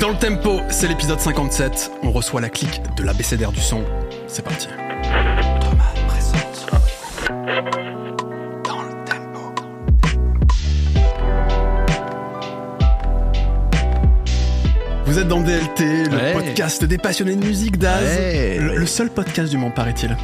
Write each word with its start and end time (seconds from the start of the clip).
Dans 0.00 0.08
le 0.08 0.16
tempo, 0.16 0.60
c'est 0.70 0.88
l'épisode 0.88 1.20
57. 1.20 1.90
On 2.02 2.10
reçoit 2.10 2.40
la 2.40 2.48
clique 2.48 2.80
de 2.96 3.02
l'ABCDR 3.02 3.52
du 3.52 3.60
son. 3.60 3.84
C'est 4.26 4.42
parti. 4.42 4.68
Dans 8.64 8.82
le 8.82 9.04
tempo. 9.04 9.54
Vous 15.06 15.18
êtes 15.18 15.28
dans 15.28 15.40
DLT, 15.40 16.04
le 16.08 16.16
Ouais. 16.16 16.32
podcast 16.32 16.84
des 16.84 16.98
passionnés 16.98 17.34
de 17.36 17.44
musique 17.44 17.78
d'Az. 17.78 18.02
Ouais. 18.04 18.58
Le, 18.60 18.76
le 18.76 18.86
seul 18.86 19.10
podcast 19.10 19.50
du 19.50 19.56
monde, 19.58 19.74
paraît-il. 19.74 20.16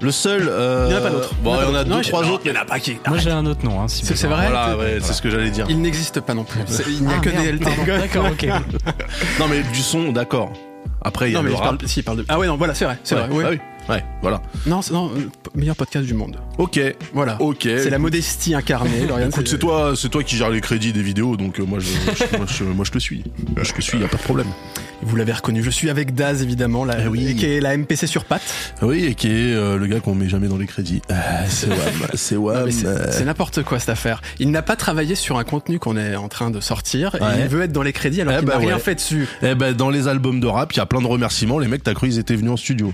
Le 0.00 0.10
seul. 0.12 0.48
Euh... 0.48 0.86
Il 0.88 0.90
n'y 0.90 0.94
en 0.94 0.98
a 0.98 1.00
pas 1.00 1.10
d'autres. 1.10 1.34
Bon, 1.42 1.56
il 1.60 1.66
y 1.66 1.70
en 1.70 1.74
a 1.74 1.84
deux, 1.84 2.00
trois 2.02 2.22
autres. 2.28 2.42
Il 2.44 2.52
n'y 2.52 2.56
en 2.58 2.60
a 2.60 2.64
pas 2.64 2.78
qui. 2.78 2.98
Moi 3.08 3.18
j'ai 3.18 3.30
un 3.30 3.44
autre 3.46 3.64
nom. 3.64 3.80
Hein, 3.80 3.88
si 3.88 4.04
C'est- 4.06 4.26
vrai 4.26 4.48
Voilà, 4.48 4.76
ouais, 4.76 4.98
c'est 5.00 5.12
ce 5.12 5.20
que 5.22 5.28
j'allais 5.30 5.50
dire. 5.50 5.66
Il 5.68 5.80
n'existe 5.82 6.20
pas 6.20 6.34
non 6.34 6.44
plus. 6.44 6.60
C'est- 6.66 6.84
Il 6.88 7.04
n'y 7.04 7.12
a 7.12 7.16
Ah, 7.16 7.20
que 7.20 7.30
merde, 7.30 7.44
DLT. 7.58 7.64
pardon. 7.64 7.84
D'accord, 7.86 8.26
ok. 8.32 8.46
Non, 9.40 9.46
mais 9.48 9.62
du 9.62 9.80
son, 9.80 10.12
d'accord. 10.12 10.52
Après, 11.02 11.30
il 11.30 11.32
y 11.32 11.36
a 11.36 11.38
Non, 11.38 11.42
mais 11.44 11.50
le 11.50 11.54
il 11.54 11.58
rap. 11.58 11.64
parle, 11.78 11.88
si, 11.88 12.00
il 12.00 12.02
parle 12.02 12.18
de. 12.18 12.24
Ah 12.28 12.38
ouais, 12.38 12.46
non, 12.46 12.56
voilà, 12.56 12.74
c'est 12.74 12.84
vrai. 12.84 12.98
C'est 13.04 13.14
Ouais, 13.14 13.22
vrai. 13.22 13.30
oui. 13.32 13.44
ah 13.46 13.50
oui. 13.50 13.58
Ouais, 13.88 14.04
voilà. 14.22 14.42
Non, 14.66 14.82
c'est 14.82 14.92
non, 14.92 15.10
euh, 15.16 15.28
meilleur 15.54 15.76
podcast 15.76 16.04
du 16.06 16.14
monde. 16.14 16.36
Ok. 16.58 16.78
Voilà. 17.14 17.40
Ok. 17.40 17.62
C'est 17.62 17.90
la 17.90 17.98
modestie 17.98 18.54
incarnée. 18.54 19.06
Lauriane, 19.08 19.30
Écoute, 19.30 19.48
c'est 19.48 19.58
toi, 19.58 19.94
c'est 19.96 20.08
toi 20.10 20.22
qui 20.22 20.36
gères 20.36 20.50
les 20.50 20.60
crédits 20.60 20.92
des 20.92 21.02
vidéos, 21.02 21.36
donc 21.36 21.58
euh, 21.58 21.64
moi, 21.64 21.78
je, 21.78 21.88
je- 21.88 22.36
moi, 22.36 22.46
je, 22.46 22.64
moi, 22.64 22.84
je 22.84 22.90
te 22.90 22.98
suis. 22.98 23.24
Je 23.56 23.72
te 23.72 23.80
suis, 23.80 23.98
y 23.98 24.04
a 24.04 24.08
pas 24.08 24.16
de 24.18 24.22
problème. 24.22 24.48
Vous 25.00 25.14
l'avez 25.16 25.32
reconnu, 25.32 25.62
je 25.62 25.70
suis 25.70 25.88
avec 25.90 26.14
Daz 26.14 26.42
évidemment, 26.42 26.84
la, 26.84 27.04
Eh 27.04 27.08
oui. 27.08 27.36
qui 27.36 27.46
est 27.46 27.60
la 27.60 27.76
MPC 27.76 28.06
sur 28.08 28.24
patte. 28.24 28.42
Oui, 28.82 29.04
et 29.04 29.14
qui 29.14 29.28
est 29.28 29.54
euh, 29.54 29.78
le 29.78 29.86
gars 29.86 30.00
qu'on 30.00 30.14
met 30.16 30.28
jamais 30.28 30.48
dans 30.48 30.58
les 30.58 30.66
crédits. 30.66 31.00
Ah, 31.08 31.46
c'est 31.46 31.68
Wam, 31.68 31.78
c'est 32.14 32.36
Wam. 32.36 32.70
c'est 32.70 33.24
n'importe 33.24 33.62
quoi 33.62 33.78
cette 33.78 33.88
affaire. 33.90 34.20
Il 34.40 34.50
n'a 34.50 34.62
pas 34.62 34.74
travaillé 34.76 35.14
sur 35.14 35.38
un 35.38 35.44
contenu 35.44 35.78
qu'on 35.78 35.96
est 35.96 36.16
en 36.16 36.28
train 36.28 36.50
de 36.50 36.60
sortir. 36.60 37.14
et 37.14 37.42
il 37.42 37.48
veut 37.48 37.62
être 37.62 37.72
dans 37.72 37.82
les 37.84 37.92
crédits 37.92 38.20
alors 38.22 38.34
Eh 38.34 38.38
qu'il 38.38 38.46
bah 38.48 38.54
n'a 38.54 38.58
rien 38.58 38.78
fait 38.78 38.96
dessus. 38.96 39.28
Eh 39.42 39.54
ben, 39.54 39.72
dans 39.72 39.88
les 39.88 40.08
albums 40.08 40.40
de 40.40 40.46
rap, 40.48 40.72
il 40.72 40.78
y 40.78 40.80
a 40.80 40.86
plein 40.86 41.00
de 41.00 41.06
remerciements. 41.06 41.58
Les 41.60 41.68
mecs, 41.68 41.84
t'as 41.84 41.94
cru 41.94 42.08
ils 42.08 42.18
étaient 42.18 42.34
venus 42.36 42.50
en 42.50 42.56
studio. 42.56 42.92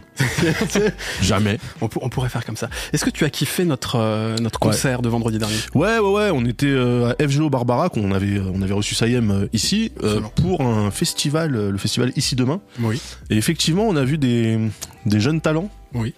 Jamais. 1.22 1.58
on, 1.80 1.88
pour- 1.88 2.02
on 2.04 2.08
pourrait 2.08 2.28
faire 2.28 2.44
comme 2.44 2.56
ça. 2.56 2.68
Est-ce 2.92 3.04
que 3.04 3.10
tu 3.10 3.24
as 3.24 3.30
kiffé 3.30 3.64
notre 3.64 3.96
euh, 3.96 4.36
notre 4.38 4.60
Ouais. 4.64 4.72
concert 4.72 5.02
de 5.02 5.08
vendredi 5.08 5.38
dernier? 5.38 5.56
Ouais, 5.74 5.98
ouais, 5.98 6.10
ouais. 6.12 6.30
On 6.32 6.44
était 6.44 6.66
euh, 6.66 7.12
à 7.18 7.28
FGO 7.28 7.50
Barbara, 7.50 7.88
qu'on 7.88 8.12
avait, 8.12 8.38
euh, 8.38 8.50
on 8.54 8.62
avait 8.62 8.72
reçu 8.74 8.94
Sayem 8.94 9.48
ici 9.52 9.92
pour 10.36 10.60
un 10.62 10.90
festival, 10.90 11.50
le 11.52 11.78
festival 11.78 12.12
Ici 12.16 12.36
Demain. 12.36 12.60
Oui. 12.80 13.00
Et 13.30 13.36
effectivement, 13.36 13.84
on 13.88 13.96
a 13.96 14.04
vu 14.04 14.18
des, 14.18 14.58
des 15.06 15.20
jeunes 15.20 15.40
talents. 15.40 15.70
Oui. 15.94 16.14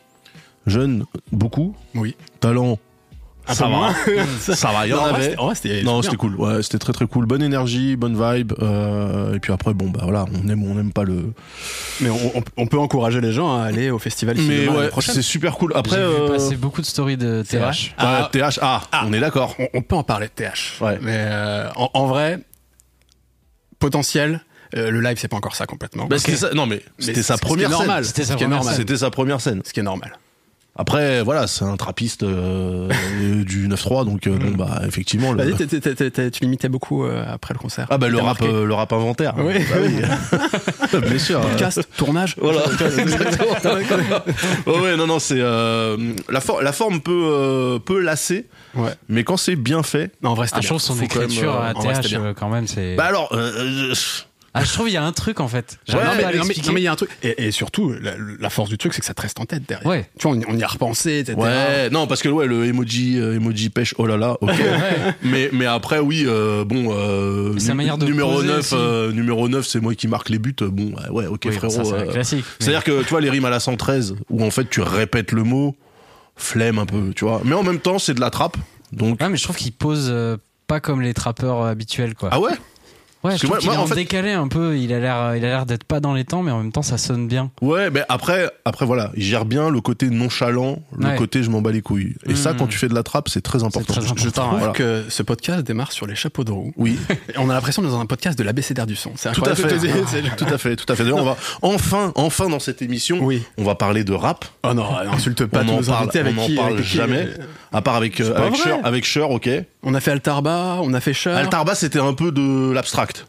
Jeunes, 0.67 1.05
beaucoup. 1.33 1.77
Oui. 1.95 2.17
Talents. 2.41 2.79
Un 3.49 3.55
ça 3.55 3.65
peu 3.67 3.71
va. 3.71 3.77
moins. 3.77 3.95
ça 4.41 4.71
va, 4.73 4.87
il 4.87 4.91
y 4.91 4.93
en 4.93 4.97
Non, 4.97 5.05
avait. 5.05 5.35
vrai, 5.37 5.55
c'était 5.55 5.83
Non, 5.83 5.95
bien. 6.01 6.03
c'était 6.03 6.17
cool. 6.17 6.35
Ouais, 6.37 6.63
c'était 6.63 6.79
très 6.79 6.93
très 6.93 7.07
cool. 7.07 7.27
Bonne 7.27 7.43
énergie, 7.43 7.97
bonne 7.97 8.15
vibe. 8.15 8.53
euh, 8.61 9.35
et 9.35 9.39
puis 9.41 9.53
après, 9.53 9.73
bon, 9.75 9.89
bah 9.91 10.01
voilà, 10.03 10.25
on 10.45 10.49
aime 10.49 10.63
ou 10.65 10.71
on 10.71 10.75
n'aime 10.75 10.93
pas 10.93 11.05
le. 11.05 11.33
Mais 12.01 12.11
on, 12.57 12.67
peut 12.67 12.79
encourager 12.79 13.21
les 13.21 13.33
gens 13.33 13.57
à 13.57 13.65
aller 13.65 13.91
au 13.91 13.99
festival 13.99 14.37
Mais 14.39 14.69
ouais, 14.69 14.91
c'est 15.01 15.23
super 15.23 15.57
cool. 15.57 15.73
Après, 15.75 15.97
euh, 15.99 16.29
passer 16.29 16.57
beaucoup 16.57 16.81
de 16.81 16.87
stories 16.87 17.17
de 17.17 17.43
TH. 17.49 17.95
Ah, 17.99 18.29
ouais, 18.33 18.41
TH, 18.41 18.59
ah, 18.63 18.83
on 19.05 19.13
est 19.13 19.21
d'accord. 19.21 19.55
on, 19.59 19.69
on 19.75 19.83
peut 19.83 19.97
en 19.97 20.03
parler 20.03 20.27
de 20.27 20.33
TH. 20.33 20.79
Ouais. 20.81 20.99
Mais 21.01 21.15
euh, 21.17 21.69
en, 21.77 21.91
en 21.95 22.07
vrai, 22.07 22.41
potentiel. 23.79 24.41
euh, 24.75 24.91
le 24.91 25.01
live, 25.01 25.17
c'est 25.19 25.29
pas 25.29 25.37
encore 25.37 25.55
ça 25.55 25.67
complètement. 25.67 26.07
Bah, 26.07 26.19
ça- 26.19 26.51
non 26.55 26.67
mais 26.67 26.83
Mais 26.99 27.05
c'était 27.05 27.23
sa 27.23 27.37
première 27.39 27.71
scène. 27.77 27.87
sa. 27.87 28.03
C'était 28.75 28.97
sa 28.97 29.11
première 29.11 29.41
scène. 29.41 29.63
Ce 29.65 29.73
qui 29.73 29.81
est 29.81 29.85
normal. 29.85 30.19
Après, 30.79 31.23
voilà, 31.23 31.47
c'est 31.47 31.65
un 31.65 31.77
trappiste 31.77 32.23
euh, 32.23 32.91
du 33.45 33.69
9-3, 33.69 34.05
donc 34.05 34.27
euh, 34.27 34.37
bon, 34.37 34.51
bah, 34.57 34.83
effectivement. 34.87 35.33
Le... 35.33 35.43
Vas-y, 35.43 35.55
t'es- 35.55 35.67
t'es- 35.81 35.95
t'es- 35.95 36.11
t'es- 36.11 36.31
tu 36.31 36.45
l'imitais 36.45 36.69
beaucoup 36.69 37.05
euh, 37.05 37.25
après 37.27 37.55
le 37.55 37.59
concert. 37.59 37.87
Ah, 37.91 37.99
bah, 37.99 38.09
le 38.09 38.19
rap, 38.19 38.43
euh, 38.43 38.65
le 38.67 38.75
rap 38.75 38.93
inventaire. 38.93 39.35
Oui. 39.39 39.55
Bah 39.59 39.77
oui. 39.81 41.01
Bien 41.09 41.19
sûr. 41.19 41.41
Podcast, 41.41 41.89
tournage. 41.97 42.37
Voilà, 42.39 42.61
ouais, 44.67 44.79
ouais, 44.81 44.97
non, 44.97 45.07
non, 45.07 45.19
c'est 45.19 45.41
euh, 45.41 45.97
la, 46.29 46.41
for- 46.41 46.63
la 46.63 46.73
forme 46.73 47.01
peut 47.01 47.13
euh, 47.33 47.79
peut 47.79 48.01
lasser, 48.01 48.47
Ouais. 48.75 48.93
mais 49.09 49.25
quand 49.25 49.37
c'est 49.37 49.57
bien 49.57 49.83
fait. 49.83 50.13
Non, 50.23 50.31
en 50.31 50.35
vrai, 50.35 50.47
c'était 50.47 50.59
Ah, 50.59 50.61
je 50.61 50.69
bien. 50.69 50.79
trouve 50.79 50.83
son 50.83 50.95
Faut 50.95 51.07
quand 51.07 51.21
même, 51.21 51.31
écriture 51.31 51.55
euh, 51.57 51.71
à 51.71 51.73
vrai, 51.73 52.01
TH 52.03 52.15
euh, 52.15 52.35
quand 52.35 52.49
même 52.49 52.67
c'est. 52.67 52.95
Bah 52.97 53.07
alors, 53.07 53.31
euh, 53.33 53.93
euh, 53.93 53.95
Ah 54.59 54.65
je 54.65 54.73
trouve 54.73 54.89
il 54.89 54.93
y 54.93 54.97
a 54.97 55.05
un 55.05 55.13
truc 55.13 55.41
en 55.41 55.49
fait. 55.49 55.79
Ouais, 55.89 55.95
non, 55.95 56.01
mais, 56.17 56.23
non, 56.25 56.45
mais- 56.47 56.55
non, 56.67 56.73
mais 56.73 56.81
il 56.81 56.85
y 56.85 56.87
a 56.89 56.93
un 56.93 56.97
truc. 56.97 57.11
Et, 57.23 57.47
et 57.47 57.51
surtout, 57.51 57.93
la, 58.01 58.13
la 58.41 58.51
force 58.51 58.71
du 58.71 58.79
truc, 58.79 58.95
c'est 58.95 59.01
que 59.01 59.07
ça 59.07 59.15
te 59.15 59.21
reste 59.23 59.39
en 59.39 59.45
tête 59.45 59.65
derrière. 59.69 59.87
Ouais. 59.87 60.09
Tu 60.19 60.27
vois, 60.27 60.37
on, 60.37 60.41
y- 60.41 60.45
on 60.49 60.57
y 60.57 60.63
a 60.63 60.67
repensé, 60.67 61.19
etc. 61.19 61.37
ouais, 61.39 61.91
non, 61.91 62.07
parce 62.07 62.23
que 62.23 62.29
ouais, 62.29 62.47
le 62.47 62.65
emoji, 62.65 63.19
euh, 63.21 63.37
emoji 63.37 63.69
pêche, 63.71 63.95
oh 63.99 64.07
là 64.07 64.17
là, 64.17 64.37
ok. 64.41 64.51
mais 65.23 65.51
mais 65.53 65.67
après, 65.67 65.99
oui, 65.99 66.25
euh, 66.27 66.65
bon, 66.65 66.87
euh, 66.91 67.53
C'est 67.59 67.67
sa 67.67 67.73
nu- 67.73 67.77
manière 67.79 67.99
de 67.99 68.07
numéro 68.07 68.33
poser 68.33 68.49
9 68.49 68.59
aussi. 68.59 68.75
euh, 68.77 69.13
numéro 69.13 69.49
9 69.49 69.67
c'est 69.67 69.81
moi 69.81 69.95
qui 69.95 70.09
marque 70.09 70.29
les 70.31 70.39
buts. 70.39 70.55
Bon, 70.61 70.93
ouais, 70.95 71.09
ouais, 71.11 71.27
ok, 71.27 71.43
Oui, 71.47 71.53
frérot. 71.53 71.85
c'est 71.85 71.93
euh, 71.93 72.13
classique. 72.13 72.45
C'est-à-dire 72.59 72.85
que 72.85 73.03
tu 73.03 73.09
vois 73.11 73.21
les 73.21 73.31
rimes 73.31 73.45
à 73.45 73.51
la 73.51 73.61
113 73.61 74.17
où 74.31 74.45
en 74.45 74.51
fait 74.51 74.69
tu 74.71 74.81
répètes 74.81 75.33
le 75.33 75.43
mot, 75.43 75.77
flemme 76.37 76.79
un 76.79 76.87
peu, 76.87 77.13
tu 77.15 77.25
vois. 77.25 77.41
Mais 77.45 77.55
en 77.55 77.63
même 77.63 77.79
temps, 77.81 77.99
c'est 77.99 78.15
de 78.15 78.21
la 78.21 78.31
trappe. 78.31 78.57
Donc 78.93 79.21
Ouais, 79.21 79.29
mais 79.29 79.37
je 79.37 79.43
trouve 79.45 79.57
qu'il 79.57 79.73
pose 79.73 80.09
euh, 80.11 80.37
pas 80.67 80.81
comme 80.81 81.01
les 81.03 81.13
trappeurs 81.15 81.63
habituels 81.65 82.15
quoi. 82.15 82.29
ah 82.33 82.41
ouais? 82.41 82.53
Ouais, 83.27 83.31
parce 83.33 83.43
je 83.43 83.43
que 83.43 83.47
moi- 83.49 83.59
qu'il 83.59 83.71
est 83.71 83.77
en 83.77 83.83
en 83.83 83.87
fait- 83.87 83.95
décalé 83.95 84.33
un 84.33 84.49
peu. 84.49 84.77
Il 84.79 84.93
a 84.93 84.99
l'air, 85.01 85.37
il 85.37 85.45
a 85.45 85.49
l'air 85.49 85.67
d'être 85.67 85.85
pas 85.85 86.01
dans 86.01 86.15
les 86.15 86.25
temps, 86.25 86.43
mais 86.43 86.51
en 86.51 86.59
même 86.59 86.73
temps 86.73 86.83
ça 86.83 86.99
sonne 86.99 87.29
bien. 87.29 87.51
Ouais, 87.61 87.91
mais 87.91 88.03
après 88.09 88.51
après 88.65 88.87
voilà, 88.87 89.11
il 89.17 89.23
gère 89.23 89.45
bien 89.45 89.71
le 89.71 89.81
côté 89.81 90.11
nonchalant, 90.11 90.79
le 90.99 91.07
Ouais. 91.07 91.17
côté 91.17 91.43
je 91.43 91.51
m'en 91.51 91.61
bats 91.63 91.73
les 91.73 91.83
couilles. 91.83 92.15
Et 92.27 92.35
ça 92.35 92.53
Mm. 92.53 92.57
quand 92.57 92.67
tu 92.67 92.79
fais 92.79 92.89
de 92.89 92.95
la 92.95 93.03
trappe, 93.03 93.29
c'est 93.29 93.41
très 93.43 93.63
important. 93.63 93.93
très 93.93 94.05
important. 94.05 94.23
Je 94.25 94.31
trouve 94.31 94.59
Voilà. 94.59 94.73
que 94.73 95.05
ce 95.09 95.23
podcast 95.23 95.63
démarre 95.67 95.93
sur 95.93 96.07
les 96.07 96.15
chapeaux 96.15 96.45
de 96.45 96.53
roue. 96.53 96.73
Oui, 96.77 96.99
Et 97.11 97.39
on 97.39 97.51
a 97.51 97.55
l'impression 97.55 97.83
d'être 97.83 97.93
dans 97.93 98.01
un 98.01 98.07
podcast 98.07 98.39
de 98.39 98.45
l'ABCDR 98.45 98.87
du 98.87 98.97
son. 98.97 99.13
C'est 99.17 99.33
tout 99.33 99.43
à 99.45 99.55
fait. 99.55 99.63
Tout 100.37 100.45
à 100.47 100.59
fait, 100.59 100.77
tout 100.77 100.93
à 100.93 100.97
fait. 100.97 101.03
D'ailleurs, 101.05 101.19
on 101.19 101.25
va 101.25 101.37
enfin 101.63 102.13
enfin 102.15 102.49
dans 102.49 102.59
cette 102.61 102.83
émission, 102.83 103.19
Oui. 103.23 103.43
on 103.59 103.65
va 103.65 103.75
parler 103.75 104.05
de 104.05 104.13
rap. 104.13 104.45
Oh 104.65 104.75
non, 104.75 104.87
n'insulte 105.05 105.47
pas 105.47 105.61
on 105.63 105.65
tous 105.65 105.71
en 105.73 105.77
nos 105.77 105.83
parle, 105.87 106.03
invités 106.05 106.19
avec 106.21 106.39
on 106.39 106.43
en 106.43 106.47
qui, 106.47 106.55
parle 106.55 106.73
avec 106.75 106.85
qui- 106.85 106.97
jamais. 106.97 107.29
À 107.73 107.83
part 107.83 107.97
avec 107.97 108.21
euh, 108.21 108.35
avec. 108.35 108.55
Cher, 108.57 108.79
avec 108.85 109.05
Cher, 109.05 109.31
OK. 109.31 109.49
On 109.83 109.95
a 109.95 110.01
fait 110.01 110.13
Altarba, 110.13 110.79
on 110.83 110.93
a 110.95 111.01
fait 111.01 111.15
Cher. 111.15 111.37
Altarba, 111.37 111.75
c'était 111.75 112.01
un 112.01 112.15
peu 112.15 112.33
de 112.33 112.73
l'abstract. 112.73 113.27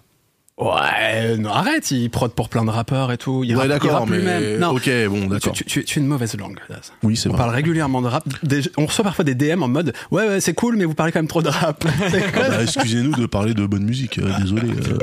Ouais, 0.58 1.38
non, 1.38 1.52
arrête, 1.52 1.92
il 1.92 2.10
prod 2.10 2.32
pour 2.32 2.50
plein 2.50 2.66
de 2.66 2.72
rappeurs 2.72 3.12
et 3.12 3.18
tout. 3.20 3.44
Il 3.44 3.56
Ouais, 3.56 3.68
d'accord, 3.68 4.08
mais 4.08 4.18
lui-même. 4.18 4.58
Non, 4.60 4.70
OK, 4.72 4.90
bon, 5.08 5.22
tu, 5.22 5.28
d'accord. 5.28 5.54
tu, 5.54 5.64
tu- 5.66 5.86
tu 5.86 6.00
es 6.00 6.02
une 6.02 6.08
mauvaise 6.08 6.36
langue. 6.36 6.58
Daz. 6.68 6.92
Oui, 7.04 7.16
c'est 7.16 7.28
On 7.30 7.34
vrai. 7.34 7.38
parle 7.38 7.54
régulièrement 7.54 8.02
de 8.02 8.08
rap. 8.08 8.24
Des- 8.42 8.62
on 8.76 8.88
reçoit 8.88 9.04
parfois 9.04 9.24
des 9.24 9.36
DM 9.36 9.62
en 9.62 9.68
mode 9.68 9.94
Ouais, 10.10 10.28
ouais, 10.28 10.42
c'est 10.42 10.56
cool, 10.56 10.76
mais 10.76 10.86
vous 10.86 10.96
parlez 10.96 11.12
quand 11.12 11.20
même 11.20 11.28
trop 11.28 11.44
de 11.44 11.50
rap. 11.50 11.84
Quoi 12.34 12.50
Bah, 12.50 12.64
Excusez-nous 12.64 13.12
de 13.12 13.28
parler 13.28 13.54
de 13.54 13.68
bonne 13.68 13.84
musique, 13.84 14.18
euh, 14.18 14.32
désolé. 14.40 14.68
euh, 14.68 14.98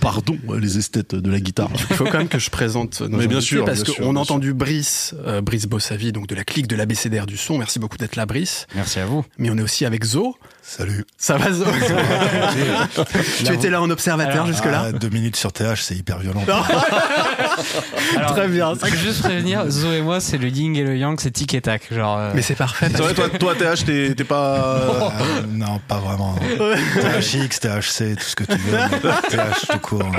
pardon, 0.00 0.38
euh, 0.50 0.60
les 0.60 0.78
esthètes 0.78 1.16
de 1.16 1.30
la 1.32 1.40
guitare. 1.40 1.70
Il 1.90 1.96
faut 1.96 2.04
quand 2.04 2.18
même 2.18 2.28
que 2.28 2.38
je 2.38 2.50
présente 2.50 3.00
nos 3.00 3.08
Mais 3.18 3.26
bien 3.26 3.38
invités 3.38 3.40
sûr, 3.56 3.64
parce 3.64 3.82
qu'on 3.82 4.14
a 4.14 4.20
entendu 4.20 4.54
Brice, 4.54 5.16
euh, 5.26 5.40
Brice 5.40 5.66
Bossavi, 5.66 6.12
donc 6.12 6.28
de 6.28 6.36
la 6.36 6.44
clique 6.44 6.68
de 6.68 6.76
l'ABCDR 6.76 7.26
du 7.26 7.36
son. 7.36 7.58
Merci 7.58 7.80
beaucoup 7.80 7.96
d'être 7.98 8.14
là, 8.14 8.24
Brice. 8.24 8.68
Merci 8.76 9.00
à 9.00 9.06
vous. 9.06 9.24
Mais 9.38 9.50
on 9.50 9.58
est 9.58 9.62
aussi 9.62 9.84
avec 9.84 10.04
Zo. 10.04 10.36
Salut. 10.64 11.04
Ça 11.18 11.36
va, 11.36 11.52
Zo 11.52 11.64
Tu 13.44 13.52
étais 13.52 13.68
là 13.68 13.82
en 13.82 13.90
observateur 13.90 14.32
Alors, 14.32 14.46
jusque-là 14.46 14.84
Ah, 14.86 14.92
deux 14.92 15.08
minutes 15.08 15.34
sur 15.34 15.52
TH, 15.52 15.82
c'est 15.82 15.96
hyper 15.96 16.18
violent. 16.18 16.44
Alors, 18.16 18.32
Très 18.34 18.46
bien. 18.46 18.72
juste 18.96 19.22
prévenir, 19.22 19.68
Zo 19.68 19.92
et 19.92 20.00
moi, 20.02 20.20
c'est 20.20 20.38
le 20.38 20.48
yin 20.48 20.76
et 20.76 20.84
le 20.84 20.96
yang, 20.96 21.18
c'est 21.20 21.32
tic 21.32 21.52
et 21.54 21.60
tac. 21.60 21.92
Genre, 21.92 22.16
euh, 22.16 22.30
Mais 22.34 22.42
c'est 22.42 22.54
parfait. 22.54 22.88
C'est 22.90 23.02
vrai, 23.02 23.12
toi, 23.12 23.28
toi 23.28 23.54
TH, 23.56 23.84
t'es 23.84 24.14
t'es 24.14 24.24
pas. 24.24 25.10
Euh, 25.10 25.42
non, 25.50 25.80
pas 25.88 25.98
vraiment. 25.98 26.36
THX, 26.36 27.58
THC, 27.60 28.16
tout 28.16 28.24
ce 28.24 28.36
que 28.36 28.44
tu 28.44 28.56
veux. 28.56 28.78
mais 29.02 29.28
TH 29.30 29.66
tout 29.68 29.78
court. 29.80 30.12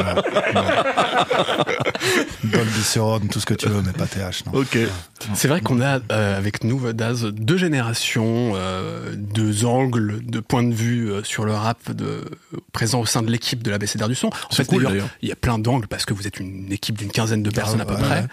Dolby 2.44 3.30
tout 3.30 3.40
ce 3.40 3.46
que 3.46 3.54
tu 3.54 3.70
veux, 3.70 3.82
mais 3.82 3.94
pas 3.94 4.08
TH. 4.08 4.46
Non. 4.46 4.60
Ok. 4.60 4.78
C'est 5.34 5.48
vrai 5.48 5.62
qu'on 5.62 5.82
a 5.82 6.00
euh, 6.12 6.38
avec 6.38 6.64
nous, 6.64 6.92
Daz, 6.94 7.24
deux 7.26 7.58
générations, 7.58 8.54
euh, 8.56 9.14
deux 9.16 9.66
angles, 9.66 10.20
deux 10.34 10.42
points 10.42 10.64
de 10.64 10.74
vue 10.74 11.12
euh, 11.12 11.24
sur 11.24 11.46
le 11.46 11.54
rap 11.54 11.92
de, 11.92 12.26
présents 12.72 13.00
au 13.00 13.06
sein 13.06 13.22
de 13.22 13.32
l'équipe 13.32 13.62
de 13.62 13.70
la 13.72 13.78
BCDR 13.78 14.08
du 14.08 14.16
son. 14.16 14.28
En 14.28 14.56
fait, 14.56 14.66
cool, 14.66 14.84
d'ailleurs, 14.84 15.08
il 15.22 15.30
y 15.30 15.32
a 15.32 15.36
plein 15.36 15.60
d'angles 15.60 15.88
parce 15.88 16.06
que 16.06 16.14
vous 16.14 16.28
êtes 16.28 16.40
une 16.40 16.72
équipe 16.72 16.98
d'une 16.98 17.12
quinzaine 17.12 17.44
de 17.44 17.50
personnes 17.52 17.82
à 17.82 17.86
peu 17.86 17.94
ouais, 17.94 18.02
près, 18.02 18.22
ouais. 18.22 18.28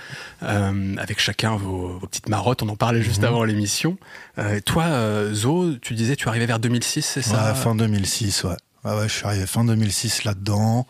euh, 0.45 0.97
avec 0.97 1.21
chacun 1.21 1.57
vos, 1.57 1.99
vos 1.99 2.07
petites 2.07 2.29
marottes. 2.29 2.63
On 2.63 2.69
en 2.69 2.77
parlait 2.77 3.01
Mhm. 3.01 3.05
juste 3.05 3.23
avant 3.25 3.45
l'émission. 3.45 3.99
Euh, 4.39 4.61
toi, 4.61 4.85
euh, 4.85 5.35
Zo, 5.35 5.75
tu 5.77 5.95
disais, 5.95 6.17
tu 6.17 6.29
arrivais 6.29 6.47
vers 6.47 6.59
2006, 6.59 7.03
c'est 7.03 7.23
ça? 7.23 7.53
Ouais, 7.53 7.55
fin 7.55 7.75
2006, 7.75 8.45
ouais. 8.45 8.57
Je 8.85 9.09
suis 9.13 9.27
arrivé 9.27 9.47
fin 9.47 9.65
2006 9.65 10.25
là-dedans, 10.25 10.87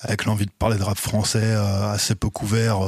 avec 0.00 0.24
l'envie 0.24 0.46
de 0.46 0.52
parler 0.56 0.78
de 0.78 0.84
rap 0.84 0.98
français 0.98 1.54
assez 1.92 2.14
peu 2.14 2.30
couvert, 2.30 2.78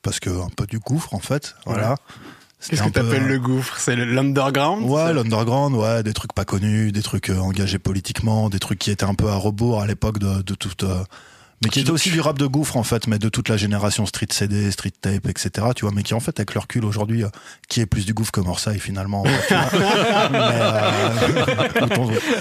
parce 0.00 0.18
que 0.18 0.30
un 0.30 0.48
peu 0.56 0.66
du 0.66 0.78
gouffre 0.78 1.14
en 1.14 1.18
fait. 1.18 1.54
Voilà. 1.66 1.96
Qu'est-ce 2.68 2.82
que 2.82 2.88
t'appelles 2.90 3.24
euh, 3.24 3.28
le 3.28 3.38
gouffre? 3.38 3.76
C'est 3.78 3.96
l'underground? 3.96 4.88
Ouais, 4.88 5.12
l'underground, 5.12 5.74
ouais, 5.74 6.02
des 6.02 6.12
trucs 6.12 6.32
pas 6.32 6.44
connus, 6.44 6.92
des 6.92 7.02
trucs 7.02 7.30
euh, 7.30 7.38
engagés 7.38 7.78
politiquement, 7.78 8.48
des 8.48 8.60
trucs 8.60 8.78
qui 8.78 8.90
étaient 8.90 9.04
un 9.04 9.14
peu 9.14 9.28
à 9.28 9.34
rebours 9.34 9.80
à 9.80 9.86
l'époque 9.86 10.18
de, 10.18 10.42
de 10.42 10.54
toute 10.54 10.84
euh, 10.84 11.02
Mais 11.62 11.70
qui 11.70 11.80
était 11.80 11.90
aussi 11.90 12.10
du 12.10 12.20
rap 12.20 12.38
de 12.38 12.46
gouffre 12.46 12.76
en 12.76 12.82
fait, 12.82 13.06
mais 13.06 13.18
de 13.18 13.28
toute 13.28 13.48
la 13.48 13.56
génération 13.56 14.04
street 14.06 14.28
CD, 14.30 14.70
street 14.70 14.92
tape, 15.00 15.28
etc. 15.28 15.68
Tu 15.76 15.84
vois, 15.84 15.92
mais 15.94 16.02
qui 16.02 16.14
en 16.14 16.20
fait 16.20 16.38
avec 16.40 16.54
le 16.54 16.60
recul 16.60 16.84
aujourd'hui, 16.84 17.24
euh, 17.24 17.28
qui 17.68 17.80
est 17.80 17.86
plus 17.86 18.04
du 18.04 18.14
gouffre 18.14 18.32
que 18.32 18.40
Morsaille 18.40 18.80
finalement. 18.80 19.22
mais, 19.50 20.38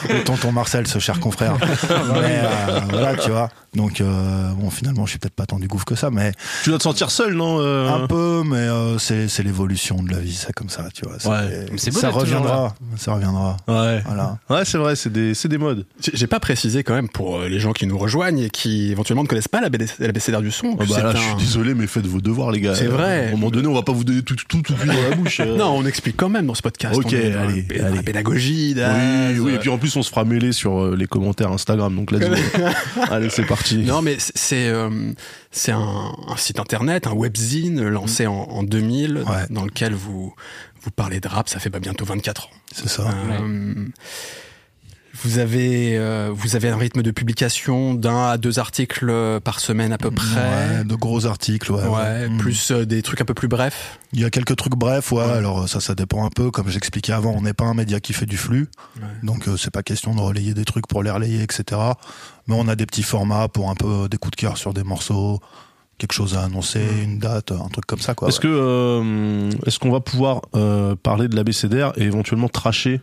euh, 0.10 0.24
ton, 0.26 0.52
Marcel, 0.52 0.88
ce 0.88 1.00
cher 1.00 1.20
confrère. 1.20 1.58
mais 1.60 2.42
euh, 2.44 2.80
voilà, 2.90 3.16
tu 3.16 3.30
vois. 3.30 3.50
Donc 3.76 4.02
euh, 4.02 4.52
bon, 4.52 4.70
finalement, 4.70 5.06
je 5.06 5.12
suis 5.12 5.20
peut-être 5.20 5.36
pas 5.36 5.46
tant 5.46 5.58
du 5.58 5.68
gouffre 5.68 5.86
que 5.86 5.96
ça, 5.96 6.10
mais 6.12 6.34
Tu 6.64 6.70
dois 6.70 6.78
te 6.78 6.84
sentir 6.84 7.10
seul, 7.10 7.34
non 7.36 7.60
euh? 7.62 7.88
Un 7.88 8.08
peu. 8.08 8.44
Mais 8.46 8.58
euh, 8.58 8.98
c'est 8.98 9.30
c'est 9.30 9.44
l'évolution 9.44 10.04
de 10.04 10.12
la 10.12 10.20
vie, 10.20 10.34
c'est 10.34 10.52
comme 10.52 10.70
ça, 10.70 10.88
tu 10.94 11.06
vois. 11.06 11.16
Ouais. 11.26 11.68
Mais 11.72 11.78
c'est 11.78 11.92
beau 11.92 12.00
ça 12.00 12.10
reviendra, 12.10 12.76
ça 12.98 13.14
reviendra. 13.14 13.56
Ouais. 13.70 14.02
Voilà. 14.06 14.40
Ouais, 14.50 14.66
c'est 14.66 14.78
vrai, 14.78 14.98
c'est 14.98 15.12
des, 15.12 15.34
c'est 15.34 15.48
des 15.48 15.58
modes. 15.58 15.86
J'ai 16.14 16.28
pas 16.28 16.42
précisé 16.42 16.84
quand 16.84 16.94
même 16.94 17.08
pour 17.08 17.40
les 17.40 17.60
gens 17.60 17.72
qui 17.72 17.88
nous 17.88 17.98
rejoignent 17.98 18.44
et 18.44 18.50
qui 18.50 18.92
éventuellement 18.92 19.11
ne 19.16 19.28
connaissent 19.28 19.48
pas 19.48 19.62
la 19.62 19.70
l'abécédaire 20.00 20.42
du 20.42 20.52
son. 20.52 20.76
Ah 20.80 20.84
bah 20.90 21.04
là, 21.04 21.10
un- 21.10 21.16
je 21.16 21.20
suis 21.22 21.36
désolé, 21.38 21.74
mais 21.74 21.88
faites 21.88 22.06
vos 22.08 22.22
devoirs, 22.22 22.52
les 22.52 22.62
gars. 22.62 22.76
C'est 22.76 22.88
vrai. 22.88 23.26
À 23.26 23.28
un 23.28 23.32
moment 23.32 23.50
donné, 23.52 23.68
on 23.68 23.74
va 23.74 23.82
pas 23.84 23.92
vous 23.92 24.04
donner 24.04 24.22
tout, 24.24 24.36
tout, 24.36 24.62
tout 24.62 24.74
cuit 24.74 24.88
dans 24.88 24.94
la 25.10 25.16
bouche. 25.16 25.40
euh. 25.40 25.56
Non, 25.62 25.76
on 25.78 25.86
explique 25.86 26.18
quand 26.18 26.30
même 26.30 26.46
dans 26.48 26.56
ce 26.56 26.62
podcast. 26.62 26.96
Ok, 26.96 27.06
On 27.08 27.16
est 27.16 27.30
dans 27.32 27.40
la 27.40 27.44
allez, 27.48 27.66
allez. 27.80 27.96
la 27.96 28.04
pédagogie. 28.04 28.76
Oui, 28.78 29.40
oui, 29.40 29.54
et 29.54 29.60
puis 29.60 29.70
en 29.70 29.78
plus, 29.78 29.96
on 29.96 30.04
se 30.04 30.10
fera 30.10 30.24
mêler 30.26 30.52
sur 30.52 30.80
euh, 30.82 30.96
les 30.96 31.08
commentaires 31.08 31.52
Instagram, 31.52 31.96
donc 31.96 32.12
let's 32.12 32.22
go. 32.28 32.36
Allez, 33.12 33.30
c'est 33.30 33.46
parti. 33.46 33.78
Non, 33.80 34.02
mais 34.02 34.16
c'est- 34.20 34.32
c'est 34.36 34.68
euh, 34.70 34.90
c'est 35.52 35.72
un, 35.72 36.12
un 36.28 36.38
site 36.38 36.60
internet, 36.60 37.08
un 37.08 37.14
webzine 37.14 37.88
lancé 37.88 38.28
en, 38.28 38.34
en 38.34 38.64
2000, 38.64 39.18
Ouais. 39.18 39.24
dans 39.50 39.64
lequel 39.66 39.94
vous 39.94 40.34
vous 40.84 40.92
parlez 40.92 41.20
de 41.20 41.28
rap. 41.28 41.48
Ça 41.50 41.60
fait 41.60 41.70
bah, 41.70 41.80
bientôt 41.80 42.06
24 42.06 42.46
ans. 42.46 42.50
C'est 42.74 42.88
ça. 42.90 43.04
Euh, 43.04 43.86
Vous 45.24 45.40
avez 45.40 45.98
euh, 45.98 46.32
vous 46.34 46.56
avez 46.56 46.70
un 46.70 46.78
rythme 46.78 47.02
de 47.02 47.12
publication 47.12 47.94
d'un 47.94 48.30
à 48.30 48.38
deux 48.38 48.60
articles 48.60 49.40
par 49.42 49.60
semaine 49.60 49.92
à 49.92 49.98
peu 49.98 50.10
près? 50.12 50.36
Ouais, 50.36 50.84
de 50.84 50.96
gros 50.96 51.26
articles, 51.26 51.72
ouais. 51.72 51.84
Ouais, 51.84 51.90
ouais. 51.90 52.30
Mm. 52.30 52.38
plus 52.38 52.72
euh, 52.72 52.86
des 52.86 53.02
trucs 53.02 53.22
un 53.22 53.26
peu 53.26 53.34
plus 53.34 53.48
brefs? 53.48 54.00
Il 54.14 54.22
y 54.22 54.26
a 54.26 54.30
quelques 54.30 54.56
trucs 54.56 54.76
brefs, 54.76 55.12
ouais. 55.12 55.24
Alors 55.24 55.68
ça, 55.68 55.80
ça 55.80 55.96
dépend 55.96 56.26
un 56.26 56.30
peu. 56.30 56.50
Comme 56.52 56.70
j'expliquais 56.70 57.14
avant, 57.14 57.32
on 57.32 57.42
n'est 57.42 57.54
pas 57.54 57.66
un 57.66 57.74
média 57.74 58.00
qui 58.00 58.14
fait 58.14 58.26
du 58.26 58.38
flux, 58.38 58.70
Ouais. 59.02 59.08
donc 59.24 59.48
euh, 59.48 59.58
c'est 59.58 59.72
pas 59.72 59.84
question 59.84 60.16
de 60.16 60.22
relayer 60.22 60.54
des 60.54 60.66
trucs 60.66 60.88
pour 60.88 61.04
les 61.04 61.12
relayer, 61.12 61.44
etc. 61.44 61.80
Mais 62.48 62.56
on 62.58 62.68
a 62.68 62.76
des 62.76 62.86
petits 62.86 63.04
formats 63.04 63.48
pour 63.48 63.70
un 63.70 63.76
peu 63.76 64.08
des 64.10 64.18
coups 64.18 64.32
de 64.38 64.42
cœur 64.42 64.58
sur 64.58 64.74
des 64.74 64.84
morceaux, 64.84 65.40
quelque 65.98 66.14
chose 66.14 66.36
à 66.36 66.44
annoncer, 66.44 66.82
une 67.04 67.20
date, 67.20 67.52
un 67.52 67.68
truc 67.70 67.86
comme 67.86 68.00
ça, 68.00 68.16
quoi. 68.16 68.30
Est-ce 68.30 68.38
ouais. 68.38 68.44
que 68.44 68.48
euh, 68.50 69.50
est-ce 69.66 69.78
qu'on 69.78 69.92
va 69.92 70.00
pouvoir 70.00 70.42
euh, 70.56 70.96
parler 70.96 71.28
de 71.28 71.36
l'ABCDR 71.36 71.92
et 71.98 72.04
éventuellement 72.04 72.50
tracher 72.50 73.02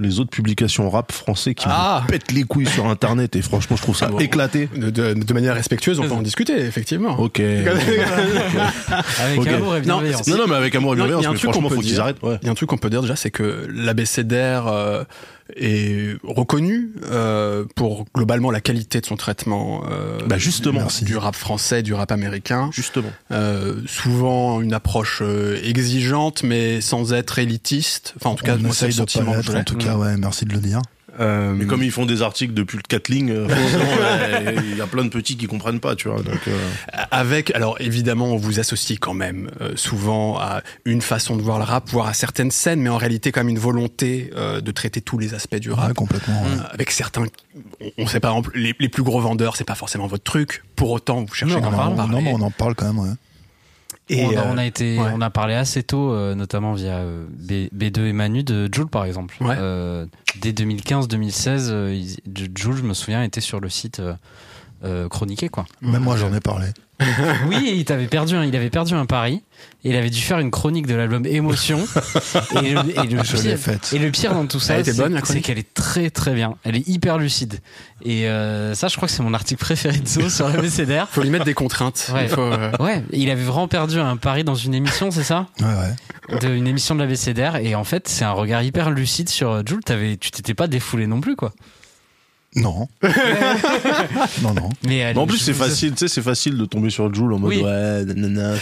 les 0.00 0.20
autres 0.20 0.30
publications 0.30 0.88
rap 0.90 1.12
français 1.12 1.54
qui 1.54 1.66
Ah. 1.68 2.02
me 2.04 2.10
pètent 2.12 2.32
les 2.32 2.44
couilles 2.44 2.66
sur 2.66 2.86
internet 2.86 3.36
et 3.36 3.42
franchement 3.42 3.76
je 3.76 3.82
trouve 3.82 3.96
ça 3.96 4.08
Bon. 4.08 4.18
éclaté. 4.18 4.68
De, 4.76 4.90
de, 4.90 5.14
de 5.14 5.32
manière 5.34 5.54
respectueuse, 5.54 5.98
on 6.00 6.04
peut 6.08 6.12
en 6.14 6.22
discuter 6.22 6.58
effectivement. 6.58 7.18
Ok. 7.28 7.40
Avec 7.40 9.38
Ok. 9.40 9.46
amour 9.48 9.76
et 9.76 9.80
Non, 9.80 9.84
bienveillance. 9.98 10.26
Non 10.26 10.36
non 10.38 10.46
mais 10.48 10.56
avec 10.56 10.74
amour 10.74 10.94
et 10.94 10.98
Non, 10.98 11.04
il 11.04 11.08
y 11.08 11.12
a 11.12 11.18
bienveillance, 11.18 11.44
mais 11.44 11.52
franchement 11.52 11.68
faut 11.68 11.80
qu'ils. 11.80 12.00
Ouais. 12.22 12.38
Il 12.42 12.46
y 12.46 12.48
a 12.48 12.52
un 12.52 12.54
truc 12.54 12.68
qu'on 12.68 12.78
peut 12.78 12.90
dire 12.90 13.02
déjà, 13.02 13.16
c'est 13.16 13.30
que 13.30 13.66
l'abécédaire 13.72 14.66
euh, 14.68 15.04
est 15.56 16.16
reconnu 16.22 16.92
euh, 17.10 17.64
pour 17.74 18.06
globalement 18.14 18.50
la 18.50 18.60
qualité 18.60 19.00
de 19.00 19.06
son 19.06 19.16
traitement 19.16 19.82
euh, 19.90 20.18
Bah 20.26 20.38
justement, 20.38 20.80
Merci. 20.80 21.04
du 21.04 21.16
rap 21.16 21.34
français, 21.34 21.82
du 21.82 21.94
rap 21.94 22.12
américain. 22.12 22.70
justement. 22.72 23.10
Euh, 23.30 23.76
souvent 23.86 24.60
une 24.60 24.72
approche 24.72 25.20
euh, 25.22 25.60
exigeante, 25.62 26.42
mais 26.42 26.80
sans 26.80 27.12
être 27.12 27.38
élitiste. 27.38 28.14
Enfin, 28.16 28.30
en 28.30 28.34
tout 28.34 28.44
cas, 28.44 28.56
on 28.56 28.62
moi, 28.62 28.74
c'est 28.74 28.86
le 28.86 28.92
sentiment 28.92 29.32
en 29.32 29.64
tout 29.64 29.76
cas, 29.76 29.96
ouais. 29.96 30.16
Merci 30.16 30.44
de 30.44 30.52
le 30.52 30.60
dire. 30.60 30.80
Euh, 31.20 31.52
Mais 31.54 31.66
comme 31.66 31.82
ils 31.82 31.90
font 31.90 32.06
des 32.06 32.22
articles 32.22 32.54
depuis 32.54 32.76
le 32.76 32.82
4 32.88 33.08
lignes, 33.08 33.30
euh, 33.32 33.46
ouais, 33.48 34.54
il 34.70 34.76
y 34.76 34.80
a 34.80 34.86
plein 34.86 35.04
de 35.04 35.08
petits 35.10 35.36
qui 35.36 35.46
comprennent 35.46 35.80
pas, 35.80 35.96
tu 35.96 36.08
vois. 36.08 36.22
Donc, 36.22 36.38
euh, 36.46 36.56
Avec, 37.10 37.50
alors 37.54 37.76
évidemment, 37.80 38.26
on 38.26 38.36
vous 38.36 38.60
associe 38.60 38.98
quand 39.00 39.14
même 39.14 39.50
euh, 39.60 39.72
souvent 39.76 40.38
à 40.38 40.62
une 40.84 41.02
façon 41.02 41.36
de 41.36 41.42
voir 41.42 41.58
le 41.58 41.64
rap, 41.64 41.88
voire 41.90 42.06
à 42.06 42.12
certaines 42.14 42.50
scènes, 42.50 42.80
mais 42.80 42.88
en 42.90 42.96
réalité 42.98 43.32
quand 43.32 43.40
même 43.40 43.48
une 43.48 43.58
volonté 43.58 44.30
euh, 44.36 44.60
de 44.60 44.70
traiter 44.70 45.00
tous 45.00 45.18
les 45.18 45.34
aspects 45.34 45.56
du 45.56 45.70
Ouais, 45.70 45.76
rap. 45.76 45.94
complètement. 45.94 46.40
ouais. 46.42 46.48
Euh, 46.60 46.62
Avec 46.74 46.90
certains, 46.92 47.24
on, 47.80 47.90
on 47.98 48.06
sait 48.06 48.20
par 48.20 48.32
exemple, 48.32 48.52
les, 48.54 48.74
les 48.78 48.88
plus 48.88 49.02
gros 49.02 49.20
vendeurs, 49.20 49.56
c'est 49.56 49.64
pas 49.64 49.74
forcément 49.74 50.06
votre 50.06 50.24
truc. 50.24 50.62
Pour 50.76 50.90
autant, 50.92 51.24
vous 51.24 51.34
cherchez 51.34 51.54
Non, 51.56 51.62
quand 51.62 51.70
même 51.72 51.80
à 51.80 51.86
en 51.86 51.90
non, 51.90 51.96
parler. 51.96 52.12
Non, 52.14 52.20
mais 52.22 52.32
on 52.32 52.42
en 52.42 52.50
parle 52.50 52.74
quand 52.74 52.86
même, 52.86 52.98
ouais. 53.00 53.08
Et, 54.10 54.24
on, 54.24 54.30
a, 54.30 54.40
euh, 54.40 54.44
on 54.52 54.58
a 54.58 54.64
été, 54.64 54.98
ouais. 54.98 55.10
on 55.14 55.20
a 55.20 55.30
parlé 55.30 55.54
assez 55.54 55.82
tôt, 55.82 56.12
euh, 56.12 56.34
notamment 56.34 56.72
via 56.72 56.96
euh, 56.98 57.26
B, 57.30 57.68
B2 57.76 58.06
et 58.06 58.12
Manu 58.12 58.42
de 58.42 58.68
Joule 58.72 58.88
par 58.88 59.04
exemple. 59.04 59.36
Ouais. 59.42 59.56
Dès 60.40 60.52
2015-2016, 60.52 61.68
euh, 61.70 61.94
ils- 61.94 62.16
Joule, 62.56 62.76
je 62.76 62.82
me 62.82 62.94
souviens, 62.94 63.22
était 63.22 63.40
sur 63.40 63.60
le 63.60 63.68
site 63.68 64.00
euh, 64.84 65.08
chroniqué 65.08 65.48
quoi. 65.48 65.66
Même 65.82 66.02
moi, 66.02 66.16
j'en 66.16 66.32
ai 66.32 66.40
parlé. 66.40 66.68
Oui, 67.48 67.84
il 67.86 67.92
avait 67.92 68.06
perdu, 68.08 68.34
un, 68.34 68.44
il 68.44 68.54
avait 68.56 68.70
perdu 68.70 68.94
un 68.94 69.06
pari 69.06 69.42
et 69.84 69.90
il 69.90 69.96
avait 69.96 70.10
dû 70.10 70.20
faire 70.20 70.40
une 70.40 70.50
chronique 70.50 70.86
de 70.86 70.94
l'album 70.94 71.24
Émotion. 71.26 71.78
et, 72.62 72.72
le, 72.72 72.80
et 72.90 73.06
le 73.06 73.22
pire, 73.22 73.68
et 73.92 73.98
le 73.98 74.10
pire 74.10 74.34
dans 74.34 74.46
tout 74.46 74.58
ça, 74.58 74.82
c'est 74.82 75.40
qu'elle 75.40 75.58
est 75.58 75.74
très 75.74 76.10
très 76.10 76.34
bien. 76.34 76.56
Elle 76.64 76.76
est 76.76 76.88
hyper 76.88 77.18
lucide. 77.18 77.60
Et 78.04 78.28
euh, 78.28 78.74
ça, 78.74 78.88
je 78.88 78.96
crois 78.96 79.06
que 79.08 79.14
c'est 79.14 79.22
mon 79.22 79.34
article 79.34 79.60
préféré 79.60 79.98
de 79.98 80.06
Zo 80.08 80.28
sur 80.28 80.48
la 80.48 80.56
BCDR. 80.60 81.06
faut 81.08 81.22
lui 81.22 81.30
mettre 81.30 81.44
des 81.44 81.54
contraintes. 81.54 82.10
Ouais. 82.12 82.24
Il 82.24 82.28
faut, 82.30 82.40
euh, 82.42 82.72
Ouais, 82.80 83.04
il 83.12 83.30
avait 83.30 83.42
vraiment 83.42 83.68
perdu 83.68 83.98
un 84.00 84.16
pari 84.16 84.42
dans 84.44 84.54
une 84.56 84.74
émission, 84.74 85.10
c'est 85.10 85.22
ça? 85.24 85.46
Ouais, 85.60 85.66
ouais. 85.66 86.38
de 86.40 86.48
une 86.48 86.66
émission 86.66 86.94
de 86.94 87.00
la 87.00 87.06
BCDR 87.06 87.56
et 87.56 87.74
en 87.74 87.84
fait 87.84 88.08
c'est 88.08 88.24
un 88.24 88.32
regard 88.32 88.62
hyper 88.62 88.90
lucide 88.90 89.28
sur 89.28 89.50
euh, 89.50 89.62
Jules 89.64 89.80
tu 90.20 90.30
t'étais 90.30 90.54
pas 90.54 90.66
défoulé 90.66 91.06
non 91.06 91.20
plus 91.20 91.36
quoi 91.36 91.52
Non. 92.56 92.88
non, 94.42 94.54
non. 94.54 94.68
mais 94.86 95.04
euh, 95.04 95.14
en 95.20 95.26
plus, 95.26 95.38
c'est 95.38 95.52
facile, 95.52 95.92
tu 95.92 95.98
sais, 95.98 96.08
c'est 96.08 96.22
facile 96.22 96.56
de 96.56 96.64
tomber 96.64 96.90
sur 96.90 97.12
Joule 97.14 97.34
en 97.34 97.38
mode 97.38 97.50
Oui. 97.50 97.62
ouais, 97.62 98.04
nanana, 98.04 98.54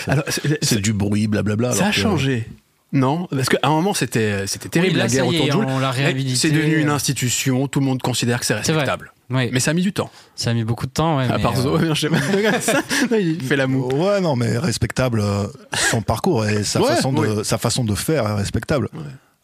c'est- 0.62 0.80
du 0.80 0.92
bruit, 0.92 1.26
blablabla. 1.28 1.72
ça 1.72 1.86
a 1.86 1.90
que- 1.90 1.96
changé. 1.96 2.48
Non, 2.92 3.26
parce 3.30 3.48
qu'à 3.48 3.58
un 3.64 3.70
moment 3.70 3.94
c'était 3.94 4.46
c'était 4.46 4.68
terrible 4.68 4.92
Oui, 4.94 4.98
là, 4.98 5.04
la 5.06 5.10
guerre 5.10 5.26
autour 5.26 5.46
de 5.46 5.50
Joule. 5.50 5.66
on 5.68 5.78
l'a 5.80 5.90
Mais 5.90 6.04
réhabilité. 6.04 6.36
C'est 6.36 6.50
devenu 6.50 6.76
une 6.78 6.88
institution, 6.88 7.66
tout 7.66 7.80
le 7.80 7.86
monde 7.86 8.00
considère 8.00 8.38
que 8.40 8.46
c'est 8.46 8.54
respectable. 8.54 9.12
ouais, 9.28 9.50
Mais 9.52 9.58
ça 9.60 9.72
a 9.72 9.74
mis 9.74 9.82
du 9.82 9.92
temps. 9.92 10.08
ça 10.36 10.50
a 10.50 10.54
mis 10.54 10.62
beaucoup 10.62 10.86
de 10.86 10.92
temps 10.92 11.18
ouais, 11.18 11.24
À 11.28 11.36
mais, 11.36 11.42
part 11.42 11.58
euh, 11.58 11.62
Zo, 11.62 11.94
je 11.94 12.00
sais 12.00 12.08
pas. 12.08 12.16
Non, 13.10 13.16
il 13.18 13.42
fait 13.42 13.56
l'amour. 13.56 13.92
Ouais, 13.92 14.20
non, 14.20 14.36
mais 14.36 14.56
respectable 14.56 15.20
euh, 15.20 15.46
son 15.90 16.00
parcours 16.00 16.46
et 16.46 16.62
sa, 16.62 16.80
Ouais, 16.80 16.86
façon 16.94 17.12
de, 17.12 17.42
sa 17.42 17.58
façon 17.58 17.82
de 17.84 17.94
faire 17.96 18.24
est 18.28 18.34
respectable. 18.34 18.88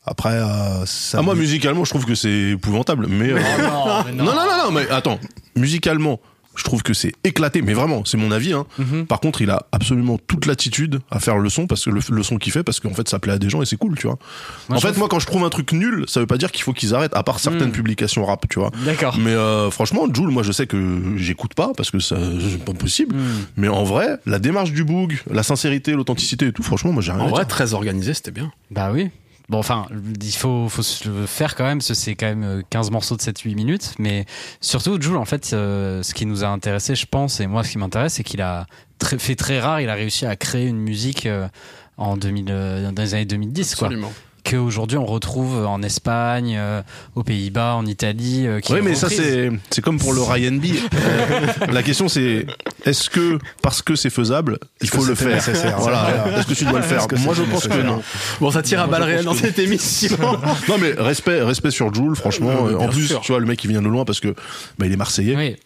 Après, 0.04 0.30
euh, 0.34 0.84
ça. 0.86 1.18
Ah, 1.18 1.22
moi, 1.22 1.34
musicalement, 1.34 1.84
je 1.84 1.90
trouve 1.90 2.04
que 2.04 2.14
c'est 2.16 2.50
épouvantable, 2.50 3.06
mais. 3.08 3.30
euh, 3.30 3.38
non, 3.38 4.02
mais 4.04 4.12
non. 4.12 4.24
non, 4.24 4.34
non, 4.34 4.46
non, 4.46 4.64
non, 4.66 4.70
mais 4.72 4.88
attends, 4.90 5.18
musicalement, 5.56 6.18
je 6.54 6.64
trouve 6.64 6.82
que 6.82 6.92
c'est 6.92 7.12
éclaté, 7.24 7.62
mais 7.62 7.72
vraiment, 7.72 8.04
c'est 8.04 8.16
mon 8.18 8.30
avis. 8.30 8.52
Hein. 8.52 8.66
Mhm. 8.78 9.06
Par 9.06 9.20
contre, 9.20 9.40
il 9.42 9.50
a 9.50 9.64
absolument 9.72 10.18
toute 10.18 10.44
l'attitude 10.46 11.00
à 11.10 11.18
faire 11.18 11.38
le 11.38 11.48
son 11.48 11.66
parce 11.66 11.84
que 11.84 11.90
le, 11.90 12.00
le 12.10 12.22
son 12.22 12.36
qu'il 12.36 12.52
fait, 12.52 12.62
parce 12.62 12.78
qu'en 12.80 12.92
fait, 12.92 13.08
ça 13.08 13.18
plaît 13.18 13.32
à 13.32 13.38
des 13.38 13.48
gens 13.48 13.62
et 13.62 13.64
c'est 13.64 13.76
cool, 13.78 13.96
tu 13.96 14.06
vois. 14.06 14.18
Moi, 14.68 14.76
en 14.76 14.80
fait, 14.80 14.98
moi, 14.98 15.08
quand 15.08 15.18
je 15.18 15.26
trouve 15.26 15.44
un 15.44 15.48
truc 15.48 15.72
nul, 15.72 16.04
ça 16.08 16.20
veut 16.20 16.26
pas 16.26 16.36
dire 16.36 16.50
qu'il 16.52 16.62
faut 16.62 16.72
qu'ils 16.74 16.94
arrêtent, 16.94 17.14
à 17.16 17.22
part 17.22 17.38
certaines 17.38 17.68
Mm. 17.68 17.72
publications 17.72 18.24
rap, 18.26 18.44
tu 18.50 18.58
vois. 18.58 18.70
d'accord 18.84 19.16
Mais 19.18 19.30
euh, 19.30 19.70
franchement, 19.70 20.06
Jules, 20.12 20.28
moi, 20.28 20.42
je 20.42 20.52
sais 20.52 20.66
que 20.66 21.00
j'écoute 21.16 21.54
pas 21.54 21.70
parce 21.76 21.90
que 21.90 22.00
ça, 22.00 22.16
c'est 22.50 22.62
pas 22.64 22.74
possible. 22.74 23.14
Hmm. 23.14 23.44
Mais 23.56 23.68
en 23.68 23.84
vrai, 23.84 24.18
la 24.26 24.38
démarche 24.38 24.72
du 24.72 24.84
boog, 24.84 25.16
la 25.30 25.42
sincérité, 25.44 25.92
l'authenticité 25.92 26.48
et 26.48 26.52
tout, 26.52 26.62
franchement, 26.62 26.92
moi, 26.92 27.02
j'ai 27.02 27.12
rien 27.12 27.20
En 27.22 27.26
à 27.28 27.30
vrai, 27.30 27.40
dire. 27.44 27.48
très 27.48 27.72
organisé, 27.72 28.12
c'était 28.14 28.30
bien. 28.32 28.52
bah 28.70 28.90
oui 28.92 29.10
Bon, 29.48 29.58
enfin, 29.58 29.86
il 30.22 30.32
faut, 30.32 30.68
faut 30.68 30.82
le 31.08 31.26
faire 31.26 31.54
quand 31.56 31.64
même, 31.64 31.80
c'est 31.80 32.14
quand 32.14 32.26
même 32.26 32.44
euh, 32.44 32.62
15 32.70 32.90
morceaux 32.90 33.16
de 33.16 33.22
7-8 33.22 33.54
minutes. 33.54 33.94
Mais 33.98 34.24
surtout, 34.60 35.00
Jules, 35.00 35.16
en 35.16 35.24
fait, 35.24 35.52
euh, 35.52 36.02
ce 36.02 36.14
qui 36.14 36.26
nous 36.26 36.44
a 36.44 36.48
intéressé, 36.48 36.94
je 36.94 37.06
pense, 37.06 37.40
et 37.40 37.46
moi, 37.46 37.64
ce 37.64 37.72
qui 37.72 37.78
m'intéresse, 37.78 38.14
c'est 38.14 38.24
qu'il 38.24 38.40
a 38.40 38.66
fait 39.18 39.34
très 39.34 39.60
rare, 39.60 39.80
il 39.80 39.88
a 39.88 39.94
réussi 39.94 40.26
à 40.26 40.36
créer 40.36 40.66
une 40.66 40.78
musique 40.78 41.26
euh, 41.26 41.48
en 41.96 42.16
2000, 42.16 42.46
euh, 42.48 42.90
dans 42.92 43.02
les 43.02 43.14
années 43.14 43.24
2010, 43.26 43.74
quoi. 43.74 43.88
Qu'aujourd'hui, 44.48 44.98
on 44.98 45.06
retrouve 45.06 45.64
en 45.66 45.82
Espagne, 45.82 46.56
euh, 46.58 46.82
aux 47.14 47.22
Pays-Bas, 47.22 47.74
en 47.76 47.86
Italie. 47.86 48.46
euh, 48.46 48.60
qui 48.60 48.72
Oui, 48.72 48.80
mais 48.82 48.94
ça, 48.96 49.06
reprise. 49.06 49.22
c'est, 49.22 49.50
c'est 49.70 49.82
comme 49.82 49.98
pour 49.98 50.12
le 50.12 50.20
Ryan 50.20 50.52
B. 50.52 50.64
Euh, 50.94 51.66
la 51.72 51.82
question, 51.82 52.08
c'est, 52.08 52.46
est-ce 52.84 53.08
que, 53.08 53.38
parce 53.62 53.82
que 53.82 53.94
c'est 53.94 54.10
faisable, 54.10 54.58
il 54.80 54.88
faut 54.88 55.04
le 55.04 55.14
faire? 55.14 55.40
Voilà. 55.78 56.26
Est-ce 56.38 56.46
que 56.48 56.54
tu 56.54 56.64
dois 56.64 56.80
le 56.80 56.84
faire? 56.84 57.06
Moi, 57.18 57.34
je 57.34 57.42
pense 57.44 57.68
que 57.68 57.82
non. 57.82 58.02
Bon, 58.40 58.50
ça 58.50 58.62
tire 58.62 58.80
à 58.80 58.86
balles 58.88 59.04
réelles 59.04 59.24
dans 59.24 59.34
cette 59.34 59.58
émission. 59.58 60.16
Non, 60.68 60.76
mais 60.80 60.92
respect, 60.92 61.42
respect 61.42 61.70
sur 61.70 61.92
Jules, 61.94 62.14
franchement. 62.16 62.66
Euh, 62.66 62.72
Euh, 62.72 62.78
en 62.78 62.88
plus, 62.88 63.06
sûr. 63.08 63.20
tu 63.20 63.32
vois, 63.32 63.40
le 63.40 63.46
mec, 63.46 63.62
il 63.64 63.68
vient 63.70 63.82
de 63.82 63.88
loin 63.88 64.04
parce 64.04 64.20
que, 64.20 64.34
bah, 64.78 64.86
il 64.86 64.92
est 64.92 64.96
marseillais. 64.96 65.36
Oui. 65.36 65.56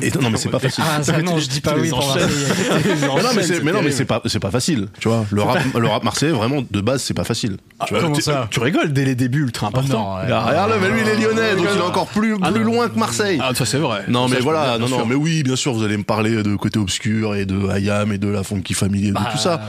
Et 0.00 0.10
non, 0.18 0.30
mais 0.30 0.38
c'est 0.38 0.48
pas 0.48 0.58
facile. 0.58 0.82
Ah, 0.86 1.02
ça, 1.02 1.20
non, 1.20 1.38
je 1.38 1.46
dis 1.46 1.60
pas 1.60 1.74
oui 1.76 1.90
pour. 1.90 2.00
Mais 2.16 3.06
non, 3.06 3.14
mais 3.36 3.42
c'est, 3.42 3.62
mais 3.62 3.72
non, 3.72 3.82
mais 3.82 3.90
c'est 3.90 4.06
pas, 4.06 4.22
c'est 4.24 4.40
pas 4.40 4.50
facile, 4.50 4.88
tu 4.98 5.08
vois. 5.08 5.26
Le 5.30 5.42
rap, 5.42 5.58
le 5.78 5.86
rap 5.86 6.02
marseillais, 6.02 6.32
vraiment, 6.32 6.62
de 6.68 6.80
base, 6.80 7.02
c'est 7.02 7.12
pas 7.14 7.24
facile. 7.24 7.58
Tu 7.86 7.92
vois, 7.92 8.02
comment 8.02 8.14
tu- 8.14 8.22
ça 8.22 8.48
Tu 8.50 8.58
rigoles 8.60 8.92
dès 8.94 9.04
les 9.04 9.14
débuts, 9.14 9.42
ultra 9.42 9.66
important. 9.66 9.98
non, 9.98 10.16
ouais. 10.16 10.32
Ah, 10.32 10.46
Regarde-le, 10.46 10.80
mais 10.80 10.88
lui, 10.88 11.00
il 11.02 11.08
est 11.08 11.16
lyonnais, 11.16 11.56
donc 11.56 11.66
il 11.74 11.78
est 11.78 11.82
encore 11.82 12.06
plus, 12.06 12.36
Ah, 12.40 12.50
plus 12.50 12.60
non. 12.64 12.72
loin 12.72 12.88
que 12.88 12.98
Marseille. 12.98 13.38
Ah, 13.42 13.50
ça 13.54 13.66
c'est 13.66 13.76
vrai. 13.78 14.04
Non, 14.08 14.28
mais 14.28 14.40
voilà, 14.40 14.78
non, 14.78 14.88
non, 14.88 15.04
mais 15.04 15.14
oui, 15.14 15.42
bien 15.42 15.56
sûr, 15.56 15.74
vous 15.74 15.82
allez 15.84 15.98
me 15.98 16.04
parler 16.04 16.42
de 16.42 16.56
côté 16.56 16.78
obscur 16.78 17.34
et 17.34 17.44
de 17.44 17.68
Ayam 17.68 18.12
et 18.12 18.18
de 18.18 18.28
la 18.28 18.42
Funky 18.42 18.72
Family 18.72 19.08
et 19.08 19.10
de 19.10 19.14
Bah, 19.14 19.28
tout 19.32 19.38
ça. 19.38 19.60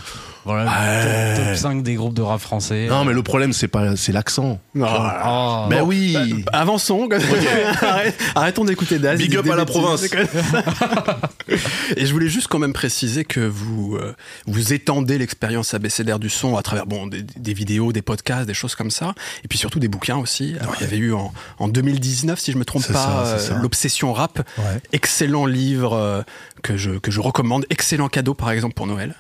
Voilà, 0.46 0.64
Ouais. 0.72 1.36
top, 1.36 1.46
top 1.46 1.56
5 1.56 1.84
des 1.84 1.94
groupes 1.96 2.14
de 2.16 2.22
rap 2.22 2.40
français. 2.42 2.88
Non, 2.90 3.06
mais 3.06 3.14
le 3.14 3.22
problème, 3.24 3.54
c'est 3.54 3.68
pas, 3.68 3.96
c'est 3.96 4.12
l'accent. 4.12 4.60
Oh, 4.80 5.66
Mais 5.70 5.82
oui. 5.82 6.14
Bah, 6.46 6.52
avançons. 6.60 7.08
Arrête- 7.82 8.16
Arrêtons 8.36 8.66
d'écouter 8.66 8.98
Daz. 9.00 9.18
Big 9.20 9.36
up 9.36 9.48
à 9.50 9.56
la 9.56 9.66
province. 9.66 10.04
Et 11.98 12.06
je 12.06 12.12
voulais 12.14 12.28
juste 12.30 12.48
quand 12.48 12.60
même 12.60 12.74
préciser 12.74 13.26
que 13.26 13.40
vous 13.40 13.96
euh, 13.98 14.16
vous 14.48 14.74
étendez 14.74 15.18
l'expérience 15.18 15.74
abécédaire 15.74 16.20
du 16.20 16.30
son 16.30 16.56
à 16.58 16.62
travers 16.64 16.86
bon 16.86 17.08
des, 17.08 17.22
des 17.24 17.54
vidéos, 17.54 17.92
des 17.92 18.02
podcasts, 18.02 18.48
des 18.48 18.54
choses 18.54 18.76
comme 18.76 18.92
ça, 18.92 19.14
et 19.44 19.48
puis 19.48 19.58
surtout 19.58 19.80
des 19.80 19.88
bouquins 19.88 20.18
aussi. 20.18 20.56
Alors 20.60 20.76
il 20.80 20.84
y 20.84 20.86
avait 20.86 20.98
eu 20.98 21.14
en, 21.14 21.34
en 21.60 21.68
2019, 21.68 22.40
si 22.40 22.52
je 22.52 22.58
me 22.58 22.66
trompe 22.66 22.88
pas, 22.92 23.26
euh, 23.26 23.60
l'obsession 23.62 24.14
rap, 24.14 24.40
Ouais. 24.58 24.82
excellent 24.94 25.46
livre 25.46 25.94
euh, 25.94 26.22
que 26.64 26.78
je 26.78 26.92
que 26.92 27.12
je 27.12 27.20
recommande, 27.20 27.66
excellent 27.70 28.08
cadeau 28.08 28.34
par 28.34 28.52
exemple 28.52 28.74
pour 28.76 28.88
Noël. 28.88 29.16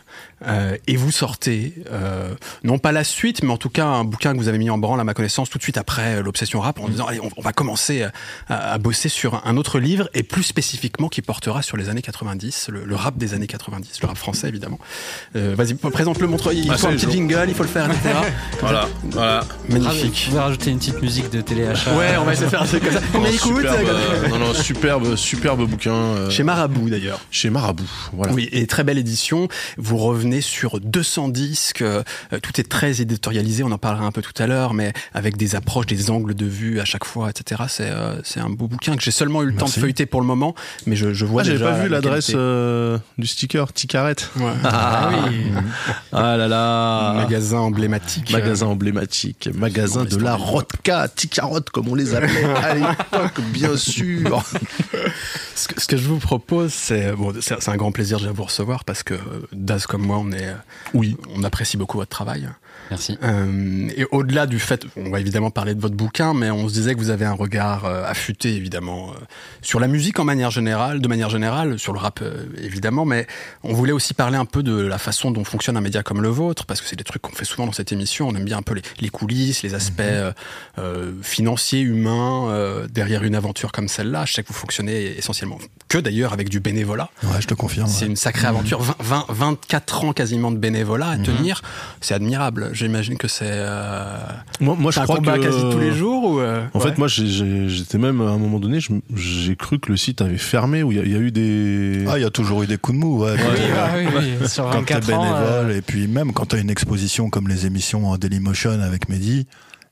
Euh, 0.48 0.76
et 0.88 0.96
vous 0.96 1.12
sortez 1.12 1.76
euh, 1.92 2.34
non 2.64 2.80
pas 2.80 2.92
la 2.92 3.04
suite, 3.04 3.44
mais 3.44 3.52
en 3.52 3.58
tout 3.58 3.70
cas 3.70 3.86
un 3.86 4.04
bouquin 4.04 4.34
que 4.34 4.38
vous 4.40 4.48
avez 4.48 4.58
mis 4.58 4.72
en 4.72 4.80
branle 4.80 5.00
à 5.00 5.04
ma 5.04 5.14
connaissance 5.14 5.52
tout 5.52 5.60
de 5.60 5.64
suite 5.64 5.78
après 5.78 6.16
euh, 6.16 6.24
l'obsession 6.24 6.60
rap 6.62 6.80
en 6.80 6.90
disant 6.90 7.06
allez 7.06 7.20
on, 7.20 7.30
on 7.38 7.42
va 7.44 7.54
commencer 7.54 8.08
à, 8.50 8.78
bosser 8.80 9.08
sur 9.08 9.46
un 9.46 9.56
autre 9.58 9.78
livre 9.80 10.10
et 10.16 10.24
plus 10.24 10.42
spécifiquement 10.42 11.10
qui 11.10 11.22
portera 11.22 11.62
sur 11.62 11.78
les 11.78 11.90
années 11.90 12.02
90, 12.02 12.70
le, 12.70 12.86
le 12.86 12.96
rap 12.96 13.18
des 13.20 13.36
années 13.36 13.46
90, 13.46 14.02
le 14.02 14.08
rap 14.08 14.18
français 14.18 14.48
évidemment. 14.48 14.80
Euh, 15.36 15.54
Vas-y 15.56 15.76
présente-le, 15.76 16.26
montre. 16.26 16.52
Il 16.54 16.72
Ah, 16.72 16.78
faut 16.78 16.88
un 16.88 16.94
petit 16.94 17.12
jingle, 17.12 17.46
il 17.48 17.54
faut 17.54 17.62
le 17.64 17.70
faire, 17.70 17.86
etc. 17.86 18.10
Voilà, 18.62 18.88
voilà. 19.12 19.44
Magnifique. 19.70 20.24
Vous 20.26 20.30
pouvez 20.32 20.40
rajouter 20.42 20.72
une 20.72 20.78
petite 20.80 21.02
musique 21.04 21.30
de 21.30 21.42
téléachat. 21.42 21.96
Ouais, 21.96 22.18
on 22.20 22.24
va 22.24 22.34
essayer 22.34 22.46
de 22.48 22.52
faire 22.52 22.64
un 22.64 22.66
truc 22.66 22.84
comme 22.84 22.94
ça. 22.94 23.02
Coûte 23.12 23.28
superbe, 23.58 23.88
euh, 23.90 24.28
Non, 24.30 24.40
non, 24.40 24.54
superbe, 24.56 25.16
superbe 25.16 25.66
bouquin. 25.70 25.94
euh, 25.94 26.30
Chez 26.32 26.44
Marabout 26.44 26.90
d'ailleurs. 26.90 27.20
chez 27.32 27.50
Marabout. 27.52 27.86
Voilà. 28.14 28.34
Oui, 28.34 28.50
et 28.52 28.66
très 28.68 28.84
belle 28.84 28.98
édition. 28.98 29.48
Vous 29.78 29.98
revenez 30.12 30.42
sur 30.42 30.80
200 30.80 31.30
disques. 31.30 31.82
euh, 31.82 32.04
tout 32.42 32.60
est 32.60 32.70
très 32.70 33.02
éditorialisé. 33.02 33.64
On 33.64 33.72
en 33.72 33.78
parlera 33.78 34.06
un 34.06 34.12
peu 34.12 34.22
tout 34.22 34.34
à 34.42 34.48
l'heure, 34.48 34.74
mais 34.74 34.94
avec 35.14 35.38
des 35.38 35.56
approches, 35.56 35.86
des 35.88 36.10
angles 36.12 36.34
de 36.36 36.46
vue 36.46 36.80
à 36.80 36.86
chaque 36.86 37.06
fois, 37.06 37.30
etc. 37.30 37.64
C'est 37.68 37.90
euh, 37.90 38.16
c'est 38.24 38.40
un 38.40 38.50
beau 38.50 38.68
bouquin 38.68 38.96
que 38.96 39.02
j'ai 39.04 39.12
seulement 39.12 39.42
eu 39.44 39.48
le 39.48 39.56
temps 39.56 39.66
de 39.66 39.72
feuilleter 39.72 40.06
pour 40.06 40.22
le 40.22 40.28
moment, 40.28 40.56
mais 40.86 40.96
je, 40.96 41.14
je 41.14 41.26
vois 41.26 41.42
Ah, 41.42 41.46
j'avais 41.46 41.60
pas 41.60 41.72
vu 41.84 41.90
la 41.90 41.98
l'adresse 42.02 42.32
euh, 42.36 42.98
du 43.18 43.28
sticker, 43.28 43.72
Ticarette. 43.74 44.30
Ouais. 44.38 44.52
Ah 44.64 45.12
oui. 45.30 45.52
Ah 46.12 46.38
là 46.38 46.48
là. 46.48 47.14
Magasin 47.14 47.58
emblématique. 47.60 48.32
Magasin 48.32 48.68
emblématique, 48.68 49.50
magasin 49.54 50.06
de 50.06 50.18
la 50.18 50.36
Rodka, 50.36 51.08
Ticarotte 51.08 51.70
comme 51.70 51.88
on 51.88 51.96
les 51.96 52.14
appelait 52.16 52.44
à 52.46 52.74
l'époque, 52.76 53.42
bien 53.54 53.76
sûr. 53.78 54.44
Ce 55.56 55.68
que, 55.68 55.82
ce 55.82 55.88
que 55.88 55.98
je 55.98 56.08
vous 56.08 56.18
propose, 56.20 56.72
c'est 56.74 57.12
bon, 57.14 57.34
c'est 57.40 57.62
c'est 57.62 57.70
un 57.72 57.78
grand 57.78 57.92
plaisir 57.92 58.20
de 58.20 58.30
vous 58.30 58.44
recevoir 58.44 58.84
parce 58.84 59.04
que 59.04 59.14
Daz 59.52 59.86
comme 59.86 60.01
moi, 60.02 60.18
on 60.18 60.32
est, 60.32 60.48
euh, 60.48 60.56
Oui. 60.94 61.18
on 61.36 61.44
apprécie 61.44 61.78
beaucoup 61.78 61.98
votre 61.98 62.10
travail. 62.10 62.50
Merci. 62.92 63.18
Euh, 63.24 63.90
et 63.96 64.06
au-delà 64.12 64.46
du 64.46 64.60
fait, 64.60 64.86
on 64.98 65.10
va 65.10 65.22
évidemment 65.22 65.50
parler 65.50 65.74
de 65.74 65.82
votre 65.82 65.96
bouquin, 65.96 66.34
mais 66.34 66.52
on 66.52 66.68
se 66.68 66.74
disait 66.74 66.94
que 66.94 67.00
vous 67.00 67.10
avez 67.10 67.26
un 67.26 67.34
regard 67.34 67.86
euh, 67.86 68.04
affûté 68.06 68.54
évidemment 68.54 69.12
euh, 69.12 69.14
sur 69.62 69.80
la 69.80 69.88
musique 69.88 70.20
en 70.20 70.26
manière 70.26 70.52
générale, 70.52 71.00
de 71.00 71.08
manière 71.08 71.30
générale, 71.30 71.80
sur 71.80 71.94
le 71.94 72.00
rap 72.00 72.20
euh, 72.22 72.46
évidemment, 72.62 73.06
mais 73.06 73.28
on 73.64 73.74
voulait 73.74 73.94
aussi 73.94 74.14
parler 74.14 74.36
un 74.38 74.46
peu 74.46 74.62
de 74.62 74.76
la 74.76 74.98
façon 74.98 75.32
dont 75.32 75.46
fonctionne 75.46 75.78
un 75.78 75.82
média 75.82 76.04
comme 76.04 76.22
le 76.22 76.28
vôtre, 76.28 76.66
parce 76.66 76.82
que 76.82 76.88
c'est 76.88 76.98
des 76.98 77.06
trucs 77.06 77.22
qu'on 77.22 77.32
fait 77.32 77.46
souvent 77.46 77.66
dans 77.66 77.72
cette 77.72 77.94
émission. 77.94 78.28
On 78.28 78.36
aime 78.36 78.44
bien 78.44 78.58
un 78.58 78.62
peu 78.62 78.74
les, 78.74 78.82
les 79.00 79.10
coulisses, 79.10 79.64
les 79.64 79.74
aspects 79.74 80.02
euh, 80.78 81.14
financiers, 81.22 81.80
humains 81.80 82.50
euh, 82.50 82.88
derrière 82.88 83.24
une 83.24 83.36
aventure 83.36 83.72
comme 83.72 83.88
celle-là. 83.88 84.26
Je 84.26 84.34
sais 84.34 84.44
que 84.44 84.50
vous 84.50 84.54
fonctionnez 84.54 85.18
essentiellement 85.18 85.58
que 85.88 85.98
d'ailleurs 85.98 86.34
avec 86.34 86.50
du 86.50 86.60
bénévolat. 86.60 87.10
Ouais, 87.24 87.42
je 87.42 87.48
te 87.48 87.54
confirme. 87.54 87.88
C'est 87.88 88.06
ouais. 88.06 88.12
une 88.12 88.16
sacrée 88.16 88.48
aventure. 88.48 88.82
20, 88.82 88.96
20, 89.00 89.26
24 89.30 90.06
ans 90.06 90.14
quasiment 90.14 90.52
de 90.52 90.58
bénévolat 90.58 91.10
à 91.10 91.18
tenir. 91.18 91.62
C'est 92.00 92.14
admirable. 92.14 92.70
J'imagine 92.86 93.18
que 93.18 93.28
c'est 93.28 93.46
euh, 93.48 94.18
Moi, 94.60 94.76
moi 94.78 94.92
je 94.92 95.00
un 95.00 95.04
crois 95.04 95.18
combat 95.18 95.38
que 95.38 95.44
quasi 95.44 95.62
tous 95.72 95.80
les 95.80 95.92
jours 95.94 96.24
ou 96.24 96.40
euh, 96.40 96.64
En 96.74 96.80
ouais. 96.80 96.86
fait, 96.90 96.98
moi, 96.98 97.08
j'étais 97.08 97.98
même 97.98 98.22
à 98.22 98.26
un 98.32 98.38
moment 98.38 98.60
donné, 98.60 98.80
j'ai 99.16 99.56
cru 99.56 99.80
que 99.80 99.92
le 99.92 99.98
site 99.98 100.22
avait 100.22 100.38
fermé, 100.38 100.84
où 100.84 100.92
il 100.92 100.98
y, 100.98 101.02
a- 101.02 101.04
il 101.04 101.12
y 101.12 101.16
a 101.16 101.20
eu 101.20 101.32
des. 101.32 102.06
Ah, 102.10 102.18
il 102.18 102.22
y 102.22 102.26
a 102.26 102.30
toujours 102.32 102.64
eu 102.64 102.68
des 102.68 102.78
coups 102.78 102.98
de 102.98 103.04
mou, 103.04 103.24
ouais. 103.24 103.34
Oui, 103.38 103.62
ah 103.78 103.90
oui, 103.98 104.06
oui. 104.42 104.48
Sur 104.50 104.70
quand 104.70 104.84
t'es 104.84 104.94
24 104.96 105.14
ans. 105.14 105.22
bénévole 105.24 105.72
euh, 105.72 105.78
et 105.78 105.82
puis 105.82 106.08
même 106.08 106.34
quand 106.34 106.48
t'as 106.48 106.60
une 106.60 106.70
exposition 106.70 107.30
comme 107.30 107.48
les 107.48 107.66
émissions 107.66 108.08
en 108.10 108.18
Dailymotion 108.18 108.82
avec 108.82 109.10
Mehdi 109.10 109.48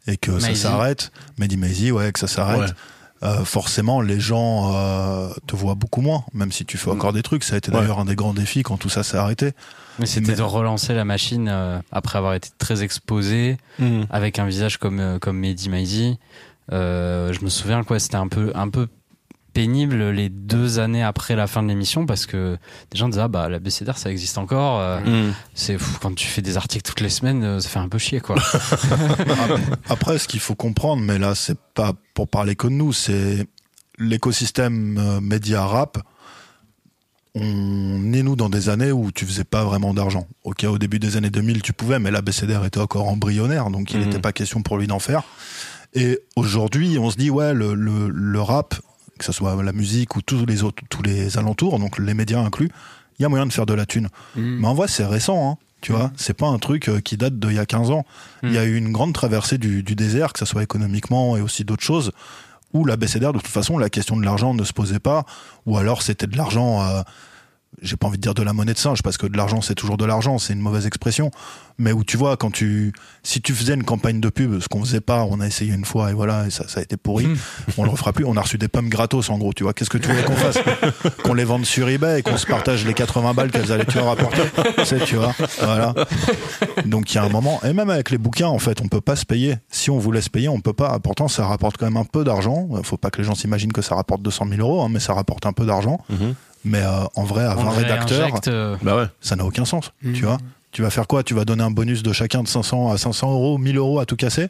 et 0.08 0.18
que 0.18 0.40
ça 0.40 0.56
s'arrête, 0.56 1.12
Mehdi 1.38 1.58
Maizy, 1.58 1.92
ouais, 1.92 2.12
que 2.12 2.20
ça 2.20 2.28
s'arrête. 2.28 2.74
Euh, 3.22 3.44
forcément, 3.44 4.00
les 4.00 4.20
gens 4.20 4.72
euh, 4.74 5.30
te 5.46 5.56
voient 5.56 5.76
beaucoup 5.76 6.00
moins, 6.02 6.24
même 6.34 6.52
si 6.54 6.66
tu 6.66 6.78
fais 6.78 6.90
encore 6.90 7.12
des 7.12 7.22
trucs. 7.22 7.44
Ça 7.44 7.56
a 7.56 7.58
été 7.58 7.70
Ouais. 7.72 7.80
d'ailleurs 7.82 8.00
un 8.00 8.06
des 8.06 8.16
grands 8.16 8.34
défis 8.34 8.64
quand 8.64 8.78
tout 8.78 8.88
ça 8.90 9.04
s'est 9.04 9.18
arrêté. 9.18 9.52
Mais 10.00 10.06
c'était 10.06 10.32
Mais- 10.32 10.38
de 10.38 10.42
relancer 10.42 10.94
la 10.94 11.04
machine 11.04 11.50
euh, 11.50 11.80
après 11.92 12.18
avoir 12.18 12.34
été 12.34 12.48
très 12.58 12.82
exposé, 12.82 13.58
Mhm. 13.80 14.06
avec 14.10 14.40
un 14.40 14.46
visage 14.46 14.78
comme 14.78 15.00
euh, 15.02 15.20
comme 15.20 15.38
Mehdi 15.38 15.68
Maizy. 15.70 16.18
Euh, 16.72 17.34
je 17.34 17.44
me 17.44 17.50
souviens 17.50 17.84
quoi, 17.84 18.00
c'était 18.00 18.16
un 18.16 18.28
peu 18.30 18.52
un 18.56 18.70
peu 18.70 18.88
pénible 19.60 20.12
les 20.12 20.30
deux 20.30 20.80
années 20.80 21.04
après 21.04 21.36
la 21.36 21.46
fin 21.46 21.62
de 21.62 21.68
l'émission 21.68 22.06
parce 22.06 22.26
que 22.26 22.58
des 22.92 22.98
gens 22.98 23.10
disaient 23.10 23.24
ah 23.24 23.28
bah 23.28 23.50
la 23.50 23.60
BCDR 23.60 23.98
ça 23.98 24.10
existe 24.10 24.38
encore. 24.38 24.80
euh, 24.80 25.00
Mhm. 25.02 25.34
C'est 25.54 25.78
fou, 25.78 25.98
quand 26.02 26.16
tu 26.16 26.28
fais 26.28 26.42
des 26.42 26.56
articles 26.56 26.84
toutes 26.90 27.02
les 27.02 27.10
semaines, 27.10 27.44
euh, 27.44 27.60
ça 27.60 27.68
fait 27.68 27.80
un 27.80 27.90
peu 27.90 27.98
chier 27.98 28.22
quoi. 28.22 28.36
Après, 29.90 30.18
ce 30.18 30.30
qu'il 30.30 30.40
faut 30.40 30.56
comprendre, 30.56 31.02
mais 31.02 31.20
là, 31.20 31.36
c'est 31.36 31.60
pas 31.74 31.92
pour 32.14 32.30
parler 32.30 32.56
que 32.56 32.68
de 32.68 32.72
nous, 32.74 32.94
c'est 32.94 33.46
l'écosystème 33.98 34.98
euh, 34.98 35.20
média 35.20 35.66
rap. 35.66 35.98
On 37.36 38.14
est 38.14 38.24
nous 38.24 38.36
dans 38.38 38.50
des 38.50 38.70
années 38.70 38.92
où 38.94 39.12
tu 39.12 39.26
faisais 39.26 39.44
pas 39.44 39.64
vraiment 39.66 39.94
d'argent. 39.94 40.26
Ok, 40.46 40.64
au 40.64 40.78
début 40.78 41.00
des 41.00 41.18
années 41.18 41.30
2000, 41.30 41.62
tu 41.62 41.74
pouvais, 41.74 42.00
mais 42.00 42.12
la 42.12 42.22
BCDR 42.22 42.64
était 42.66 42.80
encore 42.80 43.08
embryonnaire, 43.10 43.70
donc 43.70 43.92
il 43.92 44.00
n'était 44.00 44.20
pas 44.20 44.32
question 44.32 44.62
pour 44.62 44.78
lui 44.78 44.88
d'en 44.88 45.00
faire. 45.00 45.24
Et 45.94 46.20
aujourd'hui, 46.36 46.98
on 46.98 47.10
se 47.12 47.18
dit 47.18 47.30
ouais, 47.30 47.54
le, 47.54 47.74
le, 47.74 48.10
le 48.10 48.42
rap, 48.42 48.76
que 49.20 49.26
ce 49.26 49.32
soit 49.32 49.62
la 49.62 49.74
musique 49.74 50.16
ou 50.16 50.22
tous 50.22 50.46
les 50.46 50.64
autres, 50.64 50.82
tous 50.90 51.04
les 51.04 51.38
alentours, 51.38 51.78
donc 51.78 52.00
les 52.00 52.14
médias 52.16 52.40
inclus, 52.40 52.70
il 53.20 53.24
y 53.24 53.26
a 53.26 53.30
moyen 53.30 53.46
de 53.46 53.54
faire 53.54 53.66
de 53.66 53.74
la 53.74 53.86
thune. 53.86 54.08
Mm. 54.36 54.60
Mais 54.62 54.68
en 54.68 54.74
vrai, 54.74 54.88
c'est 54.88 55.06
récent, 55.06 55.52
hein, 55.52 55.58
tu 55.82 55.92
vois. 55.92 56.12
C'est 56.16 56.34
pas 56.34 56.48
un 56.48 56.58
truc 56.58 56.90
euh, 56.90 57.02
qui 57.02 57.18
date 57.18 57.38
d'il 57.38 57.54
y 57.54 57.60
a 57.60 57.66
15 57.66 57.92
ans. 57.92 58.06
Il 58.44 58.54
y 58.54 58.58
a 58.58 58.66
eu 58.66 58.76
une 58.76 58.92
grande 58.92 59.14
traversée 59.14 59.58
du, 59.58 59.84
du 59.84 59.96
désert, 59.96 60.34
que 60.34 60.40
ce 60.40 60.46
soit 60.46 60.64
économiquement 60.64 61.38
et 61.38 61.42
aussi 61.42 61.66
d'autres 61.66 61.84
choses, 61.84 62.12
où 62.74 62.86
la 62.86 62.96
BCDR, 62.98 63.34
de 63.34 63.40
toute 63.40 63.48
façon, 63.48 63.78
la 63.78 63.90
question 63.90 64.16
de 64.16 64.24
l'argent 64.24 64.54
ne 64.54 64.64
se 64.64 64.74
posait 64.74 65.00
pas, 65.00 65.26
ou 65.66 65.78
alors 65.78 66.02
c'était 66.02 66.28
de 66.28 66.38
l'argent, 66.38 66.82
euh, 66.82 67.02
j'ai 67.82 67.98
pas 67.98 68.08
envie 68.08 68.18
de 68.18 68.22
dire 68.22 68.34
de 68.34 68.44
la 68.44 68.54
monnaie 68.54 68.74
de 68.74 68.78
singe, 68.78 69.02
parce 69.02 69.18
que 69.18 69.28
de 69.28 69.38
l'argent, 69.38 69.62
c'est 69.62 69.76
toujours 69.76 69.98
de 69.98 70.06
l'argent, 70.06 70.38
c'est 70.38 70.54
une 70.54 70.60
mauvaise 70.60 70.86
expression, 70.86 71.32
mais 71.78 71.92
où 71.92 72.04
tu 72.04 72.18
vois, 72.18 72.38
quand 72.38 72.52
tu, 72.52 72.94
si 73.24 73.42
tu 73.42 73.54
faisais 73.54 73.74
une 73.74 73.84
campagne 73.84 74.20
de 74.20 74.30
pub, 74.30 74.60
ce 74.60 74.68
qu'on 74.68 74.82
faisait 74.82 75.02
pas, 75.02 75.24
on 75.24 75.40
a 75.40 75.48
essayé 75.48 75.74
une 75.74 75.86
fois, 75.86 76.12
et 76.12 76.14
voilà, 76.14 76.48
et 76.48 76.50
ça, 76.50 76.68
ça 76.68 76.80
a 76.80 76.84
été 76.84 76.98
pourri, 76.98 77.28
on 77.78 77.84
le 77.84 77.90
refera 77.90 78.14
plus, 78.14 78.26
on 78.26 78.38
a 78.38 78.42
reçu 78.42 78.58
des 78.58 78.68
pommes 78.68 78.90
gratos, 78.90 79.30
en 79.30 79.38
gros, 79.38 79.54
tu 79.54 79.64
vois, 79.64 79.74
qu'est-ce 79.74 79.90
que 79.90 79.98
tu 79.98 80.08
voulais 80.08 80.24
qu'on 80.24 80.36
fasse? 80.36 80.60
Qu'on 81.24 81.34
les 81.34 81.46
vende 81.46 81.66
sur 81.66 81.90
eBay 81.90 82.20
et 82.20 82.22
qu'on 82.22 82.38
se 82.38 82.46
partage 82.46 82.86
les 82.86 82.94
80 82.94 83.34
balles 83.34 83.52
qu'elles 83.52 83.72
allaient 83.72 83.86
vois, 83.94 84.04
rapporter, 84.04 84.42
tu 84.78 84.86
sais, 84.86 85.00
tu 85.00 85.16
vois, 85.16 85.34
voilà. 85.62 85.94
Donc 86.86 87.12
il 87.12 87.16
y 87.16 87.18
a 87.18 87.24
un 87.24 87.30
moment, 87.30 87.60
et 87.64 87.74
même 87.74 87.90
avec 87.90 88.12
les 88.12 88.18
bouquins, 88.18 88.48
en 88.48 88.60
fait, 88.60 88.82
on 88.82 88.88
peut 88.88 89.02
pas 89.02 89.16
se 89.16 89.26
payer. 89.26 89.58
Si 89.70 89.90
on 89.90 90.00
voulait 90.00 90.22
se 90.22 90.30
payer, 90.30 90.50
on 90.50 90.60
peut 90.60 90.74
pas. 90.74 91.00
Pourtant, 91.00 91.28
ça 91.28 91.46
rapporte 91.46 91.78
quand 91.78 91.86
même 91.86 91.98
un 91.98 92.06
peu 92.06 92.24
d'argent. 92.24 92.68
Faut 92.84 92.98
pas 92.98 93.10
que 93.10 93.18
les 93.20 93.24
gens 93.24 93.36
s'imaginent 93.36 93.74
que 93.74 93.82
ça 93.82 93.96
rapporte 93.96 94.22
200 94.22 94.48
000 94.50 94.62
euros, 94.62 94.82
hein, 94.84 94.90
mais 94.90 95.00
ça 95.00 95.14
rapporte 95.14 95.46
un 95.46 95.54
peu 95.54 95.66
d'argent. 95.66 96.00
Mhm. 96.10 96.36
Mais 96.66 96.82
euh, 96.82 97.04
en 97.16 97.24
vrai, 97.24 97.44
à 97.46 97.56
20 97.56 97.64
On 97.66 97.70
rédacteurs, 97.70 98.20
réinjecte, 98.26 98.50
Bah 98.84 98.96
ouais. 98.98 99.06
ça 99.22 99.36
n'a 99.36 99.46
aucun 99.46 99.66
sens. 99.66 99.92
Mhm. 100.04 100.14
Tu 100.14 100.26
vois 100.26 100.38
Tu 100.72 100.82
vas 100.82 100.90
faire 100.90 101.08
quoi? 101.08 101.24
Tu 101.24 101.34
vas 101.34 101.46
donner 101.46 101.64
un 101.64 101.72
bonus 101.72 102.04
de 102.04 102.12
chacun 102.14 102.44
de 102.44 102.48
500 102.48 102.92
à 102.92 102.98
500 102.98 103.32
euros, 103.32 103.58
1000 103.58 103.78
euros 103.78 104.00
à 104.00 104.06
tout 104.06 104.16
casser 104.16 104.48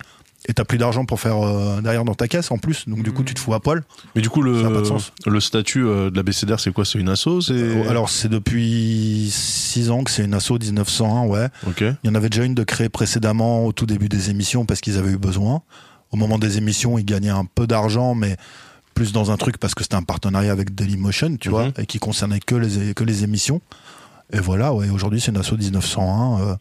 et 0.47 0.53
t'as 0.53 0.63
plus 0.63 0.77
d'argent 0.77 1.03
pour 1.03 1.19
faire 1.19 1.35
euh, 1.45 1.81
derrière 1.81 2.05
dans 2.05 2.15
ta 2.15 2.29
caisse 2.29 2.49
en 2.49 2.57
plus, 2.57 2.87
donc 2.87 3.03
du 3.03 3.11
coup 3.11 3.23
tu 3.23 3.33
te 3.33 3.39
fous 3.41 3.53
à 3.53 3.59
poil. 3.59 3.83
Mais 4.15 4.21
du 4.21 4.29
coup, 4.29 4.41
Ça 4.41 4.67
a 4.67 4.69
pas 4.69 4.75
le, 4.75 4.79
de 4.79 4.83
sens. 4.85 5.11
le 5.25 5.39
statut 5.41 5.85
euh, 5.85 6.09
de 6.09 6.15
la 6.15 6.23
BCDR, 6.23 6.61
c'est 6.61 6.71
quoi? 6.71 6.85
C'est 6.85 6.97
une 6.97 7.09
asso? 7.09 7.27
Euh, 7.51 7.89
Alors 7.89 8.09
c'est 8.09 8.29
depuis 8.29 9.27
6 9.31 9.89
ans 9.91 10.03
que 10.05 10.09
c'est 10.11 10.23
une 10.23 10.33
asso 10.33 10.51
1901, 10.57 11.25
ouais. 11.25 11.47
Ok. 11.67 11.81
Il 11.81 12.07
y 12.07 12.09
en 12.09 12.15
avait 12.15 12.29
déjà 12.29 12.45
une 12.45 12.55
de 12.55 12.63
créée 12.63 12.87
précédemment 12.87 13.65
au 13.65 13.73
tout 13.73 13.85
début 13.85 14.07
des 14.07 14.29
émissions 14.29 14.63
parce 14.65 14.79
qu'ils 14.79 14.97
avaient 14.97 15.11
eu 15.11 15.17
besoin. 15.17 15.61
Au 16.11 16.15
moment 16.17 16.39
des 16.39 16.57
émissions, 16.57 16.97
ils 16.97 17.05
gagnaient 17.05 17.29
un 17.29 17.45
peu 17.45 17.67
d'argent, 17.67 18.15
mais 18.15 18.37
plus 18.99 19.13
dans 19.13 19.31
un 19.31 19.37
truc 19.37 19.57
parce 19.57 19.73
que 19.75 19.83
c'était 19.83 19.95
un 19.95 20.03
partenariat 20.03 20.51
avec 20.51 20.75
Dailymotion, 20.75 21.37
tu 21.37 21.47
vois, 21.49 21.67
Mhm. 21.67 21.73
et 21.77 21.85
qui 21.85 21.99
concernait 21.99 22.41
que 22.41 22.55
les, 22.55 22.93
que 22.93 23.05
les 23.05 23.23
émissions. 23.23 23.61
Et 24.33 24.39
voilà, 24.39 24.73
ouais, 24.73 24.89
aujourd'hui 24.89 25.21
c'est 25.21 25.31
une 25.31 25.37
asso 25.37 25.53
1901 25.57 26.41
euh, 26.41 26.55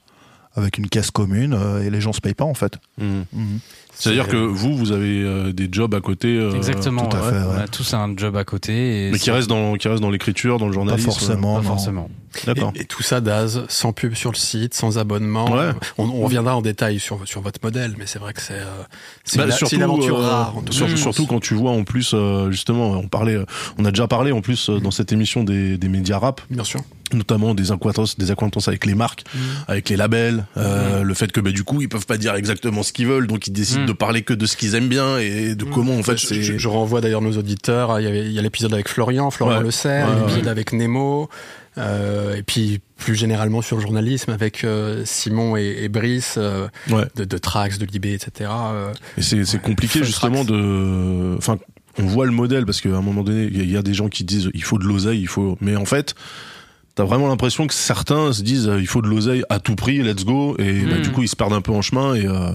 avec 0.54 0.78
une 0.78 0.88
caisse 0.88 1.10
commune 1.10 1.52
euh, 1.52 1.82
et 1.84 1.90
les 1.90 2.00
gens 2.00 2.12
se 2.12 2.20
payent 2.20 2.34
pas 2.34 2.44
en 2.44 2.54
fait. 2.54 2.78
Mhm. 2.98 3.24
Mhm. 3.32 3.58
C'est-à-dire 3.98 4.28
que 4.28 4.36
vous, 4.36 4.76
vous 4.76 4.92
avez 4.92 5.22
euh, 5.22 5.52
des 5.52 5.68
jobs 5.70 5.94
à 5.94 6.00
côté. 6.00 6.36
euh, 6.38 6.52
Exactement. 6.54 7.06
tout 7.06 7.16
à 7.16 7.20
ouais. 7.20 7.30
fait, 7.30 7.44
On 7.46 7.58
a 7.58 7.66
tous 7.68 7.94
un 7.94 8.14
job 8.16 8.36
à 8.36 8.44
côté. 8.44 9.08
Et 9.08 9.10
Mais 9.10 9.18
qui 9.18 9.30
restent 9.30 9.48
dans, 9.48 9.74
qui 9.74 9.88
restent 9.88 10.02
dans 10.02 10.10
l'écriture, 10.10 10.58
dans 10.58 10.66
le 10.66 10.70
Pas 10.70 10.74
journalisme. 10.74 11.10
forcément. 11.10 11.56
Pas 11.56 11.62
forcément. 11.62 12.08
D'accord. 12.46 12.72
Et, 12.76 12.82
et 12.82 12.84
tout 12.84 13.02
ça, 13.02 13.20
Daz, 13.20 13.64
sans 13.68 13.92
pub 13.92 14.14
sur 14.14 14.30
le 14.30 14.36
site, 14.36 14.74
sans 14.74 14.98
abonnement. 14.98 15.50
Ouais. 15.50 15.70
On, 15.96 16.04
on 16.04 16.20
reviendra 16.22 16.54
en 16.56 16.62
détail 16.62 17.00
sur, 17.00 17.18
sur 17.26 17.40
votre 17.40 17.58
modèle, 17.62 17.94
mais 17.98 18.06
c'est 18.06 18.18
vrai 18.20 18.32
que 18.34 18.40
c'est 18.42 18.52
euh, 18.52 18.82
c'est 19.24 19.38
Bah, 19.38 19.46
une, 19.46 19.76
une 19.76 19.82
aventure 19.82 20.18
euh, 20.20 20.28
rare. 20.28 20.56
en 20.56 20.60
tout 20.62 20.72
sur- 20.72 20.86
cas. 20.86 20.96
surtout 20.96 21.26
quand 21.26 21.40
tu 21.40 21.54
vois 21.54 21.72
en 21.72 21.82
plus 21.84 22.12
euh, 22.14 22.50
justement 22.50 22.90
on 22.90 23.08
parlait 23.08 23.38
on 23.78 23.84
a 23.84 23.90
déjà 23.90 24.06
parlé 24.06 24.30
en 24.30 24.40
plus 24.42 24.68
euh, 24.70 24.78
dans 24.78 24.90
cette 24.90 25.10
émission 25.10 25.42
des, 25.42 25.78
des 25.78 25.88
médias 25.88 26.18
rap 26.18 26.40
Bien 26.50 26.64
sûr. 26.64 26.80
notamment 27.12 27.54
des 27.54 27.72
acquaintances 27.72 28.18
des 28.18 28.30
acquaintances 28.30 28.68
avec 28.68 28.84
les 28.86 28.94
marques 28.94 29.24
avec 29.66 29.88
les 29.88 29.96
labels 29.96 30.46
euh, 30.56 31.02
le 31.02 31.14
fait 31.14 31.32
que 31.32 31.40
bah, 31.40 31.50
du 31.50 31.64
coup 31.64 31.80
ils 31.80 31.88
peuvent 31.88 32.06
pas 32.06 32.18
dire 32.18 32.34
exactement 32.34 32.82
ce 32.82 32.92
qu'ils 32.92 33.06
veulent 33.06 33.26
donc 33.26 33.46
ils 33.46 33.52
décident 33.52 33.82
Mm. 33.84 33.86
De 33.88 33.92
parler 33.92 34.22
que 34.22 34.32
de 34.34 34.46
ce 34.46 34.56
qu'ils 34.56 34.74
aiment 34.74 34.88
bien 34.88 35.18
et 35.18 35.54
de 35.54 35.64
comment 35.64 35.96
en 35.96 36.02
fait 36.02 36.16
je, 36.16 36.26
c'est 36.26 36.42
je- 36.42 36.58
je 36.58 36.68
renvoie 36.68 37.00
d'ailleurs 37.00 37.22
nos 37.22 37.36
auditeurs. 37.36 37.90
à- 37.90 38.00
Il 38.00 38.32
y, 38.32 38.38
a 38.38 38.42
l'épisode 38.42 38.72
avec 38.72 38.88
Florian, 38.88 39.30
Florian 39.30 39.58
Ouais. 39.58 39.62
Le 39.64 39.70
Serre, 39.70 40.08
Ouais, 40.08 40.20
l'épisode 40.20 40.48
avec 40.48 40.72
Nemo, 40.72 41.28
euh, 41.78 42.34
et 42.36 42.42
puis 42.42 42.80
plus 42.96 43.14
généralement 43.14 43.62
sur 43.62 43.76
le 43.76 43.82
journalisme 43.82 44.30
avec 44.32 44.64
euh, 44.64 45.02
Simon 45.04 45.56
et, 45.56 45.76
et 45.82 45.88
Brice 45.88 46.34
euh, 46.36 46.66
de, 47.16 47.24
de 47.24 47.38
Trax, 47.38 47.78
de 47.78 47.86
Libé, 47.86 48.12
etc. 48.14 48.50
Et 49.16 49.22
c'est 49.22 49.60
compliqué 49.62 50.04
justement 50.04 50.44
de. 50.44 51.34
Enfin, 51.36 51.58
on 52.00 52.06
voit 52.06 52.26
le 52.26 52.32
modèle 52.32 52.64
parce 52.64 52.80
qu'à 52.80 52.90
un 52.90 53.00
moment 53.02 53.22
donné, 53.24 53.44
il 53.50 53.56
y 53.56 53.60
a- 53.60 53.64
il 53.64 53.70
y, 53.70 53.76
a 53.76 53.82
des 53.82 53.94
gens 53.94 54.08
qui 54.08 54.22
disent 54.24 54.50
il 54.54 54.62
faut 54.62 54.78
de 54.78 54.84
l'oseille, 54.84 55.20
il 55.20 55.26
faut. 55.28 55.56
Mais 55.60 55.74
en 55.76 55.84
fait, 55.84 56.14
t'as 56.98 57.04
vraiment 57.04 57.28
l'impression 57.28 57.66
que 57.66 57.74
certains 57.74 58.32
se 58.32 58.42
disent 58.42 58.68
euh, 58.68 58.80
il 58.80 58.86
faut 58.86 59.00
de 59.02 59.06
l'oseille 59.08 59.44
à 59.48 59.60
tout 59.60 59.76
prix, 59.76 60.02
let's 60.02 60.24
go. 60.24 60.56
Et 60.58 60.80
bah, 60.82 60.98
Mm. 60.98 61.02
du 61.02 61.10
coup, 61.12 61.22
ils 61.22 61.28
se 61.28 61.36
perdent 61.36 61.52
un 61.52 61.60
peu 61.60 61.72
en 61.72 61.80
chemin 61.80 62.14
et 62.14 62.26
euh, 62.26 62.50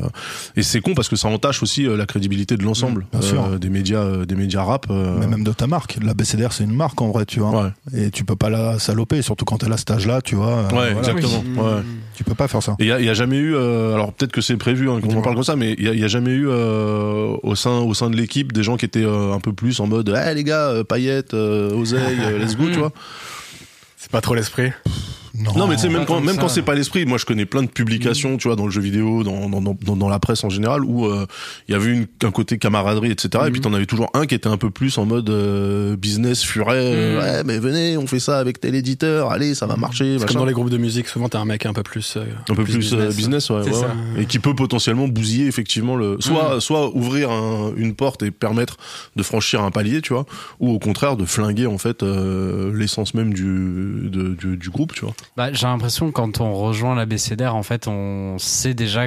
et 0.55 0.63
c'est 0.63 0.81
con 0.81 0.93
parce 0.93 1.07
que 1.09 1.15
ça 1.15 1.27
entache 1.29 1.63
aussi 1.63 1.87
euh, 1.87 1.95
la 1.97 2.05
crédibilité 2.05 2.57
de 2.57 2.63
l'ensemble 2.63 3.05
Mm, 3.13 3.19
bien 3.19 3.21
sûr. 3.21 3.43
euh, 3.45 3.57
des 3.57 3.69
médias 3.69 3.99
euh, 4.03 4.25
des 4.25 4.35
médias 4.35 4.63
rap. 4.63 4.85
euh, 4.89 5.15
Mais 5.19 5.27
même 5.27 5.43
de 5.43 5.51
ta 5.53 5.65
marque. 5.67 5.97
La 6.03 6.13
BCDR, 6.13 6.51
c'est 6.51 6.65
une 6.65 6.75
marque 6.75 7.01
en 7.01 7.09
vrai, 7.11 7.25
tu 7.25 7.39
vois. 7.39 7.51
Ouais, 7.63 7.69
Et 8.05 8.11
tu 8.11 8.25
peux 8.25 8.35
pas 8.35 8.49
la 8.49 8.77
saloper, 8.79 9.21
surtout 9.21 9.45
quand 9.45 9.57
t'es 9.57 9.71
à 9.71 9.77
cet 9.77 9.89
âge-là, 9.91 10.21
tu 10.21 10.35
vois. 10.35 10.49
euh, 10.49 10.63
ouais, 10.63 10.93
voilà. 10.93 10.97
exactement. 10.99 11.43
Oui. 11.45 11.57
Ouais. 11.59 11.81
Tu 12.15 12.23
peux 12.23 12.35
pas 12.35 12.47
faire 12.47 12.61
ça. 12.61 12.75
Il 12.79 12.85
y 12.85 12.91
a, 12.91 12.99
il 12.99 13.05
y 13.05 13.09
a 13.09 13.13
jamais 13.15 13.37
eu, 13.37 13.55
euh, 13.55 13.95
alors 13.95 14.13
peut-être 14.13 14.31
que 14.31 14.41
c'est 14.41 14.55
prévu 14.57 14.87
hein, 14.89 14.99
qu'on 14.99 15.05
en 15.05 15.07
Dis-moi. 15.07 15.23
parle 15.23 15.35
comme 15.35 15.43
ça, 15.43 15.55
mais 15.55 15.73
il 15.79 15.83
y 15.85 15.89
a, 15.89 15.93
il 15.93 15.99
y 15.99 16.03
a 16.03 16.07
jamais 16.07 16.29
eu 16.31 16.47
euh, 16.47 17.35
au 17.41 17.55
sein 17.55 17.79
au 17.79 17.93
sein 17.95 18.09
de 18.11 18.15
l'équipe 18.17 18.51
des 18.51 18.61
gens 18.61 18.77
qui 18.77 18.85
étaient 18.85 19.05
euh, 19.05 19.33
un 19.33 19.39
peu 19.39 19.53
plus 19.53 19.79
en 19.79 19.87
mode, 19.87 20.13
eh 20.29 20.33
les 20.35 20.43
gars, 20.43 20.83
paillettes, 20.87 21.33
euh, 21.33 21.73
oseille, 21.73 22.17
let's 22.39 22.55
go, 22.57 22.65
tu 22.71 22.77
vois. 22.79 22.91
C'est 24.03 24.11
pas 24.11 24.19
trop 24.19 24.35
l'esprit? 24.35 24.73
Non, 25.35 25.67
mais 25.67 25.75
tu 25.75 25.81
sais, 25.81 25.89
même 25.89 26.05
quand, 26.05 26.21
même 26.21 26.35
ça. 26.35 26.41
quand 26.41 26.47
c'est 26.47 26.61
pas 26.61 26.75
l'esprit, 26.75 27.05
moi 27.07 27.17
je 27.17 27.25
connais 27.25 27.45
plein 27.45 27.63
de 27.63 27.67
publications, 27.67 28.37
tu 28.37 28.47
vois, 28.47 28.55
dans 28.55 28.65
le 28.65 28.71
jeu 28.71 28.81
vidéo, 28.81 29.23
dans, 29.23 29.49
dans, 29.49 29.61
dans, 29.61 29.95
dans 29.95 30.09
la 30.09 30.19
presse 30.19 30.43
en 30.43 30.49
général, 30.49 30.83
où 30.85 31.05
euh, 31.07 31.25
il 31.67 31.71
y 31.71 31.75
avait 31.75 31.91
une, 31.91 32.05
un 32.23 32.29
côté 32.31 32.59
camaraderie, 32.59 33.09
etc. 33.09 33.45
Et 33.47 33.51
puis 33.51 33.59
t'en 33.59 33.73
avais 33.73 33.87
toujours 33.87 34.11
un 34.13 34.27
qui 34.27 34.35
était 34.35 34.47
un 34.47 34.57
peu 34.57 34.69
plus 34.69 34.95
en 34.99 35.05
mode 35.05 35.29
euh, 35.31 35.95
business 35.95 36.43
furet, 36.43 36.75
euh, 36.77 37.13
Mm. 37.13 37.19
ouais, 37.19 37.43
mais 37.45 37.57
venez, 37.59 37.97
on 37.97 38.05
fait 38.05 38.19
ça 38.19 38.37
avec 38.37 38.59
tel 38.61 38.75
éditeur, 38.75 39.31
allez, 39.31 39.55
ça 39.55 39.65
va 39.65 39.75
marcher, 39.75 40.05
C'est 40.17 40.21
machin. 40.21 40.25
comme 40.27 40.37
dans 40.41 40.45
les 40.45 40.53
groupes 40.53 40.69
de 40.69 40.77
musique, 40.77 41.07
souvent 41.07 41.29
t'as 41.29 41.39
un 41.39 41.45
mec 41.45 41.65
un 41.65 41.73
peu 41.73 41.83
plus. 41.83 42.15
euh, 42.17 42.25
un 42.49 42.53
peu 42.55 42.63
plus, 42.63 42.93
euh, 42.93 43.07
business, 43.09 43.49
ouais, 43.49 43.61
ouais, 43.63 44.21
et 44.21 44.25
qui 44.25 44.37
peut 44.39 44.53
potentiellement 44.53 45.07
bousiller 45.07 45.47
effectivement 45.47 45.95
le 45.95 46.17
soit 46.19 46.61
soit 46.61 46.95
ouvrir 46.95 47.31
un- 47.31 47.73
une 47.75 47.95
porte 47.95 48.21
et 48.23 48.29
permettre 48.31 48.77
de 49.15 49.23
franchir 49.23 49.61
un 49.63 49.71
palier 49.71 50.01
tu 50.01 50.13
vois 50.13 50.25
ou 50.59 50.69
au 50.71 50.79
contraire 50.79 51.17
de 51.17 51.25
flinguer 51.25 51.65
en 51.65 51.77
fait 51.79 52.03
euh, 52.03 52.71
l'essence 52.75 53.13
même 53.15 53.33
du, 53.33 54.09
de- 54.11 54.35
du 54.35 54.57
du 54.57 54.69
groupe 54.69 54.93
tu 54.93 55.01
vois 55.05 55.13
Bah, 55.37 55.51
j'ai 55.53 55.67
l'impression 55.67 56.07
que 56.07 56.11
quand 56.13 56.41
on 56.41 56.53
rejoint 56.53 56.95
la 56.95 57.05
BCDR, 57.05 57.55
en 57.55 57.63
fait, 57.63 57.87
on 57.87 58.37
sait 58.39 58.73
déjà. 58.73 59.05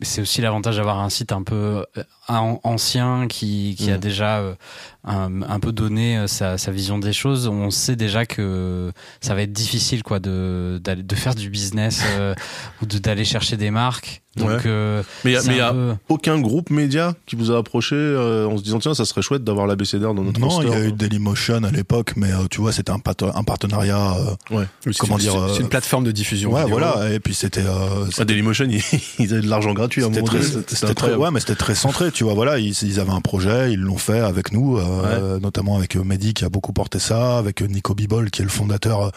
C'est 0.00 0.20
aussi 0.20 0.40
l'avantage 0.40 0.76
d'avoir 0.76 1.00
un 1.00 1.08
site 1.10 1.32
un 1.32 1.42
peu 1.42 1.84
euh, 1.96 2.02
an- 2.28 2.60
ancien 2.62 3.26
qui, 3.26 3.74
qui 3.76 3.90
a 3.90 3.96
Mm. 3.96 4.00
déjà 4.00 4.38
euh, 4.38 4.54
un, 5.02 5.42
un 5.42 5.58
peu 5.58 5.72
donné 5.72 6.16
euh, 6.18 6.26
sa, 6.28 6.56
sa 6.56 6.70
vision 6.70 6.98
des 7.00 7.12
choses. 7.12 7.48
On 7.48 7.70
sait 7.70 7.96
déjà 7.96 8.24
que 8.24 8.92
ça 9.20 9.34
va 9.34 9.42
être 9.42 9.52
difficile 9.52 10.04
quoi 10.04 10.20
de 10.20 10.80
de 10.84 11.14
faire 11.16 11.34
du 11.34 11.50
business 11.50 12.04
ou 12.80 12.86
de 12.86 12.98
d'aller 12.98 13.24
chercher 13.24 13.56
des 13.56 13.72
marques. 13.72 14.22
Donc 14.36 14.48
Ouais. 14.50 14.56
euh, 14.66 15.02
mais 15.24 15.32
il 15.32 15.34
y 15.34 15.36
a, 15.36 15.40
c'est 15.40 15.48
mais 15.48 15.54
il 15.54 15.58
y 15.58 15.60
un 15.62 15.66
a 15.68 15.72
peu- 15.72 15.94
aucun 16.10 16.38
groupe 16.38 16.70
média 16.70 17.14
qui 17.26 17.34
vous 17.34 17.50
a 17.50 17.58
approché 17.58 17.96
euh, 17.96 18.46
en 18.46 18.56
se 18.56 18.62
disant 18.62 18.78
tiens 18.78 18.94
ça 18.94 19.04
serait 19.04 19.22
chouette 19.22 19.42
d'avoir 19.42 19.66
la 19.66 19.74
BCDR 19.74 20.14
dans 20.14 20.22
notre 20.22 20.38
Non, 20.38 20.62
il 20.62 20.68
y 20.68 20.72
a 20.72 20.84
eu 20.84 20.92
Dailymotion 20.92 21.64
à 21.64 21.70
l'époque, 21.72 22.12
mais 22.14 22.30
euh, 22.30 22.46
tu 22.48 22.60
vois, 22.60 22.70
c'était 22.72 22.92
un, 22.92 23.00
pat- 23.00 23.22
un 23.34 23.42
partenariat. 23.42 24.14
euh, 24.50 24.56
ouais 24.56 24.66
Comment 24.98 25.16
une- 25.16 25.22
dire, 25.22 25.32
c'est- 25.32 25.38
euh, 25.38 25.54
C'est 25.54 25.60
une 25.62 25.68
plateforme 25.68 26.04
de 26.04 26.12
diffusion. 26.12 26.52
ouais, 26.52 26.60
vidéo. 26.64 26.78
voilà. 26.78 27.10
Et 27.12 27.18
puis 27.18 27.34
c'était. 27.34 27.64
euh, 27.66 28.04
à 28.18 28.24
Dailymotion 28.24 28.66
ils, 28.70 28.80
ils 29.18 29.32
avaient 29.32 29.42
de 29.42 29.48
l'argent 29.48 29.72
gratuit 29.72 30.02
à 30.04 30.06
un 30.06 30.08
C'était 30.10 30.20
moment 30.20 30.32
très, 30.32 30.38
donné 30.40 30.52
c'était 30.52 30.74
c'était 30.74 30.80
très- 30.86 30.90
incroyable 31.06 31.22
ouais, 31.22 31.30
mais 31.32 31.40
c'était 31.40 31.56
très 31.56 31.74
centré, 31.74 32.12
tu 32.12 32.22
vois. 32.22 32.34
Voilà, 32.34 32.58
ils, 32.58 32.74
ils 32.82 33.00
avaient 33.00 33.10
un 33.10 33.20
projet, 33.22 33.72
ils 33.72 33.80
l'ont 33.80 33.98
fait 33.98 34.20
avec 34.20 34.52
nous, 34.52 34.76
euh, 34.78 35.40
notamment 35.40 35.76
avec 35.76 35.96
euh, 35.96 36.04
Mehdi 36.04 36.34
qui 36.34 36.44
a 36.44 36.48
beaucoup 36.48 36.72
porté 36.72 37.00
ça, 37.00 37.38
avec 37.38 37.60
euh, 37.62 37.66
Nico 37.66 37.94
Bibol 37.94 38.30
qui 38.30 38.42
est 38.42 38.44
le 38.44 38.50
fondateur 38.50 39.06
euh, 39.06 39.10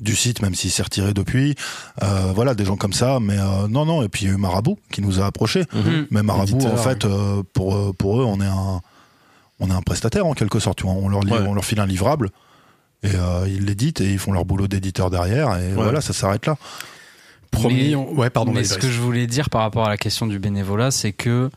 du 0.00 0.14
site, 0.14 0.42
même 0.42 0.54
s'il 0.54 0.70
s'est 0.70 0.84
retiré 0.84 1.12
depuis. 1.14 1.56
Euh, 2.04 2.30
voilà, 2.32 2.54
des 2.54 2.64
gens 2.64 2.76
comme 2.76 2.92
ça. 2.92 3.18
Mais 3.20 3.36
euh, 3.38 3.66
non, 3.68 3.84
non. 3.84 4.02
Et 4.04 4.08
puis 4.08 4.26
il 4.26 4.28
y 4.28 4.30
a 4.30 4.34
eu 4.34 4.36
Marabout 4.58 4.78
qui 4.90 5.02
nous 5.02 5.20
a 5.20 5.26
approchés. 5.26 5.64
Mhm. 5.72 6.06
Mais 6.10 6.22
Marabout, 6.22 6.64
en 6.66 6.76
fait, 6.76 7.04
euh, 7.04 7.42
pour 7.52 7.74
euh, 7.76 7.92
pour 7.96 8.20
eux, 8.20 8.24
on 8.24 8.40
est 8.40 8.46
un 8.46 8.80
on 9.60 9.70
est 9.70 9.74
un 9.74 9.82
prestataire 9.82 10.26
en 10.26 10.34
quelque 10.34 10.58
sorte. 10.58 10.78
Tu 10.78 10.84
vois. 10.84 10.92
On 10.94 11.08
leur 11.08 11.20
Ouais. 11.24 11.46
on 11.46 11.54
leur 11.54 11.64
file 11.64 11.80
un 11.80 11.86
livrable. 11.86 12.30
Et 13.04 13.10
euh, 13.14 13.46
ils 13.46 13.64
l'éditent 13.64 14.00
et 14.00 14.10
ils 14.12 14.18
font 14.18 14.32
leur 14.32 14.44
boulot 14.44 14.66
d'éditeur 14.66 15.08
derrière 15.10 15.56
et 15.56 15.72
voilà 15.72 16.00
ça 16.00 16.12
s'arrête 16.12 16.46
là. 16.46 16.56
Promis. 17.52 17.90
Mais- 17.90 17.94
on- 17.94 18.12
Ouais, 18.14 18.28
pardon. 18.28 18.52
Mais 18.52 18.62
ce 18.64 18.76
que 18.76 18.88
je 18.90 19.00
voulais 19.00 19.26
dire 19.26 19.48
par 19.48 19.62
rapport 19.62 19.86
à 19.86 19.88
la 19.88 19.96
question 19.96 20.26
du 20.26 20.38
bénévolat, 20.38 20.90
c'est 20.90 21.12
que, 21.12 21.28
euh, 21.28 21.50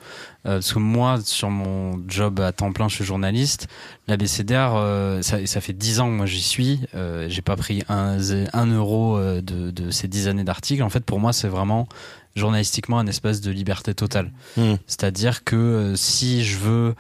parce 0.44 0.72
que 0.72 0.80
moi, 0.80 1.20
sur 1.24 1.50
mon 1.50 2.00
job 2.08 2.40
à 2.40 2.54
temps 2.54 2.72
plein, 2.72 2.88
je 2.88 2.96
suis 2.96 3.04
journaliste. 3.04 3.68
La 4.08 4.16
BCDR, 4.16 4.74
euh, 4.76 5.22
ça, 5.22 5.46
ça 5.46 5.60
fait 5.60 5.74
10 5.74 6.00
ans 6.00 6.06
que 6.08 6.14
moi 6.14 6.26
j'y 6.28 6.42
suis. 6.42 6.80
Euh, 6.96 7.26
j'ai 7.28 7.42
pas 7.42 7.58
pris 7.58 7.84
un, 7.90 8.18
un 8.54 8.66
euro 8.68 9.20
de, 9.20 9.42
de 9.72 9.92
ces 9.92 10.08
10 10.08 10.28
années 10.30 10.46
d'articles. 10.46 10.82
En 10.84 10.90
fait, 10.90 11.04
pour 11.04 11.20
moi, 11.20 11.34
c'est 11.34 11.50
vraiment 11.50 11.88
journalistiquement 12.36 13.00
un 13.00 13.08
espace 13.08 13.42
de 13.42 13.52
liberté 13.52 13.94
totale. 13.94 14.32
Mhm. 14.58 14.78
C'est-à-dire 14.88 15.44
que 15.44 15.56
euh, 15.56 15.96
si 15.96 16.44
je 16.44 16.58
veux 16.58 16.96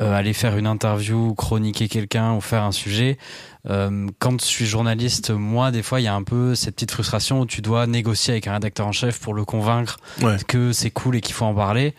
euh, 0.00 0.14
aller 0.14 0.32
faire 0.32 0.56
une 0.56 0.66
interview, 0.66 1.34
chroniquer 1.34 1.88
quelqu'un 1.88 2.34
ou 2.34 2.40
faire 2.40 2.62
un 2.62 2.72
sujet, 2.72 3.18
euh, 3.68 4.06
quand 4.20 4.40
je 4.40 4.46
suis 4.46 4.66
journaliste, 4.66 5.30
moi, 5.30 5.70
des 5.72 5.82
fois, 5.82 6.00
il 6.00 6.04
y 6.04 6.08
a 6.08 6.14
un 6.14 6.22
peu 6.22 6.54
cette 6.54 6.74
petite 6.76 6.92
frustration 6.92 7.40
où 7.40 7.46
tu 7.46 7.60
dois 7.62 7.86
négocier 7.86 8.32
avec 8.34 8.46
un 8.46 8.52
rédacteur 8.52 8.86
en 8.86 8.92
chef 8.92 9.18
pour 9.20 9.34
le 9.34 9.44
convaincre 9.44 9.98
Ouais. 10.22 10.36
que 10.46 10.72
c'est 10.72 10.90
cool 10.90 11.16
et 11.16 11.20
qu'il 11.20 11.34
faut 11.34 11.44
en 11.46 11.54
parler. 11.54 11.94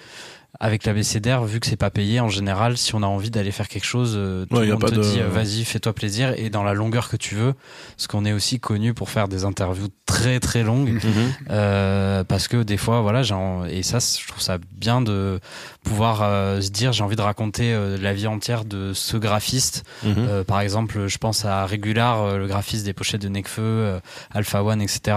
Avec 0.59 0.83
la 0.85 0.93
BCDR, 0.93 1.43
vu 1.45 1.59
que 1.59 1.67
c'est 1.67 1.75
pas 1.77 1.89
payé, 1.91 2.19
en 2.19 2.27
général, 2.27 2.75
si 2.77 2.95
on 2.95 3.03
a 3.03 3.05
envie 3.05 3.29
d'aller 3.29 3.51
faire 3.51 3.67
quelque 3.67 3.85
chose, 3.85 4.13
euh, 4.17 4.45
tout 4.45 4.57
Ouais, 4.57 4.65
le 4.65 4.73
monde 4.73 4.85
te 4.89 4.95
de- 4.95 5.01
dit 5.01 5.19
euh, 5.21 5.29
vas-y, 5.29 5.63
fais-toi 5.63 5.93
plaisir 5.93 6.33
et 6.37 6.49
dans 6.49 6.63
la 6.63 6.73
longueur 6.73 7.07
que 7.07 7.15
tu 7.17 7.35
veux. 7.35 7.53
Parce 7.95 8.07
qu'on 8.07 8.25
est 8.25 8.33
aussi 8.33 8.59
connu 8.59 8.93
pour 8.95 9.09
faire 9.09 9.27
des 9.27 9.45
interviews 9.45 9.87
très 10.07 10.39
très 10.39 10.63
longues. 10.63 10.93
Mhm. 10.93 11.33
Euh, 11.51 12.23
parce 12.23 12.47
que 12.47 12.63
des 12.63 12.77
fois, 12.77 13.01
voilà, 13.01 13.21
et 13.69 13.83
ça, 13.83 13.99
je 13.99 14.27
trouve 14.27 14.41
ça 14.41 14.57
bien 14.75 15.01
de 15.01 15.39
pouvoir 15.83 16.21
euh, 16.23 16.59
se 16.61 16.71
dire 16.71 16.91
j'ai 16.93 17.03
envie 17.03 17.15
de 17.15 17.21
raconter 17.21 17.71
euh, 17.73 17.97
la 17.97 18.13
vie 18.13 18.27
entière 18.27 18.65
de 18.65 18.91
ce 18.93 19.17
graphiste. 19.17 19.83
Mhm. 20.03 20.43
Par 20.45 20.61
exemple, 20.61 21.07
je 21.07 21.17
pense 21.19 21.45
à 21.45 21.65
Regular, 21.67 22.21
euh, 22.23 22.37
le 22.37 22.47
graphiste 22.47 22.85
des 22.85 22.93
pochettes 22.93 23.21
de 23.21 23.29
Necfeu, 23.29 23.99
Alpha 24.31 24.63
One, 24.63 24.81
etc. 24.81 25.15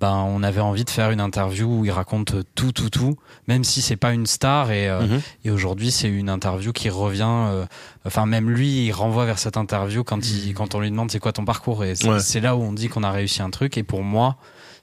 Ben, 0.00 0.12
on 0.14 0.42
avait 0.42 0.60
envie 0.62 0.84
de 0.84 0.90
faire 0.90 1.10
une 1.10 1.20
interview 1.20 1.66
où 1.80 1.84
il 1.84 1.90
raconte 1.90 2.34
tout, 2.54 2.72
tout, 2.72 2.90
tout, 2.90 3.16
même 3.48 3.64
si 3.64 3.82
c'est 3.82 3.96
pas 3.96 4.12
une 4.14 4.26
star. 4.26 4.61
Et, 4.70 4.88
euh, 4.88 5.00
Mhm. 5.06 5.20
et 5.44 5.50
aujourd'hui, 5.50 5.90
c'est 5.90 6.08
une 6.08 6.28
interview 6.28 6.72
qui 6.72 6.88
revient. 6.90 7.22
euh, 7.26 7.66
enfin, 8.06 8.26
même 8.26 8.48
lui, 8.50 8.86
il 8.86 8.92
renvoie 8.92 9.24
vers 9.26 9.38
cette 9.38 9.56
interview 9.56 10.04
quand, 10.04 10.24
il, 10.30 10.54
quand 10.54 10.74
on 10.74 10.80
lui 10.80 10.90
demande 10.90 11.10
c'est 11.10 11.18
quoi 11.20 11.32
ton 11.32 11.44
parcours. 11.44 11.84
Et 11.84 11.94
c'est 11.94 12.08
Ouais. 12.08 12.20
c'est 12.20 12.40
là 12.40 12.54
où 12.56 12.62
on 12.62 12.72
dit 12.72 12.88
qu'on 12.88 13.02
a 13.02 13.10
réussi 13.10 13.42
un 13.42 13.50
truc. 13.50 13.76
Et 13.76 13.82
pour 13.82 14.02
moi, 14.02 14.36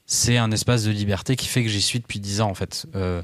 c'est 0.06 0.36
un 0.38 0.50
espace 0.50 0.84
de 0.84 0.90
liberté 0.90 1.36
qui 1.36 1.46
fait 1.46 1.62
que 1.62 1.68
j'y 1.68 1.80
suis 1.82 2.00
depuis 2.00 2.20
10 2.20 2.40
ans, 2.40 2.50
en 2.50 2.54
fait. 2.54 2.86
Euh, 2.96 3.22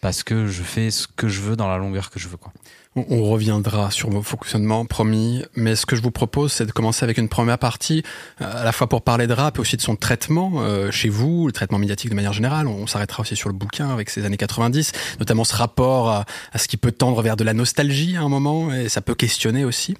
parce 0.00 0.22
que 0.24 0.46
je 0.48 0.62
fais 0.62 0.90
ce 0.90 1.06
que 1.06 1.28
je 1.28 1.40
veux 1.40 1.54
dans 1.56 1.68
la 1.68 1.76
longueur 1.78 2.10
que 2.10 2.18
je 2.18 2.26
veux, 2.28 2.36
quoi. 2.36 2.52
On, 2.94 3.24
reviendra 3.24 3.90
sur 3.90 4.10
vos 4.10 4.22
fonctionnements, 4.22 4.84
promis. 4.84 5.42
Mais 5.56 5.76
ce 5.76 5.86
que 5.86 5.96
je 5.96 6.02
vous 6.02 6.10
propose, 6.10 6.52
c'est 6.52 6.66
de 6.66 6.72
commencer 6.72 7.04
avec 7.04 7.16
une 7.16 7.30
première 7.30 7.58
partie, 7.58 8.02
euh, 8.42 8.60
à 8.60 8.64
la 8.64 8.72
fois 8.72 8.86
pour 8.86 9.00
parler 9.00 9.26
de 9.26 9.32
rap 9.32 9.56
et 9.56 9.60
aussi 9.60 9.78
de 9.78 9.82
son 9.82 9.96
traitement 9.96 10.52
euh, 10.56 10.90
chez 10.90 11.08
vous, 11.08 11.46
le 11.46 11.52
traitement 11.52 11.78
médiatique 11.78 12.10
de 12.10 12.14
manière 12.14 12.34
générale. 12.34 12.66
On, 12.66 12.86
s'arrêtera 12.86 13.22
aussi 13.22 13.34
sur 13.34 13.48
le 13.48 13.54
bouquin 13.54 13.88
avec 13.88 14.10
ces 14.10 14.26
années 14.26 14.36
90, 14.36 14.92
notamment 15.20 15.44
ce 15.44 15.56
rapport 15.56 16.10
à, 16.10 16.26
à 16.52 16.58
ce 16.58 16.68
qui 16.68 16.76
peut 16.76 16.92
tendre 16.92 17.22
vers 17.22 17.36
de 17.36 17.44
la 17.44 17.54
nostalgie 17.54 18.16
à 18.16 18.22
un 18.22 18.28
moment, 18.28 18.72
et 18.74 18.90
ça 18.90 19.00
peut 19.00 19.14
questionner 19.14 19.64
aussi. 19.64 19.96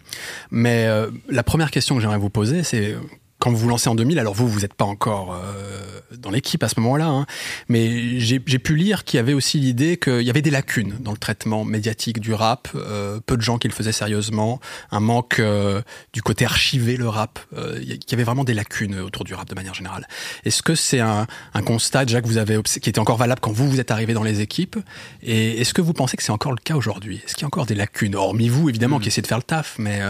Mais 0.50 0.85
euh, 0.87 1.11
la 1.31 1.42
première 1.42 1.70
question 1.70 1.94
que 1.94 2.02
j'aimerais 2.02 2.18
vous 2.18 2.28
poser, 2.31 2.62
c'est 2.62 2.94
quand 3.42 3.50
vous 3.50 3.57
vous 3.57 3.68
lancez 3.68 3.88
en 3.88 3.96
2000, 3.96 4.20
alors 4.20 4.35
vous, 4.35 4.46
vous 4.46 4.61
n'êtes 4.61 4.74
pas 4.74 4.85
encore 4.85 5.35
euh, 5.35 5.92
dans 6.16 6.31
l'équipe 6.31 6.62
à 6.62 6.68
ce 6.68 6.78
moment-là, 6.78 7.07
hein, 7.07 7.26
mais 7.68 8.20
j'ai 8.20 8.38
pu 8.38 8.76
lire 8.76 9.02
qu'il 9.02 9.16
y 9.16 9.20
avait 9.20 9.33
aussi 9.33 9.59
l'idée 9.59 9.96
qu'il 9.96 10.22
y 10.22 10.31
avait 10.31 10.42
des 10.42 10.50
lacunes 10.50 10.96
dans 11.00 11.11
le 11.11 11.16
traitement 11.16 11.64
médiatique 11.64 12.20
du 12.20 12.33
rap, 12.35 12.68
euh, 12.76 13.18
peu 13.26 13.37
de 13.37 13.42
gens 13.42 13.59
qui 13.59 13.66
le 13.66 13.74
faisaient 13.74 13.90
sérieusement, 13.90 14.61
un 14.92 15.00
manque 15.00 15.40
euh, 15.40 15.83
du 16.12 16.22
côté 16.22 16.44
archivé 16.44 16.96
le 16.96 17.09
rap, 17.09 17.40
euh, 17.57 17.81
il 17.83 17.88
y 17.88 18.14
avait 18.14 18.22
vraiment 18.22 18.44
des 18.44 18.55
lacunes 18.55 19.00
autour 19.00 19.24
du 19.24 19.35
rap 19.35 19.48
de 19.48 19.57
manière 19.57 19.74
générale. 19.74 20.07
Est-ce 20.44 20.62
que 20.62 20.76
c'est 20.76 21.00
un, 21.00 21.26
un 21.52 21.62
constat 21.62 22.05
déjà 22.05 22.22
que 22.22 22.28
vous 22.28 22.38
avez 22.38 22.62
qui 22.62 22.88
était 22.88 23.00
encore 23.00 23.16
valable 23.16 23.40
quand 23.40 23.50
vous 23.50 23.68
vous 23.68 23.81
êtes 23.81 23.90
arrivé 23.90 24.14
dans 24.14 24.22
les 24.22 24.40
équipes? 24.40 24.76
Et 25.20 25.61
est-ce 25.61 25.74
que 25.74 25.83
vous 25.83 25.94
pensez 25.94 26.16
que 26.16 26.22
c'est 26.22 26.31
encore 26.31 26.52
le 26.52 26.62
cas 26.62 26.76
aujourd'hui? 26.76 27.20
Est-ce 27.24 27.35
qu'il 27.35 27.42
y 27.42 27.44
a 27.44 27.48
encore 27.48 27.66
des 27.66 27.74
lacunes? 27.74 28.14
Hormis 28.14 28.48
vous, 28.48 28.68
évidemment, 28.68 29.00
qui 29.00 29.09
essayez 29.09 29.22
de 29.22 29.26
faire 29.26 29.38
le 29.38 29.42
taf, 29.42 29.74
mais... 29.78 30.00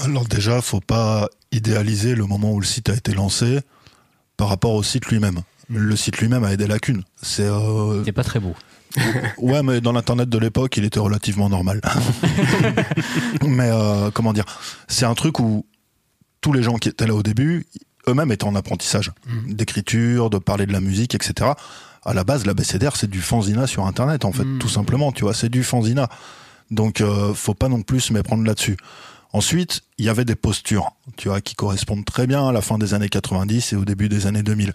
Alors 0.00 0.24
déjà, 0.26 0.60
faut 0.60 0.80
pas 0.80 1.28
idéaliser 1.52 2.14
le 2.14 2.24
moment 2.26 2.52
où 2.52 2.60
le 2.60 2.66
site 2.66 2.88
a 2.88 2.94
été 2.94 3.12
lancé, 3.12 3.60
par 4.36 4.48
rapport 4.48 4.72
au 4.74 4.82
site 4.82 5.06
lui-même. 5.06 5.40
Le 5.68 5.94
site 5.96 6.18
lui-même 6.18 6.42
avait 6.44 6.56
des 6.56 6.66
lacunes. 6.66 7.02
C'est 7.22 7.46
euh, 7.46 8.02
pas 8.12 8.24
très 8.24 8.40
beau. 8.40 8.54
ouais, 9.38 9.62
mais 9.62 9.80
dans 9.80 9.92
l'internet 9.92 10.28
de 10.28 10.38
l'époque, 10.38 10.76
il 10.76 10.84
était 10.84 10.98
relativement 10.98 11.48
normal. 11.48 11.80
mais 13.46 13.70
euh, 13.70 14.10
comment 14.10 14.32
dire, 14.32 14.44
c'est 14.88 15.04
un 15.04 15.14
truc 15.14 15.38
où 15.38 15.64
tous 16.40 16.52
les 16.52 16.62
gens 16.62 16.76
qui 16.76 16.88
étaient 16.88 17.06
là 17.06 17.14
au 17.14 17.22
début, 17.22 17.66
eux-mêmes 18.08 18.32
étaient 18.32 18.44
en 18.44 18.54
apprentissage 18.54 19.12
Mm. 19.26 19.52
d'écriture, 19.52 20.30
de 20.30 20.38
parler 20.38 20.66
de 20.66 20.72
la 20.72 20.80
musique, 20.80 21.14
etc. 21.14 21.50
À 22.04 22.14
la 22.14 22.24
base, 22.24 22.46
l'abécédaire, 22.46 22.96
c'est 22.96 23.10
du 23.10 23.20
fanzina 23.20 23.66
sur 23.66 23.86
Internet, 23.86 24.24
en 24.24 24.32
fait, 24.32 24.44
Mm. 24.44 24.58
tout 24.58 24.68
simplement. 24.68 25.12
Tu 25.12 25.22
vois, 25.24 25.34
c'est 25.34 25.50
du 25.50 25.62
fanzina. 25.62 26.08
Donc, 26.70 27.00
euh, 27.00 27.34
faut 27.34 27.54
pas 27.54 27.68
non 27.68 27.82
plus 27.82 28.00
se 28.00 28.12
méprendre 28.12 28.44
là-dessus. 28.44 28.76
Ensuite, 29.32 29.82
il 29.98 30.04
y 30.04 30.08
avait 30.08 30.24
des 30.24 30.34
postures, 30.34 30.90
tu 31.16 31.28
vois, 31.28 31.40
qui 31.40 31.54
correspondent 31.54 32.04
très 32.04 32.26
bien 32.26 32.48
à 32.48 32.52
la 32.52 32.62
fin 32.62 32.78
des 32.78 32.94
années 32.94 33.08
90 33.08 33.72
et 33.72 33.76
au 33.76 33.84
début 33.84 34.08
des 34.08 34.26
années 34.26 34.42
2000. 34.42 34.72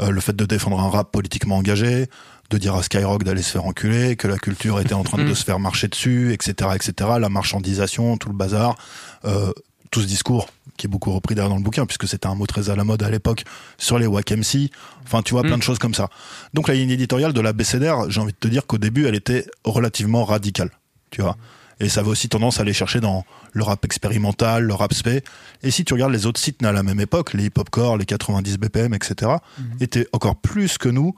Euh, 0.00 0.10
le 0.10 0.20
fait 0.20 0.34
de 0.34 0.46
défendre 0.46 0.80
un 0.80 0.88
rap 0.88 1.12
politiquement 1.12 1.56
engagé, 1.56 2.08
de 2.48 2.58
dire 2.58 2.74
à 2.74 2.82
Skyrock 2.82 3.22
d'aller 3.22 3.42
se 3.42 3.50
faire 3.50 3.64
enculer, 3.64 4.16
que 4.16 4.26
la 4.26 4.38
culture 4.38 4.80
était 4.80 4.94
en 4.94 5.04
train 5.04 5.22
de 5.22 5.34
se 5.34 5.44
faire 5.44 5.58
marcher 5.58 5.88
dessus, 5.88 6.32
etc., 6.32 6.70
etc., 6.74 7.10
la 7.20 7.28
marchandisation, 7.28 8.16
tout 8.16 8.28
le 8.28 8.34
bazar, 8.34 8.76
euh, 9.24 9.52
tout 9.90 10.00
ce 10.00 10.06
discours 10.06 10.48
qui 10.76 10.86
est 10.86 10.88
beaucoup 10.88 11.12
repris 11.12 11.34
derrière 11.34 11.50
dans 11.50 11.58
le 11.58 11.62
bouquin, 11.62 11.84
puisque 11.84 12.08
c'était 12.08 12.26
un 12.26 12.34
mot 12.34 12.46
très 12.46 12.70
à 12.70 12.76
la 12.76 12.84
mode 12.84 13.02
à 13.02 13.10
l'époque, 13.10 13.44
sur 13.76 13.98
les 13.98 14.06
Wack 14.06 14.32
MC, 14.32 14.70
enfin, 15.04 15.20
tu 15.20 15.34
vois, 15.34 15.42
plein 15.42 15.58
de 15.58 15.62
choses 15.62 15.78
comme 15.78 15.92
ça. 15.92 16.08
Donc 16.54 16.68
la 16.68 16.74
ligne 16.74 16.90
éditoriale 16.90 17.34
de 17.34 17.40
la 17.40 17.52
BCDR, 17.52 18.08
j'ai 18.10 18.20
envie 18.20 18.32
de 18.32 18.38
te 18.38 18.48
dire 18.48 18.66
qu'au 18.66 18.78
début, 18.78 19.06
elle 19.06 19.14
était 19.14 19.44
relativement 19.64 20.24
radicale, 20.24 20.70
tu 21.10 21.20
vois. 21.20 21.36
Et 21.80 21.88
ça 21.88 22.00
avait 22.00 22.10
aussi 22.10 22.28
tendance 22.28 22.58
à 22.58 22.62
aller 22.62 22.72
chercher 22.72 23.00
dans 23.00 23.24
le 23.52 23.62
rap 23.62 23.84
expérimental, 23.84 24.64
le 24.64 24.74
rap 24.74 24.92
spé. 24.92 25.22
Et 25.62 25.70
si 25.70 25.84
tu 25.84 25.94
regardes 25.94 26.12
les 26.12 26.26
autres 26.26 26.40
sites 26.40 26.62
nés 26.62 26.68
à 26.68 26.72
la 26.72 26.82
même 26.82 27.00
époque, 27.00 27.32
les 27.32 27.44
hip-hop-core, 27.46 27.96
les 27.96 28.04
90 28.04 28.58
BPM, 28.58 28.94
etc., 28.94 29.32
étaient 29.80 30.06
encore 30.12 30.36
plus 30.36 30.78
que 30.78 30.88
nous 30.88 31.14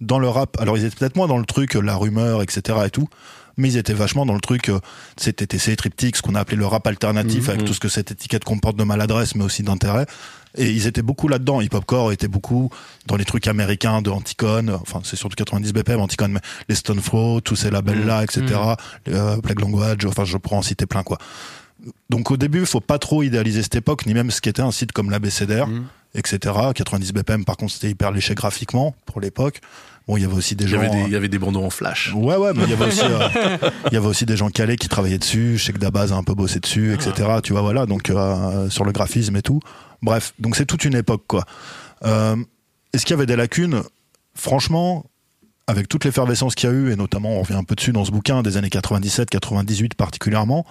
dans 0.00 0.18
le 0.18 0.28
rap. 0.28 0.60
Alors 0.60 0.76
ils 0.76 0.84
étaient 0.84 0.96
peut-être 0.96 1.16
moins 1.16 1.28
dans 1.28 1.38
le 1.38 1.44
truc, 1.44 1.76
euh, 1.76 1.80
la 1.80 1.96
rumeur, 1.96 2.42
etc. 2.42 2.78
et 2.86 2.90
tout, 2.90 3.08
mais 3.56 3.68
ils 3.68 3.76
étaient 3.76 3.94
vachement 3.94 4.26
dans 4.26 4.34
le 4.34 4.40
truc, 4.40 4.68
euh, 4.68 4.80
c'était 5.16 5.46
TTC, 5.46 5.76
Triptyque, 5.76 6.16
ce 6.16 6.22
qu'on 6.22 6.34
a 6.34 6.40
appelé 6.40 6.56
le 6.56 6.66
rap 6.66 6.86
alternatif, 6.86 7.48
avec 7.48 7.64
tout 7.64 7.74
ce 7.74 7.80
que 7.80 7.88
cette 7.88 8.10
étiquette 8.10 8.44
comporte 8.44 8.76
de 8.76 8.84
maladresse, 8.84 9.34
mais 9.34 9.44
aussi 9.44 9.62
d'intérêt. 9.62 10.06
Et 10.56 10.70
ils 10.70 10.86
étaient 10.86 11.02
beaucoup 11.02 11.28
là-dedans. 11.28 11.60
Hip 11.60 11.70
Hop 11.74 11.84
Core 11.84 12.12
était 12.12 12.28
beaucoup 12.28 12.70
dans 13.06 13.16
les 13.16 13.24
trucs 13.24 13.46
américains 13.46 14.02
de 14.02 14.10
Anticon, 14.10 14.66
enfin 14.82 15.00
c'est 15.04 15.16
surtout 15.16 15.36
90 15.36 15.72
BPM, 15.72 16.00
Anticon, 16.00 16.28
mais 16.28 16.40
les 16.68 16.74
Stone 16.74 17.00
Throw, 17.00 17.40
tous 17.40 17.56
ces 17.56 17.70
labels-là, 17.70 18.24
etc. 18.24 18.46
Euh, 19.08 19.36
Plague 19.38 19.60
Language, 19.60 20.04
enfin 20.06 20.24
je 20.24 20.36
pourrais 20.36 20.56
en 20.56 20.62
citer 20.62 20.86
plein 20.86 21.02
quoi. 21.02 21.18
Donc 22.10 22.30
au 22.30 22.36
début, 22.36 22.66
faut 22.66 22.80
pas 22.80 22.98
trop 22.98 23.22
idéaliser 23.22 23.62
cette 23.62 23.76
époque, 23.76 24.06
ni 24.06 24.14
même 24.14 24.30
ce 24.30 24.40
qui 24.40 24.48
était 24.48 24.62
un 24.62 24.70
site 24.72 24.92
comme 24.92 25.10
l'ABCDR, 25.10 25.66
etc. 26.14 26.54
90 26.74 27.12
BPM, 27.12 27.44
par 27.44 27.56
contre, 27.56 27.72
c'était 27.72 27.90
hyper 27.90 28.10
léché 28.10 28.34
graphiquement 28.34 28.94
pour 29.06 29.20
l'époque. 29.20 29.60
Bon, 30.08 30.16
il 30.16 30.22
y 30.22 30.24
avait 30.24 30.34
aussi 30.34 30.56
des 30.56 30.66
gens. 30.66 30.80
euh, 30.82 31.04
il 31.06 31.12
y 31.12 31.16
avait 31.16 31.28
des 31.28 31.38
bandeaux 31.38 31.62
en 31.62 31.70
flash. 31.70 32.12
Ouais, 32.14 32.34
ouais, 32.36 32.50
mais 32.54 32.64
il 32.64 32.70
y 32.70 32.72
avait 32.72 32.86
aussi, 32.86 33.00
euh, 33.04 33.28
il 33.90 33.94
y 33.94 33.96
avait 33.96 34.06
aussi 34.08 34.26
des 34.26 34.36
gens 34.36 34.48
calés 34.50 34.76
qui 34.76 34.88
travaillaient 34.88 35.18
dessus. 35.18 35.56
Je 35.56 35.64
sais 35.64 35.72
que 35.72 35.78
Dabaz 35.78 36.12
a 36.12 36.16
un 36.16 36.24
peu 36.24 36.34
bossé 36.34 36.58
dessus, 36.58 36.92
etc. 36.94 37.28
Tu 37.42 37.52
vois, 37.52 37.62
voilà, 37.62 37.86
donc 37.86 38.10
euh, 38.10 38.68
sur 38.70 38.84
le 38.84 38.92
graphisme 38.92 39.36
et 39.36 39.42
tout. 39.42 39.60
Bref, 40.02 40.34
donc 40.38 40.56
c'est 40.56 40.66
toute 40.66 40.84
une 40.84 40.94
époque, 40.94 41.24
quoi. 41.26 41.44
Euh, 42.04 42.36
Est-ce 42.92 43.04
qu'il 43.04 43.14
y 43.14 43.18
avait 43.18 43.26
des 43.26 43.36
lacunes? 43.36 43.82
Franchement, 44.34 45.04
avec 45.66 45.88
toute 45.88 46.04
l'effervescence 46.04 46.54
qu'il 46.54 46.68
y 46.68 46.72
a 46.72 46.74
eu, 46.74 46.92
et 46.92 46.96
notamment, 46.96 47.36
on 47.36 47.42
revient 47.42 47.54
un 47.54 47.64
peu 47.64 47.74
dessus 47.74 47.92
dans 47.92 48.04
ce 48.04 48.10
bouquin, 48.10 48.42
des 48.42 48.56
années 48.56 48.70
97, 48.70 49.30
98 49.30 49.94
particulièrement, 49.94 50.66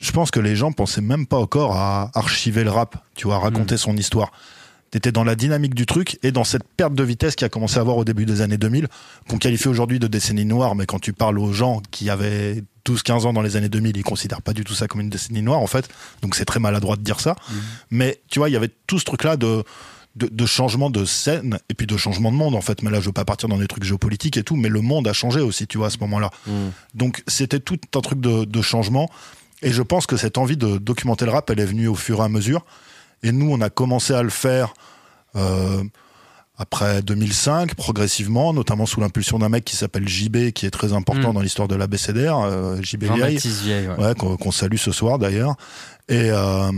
je 0.00 0.12
pense 0.12 0.30
que 0.30 0.40
les 0.40 0.56
gens 0.56 0.72
pensaient 0.72 1.02
même 1.02 1.26
pas 1.26 1.36
encore 1.36 1.76
à 1.76 2.10
archiver 2.14 2.64
le 2.64 2.70
rap, 2.70 3.04
tu 3.14 3.26
vois, 3.26 3.36
à 3.36 3.38
raconter 3.38 3.76
son 3.76 3.96
histoire. 3.96 4.32
T'étais 4.90 5.12
dans 5.12 5.24
la 5.24 5.36
dynamique 5.36 5.74
du 5.74 5.86
truc 5.86 6.18
et 6.22 6.32
dans 6.32 6.42
cette 6.42 6.64
perte 6.64 6.94
de 6.94 7.04
vitesse 7.04 7.36
qui 7.36 7.44
a 7.44 7.48
commencé 7.48 7.76
à 7.76 7.80
avoir 7.80 7.96
au 7.96 8.04
début 8.04 8.24
des 8.24 8.40
années 8.40 8.56
2000, 8.56 8.88
qu'on 9.28 9.38
qualifie 9.38 9.68
aujourd'hui 9.68 9.98
de 9.98 10.06
décennie 10.06 10.46
noire, 10.46 10.74
mais 10.74 10.86
quand 10.86 10.98
tu 10.98 11.12
parles 11.12 11.38
aux 11.38 11.52
gens 11.52 11.82
qui 11.90 12.10
avaient 12.10 12.64
12-15 12.86 13.26
ans 13.26 13.32
dans 13.32 13.42
les 13.42 13.56
années 13.56 13.68
2000, 13.68 13.96
ils 13.96 14.02
considèrent 14.02 14.42
pas 14.42 14.52
du 14.52 14.64
tout 14.64 14.74
ça 14.74 14.86
comme 14.88 15.00
une 15.00 15.10
décennie 15.10 15.42
noire, 15.42 15.60
en 15.60 15.66
fait. 15.66 15.88
Donc 16.22 16.34
c'est 16.34 16.44
très 16.44 16.60
maladroit 16.60 16.96
de 16.96 17.02
dire 17.02 17.20
ça. 17.20 17.36
Mais 17.90 18.20
tu 18.30 18.38
vois, 18.38 18.48
il 18.48 18.52
y 18.52 18.56
avait 18.56 18.70
tout 18.86 18.98
ce 18.98 19.04
truc-là 19.04 19.36
de, 19.36 19.64
de, 20.16 20.26
de 20.26 20.46
changement 20.46 20.90
de 20.90 21.04
scène 21.04 21.58
et 21.68 21.74
puis 21.74 21.86
de 21.86 21.96
changement 21.96 22.30
de 22.32 22.36
monde, 22.36 22.54
en 22.54 22.60
fait. 22.60 22.82
Mais 22.82 22.90
là, 22.90 23.00
je 23.00 23.06
veux 23.06 23.12
pas 23.12 23.24
partir 23.24 23.48
dans 23.48 23.58
des 23.58 23.68
trucs 23.68 23.84
géopolitiques 23.84 24.36
et 24.36 24.42
tout, 24.42 24.56
mais 24.56 24.68
le 24.68 24.80
monde 24.80 25.06
a 25.08 25.12
changé 25.12 25.40
aussi, 25.40 25.66
tu 25.66 25.78
vois, 25.78 25.88
à 25.88 25.90
ce 25.90 25.98
moment-là. 25.98 26.30
Donc 26.94 27.22
c'était 27.26 27.60
tout 27.60 27.78
un 27.94 28.00
truc 28.00 28.20
de, 28.20 28.44
de 28.44 28.62
changement. 28.62 29.10
Et 29.62 29.72
je 29.72 29.82
pense 29.82 30.06
que 30.06 30.16
cette 30.16 30.38
envie 30.38 30.56
de 30.56 30.78
documenter 30.78 31.26
le 31.26 31.32
rap, 31.32 31.50
elle 31.50 31.60
est 31.60 31.66
venue 31.66 31.86
au 31.88 31.94
fur 31.94 32.20
et 32.20 32.24
à 32.24 32.28
mesure. 32.28 32.64
Et 33.22 33.32
nous, 33.32 33.50
on 33.50 33.60
a 33.60 33.68
commencé 33.68 34.14
à 34.14 34.22
le 34.22 34.30
faire 34.30 34.72
euh, 35.36 35.84
après 36.60 37.00
2005, 37.00 37.74
progressivement, 37.74 38.52
notamment 38.52 38.84
sous 38.84 39.00
l'impulsion 39.00 39.38
d'un 39.38 39.48
mec 39.48 39.64
qui 39.64 39.76
s'appelle 39.76 40.06
JB, 40.06 40.50
qui 40.50 40.66
est 40.66 40.70
très 40.70 40.92
important 40.92 41.30
Mm. 41.30 41.32
dans 41.32 41.40
l'histoire 41.40 41.68
de 41.68 41.74
la 41.74 41.86
BCDR, 41.86 42.38
euh, 42.38 42.76
JB 42.82 43.04
Vieille, 43.04 43.16
Jean-Baptiste 43.16 43.62
Vieille, 43.62 43.88
ouais. 43.88 44.08
ouais, 44.08 44.14
qu'on 44.14 44.50
salue 44.52 44.76
ce 44.76 44.92
soir 44.92 45.18
d'ailleurs. 45.18 45.54
Et 46.10 46.30
euh, 46.30 46.70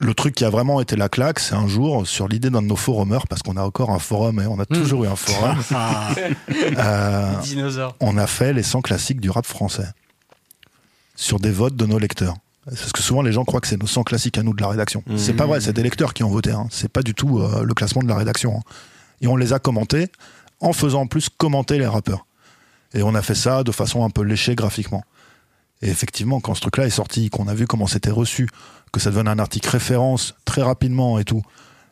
le 0.00 0.14
truc 0.14 0.34
qui 0.34 0.44
a 0.44 0.50
vraiment 0.50 0.82
été 0.82 0.96
la 0.96 1.08
claque, 1.08 1.38
c'est 1.38 1.54
un 1.54 1.66
jour 1.66 2.06
sur 2.06 2.28
l'idée 2.28 2.50
d'un 2.50 2.60
de 2.60 2.66
nos 2.66 2.76
forumers, 2.76 3.26
parce 3.26 3.42
qu'on 3.42 3.56
a 3.56 3.62
encore 3.62 3.88
un 3.88 3.98
forum, 3.98 4.38
et 4.38 4.46
on 4.46 4.58
a 4.60 4.66
toujours 4.66 5.04
eu 5.04 5.08
un 5.08 5.16
forum. 5.16 5.56
euh, 6.76 7.40
Dinosaure. 7.42 7.96
on 8.00 8.18
a 8.18 8.26
fait 8.26 8.52
les 8.52 8.62
100 8.62 8.82
classiques 8.82 9.20
du 9.20 9.30
rap 9.30 9.46
français 9.46 9.88
sur 11.16 11.40
des 11.40 11.50
votes 11.52 11.76
de 11.76 11.86
nos 11.86 11.98
lecteurs. 11.98 12.34
Parce 12.64 12.92
que 12.92 13.02
souvent 13.02 13.22
les 13.22 13.32
gens 13.32 13.44
croient 13.44 13.60
que 13.60 13.66
c'est 13.66 13.80
nos 13.80 13.86
100 13.86 14.02
classiques 14.04 14.38
à 14.38 14.42
nous 14.42 14.52
de 14.54 14.60
la 14.60 14.68
rédaction. 14.68 15.02
C'est 15.16 15.32
pas 15.34 15.46
vrai, 15.46 15.60
c'est 15.60 15.72
des 15.72 15.82
lecteurs 15.82 16.12
qui 16.14 16.22
ont 16.24 16.30
voté. 16.30 16.50
Hein. 16.52 16.66
C'est 16.70 16.88
pas 16.90 17.02
du 17.02 17.14
tout 17.14 17.38
euh, 17.40 17.64
le 17.64 17.74
classement 17.74 18.02
de 18.02 18.08
la 18.08 18.16
rédaction. 18.16 18.56
hein. 18.58 18.62
Et 19.22 19.26
on 19.26 19.36
les 19.36 19.52
a 19.52 19.58
commentés 19.58 20.08
en 20.60 20.72
faisant 20.72 21.02
en 21.02 21.06
plus 21.06 21.28
commenter 21.30 21.78
les 21.78 21.86
rappeurs. 21.86 22.26
Et 22.92 23.02
on 23.02 23.14
a 23.14 23.22
fait 23.22 23.34
ça 23.34 23.62
de 23.64 23.72
façon 23.72 24.04
un 24.04 24.10
peu 24.10 24.22
léchée 24.22 24.54
graphiquement. 24.54 25.04
Et 25.82 25.88
effectivement, 25.88 26.40
quand 26.40 26.54
ce 26.54 26.60
truc-là 26.60 26.86
est 26.86 26.90
sorti, 26.90 27.30
qu'on 27.30 27.48
a 27.48 27.54
vu 27.54 27.66
comment 27.66 27.86
c'était 27.86 28.10
reçu, 28.10 28.48
que 28.92 29.00
ça 29.00 29.10
devenait 29.10 29.30
un 29.30 29.38
article 29.38 29.68
référence 29.70 30.34
très 30.44 30.62
rapidement 30.62 31.18
et 31.18 31.24
tout, 31.24 31.42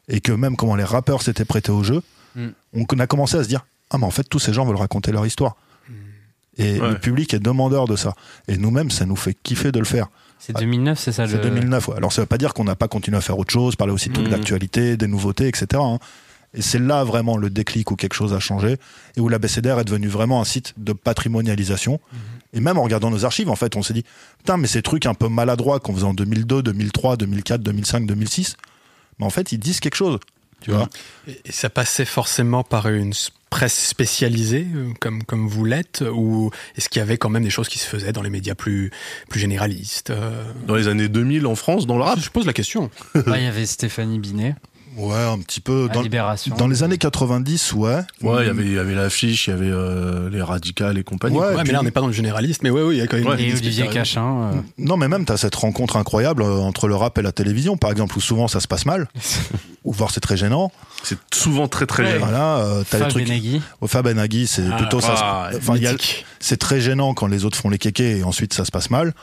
et 0.09 0.21
que 0.21 0.33
même 0.33 0.57
comment 0.57 0.77
les 0.77 0.85
rappeurs 0.85 1.23
s'étaient 1.23 1.45
prêtés 1.47 1.73
au 1.73 1.83
jeu, 1.83 2.03
Mm. 2.35 2.49
on 2.75 2.99
a 3.01 3.07
commencé 3.07 3.37
à 3.39 3.43
se 3.43 3.49
dire 3.49 3.65
ah 3.91 3.97
mais 3.97 4.05
en 4.05 4.11
fait 4.11 4.23
tous 4.23 4.39
ces 4.39 4.53
gens 4.53 4.67
veulent 4.67 4.77
raconter 4.77 5.13
leur 5.13 5.25
histoire. 5.25 5.57
Et 6.59 6.79
Ouais. 6.79 6.91
le 6.91 6.99
public 6.99 7.33
est 7.33 7.39
demandeur 7.39 7.87
de 7.87 7.97
ça. 7.97 8.15
Et 8.49 8.59
nous-mêmes, 8.59 8.91
ça 8.91 9.07
nous 9.07 9.17
fait 9.17 9.35
kiffer 9.35 9.73
de 9.73 9.79
le 9.79 9.85
faire. 9.87 10.09
C'est 10.39 10.57
2009, 10.57 10.99
c'est 10.99 11.13
ça 11.13 11.27
C'est 11.27 11.37
le... 11.37 11.43
2009. 11.43 11.89
ouais. 11.89 11.97
Alors 11.97 12.13
ça 12.13 12.23
veut 12.23 12.27
pas 12.27 12.39
dire 12.39 12.55
qu'on 12.55 12.65
n'a 12.65 12.77
pas 12.77 12.89
continué 12.89 13.17
à 13.17 13.21
faire 13.21 13.39
autre 13.39 13.53
chose, 13.53 13.77
parler 13.77 13.93
aussi 13.93 14.09
de 14.09 14.15
trucs 14.15 14.27
Mhm. 14.27 14.33
d'actualité, 14.33 14.97
des 14.97 15.07
nouveautés, 15.07 15.49
etc. 15.49 15.67
hein. 15.83 15.99
Et 16.55 16.63
c'est 16.63 16.79
là 16.79 17.05
vraiment 17.05 17.37
le 17.37 17.51
déclic 17.51 17.91
où 17.91 17.97
quelque 17.97 18.15
chose 18.15 18.33
a 18.33 18.41
changé 18.41 18.77
et 19.17 19.21
où 19.21 19.29
la 19.29 19.39
BCDR 19.39 19.79
est 19.81 19.85
devenu 19.85 20.09
vraiment 20.09 20.41
un 20.41 20.45
site 20.45 20.73
de 20.79 20.95
patrimonialisation. 20.95 22.01
Et 22.55 22.61
même 22.61 22.79
en 22.79 22.83
regardant 22.83 23.11
nos 23.11 23.27
archives, 23.27 23.51
en 23.51 23.57
fait, 23.57 23.77
on 23.77 23.83
s'est 23.83 23.93
dit 23.93 24.05
putain, 24.39 24.57
mais 24.57 24.67
ces 24.67 24.81
trucs 24.81 25.05
un 25.05 25.13
peu 25.13 25.29
maladroits 25.29 25.79
qu'on 25.81 25.93
faisait 25.95 26.07
en 26.07 26.15
2002, 26.15 26.63
2003, 26.63 27.19
2004, 27.19 27.61
2005, 27.63 28.07
2006, 28.07 28.57
mais 29.19 29.27
en 29.27 29.31
fait, 29.31 29.53
ils 29.53 29.59
disent 29.59 29.81
quelque 29.81 29.97
chose. 29.97 30.19
Tu 30.63 30.71
vois 30.73 30.89
Et 31.29 31.39
et 31.45 31.53
ça 31.53 31.69
passait 31.69 32.07
forcément 32.07 32.65
par 32.65 32.89
une 32.89 33.13
presse 33.51 33.87
spécialisée, 33.87 34.67
euh, 34.75 34.93
comme, 35.01 35.23
comme 35.25 35.49
vous 35.49 35.65
l'êtes, 35.65 36.05
ou 36.13 36.51
est-ce 36.77 36.89
qu'il 36.89 37.01
y 37.01 37.03
avait 37.03 37.19
quand 37.19 37.31
même 37.31 37.45
des 37.45 37.51
choses 37.51 37.69
qui 37.69 37.79
se 37.79 37.87
faisaient 37.87 38.13
dans 38.13 38.23
les 38.23 38.31
médias 38.31 38.55
plus, 38.55 38.91
plus 39.29 39.41
généralistes 39.41 40.11
euh? 40.11 40.45
Dans 40.67 40.75
les 40.75 40.89
années 40.89 41.09
2000 41.09 41.47
en 41.47 41.55
France, 41.55 41.87
dans 41.87 41.97
le 41.97 42.05
rap? 42.05 42.19
Je 42.21 42.31
pose 42.31 42.47
la 42.47 42.53
question. 42.53 42.91
Il 43.15 43.43
y 43.43 43.47
avait 43.47 43.67
Stéphanie 43.67 44.19
Binet 44.19 44.55
Ouais, 44.99 45.15
un 45.15 45.39
petit 45.39 45.61
peu. 45.61 45.89
Dans, 45.93 46.03
Libération. 46.03 46.57
dans 46.57 46.67
les 46.67 46.83
années 46.83 46.99
90, 46.99 47.73
ouais. 47.75 48.01
Ouais, 48.23 48.43
il 48.43 48.47
y 48.47 48.51
avait, 48.51 48.65
il 48.65 48.73
y 48.73 48.79
avait 48.79 48.95
l'affiche, 48.95 49.47
il 49.47 49.51
y 49.51 49.53
avait 49.53 49.71
euh, 49.71 50.29
les 50.29 50.43
radicales 50.43 50.99
et 50.99 51.05
compagnie. 51.05 51.37
Ouais, 51.37 51.41
quoi. 51.41 51.49
Ouais, 51.51 51.57
puis- 51.63 51.69
mais 51.69 51.73
là, 51.75 51.81
on 51.81 51.85
n'est 51.85 51.91
pas 51.93 52.01
dans 52.01 52.09
le 52.09 52.13
généraliste, 52.13 52.63
mais 52.65 52.71
ouais, 52.71 52.83
oui, 52.83 52.97
il 52.97 52.99
y 52.99 53.03
a 53.03 53.07
quand 53.07 53.17
même 53.17 53.27
Ouais. 53.27 53.41
Et 53.41 53.53
Olivier. 53.53 53.87
Cachin. 53.89 54.51
euh, 54.55 54.61
Non, 54.77 54.97
mais 54.97 55.07
même, 55.09 55.25
tu 55.25 55.33
as 55.33 55.37
cette 55.37 55.55
rencontre 55.55 55.97
incroyable 55.97 56.43
euh, 56.43 56.57
entre 56.59 56.89
le 56.89 56.97
rap 56.97 57.17
et 57.19 57.23
la 57.23 57.33
télévision, 57.33 57.77
par 57.77 57.91
exemple, 57.93 58.19
où 58.19 58.21
souvent 58.21 58.49
ça 58.49 58.59
se 58.61 58.67
passe 58.67 58.87
mal, 58.87 59.09
ou 59.85 59.93
voire 59.93 60.11
c'est 60.11 60.21
très 60.21 60.37
gênant. 60.37 60.73
C'est 61.05 61.19
souvent 61.33 61.69
très 61.69 61.87
très 61.87 62.03
Ouais. 62.03 62.11
gênant. 62.13 62.27
Voilà, 62.27 62.57
euh, 62.59 62.83
t'as 62.91 62.99
les 62.99 63.03
Fab 63.05 63.11
trucs. 63.13 63.25
Benagui. 63.29 63.63
Au 63.81 63.87
Fab 63.87 64.09
Nagui, 64.09 64.47
c'est 64.49 64.65
Ah, 64.73 64.77
plutôt 64.77 65.01
ça. 65.01 65.17
se- 65.17 65.23
ah, 65.23 65.51
Enfin, 65.57 65.75
c'est 66.41 66.57
très 66.57 66.81
gênant 66.81 67.15
quand 67.15 67.29
les 67.29 67.45
autres 67.45 67.57
font 67.57 67.71
les 67.71 67.79
kékés 67.79 68.19
et 68.19 68.25
ensuite 68.25 68.53
ça 68.53 68.65
se 68.65 68.71
passe 68.73 68.91
mal. 68.91 69.15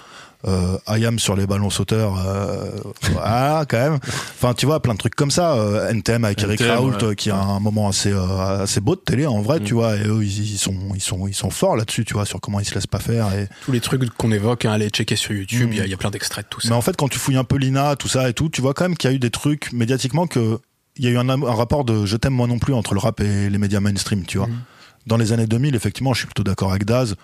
Euh, 0.48 0.78
Ayam 0.86 1.18
sur 1.18 1.36
les 1.36 1.48
ballons 1.48 1.72
sauteurs, 1.72 2.24
euh, 2.24 2.70
voilà, 3.12 3.66
quand 3.70 3.78
même. 3.80 3.96
Enfin, 4.04 4.54
tu 4.54 4.68
vois, 4.68 4.80
plein 4.80 4.94
de 4.94 5.00
trucs 5.00 5.16
comme 5.16 5.32
ça. 5.32 5.54
Euh, 5.56 5.90
NTM 5.90 6.24
avec 6.24 6.40
Eric 6.44 6.62
NTM, 6.62 6.72
Raoult, 6.76 7.04
ouais. 7.04 7.16
qui 7.16 7.32
a 7.32 7.38
un 7.38 7.60
moment 7.60 7.88
assez 7.90 8.12
euh, 8.12 8.62
assez 8.64 8.80
beau 8.80 8.96
de 8.96 9.00
télé 9.02 9.26
en 9.26 9.42
vrai, 9.42 9.60
Mm. 9.60 9.64
tu 9.64 9.74
vois. 9.74 9.96
Et 9.98 10.06
eux, 10.06 10.24
ils, 10.24 10.54
ils 10.54 10.58
sont 10.60 10.76
ils 10.94 11.02
sont 11.02 11.28
ils 11.28 11.34
sont 11.34 11.50
forts 11.50 11.76
là-dessus, 11.76 12.06
tu 12.06 12.14
vois, 12.14 12.26
sur 12.26 12.40
comment 12.42 12.60
ils 12.60 12.66
se 12.66 12.76
laissent 12.76 12.86
pas 12.86 13.00
faire. 13.00 13.34
Et... 13.34 13.48
Tous 13.64 13.72
les 13.72 13.80
trucs 13.82 14.08
qu'on 14.18 14.32
évoque, 14.32 14.66
hein, 14.66 14.74
allez 14.74 14.90
checker 14.90 15.16
sur 15.16 15.32
YouTube, 15.34 15.70
Mm. 15.70 15.74
il 15.74 15.78
y 15.78 15.82
a- 15.82 15.86
il 15.86 15.90
y, 15.90 15.94
a 15.96 15.98
plein 15.98 16.12
d'extraits 16.12 16.46
de 16.46 16.50
tout 16.50 16.62
ça. 16.62 16.70
Mais 16.70 16.76
en 16.76 16.82
fait, 16.82 16.96
quand 16.96 17.08
tu 17.08 17.18
fouilles 17.18 17.38
un 17.38 17.44
peu 17.44 17.58
l'INA, 17.58 17.96
tout 17.96 18.08
ça 18.08 18.30
et 18.30 18.34
tout, 18.34 18.50
tu 18.50 18.62
vois 18.62 18.76
quand 18.76 18.84
même 18.86 18.98
qu'il 18.98 19.10
y 19.10 19.14
a 19.14 19.16
eu 19.16 19.20
des 19.20 19.32
trucs 19.32 19.74
médiatiquement 19.74 20.28
que 20.28 20.60
il 20.98 21.06
y 21.06 21.08
a 21.08 21.10
eu 21.10 21.18
un, 21.18 21.54
rapport 21.56 21.86
de 21.86 22.06
je 22.06 22.18
t'aime 22.18 22.34
moi 22.34 22.46
non 22.48 22.60
plus 22.60 22.74
entre 22.76 22.94
le 22.94 23.00
rap 23.00 23.20
et 23.20 23.50
les 23.50 23.58
médias 23.58 23.80
mainstream, 23.80 24.26
tu 24.26 24.38
vois. 24.38 24.48
Mhm. 24.48 24.60
Dans 25.08 25.18
les 25.18 25.34
années 25.34 25.48
2000, 25.48 25.74
effectivement, 25.76 26.14
je 26.14 26.20
suis 26.20 26.28
plutôt 26.28 26.44
d'accord 26.44 26.70
avec 26.70 26.86
Daz. 26.86 27.16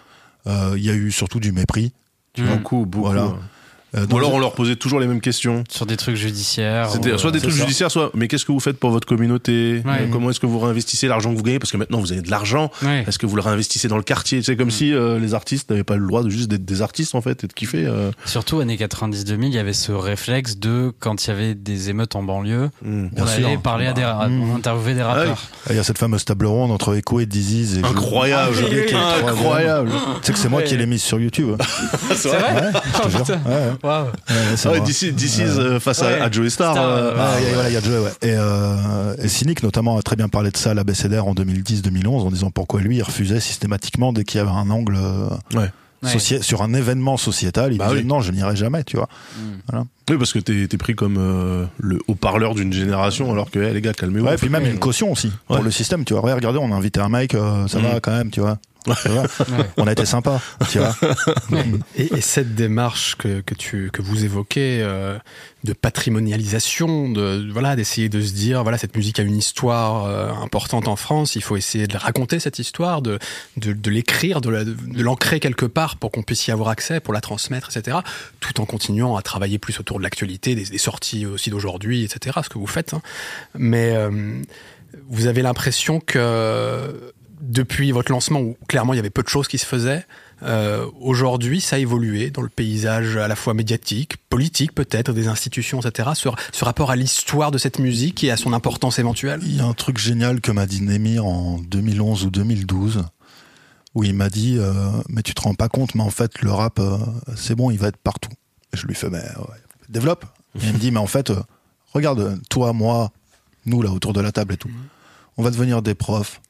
euh, 0.48 0.74
Il 0.76 0.84
y 0.84 0.90
a 0.90 0.94
eu 0.94 1.12
surtout 1.12 1.40
du 1.40 1.52
mépris. 1.52 1.94
Mm. 2.38 2.46
Beaucoup, 2.46 2.86
beaucoup. 2.86 3.06
Voilà. 3.06 3.34
Euh, 3.96 4.06
Ou 4.10 4.18
alors 4.18 4.34
on 4.34 4.40
leur 4.40 4.54
posait 4.54 4.78
toujours 4.78 5.00
les 5.02 5.08
mêmes 5.08 5.20
questions. 5.20 5.64
Sur 5.70 5.86
des 5.86 5.98
trucs 5.98 6.16
judiciaires. 6.16 6.90
C'était 6.90 7.12
ou, 7.14 7.18
soit 7.18 7.32
des 7.32 7.40
euh, 7.40 7.42
trucs 7.42 7.54
ça. 7.54 7.60
judiciaires, 7.60 7.92
soit 7.92 8.10
mais 8.14 8.28
qu'est-ce 8.30 8.46
que 8.46 8.52
vous 8.54 8.60
faites 8.62 8.78
pour 8.80 8.90
votre 8.92 9.06
communauté 9.08 9.82
Ouais. 9.86 9.92
Euh, 10.04 10.08
Comment 10.12 10.30
est-ce 10.30 10.40
que 10.40 10.46
vous 10.46 10.60
réinvestissez 10.60 11.08
l'argent 11.08 11.32
que 11.32 11.38
vous 11.38 11.44
gagnez 11.44 11.60
Parce 11.60 11.72
que 11.72 11.78
maintenant 11.78 12.00
vous 12.00 12.12
avez 12.14 12.22
de 12.22 12.32
l'argent. 12.32 12.72
ouais. 12.84 13.04
Est-ce 13.08 13.20
que 13.20 13.26
vous 13.26 13.36
le 13.36 13.42
réinvestissez 13.42 13.88
dans 13.90 13.98
le 13.98 14.04
quartier 14.04 14.42
C'est 14.44 14.56
comme 14.56 14.72
si 14.72 14.94
euh, 14.94 15.20
les 15.20 15.34
artistes 15.34 15.70
n'avaient 15.70 15.84
pas 15.84 15.98
le 15.98 16.08
droit 16.08 16.24
de 16.24 16.30
juste 16.30 16.50
d'être 16.50 16.64
des 16.64 16.82
artistes 16.82 17.16
en 17.16 17.22
fait 17.22 17.44
et 17.44 17.48
de 17.48 17.54
kiffer. 17.54 17.86
euh. 17.86 18.12
Surtout 18.26 18.60
années 18.62 18.78
90-2000, 18.78 19.48
il 19.48 19.54
y 19.54 19.60
avait 19.60 19.74
ce 19.74 19.92
réflexe 19.92 20.58
de 20.58 20.94
quand 21.00 21.26
il 21.26 21.28
y 21.30 21.34
avait 21.34 21.54
des 21.56 21.90
émeutes 21.90 22.16
en 22.16 22.24
banlieue. 22.24 22.70
Bien 22.82 23.10
on 23.18 23.28
sûr. 23.28 23.46
allait 23.46 23.58
parler 23.58 23.88
à 23.88 23.94
des, 23.94 24.06
ra- 24.06 24.28
Mmh. 24.30 24.56
interviewer 24.56 24.94
des 24.94 25.02
rappeurs. 25.04 25.42
Il 25.70 25.76
y 25.76 25.80
a 25.80 25.84
cette 25.84 25.98
fameuse 25.98 26.24
table 26.24 26.46
ronde 26.46 26.72
entre 26.72 26.96
Echo 26.96 27.20
et 27.20 27.26
Disease. 27.26 27.78
Et 27.80 27.84
Incroyable, 27.86 28.54
je 28.56 28.64
dis 28.64 28.86
qu'il 28.88 28.96
y 28.96 29.00
a 29.00 29.18
trois 29.20 29.32
incroyable. 29.32 29.92
Tu 30.22 30.28
sais 30.28 30.34
que 30.34 30.40
c'est 30.40 30.48
moi 30.50 30.62
qui 30.62 30.78
l'ai 30.78 30.86
mise 30.86 31.02
sur 31.04 31.20
YouTube. 31.20 31.58
C'est 32.16 32.30
vrai 32.30 32.40
Ouais, 32.54 32.72
je 32.96 33.02
te 33.02 33.10
jure. 33.10 33.20
putain. 33.22 33.42
Ouais, 33.46 33.52
ouais. 33.56 33.72
This 33.82 35.38
is, 35.38 35.42
euh, 35.42 35.80
face 35.80 36.02
à- 36.02 36.08
Ouais. 36.08 36.20
à, 36.22 36.32
Joey 36.32 36.50
Star. 36.50 36.74
Star, 36.74 36.86
euh, 36.88 37.66
il 37.68 37.74
y 37.74 37.78
a 37.78 37.82
Joey, 37.82 38.00
ouais. 38.00 38.12
Et, 38.22 38.34
euh, 38.38 39.16
et 39.22 39.28
Cynic, 39.28 39.64
notamment, 39.64 39.98
a 39.98 40.02
très 40.02 40.16
bien 40.16 40.30
parlé 40.30 40.52
de 40.52 40.58
ça 40.58 40.72
à 40.72 40.74
la 40.74 40.84
BCDR 40.84 41.26
en 41.28 41.34
2010-2011, 41.34 42.24
en 42.26 42.32
disant 42.32 42.52
pourquoi 42.52 42.82
lui, 42.82 42.98
il 42.98 43.04
refusait 43.04 43.40
systématiquement 43.40 44.14
dès 44.14 44.24
qu'il 44.24 44.38
y 44.38 44.42
avait 44.42 44.50
un 44.52 44.70
angle 44.70 44.96
euh, 44.98 45.28
Ouais. 45.56 45.70
sur 46.42 46.62
un 46.64 46.74
événement 46.74 47.18
sociétal. 47.18 47.72
Il 47.74 47.78
Bah 47.78 47.88
disait 47.90 48.00
oui. 48.02 48.06
non, 48.06 48.22
je 48.22 48.32
n'irai 48.32 48.56
jamais, 48.56 48.84
tu 48.84 48.98
vois. 48.98 49.08
Oui, 50.10 50.18
parce 50.18 50.34
que 50.34 50.40
t'es 50.40 50.78
pris 50.78 50.96
comme 50.96 51.16
euh, 51.18 51.66
le 51.80 52.00
haut-parleur 52.08 52.54
d'une 52.56 52.74
génération, 52.74 53.32
alors 53.32 53.50
que 53.50 53.60
eh, 53.60 53.74
les 53.74 53.82
gars, 53.82 53.94
calmez-vous. 53.94 54.26
Ouais, 54.26 54.34
et 54.34 54.38
puis 54.38 54.50
même 54.50 54.66
une 54.66 54.80
caution 54.80 55.12
aussi 55.12 55.32
pour 55.48 55.62
le 55.64 55.72
système, 55.72 56.04
tu 56.06 56.14
vois. 56.14 56.22
Regardez, 56.34 56.58
on 56.60 56.72
a 56.72 56.76
invité 56.76 57.00
un 57.00 57.10
mec, 57.10 57.34
euh, 57.36 57.68
ça 57.68 57.80
Mm. 57.80 57.84
va 57.84 58.00
quand 58.02 58.12
même, 58.12 58.30
tu 58.32 58.42
vois. 58.42 58.58
On 59.78 59.86
a 59.88 59.92
été 59.92 60.06
sympa, 60.06 60.42
tu 60.70 60.80
vois. 60.80 60.96
Et, 61.96 62.14
et 62.16 62.22
cette 62.22 62.56
démarche 62.56 63.16
que, 63.16 63.42
que, 63.42 63.54
tu, 63.54 63.90
que 63.92 64.02
vous 64.02 64.24
évoquez 64.26 64.80
euh, 64.82 65.18
de 65.64 65.74
patrimonialisation, 65.74 67.10
de 67.10 67.48
voilà, 67.52 67.76
d'essayer 67.76 68.10
de 68.10 68.22
se 68.22 68.34
dire 68.34 68.64
voilà 68.64 68.78
cette 68.78 68.96
musique 68.96 69.20
a 69.20 69.24
une 69.24 69.38
histoire 69.38 70.06
euh, 70.06 70.30
importante 70.44 70.88
en 70.88 70.96
France, 70.96 71.36
il 71.36 71.44
faut 71.44 71.58
essayer 71.58 71.88
de 71.88 71.98
raconter 71.98 72.40
cette 72.40 72.60
histoire, 72.60 73.02
de, 73.02 73.20
de, 73.58 73.74
de 73.74 73.90
l'écrire, 73.92 74.42
de, 74.42 74.50
la- 74.50 74.64
de 74.64 75.04
l'ancrer 75.04 75.40
quelque 75.40 75.66
part 75.66 75.98
pour 75.98 76.12
qu'on 76.12 76.24
puisse 76.24 76.48
y 76.48 76.52
avoir 76.52 76.70
accès, 76.70 77.00
pour 77.00 77.14
la 77.14 77.22
transmettre, 77.22 77.70
etc. 77.76 77.98
Tout 78.40 78.60
en 78.62 78.66
continuant 78.66 79.16
à 79.16 79.22
travailler 79.22 79.60
plus 79.60 79.80
autour 79.80 79.98
de 80.00 80.04
l'actualité, 80.04 80.56
des, 80.56 80.66
des 80.66 80.78
sorties 80.78 81.26
aussi 81.26 81.50
d'aujourd'hui, 81.50 82.04
etc. 82.04 82.40
Ce 82.44 82.50
que 82.50 82.58
vous 82.58 82.68
faites, 82.68 82.94
hein. 82.94 83.02
mais 83.56 83.92
euh, 83.96 84.10
vous 85.10 85.28
avez 85.28 85.42
l'impression 85.42 86.00
que 86.00 87.14
depuis 87.42 87.92
votre 87.92 88.12
lancement, 88.12 88.40
où 88.40 88.58
clairement 88.68 88.94
il 88.94 88.98
y 88.98 89.00
avait 89.00 89.10
peu 89.10 89.24
de 89.24 89.28
choses 89.28 89.48
qui 89.48 89.58
se 89.58 89.66
faisaient, 89.66 90.06
euh, 90.44 90.88
aujourd'hui 91.00 91.62
ça 91.62 91.76
a 91.76 91.80
évolué 91.80 92.32
dans 92.32 92.42
le 92.42 92.50
paysage 92.50 93.18
à 93.18 93.28
la 93.28 93.36
fois 93.36 93.54
médiatique, 93.54 94.18
politique 94.30 94.74
peut-être, 94.74 95.14
des 95.14 95.28
institutions, 95.28 95.82
etc. 95.82 96.10
Ce, 96.16 96.30
ce 96.52 96.66
rapport 96.66 96.92
à 96.92 96.96
l'histoire 96.96 97.52
de 97.52 97.58
cette 97.58 97.80
musique 97.80 98.24
et 98.24 98.32
à 98.32 98.38
son 98.38 98.54
importance 98.54 99.00
éventuelle? 99.00 99.40
Il 99.44 99.56
y 99.56 99.60
a 99.60 99.66
un 99.66 99.74
truc 99.74 99.98
génial 99.98 100.42
que 100.42 100.52
m'a 100.52 100.66
dit 100.66 100.82
Némir 100.82 101.26
en 101.26 101.60
2011 101.60 102.26
ou 102.26 102.30
2012, 102.32 103.04
où 103.94 104.04
il 104.04 104.14
m'a 104.14 104.30
dit 104.30 104.58
euh, 104.58 104.74
Mais 105.10 105.22
tu 105.22 105.34
te 105.34 105.42
rends 105.42 105.56
pas 105.56 105.70
compte, 105.70 105.96
mais 105.96 106.04
en 106.04 106.10
fait, 106.10 106.42
le 106.42 106.52
rap, 106.52 106.80
euh, 106.80 106.98
c'est 107.36 107.56
bon, 107.56 107.72
il 107.72 107.78
va 107.78 107.88
être 107.88 107.98
partout. 107.98 108.32
Et 108.74 108.78
je 108.78 108.88
lui 108.88 108.96
fais 108.96 109.10
Mais 109.10 109.24
développe. 109.90 110.26
Et 110.56 110.66
il 110.66 110.74
me 110.74 110.80
dit 110.80 110.92
Mais 110.92 111.00
en 111.00 111.08
fait, 111.08 111.32
regarde, 111.94 112.40
toi, 112.50 112.74
moi, 112.74 113.12
nous, 113.66 113.82
là, 113.82 113.92
autour 113.92 114.14
de 114.14 114.22
la 114.22 114.32
table 114.32 114.54
et 114.54 114.58
tout, 114.58 114.72
on 115.38 115.44
va 115.44 115.52
devenir 115.52 115.82
des 115.82 115.96
profs, 115.96 116.42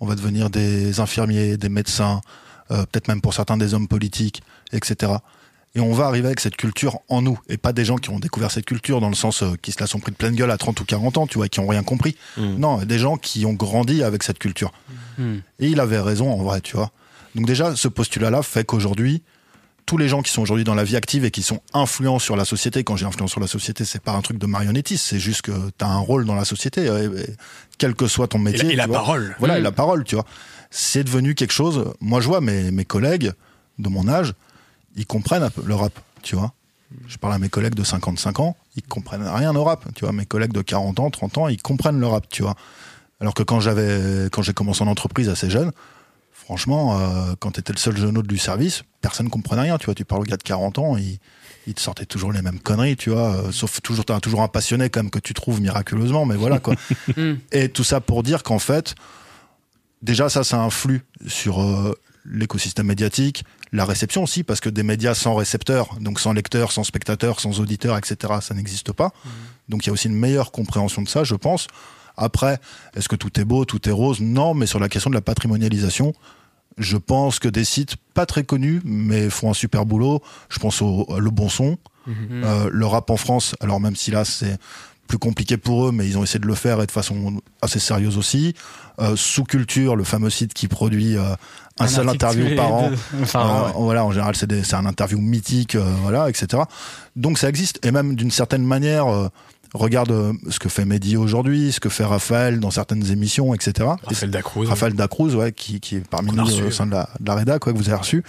on 0.00 0.06
va 0.06 0.14
devenir 0.14 0.50
des 0.50 1.00
infirmiers, 1.00 1.56
des 1.56 1.68
médecins, 1.68 2.20
euh, 2.70 2.84
peut-être 2.86 3.08
même 3.08 3.20
pour 3.20 3.34
certains 3.34 3.56
des 3.56 3.74
hommes 3.74 3.88
politiques, 3.88 4.42
etc. 4.72 5.12
Et 5.74 5.80
on 5.80 5.92
va 5.92 6.06
arriver 6.06 6.26
avec 6.26 6.40
cette 6.40 6.56
culture 6.56 6.98
en 7.08 7.22
nous, 7.22 7.38
et 7.48 7.56
pas 7.56 7.72
des 7.72 7.84
gens 7.84 7.96
qui 7.96 8.10
ont 8.10 8.18
découvert 8.18 8.50
cette 8.50 8.64
culture 8.64 9.00
dans 9.00 9.08
le 9.08 9.14
sens 9.14 9.42
euh, 9.42 9.54
qui 9.62 9.70
se 9.70 9.78
la 9.78 9.86
sont 9.86 10.00
pris 10.00 10.10
de 10.10 10.16
pleine 10.16 10.34
gueule 10.34 10.50
à 10.50 10.58
30 10.58 10.80
ou 10.80 10.84
40 10.84 11.18
ans, 11.18 11.26
tu 11.26 11.38
vois, 11.38 11.46
et 11.46 11.48
qui 11.48 11.60
ont 11.60 11.68
rien 11.68 11.84
compris. 11.84 12.16
Mm. 12.36 12.56
Non, 12.56 12.78
des 12.78 12.98
gens 12.98 13.16
qui 13.16 13.46
ont 13.46 13.52
grandi 13.52 14.02
avec 14.02 14.22
cette 14.22 14.38
culture. 14.38 14.72
Hmm. 15.18 15.38
Et 15.58 15.68
il 15.68 15.78
avait 15.80 16.00
raison 16.00 16.32
en 16.32 16.42
vrai, 16.42 16.60
tu 16.60 16.76
vois. 16.76 16.90
Donc 17.34 17.46
déjà, 17.46 17.76
ce 17.76 17.88
postulat-là 17.88 18.42
fait 18.42 18.64
qu'aujourd'hui, 18.64 19.22
tous 19.86 19.96
les 19.96 20.08
gens 20.08 20.22
qui 20.22 20.30
sont 20.30 20.42
aujourd'hui 20.42 20.64
dans 20.64 20.74
la 20.74 20.84
vie 20.84 20.96
active 20.96 21.24
et 21.24 21.30
qui 21.30 21.42
sont 21.42 21.60
influents 21.74 22.18
sur 22.18 22.36
la 22.36 22.44
société, 22.44 22.84
quand 22.84 22.96
j'ai 22.96 23.06
influence 23.06 23.30
sur 23.32 23.40
la 23.40 23.46
société, 23.46 23.84
c'est 23.84 24.02
pas 24.02 24.12
un 24.12 24.20
truc 24.22 24.38
de 24.38 24.46
marionnettiste, 24.46 25.04
c'est 25.04 25.18
juste 25.18 25.42
que 25.42 25.50
tu 25.76 25.84
as 25.84 25.88
un 25.88 25.98
rôle 25.98 26.24
dans 26.26 26.34
la 26.36 26.44
société, 26.44 26.88
euh, 26.88 27.10
et- 27.16 27.20
et 27.30 27.34
quel 27.78 27.94
que 27.94 28.06
soit 28.06 28.28
ton 28.28 28.38
Et 28.40 28.42
métier. 28.52 28.62
la, 28.68 28.72
et 28.72 28.76
la 28.76 28.88
parole. 28.88 29.34
Voilà, 29.38 29.56
et 29.58 29.60
Mm. 29.60 29.64
la 29.64 29.72
parole, 29.72 30.04
tu 30.04 30.14
vois. 30.14 30.24
C'est 30.70 31.02
devenu 31.04 31.34
quelque 31.34 31.52
chose. 31.52 31.92
Moi, 32.00 32.20
je 32.20 32.26
vois 32.28 32.40
mes, 32.40 32.70
mes 32.70 32.84
collègues 32.84 33.32
de 33.78 33.88
mon 33.88 34.06
âge, 34.08 34.34
ils 34.96 35.06
comprennent 35.06 35.42
un 35.42 35.50
peu 35.50 35.62
le 35.66 35.74
rap, 35.74 35.92
tu 36.22 36.36
vois. 36.36 36.52
Je 37.08 37.16
parle 37.18 37.34
à 37.34 37.38
mes 37.38 37.48
collègues 37.48 37.74
de 37.74 37.84
55 37.84 38.40
ans, 38.40 38.56
ils 38.76 38.82
comprennent 38.82 39.26
rien 39.26 39.54
au 39.54 39.64
rap, 39.64 39.84
tu 39.94 40.04
vois. 40.04 40.12
Mes 40.12 40.26
collègues 40.26 40.52
de 40.52 40.62
40 40.62 40.98
ans, 41.00 41.10
30 41.10 41.38
ans, 41.38 41.48
ils 41.48 41.60
comprennent 41.60 42.00
le 42.00 42.06
rap, 42.06 42.28
tu 42.28 42.42
vois. 42.42 42.54
Alors 43.20 43.34
que 43.34 43.42
quand 43.42 43.60
j'avais, 43.60 44.28
quand 44.30 44.42
j'ai 44.42 44.52
commencé 44.54 44.82
en 44.82 44.86
entreprise 44.88 45.28
assez 45.28 45.50
jeune, 45.50 45.72
franchement, 46.50 46.98
euh, 46.98 47.34
quand 47.38 47.52
t'étais 47.52 47.72
le 47.72 47.78
seul 47.78 47.96
genou 47.96 48.24
du 48.24 48.36
service, 48.36 48.82
personne 49.02 49.30
comprenait 49.30 49.62
rien, 49.62 49.78
tu 49.78 49.84
vois. 49.84 49.94
Tu 49.94 50.04
parles 50.04 50.22
au 50.22 50.24
gars 50.24 50.36
de 50.36 50.42
40 50.42 50.78
ans, 50.80 50.96
il, 50.96 51.20
il 51.68 51.74
te 51.74 51.80
sortait 51.80 52.06
toujours 52.06 52.32
les 52.32 52.42
mêmes 52.42 52.58
conneries, 52.58 52.96
tu 52.96 53.10
vois. 53.10 53.36
euh, 53.36 53.52
sauf 53.52 53.80
toujours, 53.80 54.04
un 54.10 54.48
passionné 54.48 54.90
quand 54.90 55.00
même 55.00 55.10
que 55.10 55.20
tu 55.20 55.32
trouves 55.32 55.60
miraculeusement, 55.60 56.26
mais 56.26 56.34
voilà 56.34 56.58
quoi. 56.58 56.74
Hmm. 57.16 57.34
Et 57.52 57.68
tout 57.68 57.84
ça 57.84 58.00
pour 58.00 58.24
dire 58.24 58.42
qu'en 58.42 58.58
fait, 58.58 58.96
déjà 60.02 60.28
ça, 60.28 60.42
ça 60.42 60.60
influe 60.60 61.04
sur 61.28 61.62
euh, 61.62 61.96
l'écosystème 62.24 62.86
médiatique, 62.86 63.44
la 63.70 63.84
réception 63.84 64.24
aussi, 64.24 64.42
parce 64.42 64.58
que 64.58 64.70
des 64.70 64.82
médias 64.82 65.14
sans 65.14 65.36
récepteurs, 65.36 66.00
donc 66.00 66.18
sans 66.18 66.32
lecteurs, 66.32 66.72
sans 66.72 66.82
spectateurs, 66.82 67.38
sans 67.38 67.60
auditeurs, 67.60 67.96
etc., 67.96 68.40
ça 68.40 68.54
n'existe 68.54 68.90
pas. 68.90 69.12
Donc 69.68 69.84
il 69.84 69.86
y 69.86 69.90
a 69.90 69.92
aussi 69.92 70.08
une 70.08 70.16
meilleure 70.16 70.50
compréhension 70.50 71.00
de 71.02 71.08
ça, 71.08 71.22
je 71.22 71.36
pense. 71.36 71.68
Après, 72.16 72.58
est-ce 72.96 73.08
que 73.08 73.14
tout 73.14 73.38
est 73.38 73.44
beau, 73.44 73.64
tout 73.64 73.88
est 73.88 73.92
rose? 73.92 74.20
Non, 74.20 74.52
mais 74.52 74.66
sur 74.66 74.80
la 74.80 74.88
question 74.88 75.10
de 75.10 75.14
la 75.14 75.20
patrimonialisation, 75.20 76.12
je 76.80 76.96
pense 76.96 77.38
que 77.38 77.48
des 77.48 77.64
sites 77.64 77.94
pas 78.14 78.26
très 78.26 78.42
connus, 78.42 78.80
mais 78.84 79.30
font 79.30 79.50
un 79.50 79.54
super 79.54 79.86
boulot. 79.86 80.20
Je 80.48 80.58
pense 80.58 80.82
au 80.82 81.06
Le 81.18 81.30
Bon 81.30 81.48
Son, 81.48 81.78
Hmm. 82.06 82.12
euh, 82.44 82.68
le 82.72 82.86
rap 82.86 83.10
en 83.10 83.16
France. 83.18 83.54
Alors 83.60 83.78
même 83.78 83.94
si 83.94 84.10
là 84.10 84.24
c'est 84.24 84.58
plus 85.06 85.18
compliqué 85.18 85.58
pour 85.58 85.86
eux, 85.86 85.92
mais 85.92 86.06
ils 86.08 86.16
ont 86.16 86.24
essayé 86.24 86.40
de 86.40 86.46
le 86.46 86.54
faire 86.54 86.80
et 86.80 86.86
de 86.86 86.90
façon 86.90 87.40
assez 87.60 87.78
sérieuse 87.78 88.16
aussi. 88.16 88.54
Euh, 89.00 89.16
Sous 89.16 89.44
Culture, 89.44 89.96
le 89.96 90.04
fameux 90.04 90.30
site 90.30 90.54
qui 90.54 90.66
produit 90.66 91.16
euh, 91.18 91.34
un, 91.78 91.86
seul 91.86 92.08
interview 92.08 92.56
par 92.56 92.72
an. 92.72 92.88
deux- 92.90 92.96
Enfin, 93.22 93.40
Euh, 93.48 93.66
ouais. 93.66 93.72
Voilà, 93.76 94.04
en 94.06 94.12
général, 94.12 94.34
c'est 94.34 94.74
un 94.74 94.86
interview 94.86 95.20
mythique, 95.20 95.74
euh, 95.74 95.84
voilà, 96.02 96.28
etc. 96.30 96.62
Donc 97.16 97.38
ça 97.38 97.48
existe. 97.50 97.84
Et 97.84 97.90
même 97.92 98.14
d'une 98.14 98.30
certaine 98.30 98.64
manière, 98.64 99.06
euh, 99.08 99.28
regarde 99.74 100.10
euh, 100.10 100.32
ce 100.50 100.58
que 100.58 100.68
fait 100.68 100.84
Mehdi 100.84 101.16
aujourd'hui, 101.16 101.72
ce 101.72 101.80
que 101.80 101.88
fait 101.88 102.04
Raphaël 102.04 102.60
dans 102.60 102.70
certaines 102.70 103.10
émissions, 103.10 103.54
etc. 103.54 103.72
Et 104.04 104.06
Raphaël 104.08 104.30
Dacruz. 104.30 104.66
Raphaël 104.68 104.94
Dacruz, 104.94 105.34
ouais, 105.36 105.52
qui, 105.52 105.80
qui 105.80 105.96
est 105.96 106.08
parmi 106.08 106.32
nous 106.32 106.44
reçu. 106.44 106.62
euh, 106.62 106.68
au 106.68 106.70
sein 106.70 106.86
de 106.86 106.92
la, 106.92 107.08
de 107.20 107.26
la 107.26 107.34
Reda, 107.36 107.58
quoi, 107.58 107.72
que 107.72 107.78
vous 107.78 107.88
avez 107.88 107.98
reçu. 107.98 108.24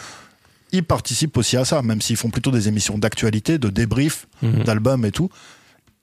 Ils 0.72 0.84
participent 0.84 1.36
aussi 1.38 1.58
à 1.58 1.66
ça, 1.66 1.82
même 1.82 2.00
s'ils 2.02 2.16
font 2.18 2.30
plutôt 2.30 2.52
des 2.52 2.68
émissions 2.68 2.98
d'actualité, 2.98 3.58
de 3.58 3.70
débrief, 3.70 4.28
Mhm. 4.42 4.64
d'albums 4.64 5.04
et 5.06 5.12
tout. 5.12 5.30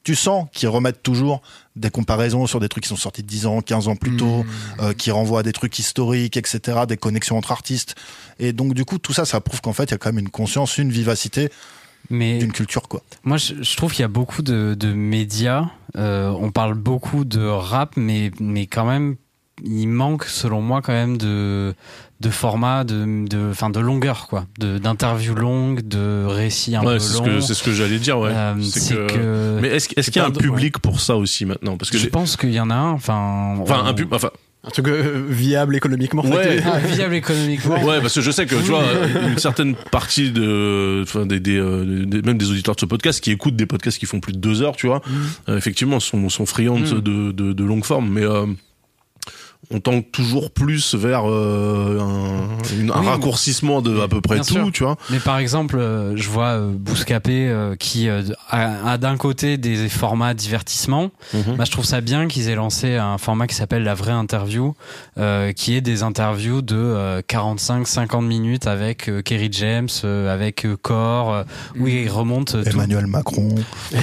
Tu 0.04 0.14
sens 0.14 0.46
qu'ils 0.52 0.68
remettent 0.68 1.02
toujours 1.02 1.42
des 1.76 1.90
comparaisons 1.90 2.46
sur 2.46 2.60
des 2.60 2.68
trucs 2.68 2.84
qui 2.84 2.88
sont 2.88 2.96
sortis 2.96 3.22
10 3.22 3.46
ans, 3.46 3.60
15 3.60 3.88
ans 3.88 3.96
plus 3.96 4.16
tôt, 4.16 4.44
euh, 4.80 4.92
qui 4.94 5.10
renvoient 5.10 5.40
à 5.40 5.42
des 5.42 5.52
trucs 5.52 5.78
historiques, 5.78 6.36
etc., 6.36 6.80
des 6.88 6.96
connexions 6.96 7.36
entre 7.36 7.52
artistes. 7.52 7.94
Et 8.38 8.52
donc, 8.52 8.74
du 8.74 8.84
coup, 8.84 8.98
tout 8.98 9.12
ça, 9.12 9.24
ça 9.24 9.40
prouve 9.40 9.60
qu'en 9.60 9.72
fait, 9.72 9.84
il 9.84 9.90
y 9.90 9.94
a 9.94 9.98
quand 9.98 10.10
même 10.10 10.18
une 10.24 10.30
conscience, 10.30 10.78
une 10.78 10.90
vivacité 10.90 11.50
Mais 12.10 12.38
d'une 12.38 12.52
culture, 12.52 12.82
quoi. 12.88 13.02
Moi, 13.24 13.36
je, 13.36 13.54
je 13.62 13.76
trouve 13.76 13.92
qu'il 13.92 14.00
y 14.02 14.04
a 14.04 14.08
beaucoup 14.08 14.42
de, 14.42 14.74
de 14.78 14.92
médias. 14.92 15.66
Euh, 15.96 16.30
on 16.30 16.50
parle 16.50 16.74
beaucoup 16.74 17.24
de 17.24 17.44
rap, 17.46 17.92
mais, 17.96 18.30
mais 18.40 18.66
quand 18.66 18.84
même, 18.86 19.16
il 19.62 19.88
manque, 19.88 20.24
selon 20.24 20.62
moi, 20.62 20.80
quand 20.82 20.92
même 20.92 21.18
de, 21.18 21.74
de 22.20 22.30
format, 22.30 22.84
de, 22.84 23.26
de, 23.28 23.50
enfin, 23.50 23.68
de 23.70 23.80
longueur, 23.80 24.26
quoi. 24.28 24.46
De, 24.58 24.78
d'interviews 24.78 25.34
longues, 25.34 25.86
de 25.86 26.24
récits 26.26 26.76
un 26.76 26.80
Ouais, 26.82 26.94
peu 26.94 26.98
c'est 27.00 27.12
ce 27.12 27.18
longs. 27.18 27.24
que 27.24 27.40
c'est 27.40 27.54
ce 27.54 27.62
que 27.62 27.72
j'allais 27.72 27.98
dire, 27.98 28.18
ouais. 28.18 28.30
Euh, 28.32 28.54
C'est 28.62 28.80
c'est 28.80 28.94
que- 28.94 29.12
que. 29.12 29.58
Mais 29.60 29.68
est-ce 29.68 29.88
est-ce 29.96 30.10
qu'il 30.10 30.22
y 30.22 30.24
a 30.24 30.28
un 30.28 30.30
public 30.30 30.78
pour 30.78 31.00
ça 31.00 31.16
aussi 31.16 31.44
maintenant? 31.44 31.76
Parce 31.76 31.90
que 31.90 31.98
je 31.98 32.06
pense 32.08 32.36
qu'il 32.36 32.52
y 32.52 32.60
en 32.60 32.70
a 32.70 32.74
un. 32.74 32.92
Enfin, 32.92 33.56
enfin 33.60 33.82
on- 33.84 33.86
un 33.86 33.94
pub, 33.94 34.12
enfin 34.14 34.30
Un 34.64 34.70
truc 34.70 34.88
euh, 34.88 35.24
viable 35.28 35.76
économiquement. 35.76 36.24
Ouais. 36.26 36.60
Ah, 36.64 36.78
viable 36.80 37.14
économiquement. 37.14 37.82
Ouais, 37.84 38.00
parce 38.00 38.14
que 38.14 38.20
je 38.20 38.30
sais 38.30 38.44
que 38.44 38.56
tu 38.56 38.62
vois 38.70 38.82
une 39.28 39.38
certaine 39.38 39.74
partie 39.92 40.30
de, 40.32 41.00
enfin 41.04 41.26
des, 41.26 41.38
des, 41.40 41.56
euh, 41.58 42.04
des- 42.04 42.22
même 42.22 42.36
des 42.38 42.50
auditeurs 42.50 42.74
de 42.74 42.80
ce 42.80 42.86
podcast 42.86 43.20
qui 43.22 43.30
écoutent 43.30 43.54
des 43.56 43.66
podcasts 43.66 43.98
qui 43.98 44.06
font 44.06 44.18
plus 44.20 44.32
de 44.32 44.38
deux 44.38 44.60
heures, 44.62 44.74
tu 44.76 44.88
vois, 44.88 45.00
euh, 45.48 45.56
effectivement 45.56 46.00
sont 46.00 46.28
sont 46.28 46.44
friands 46.44 46.80
de, 46.80 46.94
Mm. 46.96 47.00
de, 47.00 47.32
de, 47.32 47.52
de 47.52 47.64
longue 47.64 47.84
forme, 47.84 48.10
mais 48.10 48.24
euh, 48.24 48.46
on 49.70 49.80
tend 49.80 50.00
toujours 50.00 50.50
plus 50.50 50.94
vers 50.94 51.28
euh, 51.28 51.98
un, 52.00 52.48
une- 52.80 52.90
un 52.90 53.00
Oui, 53.00 53.06
raccourcissement 53.08 53.82
de 53.82 54.00
à 54.00 54.08
peu 54.08 54.20
près 54.22 54.38
tout, 54.38 54.44
sûr. 54.44 54.70
tu 54.72 54.82
vois. 54.84 54.96
Mais 55.10 55.18
par 55.18 55.38
exemple, 55.38 55.76
euh, 55.78 56.16
je 56.16 56.28
vois 56.30 56.46
euh, 56.58 56.70
Bouscapé 56.72 57.52
qui 57.78 58.08
a, 58.08 58.20
a 58.50 58.96
d'un 58.98 59.16
côté 59.16 59.58
des 59.58 59.88
formats 59.88 60.32
divertissement. 60.32 61.10
Mhm. 61.34 61.56
Bah, 61.56 61.64
je 61.66 61.70
trouve 61.70 61.84
ça 61.84 62.00
bien 62.00 62.28
qu'ils 62.28 62.48
aient 62.48 62.54
lancé 62.54 62.96
un 62.96 63.18
format 63.18 63.46
qui 63.46 63.54
s'appelle 63.56 63.82
la 63.82 63.94
vraie 63.94 64.12
interview, 64.12 64.74
euh, 65.18 65.52
qui 65.52 65.74
est 65.74 65.80
des 65.82 66.02
interviews 66.02 66.62
de 66.62 67.20
45-50 67.28 68.24
minutes 68.24 68.66
avec 68.66 69.10
Kerry 69.24 69.48
James, 69.52 69.88
avec 70.04 70.66
Core, 70.82 71.32
euh, 71.34 71.42
où 71.78 71.86
ils 71.88 72.08
remontent 72.08 72.56
euh, 72.56 72.62
tout. 72.62 72.70
Emmanuel 72.70 73.06
Macron. 73.06 73.54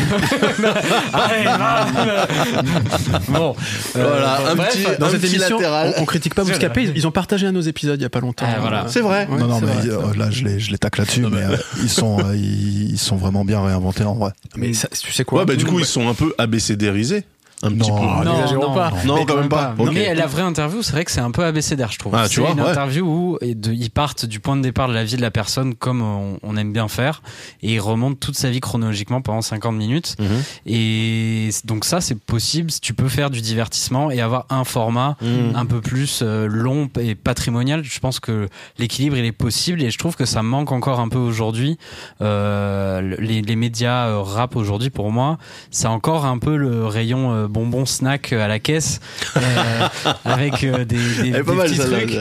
bon, 3.29 3.55
euh, 3.95 4.07
Voilà, 4.07 4.51
un 4.51 4.55
bref, 4.55 4.69
petit- 4.73 4.99
Dans 4.99 5.07
Un 5.07 5.09
cette 5.11 5.21
petit 5.21 5.37
on, 5.53 6.01
on 6.01 6.05
critique 6.05 6.33
pas. 6.35 6.43
Bouscapé. 6.43 6.83
Ils, 6.83 6.93
ils 6.97 7.07
ont 7.07 7.11
partagé 7.11 7.47
un 7.47 7.51
de 7.51 7.55
nos 7.57 7.61
épisodes 7.61 7.99
il 7.99 8.03
y 8.03 8.05
a 8.05 8.09
pas 8.09 8.19
longtemps. 8.19 8.45
Ah, 8.47 8.59
voilà. 8.59 8.83
Euh, 8.85 8.87
C'est 8.87 9.01
vrai. 9.01 9.27
ouais, 9.29 9.37
non, 9.37 9.47
non, 9.47 9.59
mais 9.61 9.67
vrai, 9.67 9.89
euh, 9.89 10.13
là, 10.17 10.29
je 10.31 10.43
les, 10.43 10.59
je 10.59 10.71
les 10.71 10.77
tacle 10.77 10.99
là-dessus, 11.01 11.21
mais 11.21 11.41
euh, 11.43 11.57
ils 11.81 11.89
sont, 11.89 12.19
euh, 12.19 12.35
ils, 12.35 12.91
ils 12.91 12.97
sont 12.99 13.15
vraiment 13.15 13.45
bien 13.45 13.61
réinventés 13.63 14.03
en 14.03 14.15
vrai. 14.15 14.31
Mais 14.55 14.73
ça, 14.73 14.87
tu 14.89 15.11
sais 15.11 15.23
quoi 15.25 15.39
Ouais, 15.41 15.45
bah 15.45 15.55
du 15.55 15.65
coup, 15.65 15.75
Ouais. 15.75 15.81
ils 15.81 15.85
sont 15.85 16.07
un 16.07 16.13
peu 16.13 16.33
abécédérisés. 16.37 17.23
Un 17.65 17.71
petit 17.71 17.89
Non, 17.91 17.97
peu. 17.97 18.05
Ah, 18.07 18.23
n'exagérons 18.25 18.73
pas. 18.73 18.91
Non, 19.05 19.25
quand 19.25 19.35
même 19.37 19.49
pas. 19.49 19.73
Non, 19.77 19.85
Ok. 19.85 19.91
Mais 19.93 20.13
la 20.15 20.27
vraie 20.27 20.41
interview, 20.43 20.81
c'est 20.81 20.91
vrai 20.93 21.03
que 21.05 21.11
c'est 21.11 21.19
un 21.21 21.31
peu 21.31 21.43
abécédaire, 21.43 21.91
je 21.91 21.97
trouve. 21.99 22.13
Ah, 22.15 22.27
tu 22.29 22.35
c'est 22.35 22.41
vois, 22.41 22.51
une 22.51 22.61
ouais. 22.61 22.69
interview 22.69 23.05
où 23.05 23.37
ils 23.41 23.89
partent 23.91 24.25
du 24.25 24.39
point 24.39 24.55
de 24.55 24.61
départ 24.61 24.87
de 24.87 24.93
la 24.93 25.03
vie 25.03 25.15
de 25.17 25.21
la 25.21 25.31
personne 25.31 25.75
comme 25.75 26.01
on, 26.01 26.39
on 26.43 26.57
aime 26.57 26.71
bien 26.71 26.87
faire 26.87 27.21
et 27.61 27.73
ils 27.73 27.79
remontent 27.79 28.17
toute 28.19 28.35
sa 28.35 28.49
vie 28.49 28.59
chronologiquement 28.59 29.21
pendant 29.21 29.41
50 29.41 29.75
minutes. 29.75 30.15
Mhm. 30.19 30.27
Et 30.67 31.49
donc 31.65 31.85
ça, 31.85 32.01
c'est 32.01 32.19
possible. 32.19 32.69
Tu 32.81 32.93
peux 32.93 33.09
faire 33.09 33.29
du 33.29 33.41
divertissement 33.41 34.11
et 34.11 34.21
avoir 34.21 34.45
un 34.49 34.63
format 34.63 35.17
Mhm. 35.21 35.55
un 35.55 35.65
peu 35.65 35.81
plus 35.81 36.19
euh, 36.21 36.47
long 36.47 36.89
et 36.99 37.15
patrimonial. 37.15 37.83
Je 37.83 37.99
pense 37.99 38.19
que 38.19 38.47
l'équilibre, 38.77 39.17
il 39.17 39.25
est 39.25 39.31
possible 39.31 39.81
et 39.81 39.89
je 39.91 39.97
trouve 39.97 40.15
que 40.15 40.25
ça 40.25 40.43
manque 40.43 40.71
encore 40.71 40.99
un 40.99 41.09
peu 41.09 41.17
aujourd'hui. 41.17 41.77
Euh, 42.21 43.15
les, 43.19 43.41
les 43.41 43.55
médias 43.55 44.07
euh, 44.07 44.21
rap 44.21 44.55
aujourd'hui, 44.55 44.89
pour 44.89 45.11
moi, 45.11 45.37
c'est 45.71 45.87
encore 45.87 46.25
un 46.25 46.37
peu 46.37 46.55
le 46.57 46.85
rayon 46.85 47.47
euh, 47.55 47.59
bonbon 47.59 47.85
snack 47.85 48.33
à 48.33 48.47
la 48.47 48.59
caisse 48.59 48.99
euh, 49.37 49.39
avec 50.25 50.63
euh, 50.63 50.85
des, 50.85 50.97
des, 51.21 51.31
des 51.31 51.41
mal, 51.43 51.67
petits 51.69 51.79
trucs. 51.79 52.17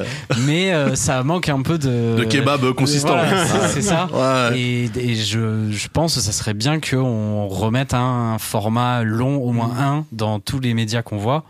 Mais 0.47 0.73
euh, 0.73 0.95
ça 0.95 1.23
manque 1.23 1.49
un 1.49 1.63
peu 1.63 1.79
de... 1.79 2.17
De 2.19 2.25
kebab 2.25 2.73
consistant. 2.73 3.17
Voilà, 3.19 3.47
c'est- 3.69 3.83
ça. 3.83 4.09
Ouais. 4.13 4.59
Et, 4.59 4.85
et 4.97 5.15
je, 5.17 5.71
je 5.71 5.89
pense 5.93 6.15
que 6.15 6.21
ça 6.21 6.33
serait 6.33 6.55
bien 6.55 6.81
qu'on 6.81 7.47
remette 7.49 7.95
un, 7.95 8.37
format 8.39 9.03
long, 9.03 9.37
au 9.37 9.53
moins 9.53 9.73
un, 9.79 10.05
dans 10.13 10.41
tous 10.41 10.61
les 10.61 10.75
médias 10.75 11.03
qu'on 11.03 11.17
voit. 11.19 11.45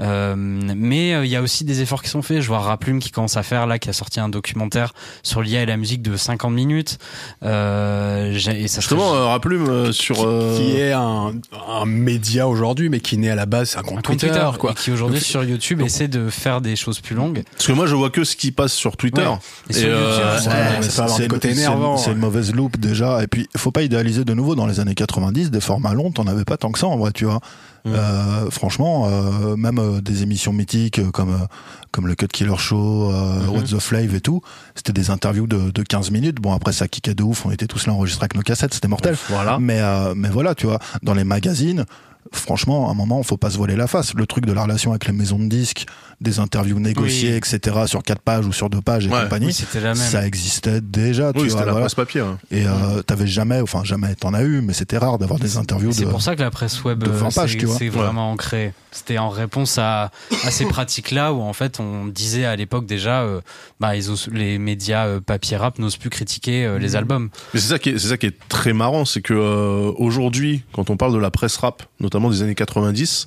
Euh, 0.00 0.34
mais 0.36 1.14
euh, 1.14 1.24
il 1.24 1.30
y 1.30 1.36
a 1.36 1.42
aussi 1.42 1.64
des 1.64 1.80
efforts 1.82 2.02
qui 2.02 2.08
sont 2.10 2.22
faits. 2.22 2.40
Je 2.40 2.48
vois 2.48 2.60
Raplume 2.60 2.98
qui 3.00 3.10
commence 3.10 3.36
à 3.36 3.42
faire, 3.42 3.66
là, 3.66 3.78
qui 3.78 3.88
a 3.88 3.92
sorti 3.92 4.20
un 4.20 4.28
documentaire 4.28 4.92
sur 5.22 5.42
l'IA 5.42 5.62
et 5.62 5.66
la 5.66 5.76
musique 5.76 6.02
de 6.02 6.16
50 6.16 6.52
minutes. 6.52 6.98
Euh, 7.42 8.32
j'ai- 8.36 8.62
et 8.62 8.68
ça 8.68 8.80
serait- 8.80 8.96
Justement, 8.96 9.14
euh, 9.14 9.26
Raplume 9.26 9.92
sur. 9.92 10.16
Qui 10.56 10.76
est 10.76 10.92
un, 10.92 11.32
un 11.68 11.84
média 11.86 12.48
aujourd'hui, 12.48 12.88
mais 12.88 13.00
qui 13.00 13.15
naît 13.18 13.30
à 13.30 13.34
la 13.34 13.46
base, 13.46 13.70
c'est 13.70 13.78
un 13.78 13.82
compte 13.82 13.92
un 13.92 13.94
compte 13.96 14.04
Twitter, 14.18 14.28
Twitter, 14.28 14.58
quoi. 14.58 14.72
et 14.72 14.74
qui 14.74 14.90
aujourd'hui 14.92 15.20
sur 15.20 15.42
YouTube 15.44 15.80
essaie 15.82 16.08
de 16.08 16.28
faire 16.30 16.60
des 16.60 16.76
choses 16.76 17.00
plus 17.00 17.14
longues. 17.14 17.42
Parce 17.52 17.66
que 17.66 17.72
moi, 17.72 17.86
je 17.86 17.94
vois 17.94 18.10
que 18.10 18.24
ce 18.24 18.36
qui 18.36 18.52
passe 18.52 18.72
sur 18.72 18.96
Twitter. 18.96 19.22
Ouais. 19.26 19.76
Et 19.76 19.84
euh, 19.86 20.38
c'est 20.40 22.10
une- 22.12 22.18
mauvaise 22.18 22.52
loupe 22.54 22.78
déjà. 22.78 23.22
Et 23.22 23.26
puis, 23.26 23.48
il 23.54 23.60
faut 23.60 23.70
pas 23.72 23.82
idéaliser 23.82 24.24
de 24.24 24.34
nouveau. 24.34 24.54
Dans 24.54 24.66
les 24.66 24.80
années 24.80 24.94
90, 24.94 25.50
des 25.50 25.60
formats 25.60 25.94
longs, 25.94 26.10
t'en 26.12 26.26
avais 26.26 26.44
pas 26.44 26.56
tant 26.56 26.70
que 26.72 26.78
ça 26.78 26.86
en 26.86 26.96
vrai, 26.96 27.12
tu 27.12 27.24
vois. 27.24 27.40
Euh, 27.86 28.50
franchement, 28.50 29.06
euh, 29.08 29.54
même 29.54 29.78
euh, 29.78 30.00
des 30.00 30.24
émissions 30.24 30.52
mythiques 30.52 30.98
euh, 30.98 31.12
comme 31.12 31.30
euh, 31.34 31.46
comme 31.92 32.08
le 32.08 32.16
Cut 32.16 32.26
Killer 32.26 32.56
Show, 32.58 33.12
euh, 33.12 33.42
Mhm. 33.46 33.48
What's 33.50 33.70
the 33.70 33.78
Flave 33.78 34.12
et 34.16 34.20
tout, 34.20 34.42
c'était 34.74 34.92
des 34.92 35.10
interviews 35.10 35.46
de, 35.46 35.70
de 35.70 35.82
15 35.84 36.10
minutes. 36.10 36.36
Bon, 36.40 36.52
après 36.52 36.72
ça 36.72 36.88
kickait 36.88 37.14
de 37.14 37.22
ouf. 37.22 37.46
On 37.46 37.52
était 37.52 37.68
tous 37.68 37.86
là 37.86 37.92
enregistrés 37.92 38.24
avec 38.24 38.34
nos 38.34 38.42
cassettes, 38.42 38.74
c'était 38.74 38.88
mortel. 38.88 39.16
Voilà. 39.28 39.58
Mais 39.60 39.78
euh, 39.80 40.14
mais 40.16 40.28
voilà, 40.30 40.56
tu 40.56 40.66
vois, 40.66 40.80
dans 41.04 41.14
les 41.14 41.22
magazines, 41.22 41.84
franchement, 42.32 42.88
à 42.88 42.92
un 42.92 42.94
moment, 42.94 43.22
faut 43.22 43.36
pas 43.36 43.50
se 43.50 43.56
voiler 43.56 43.76
la 43.76 43.86
face. 43.86 44.14
Le 44.14 44.26
truc 44.26 44.46
de 44.46 44.52
la 44.52 44.62
relation 44.62 44.90
avec 44.90 45.06
les 45.06 45.12
maisons 45.12 45.38
de 45.38 45.46
disques, 45.46 45.86
des 46.20 46.38
interviews 46.38 46.78
négociées, 46.80 47.32
Oui. 47.32 47.36
etc., 47.36 47.76
sur 47.86 48.02
quatre 48.02 48.22
pages 48.22 48.46
ou 48.46 48.52
sur 48.52 48.70
deux 48.70 48.80
pages 48.80 49.06
et 49.06 49.10
Ouais. 49.10 49.22
compagnie, 49.24 49.46
Oui, 49.46 49.52
c'était 49.52 49.80
la 49.80 49.88
même. 49.94 49.96
ça 49.96 50.26
existait 50.26 50.80
déjà. 50.80 51.32
Tu 51.32 51.40
Oui, 51.40 51.48
vois, 51.48 51.50
c'était 51.52 51.66
la 51.66 51.72
voilà. 51.72 51.86
presse 51.86 51.94
papier. 51.94 52.20
hein. 52.22 52.38
Et 52.50 52.66
euh, 52.66 53.02
t'avais 53.02 53.26
jamais, 53.26 53.60
enfin 53.60 53.84
jamais, 53.84 54.14
t'en 54.14 54.32
as 54.34 54.42
eu, 54.42 54.60
mais 54.62 54.72
c'était 54.72 54.98
rare 54.98 55.18
d'avoir 55.18 55.38
des 55.38 55.56
interviews 55.58 55.92
C'est 55.92 56.04
de. 56.04 56.10
pour 56.10 56.22
ça 56.22 56.34
que 56.36 56.40
la 56.42 56.50
presse 56.50 56.82
web 56.84 57.02
de 57.02 57.10
20 57.10 57.26
euh, 57.26 57.30
pages, 57.30 57.52
c'est- 57.52 57.58
tu 57.58 57.66
vois. 57.66 57.76
c'est 57.76 57.88
vraiment 57.88 58.30
ancré. 58.32 58.72
C'était 58.92 59.18
en 59.18 59.28
réponse 59.28 59.76
à, 59.76 60.10
à 60.44 60.50
ces 60.50 60.64
pratiques-là 60.64 61.34
où 61.34 61.42
en 61.42 61.52
fait 61.52 61.80
on 61.80 62.06
disait 62.06 62.46
à 62.46 62.56
l'époque 62.56 62.86
déjà, 62.86 63.20
euh, 63.22 63.42
bah, 63.78 63.94
ils 63.94 64.08
osent- 64.10 64.30
les 64.32 64.58
médias 64.58 65.04
euh, 65.06 65.20
papier 65.20 65.58
rap 65.58 65.78
n'osent 65.78 65.98
plus 65.98 66.08
critiquer 66.08 66.76
les 66.80 66.96
albums. 66.96 67.28
Mais 67.52 67.60
c'est 67.60 67.68
ça 67.68 67.78
qui 67.78 67.90
est, 67.90 67.98
c'est 67.98 68.08
ça 68.08 68.16
qui 68.16 68.24
est 68.26 68.38
très 68.48 68.72
marrant, 68.72 69.04
c'est 69.04 69.20
que 69.20 69.34
euh, 69.34 69.92
aujourd'hui, 69.98 70.64
quand 70.72 70.88
on 70.88 70.96
parle 70.96 71.12
de 71.12 71.18
la 71.18 71.30
presse 71.30 71.58
rap, 71.58 71.82
notamment 72.00 72.15
des 72.30 72.42
années 72.42 72.54
90, 72.54 73.26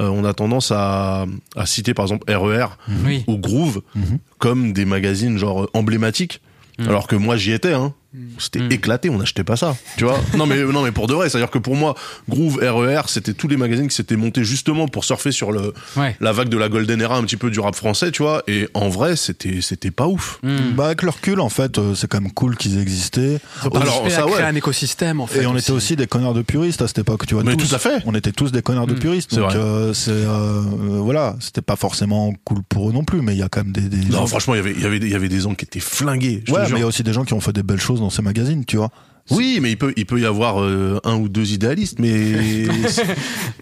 euh, 0.00 0.08
on 0.08 0.24
a 0.24 0.32
tendance 0.34 0.70
à, 0.72 1.26
à 1.56 1.66
citer 1.66 1.94
par 1.94 2.04
exemple 2.04 2.30
RER 2.32 2.66
Oui. 3.04 3.24
ou 3.26 3.36
Groove 3.38 3.82
Mhm. 3.94 4.18
comme 4.38 4.72
des 4.72 4.84
magazines 4.84 5.38
genre 5.38 5.68
emblématiques. 5.74 6.40
Mm. 6.78 6.88
Alors 6.88 7.06
que 7.06 7.16
moi 7.16 7.36
j'y 7.36 7.52
étais, 7.52 7.72
hein. 7.74 7.92
C'était 8.38 8.58
Mm. 8.58 8.72
éclaté, 8.72 9.08
on 9.10 9.18
n'achetait 9.18 9.44
pas 9.44 9.56
ça, 9.56 9.76
tu 9.96 10.04
vois. 10.04 10.18
non 10.36 10.44
mais 10.46 10.64
non 10.64 10.82
mais 10.82 10.90
pour 10.90 11.06
de 11.06 11.14
vrai, 11.14 11.28
c'est-à-dire 11.30 11.50
que 11.50 11.58
pour 11.58 11.76
moi, 11.76 11.94
Groove, 12.28 12.58
RER, 12.60 13.02
c'était 13.06 13.34
tous 13.34 13.46
les 13.46 13.56
magazines 13.56 13.86
qui 13.86 13.94
s'étaient 13.94 14.16
montés 14.16 14.42
justement 14.42 14.88
pour 14.88 15.04
surfer 15.04 15.30
sur 15.30 15.52
le 15.52 15.72
Ouais. 15.96 16.16
la 16.20 16.32
vague 16.32 16.48
de 16.48 16.56
la 16.58 16.68
golden 16.68 17.00
era 17.00 17.16
un 17.16 17.22
petit 17.22 17.36
peu 17.36 17.50
du 17.50 17.60
rap 17.60 17.76
français, 17.76 18.10
tu 18.10 18.22
vois. 18.22 18.42
Et 18.48 18.68
en 18.74 18.88
vrai, 18.88 19.14
c'était 19.14 19.60
c'était 19.60 19.92
pas 19.92 20.08
ouf. 20.08 20.40
Hmm. 20.42 20.72
Bah, 20.76 20.86
avec 20.86 21.02
le 21.02 21.10
recul, 21.10 21.38
en 21.40 21.48
fait, 21.50 21.78
euh, 21.78 21.94
c'est 21.94 22.08
quand 22.08 22.20
même 22.20 22.32
cool 22.32 22.56
qu'ils 22.56 22.80
existaient. 22.80 23.38
Alors, 23.62 23.76
Alors, 23.82 24.10
ça, 24.10 24.26
ouais. 24.26 24.42
un 24.42 24.54
écosystème, 24.56 25.20
en 25.20 25.26
fait. 25.28 25.42
Et 25.42 25.46
on 25.46 25.56
était 25.56 25.70
aussi 25.72 25.94
des 25.94 26.06
connards 26.08 26.34
de 26.34 26.42
puristes 26.42 26.82
à 26.82 26.88
cette 26.88 26.98
époque, 26.98 27.26
tu 27.26 27.34
vois. 27.34 27.44
Mais 27.44 27.56
tous. 27.56 27.68
tout 27.68 27.74
à 27.76 27.78
fait. 27.78 28.02
On 28.06 28.14
était 28.16 28.32
tous 28.32 28.50
des 28.50 28.62
connards 28.62 28.86
de 28.88 28.94
Mm. 28.94 28.98
puristes. 28.98 29.30
C'est 29.32 29.40
Donc, 29.40 29.50
vrai. 29.50 29.58
euh, 29.60 29.92
c'est, 29.94 30.10
euh, 30.10 30.26
euh, 30.26 30.62
voilà, 31.00 31.36
c'était 31.38 31.62
pas 31.62 31.76
forcément 31.76 32.32
cool 32.44 32.58
pour 32.68 32.90
eux 32.90 32.92
non 32.92 33.04
plus, 33.04 33.22
mais 33.22 33.34
il 33.34 33.38
y 33.38 33.42
a 33.42 33.48
quand 33.48 33.62
même 33.62 33.72
des. 33.72 33.82
des 33.82 34.04
Non, 34.10 34.18
gens- 34.20 34.26
franchement, 34.26 34.54
il 34.54 34.58
y 34.58 34.60
avait 34.60 34.72
il 34.72 34.80
y 34.82 34.86
avait 34.86 34.98
des- 34.98 35.06
il 35.06 35.12
y 35.12 35.16
avait 35.16 35.28
des 35.28 35.40
gens 35.40 35.54
qui 35.54 35.64
étaient 35.64 35.78
flingués. 35.80 36.42
Ouais, 36.48 36.62
mais 36.70 36.78
il 36.78 36.80
y 36.80 36.82
a 36.82 36.86
aussi 36.86 37.02
des 37.04 37.12
gens 37.12 37.24
qui 37.24 37.34
ont 37.34 37.40
fait 37.40 37.52
des 37.52 37.62
belles 37.62 37.80
choses 37.80 37.99
dans 38.00 38.10
ces 38.10 38.22
magazines, 38.22 38.64
tu 38.64 38.76
vois. 38.76 38.90
Oui, 39.30 39.60
mais 39.62 39.70
il 39.70 39.76
peut, 39.76 39.92
il 39.96 40.06
peut 40.06 40.18
y 40.18 40.26
avoir 40.26 40.60
euh, 40.60 40.98
un 41.04 41.14
ou 41.14 41.28
deux 41.28 41.52
idéalistes, 41.52 42.00
mais 42.00 42.64
si, 42.88 43.00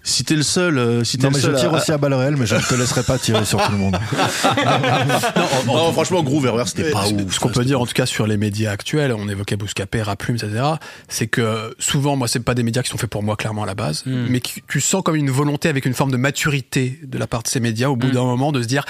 si 0.02 0.24
t'es 0.24 0.34
le 0.36 0.42
seul, 0.42 0.78
euh, 0.78 1.04
si 1.04 1.18
t'es 1.18 1.24
Non, 1.24 1.30
le 1.30 1.34
mais 1.36 1.42
je 1.42 1.46
seul, 1.48 1.56
tire 1.56 1.74
à- 1.74 1.76
aussi 1.76 1.92
à 1.92 1.98
balles 1.98 2.14
réelles, 2.14 2.36
mais 2.38 2.46
je 2.46 2.54
ne 2.54 2.60
te 2.60 2.74
laisserai 2.74 3.02
pas 3.02 3.18
tirer 3.18 3.44
sur 3.44 3.60
tout 3.62 3.72
le 3.72 3.76
monde. 3.76 3.98
non, 5.66 5.92
franchement, 5.92 6.22
Groove 6.22 6.46
RER, 6.46 6.62
c'était 6.66 6.90
pas 6.90 7.04
ce, 7.06 7.12
ouf. 7.14 7.34
ce 7.34 7.40
qu'on 7.40 7.48
peut 7.50 7.64
dire 7.64 7.80
en 7.80 7.86
tout 7.86 7.92
cas 7.92 8.06
sur 8.06 8.26
les 8.26 8.36
médias 8.36 8.70
actuels, 8.70 9.12
on 9.12 9.28
évoquait 9.28 9.56
Bouscapé, 9.56 10.00
Raplume, 10.02 10.36
etc. 10.36 10.62
C'est 11.08 11.26
que 11.26 11.74
souvent, 11.78 12.16
moi, 12.16 12.28
c'est 12.28 12.40
pas 12.40 12.54
des 12.54 12.62
médias 12.62 12.82
qui 12.82 12.90
sont 12.90 12.98
faits 12.98 13.10
pour 13.10 13.22
moi 13.22 13.36
clairement 13.36 13.64
à 13.64 13.66
la 13.66 13.74
base, 13.74 14.04
Mm. 14.06 14.26
mais 14.30 14.40
qui- 14.40 14.62
tu 14.68 14.80
sens 14.80 15.02
comme 15.04 15.16
une 15.16 15.30
volonté 15.30 15.68
avec 15.68 15.84
une 15.86 15.94
forme 15.94 16.12
de 16.12 16.16
maturité 16.16 16.98
de 17.02 17.18
la 17.18 17.26
part 17.26 17.42
de 17.42 17.48
ces 17.48 17.60
médias 17.60 17.88
au 17.88 17.96
bout 17.96 18.08
Mm. 18.08 18.12
d'un 18.12 18.24
moment 18.24 18.52
de 18.52 18.62
se 18.62 18.68
dire, 18.68 18.84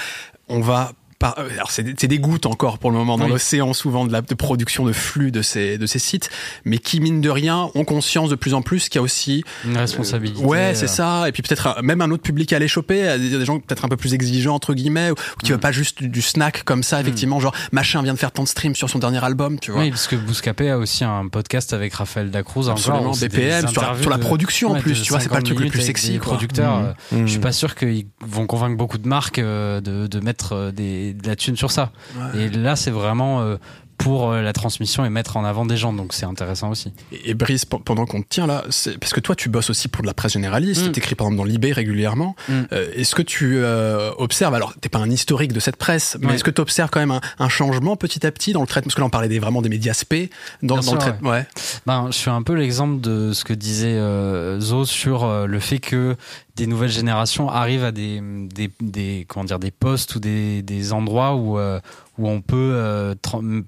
on 0.47 0.61
va 0.61 0.93
par- 1.19 1.37
alors 1.37 1.69
c'est 1.71 1.83
des- 1.83 1.93
c'est 1.97 2.07
des 2.07 2.19
gouttes 2.19 2.45
encore 2.45 2.77
pour 2.79 2.91
le 2.91 2.97
moment 2.97 3.17
dans 3.17 3.25
Oui. 3.25 3.31
l'océan 3.31 3.73
souvent 3.73 4.05
de 4.05 4.11
la 4.11 4.21
de 4.21 4.33
production 4.35 4.85
de 4.85 4.93
flux 4.93 5.31
de 5.31 5.41
ces 5.41 5.77
de 5.77 5.85
ces 5.85 5.99
sites, 5.99 6.29
mais 6.65 6.77
qui 6.77 6.99
mine 7.01 7.21
de 7.21 7.29
rien 7.29 7.69
ont 7.75 7.83
conscience 7.85 8.29
de 8.29 8.35
plus 8.35 8.53
en 8.53 8.61
plus 8.61 8.89
qu'il 8.89 8.99
y 8.99 8.99
a 8.99 9.01
aussi 9.03 9.43
Une 9.65 9.77
responsabilité. 9.77 10.41
Ouais, 10.43 10.71
c'est 10.75 10.85
euh, 10.85 10.87
ça. 10.87 11.27
Et 11.27 11.31
puis 11.31 11.41
peut-être 11.43 11.81
même 11.83 12.01
un 12.01 12.09
autre 12.11 12.23
public 12.23 12.51
à 12.53 12.55
aller 12.55 12.67
choper, 12.67 13.07
à 13.07 13.17
des 13.17 13.45
gens 13.45 13.59
peut-être 13.59 13.85
un 13.85 13.89
peu 13.89 13.97
plus 13.97 14.13
exigeants 14.13 14.55
entre 14.55 14.73
guillemets, 14.73 15.11
ou 15.11 15.15
qui 15.43 15.51
Mm. 15.51 15.55
veut 15.55 15.59
pas 15.59 15.71
juste 15.71 16.03
du, 16.03 16.21
snack 16.21 16.63
comme 16.63 16.83
ça, 16.83 17.01
effectivement, 17.01 17.39
genre 17.39 17.53
machin 17.71 18.01
vient 18.03 18.13
de 18.13 18.19
faire 18.19 18.31
tant 18.31 18.43
de 18.43 18.47
streams 18.47 18.75
sur 18.75 18.89
son 18.89 18.99
dernier 18.99 19.23
album, 19.23 19.59
tu 19.59 19.71
vois. 19.71 19.81
Oui, 19.81 19.89
parce 19.89 20.07
que 20.07 20.15
Bouscapé 20.15 20.69
a 20.69 20.77
aussi 20.77 21.03
un 21.03 21.27
podcast 21.27 21.73
avec 21.73 21.93
Raphaël 21.93 22.31
Dacruz. 22.31 22.69
Absolument, 22.69 23.01
encore, 23.01 23.15
c'est 23.15 23.27
BPM, 23.29 23.67
sur 23.67 23.81
la- 23.81 23.97
sur 23.99 24.09
la 24.09 24.17
de- 24.17 24.21
production 24.21 24.69
en 24.69 24.73
ouais, 24.75 24.79
plus, 24.81 25.01
tu 25.01 25.09
vois, 25.09 25.19
c'est 25.19 25.27
pas 25.29 25.35
le 25.39 25.45
50 25.45 25.55
truc 25.55 25.59
le 25.65 25.71
plus 25.71 25.81
sexy, 25.81 26.17
euh, 26.17 26.93
Mmh. 27.11 27.25
Je 27.25 27.31
suis 27.31 27.39
pas 27.39 27.51
sûr 27.51 27.75
qu'ils 27.75 28.05
vont 28.25 28.45
convaincre 28.45 28.77
beaucoup 28.77 28.97
de 28.97 29.07
marques 29.07 29.39
euh, 29.39 29.81
de, 29.81 30.07
de 30.07 30.19
mettre 30.19 30.53
euh, 30.53 30.71
des, 30.71 31.08
de 31.13 31.27
la 31.27 31.35
thune 31.35 31.55
sur 31.55 31.71
ça. 31.71 31.91
Ouais. 32.15 32.43
Et 32.43 32.49
là, 32.49 32.75
c'est 32.75 32.91
vraiment 32.91 33.41
euh, 33.41 33.57
pour 33.99 34.31
euh, 34.31 34.41
la 34.41 34.53
transmission 34.53 35.05
et 35.05 35.09
mettre 35.11 35.37
en 35.37 35.45
avant 35.45 35.65
des 35.65 35.77
gens, 35.77 35.93
donc 35.93 36.13
c'est 36.13 36.25
intéressant 36.25 36.69
aussi. 36.71 36.91
Et, 37.11 37.29
et 37.29 37.33
Brice, 37.35 37.65
pe- 37.65 37.77
pendant 37.77 38.05
qu'on 38.07 38.21
te 38.23 38.27
tient 38.29 38.47
là, 38.47 38.63
parce 38.99 39.13
que 39.13 39.19
toi 39.19 39.35
tu 39.35 39.49
bosses 39.49 39.69
aussi 39.69 39.87
pour 39.89 40.01
de 40.01 40.07
la 40.07 40.13
presse 40.15 40.33
généraliste, 40.33 40.87
Mm. 40.87 40.91
t'écris 40.93 41.15
par 41.15 41.27
exemple 41.27 41.37
dans 41.37 41.43
l'IB 41.43 41.65
régulièrement. 41.73 42.35
Mm. 42.47 42.53
Euh, 42.71 42.89
est-ce 42.95 43.13
que 43.13 43.21
tu 43.21 43.57
euh, 43.57 44.09
observes, 44.17 44.55
alors 44.55 44.73
t'es 44.81 44.89
pas 44.89 44.99
un 44.99 45.09
historique 45.11 45.53
de 45.53 45.59
cette 45.59 45.75
presse, 45.75 46.17
mais 46.19 46.27
Ouais. 46.27 46.35
est-ce 46.35 46.43
que 46.43 46.51
tu 46.51 46.61
observes 46.61 46.89
quand 46.89 47.01
même 47.01 47.11
un, 47.11 47.21
un 47.37 47.49
changement 47.49 47.95
petit 47.95 48.25
à 48.25 48.31
petit 48.31 48.53
dans 48.53 48.61
le 48.61 48.67
traitement 48.67 48.87
Parce 48.87 48.95
que 48.95 49.01
là 49.01 49.07
on 49.07 49.11
parlait 49.11 49.27
des, 49.29 49.39
vraiment 49.39 49.61
des 49.61 49.69
médias 49.69 49.93
spé 49.93 50.29
dans, 50.63 50.77
le 50.77 50.81
traitement. 50.97 51.29
Ouais. 51.29 51.45
Ben, 51.85 52.07
je 52.09 52.15
suis 52.17 52.29
un 52.31 52.41
peu 52.41 52.53
l'exemple 52.53 53.01
de 53.01 53.33
ce 53.33 53.43
que 53.43 53.53
disait 53.53 53.95
euh, 53.97 54.59
Zo 54.59 54.85
sur 54.85 55.27
le 55.45 55.59
fait 55.59 55.79
que 55.79 56.15
des 56.55 56.67
nouvelles 56.67 56.89
générations 56.91 57.49
arrivent 57.49 57.83
à 57.85 57.91
des, 57.91 58.21
des, 58.21 58.69
des 58.81 59.25
comment 59.29 59.45
dire 59.45 59.59
des 59.59 59.71
postes 59.71 60.15
ou 60.15 60.19
des, 60.19 60.61
des 60.61 60.91
endroits 60.93 61.35
où 61.35 61.57
euh, 61.57 61.79
où 62.19 62.27
on 62.27 62.41
peut 62.41 62.71
euh, 62.73 63.15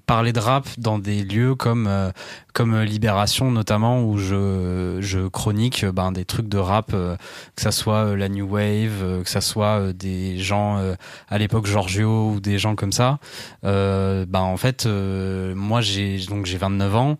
parler 0.06 0.32
de 0.32 0.38
rap 0.38 0.68
dans 0.78 0.98
des 0.98 1.24
lieux 1.24 1.54
comme 1.54 1.86
euh, 1.88 2.10
comme 2.52 2.80
Libération 2.82 3.50
notamment 3.50 4.04
où 4.04 4.18
je 4.18 4.98
je 5.00 5.26
chronique 5.26 5.84
euh, 5.84 5.92
ben 5.92 6.12
des 6.12 6.26
trucs 6.26 6.48
de 6.48 6.58
rap 6.58 6.90
euh, 6.92 7.16
que 7.56 7.62
ça 7.62 7.72
soit 7.72 8.04
euh, 8.04 8.16
la 8.16 8.28
new 8.28 8.46
wave 8.46 9.02
euh, 9.02 9.22
que 9.22 9.30
ça 9.30 9.40
soit 9.40 9.80
euh, 9.80 9.92
des 9.94 10.38
gens 10.38 10.76
euh, 10.78 10.94
à 11.28 11.38
l'époque 11.38 11.66
Giorgio 11.66 12.32
ou 12.32 12.40
des 12.40 12.58
gens 12.58 12.76
comme 12.76 12.92
ça. 12.92 13.18
Euh, 13.64 14.26
ben 14.28 14.40
en 14.40 14.58
fait 14.58 14.84
euh, 14.84 15.54
moi 15.54 15.80
j'ai 15.80 16.18
donc 16.28 16.46
j'ai 16.46 16.58
29 16.58 16.94
ans. 16.96 17.16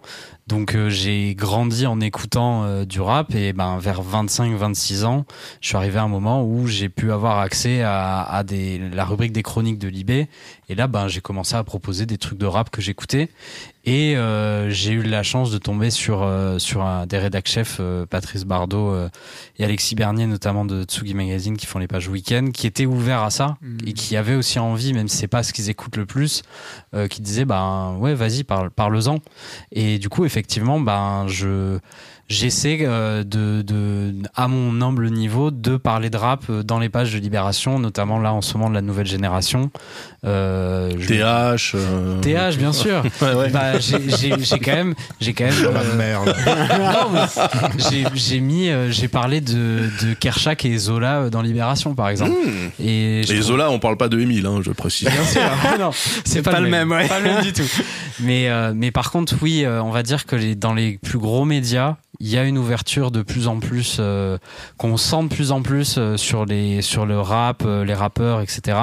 Donc 0.49 0.75
euh, 0.75 0.91
j'ai 0.91 1.35
grandi 1.37 1.87
en 1.87 2.01
écoutant 2.01 2.65
euh, 2.65 2.85
du 2.85 3.01
rap 3.01 3.33
et 3.35 3.53
ben 3.53 3.79
vers 3.79 4.03
25 4.03 4.53
26 4.55 5.05
ans 5.05 5.25
je 5.61 5.69
suis 5.69 5.77
arrivé 5.77 5.99
à 5.99 6.03
un 6.03 6.09
moment 6.09 6.45
où 6.45 6.67
j'ai 6.67 6.89
pu 6.89 7.13
avoir 7.13 7.39
accès 7.39 7.81
à, 7.83 8.23
à 8.23 8.43
des 8.43 8.79
la 8.93 9.05
rubrique 9.05 9.33
des 9.33 9.45
chroniques 9.45 9.79
de 9.79 9.89
Libé 9.89 10.29
et 10.73 10.75
là 10.75 10.87
ben 10.87 11.07
j'ai 11.07 11.21
commencé 11.21 11.55
à 11.55 11.63
proposer 11.63 12.07
des 12.07 12.17
trucs 12.17 12.39
de 12.39 12.47
rap 12.47 12.71
que 12.71 12.81
j'écoutais. 12.81 13.29
Et 13.85 14.17
euh, 14.17 14.71
j'ai 14.71 14.93
eu 14.93 15.03
la 15.03 15.23
chance 15.23 15.51
de 15.51 15.59
tomber 15.59 15.91
sur 15.91 16.23
euh, 16.23 16.59
sur 16.59 16.83
un, 16.83 17.05
des 17.05 17.19
rédac 17.19 17.49
chefs 17.49 17.79
euh, 17.81 18.07
Patrice 18.07 18.45
Bardot 18.45 18.93
euh, 18.93 19.09
et 19.59 19.65
Alexis 19.65 19.97
Bernier 19.97 20.27
notamment 20.27 20.65
de 20.65 20.85
Tsugi 20.85 21.15
Magazine 21.15 21.57
qui 21.57 21.67
font 21.67 21.79
les 21.79 21.89
pages 21.89 22.09
week-end 22.09 22.51
qui 22.55 22.67
étaient 22.67 22.87
ouverts 22.87 23.23
à 23.23 23.31
ça 23.31 23.59
et 23.87 23.93
qui 23.93 24.17
avaient 24.17 24.37
aussi 24.37 24.59
envie 24.59 24.95
même 24.95 25.09
si 25.09 25.17
c'est 25.17 25.27
pas 25.27 25.43
ce 25.43 25.53
qu'ils 25.53 25.69
écoutent 25.69 25.97
le 25.97 26.07
plus 26.07 26.43
euh, 26.95 27.09
qui 27.09 27.21
disaient 27.21 27.45
ben 27.45 27.97
ouais 27.99 28.15
vas-y 28.15 28.45
parle 28.45 28.71
parle-en. 28.71 29.19
Et 29.73 29.99
du 29.99 30.09
coup 30.09 30.25
effectivement 30.25 30.81
ben 30.81 31.27
je 31.29 31.79
j'essaie 32.33 32.79
euh, 32.83 33.23
de, 33.25 33.63
de 33.63 34.13
à 34.35 34.49
mon 34.49 34.81
humble 34.81 35.11
niveau 35.11 35.51
de 35.51 35.77
parler 35.77 36.11
de 36.11 36.17
rap 36.17 36.45
euh, 36.51 36.63
dans 36.63 36.79
les 36.79 36.89
pages 36.89 37.13
de 37.13 37.19
Libération 37.19 37.79
notamment 37.79 38.19
là 38.19 38.33
en 38.33 38.41
ce 38.41 38.55
moment 38.57 38.71
de 38.71 38.75
la 38.75 38.81
nouvelle 38.83 39.07
génération 39.07 39.71
euh, 40.25 40.91
TH. 41.07 41.73
euh, 41.75 42.21
TH 42.21 42.57
bien 42.57 42.73
sûr 42.73 43.03
Ouais, 43.23 43.35
ouais. 43.35 43.51
bah, 43.51 43.79
j'ai 43.79 43.99
j'ai- 44.09 44.35
j'ai 44.41 44.59
quand 44.59 44.73
même 44.75 44.95
j'ai 45.21 45.33
quand 45.33 45.45
même 45.45 45.63
La 45.75 45.81
euh, 45.81 45.97
merde. 45.97 46.35
non, 46.79 47.11
mais 47.13 47.83
j'ai 47.91 48.05
j'ai 48.15 48.41
mis 48.41 48.69
euh, 48.71 48.91
j'ai 48.91 49.09
parlé 49.09 49.41
de 49.41 49.91
de 50.03 50.15
Kershak 50.15 50.65
et 50.65 50.77
Zola 50.79 51.29
dans 51.31 51.43
Libération 51.43 51.95
par 51.95 52.09
exemple 52.09 52.33
Hmm. 52.33 52.71
et 52.83 53.23
je 53.27 53.33
Et 53.33 53.37
trouve- 53.37 53.49
Zola, 53.49 53.71
on 53.71 53.79
parle 53.79 53.97
pas 53.97 54.09
de 54.09 54.19
Émile, 54.19 54.47
hein, 54.47 54.61
je 54.65 54.71
précise. 54.71 55.09
Bien 55.09 55.25
sûr. 55.25 55.43
non, 55.81 55.91
c'est 56.25 56.41
pas, 56.43 56.53
pas 56.53 56.59
le 56.61 56.65
le 56.67 56.71
même, 56.71 56.89
même, 56.89 56.99
ouais. 56.99 57.09
pas 57.09 57.19
le 57.19 57.25
même 57.27 57.43
du 57.43 57.53
tout. 57.53 57.63
Mais 58.21 58.49
euh, 58.49 58.73
mais 58.75 58.91
par 58.91 59.11
contre, 59.11 59.35
oui, 59.43 59.65
euh, 59.65 59.83
on 59.83 59.91
va 59.91 60.03
dire 60.03 60.25
que 60.25 60.37
les, 60.37 60.55
dans 60.55 60.73
les 60.73 60.99
plus 60.99 61.19
gros 61.19 61.45
médias, 61.45 61.97
il 62.25 62.29
y 62.31 62.39
a 62.39 62.45
une 62.45 62.57
ouverture 62.57 63.11
de 63.11 63.21
plus 63.23 63.49
en 63.49 63.59
plus 63.59 63.97
euh, 63.99 64.39
qu'on 64.79 64.97
sent 64.97 65.25
de 65.25 65.29
plus 65.29 65.51
en 65.51 65.61
plus 65.61 65.97
euh, 65.99 66.17
sur 66.17 66.45
les 66.47 66.81
sur 66.81 67.05
le 67.05 67.21
rap, 67.21 67.65
euh, 67.67 67.85
les 67.85 67.95
rappeurs, 67.95 68.41
etc. 68.41 68.79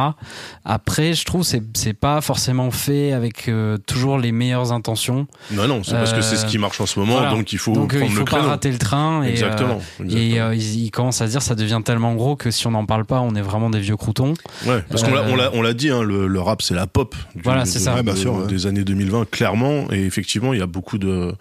Après, 0.66 1.14
je 1.14 1.24
trouve 1.26 1.44
c'est 1.44 1.64
c'est 1.74 1.94
pas 1.94 2.20
forcément 2.22 2.70
fait 2.72 3.14
avec 3.14 3.48
euh, 3.48 3.78
toujours 3.78 4.18
les 4.18 4.32
meilleures 4.32 4.72
intentions. 4.72 5.26
Non, 5.52 5.68
non, 5.68 5.84
c'est 5.84 5.94
parce 5.94 6.14
que 6.14 6.22
c'est 6.22 6.36
ce 6.36 6.46
qui 6.46 6.58
marche 6.58 6.80
en 6.82 6.86
ce 6.86 7.00
moment, 7.00 7.14
voilà. 7.14 7.32
donc 7.32 7.54
il 7.54 7.58
faut 7.60 7.74
Donc 7.74 7.92
prendre 7.96 8.06
il 8.06 8.12
faut 8.12 8.20
le 8.20 8.26
pas 8.26 8.32
créneau. 8.38 8.48
rater 8.50 8.72
le 8.72 8.78
train. 8.78 9.24
Et, 9.24 9.30
Exactement. 9.30 9.80
exactement. 10.00 10.20
et 10.22 10.40
euh, 10.42 10.54
ils, 10.56 10.84
ils 10.86 10.92
commencent 10.92 11.22
à 11.22 11.28
se 11.28 11.32
dire 11.32 11.42
ça 11.42 11.56
devient 11.56 11.82
tellement 11.84 12.14
gros 12.16 12.36
que 12.36 12.52
si 12.52 12.68
on 12.68 12.72
n'en 12.72 12.86
parle 12.86 13.06
pas, 13.06 13.22
on 13.22 13.36
est 13.36 13.42
vraiment 13.42 13.70
des 13.70 13.80
vieux 13.80 13.96
croutons. 13.96 14.34
Ouais, 14.66 14.84
parce 14.90 15.04
qu'on 15.04 15.14
l'a, 15.14 15.22
Euh, 15.22 15.30
on 15.32 15.36
l'a, 15.36 15.50
on 15.54 15.62
l'a 15.62 15.74
dit, 15.74 15.90
hein, 15.90 16.02
le, 16.04 16.28
le 16.28 16.42
rap 16.42 16.62
c'est 16.62 16.74
la 16.76 16.88
pop. 16.88 17.16
du- 17.36 17.42
Voilà, 17.44 17.66
c'est 17.66 17.80
ça. 17.80 17.92
de- 17.92 17.98
Ouais, 17.98 18.04
bien 18.04 18.16
sûr, 18.16 18.34
ouais. 18.36 18.48
Des 18.48 18.66
années 18.68 18.84
2020, 18.84 19.30
clairement, 19.30 19.92
et 19.92 20.04
effectivement, 20.06 20.54
il 20.54 20.60
y 20.60 20.62
a 20.62 20.68
beaucoup 20.68 20.98
de 20.98 21.34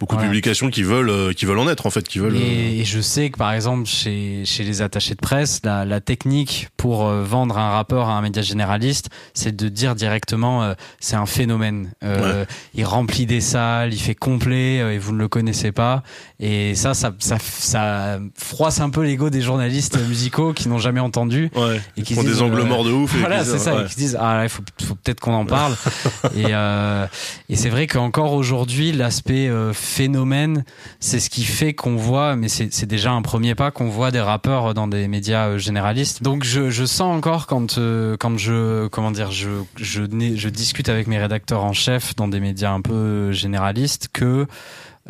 beaucoup 0.00 0.16
de 0.16 0.22
publications 0.22 0.68
qui 0.70 0.82
veulent 0.82 1.10
euh, 1.10 1.32
qui 1.34 1.44
veulent 1.46 1.58
en 1.58 1.68
être 1.68 1.86
en 1.86 1.90
fait, 1.90 2.06
qui 2.08 2.18
veulent. 2.18 2.36
euh, 2.36 2.40
Et, 2.40 2.80
et 2.80 2.84
je 2.84 3.00
sais 3.00 3.30
que 3.30 3.38
par 3.38 3.52
exemple 3.52 3.86
chez, 3.86 4.42
chez 4.44 4.64
les 4.64 4.82
attachés 4.82 5.14
de 5.14 5.20
presse, 5.20 5.60
la, 5.64 5.84
la 5.84 6.00
technique 6.00 6.68
pour 6.76 7.06
euh, 7.06 7.22
vendre 7.22 7.58
un 7.58 7.70
rappeur 7.70 8.08
à 8.08 8.12
un 8.16 8.22
média 8.22 8.42
généraliste, 8.42 9.08
c'est 9.34 9.54
de 9.54 9.68
dire 9.68 9.94
directement 9.94 10.62
euh, 10.62 10.74
c'est 11.00 11.16
un 11.16 11.26
phénomène. 11.26 11.90
Euh, 12.02 12.44
Il 12.74 12.84
remplit 12.84 13.26
des 13.26 13.40
salles, 13.40 13.92
il 13.94 14.00
fait 14.00 14.14
complet 14.14 14.80
euh, 14.80 14.92
et 14.92 14.98
vous 14.98 15.12
ne 15.12 15.18
le 15.18 15.28
connaissez 15.28 15.72
pas. 15.72 16.02
Et 16.40 16.74
ça, 16.74 16.94
ça, 16.94 17.12
ça, 17.18 17.36
ça 17.40 18.18
froisse 18.36 18.80
un 18.80 18.90
peu 18.90 19.02
l'ego 19.02 19.30
des 19.30 19.40
journalistes 19.40 19.98
musicaux 20.08 20.52
qui 20.52 20.68
n'ont 20.68 20.78
jamais 20.78 21.00
entendu. 21.00 21.50
Ouais. 21.54 21.76
Et 21.76 21.80
Ils 21.98 22.04
qui 22.04 22.14
font 22.14 22.22
disent, 22.22 22.36
des 22.36 22.42
angles 22.42 22.60
euh, 22.60 22.64
morts 22.64 22.84
de 22.84 22.90
ouf. 22.92 23.14
et 23.14 23.20
Voilà, 23.20 23.40
qui 23.42 23.50
c'est 23.50 23.58
ça. 23.58 23.76
ouais. 23.76 23.82
Ils 23.86 23.90
se 23.90 23.96
disent 23.96 24.18
ah 24.20 24.40
il 24.42 24.48
faut, 24.48 24.62
faut 24.82 24.94
peut-être 24.94 25.20
qu'on 25.20 25.34
en 25.34 25.46
parle. 25.46 25.74
et 26.36 26.46
euh, 26.50 27.06
et 27.48 27.56
c'est 27.56 27.68
vrai 27.70 27.86
qu'encore 27.86 28.32
aujourd'hui 28.32 28.92
l'aspect 28.92 29.48
euh, 29.48 29.72
phénomène, 29.72 30.64
c'est 31.00 31.20
ce 31.24 31.30
qui 31.30 31.44
fait 31.44 31.72
qu'on 31.72 31.96
voit, 31.96 32.36
mais 32.36 32.48
c'est 32.48 32.86
déjà 32.86 33.12
un 33.12 33.22
premier 33.22 33.54
pas 33.54 33.70
qu'on 33.70 33.88
voit 33.88 34.10
des 34.10 34.20
rappeurs 34.20 34.74
dans 34.74 34.86
des 34.86 35.08
médias 35.08 35.48
euh, 35.48 35.58
généralistes. 35.58 36.22
Donc 36.22 36.44
je, 36.44 36.84
sens 36.84 37.16
encore 37.16 37.46
quand 37.46 37.78
euh, 37.78 38.16
quand 38.18 38.36
je 38.36 38.88
comment 38.88 39.10
dire 39.10 39.30
je 39.32 39.48
je 39.76 40.48
discute 40.48 40.88
avec 40.88 41.06
mes 41.06 41.18
rédacteurs 41.18 41.64
en 41.64 41.72
chef 41.72 42.14
dans 42.14 42.28
des 42.28 42.40
médias 42.40 42.72
un 42.72 42.82
peu 42.82 43.32
généralistes 43.32 44.08
que 44.12 44.46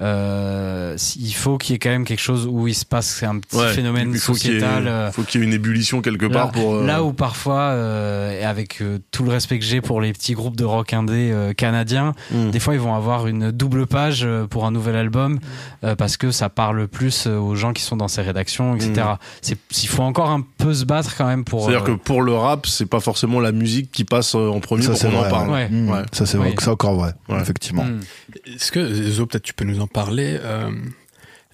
euh, 0.01 0.97
il 1.17 1.33
faut 1.35 1.57
qu'il 1.59 1.73
y 1.73 1.77
ait 1.77 1.79
quand 1.79 1.91
même 1.91 2.05
quelque 2.05 2.21
chose 2.21 2.47
où 2.51 2.67
il 2.67 2.75
se 2.75 2.85
passe 2.85 3.23
un 3.23 3.39
petit 3.39 3.57
Ouais, 3.57 3.73
phénomène 3.73 4.11
il 4.13 4.19
faut 4.19 4.33
qu'il 4.35 4.53
y 4.53 4.57
ait- 4.57 4.61
sociétal. 4.61 4.89
euh, 4.89 5.13
faut 5.13 5.23
qu'il 5.23 5.41
y 5.41 5.45
ait 5.45 5.47
une 5.47 5.53
ébullition 5.53 6.03
quelque 6.03 6.27
Là, 6.27 6.33
part 6.33 6.53
pour. 6.53 6.75
euh, 6.77 6.87
là 6.87 7.05
où 7.05 7.13
parfois, 7.13 7.61
euh, 7.71 8.33
et 8.39 8.45
avec 8.45 8.81
euh, 8.83 8.99
tout 9.13 9.23
le 9.25 9.31
respect 9.31 9.59
que 9.59 9.65
j'ai 9.65 9.81
pour 9.81 10.01
les 10.01 10.13
petits 10.13 10.33
groupes 10.35 10.57
de 10.57 10.65
rock 10.65 10.93
indé 10.93 11.31
euh, 11.33 11.53
canadiens, 11.53 12.13
hmm. 12.33 12.51
des 12.51 12.59
fois 12.61 12.75
ils 12.75 12.81
vont 12.81 12.95
avoir 12.95 13.27
une 13.29 13.51
double 13.53 13.87
page 13.87 14.27
pour 14.51 14.67
un 14.67 14.71
nouvel 14.73 14.97
album 14.97 15.39
euh, 15.85 15.95
parce 15.95 16.17
que 16.17 16.31
ça 16.33 16.49
parle 16.49 16.89
plus 16.89 17.27
aux 17.27 17.55
gens 17.55 17.73
qui 17.73 17.83
sont 17.83 17.97
dans 17.97 18.09
ces 18.09 18.23
rédactions, 18.23 18.75
etc. 18.77 19.07
C'est 19.43 19.59
il 19.83 19.89
faut 19.89 20.03
encore 20.03 20.31
un 20.31 20.43
peu 20.59 20.75
se 20.75 20.85
battre 20.85 21.15
quand 21.17 21.27
même 21.27 21.45
pour. 21.45 21.65
C'est-à-dire 21.67 21.83
euh, 21.85 21.97
que 21.97 22.03
pour 22.03 22.23
le 22.23 22.33
rap, 22.35 22.67
c'est 22.67 22.87
pas 22.87 23.01
forcément 23.01 23.39
la 23.41 23.53
musique 23.53 23.91
qui 23.93 24.05
passe 24.05 24.35
en 24.35 24.59
premier 24.61 24.83
Ça, 24.83 24.91
pour 24.91 24.99
c'est 24.99 25.09
qu'on 25.11 25.17
en 25.17 25.21
vrai, 25.21 25.31
parle. 25.31 25.51
ouais. 25.51 25.69
Ouais. 25.71 26.03
Ça, 26.13 26.27
c'est 26.27 26.39
encore 26.69 26.95
vrai, 26.97 27.13
Ouais. 27.29 27.41
effectivement. 27.41 27.85
hmm. 27.85 28.01
Est-ce 28.47 28.73
que 28.73 28.93
Zo, 29.11 29.27
peut-être 29.27 29.43
tu 29.43 29.55
peux 29.55 29.65
nous 29.65 29.81
en 29.81 29.84
parler 29.87 30.39
euh, 30.41 30.71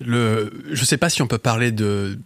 le, 0.01 0.51
je 0.73 0.85
sais 0.85 0.97
pas 0.97 1.11
si 1.11 1.21
on 1.23 1.27
peut 1.27 1.39
parler 1.39 1.73
de, 1.73 2.19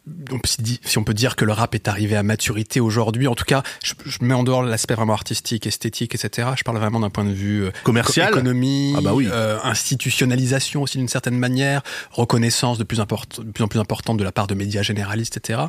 si 0.85 0.99
on 0.99 1.05
peut 1.05 1.15
dire 1.15 1.37
que 1.37 1.45
le 1.45 1.53
rap 1.53 1.75
est 1.75 1.89
arrivé 1.89 2.15
à 2.17 2.23
maturité 2.23 2.81
aujourd'hui. 2.81 3.27
En 3.27 3.35
tout 3.35 3.45
cas, 3.45 3.63
je, 3.83 3.95
je 4.07 4.19
mets 4.23 4.35
en 4.35 4.45
dehors 4.45 4.63
l'aspect 4.63 4.95
vraiment 4.95 5.13
artistique, 5.13 5.67
esthétique, 5.67 6.15
etc. 6.15 6.49
Je 6.57 6.63
parle 6.63 6.79
vraiment 6.79 7.01
d'un 7.01 7.11
point 7.11 7.25
de 7.25 7.33
vue 7.33 7.65
euh, 7.65 7.71
Commercial. 7.83 8.29
éco- 8.29 8.39
économie, 8.39 8.95
Ah 8.97 9.01
bah 9.03 9.13
oui. 9.15 9.29
euh, 9.31 9.59
institutionnalisation 9.65 10.83
aussi 10.83 10.99
d'une 10.99 11.09
certaine 11.09 11.39
manière, 11.39 11.83
reconnaissance 12.11 12.79
de 12.79 12.85
plus, 12.85 12.99
de 12.99 13.05
plus 13.53 13.65
en 13.65 13.69
plus 13.69 13.81
importante 13.81 14.17
de 14.19 14.25
la 14.25 14.33
part 14.33 14.47
de 14.47 14.55
médias 14.55 14.83
généralistes, 14.83 15.37
etc. 15.37 15.63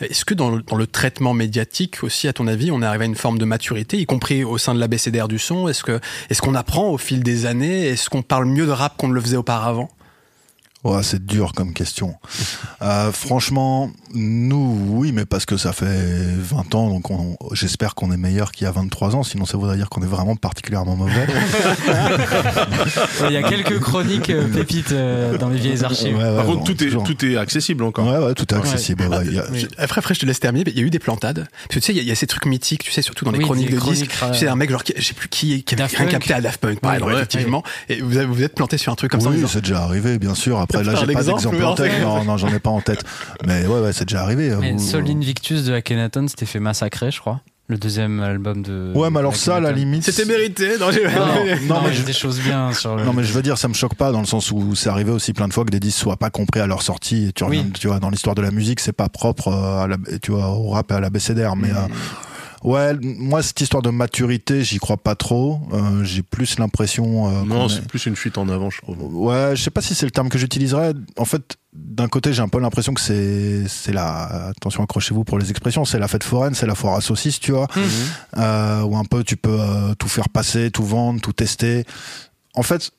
Est-ce 0.00 0.24
que 0.24 0.34
dans 0.34 0.50
le, 0.50 0.62
dans 0.62 0.76
le 0.76 0.86
traitement 0.86 1.34
médiatique 1.34 2.02
aussi, 2.02 2.28
à 2.28 2.32
ton 2.32 2.46
avis, 2.46 2.70
on 2.70 2.82
est 2.82 2.86
arrivé 2.86 3.04
à 3.04 3.06
une 3.06 3.14
forme 3.16 3.38
de 3.38 3.44
maturité, 3.44 3.98
y 3.98 4.06
compris 4.06 4.44
au 4.44 4.58
sein 4.58 4.74
de 4.74 4.80
l'ABCDR 4.80 5.28
du 5.28 5.38
son? 5.38 5.68
Est-ce 5.68 5.82
que 5.84 6.00
est-ce 6.30 6.40
qu'on 6.40 6.54
apprend 6.54 6.88
au 6.90 6.98
fil 6.98 7.22
des 7.22 7.46
années? 7.46 7.86
Est-ce 7.86 8.08
qu'on 8.10 8.22
parle 8.22 8.46
mieux 8.46 8.66
de 8.66 8.70
rap 8.70 8.96
qu'on 8.96 9.08
ne 9.08 9.14
le 9.14 9.20
faisait 9.20 9.36
auparavant? 9.36 9.90
Ouais, 10.82 11.02
c'est 11.02 11.26
dur 11.26 11.52
comme 11.54 11.74
question. 11.74 12.14
Euh, 12.80 13.12
franchement, 13.12 13.90
nous, 14.14 14.78
oui, 14.88 15.12
mais 15.12 15.26
parce 15.26 15.44
que 15.44 15.58
ça 15.58 15.74
fait 15.74 16.24
20 16.38 16.74
ans, 16.74 16.88
donc 16.88 17.10
on- 17.10 17.36
j'espère 17.52 17.94
qu'on 17.94 18.10
est 18.12 18.16
meilleur 18.16 18.50
qu'il 18.50 18.64
y 18.64 18.66
a 18.66 18.70
23 18.72 19.14
ans, 19.14 19.22
sinon 19.22 19.44
ça 19.44 19.58
voudrait 19.58 19.76
dire 19.76 19.90
qu'on 19.90 20.02
est 20.02 20.06
vraiment 20.06 20.36
particulièrement 20.36 20.96
mauvais. 20.96 21.26
Il 23.28 23.32
y 23.32 23.36
a 23.36 23.42
quelques 23.42 23.78
chroniques 23.80 24.30
euh, 24.30 24.46
pépites 24.48 24.92
euh, 24.92 25.36
dans 25.38 25.48
les 25.50 25.58
vieilles 25.58 25.84
archives. 25.84 26.16
Ouais, 26.16 26.22
ouais, 26.24 26.36
Par 26.36 26.44
bon, 26.46 26.56
contre, 26.58 26.74
tout 26.74 26.84
est 26.84 26.90
tout 26.90 27.24
est 27.26 27.36
accessible 27.36 27.84
encore. 27.84 28.06
Ouais, 28.06 28.26
ouais, 28.26 28.34
tout 28.34 28.46
est 28.52 28.56
accessible. 28.56 29.04
ouais, 29.06 29.38
a- 29.38 29.50
Oui. 29.52 29.66
Après, 29.78 29.98
après, 29.98 30.14
je 30.14 30.20
te 30.20 30.26
laisse 30.26 30.40
terminer. 30.40 30.64
mais 30.66 30.72
Il 30.72 30.78
y 30.78 30.82
a 30.82 30.86
eu 30.86 30.90
des 30.90 30.98
plantades. 30.98 31.46
Parce 31.68 31.68
que 31.68 31.74
tu 31.74 31.80
sais, 31.80 31.92
il 31.92 31.96
y 31.96 32.00
a- 32.00 32.02
il 32.02 32.08
y, 32.08 32.12
a 32.12 32.14
ces 32.14 32.26
trucs 32.26 32.46
mythiques, 32.46 32.84
tu 32.84 32.92
sais, 32.92 33.02
surtout 33.02 33.24
dans 33.24 33.32
les 33.32 33.38
Oui, 33.38 33.44
chroniques 33.44 33.68
des 33.68 33.74
de 33.74 33.80
chroniques, 33.80 34.08
disques. 34.08 34.22
euh, 34.22 34.32
Tu 34.32 34.38
sais, 34.40 34.48
un 34.48 34.56
mec, 34.56 34.70
genre, 34.70 34.84
qui- 34.84 34.94
je 34.96 35.04
sais 35.04 35.14
plus 35.14 35.28
qui, 35.28 35.62
qui 35.62 35.74
avait 35.74 35.84
rien 35.84 36.06
capté 36.06 36.34
à 36.34 36.40
Daft 36.40 36.60
Punk, 36.60 36.80
par 36.80 36.90
Oui, 36.90 36.96
exemple, 36.96 37.12
ouais. 37.12 37.18
effectivement. 37.18 37.62
Et 37.88 38.00
vous 38.00 38.16
avez- 38.16 38.26
vous 38.26 38.42
êtes 38.42 38.54
planté 38.54 38.78
sur 38.78 38.92
un 38.92 38.96
truc 38.96 39.10
comme 39.10 39.20
ça 39.20 39.28
en 39.28 39.32
oui, 39.32 39.44
c'est 39.46 39.60
déjà 39.60 39.82
arrivé, 39.82 40.18
bien 40.18 40.34
sûr. 40.34 40.58
Après, 40.70 40.84
là, 40.84 40.94
j'ai 40.94 41.12
pas 41.12 41.22
d'exemple 41.22 41.56
mais 41.58 41.64
en 41.64 41.74
tête. 41.74 41.92
Non, 42.00 42.24
non, 42.24 42.36
j'en 42.36 42.48
ai 42.48 42.58
pas 42.58 42.70
en 42.70 42.80
tête. 42.80 43.04
Mais 43.46 43.66
ouais, 43.66 43.80
ouais, 43.80 43.92
c'est 43.92 44.06
déjà 44.06 44.22
arrivé. 44.22 44.54
Mais 44.60 44.72
Vous- 44.72 44.78
Sol 44.78 45.04
Invictus 45.08 45.64
de 45.64 45.72
Akhenaton 45.74 46.26
s'était 46.28 46.46
fait 46.46 46.60
massacrer, 46.60 47.10
je 47.10 47.20
crois. 47.20 47.40
Le 47.68 47.78
deuxième 47.78 48.20
album 48.20 48.62
de. 48.62 48.90
Ouais, 48.96 49.10
mais 49.10 49.20
alors 49.20 49.36
ça, 49.36 49.56
à 49.56 49.60
la 49.60 49.70
limite. 49.70 50.02
C'était 50.02 50.24
mérité. 50.24 50.70
Non, 50.80 50.86
Non, 50.86 50.92
non, 50.92 50.96
non, 51.68 51.80
mais 51.84 51.88
mais 51.90 51.94
je- 51.94 52.02
des 52.02 52.12
choses 52.12 52.40
bien 52.40 52.72
sur 52.72 52.96
le. 52.96 53.04
Non 53.04 53.12
mais 53.12 53.22
je 53.22 53.32
veux 53.32 53.42
dire 53.42 53.58
ça 53.58 53.68
me 53.68 53.74
choque 53.74 53.94
pas 53.94 54.10
dans 54.10 54.18
le 54.18 54.26
sens 54.26 54.50
où 54.50 54.74
c'est 54.74 54.88
arrivé 54.88 55.12
aussi 55.12 55.32
plein 55.34 55.46
de 55.46 55.52
fois 55.52 55.64
que 55.64 55.70
des 55.70 55.78
disques 55.78 56.00
soient 56.00 56.16
pas 56.16 56.30
compris 56.30 56.58
à 56.58 56.66
leur 56.66 56.82
sortie 56.82 57.28
et 57.28 57.32
tu 57.32 57.44
Oui. 57.44 57.58
reviens 57.58 57.70
tu 57.72 57.86
vois 57.86 58.00
dans 58.00 58.10
l'histoire 58.10 58.34
de 58.34 58.42
la 58.42 58.50
musique 58.50 58.80
c'est 58.80 58.92
pas 58.92 59.08
propre 59.08 59.48
euh, 59.48 59.84
à 59.84 59.86
la, 59.86 59.96
tu 60.20 60.32
vois 60.32 60.48
au 60.48 60.70
rap 60.70 60.90
et 60.90 60.94
à 60.94 61.00
la 61.00 61.10
BCDR 61.10 61.54
mais 61.54 61.70
euh, 61.70 61.74
ouais 62.62 62.94
moi 63.00 63.42
cette 63.42 63.60
histoire 63.60 63.82
de 63.82 63.90
maturité 63.90 64.62
j'y 64.64 64.78
crois 64.78 64.96
pas 64.96 65.14
trop 65.14 65.60
Euh, 65.72 66.04
j'ai 66.04 66.22
plus 66.22 66.58
l'impression 66.58 67.28
euh, 67.28 67.42
Non, 67.44 67.66
est- 67.66 67.74
c'est 67.76 67.86
plus 67.86 68.06
une 68.06 68.16
fuite 68.16 68.36
en 68.38 68.48
avant, 68.48 68.70
je 68.70 68.80
trouve. 68.82 68.98
Ouais, 69.14 69.52
je 69.56 69.62
sais 69.62 69.70
pas 69.70 69.80
si 69.80 69.94
c'est 69.94 70.06
le 70.06 70.10
terme 70.12 70.28
que 70.28 70.38
j'utiliserais. 70.38 70.92
En 71.16 71.24
fait, 71.24 71.56
d'un 71.72 72.08
côté, 72.08 72.32
j'ai 72.32 72.42
un 72.42 72.48
peu 72.48 72.58
l'impression 72.60 72.92
que 72.94 73.00
c'est 73.00 73.66
c'est 73.68 73.92
la 73.92 74.48
attention 74.48 74.82
accrochez-vous 74.82 75.24
pour 75.24 75.38
les 75.38 75.50
expressions, 75.50 75.84
c'est 75.84 75.98
la 75.98 76.08
fête 76.08 76.24
foraine, 76.24 76.54
c'est 76.54 76.66
la 76.66 76.74
foire 76.74 76.94
à 76.96 77.00
saucisses, 77.00 77.40
tu 77.40 77.52
vois, 77.52 77.68
Mhm. 77.76 77.82
euh, 78.38 78.82
où 78.82 78.96
un 78.96 79.04
peu 79.04 79.22
tu 79.24 79.36
peux 79.36 79.58
euh, 79.60 79.94
tout 79.94 80.08
faire 80.08 80.28
passer, 80.28 80.70
tout 80.70 80.84
vendre, 80.84 81.20
tout 81.20 81.32
tester. 81.32 81.84
En 82.54 82.62
fait, 82.62 82.90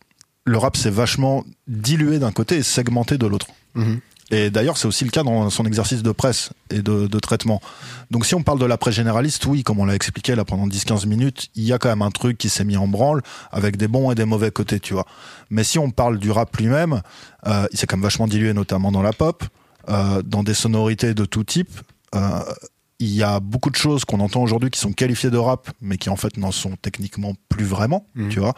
le 0.45 0.57
rap 0.57 0.75
c'est 0.77 0.89
vachement 0.89 1.43
dilué 1.67 2.17
d'un 2.19 2.31
côté 2.31 2.55
et 2.57 2.63
segmenté 2.63 3.17
de 3.17 3.27
l'autre. 3.27 3.47
Mhm. 3.75 3.99
Et 4.31 4.49
d'ailleurs, 4.49 4.77
c'est 4.77 4.87
aussi 4.87 5.03
le 5.03 5.11
cas 5.11 5.23
dans 5.23 5.49
son 5.49 5.65
exercice 5.65 6.03
de 6.03 6.11
presse 6.11 6.51
et 6.69 6.81
de, 6.81 7.07
de 7.07 7.19
traitement. 7.19 7.61
Donc 8.11 8.25
si 8.25 8.33
on 8.33 8.43
parle 8.43 8.59
de 8.59 8.65
la 8.65 8.77
presse 8.77 8.95
généraliste, 8.95 9.45
oui, 9.45 9.63
comme 9.63 9.79
on 9.79 9.85
l'a 9.85 9.93
expliqué 9.93 10.35
là 10.35 10.45
pendant 10.45 10.67
10-15 10.67 11.05
minutes, 11.05 11.49
il 11.55 11.63
y 11.63 11.73
a 11.73 11.77
quand 11.77 11.89
même 11.89 12.01
un 12.01 12.11
truc 12.11 12.37
qui 12.37 12.47
s'est 12.47 12.63
mis 12.63 12.77
en 12.77 12.87
branle 12.87 13.21
avec 13.51 13.75
des 13.75 13.89
bons 13.89 14.09
et 14.09 14.15
des 14.15 14.23
mauvais 14.23 14.49
côtés, 14.49 14.79
tu 14.79 14.93
vois. 14.93 15.05
Mais 15.49 15.65
si 15.65 15.79
on 15.79 15.91
parle 15.91 16.17
du 16.17 16.31
rap 16.31 16.55
lui-même, 16.55 17.01
euh, 17.45 17.67
il 17.73 17.77
s'est 17.77 17.87
quand 17.87 17.97
même 17.97 18.03
vachement 18.03 18.27
dilué, 18.27 18.53
notamment 18.53 18.91
dans 18.93 19.01
la 19.01 19.11
pop, 19.11 19.43
euh, 19.89 20.21
dans 20.21 20.43
des 20.43 20.53
sonorités 20.53 21.13
de 21.13 21.25
tout 21.25 21.43
type. 21.43 21.81
Euh, 22.15 22.39
il 23.01 23.13
y 23.13 23.23
a 23.23 23.39
beaucoup 23.39 23.69
de 23.71 23.75
choses 23.75 24.05
qu'on 24.05 24.19
entend 24.19 24.41
aujourd'hui 24.41 24.69
qui 24.69 24.79
sont 24.79 24.93
qualifiées 24.93 25.31
de 25.31 25.37
rap, 25.37 25.69
mais 25.81 25.97
qui 25.97 26.09
en 26.09 26.15
fait 26.15 26.37
n'en 26.37 26.51
sont 26.51 26.75
techniquement 26.81 27.33
plus 27.49 27.65
vraiment, 27.65 28.05
Mhm. 28.15 28.29
tu 28.29 28.39
vois. 28.39 28.53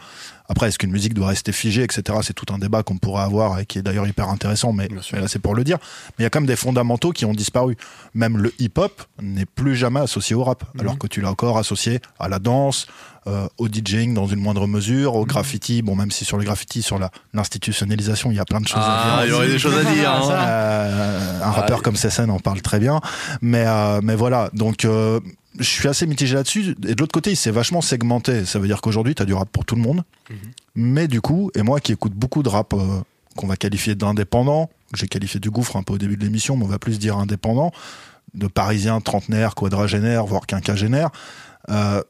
Après, 0.48 0.68
est-ce 0.68 0.78
qu'une 0.78 0.90
musique 0.92 1.14
doit 1.14 1.28
rester 1.28 1.50
figée, 1.52 1.82
etc. 1.82 2.18
C'est 2.22 2.34
tout 2.34 2.52
un 2.52 2.58
débat 2.58 2.82
qu'on 2.82 2.98
pourrait 2.98 3.22
avoir 3.22 3.58
et 3.58 3.64
qui 3.66 3.78
est 3.78 3.82
d'ailleurs 3.82 4.06
hyper 4.06 4.28
intéressant, 4.28 4.72
mais, 4.74 4.88
là 4.88 5.26
c'est 5.28 5.38
pour 5.38 5.54
le 5.54 5.64
dire. 5.64 5.78
Mais 6.10 6.14
il 6.20 6.22
y 6.22 6.26
a 6.26 6.30
quand 6.30 6.40
même 6.40 6.46
des 6.46 6.56
fondamentaux 6.56 7.12
qui 7.12 7.24
ont 7.24 7.32
disparu. 7.32 7.76
Même 8.12 8.36
le 8.36 8.52
hip-hop 8.58 9.02
n'est 9.22 9.46
plus 9.46 9.74
jamais 9.74 10.00
associé 10.00 10.36
au 10.36 10.44
rap, 10.44 10.64
alors 10.78 10.98
que 10.98 11.06
tu 11.06 11.20
l'as 11.22 11.30
encore 11.30 11.56
associé 11.58 12.00
à 12.18 12.28
la 12.28 12.38
danse, 12.38 12.86
euh, 13.26 13.46
au 13.58 13.68
DJing 13.68 14.14
dans 14.14 14.26
une 14.26 14.40
moindre 14.40 14.66
mesure, 14.66 15.14
au 15.14 15.24
graffiti. 15.24 15.82
Bon, 15.82 15.96
même 15.96 16.10
si 16.10 16.24
sur 16.24 16.36
le 16.36 16.44
graffiti, 16.44 16.82
sur 16.82 16.98
la 16.98 17.10
l'institutionnalisation, 17.32 18.30
il 18.30 18.36
y 18.36 18.40
a 18.40 18.44
plein 18.44 18.60
de 18.60 18.66
choses 18.68 18.82
à 18.82 19.04
dire. 19.04 19.14
Ah, 19.18 19.22
il 19.24 19.30
y 19.30 19.32
aurait 19.32 19.48
des 19.48 19.58
choses 19.58 19.76
à 19.76 19.84
dire. 19.84 20.10
hein. 20.10 20.30
Euh, 20.32 21.42
un 21.42 21.50
rappeur 21.50 21.82
comme 21.82 21.96
Sessen 21.96 22.30
en 22.30 22.38
parle 22.40 22.60
très 22.62 22.78
bien. 22.80 23.00
Mais, 23.40 23.64
euh, 23.66 24.00
mais 24.02 24.16
voilà, 24.16 24.50
donc 24.52 24.84
euh, 24.84 25.20
je 25.58 25.64
suis 25.64 25.88
assez 25.88 26.06
mitigé 26.06 26.34
là-dessus. 26.34 26.74
Et 26.86 26.94
de 26.94 27.00
l'autre 27.00 27.12
côté, 27.12 27.30
il 27.30 27.36
s'est 27.36 27.50
vachement 27.50 27.80
segmenté. 27.80 28.44
Ça 28.44 28.58
veut 28.58 28.66
dire 28.66 28.80
qu'aujourd'hui, 28.80 29.14
tu 29.14 29.22
as 29.22 29.26
du 29.26 29.34
rap 29.34 29.48
pour 29.50 29.64
tout 29.64 29.76
le 29.76 29.82
monde. 29.82 30.02
Mais 30.74 31.06
du 31.08 31.20
coup, 31.20 31.50
et 31.54 31.62
moi 31.62 31.80
qui 31.80 31.92
écoute 31.92 32.12
beaucoup 32.14 32.42
de 32.42 32.48
rap 32.48 32.72
euh, 32.74 33.00
qu'on 33.36 33.46
va 33.46 33.56
qualifier 33.56 33.94
d'indépendant, 33.94 34.68
que 34.92 34.98
j'ai 34.98 35.08
qualifié 35.08 35.38
du 35.40 35.50
gouffre 35.50 35.76
un 35.76 35.82
peu 35.82 35.92
au 35.94 35.98
début 35.98 36.16
de 36.16 36.24
l'émission, 36.24 36.56
mais 36.56 36.64
on 36.64 36.68
va 36.68 36.78
plus 36.78 36.98
dire 36.98 37.16
indépendant, 37.16 37.70
de 38.34 38.46
parisien, 38.48 39.00
trentenaire, 39.00 39.54
quadragénaire, 39.54 40.24
voire 40.26 40.46
quinquagénaire. 40.46 41.10
Euh, 41.70 42.02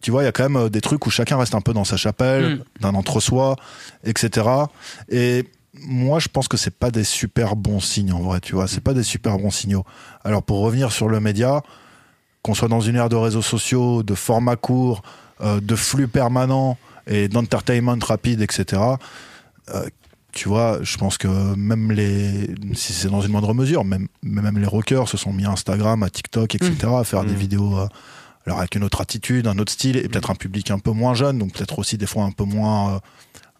tu 0.00 0.10
vois, 0.10 0.22
il 0.22 0.26
y 0.26 0.28
a 0.28 0.32
quand 0.32 0.42
même 0.44 0.56
euh, 0.56 0.68
des 0.68 0.80
trucs 0.80 1.06
où 1.06 1.10
chacun 1.10 1.36
reste 1.36 1.54
un 1.54 1.60
peu 1.60 1.72
dans 1.72 1.84
sa 1.84 1.96
chapelle, 1.96 2.56
Mm. 2.56 2.62
d'un 2.82 2.94
entre-soi, 2.94 3.56
etc. 4.04 4.46
Et 5.10 5.44
moi, 5.82 6.18
je 6.18 6.28
pense 6.28 6.48
que 6.48 6.56
c'est 6.56 6.74
pas 6.74 6.90
des 6.90 7.04
super 7.04 7.54
bons 7.56 7.80
signes 7.80 8.12
en 8.12 8.20
vrai, 8.20 8.40
tu 8.40 8.54
vois. 8.54 8.66
C'est 8.66 8.80
pas 8.80 8.94
des 8.94 9.02
super 9.04 9.38
bons 9.38 9.50
signaux. 9.50 9.84
Alors, 10.24 10.42
pour 10.42 10.60
revenir 10.60 10.90
sur 10.92 11.08
le 11.08 11.20
média, 11.20 11.62
qu'on 12.42 12.54
soit 12.54 12.68
dans 12.68 12.80
une 12.80 12.96
ère 12.96 13.08
de 13.08 13.16
réseaux 13.16 13.42
sociaux, 13.42 14.02
de 14.02 14.14
formats 14.14 14.56
courts, 14.56 15.02
euh, 15.42 15.60
de 15.60 15.76
flux 15.76 16.08
permanents 16.08 16.76
et 17.06 17.28
d'entertainment 17.28 17.98
rapide, 18.02 18.40
etc. 18.42 18.82
euh, 19.74 19.86
tu 20.32 20.48
vois, 20.48 20.78
je 20.82 20.96
pense 20.96 21.18
que 21.18 21.26
même 21.56 21.90
les, 21.90 22.50
si 22.74 22.92
c'est 22.92 23.08
dans 23.08 23.20
une 23.20 23.32
moindre 23.32 23.52
mesure, 23.52 23.84
même, 23.84 24.06
même 24.22 24.58
les 24.58 24.66
rockers 24.66 25.08
se 25.08 25.16
sont 25.16 25.32
mis 25.32 25.44
à 25.44 25.50
Instagram, 25.50 26.02
à 26.04 26.08
TikTok, 26.10 26.54
etc., 26.54 26.76
à 26.98 27.02
faire 27.04 27.24
des 27.24 27.32
Mm. 27.32 27.36
vidéos, 27.36 27.78
euh, 27.78 27.86
alors 28.46 28.58
avec 28.58 28.74
une 28.74 28.84
autre 28.84 29.00
attitude, 29.00 29.46
un 29.46 29.58
autre 29.58 29.72
style, 29.72 29.96
et 29.96 30.08
peut-être 30.08 30.30
un 30.30 30.34
public 30.34 30.70
un 30.70 30.78
peu 30.78 30.90
moins 30.92 31.14
jeune, 31.14 31.38
donc 31.38 31.52
peut-être 31.52 31.78
aussi 31.78 31.98
des 31.98 32.06
fois 32.06 32.24
un 32.24 32.32
peu 32.32 32.44
moins, 32.44 32.94
euh, 32.94 32.98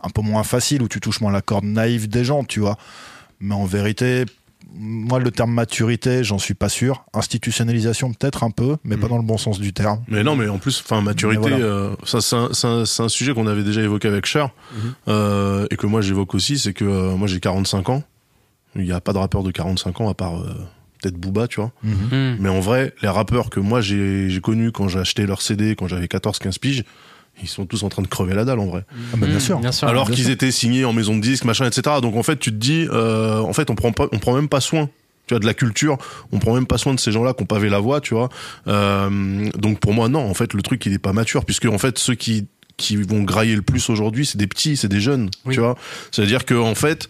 un 0.03 0.09
peu 0.11 0.22
moins 0.22 0.43
facile, 0.43 0.83
où 0.83 0.89
tu 0.89 1.01
touches 1.01 1.20
moins 1.20 1.33
la 1.33 1.43
corde 1.43 1.64
naïve 1.64 2.09
des 2.09 2.24
gens, 2.24 2.45
tu 2.45 2.61
vois. 2.61 2.76
Mais 3.41 3.55
en 3.55 3.64
vérité, 3.66 4.24
moi, 4.72 5.18
le 5.18 5.31
terme 5.31 5.53
maturité, 5.53 6.22
j'en 6.24 6.39
suis 6.39 6.55
pas 6.55 6.68
sûr. 6.68 7.05
Institutionnalisation, 7.12 8.12
peut-être 8.12 8.45
un 8.45 8.51
peu, 8.51 8.76
mais 8.85 8.97
pas 8.97 9.09
dans 9.09 9.16
le 9.16 9.22
bon 9.24 9.37
sens 9.39 9.59
du 9.59 9.72
terme. 9.72 10.03
Mais 10.09 10.22
non, 10.22 10.37
mais 10.37 10.49
en 10.49 10.59
plus, 10.59 10.81
enfin, 10.85 11.01
maturité, 11.01 11.41
voilà. 11.51 11.57
euh, 11.57 11.95
c'est 12.05 13.03
un, 13.03 13.09
sujet 13.09 13.35
qu'on 13.35 13.47
avait 13.47 13.64
déjà 13.64 13.81
évoqué 13.83 14.09
avec 14.09 14.26
Cher, 14.26 14.51
Mhm. 14.74 14.95
euh, 15.09 15.66
et 15.70 15.76
que 15.76 15.87
moi 15.87 16.01
j'évoque 16.03 16.35
aussi, 16.35 16.59
c'est 16.59 16.72
que 16.72 17.14
moi 17.14 17.26
j'ai 17.26 17.41
45 17.41 17.89
ans. 17.89 18.03
Il 18.76 18.83
n'y 18.83 18.93
a 18.93 19.01
pas 19.01 19.12
de 19.12 19.18
rappeur 19.18 19.43
de 19.43 19.51
45 19.51 20.01
ans 20.03 20.09
à 20.09 20.14
part 20.14 20.35
peut-être 21.01 21.16
Booba, 21.16 21.48
tu 21.48 21.57
vois. 21.61 21.72
Hmm. 21.82 22.36
Mais 22.38 22.48
en 22.48 22.61
vrai, 22.61 22.94
les 23.03 23.09
rappeurs 23.09 23.51
que 23.51 23.61
moi 23.61 23.80
j'ai 23.80 24.28
j'ai 24.30 24.40
connus 24.40 24.72
quand 24.72 24.88
j'ai 24.88 24.98
acheté 24.98 25.26
leur 25.26 25.42
CD, 25.42 25.74
quand 25.76 25.88
j'avais 25.88 26.07
14-15 26.07 26.59
piges, 26.59 26.84
ils 27.42 27.48
sont 27.48 27.64
tous 27.66 27.82
en 27.84 27.88
train 27.88 28.03
de 28.03 28.07
crever 28.09 28.34
la 28.34 28.44
dalle 28.44 28.59
en 28.59 28.66
vrai. 28.66 28.84
Ah, 28.90 29.16
bah, 29.16 29.26
bien 29.26 29.36
Hmm, 29.36 29.40
sûr. 29.40 29.59
Bien 29.61 29.72
sûr. 29.72 29.88
Alors 29.88 30.11
qu'ils 30.11 30.30
étaient 30.30 30.51
signés 30.51 30.84
en 30.84 30.92
maison 30.92 31.16
de 31.16 31.22
disques, 31.22 31.44
machin, 31.44 31.66
etc. 31.66 31.96
Donc 32.03 32.16
en 32.16 32.22
fait, 32.22 32.38
tu 32.38 32.51
te 32.51 32.57
dis, 32.57 32.86
euh, 32.90 33.38
en 33.38 33.53
fait, 33.53 33.70
on 33.70 33.74
prend 33.74 33.92
pas, 33.92 34.09
on 34.12 34.18
prend 34.18 34.34
même 34.34 34.48
pas 34.48 34.61
soin. 34.61 34.88
Tu 35.26 35.34
vois, 35.34 35.38
de 35.38 35.46
la 35.46 35.55
culture, 35.55 35.96
on 36.32 36.38
prend 36.40 36.55
même 36.55 36.66
pas 36.66 36.76
soin 36.76 36.92
de 36.92 36.98
ces 36.98 37.12
gens-là 37.12 37.34
qui 37.34 37.42
ont 37.44 37.46
pavé 37.46 37.68
la 37.68 37.78
voie, 37.78 38.01
tu 38.01 38.14
vois. 38.14 38.30
Euh, 38.66 39.48
donc 39.57 39.78
pour 39.78 39.92
moi, 39.94 40.09
non, 40.09 40.20
en 40.28 40.34
fait, 40.34 40.55
le 40.55 40.62
truc, 40.62 40.84
il 40.86 40.92
est 40.92 40.98
pas 40.98 41.12
mature, 41.12 41.44
puisque 41.44 41.66
en 41.66 41.78
fait, 41.78 41.98
ceux 41.98 42.14
qui 42.14 42.46
qui 42.76 42.96
vont 42.96 43.22
grailler 43.22 43.55
le 43.57 43.62
plus 43.62 43.90
aujourd'hui, 43.90 44.24
c'est 44.24 44.38
des 44.38 44.46
petits, 44.46 44.74
c'est 44.76 44.88
des 44.88 45.01
jeunes, 45.03 45.28
Oui. 45.44 45.55
tu 45.55 45.61
vois. 45.61 45.76
C'est-à-dire 46.11 46.46
que 46.46 46.55
en 46.55 46.74
fait, 46.74 47.09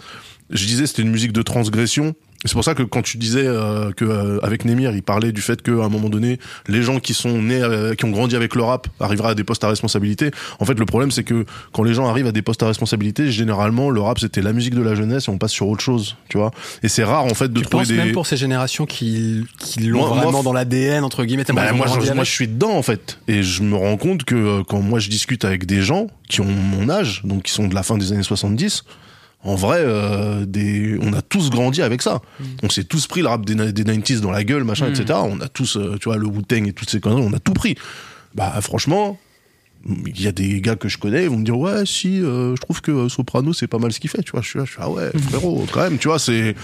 je 0.50 0.66
disais, 0.66 0.84
c'était 0.86 1.02
une 1.02 1.10
musique 1.12 1.32
de 1.32 1.42
transgression. 1.42 2.14
C'est 2.46 2.54
pour 2.54 2.64
ça 2.64 2.74
que 2.74 2.82
quand 2.82 3.02
tu 3.02 3.18
disais 3.18 3.44
euh, 3.44 3.92
que 3.92 4.04
euh, 4.06 4.38
avec 4.42 4.64
Nemir, 4.64 4.92
il 4.92 5.02
parlait 5.02 5.30
du 5.30 5.42
fait 5.42 5.60
qu'à 5.60 5.72
un 5.72 5.90
moment 5.90 6.08
donné, 6.08 6.38
les 6.68 6.82
gens 6.82 6.98
qui 6.98 7.12
sont 7.12 7.42
nés, 7.42 7.60
euh, 7.60 7.94
qui 7.94 8.06
ont 8.06 8.10
grandi 8.10 8.34
avec 8.34 8.54
le 8.54 8.62
rap, 8.62 8.88
arriveraient 8.98 9.32
à 9.32 9.34
des 9.34 9.44
postes 9.44 9.62
à 9.62 9.68
responsabilité. 9.68 10.30
En 10.58 10.64
fait, 10.64 10.78
le 10.78 10.86
problème, 10.86 11.10
c'est 11.10 11.22
que 11.22 11.44
quand 11.72 11.82
les 11.82 11.92
gens 11.92 12.08
arrivent 12.08 12.28
à 12.28 12.32
des 12.32 12.40
postes 12.40 12.62
à 12.62 12.66
responsabilité, 12.66 13.30
généralement, 13.30 13.90
le 13.90 14.00
rap 14.00 14.18
c'était 14.18 14.40
la 14.40 14.54
musique 14.54 14.74
de 14.74 14.80
la 14.80 14.94
jeunesse 14.94 15.28
et 15.28 15.30
on 15.30 15.36
passe 15.36 15.52
sur 15.52 15.68
autre 15.68 15.82
chose, 15.82 16.16
tu 16.30 16.38
vois. 16.38 16.50
Et 16.82 16.88
c'est 16.88 17.04
rare 17.04 17.24
en 17.24 17.34
fait 17.34 17.52
de 17.52 17.60
Tu 17.60 17.66
trouver 17.66 17.84
des. 17.84 17.96
même 17.96 18.12
pour 18.12 18.26
ces 18.26 18.38
générations 18.38 18.86
qui, 18.86 19.44
qui 19.58 19.80
l'ont 19.80 20.08
moi, 20.08 20.20
vraiment 20.20 20.42
dans 20.42 20.54
l'ADN, 20.54 21.04
entre 21.04 21.24
guillemets, 21.24 21.44
Bah, 21.52 21.72
moi, 21.74 21.86
je 21.88 22.30
suis 22.30 22.48
dedans 22.48 22.72
en 22.72 22.82
fait, 22.82 23.18
et 23.28 23.42
je 23.42 23.62
me 23.62 23.76
rends 23.76 23.98
compte 23.98 24.24
que 24.24 24.34
euh, 24.34 24.62
quand 24.66 24.80
moi 24.80 24.98
je 24.98 25.10
discute 25.10 25.44
avec 25.44 25.66
des 25.66 25.82
gens 25.82 26.06
qui 26.28 26.40
ont 26.40 26.46
mon 26.46 26.88
âge, 26.88 27.20
donc 27.24 27.42
qui 27.42 27.52
sont 27.52 27.68
de 27.68 27.74
la 27.74 27.82
fin 27.82 27.98
des 27.98 28.12
années 28.12 28.22
70, 28.22 28.84
en 29.42 29.54
vrai, 29.54 29.78
euh, 29.80 30.44
des, 30.44 30.98
on 31.00 31.12
a 31.14 31.22
tous 31.22 31.48
grandi 31.50 31.80
avec 31.82 32.02
ça. 32.02 32.20
On 32.62 32.68
s'est 32.68 32.84
tous 32.84 33.06
pris 33.06 33.22
le 33.22 33.28
rap 33.28 33.44
des, 33.46 33.54
des 33.72 33.84
90s 33.84 34.20
dans 34.20 34.30
la 34.30 34.44
gueule, 34.44 34.64
machin, 34.64 34.88
Mm. 34.88 34.92
etc. 34.94 35.18
On 35.22 35.40
a 35.40 35.48
tous, 35.48 35.76
euh, 35.76 35.96
tu 35.98 36.08
vois, 36.10 36.16
le 36.18 36.26
Wu-Tang 36.26 36.66
et 36.68 36.72
toutes 36.72 36.90
ces 36.90 37.00
conneries, 37.00 37.22
on 37.26 37.32
a 37.32 37.38
tout 37.38 37.54
pris. 37.54 37.74
Bah, 38.34 38.52
franchement, 38.60 39.18
il 39.86 40.20
y 40.20 40.26
a 40.28 40.32
des 40.32 40.60
gars 40.60 40.76
que 40.76 40.88
je 40.88 40.98
connais, 40.98 41.22
ils 41.24 41.30
vont 41.30 41.38
me 41.38 41.44
dire, 41.44 41.58
ouais, 41.58 41.86
si, 41.86 42.20
euh, 42.22 42.54
je 42.54 42.60
trouve 42.60 42.82
que 42.82 42.90
euh, 42.92 43.08
Soprano, 43.08 43.52
c'est 43.54 43.66
pas 43.66 43.78
mal 43.78 43.92
ce 43.92 43.98
qu'il 44.00 44.10
fait, 44.10 44.22
tu 44.22 44.32
vois. 44.32 44.42
Je 44.42 44.48
suis 44.48 44.58
là, 44.58 44.64
je 44.66 44.72
suis, 44.72 44.80
ah 44.82 44.90
ouais, 44.90 45.10
frérot, 45.30 45.64
quand 45.72 45.80
même, 45.80 45.96
tu 45.98 46.08
vois, 46.08 46.18
c'est, 46.18 46.54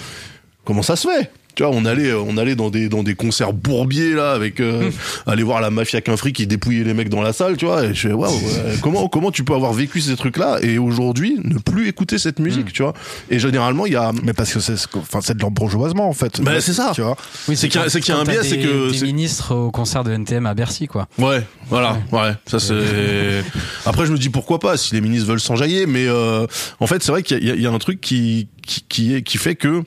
comment 0.65 0.83
ça 0.83 0.97
se 0.97 1.09
fait? 1.09 1.31
Tu 1.57 1.63
vois, 1.63 1.73
on 1.75 1.87
allait, 1.87 2.13
on 2.13 2.37
allait 2.37 2.55
dans 2.55 2.69
des, 2.69 2.91
dans 2.91 3.03
des 3.03 3.15
concerts 3.15 3.55
bourbiers, 3.55 4.13
là, 4.13 4.33
avec, 4.33 4.61
euh, 4.61 4.91
aller 5.27 5.43
voir 5.43 5.63
la 5.63 5.71
mafia 5.71 6.03
qu'un 6.03 6.19
fric 6.19 6.37
qui 6.37 6.47
dépouillait 6.47 6.85
les 6.85 6.93
mecs 6.93 7.09
dans 7.09 7.23
la 7.23 7.33
salle, 7.33 7.57
tu 7.57 7.65
vois, 7.65 7.83
et 7.87 7.95
je 7.95 8.09
fais, 8.09 8.13
waouh, 8.13 8.31
ouais, 8.31 8.75
comment, 8.83 9.09
comment 9.09 9.31
tu 9.31 9.43
peux 9.43 9.55
avoir 9.55 9.73
vécu 9.73 10.03
ces 10.03 10.15
trucs-là 10.17 10.59
et 10.61 10.77
aujourd'hui 10.77 11.39
ne 11.43 11.59
plus 11.59 11.89
écouter 11.89 12.19
cette 12.19 12.41
musique, 12.41 12.75
tu 12.75 12.83
vois? 12.83 12.93
Et 13.31 13.39
généralement, 13.39 13.87
il 13.87 13.95
y 13.95 13.97
a, 13.97 14.13
Mais 14.23 14.35
parce 14.35 14.53
que 14.53 14.61
c'est, 14.61 14.75
enfin, 14.97 15.21
c'est 15.23 15.35
de 15.35 15.41
l'embourgeoisement, 15.43 16.07
en 16.09 16.13
fait. 16.13 16.43
Bah, 16.43 16.61
c'est 16.61 16.75
ça. 16.75 16.93
Tu 16.95 17.01
vois? 17.01 17.17
Oui, 17.49 17.57
c'est 17.57 17.69
qu'il 17.71 17.81
y 17.81 17.85
a- 17.85 17.89
c'est 17.89 18.01
qu'il 18.03 18.15
y 18.15 18.17
a 18.19 18.21
un 18.21 18.25
biais, 18.25 18.43
c'est 18.43 18.59
que 18.59 18.91
Des 18.93 19.07
ministres 19.07 19.55
au 19.55 19.71
concert 19.71 20.05
de 20.05 20.13
NTM 20.13 20.45
à 20.45 20.53
Bercy, 20.53 20.87
quoi. 20.89 21.09
Ouais, 21.19 21.43
voilà, 21.71 21.97
ouais, 22.13 22.33
ça 22.47 22.59
c'est. 22.61 22.75
Après, 23.87 24.05
je 24.05 24.13
me 24.13 24.19
dis 24.19 24.29
pourquoi 24.29 24.59
pas 24.59 24.77
si 24.77 24.95
les 24.95 25.01
ministres 25.01 25.27
veulent 25.29 25.41
s'enjailler, 25.41 25.87
mais 25.87 26.07
euh, 26.07 26.47
en 26.81 26.87
fait, 26.87 27.03
c'est 27.03 27.13
vrai 27.13 27.23
qu'il 27.23 27.43
y, 27.43 27.51
a- 27.51 27.55
il 27.55 27.63
y 27.63 27.67
a 27.67 27.71
un 27.73 27.79
truc 27.79 27.99
qui 28.03 28.49
qui 28.67 28.85
qui, 28.89 29.15
est, 29.15 29.23
qui 29.23 29.39
fait 29.39 29.55
que 29.55 29.83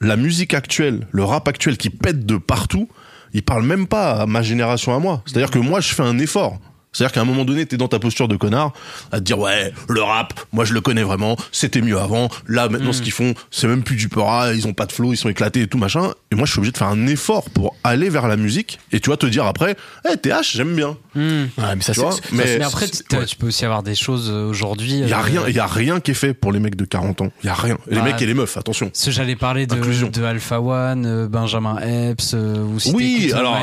la 0.00 0.16
musique 0.16 0.54
actuelle, 0.54 1.06
le 1.12 1.24
rap 1.24 1.46
actuel 1.48 1.76
qui 1.76 1.90
pète 1.90 2.24
de 2.24 2.36
partout, 2.36 2.88
il 3.32 3.42
parle 3.42 3.64
même 3.64 3.86
pas 3.86 4.22
à 4.22 4.26
ma 4.26 4.42
génération 4.42 4.94
à 4.94 4.98
moi. 4.98 5.22
C'est-à-dire 5.26 5.50
que 5.50 5.58
moi, 5.58 5.80
je 5.80 5.94
fais 5.94 6.02
un 6.02 6.18
effort. 6.18 6.58
C'est-à-dire 6.92 7.12
qu'à 7.12 7.20
un 7.20 7.24
moment 7.24 7.44
donné, 7.44 7.66
t'es 7.66 7.76
dans 7.76 7.88
ta 7.88 7.98
posture 7.98 8.26
de 8.28 8.36
connard, 8.36 8.72
à 9.12 9.18
te 9.18 9.24
dire 9.24 9.38
ouais, 9.38 9.72
le 9.88 10.02
rap, 10.02 10.34
moi 10.52 10.64
je 10.64 10.74
le 10.74 10.80
connais 10.80 11.02
vraiment, 11.04 11.36
c'était 11.52 11.82
mieux 11.82 11.98
avant. 11.98 12.28
Là 12.48 12.68
maintenant, 12.68 12.92
ce 12.92 13.00
qu'ils 13.02 13.12
font, 13.12 13.34
c'est 13.50 13.68
même 13.68 13.82
plus 13.84 13.96
du 13.96 14.08
peura, 14.08 14.52
ils 14.54 14.66
ont 14.66 14.72
pas 14.72 14.86
de 14.86 14.92
flow, 14.92 15.12
ils 15.12 15.16
sont 15.16 15.28
éclatés 15.28 15.62
et 15.62 15.66
tout 15.68 15.78
machin. 15.78 16.12
Et 16.32 16.36
moi, 16.36 16.46
je 16.46 16.52
suis 16.52 16.58
obligé 16.58 16.72
de 16.72 16.78
faire 16.78 16.88
un 16.88 17.06
effort 17.06 17.48
pour 17.50 17.76
aller 17.84 18.08
vers 18.08 18.26
la 18.28 18.36
musique. 18.36 18.78
Et 18.92 19.00
tu 19.00 19.08
vois, 19.10 19.16
te 19.16 19.26
dire 19.26 19.46
après, 19.46 19.76
eh 20.10 20.16
TH, 20.16 20.52
j'aime 20.56 20.74
bien. 20.76 20.96
Hmm. 21.14 21.44
Ouais, 21.58 21.76
mais 21.76 21.82
ça, 21.82 21.92
Tu 21.92 22.00
vois, 22.00 22.14
mais- 22.32 22.60
après, 22.62 22.86
tu 22.88 23.16
ouais. 23.16 23.24
tu 23.26 23.36
peux 23.36 23.48
aussi 23.48 23.64
avoir 23.64 23.82
des 23.82 23.94
choses 23.96 24.28
euh, 24.30 24.48
aujourd'hui. 24.48 24.92
Il 25.00 25.08
y 25.08 25.12
a 25.12 25.18
euh, 25.18 25.22
rien, 25.22 25.42
il 25.48 25.54
y 25.54 25.58
a 25.58 25.66
rien 25.66 26.00
qui 26.00 26.12
est 26.12 26.14
fait 26.14 26.34
pour 26.34 26.52
les 26.52 26.60
mecs 26.60 26.76
de 26.76 26.84
40 26.84 27.20
ans. 27.22 27.30
Il 27.42 27.46
y 27.46 27.50
a 27.50 27.54
rien. 27.54 27.78
Les 27.88 27.96
Bah, 27.96 28.02
mecs 28.02 28.22
et 28.22 28.26
les 28.26 28.34
meufs, 28.34 28.56
attention. 28.56 28.90
Ce 28.94 29.10
j'allais 29.10 29.36
parler 29.36 29.66
de, 29.66 29.74
de 29.76 30.24
Alpha 30.24 30.60
One, 30.60 31.04
euh, 31.06 31.28
Benjamin 31.28 31.78
Epps, 31.78 32.34
ou 32.34 32.78
si 32.80 32.92
Oui, 32.94 33.32
alors- 33.34 33.56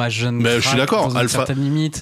à 0.00 0.08
Jeune 0.08 0.36
Mais 0.36 0.60
je 0.60 0.68
suis 0.68 0.76
d'accord, 0.76 1.12
Alpha- 1.16 1.44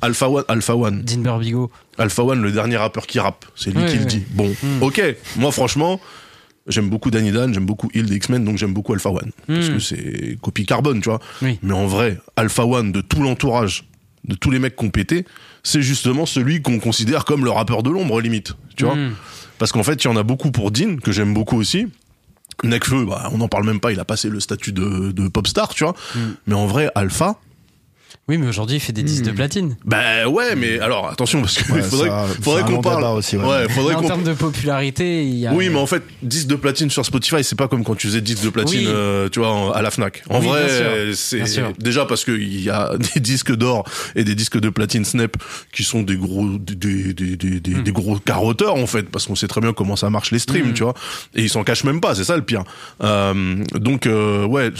Alpha 0.03 0.29
One, 0.31 0.45
Alpha 0.49 0.70
One, 0.75 1.03
Dean 1.03 1.19
Burbigo. 1.23 1.71
Alpha 1.99 2.23
One, 2.25 2.41
le 2.43 2.53
dernier 2.53 2.77
rappeur 2.77 3.07
qui 3.07 3.19
rappe, 3.19 3.45
c'est 3.57 3.71
lui 3.71 3.83
Ouais, 3.83 3.89
qui 3.91 3.99
le 3.99 4.05
dit. 4.05 4.23
Bon, 4.31 4.49
Hmm. 4.63 4.83
ok. 4.83 5.03
Moi, 5.37 5.51
franchement, 5.53 6.01
j'aime 6.67 6.89
beaucoup 6.89 7.11
Danny 7.11 7.33
Dan, 7.33 7.53
j'aime 7.55 7.67
beaucoup 7.67 7.91
Hill 7.95 8.07
des 8.07 8.17
X-Men, 8.17 8.45
donc 8.45 8.59
j'aime 8.59 8.73
beaucoup 8.75 8.93
Alpha 8.93 9.11
One 9.11 9.33
parce 9.47 9.69
Hmm. 9.69 9.73
que 9.75 9.79
c'est 9.79 10.39
copie 10.41 10.67
carbone, 10.67 11.01
tu 11.01 11.09
vois. 11.09 11.21
Oui. 11.43 11.59
Mais 11.63 11.75
en 11.75 11.87
vrai, 11.87 12.19
Alpha 12.37 12.65
One 12.65 12.93
de 12.93 13.01
tout 13.01 13.23
l'entourage, 13.23 13.85
de 14.25 14.35
tous 14.35 14.51
les 14.51 14.59
mecs 14.59 14.77
qu'on 14.77 14.91
pété, 14.91 15.25
c'est 15.63 15.83
justement 15.83 16.27
celui 16.27 16.63
qu'on 16.63 16.79
considère 16.79 17.25
comme 17.25 17.45
le 17.45 17.51
rappeur 17.51 17.83
de 17.83 17.91
l'ombre 17.91 18.21
limite, 18.21 18.55
tu 18.77 18.85
vois. 18.85 18.95
Hmm. 18.95 19.13
Parce 19.59 19.73
qu'en 19.73 19.83
fait, 19.83 20.03
il 20.05 20.07
y 20.07 20.11
en 20.11 20.17
a 20.17 20.23
beaucoup 20.23 20.51
pour 20.51 20.71
Dean, 20.71 20.97
que 21.03 21.13
j'aime 21.13 21.35
beaucoup 21.35 21.57
aussi. 21.57 21.87
Nekfeu, 22.63 23.07
bah, 23.07 23.29
on 23.33 23.39
n'en 23.39 23.49
parle 23.49 23.65
même 23.65 23.81
pas, 23.81 23.91
il 23.93 24.01
a 24.01 24.05
passé 24.05 24.29
le 24.29 24.39
statut 24.41 24.73
de, 24.73 25.13
de 25.13 25.29
pop 25.29 25.47
star, 25.47 25.69
tu 25.75 25.85
vois. 25.85 25.95
Mm. 26.15 26.19
Mais 26.47 26.55
en 26.55 26.67
vrai, 26.67 26.91
Alpha, 26.95 27.37
Oui, 28.31 28.39
mais 28.39 28.47
aujourd'hui, 28.47 28.77
il 28.77 28.81
fait 28.81 28.93
des 28.93 29.03
disques 29.03 29.25
de 29.25 29.33
platine. 29.33 29.77
Bah 29.85 30.29
ouais, 30.29 30.55
mais 30.55 30.79
alors 30.79 31.09
attention 31.09 31.41
parce 31.41 31.59
que 31.59 31.73
Ouais, 31.73 31.83
faudrait, 31.91 32.09
ça, 32.11 32.27
faudrait 32.41 32.63
qu'on 32.63 32.81
parle. 32.81 33.03
aussi, 33.19 33.37
ouais. 33.37 33.69
faudrait 33.69 33.97
en 33.97 34.03
termes 34.03 34.23
de 34.23 34.35
popularité, 34.35 35.25
il 35.25 35.35
y 35.37 35.47
a. 35.49 35.53
Oui, 35.53 35.69
mais 35.69 35.79
en 35.81 35.87
fait, 35.87 36.05
disque 36.23 36.47
de 36.47 36.55
platine 36.55 36.91
sur 36.91 37.05
Spotify, 37.05 37.43
c'est 37.43 37.59
pas 37.59 37.67
comme 37.67 37.83
quand 37.83 37.97
tu 37.97 38.07
faisais 38.07 38.21
disque 38.21 38.45
de 38.45 38.51
platine, 38.51 38.81
Oui. 38.81 38.87
euh, 38.89 39.29
tu 39.29 39.41
vois, 39.41 39.77
à 39.77 39.83
la 39.83 39.91
Fnac. 39.91 40.23
En 40.31 40.39
Oui, 40.39 40.47
vrai, 40.47 41.11
c'est 41.15 41.45
sûr. 41.47 41.73
déjà 41.81 42.05
parce 42.07 42.25
qu'il 42.25 42.63
y 42.63 42.71
a 42.71 42.93
des 43.15 43.19
disques 43.21 43.53
d'or 43.55 43.83
et 44.15 44.23
des 44.23 44.37
disques 44.37 44.61
de 44.61 44.69
platine 44.71 45.05
Snap 45.05 45.37
qui 45.73 45.83
sont 45.83 46.03
des 46.03 46.17
gros, 46.17 46.47
des, 46.59 46.77
des, 46.77 47.13
des, 47.37 47.37
des, 47.37 47.71
Hmm. 47.75 47.83
des 47.83 47.93
gros 47.93 48.17
carotteurs 48.21 48.77
en 48.77 48.87
fait, 48.87 49.09
parce 49.11 49.27
qu'on 49.27 49.35
sait 49.35 49.49
très 49.49 49.61
bien 49.61 49.73
comment 49.73 49.97
ça 49.97 50.09
marche 50.09 50.31
les 50.31 50.39
streams, 50.39 50.73
tu 50.73 50.85
vois. 50.85 50.95
Et 51.35 51.43
ils 51.43 51.51
s'en 51.51 51.65
cachent 51.65 51.83
même 51.85 52.01
pas, 52.01 52.15
c'est 52.15 52.23
ça 52.25 52.37
le 52.37 52.43
pire. 52.43 52.63
Euh, 53.03 53.57
donc 53.75 54.07
euh, 54.07 54.45
ouais. 54.47 54.71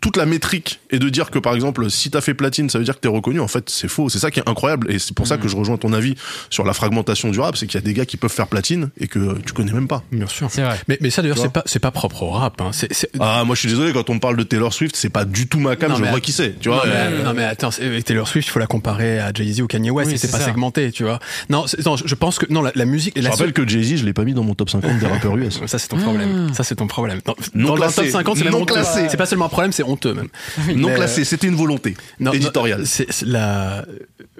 Toute 0.00 0.16
la 0.16 0.26
métrique 0.26 0.80
et 0.90 0.98
de 0.98 1.08
dire 1.08 1.30
que 1.30 1.38
par 1.38 1.54
exemple 1.54 1.90
si 1.90 2.10
t'as 2.10 2.20
fait 2.20 2.34
platine 2.34 2.70
ça 2.70 2.78
veut 2.78 2.84
dire 2.84 2.94
que 2.94 3.00
t'es 3.00 3.08
reconnu 3.08 3.40
en 3.40 3.48
fait 3.48 3.68
c'est 3.70 3.88
faux 3.88 4.08
c'est 4.08 4.18
ça 4.20 4.30
qui 4.30 4.38
est 4.40 4.48
incroyable 4.48 4.90
et 4.92 4.98
c'est 4.98 5.14
pour 5.14 5.26
ça 5.26 5.36
que 5.36 5.48
je 5.48 5.56
rejoins 5.56 5.76
ton 5.78 5.92
avis 5.92 6.14
sur 6.48 6.64
la 6.64 6.72
fragmentation 6.72 7.30
du 7.30 7.40
rap 7.40 7.56
c'est 7.56 7.66
qu'il 7.66 7.74
y 7.74 7.82
a 7.82 7.84
des 7.84 7.92
gars 7.94 8.04
qui 8.06 8.16
peuvent 8.16 8.30
faire 8.32 8.46
platine 8.46 8.90
et 9.00 9.08
que 9.08 9.38
tu 9.44 9.52
connais 9.52 9.72
même 9.72 9.88
pas 9.88 10.02
Bien 10.12 10.26
sûr. 10.26 10.48
C'est 10.50 10.62
vrai. 10.62 10.78
Mais, 10.88 10.98
mais 11.00 11.10
ça 11.10 11.22
d'ailleurs 11.22 11.38
c'est 11.38 11.52
pas 11.52 11.62
c'est 11.66 11.78
pas 11.80 11.90
propre 11.90 12.22
au 12.22 12.30
rap. 12.30 12.60
Hein. 12.60 12.70
C'est, 12.72 12.92
c'est- 12.92 13.10
ah 13.18 13.42
moi 13.44 13.54
je 13.54 13.60
suis 13.60 13.68
désolé 13.68 13.92
quand 13.92 14.08
on 14.10 14.18
parle 14.18 14.36
de 14.36 14.42
Taylor 14.44 14.72
Swift 14.72 14.94
c'est 14.96 15.08
pas 15.10 15.24
du 15.24 15.46
tout 15.48 15.58
ma 15.60 15.76
cam 15.76 15.90
Non, 15.90 15.96
je 15.98 16.04
vois 16.04 16.20
qui 16.20 16.32
c'est 16.32 16.58
tu 16.60 16.68
vois 16.68 16.78
non, 16.86 16.92
euh, 16.92 17.16
mais, 17.18 17.24
non, 17.24 17.34
mais 17.34 17.44
attends, 17.44 17.70
Taylor 18.04 18.28
Swift, 18.28 18.46
il 18.48 18.50
faut 18.50 18.58
la 18.58 18.66
comparer 18.66 19.18
à 19.18 19.32
Jay-Z 19.32 19.60
ou 19.62 19.66
Kanye 19.66 19.90
West, 19.90 20.10
Oui, 20.10 20.18
c'est 20.18 20.30
pas 20.30 20.38
ça. 20.38 20.44
segmenté, 20.46 20.92
tu 20.92 21.04
vois. 21.04 21.18
Non, 21.48 21.64
je 21.66 22.14
pense 22.14 22.38
que 22.38 22.46
non, 22.52 22.62
la, 22.62 22.72
la 22.74 22.84
musique. 22.84 23.14
je 23.16 23.22
la 23.22 23.30
rappelle 23.30 23.52
que 23.52 23.66
Jay-Z 23.66 23.96
je 23.96 24.04
l'ai 24.04 24.12
pas 24.12 24.24
mis 24.24 24.34
dans 24.34 24.44
mon 24.44 24.54
top 24.54 24.70
50 24.70 24.98
des 24.98 25.06
rappeurs 25.06 25.36
US 25.36 25.60
Ça 25.66 25.78
c'est 25.78 25.88
ton 25.88 25.98
problème. 25.98 26.52
Ça 26.54 26.62
c'est 26.64 26.76
ton 26.76 26.86
problème. 26.86 27.20
Non, 27.26 27.34
Non 27.54 27.68
dans 27.70 27.74
classé. 27.76 28.00
le 28.02 28.06
top 28.08 28.12
50, 28.20 28.36
c'est 28.38 28.44
même 28.44 28.52
Non 28.52 28.60
honteux. 28.62 28.74
classé. 28.74 29.06
C'est 29.10 29.16
pas 29.16 29.26
seulement 29.26 29.46
un 29.46 29.48
problème, 29.48 29.72
c'est 29.80 29.88
honteux 29.90 30.14
même. 30.14 30.28
non 30.76 30.88
Mais, 30.88 30.94
classé 30.94 31.24
c'était 31.24 31.46
une 31.46 31.54
volonté 31.56 31.96
Non, 32.18 32.30
non, 32.30 32.36
éditoriale 32.36 32.84
la, 33.26 33.84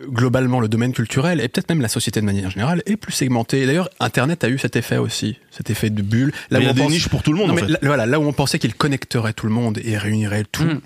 globalement, 0.09 0.61
le 0.61 0.68
domaine 0.68 0.93
culturel 0.93 1.41
et 1.41 1.49
peut-être 1.49 1.68
même 1.68 1.80
la 1.80 1.88
société 1.88 2.20
de 2.20 2.26
manière 2.26 2.51
générale 2.51 2.82
est 2.86 2.97
plus 2.97 3.12
segmenté. 3.12 3.66
D'ailleurs, 3.66 3.88
Internet 4.01 4.45
a 4.45 4.49
eu 4.49 4.59
cet 4.59 4.76
effet 4.76 4.97
aussi, 4.99 5.36
cet 5.51 5.70
effet 5.70 5.91
de 5.91 6.03
bulle. 6.03 6.32
Mais 6.51 6.59
il 6.59 6.62
y 6.62 6.66
où 6.66 6.68
a 6.68 6.70
on 6.72 6.74
des 6.74 6.82
pense- 6.82 6.91
niches 6.93 7.09
pour 7.09 7.22
tout 7.22 7.32
le 7.32 7.38
monde 7.38 7.49
Non, 7.49 7.53
en 7.53 7.57
mais 7.57 7.62
fait 7.62 7.68
là, 7.72 7.78
voilà, 7.82 8.07
là 8.07 8.20
où 8.20 8.24
on 8.24 8.32
pensait 8.32 8.59
qu'il 8.59 8.74
connecterait 8.74 9.32
tout 9.32 9.47
le 9.47 9.53
monde 9.53 9.78
et 9.82 9.97
réunirait 9.99 10.45
tout. 10.51 10.64
Mm. 10.64 10.80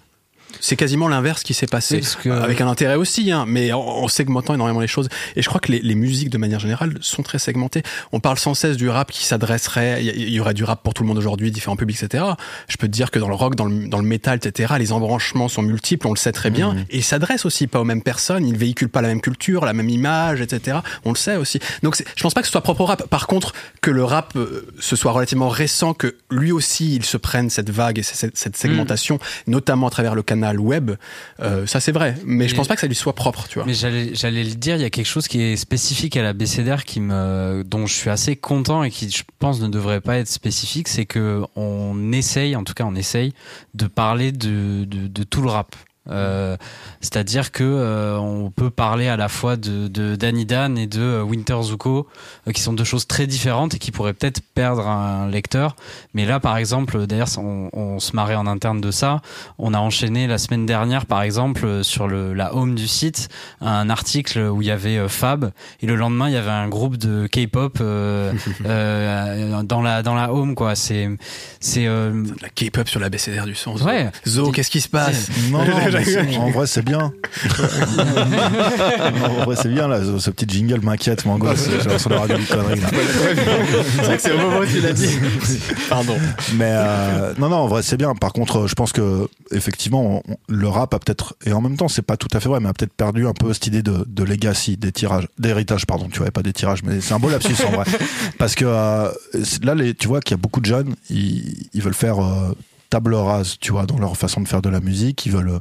C'est 0.61 0.77
quasiment 0.77 1.09
l'inverse 1.09 1.43
qui 1.43 1.55
s'est 1.55 1.67
passé, 1.67 2.01
que- 2.23 2.29
avec 2.31 2.61
un 2.61 2.69
intérêt 2.69 2.95
aussi, 2.97 3.31
hein, 3.33 3.45
mais 3.47 3.73
en, 3.73 3.81
en 3.81 4.09
segmentant 4.09 4.55
énormément 4.55 4.81
les 4.81 4.87
choses. 4.87 5.09
Et 5.37 5.43
je 5.43 5.49
crois 5.49 5.61
que 5.61 5.73
les, 5.73 5.81
les 5.81 5.95
musiques, 5.95 6.31
de 6.31 6.39
manière 6.39 6.61
générale, 6.61 6.95
sont 7.01 7.23
très 7.23 7.39
segmentées. 7.39 7.83
On 8.13 8.21
parle 8.21 8.39
sans 8.39 8.55
cesse 8.55 8.77
du 8.77 8.89
rap 8.89 9.11
qui 9.11 9.25
s'adresserait, 9.25 10.05
il 10.05 10.31
y, 10.31 10.41
aurait 10.41 10.55
du 10.55 10.65
rap 10.65 10.83
pour 10.83 10.95
tout 10.95 11.03
le 11.03 11.09
monde 11.09 11.19
aujourd'hui, 11.19 11.51
différents 11.51 11.77
publics, 11.77 12.03
etc. 12.03 12.25
Je 12.69 12.77
peux 12.77 12.87
te 12.87 12.93
dire 12.93 13.11
que 13.11 13.19
dans 13.19 13.29
le 13.29 13.35
rock, 13.35 13.55
dans 13.57 13.67
le, 13.67 13.89
dans 13.89 13.99
le 13.99 14.05
métal, 14.07 14.39
etc., 14.43 14.75
les 14.79 14.93
embranchements 14.93 15.49
sont 15.49 15.63
multiples, 15.63 16.07
on 16.07 16.13
le 16.13 16.19
sait 16.19 16.33
très 16.33 16.51
bien, 16.51 16.73
Mmh. 16.75 16.79
et 16.91 16.97
ils 16.99 17.05
s'adressent 17.05 17.45
aussi 17.45 17.67
pas 17.67 17.81
aux 17.81 17.85
mêmes 17.85 18.03
personnes, 18.03 18.47
ils 18.47 18.57
véhiculent 18.57 18.89
pas 18.89 19.03
la 19.03 19.09
même 19.09 19.21
culture, 19.21 19.65
la 19.65 19.73
même 19.73 19.89
image, 19.91 20.41
etc. 20.41 20.79
On 21.05 21.11
le 21.11 21.17
sait 21.17 21.37
aussi. 21.37 21.59
Donc 21.83 21.97
je 22.17 22.23
pense 22.23 22.33
pas 22.35 22.41
que 22.41 22.47
ce 22.47 22.53
soit 22.53 22.61
propre 22.63 22.81
au 22.83 22.87
rap. 22.87 23.07
Par 23.09 23.27
contre, 23.27 23.53
que 23.81 23.91
le 23.91 24.05
rap 24.05 24.33
euh, 24.37 24.67
ce 24.79 24.97
soit 24.97 25.13
relativement 25.13 25.49
récent, 25.49 25.95
que 25.95 26.17
lui 26.31 26.53
aussi 26.53 26.95
il 26.97 27.05
se 27.05 27.17
prenne 27.17 27.51
cette 27.51 27.71
vague 27.71 27.99
et 27.99 28.03
cette, 28.03 28.37
cette 28.37 28.57
segmentation, 28.57 29.19
notamment 29.47 29.87
à 29.89 29.91
travers 29.91 30.15
le 30.15 30.23
canal 30.23 30.44
web, 30.53 30.93
euh, 31.41 31.67
ça 31.67 31.81
c'est 31.81 31.93
vrai. 31.93 32.15
Mais, 32.25 32.47
je 32.49 32.53
Mais- 32.53 32.57
pense 32.59 32.69
pas 32.69 32.75
que 32.75 32.81
ça 32.81 32.87
lui 32.87 32.95
soit 32.95 33.15
propre, 33.15 33.47
tu 33.49 33.55
vois. 33.59 33.67
Mais 33.67 33.75
j'allais, 33.75 34.15
j'allais 34.15 34.45
le 34.45 34.55
dire, 34.55 34.77
il 34.77 34.83
y 34.83 34.85
a 34.85 34.91
quelque 34.91 35.07
chose 35.07 35.27
qui 35.29 35.41
est 35.41 35.57
spécifique 35.57 36.17
à 36.17 36.23
la 36.23 36.33
BCDR 36.33 36.85
qui 36.85 37.01
me, 37.01 37.63
dont 37.67 37.87
je 37.87 37.95
suis 37.95 38.11
assez 38.11 38.37
content 38.37 38.83
et 38.85 38.91
qui, 38.91 39.11
je 39.11 39.23
pense, 39.39 39.61
ne 39.61 39.69
devrait 39.69 40.01
pas 40.01 40.19
être 40.19 40.29
spécifique, 40.29 40.89
c'est 40.89 41.07
que 41.07 41.43
on 41.57 42.13
essaye, 42.13 42.57
en 42.57 42.65
tout 42.65 42.75
cas, 42.75 42.85
on 42.85 42.95
essaye 42.95 43.33
de 43.75 43.87
parler 43.87 44.33
de, 44.33 44.85
de, 44.85 45.07
de 45.09 45.23
tout 45.23 45.41
le 45.43 45.49
rap. 45.51 45.75
Euh, 46.11 46.57
c'est-à-dire 47.01 47.51
que 47.53 47.65
euh, 47.65 48.19
on 48.19 48.51
peut 48.51 48.71
parler 48.71 49.09
à 49.09 49.17
la 49.17 49.29
fois 49.29 49.57
de, 49.57 49.89
de 49.89 50.17
Danny 50.17 50.45
Dan 50.45 50.77
et 50.77 50.87
de 50.87 51.01
euh, 51.01 51.23
Winter 51.23 51.57
Zuko, 51.63 52.07
euh, 52.47 52.53
qui 52.53 52.61
sont 52.61 52.73
deux 52.73 52.85
choses 52.85 53.07
très 53.07 53.27
différentes 53.27 53.75
et 53.75 53.79
qui 53.79 53.91
pourraient 53.91 54.13
peut-être 54.13 54.41
perdre 54.55 54.87
un 54.87 55.29
lecteur. 55.29 55.77
Mais 56.13 56.27
là, 56.27 56.41
par 56.41 56.57
exemple, 56.57 57.07
d'ailleurs, 57.07 57.29
on, 57.39 57.71
on 57.73 58.01
se 58.01 58.15
marrait 58.15 58.35
en 58.35 58.47
interne 58.47 58.81
de 58.81 58.91
ça. 58.91 59.23
On 59.59 59.75
a 59.75 59.79
enchaîné 59.79 60.27
la 60.27 60.39
semaine 60.39 60.67
dernière, 60.67 61.07
par 61.07 61.23
exemple, 61.23 61.83
sur 61.85 62.09
le, 62.09 62.35
la 62.35 62.55
home 62.55 62.75
du 62.75 62.87
site, 62.87 63.29
un 63.61 63.89
article 63.91 64.39
où 64.41 64.63
il 64.63 64.69
y 64.69 64.71
avait 64.71 65.09
Fab 65.09 65.51
et 65.81 65.87
le 65.87 65.97
lendemain 65.97 66.29
il 66.29 66.35
y 66.35 66.37
avait 66.37 66.51
un 66.51 66.69
groupe 66.69 66.97
de 66.97 67.27
K-pop 67.27 67.79
euh, 67.81 68.33
euh, 68.67 69.63
dans 69.63 69.83
la 69.83 70.03
dans 70.03 70.15
la 70.15 70.33
home 70.33 70.55
quoi. 70.55 70.75
C'est 70.75 71.09
c'est 71.61 71.87
euh, 71.87 72.25
La 72.43 72.49
K-pop 72.49 72.89
sur 72.89 73.01
la 73.01 73.09
BCDR 73.09 73.47
du 73.47 73.55
son. 73.55 73.77
Ouais. 73.83 74.11
Zo, 74.27 74.51
qu'est-ce 74.53 74.71
qui 74.71 74.81
se 74.81 74.89
passe? 74.89 75.31
En 76.39 76.51
vrai, 76.51 76.67
c'est 76.67 76.85
bien. 76.85 77.13
En 79.25 79.45
vrai, 79.45 79.57
c'est 79.57 79.69
bien, 79.69 79.89
là. 79.89 80.01
Ce, 80.05 80.19
ce 80.19 80.31
petit 80.31 80.47
jingle 80.49 80.81
m'inquiète, 80.85 81.25
m'angoisse. 81.27 81.69
J'ai 81.69 81.79
l'impression 81.79 82.11
d'avoir 82.11 82.29
dit 82.29 82.35
une 82.35 82.47
connerie, 82.47 82.81
là. 82.81 82.89
c'est 82.91 84.03
vrai 84.03 84.17
que 84.17 84.23
c'est 84.23 84.33
au 84.33 84.39
moment 84.39 84.59
où 84.59 84.67
tu 84.67 84.81
l'as 84.81 84.93
dit. 84.93 85.19
Pardon. 85.89 86.17
Mais 86.55 86.71
euh, 86.71 87.35
non, 87.39 87.49
non, 87.49 87.57
en 87.57 87.67
vrai, 87.69 87.83
c'est 87.83 87.97
bien. 87.97 88.15
Par 88.15 88.33
contre, 88.33 88.67
je 88.67 88.75
pense 88.75 88.93
que 88.93 89.29
effectivement, 89.53 90.23
on- 90.29 90.37
le 90.49 90.69
rap 90.69 90.95
a 90.95 90.99
peut-être 90.99 91.35
et 91.47 91.53
en 91.53 91.61
même 91.61 91.77
temps, 91.77 91.89
c'est 91.89 92.03
pas 92.03 92.17
tout 92.17 92.29
à 92.33 92.41
fait 92.41 92.49
vrai, 92.49 92.61
mais 92.61 92.69
a 92.69 92.73
peut-être 92.73 92.93
perdu 92.95 93.27
un 93.27 93.33
peu 93.33 93.53
cette 93.53 93.67
idée 93.67 93.83
de, 93.83 94.05
de 94.07 94.23
legacy, 94.25 94.77
des 94.77 94.93
tirages, 94.93 95.29
d'héritage, 95.39 95.87
pardon. 95.87 96.09
Tu 96.11 96.19
vois, 96.21 96.31
pas 96.31 96.43
des 96.43 96.53
tirages, 96.53 96.83
mais 96.83 97.01
c'est 97.01 97.15
un 97.15 97.19
beau 97.19 97.31
lapsus 97.31 97.55
en 97.67 97.71
vrai. 97.73 97.85
Parce 98.39 98.55
que 98.55 98.65
euh, 98.67 99.09
là, 99.63 99.75
les, 99.75 99.95
tu 99.95 100.09
vois 100.09 100.21
qu'il 100.21 100.33
y 100.37 100.39
a 100.39 100.43
beaucoup 100.43 100.61
de 100.61 100.67
jeunes, 100.67 100.95
ils, 101.11 101.67
ils 101.73 101.83
veulent 101.83 101.95
faire 101.95 102.19
euh, 102.23 102.55
table 102.95 103.17
rase, 103.17 103.57
tu 103.61 103.73
vois, 103.73 103.87
dans 103.87 103.99
leur 103.99 104.17
façon 104.17 104.41
de 104.41 104.47
faire 104.47 104.63
de 104.63 104.69
la 104.69 104.79
musique. 104.79 105.27
Ils 105.27 105.33
veulent 105.33 105.59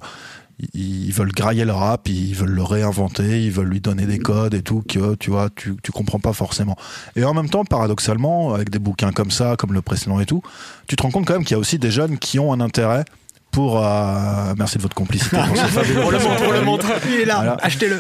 ils 0.75 1.11
veulent 1.11 1.31
grailler 1.31 1.65
le 1.65 1.71
rap, 1.71 2.07
ils 2.07 2.35
veulent 2.35 2.51
le 2.51 2.61
réinventer, 2.61 3.43
ils 3.43 3.51
veulent 3.51 3.69
lui 3.69 3.81
donner 3.81 4.05
des 4.05 4.19
codes 4.19 4.53
et 4.53 4.61
tout 4.61 4.83
que 4.87 5.15
tu 5.15 5.31
vois, 5.31 5.49
tu, 5.55 5.75
tu 5.81 5.91
comprends 5.91 6.19
pas 6.19 6.31
forcément. 6.33 6.77
Et 7.15 7.23
en 7.23 7.33
même 7.33 7.49
temps, 7.49 7.65
paradoxalement, 7.65 8.53
avec 8.53 8.69
des 8.69 8.77
bouquins 8.77 9.11
comme 9.11 9.31
ça, 9.31 9.55
comme 9.57 9.73
le 9.73 9.81
précédent 9.81 10.19
et 10.19 10.27
tout, 10.27 10.43
tu 10.85 10.95
te 10.95 11.01
rends 11.01 11.09
compte 11.09 11.25
quand 11.25 11.33
même 11.33 11.43
qu'il 11.43 11.55
y 11.55 11.57
a 11.57 11.59
aussi 11.59 11.79
des 11.79 11.89
jeunes 11.89 12.19
qui 12.19 12.37
ont 12.37 12.53
un 12.53 12.61
intérêt 12.61 13.03
pour. 13.49 13.83
euh, 13.83 14.53
merci 14.55 14.77
de 14.77 14.83
votre 14.83 14.95
complicité. 14.95 15.35
pour 15.37 15.45
On 16.05 16.11
le 16.11 16.19
montre, 16.19 16.43
on 16.47 16.51
le 16.51 16.61
montre. 16.61 16.85
Il 17.07 17.21
est 17.21 17.25
là. 17.25 17.37
Voilà. 17.37 17.57
Achetez-le. 17.63 17.99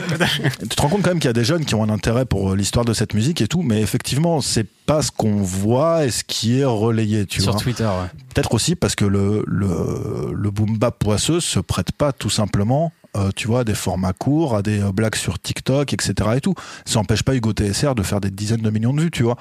tu 0.61 0.67
te 0.67 0.81
rends 0.81 0.89
compte 0.89 1.01
quand 1.01 1.09
même 1.09 1.19
qu'il 1.19 1.29
y 1.29 1.31
a 1.31 1.33
des 1.33 1.43
jeunes 1.43 1.65
qui 1.65 1.73
ont 1.73 1.83
un 1.83 1.89
intérêt 1.89 2.25
pour 2.25 2.55
l'histoire 2.55 2.85
de 2.85 2.93
cette 2.93 3.15
musique 3.15 3.41
et 3.41 3.47
tout, 3.47 3.63
mais 3.63 3.81
effectivement, 3.81 4.41
c'est 4.41 4.67
pas 4.85 5.01
ce 5.01 5.11
qu'on 5.11 5.37
voit 5.41 6.05
et 6.05 6.11
ce 6.11 6.23
qui 6.23 6.59
est 6.59 6.65
relayé, 6.65 7.25
tu 7.25 7.41
sur 7.41 7.53
vois. 7.53 7.61
Twitter. 7.61 7.83
Ouais. 7.85 8.09
Peut-être 8.33 8.53
aussi 8.53 8.75
parce 8.75 8.95
que 8.95 9.05
le, 9.05 9.43
le, 9.47 10.33
le 10.33 10.51
boom 10.51 10.77
bap 10.77 10.97
poisseux 10.99 11.39
se 11.39 11.59
prête 11.59 11.91
pas 11.91 12.11
tout 12.11 12.29
simplement, 12.29 12.91
euh, 13.15 13.29
tu 13.35 13.47
vois, 13.47 13.59
à 13.59 13.63
des 13.63 13.75
formats 13.75 14.13
courts, 14.13 14.55
à 14.55 14.61
des 14.63 14.81
euh, 14.81 14.91
blagues 14.91 15.15
sur 15.15 15.39
TikTok, 15.39 15.93
etc. 15.93 16.13
et 16.35 16.41
tout. 16.41 16.55
Ça 16.85 16.99
n'empêche 16.99 17.21
pas 17.23 17.35
Hugo 17.35 17.51
TSR 17.53 17.93
de 17.95 18.01
faire 18.03 18.19
des 18.19 18.31
dizaines 18.31 18.61
de 18.61 18.69
millions 18.71 18.93
de 18.93 19.01
vues, 19.01 19.11
tu 19.11 19.21
vois. 19.23 19.37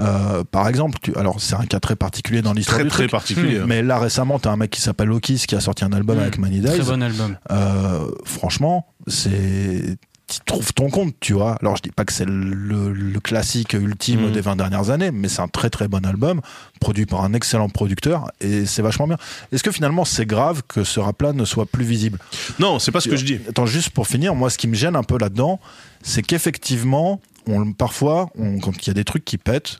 Euh, 0.00 0.42
par 0.50 0.66
exemple, 0.68 0.98
tu, 1.00 1.14
alors 1.16 1.40
c'est 1.40 1.54
un 1.54 1.64
cas 1.66 1.78
très 1.78 1.94
particulier 1.96 2.42
dans 2.42 2.52
l'histoire 2.52 2.78
très 2.78 2.84
du 2.84 2.90
très 2.90 3.02
truc. 3.04 3.10
particulier 3.12 3.60
Mais 3.66 3.80
là 3.82 3.98
récemment, 4.00 4.38
t'as 4.40 4.50
un 4.50 4.56
mec 4.56 4.70
qui 4.70 4.80
s'appelle 4.80 5.12
Okis 5.12 5.44
qui 5.46 5.54
a 5.54 5.60
sorti 5.60 5.84
un 5.84 5.92
album 5.92 6.16
Mm. 6.16 6.20
avec 6.20 6.38
Money 6.38 6.60
Très 6.60 6.78
Days. 6.78 6.84
bon 6.86 7.02
album. 7.02 7.36
Euh, 7.52 8.08
franchement, 8.24 8.86
c'est 9.06 9.96
tu 10.32 10.40
trouves 10.44 10.72
ton 10.72 10.90
compte, 10.90 11.14
tu 11.20 11.32
vois. 11.32 11.56
Alors 11.60 11.76
je 11.76 11.82
dis 11.82 11.90
pas 11.90 12.04
que 12.04 12.12
c'est 12.12 12.24
le, 12.24 12.92
le 12.92 13.20
classique 13.20 13.72
ultime 13.74 14.26
Mhm. 14.26 14.32
des 14.32 14.40
20 14.40 14.56
dernières 14.56 14.90
années, 14.90 15.10
mais 15.10 15.28
c'est 15.28 15.42
un 15.42 15.48
très 15.48 15.70
très 15.70 15.88
bon 15.88 16.04
album, 16.06 16.40
produit 16.80 17.06
par 17.06 17.22
un 17.24 17.32
excellent 17.34 17.68
producteur, 17.68 18.30
et 18.40 18.66
c'est 18.66 18.82
vachement 18.82 19.06
bien. 19.08 19.16
Est-ce 19.52 19.62
que 19.62 19.70
finalement 19.72 20.04
c'est 20.04 20.26
grave 20.26 20.62
que 20.66 20.84
ce 20.84 21.00
rap-là 21.00 21.32
ne 21.32 21.44
soit 21.44 21.66
plus 21.66 21.84
visible? 21.84 22.18
Non 22.58 22.78
c'est 22.78 22.90
pas 22.92 23.00
ce 23.00 23.08
que 23.08 23.16
je 23.16 23.24
dis 23.24 23.38
Attends, 23.48 23.66
juste 23.66 23.90
pour 23.90 24.06
finir, 24.06 24.34
moi 24.34 24.50
ce 24.50 24.58
qui 24.58 24.68
me 24.68 24.74
gêne 24.74 24.96
un 24.96 25.02
peu 25.02 25.18
là-dedans, 25.18 25.60
c'est 26.02 26.22
qu'effectivement, 26.22 27.20
on, 27.46 27.72
parfois, 27.72 28.30
on, 28.38 28.58
quand 28.60 28.72
il 28.84 28.86
y 28.88 28.90
a 28.90 28.94
des 28.94 29.04
trucs 29.04 29.24
qui 29.24 29.38
pètent, 29.38 29.78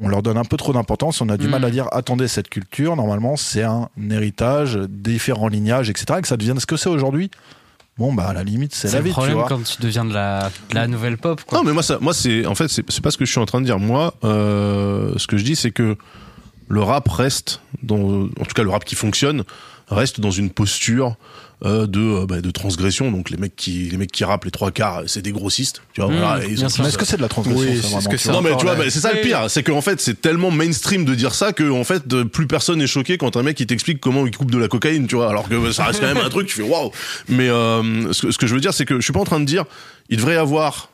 on 0.00 0.08
leur 0.08 0.22
donne 0.22 0.36
un 0.36 0.44
peu 0.44 0.56
trop 0.56 0.72
d'importance, 0.72 1.20
on 1.20 1.28
a 1.28 1.36
du 1.36 1.46
Mm. 1.46 1.50
mal 1.50 1.64
à 1.64 1.70
dire 1.70 1.86
attendez, 1.92 2.26
cette 2.28 2.48
culture, 2.48 2.96
normalement, 2.96 3.36
c'est 3.36 3.62
un 3.62 3.88
héritage, 4.10 4.76
différents 4.88 5.48
lignages, 5.48 5.90
etc., 5.90 6.06
et 6.18 6.22
que 6.22 6.28
ça 6.28 6.36
devienne 6.36 6.58
ce 6.58 6.66
que 6.66 6.76
c'est 6.76 6.88
aujourd'hui. 6.88 7.30
Bon, 7.98 8.12
bah, 8.12 8.28
à 8.28 8.32
la 8.32 8.42
limite, 8.42 8.74
c'est 8.74 8.88
C'est 8.88 8.94
la 8.94 9.00
le 9.00 9.04
vie, 9.04 9.10
tu 9.10 9.14
problème 9.14 9.34
vois. 9.36 9.48
quand 9.48 9.62
tu 9.62 9.80
deviens 9.82 10.04
de 10.04 10.14
la, 10.14 10.50
de 10.70 10.74
la 10.74 10.86
nouvelle 10.88 11.18
pop. 11.18 11.42
Quoi. 11.44 11.58
Non, 11.58 11.64
mais 11.64 11.72
moi, 11.72 11.82
ça, 11.82 11.98
moi, 12.00 12.14
c'est, 12.14 12.46
en 12.46 12.54
fait, 12.54 12.68
c'est, 12.68 12.90
c'est 12.90 13.02
pas 13.02 13.10
ce 13.10 13.18
que 13.18 13.24
je 13.26 13.30
suis 13.30 13.40
en 13.40 13.44
train 13.46 13.60
de 13.60 13.66
dire. 13.66 13.78
Moi, 13.78 14.14
euh, 14.24 15.12
ce 15.18 15.26
que 15.26 15.36
je 15.36 15.44
dis, 15.44 15.56
c'est 15.56 15.70
que 15.72 15.96
le 16.68 16.82
rap 16.82 17.06
reste 17.08 17.60
dans, 17.82 18.22
en 18.24 18.44
tout 18.44 18.54
cas, 18.54 18.62
le 18.62 18.70
rap 18.70 18.84
qui 18.84 18.94
fonctionne 18.94 19.44
reste 19.88 20.20
dans 20.20 20.30
une 20.30 20.48
posture 20.50 21.16
euh, 21.64 21.86
de, 21.86 22.00
euh, 22.00 22.26
bah, 22.26 22.40
de 22.40 22.50
transgression. 22.50 23.10
Donc 23.12 23.30
les 23.30 23.36
mecs 23.36 23.54
qui, 23.54 23.88
les 23.90 23.96
mecs 23.96 24.10
qui 24.10 24.24
rappent 24.24 24.44
les 24.44 24.50
trois 24.50 24.70
quarts, 24.72 25.02
c'est 25.06 25.22
des 25.22 25.30
grossistes. 25.32 25.82
Tu 25.94 26.00
vois, 26.00 26.10
Mmh, 26.10 26.16
voilà, 26.18 26.44
ils. 26.44 26.58
Mais 26.60 26.88
est-ce 26.88 26.98
que 26.98 27.04
c'est 27.04 27.16
de 27.16 27.22
la 27.22 27.28
transgression 27.28 27.70
Oui, 27.70 27.80
ça, 27.80 28.08
que 28.10 28.32
non 28.32 28.42
mais 28.42 28.48
tu 28.56 28.62
vois, 28.64 28.72
encore 28.72 28.76
bah, 28.84 28.90
c'est 28.90 29.00
ça 29.00 29.12
le 29.12 29.20
pire, 29.20 29.44
c'est 29.48 29.62
qu'en 29.62 29.80
fait 29.80 30.00
c'est 30.00 30.20
tellement 30.20 30.50
mainstream 30.50 31.04
de 31.04 31.14
dire 31.14 31.34
ça 31.34 31.52
que 31.52 31.70
en 31.70 31.84
fait 31.84 32.08
de- 32.08 32.24
plus 32.24 32.46
personne 32.46 32.78
n'est 32.80 32.86
choqué 32.86 33.16
quand 33.18 33.36
un 33.36 33.42
mec 33.42 33.60
il 33.60 33.66
t'explique 33.66 34.00
comment 34.00 34.26
il 34.26 34.36
coupe 34.36 34.50
de 34.50 34.58
la 34.58 34.68
cocaïne, 34.68 35.06
tu 35.06 35.14
vois, 35.14 35.28
alors 35.30 35.48
que 35.48 35.70
ça 35.72 35.84
reste 35.84 36.00
quand 36.00 36.12
même 36.12 36.24
un 36.24 36.30
truc, 36.30 36.48
tu 36.48 36.54
fais 36.56 36.62
waouh. 36.62 36.90
Mais 37.28 37.48
euh, 37.48 38.12
ce, 38.12 38.22
que, 38.22 38.30
ce 38.32 38.38
que 38.38 38.46
je 38.46 38.54
veux 38.54 38.60
dire 38.60 38.74
c'est 38.74 38.84
que 38.84 38.96
je 38.96 39.02
suis 39.02 39.12
pas 39.12 39.20
en 39.20 39.24
train 39.24 39.40
de 39.40 39.44
dire 39.44 39.64
il 40.08 40.16
devrait 40.16 40.34
y 40.34 40.38
avoir 40.38 40.88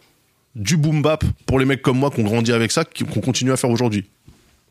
du 0.54 0.76
boom 0.76 1.00
bap 1.02 1.24
pour 1.46 1.58
les 1.58 1.64
mecs 1.64 1.80
comme 1.82 1.98
moi 1.98 2.10
qui 2.10 2.20
ont 2.20 2.24
grandi 2.24 2.52
avec 2.52 2.72
ça, 2.72 2.84
qui- 2.84 3.04
qu'on 3.04 3.20
continue 3.20 3.52
à 3.52 3.56
faire 3.56 3.70
aujourd'hui. 3.70 4.04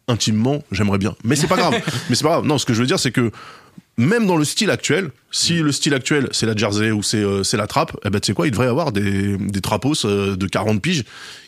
Intimement, 0.10 0.64
j'aimerais 0.72 1.00
bien, 1.00 1.16
mais 1.26 1.36
c'est 1.36 1.48
pas 1.48 1.58
grave. 1.58 1.74
mais 2.10 2.16
c'est 2.16 2.24
pas 2.24 2.30
grave. 2.30 2.46
Non, 2.46 2.58
ce 2.58 2.66
que 2.66 2.74
je 2.74 2.80
veux 2.80 2.86
dire 2.88 3.00
c'est 3.00 3.12
que 3.12 3.32
même 3.98 4.28
dans 4.28 4.38
le 4.38 4.46
style 4.46 4.70
actuel, 4.70 5.10
si 5.32 5.60
le 5.60 5.72
style 5.72 5.94
actuel 5.94 6.30
c'est 6.32 6.46
la 6.46 6.56
jersey 6.56 6.92
ou 6.92 7.02
c'est 7.02 7.18
euh, 7.18 7.44
c'est 7.44 7.58
la 7.58 7.68
trappe, 7.68 7.98
eh 8.06 8.10
ben 8.10 8.20
tu 8.20 8.28
sais 8.28 8.34
quoi, 8.34 8.48
il 8.48 8.52
devrait 8.52 8.68
y 8.68 8.70
avoir 8.70 8.92
des 8.92 9.38
des 9.38 9.62
trapos 9.62 10.06
euh, 10.06 10.36
de 10.36 10.48
40 10.48 10.82
piges 10.82 11.04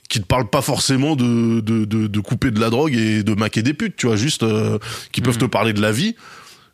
qui 0.10 0.20
te 0.20 0.26
parlent 0.26 0.50
pas 0.50 0.62
forcément 0.62 1.16
de 1.16 1.60
de 1.62 1.86
de, 1.86 2.08
de 2.08 2.20
couper 2.20 2.50
de 2.50 2.60
la 2.60 2.70
drogue 2.70 2.96
et 2.96 3.24
de 3.24 3.34
maquer 3.36 3.62
des 3.62 3.74
putes, 3.74 3.96
tu 3.96 4.08
vois, 4.08 4.16
juste 4.16 4.44
euh, 4.44 4.80
qui 5.12 5.22
peuvent 5.22 5.38
te 5.38 5.46
parler 5.46 5.74
de 5.74 5.82
la 5.82 5.92
vie 5.92 6.16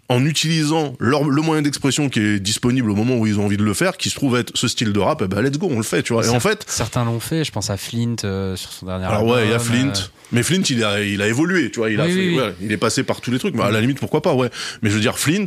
en 0.07 0.23
utilisant 0.25 0.93
leur, 0.99 1.23
le 1.23 1.41
moyen 1.41 1.61
d'expression 1.63 2.09
qui 2.09 2.19
est 2.19 2.39
disponible 2.39 2.91
au 2.91 2.95
moment 2.95 3.17
où 3.17 3.25
ils 3.25 3.39
ont 3.39 3.45
envie 3.45 3.57
de 3.57 3.63
le 3.63 3.73
faire, 3.73 3.97
qui 3.97 4.09
se 4.09 4.15
trouve 4.15 4.35
être 4.37 4.51
ce 4.55 4.67
style 4.67 4.93
de 4.93 4.99
rap, 4.99 5.21
eh 5.25 5.27
ben 5.27 5.41
let's 5.41 5.57
go, 5.57 5.67
on 5.71 5.77
le 5.77 5.83
fait, 5.83 6.03
tu 6.03 6.13
vois. 6.13 6.25
Et 6.25 6.29
en 6.29 6.39
fait, 6.39 6.63
certains 6.67 7.03
l'ont 7.05 7.19
fait. 7.19 7.43
Je 7.43 7.51
pense 7.51 7.69
à 7.71 7.77
Flint 7.77 8.15
euh, 8.23 8.55
sur 8.55 8.71
son 8.71 8.85
dernier 8.85 9.05
alors 9.05 9.21
album. 9.21 9.35
ouais, 9.35 9.45
il 9.45 9.51
y 9.51 9.53
a 9.53 9.59
Flint. 9.59 9.87
euh, 9.89 10.07
Mais 10.31 10.43
Flint, 10.43 10.61
il 10.69 10.83
a, 10.83 11.01
il 11.01 11.21
a 11.23 11.27
évolué, 11.27 11.71
tu 11.71 11.79
vois. 11.79 11.89
Il 11.89 11.99
a 11.99 12.05
Oui, 12.05 12.11
fait, 12.13 12.19
oui, 12.19 12.27
oui. 12.29 12.37
ouais, 12.39 12.53
il 12.61 12.71
est 12.71 12.77
passé 12.77 13.03
par 13.03 13.19
tous 13.21 13.31
les 13.31 13.39
trucs. 13.39 13.55
Mais 13.55 13.63
à 13.63 13.71
la 13.71 13.81
limite, 13.81 13.99
pourquoi 13.99 14.21
pas, 14.21 14.33
ouais. 14.35 14.49
Mais 14.83 14.89
je 14.91 14.95
veux 14.95 15.01
dire, 15.01 15.17
Flint, 15.17 15.45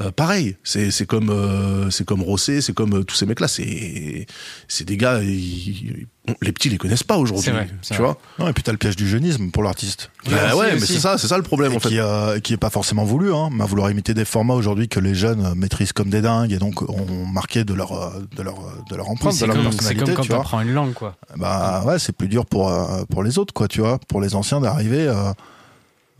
euh, 0.00 0.10
pareil. 0.10 0.56
C'est, 0.64 0.90
c'est 0.90 1.06
comme, 1.06 1.30
euh, 1.30 1.88
c'est 1.90 2.04
comme 2.04 2.22
Rossé, 2.22 2.60
c'est 2.62 2.74
comme 2.74 3.04
tous 3.04 3.14
ces 3.14 3.26
mecs-là. 3.26 3.46
C'est, 3.48 4.26
c'est 4.66 4.84
des 4.84 4.96
gars. 4.96 5.20
ils- 5.22 6.06
les 6.42 6.52
petits 6.52 6.68
les 6.68 6.78
connaissent 6.78 7.02
pas 7.02 7.16
aujourd'hui, 7.16 7.44
C'est 7.46 7.50
vrai, 7.50 7.68
c'est 7.82 7.94
tu 7.94 8.02
vrai. 8.02 8.12
vois. 8.12 8.18
Non, 8.38 8.48
et 8.48 8.52
puis 8.52 8.62
t'as 8.62 8.72
le 8.72 8.78
piège 8.78 8.94
du 8.94 9.08
jeunisme 9.08 9.50
pour 9.50 9.62
l'artiste. 9.62 10.10
Bah 10.30 10.48
aussi, 10.48 10.56
ouais, 10.60 10.74
mais 10.74 10.80
c'est 10.80 11.00
ça, 11.00 11.16
c'est 11.18 11.26
ça 11.28 11.36
le 11.38 11.42
problème 11.42 11.72
Et 11.72 11.76
en 11.76 11.80
fait. 11.80 11.88
qui, 11.88 11.98
euh, 11.98 12.38
qui 12.40 12.52
est 12.52 12.56
pas 12.58 12.70
forcément 12.70 13.04
voulu, 13.04 13.32
hein, 13.32 13.48
mais 13.50 13.64
à 13.64 13.66
vouloir 13.66 13.90
imiter 13.90 14.12
des 14.14 14.24
formats 14.26 14.54
aujourd'hui 14.54 14.88
que 14.88 15.00
les 15.00 15.14
jeunes 15.14 15.54
maîtrisent 15.56 15.92
comme 15.92 16.10
des 16.10 16.20
dingues 16.20 16.52
et 16.52 16.58
donc 16.58 16.82
ont 16.88 17.26
marqué 17.26 17.64
de 17.64 17.74
leur 17.74 17.92
euh, 17.92 18.10
de 18.36 18.42
leur 18.42 18.58
euh, 18.60 18.70
de 18.90 18.96
leur 18.96 19.08
empreinte, 19.08 19.32
c'est 19.32 19.46
de 19.46 19.52
leur 19.52 19.56
comme, 19.56 19.72
c'est 19.72 19.78
personnalité, 19.78 20.04
comme 20.04 20.14
quand 20.16 20.22
tu 20.22 20.28
vois. 20.28 20.36
t'apprends 20.38 20.60
une 20.60 20.72
langue, 20.74 20.92
quoi. 20.92 21.16
Bah 21.36 21.82
ouais, 21.86 21.98
c'est 21.98 22.12
plus 22.14 22.28
dur 22.28 22.44
pour 22.46 22.70
euh, 22.70 23.02
pour 23.10 23.22
les 23.22 23.38
autres, 23.38 23.54
quoi, 23.54 23.66
tu 23.66 23.80
vois, 23.80 23.98
pour 24.06 24.20
les 24.20 24.34
anciens 24.34 24.60
d'arriver. 24.60 25.06
euh, 25.08 25.32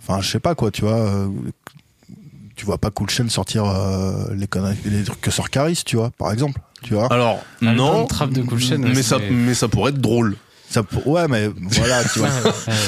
Enfin, 0.03 0.22
je 0.22 0.30
sais 0.30 0.40
pas 0.40 0.55
quoi, 0.55 0.70
tu 0.70 0.80
vois. 0.80 1.28
Tu 2.61 2.66
vois 2.66 2.76
pas 2.76 2.90
Cool 2.90 3.08
Chain 3.08 3.26
sortir 3.30 3.64
euh, 3.64 4.34
les 4.36 4.46
conneries, 4.46 4.76
les 4.84 5.02
trucs 5.02 5.18
que 5.22 5.30
sort 5.30 5.48
Caris, 5.48 5.80
tu 5.86 5.96
vois, 5.96 6.11
par 6.18 6.30
exemple, 6.30 6.61
tu 6.82 6.92
vois. 6.92 7.11
Alors 7.11 7.42
Album 7.62 7.74
non, 7.76 8.06
trap 8.06 8.28
de 8.30 8.42
Cool 8.42 8.61
Chain, 8.61 8.76
mais 8.80 9.02
ça, 9.02 9.18
mais 9.30 9.54
ça 9.54 9.66
pourrait 9.68 9.92
être 9.92 9.98
drôle. 10.00 10.36
Ça, 10.68 10.82
ouais, 11.06 11.26
mais 11.26 11.48
voilà, 11.56 12.04
tu 12.04 12.18
vois. 12.18 12.28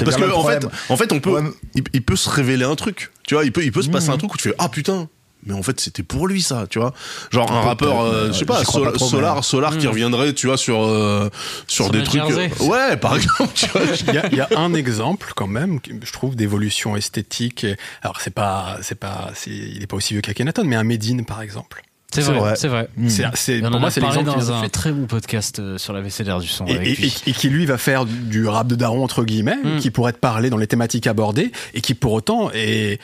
Parce 0.05 0.15
que 0.15 0.31
en 0.31 0.43
fait, 0.43 0.67
en 0.89 0.95
fait, 0.95 1.11
on 1.11 1.19
peut, 1.19 1.31
Ouais, 1.31 1.41
il, 1.73 1.81
il 1.91 2.03
peut 2.03 2.15
se 2.15 2.29
révéler 2.29 2.65
un 2.65 2.75
truc. 2.75 3.11
Tu 3.25 3.33
vois, 3.33 3.45
il 3.45 3.51
peut, 3.51 3.63
il 3.63 3.71
peut 3.71 3.81
se 3.81 3.89
passer 3.89 4.09
Mhm. 4.09 4.13
un 4.13 4.17
truc 4.19 4.35
où 4.35 4.37
tu 4.37 4.49
fais 4.49 4.55
ah 4.59 4.69
putain. 4.69 5.09
Mais 5.45 5.53
en 5.53 5.63
fait, 5.63 5.79
c'était 5.79 6.03
pour 6.03 6.27
lui 6.27 6.41
ça, 6.41 6.65
tu 6.69 6.79
vois. 6.79 6.93
Genre 7.31 7.43
un 7.51 7.55
Peut-être, 7.55 7.65
rappeur, 7.67 8.01
euh, 8.01 8.27
je 8.27 8.33
sais 8.33 8.45
pas, 8.45 8.59
j'y 8.59 8.63
crois 8.65 8.81
Sol- 8.81 8.91
pas 8.91 8.97
trop, 8.97 9.07
Solar, 9.09 9.35
mais- 9.37 9.41
Solar 9.41 9.77
qui 9.77 9.85
Mhm. 9.85 9.91
reviendrait, 9.91 10.33
tu 10.33 10.47
vois, 10.47 10.57
sur 10.57 10.83
euh, 10.83 11.29
sur, 11.67 11.85
Sur 11.85 11.91
des 11.93 12.03
trucs. 12.03 12.21
Jersey. 12.21 12.51
euh, 12.61 12.65
ouais, 12.65 12.97
par 12.97 13.15
exemple, 13.17 13.51
tu 13.53 13.67
vois. 13.67 13.81
Il 14.07 14.13
y, 14.13 14.17
a, 14.17 14.27
il 14.31 14.37
y 14.37 14.41
a 14.41 14.47
un 14.57 14.73
exemple 14.73 15.33
quand 15.35 15.47
même, 15.47 15.79
je 16.03 16.11
trouve, 16.13 16.35
d'évolution 16.35 16.95
esthétique. 16.95 17.65
Alors 18.01 18.21
c'est 18.21 18.33
pas, 18.33 18.77
c'est 18.81 18.95
pas, 18.99 19.31
c'est- 19.35 19.49
il 19.51 19.81
est 19.83 19.87
pas 19.87 19.97
aussi 19.97 20.13
vieux 20.13 20.21
qu'Akhenaton, 20.21 20.63
mais 20.65 20.75
un 20.75 20.83
Medine 20.83 21.25
par 21.25 21.41
exemple. 21.41 21.83
C'est 22.21 22.31
vrai, 22.31 22.55
c'est 22.55 22.67
vrai. 22.67 22.87
C'est, 23.07 23.61
pour 23.61 23.79
moi, 23.79 23.87
a 23.87 23.91
c'est 23.91 24.01
parlé 24.01 24.17
l'exemple 24.17 24.39
dans 24.39 24.51
ont 24.51 24.55
un 24.57 24.61
fait. 24.63 24.69
très 24.69 24.91
bon 24.91 25.05
podcast 25.05 25.59
euh, 25.59 25.77
sur 25.77 25.93
la 25.93 26.01
VCDR 26.01 26.39
du 26.39 26.47
son 26.47 26.65
Et, 26.67 26.93
qui 26.95 27.49
lui 27.49 27.65
va 27.65 27.77
faire 27.77 28.05
du 28.05 28.47
rap 28.47 28.67
de 28.67 28.75
daron 28.75 29.03
entre 29.03 29.23
guillemets, 29.23 29.57
Mm. 29.63 29.77
qui 29.79 29.91
pourrait 29.91 30.13
te 30.13 30.17
parler 30.19 30.49
dans 30.49 30.57
les 30.57 30.67
thématiques 30.67 31.07
abordées 31.07 31.51
et 31.73 31.81
qui 31.81 31.93
pour 31.93 32.13
autant 32.13 32.49
est 32.53 32.99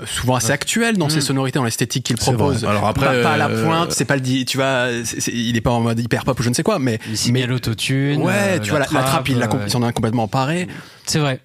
euh, 0.00 0.02
souvent 0.06 0.34
assez 0.36 0.50
actuel 0.52 0.96
dans 0.96 1.08
ses 1.08 1.18
Mm. 1.18 1.22
sonorités, 1.22 1.58
dans 1.58 1.64
l'esthétique 1.64 2.04
qu'il 2.04 2.16
propose. 2.16 2.64
Alors 2.64 2.86
après, 2.86 3.06
pas, 3.06 3.22
pas 3.22 3.32
à 3.32 3.36
la 3.36 3.48
euh, 3.48 3.64
pointe, 3.64 3.92
c'est 3.92 4.04
pas 4.04 4.16
le 4.16 4.22
tu 4.44 4.56
vois, 4.56 4.86
il 5.32 5.56
est 5.56 5.60
pas 5.60 5.70
en 5.70 5.80
mode 5.80 6.00
hyper 6.00 6.24
pop 6.24 6.38
ou 6.38 6.42
je 6.42 6.48
ne 6.48 6.54
sais 6.54 6.62
quoi, 6.62 6.78
mais 6.78 6.98
Il 7.08 7.16
s'y 7.18 7.32
met 7.32 7.46
l'autotune. 7.46 8.22
ouais, 8.22 8.32
euh, 8.32 8.58
tu 8.58 8.70
vois 8.70 8.78
la, 8.80 8.86
la 8.92 9.02
trappe, 9.02 9.28
il, 9.28 9.40
euh, 9.42 9.68
s'en 9.68 9.82
a 9.82 9.92
complètement 9.92 10.24
emparé. 10.24 10.66
C'est 11.06 11.18
vrai. 11.18 11.40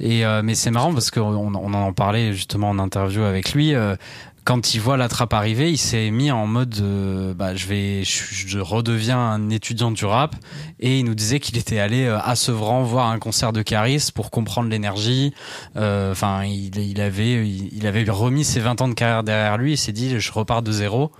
Et 0.00 0.26
euh, 0.26 0.42
mais 0.42 0.54
c'est 0.56 0.72
marrant 0.72 0.92
parce 0.92 1.10
qu'on 1.12 1.22
on 1.54 1.72
en 1.74 1.92
parlait 1.92 2.32
justement 2.32 2.70
en 2.70 2.78
interview 2.80 3.22
avec 3.22 3.52
lui. 3.54 3.74
euh, 3.74 3.94
quand 4.44 4.74
il 4.74 4.80
voit 4.80 4.96
la 4.96 5.08
trappe 5.08 5.32
arriver, 5.32 5.70
il 5.70 5.78
s'est 5.78 6.10
mis 6.10 6.30
en 6.30 6.46
mode 6.46 6.76
euh, 6.80 7.32
bah, 7.34 7.54
je 7.54 7.66
vais 7.66 8.04
je, 8.04 8.46
je 8.46 8.58
redeviens 8.58 9.18
un 9.18 9.48
étudiant 9.50 9.90
du 9.90 10.04
rap 10.04 10.36
et 10.80 10.98
il 10.98 11.04
nous 11.06 11.14
disait 11.14 11.40
qu'il 11.40 11.56
était 11.56 11.78
allé 11.78 12.04
euh, 12.04 12.18
à 12.20 12.36
Sevran 12.36 12.82
voir 12.82 13.08
un 13.08 13.18
concert 13.18 13.52
de 13.54 13.62
Caris 13.62 14.10
pour 14.14 14.30
comprendre 14.30 14.68
l'énergie. 14.68 15.32
Euh, 15.76 16.12
Enfin, 16.12 16.44
il, 16.44 16.76
il 16.78 17.00
avait 17.00 17.46
il, 17.48 17.70
il 17.72 17.86
avait 17.86 18.04
remis 18.08 18.44
ses 18.44 18.60
20 18.60 18.82
ans 18.82 18.88
de 18.88 18.94
carrière 18.94 19.24
derrière 19.24 19.56
lui. 19.56 19.72
Il 19.72 19.78
s'est 19.78 19.92
dit 19.92 20.20
je 20.20 20.32
repars 20.32 20.62
de 20.62 20.70
zéro. 20.70 21.10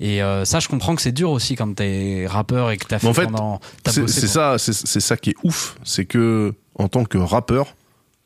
Et 0.00 0.22
euh, 0.22 0.44
ça, 0.44 0.60
je 0.60 0.68
comprends 0.68 0.94
que 0.94 1.02
c'est 1.02 1.12
dur 1.12 1.30
aussi 1.30 1.56
quand 1.56 1.74
t'es 1.74 2.26
rappeur 2.28 2.70
et 2.70 2.76
que 2.76 2.86
t'as 2.86 2.98
fait 2.98 3.08
en 3.08 3.14
fait, 3.14 3.24
pendant. 3.26 3.60
C'est 3.86 4.06
ça, 4.08 4.56
c'est 4.58 5.00
ça 5.00 5.16
qui 5.16 5.30
est 5.30 5.36
ouf, 5.42 5.76
c'est 5.82 6.04
que 6.04 6.54
en 6.76 6.88
tant 6.88 7.04
que 7.04 7.18
rappeur, 7.18 7.74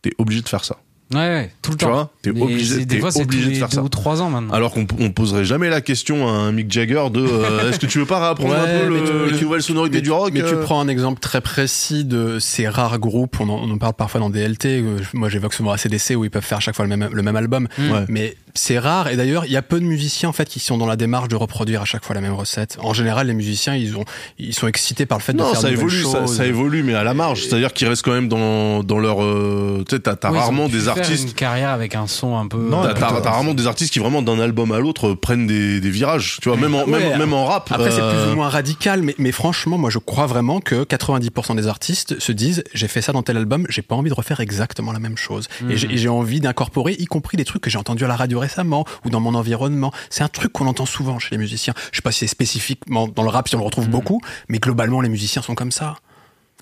t'es 0.02 0.12
obligé 0.18 0.42
de 0.42 0.48
faire 0.48 0.64
ça. 0.64 0.76
Ouais, 1.12 1.18
ouais, 1.18 1.50
tout 1.60 1.72
le 1.72 1.76
Tu 1.76 1.84
temps. 1.84 1.90
vois, 1.92 2.10
t'es 2.22 2.32
Mais 2.32 2.40
obligé, 2.42 2.86
t'es 2.86 2.98
fois, 2.98 3.10
c'est 3.10 3.22
obligé 3.22 3.50
de 3.50 3.54
faire 3.56 3.68
deux 3.68 3.74
ça. 3.76 3.82
ou 3.82 3.88
trois 3.88 4.22
ans 4.22 4.30
maintenant. 4.30 4.52
Alors 4.54 4.72
qu'on 4.72 4.86
on 4.98 5.10
poserait 5.10 5.44
jamais 5.44 5.68
la 5.68 5.80
question 5.80 6.26
à 6.26 6.30
un 6.30 6.52
Mick 6.52 6.70
Jagger 6.72 7.04
de 7.12 7.20
euh, 7.20 7.68
est-ce 7.70 7.78
que 7.78 7.86
tu 7.86 7.98
veux 7.98 8.06
pas 8.06 8.20
réapprendre 8.20 8.54
un 8.54 8.62
Ouais, 8.64 8.80
peu 8.86 8.88
mais 8.90 9.00
le- 9.30 9.36
tu- 9.36 9.44
nouvelles 9.44 9.62
sonorités 9.62 9.96
mais, 9.98 10.02
du 10.02 10.10
rock 10.10 10.30
mais 10.32 10.40
tu 10.40 10.46
euh 10.54 10.62
prends 10.62 10.80
un 10.80 10.88
exemple 10.88 11.20
très 11.20 11.40
précis 11.40 12.04
de 12.04 12.38
ces 12.38 12.68
rares 12.68 12.98
groupes, 12.98 13.38
on 13.40 13.48
en, 13.48 13.68
on 13.68 13.70
en 13.70 13.78
parle 13.78 13.94
parfois 13.94 14.20
dans 14.20 14.30
DLT, 14.30 14.80
euh, 14.80 14.98
moi 15.14 15.28
j'évoque 15.28 15.52
souvent 15.54 15.72
ACDC 15.72 16.14
où 16.16 16.24
ils 16.24 16.30
peuvent 16.30 16.42
faire 16.44 16.58
à 16.58 16.60
chaque 16.62 16.76
fois 16.76 16.86
le 16.86 16.96
même, 16.96 17.08
le 17.12 17.22
même 17.22 17.36
album, 17.36 17.68
Ouais. 17.78 18.04
mais 18.08 18.34
c'est 18.54 18.78
rare 18.78 19.08
et 19.08 19.16
d'ailleurs 19.16 19.44
il 19.46 19.52
y 19.52 19.56
a 19.56 19.62
peu 19.62 19.80
de 19.80 19.84
musiciens 19.84 20.28
en 20.28 20.32
fait 20.32 20.48
qui 20.48 20.60
sont 20.60 20.76
dans 20.78 20.86
la 20.86 20.96
démarche 20.96 21.28
de 21.28 21.36
reproduire 21.36 21.82
à 21.82 21.84
chaque 21.84 22.04
fois 22.04 22.14
la 22.14 22.20
même 22.20 22.34
recette. 22.34 22.76
En 22.80 22.92
général 22.92 23.26
les 23.26 23.34
musiciens 23.34 23.74
ils 23.74 23.96
ont 23.96 24.04
ils 24.38 24.54
sont 24.54 24.68
excités 24.68 25.06
par 25.06 25.18
le 25.18 25.22
fait 25.22 25.32
de 25.32 25.42
faire 25.42 25.56
ça 25.56 25.68
de 25.68 25.74
nouvelles 25.74 25.78
évolue, 25.78 26.02
ça, 26.04 26.20
choses. 26.20 26.36
ça 26.36 26.46
évolue, 26.46 26.82
mais 26.82 26.94
à 26.94 27.04
la 27.04 27.14
marge. 27.14 27.42
C'est-à-dire 27.44 27.72
qu'ils 27.72 27.88
restent 27.88 28.02
quand 28.04 28.12
même 28.12 28.28
dans, 28.28 28.82
dans 28.82 28.98
leur. 28.98 29.22
euh, 29.22 29.84
tu 29.88 29.96
sais, 29.96 30.02
t'as 30.02 30.30
Oui, 30.30 30.38
rarement 30.38 30.68
des 30.68 30.88
artistes. 30.88 31.28
Une 31.28 31.34
carrière 31.34 31.70
avec 31.70 31.94
un 31.94 32.06
son 32.06 32.36
un 32.36 32.46
peu. 32.46 32.58
Non, 32.58 32.82
T'as 32.82 33.10
euh, 33.10 33.20
rarement 33.20 33.54
des 33.54 33.66
artistes 33.66 33.92
qui 33.92 33.98
vraiment 33.98 34.22
d'un 34.22 34.38
album 34.40 34.72
à 34.72 34.78
l'autre 34.78 35.08
euh, 35.10 35.16
prennent 35.16 35.46
des, 35.46 35.80
des 35.80 35.90
virages. 35.90 36.38
Tu 36.42 36.48
vois, 36.48 36.58
même 36.58 36.74
en, 36.74 36.84
Ouais, 36.84 37.08
même, 37.10 37.18
même 37.18 37.32
en 37.32 37.46
rap. 37.46 37.70
Après, 37.72 37.90
c'est 37.90 38.00
euh, 38.00 38.24
plus 38.24 38.32
ou 38.32 38.36
moins 38.36 38.48
radical, 38.48 39.02
mais, 39.02 39.14
mais 39.18 39.32
franchement, 39.32 39.78
moi, 39.78 39.90
je 39.90 39.98
crois 39.98 40.26
vraiment 40.26 40.60
que 40.60 40.84
90% 40.84 41.56
des 41.56 41.66
artistes 41.68 42.18
se 42.20 42.32
disent, 42.32 42.64
j'ai 42.74 42.88
fait 42.88 43.02
ça 43.02 43.12
dans 43.12 43.22
tel 43.22 43.36
album, 43.36 43.66
j'ai 43.68 43.82
pas 43.82 43.94
envie 43.94 44.10
de 44.10 44.14
refaire 44.14 44.40
exactement 44.40 44.92
la 44.92 44.98
même 44.98 45.16
chose. 45.16 45.48
Et 45.68 45.74
et 45.74 45.96
j'ai 45.98 46.08
envie 46.08 46.40
d'incorporer, 46.40 46.94
y 46.98 47.06
compris 47.06 47.36
des 47.36 47.44
trucs 47.44 47.62
que 47.62 47.70
j'ai 47.70 47.78
entendus 47.78 48.04
à 48.04 48.08
la 48.08 48.16
radio 48.16 48.41
récemment 48.42 48.84
ou 49.04 49.10
dans 49.10 49.20
mon 49.20 49.34
environnement. 49.34 49.92
C'est 50.10 50.22
un 50.22 50.28
truc 50.28 50.52
qu'on 50.52 50.66
entend 50.66 50.86
souvent 50.86 51.18
chez 51.18 51.30
les 51.30 51.38
musiciens. 51.38 51.74
Je 51.92 51.96
sais 51.96 52.02
pas 52.02 52.12
si 52.12 52.20
c'est 52.20 52.26
spécifiquement 52.26 53.08
dans 53.08 53.22
le 53.22 53.30
rap, 53.30 53.48
si 53.48 53.54
on 53.56 53.58
le 53.58 53.64
retrouve 53.64 53.88
beaucoup, 53.88 54.20
mais 54.48 54.58
globalement, 54.58 55.00
les 55.00 55.08
musiciens 55.08 55.42
sont 55.42 55.54
comme 55.54 55.72
ça. 55.72 55.96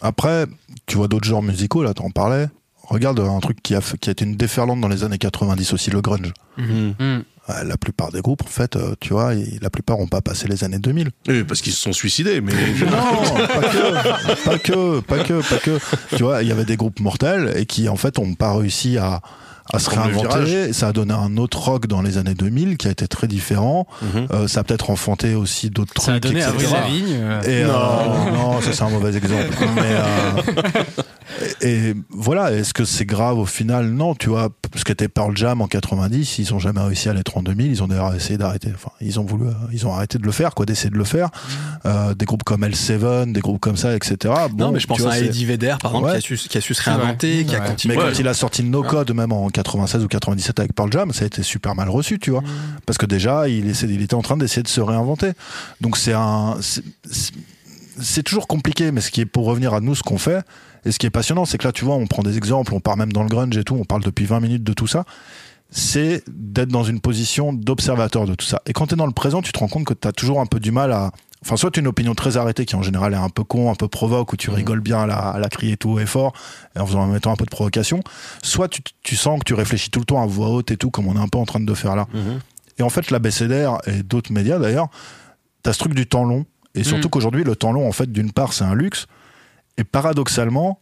Après, 0.02 0.46
tu 0.86 0.96
vois 0.96 1.08
d'autres 1.08 1.26
genres 1.28 1.42
musicaux, 1.42 1.82
là, 1.82 1.92
t'en 1.94 2.10
parlais. 2.10 2.48
Regarde 2.84 3.20
un 3.20 3.38
truc 3.40 3.62
qui 3.62 3.74
a, 3.74 3.80
fait- 3.80 3.98
qui 3.98 4.08
a 4.08 4.12
été 4.12 4.24
une 4.24 4.36
déferlante 4.36 4.80
dans 4.80 4.88
les 4.88 5.04
années 5.04 5.18
90 5.18 5.72
aussi, 5.74 5.90
le 5.90 6.00
grunge. 6.00 6.32
Hmm. 6.56 6.90
Ouais, 7.48 7.64
La 7.64 7.76
plupart 7.76 8.10
des 8.10 8.20
groupes, 8.20 8.42
en 8.42 8.48
fait, 8.48 8.74
euh, 8.76 8.94
tu 9.00 9.12
vois, 9.12 9.32
la 9.34 9.70
plupart 9.70 9.98
ont 10.00 10.08
pas 10.08 10.20
passé 10.20 10.48
les 10.48 10.64
années 10.64 10.78
2000. 10.78 11.10
oui, 11.28 11.44
parce 11.44 11.60
qu'ils 11.60 11.72
se 11.72 11.80
sont 11.80 11.92
suicidés, 11.92 12.40
mais. 12.40 12.52
Non, 12.80 13.46
pas 13.46 13.68
que, 13.68 14.40
pas 14.44 14.58
que, 14.58 15.00
pas 15.00 15.18
que, 15.22 15.48
pas 15.48 15.58
que. 15.58 15.78
Tu 16.16 16.22
vois, 16.24 16.42
il 16.42 16.48
y 16.48 16.52
avait 16.52 16.64
des 16.64 16.76
groupes 16.76 16.98
mortels 17.00 17.52
et 17.56 17.66
qui, 17.66 17.88
en 17.88 17.96
fait, 17.96 18.18
ont 18.18 18.34
pas 18.34 18.54
réussi 18.56 18.98
à, 18.98 19.20
à 19.72 19.78
se 19.78 19.90
réinventer. 19.90 20.72
Ça 20.72 20.88
a 20.88 20.92
donné 20.92 21.14
un 21.14 21.36
autre 21.36 21.58
rock 21.58 21.86
dans 21.86 22.02
les 22.02 22.18
années 22.18 22.34
2000 22.34 22.76
qui 22.76 22.88
a 22.88 22.90
été 22.90 23.06
très 23.08 23.26
différent. 23.26 23.86
Mhm. 24.02 24.26
Euh, 24.32 24.48
ça 24.48 24.60
a 24.60 24.64
peut-être 24.64 24.90
enfanté 24.90 25.34
aussi 25.34 25.70
d'autres 25.70 25.94
trucs. 25.94 26.06
Ça 26.06 26.14
a 26.14 26.20
donné 26.20 26.40
etc. 26.40 26.50
Avril 26.54 26.70
Lavigne. 26.72 27.16
euh, 27.20 27.42
Et 27.42 27.64
Non. 27.64 27.72
euh, 27.72 28.30
non, 28.32 28.60
ça 28.60 28.72
c'est 28.72 28.82
un 28.82 28.90
mauvais 28.90 29.16
exemple. 29.16 29.48
Mais 29.76 29.82
euh, 29.84 30.82
et, 31.62 31.90
et 31.90 31.94
voilà, 32.10 32.52
est-ce 32.52 32.74
que 32.74 32.84
c'est 32.84 33.06
grave 33.06 33.38
au 33.38 33.46
final? 33.46 33.86
Non, 33.90 34.14
tu 34.14 34.28
vois, 34.30 34.48
ce 34.76 34.84
qu'était 34.84 35.08
Pearl 35.08 35.36
Jam 35.36 35.60
en 35.60 35.66
90, 35.66 36.38
ils 36.38 36.54
ont 36.54 36.58
jamais 36.60 36.80
réussi 36.80 37.08
à 37.08 37.12
l'être 37.14 37.36
en 37.36 37.42
2000, 37.42 37.70
ils 37.72 37.82
ont 37.82 37.88
d'ailleurs 37.88 38.14
essayé 38.14 38.38
d'arrêter. 38.38 38.70
Enfin, 38.74 38.90
ils 39.00 39.18
ont 39.18 39.24
voulu, 39.24 39.46
euh, 39.48 39.52
ils 39.72 39.86
ont 39.86 39.92
arrêté 39.92 40.18
de 40.18 40.24
le 40.24 40.30
faire, 40.32 40.54
quoi, 40.54 40.64
d'essayer 40.66 40.90
de 40.90 40.96
le 40.96 41.04
faire. 41.04 41.30
Euh, 41.86 42.14
des 42.14 42.24
groupes 42.24 42.44
comme 42.44 42.62
L7, 42.64 43.32
des 43.32 43.40
groupes 43.40 43.60
comme 43.60 43.76
ça, 43.76 43.94
etc. 43.96 44.32
Bon, 44.52 44.66
non, 44.66 44.72
mais 44.72 44.78
je 44.80 44.86
pense 44.86 45.00
vois, 45.00 45.12
à 45.12 45.18
Eddie 45.18 45.44
Vedder, 45.44 45.74
par 45.80 45.90
exemple, 45.92 46.06
Ouais. 46.12 46.20
qui, 46.20 46.32
a 46.34 46.36
su, 46.36 46.48
qui 46.48 46.58
a 46.58 46.60
su 46.60 46.74
se 46.74 46.82
réinventer, 46.82 47.44
qui 47.44 47.56
a 47.56 47.60
Ouais. 47.60 47.66
continué. 47.66 47.96
Mais 47.96 48.02
Ouais. 48.02 48.10
quand 48.12 48.18
il 48.20 48.28
a 48.28 48.34
sorti 48.34 48.62
No 48.62 48.82
Code, 48.82 49.10
même 49.12 49.32
en 49.32 49.48
96 49.50 50.04
ou 50.04 50.08
97 50.08 50.60
avec 50.60 50.74
Pearl 50.74 50.92
Jam, 50.92 51.12
ça 51.12 51.24
a 51.24 51.26
été 51.26 51.42
super 51.42 51.74
mal 51.74 51.88
reçu, 51.88 52.18
tu 52.18 52.30
vois. 52.30 52.42
Parce 52.86 52.96
que 52.98 53.06
déjà, 53.06 53.48
il, 53.48 53.68
essaie- 53.68 53.88
il 53.88 54.02
était 54.02 54.14
en 54.14 54.22
train 54.22 54.36
d'essayer 54.36 54.62
de 54.62 54.68
se 54.68 54.80
réinventer. 54.80 55.32
Donc 55.80 55.96
c'est 55.96 56.12
un. 56.14 56.56
C'est 58.02 58.22
toujours 58.22 58.46
compliqué, 58.46 58.92
mais 58.92 59.00
ce 59.02 59.10
qui 59.10 59.20
est 59.20 59.26
pour 59.26 59.44
revenir 59.44 59.74
à 59.74 59.80
nous, 59.80 59.94
ce 59.94 60.02
qu'on 60.02 60.16
fait, 60.16 60.40
et 60.84 60.92
ce 60.92 60.98
qui 60.98 61.06
est 61.06 61.10
passionnant, 61.10 61.44
c'est 61.44 61.58
que 61.58 61.66
là, 61.66 61.72
tu 61.72 61.84
vois, 61.84 61.94
on 61.96 62.06
prend 62.06 62.22
des 62.22 62.36
exemples, 62.36 62.74
on 62.74 62.80
part 62.80 62.96
même 62.96 63.12
dans 63.12 63.22
le 63.22 63.28
grunge 63.28 63.56
et 63.56 63.64
tout, 63.64 63.74
on 63.74 63.84
parle 63.84 64.02
depuis 64.02 64.24
20 64.26 64.40
minutes 64.40 64.64
de 64.64 64.72
tout 64.72 64.86
ça. 64.86 65.04
C'est 65.72 66.24
d'être 66.28 66.70
dans 66.70 66.82
une 66.82 67.00
position 67.00 67.52
d'observateur 67.52 68.26
de 68.26 68.34
tout 68.34 68.46
ça. 68.46 68.60
Et 68.66 68.72
quand 68.72 68.88
tu 68.88 68.94
es 68.94 68.96
dans 68.96 69.06
le 69.06 69.12
présent, 69.12 69.40
tu 69.40 69.52
te 69.52 69.58
rends 69.60 69.68
compte 69.68 69.84
que 69.84 69.94
tu 69.94 70.08
as 70.08 70.12
toujours 70.12 70.40
un 70.40 70.46
peu 70.46 70.58
du 70.58 70.72
mal 70.72 70.92
à. 70.92 71.12
Enfin, 71.42 71.56
soit 71.56 71.70
tu 71.70 71.78
as 71.78 71.82
une 71.82 71.86
opinion 71.86 72.14
très 72.14 72.36
arrêtée 72.36 72.66
qui 72.66 72.74
en 72.76 72.82
général 72.82 73.14
est 73.14 73.16
un 73.16 73.28
peu 73.30 73.44
con, 73.44 73.70
un 73.70 73.74
peu 73.74 73.88
provoque, 73.88 74.32
où 74.32 74.36
tu 74.36 74.50
rigoles 74.50 74.80
bien 74.80 75.02
à 75.02 75.06
la, 75.06 75.16
à 75.16 75.38
la 75.38 75.48
crier 75.48 75.76
tout 75.76 75.90
haut 75.92 75.98
et 76.00 76.06
fort, 76.06 76.32
et 76.76 76.80
en 76.80 76.86
faisant 76.86 77.00
en 77.02 77.06
mettant 77.06 77.32
un 77.32 77.36
peu 77.36 77.44
de 77.46 77.50
provocation. 77.50 78.02
Soit 78.42 78.68
tu, 78.68 78.82
tu 79.02 79.16
sens 79.16 79.38
que 79.38 79.44
tu 79.44 79.54
réfléchis 79.54 79.90
tout 79.90 80.00
le 80.00 80.04
temps 80.04 80.20
à 80.22 80.26
voix 80.26 80.48
haute 80.48 80.70
et 80.70 80.76
tout, 80.76 80.90
comme 80.90 81.06
on 81.06 81.14
est 81.16 81.20
un 81.20 81.28
peu 81.28 81.38
en 81.38 81.46
train 81.46 81.60
de 81.60 81.74
faire 81.74 81.94
là. 81.96 82.06
Mhm. 82.12 82.40
Et 82.78 82.82
en 82.82 82.90
fait, 82.90 83.10
la 83.10 83.18
BCDR 83.20 83.78
et 83.86 84.02
d'autres 84.02 84.32
médias 84.32 84.58
d'ailleurs, 84.58 84.88
t'as 85.62 85.72
ce 85.72 85.78
truc 85.78 85.94
du 85.94 86.06
temps 86.06 86.24
long. 86.24 86.44
Et 86.74 86.84
surtout 86.84 87.08
Mm. 87.08 87.10
qu'aujourd'hui, 87.10 87.44
le 87.44 87.56
temps 87.56 87.72
long, 87.72 87.88
en 87.88 87.92
fait, 87.92 88.10
d'une 88.12 88.32
part, 88.32 88.52
c'est 88.52 88.64
un 88.64 88.74
luxe. 88.74 89.06
Et 89.80 89.84
paradoxalement, 89.84 90.78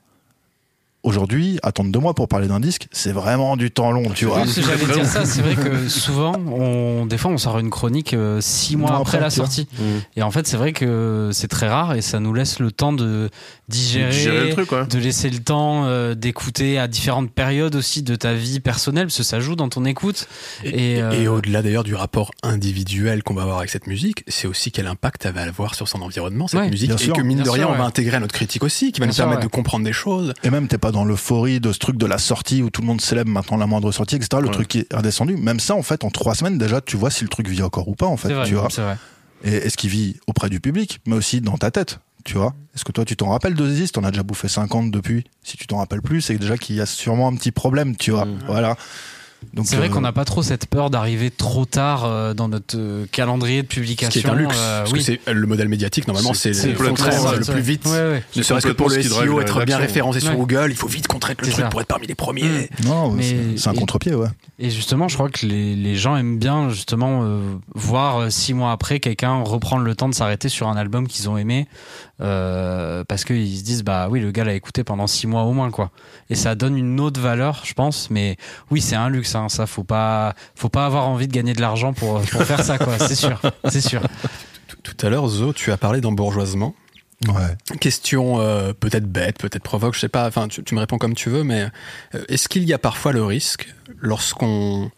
aujourd'hui, 1.03 1.59
attendre 1.63 1.91
deux 1.93 1.99
mois 2.01 2.15
pour 2.15 2.29
parler 2.29 2.49
d'un 2.49 2.61
disque, 2.61 2.89
c'est 2.93 3.13
vraiment 3.13 3.57
du 3.57 3.71
temps 3.71 3.93
long, 3.93 4.11
tu 4.11 4.25
vois. 4.27 4.39
Oui, 4.39 4.43
parce 4.45 4.55
que 4.57 4.63
j'allais 4.63 4.93
dire 4.95 5.07
ça, 5.07 5.25
c'est 5.25 5.43
vrai 5.43 5.55
que 5.55 5.89
souvent, 5.89 6.35
on, 6.37 7.07
des 7.07 7.17
fois, 7.19 7.31
on 7.31 7.39
sort 7.39 7.59
une 7.59 7.71
chronique 7.71 8.15
euh, 8.15 8.41
six 8.41 8.77
mois 8.77 8.91
après, 8.91 9.01
après, 9.03 9.21
la 9.21 9.31
sortie. 9.31 9.69
Mm. 9.79 9.83
Et 10.17 10.23
en 10.23 10.31
fait, 10.31 10.47
c'est 10.47 10.57
vrai 10.57 10.73
que 10.73 11.31
c'est 11.33 11.49
très 11.49 11.69
rare 11.69 11.95
et 11.95 12.03
ça 12.03 12.21
nous 12.21 12.35
laisse 12.35 12.59
le 12.59 12.73
temps 12.73 12.93
de 12.93 13.31
digérer, 13.69 14.11
Digérer 14.11 14.47
le 14.49 14.53
truc, 14.53 14.73
ouais. 14.73 14.87
de 14.87 14.99
laisser 14.99 15.31
le 15.31 15.39
temps 15.39 15.85
euh, 15.85 16.15
d'écouter 16.15 16.79
à 16.79 16.89
différentes 16.89 17.31
périodes 17.31 17.75
aussi 17.77 18.03
de 18.03 18.15
ta 18.17 18.35
vie 18.35 18.61
personnelle, 18.61 19.07
parce 19.07 19.19
que 19.19 19.23
ça 19.23 19.41
joue 19.41 19.57
dans 19.57 19.69
ton 19.69 19.85
écoute. 19.85 20.27
Et, 20.65 20.95
Et, 20.97 21.03
euh, 21.03 21.11
et 21.13 21.29
au-delà 21.29 21.63
d'ailleurs 21.63 21.85
du 21.85 21.95
rapport 21.95 22.31
individuel 22.43 23.23
qu'on 23.23 23.35
va 23.35 23.43
avoir 23.43 23.59
avec 23.59 23.71
cette 23.71 23.87
musique, 23.87 24.25
c'est 24.27 24.47
aussi 24.49 24.73
quel 24.73 24.87
impact 24.87 25.25
elle 25.27 25.35
va 25.35 25.43
avoir 25.43 25.75
sur 25.75 25.87
son 25.89 26.03
environnement, 26.03 26.49
cette 26.49 26.61
Ouais, 26.61 26.71
musique. 26.71 26.89
bien 26.89 26.97
Et 26.97 27.03
sûr. 27.05 27.15
que 27.15 27.21
mine 27.23 27.43
de 27.43 27.49
rien, 27.51 27.65
sûr, 27.67 27.71
on 27.75 27.79
va 27.79 27.85
intégrer 27.85 28.17
à 28.17 28.21
notre 28.21 28.35
critique 28.35 28.65
aussi, 28.65 28.91
qui 28.93 29.01
va 29.01 29.05
Bien 29.07 29.11
nous 29.11 29.15
sûr, 29.15 29.25
permettre 29.25 29.41
ouais. 29.43 29.47
de 29.49 29.53
comprendre 29.53 29.85
des 29.85 29.93
choses. 29.93 30.33
Et 30.43 30.51
même, 30.51 30.67
t'es 30.67 30.79
pas 30.79 30.88
dans 30.93 31.05
l'euphorie 31.05 31.61
de 31.61 31.73
ce 31.73 31.79
truc 31.79 31.97
de 31.97 32.07
la 32.07 32.19
sortie 32.19 32.63
où 32.63 32.71
tout 32.71 32.81
le 32.81 32.87
monde 32.87 33.01
célèbre 33.01 33.31
maintenant 33.31 33.57
la 33.57 33.67
moindre 33.67 33.91
sortie, 33.93 34.17
etc. 34.17 34.29
Le 34.41 34.47
Ouais. 34.49 34.53
truc 34.53 34.69
qui 34.69 34.79
est 34.81 34.95
redescendu. 34.95 35.37
Même 35.37 35.61
ça, 35.61 35.75
en 35.75 35.83
fait, 35.83 36.05
en 36.05 36.11
trois 36.11 36.35
semaines, 36.35 36.59
déjà, 36.59 36.81
tu 36.81 36.97
vois 36.97 37.11
si 37.11 37.23
le 37.25 37.29
truc 37.29 37.49
vit 37.49 37.63
encore 37.63 37.89
ou 37.89 37.95
pas, 37.95 38.07
en 38.07 38.17
fait. 38.17 38.33
vrai, 38.33 38.47
tu 38.47 38.55
vois. 38.55 38.69
vrai. 38.69 38.97
Et 39.45 39.53
est-ce 39.55 39.77
qu'il 39.77 39.91
vit 39.91 40.17
auprès 40.27 40.49
du 40.51 40.61
public, 40.61 41.01
mais 41.07 41.15
aussi 41.15 41.41
dans 41.41 41.57
ta 41.57 41.71
tête, 41.71 42.01
tu 42.25 42.35
vois 42.37 42.55
Est-ce 42.75 42.85
que 42.85 42.93
toi, 42.93 43.05
tu 43.05 43.17
t'en 43.17 43.29
rappelles 43.31 43.55
de 43.55 43.71
Ziz 43.71 43.93
T'en 43.93 44.03
as 44.05 44.11
déjà 44.11 44.23
bouffé 44.25 44.49
50 44.49 44.91
depuis. 44.91 45.25
Si 45.45 45.57
tu 45.57 45.67
t'en 45.67 45.79
rappelles 45.79 46.03
plus, 46.03 46.21
c'est 46.23 46.37
déjà 46.39 46.57
qu'il 46.59 46.75
y 46.77 46.81
a 46.81 46.87
sûrement 46.87 47.29
un 47.29 47.37
petit 47.37 47.53
problème, 47.53 47.97
tu 47.97 48.11
vois 48.11 48.25
Mm. 48.25 48.39
Voilà. 48.47 48.77
Donc, 49.55 49.67
C'est 49.67 49.77
vrai 49.77 49.87
euh, 49.89 49.91
qu'on 49.91 50.01
n'a 50.01 50.13
pas 50.13 50.25
trop 50.25 50.43
cette 50.43 50.67
peur 50.67 50.91
d'arriver 50.91 51.31
trop 51.31 51.65
tard 51.65 52.05
euh, 52.05 52.35
dans 52.35 52.49
notre 52.49 52.77
euh, 52.77 53.07
calendrier 53.11 53.63
de 53.63 53.69
Ce 53.69 53.75
publication. 53.75 54.21
qui 54.21 54.27
est 54.27 54.31
un 54.31 54.35
luxe. 54.35 54.55
euh, 54.59 54.81
parce 54.81 54.93
oui. 54.93 54.99
que 54.99 55.05
c'est 55.05 55.21
le 55.33 55.47
modèle 55.47 55.69
médiatique, 55.69 56.07
normalement, 56.09 56.35
c'est 56.35 56.51
le 56.51 56.73
le 56.73 57.45
plus 57.45 57.61
vite. 57.61 57.85
Ouais, 57.87 57.93
ouais. 57.93 58.23
Ne 58.37 58.43
serait-ce 58.43 58.67
que 58.67 58.73
pour 58.73 58.89
le 58.91 59.01
ce 59.03 59.09
SEO, 59.09 59.41
être 59.41 59.65
bien 59.65 59.79
référencé 59.79 60.21
sur. 60.21 60.35
Google, 60.35 60.67
il 60.71 60.77
faut 60.77 60.89
vite 60.89 61.07
qu'on 61.07 61.19
traite 61.19 61.41
le 61.41 61.49
truc 61.49 61.65
ça. 61.65 61.69
pour 61.71 61.81
être 61.81 61.87
parmi 61.87 62.07
les 62.07 62.15
premiers. 62.15 62.69
Mm. 62.83 62.87
Non, 62.87 63.11
Mais- 63.13 63.57
c'est- 63.57 63.69
un 63.69 63.75
contre-pied, 63.75 64.15
ouais. 64.15 64.29
Et 64.59 64.71
justement, 64.71 65.09
je 65.09 65.15
crois 65.15 65.29
que 65.31 65.47
les, 65.47 65.77
les 65.77 65.97
gens 65.97 66.17
aiment 66.17 66.39
bien 66.39 66.69
justement 66.71 67.21
euh, 67.23 67.41
voir 67.75 68.31
six 68.33 68.55
mois 68.55 68.73
après 68.73 68.99
quelqu'un 68.99 69.43
reprendre 69.43 69.83
le 69.85 69.95
temps 69.95 70.09
de 70.09 70.15
s'arrêter 70.15 70.49
sur 70.49 70.69
un 70.69 70.77
album 70.77 71.07
qu'ils 71.07 71.29
ont 71.29 71.39
aimé 71.39 71.69
euh, 72.21 73.05
parce 73.07 73.25
qu'ils 73.25 73.59
se 73.59 73.63
disent 73.63 73.85
bah 73.85 74.09
oui 74.11 74.21
le 74.21 74.31
gars 74.33 74.45
l'a 74.45 74.55
écouté 74.55 74.85
pendant 74.85 75.07
six 75.07 75.27
mois 75.27 75.43
au 75.45 75.53
moins 75.53 75.71
quoi. 75.71 75.91
Et 76.31 76.35
ça 76.35 76.55
donne 76.55 76.77
une 76.77 76.99
autre 77.01 77.21
valeur, 77.21 77.63
je 77.65 77.75
pense. 77.75 78.11
Mais 78.11 78.37
oui, 78.71 78.81
c'est 78.81 78.97
un 78.97 79.09
luxe, 79.09 79.35
hein, 79.35 79.49
ça 79.49 79.67
faut 79.67 79.85
pas 79.85 80.35
faut 80.55 80.69
pas 80.69 80.87
avoir 80.87 81.09
envie 81.09 81.29
de 81.29 81.33
gagner 81.33 81.53
de 81.55 81.61
l'argent 81.61 81.93
pour 81.93 82.21
pour 82.23 82.43
faire 82.43 82.63
ça 82.65 82.79
quoi. 82.79 82.99
C'est 82.99 83.15
sûr, 83.15 83.41
c'est 83.69 83.81
sûr. 83.81 84.03
Tout- 84.67 84.95
Tout 84.95 85.07
à 85.07 85.11
l'heure, 85.11 85.27
Zo, 85.29 85.53
tu 85.53 85.71
as 85.73 85.77
parlé 85.77 86.01
d'embourgeoisement. 86.01 86.75
Ouais. 87.27 87.57
Question 87.81 88.39
euh, 88.41 88.73
peut-être 88.73 89.07
bête, 89.11 89.39
peut-être 89.39 89.63
provoque, 89.65 89.95
je 89.95 90.01
sais 90.01 90.09
pas, 90.09 90.29
enfin 90.29 90.47
tu, 90.47 90.63
tu 90.63 90.75
me 90.77 90.81
réponds 90.81 90.99
comme 90.99 91.15
tu 91.15 91.31
veux, 91.31 91.43
mais 91.43 91.67
euh, 92.15 92.25
est-ce 92.29 92.49
qu'il 92.49 92.63
y 92.63 92.73
a 92.73 92.79
parfois 92.79 93.13
le 93.13 93.25
risque, 93.25 93.75
lorsqu'on 94.01 94.91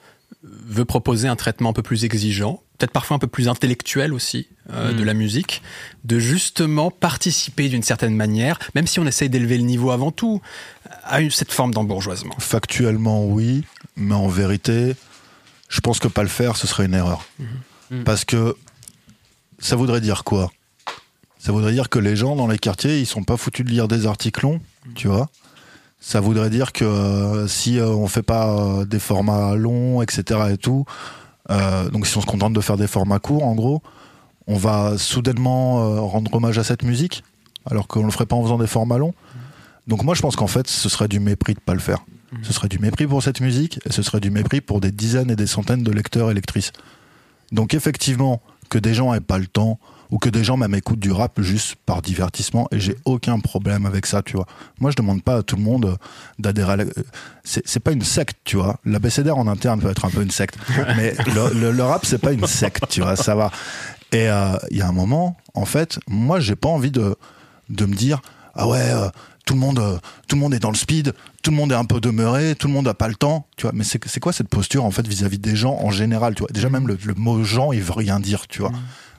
veut 0.42 0.84
proposer 0.84 1.28
un 1.28 1.36
traitement 1.36 1.70
un 1.70 1.72
peu 1.72 1.82
plus 1.82 2.04
exigeant, 2.04 2.62
peut-être 2.80 2.92
parfois 2.92 3.16
un 3.16 3.18
peu 3.18 3.26
plus 3.26 3.46
intellectuel 3.48 4.12
aussi 4.14 4.48
euh, 4.72 4.92
de 4.92 5.02
la 5.04 5.14
musique, 5.14 5.62
de 6.04 6.18
justement 6.18 6.90
participer 6.90 7.68
d'une 7.68 7.82
certaine 7.82 8.16
manière, 8.16 8.58
même 8.74 8.86
si 8.86 8.98
on 9.00 9.06
essaye 9.06 9.28
d'élever 9.28 9.56
le 9.58 9.64
niveau 9.64 9.90
avant 9.90 10.10
tout, 10.10 10.40
à 11.04 11.20
une- 11.20 11.30
cette 11.30 11.52
forme 11.52 11.72
d'embourgeoisement 11.74 12.34
Factuellement, 12.38 13.24
oui, 13.26 13.64
mais 13.96 14.14
en 14.14 14.28
vérité, 14.28 14.94
je 15.68 15.80
pense 15.80 15.98
que 15.98 16.08
pas 16.08 16.22
le 16.22 16.28
faire, 16.28 16.56
ce 16.56 16.66
serait 16.66 16.86
une 16.86 16.94
erreur. 16.94 17.26
Mhm. 17.90 18.04
Parce 18.04 18.24
que 18.24 18.56
ça 19.58 19.76
voudrait 19.76 20.00
dire 20.00 20.24
quoi? 20.24 20.50
Ça 21.38 21.52
voudrait 21.52 21.72
dire 21.72 21.88
que 21.88 21.98
les 21.98 22.16
gens 22.16 22.34
dans 22.36 22.46
les 22.46 22.58
quartiers, 22.58 22.98
ils 23.00 23.06
sont 23.06 23.24
pas 23.24 23.36
foutus 23.36 23.64
de 23.66 23.70
lire 23.70 23.88
des 23.88 24.06
articles 24.06 24.42
longs, 24.44 24.60
tu 24.94 25.08
vois? 25.08 25.28
Ça 26.00 26.20
voudrait 26.20 26.48
dire 26.50 26.72
que 26.72 26.84
euh, 26.84 27.46
si 27.46 27.78
euh, 27.78 27.88
on 27.88 28.06
fait 28.08 28.22
pas 28.22 28.48
euh, 28.48 28.84
des 28.86 28.98
formats 29.00 29.54
longs, 29.54 30.00
etc. 30.00 30.40
et 30.52 30.56
tout, 30.56 30.86
euh, 30.88 30.92
donc 31.90 32.06
si 32.06 32.16
on 32.16 32.20
se 32.20 32.26
contente 32.26 32.52
de 32.52 32.60
faire 32.60 32.76
des 32.76 32.86
formats 32.86 33.18
courts, 33.18 33.44
en 33.44 33.54
gros, 33.54 33.82
on 34.46 34.56
va 34.56 34.98
soudainement 34.98 35.80
euh, 35.80 36.00
rendre 36.00 36.34
hommage 36.34 36.58
à 36.58 36.64
cette 36.64 36.82
musique, 36.82 37.22
alors 37.70 37.86
qu'on 37.86 38.04
le 38.04 38.10
ferait 38.10 38.26
pas 38.26 38.36
en 38.36 38.42
faisant 38.42 38.58
des 38.58 38.66
formats 38.66 38.98
longs. 38.98 39.14
Donc 39.86 40.02
moi, 40.02 40.14
je 40.14 40.22
pense 40.22 40.36
qu'en 40.36 40.46
fait, 40.46 40.66
ce 40.68 40.88
serait 40.88 41.08
du 41.08 41.20
mépris 41.20 41.54
de 41.54 41.60
pas 41.60 41.74
le 41.74 41.80
faire. 41.80 42.04
Ce 42.42 42.52
serait 42.52 42.68
du 42.68 42.78
mépris 42.78 43.08
pour 43.08 43.22
cette 43.22 43.40
musique 43.40 43.80
et 43.84 43.92
ce 43.92 44.02
serait 44.02 44.20
du 44.20 44.30
mépris 44.30 44.60
pour 44.60 44.80
des 44.80 44.92
dizaines 44.92 45.30
et 45.32 45.36
des 45.36 45.48
centaines 45.48 45.82
de 45.82 45.90
lecteurs 45.90 46.30
et 46.30 46.34
lectrices. 46.34 46.72
Donc 47.50 47.74
effectivement, 47.74 48.40
que 48.68 48.78
des 48.78 48.94
gens 48.94 49.12
aient 49.12 49.20
pas 49.20 49.38
le 49.38 49.48
temps 49.48 49.80
ou 50.10 50.18
que 50.18 50.28
des 50.28 50.42
gens 50.44 50.56
même 50.56 50.74
écoutent 50.74 50.98
du 51.00 51.12
rap 51.12 51.40
juste 51.40 51.76
par 51.86 52.02
divertissement 52.02 52.66
et 52.72 52.80
j'ai 52.80 52.96
aucun 53.04 53.38
problème 53.40 53.86
avec 53.86 54.06
ça, 54.06 54.22
tu 54.22 54.36
vois. 54.36 54.46
Moi, 54.80 54.90
je 54.90 54.96
demande 54.96 55.22
pas 55.22 55.36
à 55.36 55.42
tout 55.42 55.56
le 55.56 55.62
monde 55.62 55.84
euh, 55.86 55.96
d'adhérer 56.38 56.72
à 56.72 56.76
la... 56.76 56.84
euh, 56.84 56.90
C'est 57.44 57.80
pas 57.80 57.92
une 57.92 58.02
secte, 58.02 58.36
tu 58.44 58.56
vois. 58.56 58.78
L'abécédaire 58.84 59.38
en 59.38 59.46
interne 59.46 59.80
peut 59.80 59.90
être 59.90 60.04
un 60.04 60.10
peu 60.10 60.22
une 60.22 60.30
secte. 60.30 60.56
Mais 60.96 61.14
le, 61.34 61.58
le- 61.60 61.72
le 61.72 61.82
rap, 61.82 62.04
c'est 62.04 62.18
pas 62.18 62.32
une 62.32 62.46
secte, 62.46 62.84
tu 62.88 63.00
vois, 63.02 63.16
ça 63.16 63.34
va. 63.34 63.50
Et 64.12 64.28
euh, 64.28 64.56
il 64.70 64.76
y 64.78 64.82
a 64.82 64.88
un 64.88 64.92
moment, 64.92 65.36
en 65.54 65.64
fait, 65.64 65.98
moi, 66.08 66.40
j'ai 66.40 66.56
pas 66.56 66.68
envie 66.68 66.90
de, 66.90 67.14
de 67.68 67.86
me 67.86 67.94
dire, 67.94 68.20
ah 68.54 68.66
ouais, 68.66 68.78
euh, 68.80 69.08
tout 69.46 69.54
le 69.54 69.60
monde, 69.60 69.78
euh, 69.78 69.98
tout 70.28 70.34
le 70.36 70.40
monde 70.40 70.54
est 70.54 70.58
dans 70.58 70.70
le 70.70 70.76
speed, 70.76 71.12
tout 71.42 71.50
le 71.52 71.56
monde 71.56 71.70
est 71.72 71.76
un 71.76 71.84
peu 71.84 72.00
demeuré, 72.00 72.54
tout 72.56 72.66
le 72.66 72.72
monde 72.72 72.88
a 72.88 72.94
pas 72.94 73.08
le 73.08 73.14
temps, 73.14 73.46
tu 73.56 73.62
vois. 73.62 73.72
Mais 73.74 73.84
c'est 73.84 74.20
quoi 74.20 74.32
cette 74.32 74.48
posture 74.48 74.84
en 74.84 74.90
fait 74.90 75.06
vis-à-vis 75.06 75.38
des 75.38 75.54
gens 75.56 75.76
en 75.80 75.90
général, 75.90 76.34
tu 76.34 76.40
vois? 76.40 76.50
Déjà 76.52 76.68
même 76.68 76.88
le, 76.88 76.98
le 77.04 77.14
mot 77.14 77.42
gens, 77.44 77.70
il 77.72 77.82
veut 77.82 77.92
rien 77.92 78.18
dire, 78.20 78.48
tu 78.48 78.60
vois. 78.60 78.72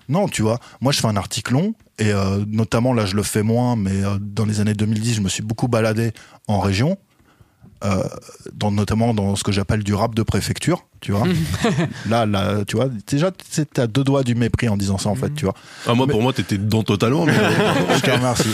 Non, 0.10 0.28
tu 0.28 0.42
vois. 0.42 0.60
Moi, 0.82 0.92
je 0.92 1.00
fais 1.00 1.08
un 1.08 1.16
article 1.18 1.54
long 1.54 1.74
et 2.00 2.12
euh, 2.12 2.44
notamment 2.48 2.94
là, 2.94 3.06
je 3.06 3.16
le 3.16 3.24
fais 3.24 3.44
moins, 3.44 3.76
mais 3.76 4.04
euh, 4.04 4.18
dans 4.20 4.46
les 4.46 4.60
années 4.60 4.74
2010, 4.74 5.16
je 5.16 5.22
me 5.22 5.30
suis 5.30 5.44
beaucoup 5.44 5.68
baladé 5.68 6.12
en 6.48 6.60
région. 6.60 6.98
Euh, 7.84 8.04
dans, 8.54 8.70
notamment 8.70 9.12
dans 9.16 9.36
ce 9.36 9.44
que 9.44 9.52
j'appelle 9.52 9.84
du 9.84 9.96
rap 9.96 10.14
de 10.14 10.22
préfecture, 10.22 10.86
tu 11.00 11.14
vois. 11.14 11.24
là, 12.10 12.28
là, 12.28 12.60
tu 12.68 12.76
vois, 12.76 12.90
déjà, 13.08 13.32
c'est 13.50 13.80
à 13.80 13.88
deux 13.88 14.04
doigts 14.04 14.22
du 14.22 14.36
mépris 14.36 14.70
en 14.70 14.78
disant 14.78 15.00
ça, 15.00 15.10
en 15.10 15.16
fait, 15.16 15.34
tu 15.34 15.46
vois. 15.46 15.56
Ah, 15.88 15.96
moi, 15.96 16.06
Mais- 16.06 16.12
pour 16.12 16.22
moi, 16.22 16.32
t'étais 16.32 16.60
dedans 16.60 16.84
totalement. 16.84 17.26
Mais, 17.26 17.34
Je 17.96 18.02
te 18.02 18.12
remercie. 18.12 18.50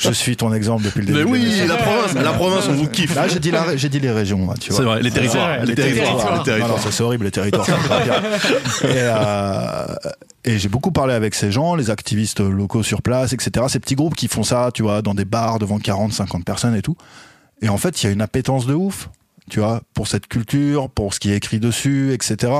Je 0.00 0.10
suis 0.10 0.36
ton 0.36 0.52
exemple 0.52 0.82
depuis 0.84 1.02
le 1.02 1.06
début. 1.06 1.18
mais 1.24 1.30
oui, 1.30 1.66
la 1.68 1.76
province, 1.76 2.14
la 2.14 2.32
province, 2.32 2.66
on 2.68 2.72
vous 2.74 2.88
kiffe. 2.88 3.14
Là, 3.14 3.28
j'ai 3.28 3.38
dit, 3.38 3.52
la- 3.52 3.76
j'ai 3.76 3.88
dit 3.88 4.00
les 4.00 4.10
régions, 4.10 4.38
moi, 4.38 4.54
tu 4.60 4.70
vois. 4.70 4.78
C'est 4.78 4.84
vrai, 4.84 5.02
les 5.02 5.10
territoires, 5.12 5.46
vrai, 5.46 5.60
les 5.60 5.66
les 5.66 5.74
territoires, 5.76 6.06
territoires. 6.08 6.32
les 6.32 6.38
Non, 6.38 6.42
territoires. 6.44 6.70
non, 6.78 6.82
ça, 6.82 6.90
c'est 6.90 7.02
horrible, 7.04 7.24
les 7.26 7.30
territoires. 7.30 7.64
ça 7.66 7.76
me 7.76 7.86
va 7.86 8.00
bien. 8.02 8.14
et 8.82 8.86
euh, 8.88 9.86
et 10.44 10.58
j'ai 10.58 10.68
beaucoup 10.68 10.92
parlé 10.92 11.14
avec 11.14 11.34
ces 11.34 11.50
gens, 11.52 11.74
les 11.74 11.90
activistes 11.90 12.40
locaux 12.40 12.82
sur 12.82 13.02
place, 13.02 13.32
etc. 13.32 13.66
Ces 13.68 13.80
petits 13.80 13.94
groupes 13.96 14.14
qui 14.14 14.28
font 14.28 14.42
ça, 14.44 14.70
tu 14.72 14.82
vois, 14.82 15.02
dans 15.02 15.14
des 15.14 15.24
bars 15.24 15.58
devant 15.58 15.78
40, 15.78 16.12
50 16.12 16.44
personnes 16.44 16.74
et 16.76 16.82
tout. 16.82 16.96
Et 17.60 17.68
en 17.68 17.76
fait, 17.78 18.02
il 18.02 18.06
y 18.06 18.08
a 18.08 18.12
une 18.12 18.20
appétence 18.20 18.66
de 18.66 18.74
ouf, 18.74 19.10
tu 19.50 19.60
vois, 19.60 19.80
pour 19.94 20.06
cette 20.06 20.26
culture, 20.28 20.90
pour 20.90 21.12
ce 21.14 21.18
qui 21.20 21.32
est 21.32 21.36
écrit 21.36 21.58
dessus, 21.58 22.12
etc. 22.12 22.52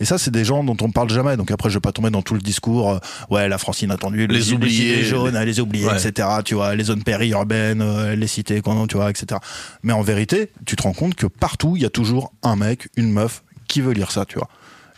Et 0.00 0.04
ça, 0.04 0.16
c'est 0.16 0.30
des 0.30 0.44
gens 0.44 0.62
dont 0.64 0.76
on 0.80 0.90
parle 0.92 1.10
jamais. 1.10 1.36
Donc 1.36 1.50
après, 1.50 1.68
je 1.70 1.74
vais 1.74 1.80
pas 1.80 1.92
tomber 1.92 2.10
dans 2.10 2.22
tout 2.22 2.34
le 2.34 2.40
discours, 2.40 2.90
euh, 2.92 2.98
ouais, 3.30 3.48
la 3.48 3.58
France 3.58 3.82
inattendue, 3.82 4.26
Les 4.28 4.52
oubliés, 4.52 4.70
gilets 4.94 5.02
jaunes, 5.04 5.38
les- 5.38 5.44
les, 5.44 5.60
oubliés, 5.60 5.86
Ouais. 5.88 6.06
etc. 6.06 6.28
Tu 6.44 6.54
vois, 6.54 6.74
les 6.74 6.84
zones 6.84 7.02
périurbaines, 7.02 7.82
euh, 7.82 8.14
les 8.16 8.26
cités, 8.28 8.60
quoi, 8.62 8.74
tu 8.88 8.96
vois, 8.96 9.10
etc. 9.10 9.40
Mais 9.82 9.92
en 9.92 10.02
vérité, 10.02 10.50
tu 10.64 10.76
te 10.76 10.84
rends 10.84 10.92
compte 10.94 11.16
que 11.16 11.26
partout, 11.26 11.74
il 11.76 11.82
y 11.82 11.86
a 11.86 11.90
toujours 11.90 12.32
un 12.42 12.56
mec, 12.56 12.88
une 12.96 13.10
meuf 13.12 13.42
qui 13.68 13.80
veut 13.80 13.92
lire 13.92 14.10
ça, 14.12 14.24
tu 14.24 14.38
vois. 14.38 14.48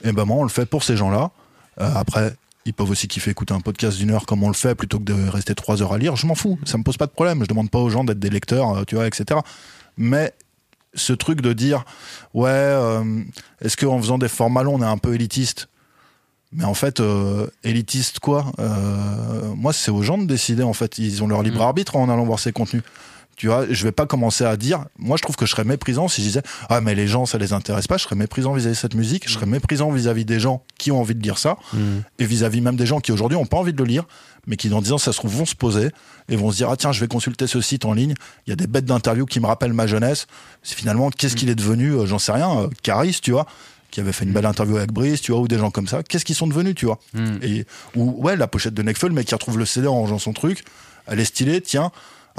Et 0.04 0.12
ben 0.12 0.24
moi, 0.26 0.36
on 0.36 0.42
le 0.44 0.48
fait 0.50 0.66
pour 0.66 0.84
ces 0.84 0.96
gens-là. 0.96 1.30
Euh, 1.80 1.90
après, 1.94 2.34
ils 2.64 2.74
peuvent 2.74 2.90
aussi 2.90 3.08
kiffer 3.08 3.30
écouter 3.30 3.54
un 3.54 3.60
podcast 3.60 3.96
d'une 3.98 4.10
heure 4.10 4.26
comme 4.26 4.42
on 4.42 4.48
le 4.48 4.54
fait 4.54 4.74
plutôt 4.74 4.98
que 4.98 5.04
de 5.04 5.28
rester 5.28 5.54
trois 5.54 5.80
heures 5.82 5.92
à 5.92 5.98
lire. 5.98 6.16
Je 6.16 6.26
m'en 6.26 6.34
fous, 6.34 6.58
ça 6.64 6.76
me 6.78 6.82
pose 6.82 6.96
pas 6.96 7.06
de 7.06 7.12
problème. 7.12 7.42
Je 7.42 7.48
demande 7.48 7.70
pas 7.70 7.78
aux 7.78 7.90
gens 7.90 8.04
d'être 8.04 8.18
des 8.18 8.30
lecteurs, 8.30 8.78
euh, 8.78 8.84
tu 8.86 8.94
vois, 8.96 9.06
etc. 9.06 9.40
Mais 9.96 10.32
ce 10.94 11.12
truc 11.12 11.40
de 11.40 11.52
dire, 11.52 11.84
ouais, 12.34 12.48
euh, 12.50 13.22
est-ce 13.60 13.76
qu'en 13.76 13.98
faisant 14.00 14.18
des 14.18 14.28
formats 14.28 14.62
longs, 14.62 14.76
on 14.78 14.82
est 14.82 14.86
un 14.86 14.98
peu 14.98 15.14
élitiste? 15.14 15.68
Mais 16.50 16.64
en 16.64 16.74
fait, 16.74 17.00
euh, 17.00 17.46
élitiste 17.62 18.20
quoi? 18.20 18.46
Euh, 18.58 19.52
Moi, 19.54 19.72
c'est 19.74 19.90
aux 19.90 20.02
gens 20.02 20.16
de 20.18 20.24
décider. 20.24 20.62
En 20.62 20.72
fait, 20.72 20.98
ils 20.98 21.22
ont 21.22 21.26
leur 21.28 21.42
libre 21.42 21.58
Mm. 21.58 21.62
arbitre 21.62 21.96
en 21.96 22.08
allant 22.08 22.24
voir 22.24 22.38
ces 22.38 22.52
contenus. 22.52 22.82
Tu 23.38 23.46
vois, 23.46 23.64
je 23.70 23.84
vais 23.84 23.92
pas 23.92 24.04
commencer 24.04 24.44
à 24.44 24.56
dire. 24.56 24.84
Moi, 24.98 25.16
je 25.16 25.22
trouve 25.22 25.36
que 25.36 25.46
je 25.46 25.52
serais 25.52 25.64
méprisant 25.64 26.08
si 26.08 26.20
je 26.22 26.26
disais 26.26 26.42
ah 26.68 26.80
mais 26.80 26.94
les 26.94 27.06
gens 27.06 27.24
ça 27.24 27.38
les 27.38 27.52
intéresse 27.52 27.86
pas. 27.86 27.96
Je 27.96 28.02
serais 28.02 28.16
méprisant 28.16 28.52
vis-à-vis 28.52 28.74
de 28.74 28.80
cette 28.80 28.94
musique. 28.96 29.28
Je 29.28 29.32
serais 29.34 29.46
méprisant 29.46 29.90
vis-à-vis 29.92 30.24
des 30.24 30.40
gens 30.40 30.64
qui 30.76 30.90
ont 30.90 31.00
envie 31.00 31.14
de 31.14 31.22
lire 31.22 31.38
ça 31.38 31.56
et 32.18 32.24
vis-à-vis 32.26 32.60
même 32.60 32.76
des 32.76 32.84
gens 32.86 32.98
qui 33.00 33.12
aujourd'hui 33.12 33.38
ont 33.38 33.46
pas 33.46 33.56
envie 33.56 33.72
de 33.72 33.78
le 33.78 33.84
lire, 33.84 34.04
mais 34.48 34.56
qui 34.56 34.68
dans 34.68 34.82
10 34.82 34.92
ans 34.92 34.98
ça 34.98 35.12
se 35.12 35.18
trouve 35.18 35.34
vont 35.36 35.46
se 35.46 35.54
poser 35.54 35.90
et 36.28 36.34
vont 36.36 36.50
se 36.50 36.56
dire 36.56 36.68
ah 36.68 36.76
tiens 36.76 36.90
je 36.92 37.00
vais 37.00 37.06
consulter 37.08 37.46
ce 37.46 37.60
site 37.60 37.84
en 37.84 37.92
ligne. 37.92 38.14
Il 38.46 38.50
y 38.50 38.52
a 38.52 38.56
des 38.56 38.66
bêtes 38.66 38.84
d'interviews 38.86 39.26
qui 39.26 39.38
me 39.38 39.46
rappellent 39.46 39.72
ma 39.72 39.86
jeunesse. 39.86 40.26
C'est 40.64 40.76
finalement 40.76 41.08
qu'est-ce 41.10 41.36
qu'il 41.36 41.48
est 41.48 41.54
devenu 41.54 41.92
euh, 41.92 42.06
J'en 42.06 42.18
sais 42.18 42.32
rien. 42.32 42.50
euh, 42.62 42.68
Caris, 42.82 43.18
tu 43.22 43.30
vois 43.30 43.46
qui 43.90 44.00
avait 44.00 44.12
fait 44.12 44.26
une 44.26 44.32
belle 44.32 44.44
interview 44.44 44.76
avec 44.76 44.92
Brice, 44.92 45.22
tu 45.22 45.32
vois, 45.32 45.40
ou 45.40 45.48
des 45.48 45.56
gens 45.56 45.70
comme 45.70 45.86
ça, 45.88 46.02
qu'est-ce 46.02 46.26
qu'ils 46.26 46.34
sont 46.34 46.46
devenus, 46.46 46.74
tu 46.74 46.84
vois 46.84 46.98
Mm. 47.14 47.38
et 47.42 47.64
ou 47.96 48.22
ouais 48.22 48.36
la 48.36 48.46
pochette 48.46 48.74
de 48.74 48.82
Necfeu 48.82 49.08
le 49.08 49.14
mec 49.14 49.26
qui 49.26 49.34
retrouve 49.34 49.56
le 49.58 49.64
CD 49.64 49.86
en 49.86 49.94
rangeant 49.94 50.18
son 50.18 50.34
truc 50.34 50.62
elle 51.06 51.20
est 51.20 51.24
stylée 51.24 51.62
tiens 51.62 51.90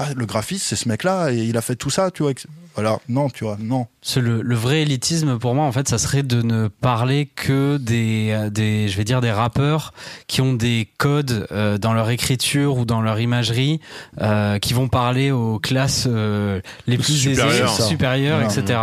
ah, 0.02 0.14
le 0.16 0.26
graphiste, 0.26 0.66
c'est 0.66 0.78
ce 0.78 0.88
mec-là, 0.88 1.32
et 1.32 1.40
il 1.40 1.58
a 1.58 1.62
fait 1.62 1.76
tout 1.76 1.90
ça, 1.90 2.10
tu 2.10 2.24
vois. 2.24 2.32
Voilà, 2.74 3.00
non, 3.10 3.30
tu 3.30 3.44
vois, 3.44 3.58
non. 3.60 3.88
Le, 4.16 4.42
le, 4.42 4.56
vrai 4.56 4.82
élitisme 4.82 5.38
pour 5.38 5.56
moi 5.56 5.66
en 5.66 5.74
fait 5.74 5.90
ça 5.90 5.98
serait 5.98 6.24
de 6.24 6.42
ne 6.42 6.70
parler 6.70 7.30
que 7.36 7.76
des, 7.78 8.48
des 8.50 8.88
je 8.88 8.96
vais 8.96 9.04
dire 9.04 9.20
des 9.20 9.32
rappeurs 9.32 9.94
qui 10.26 10.40
ont 10.40 10.54
des 10.54 10.88
codes 10.98 11.48
euh, 11.52 11.78
dans 11.78 11.94
leur 11.94 12.10
écriture 12.10 12.78
ou 12.78 12.86
dans 12.86 13.02
leur 13.02 13.20
imagerie 13.20 13.82
euh, 14.22 14.58
qui 14.58 14.74
vont 14.74 14.88
parler 14.88 15.32
aux 15.32 15.60
classes 15.60 16.08
euh, 16.10 16.62
les 16.88 16.98
plus 16.98 17.14
supérieures, 17.14 17.70
supérieures 17.70 18.42
etc 18.42 18.80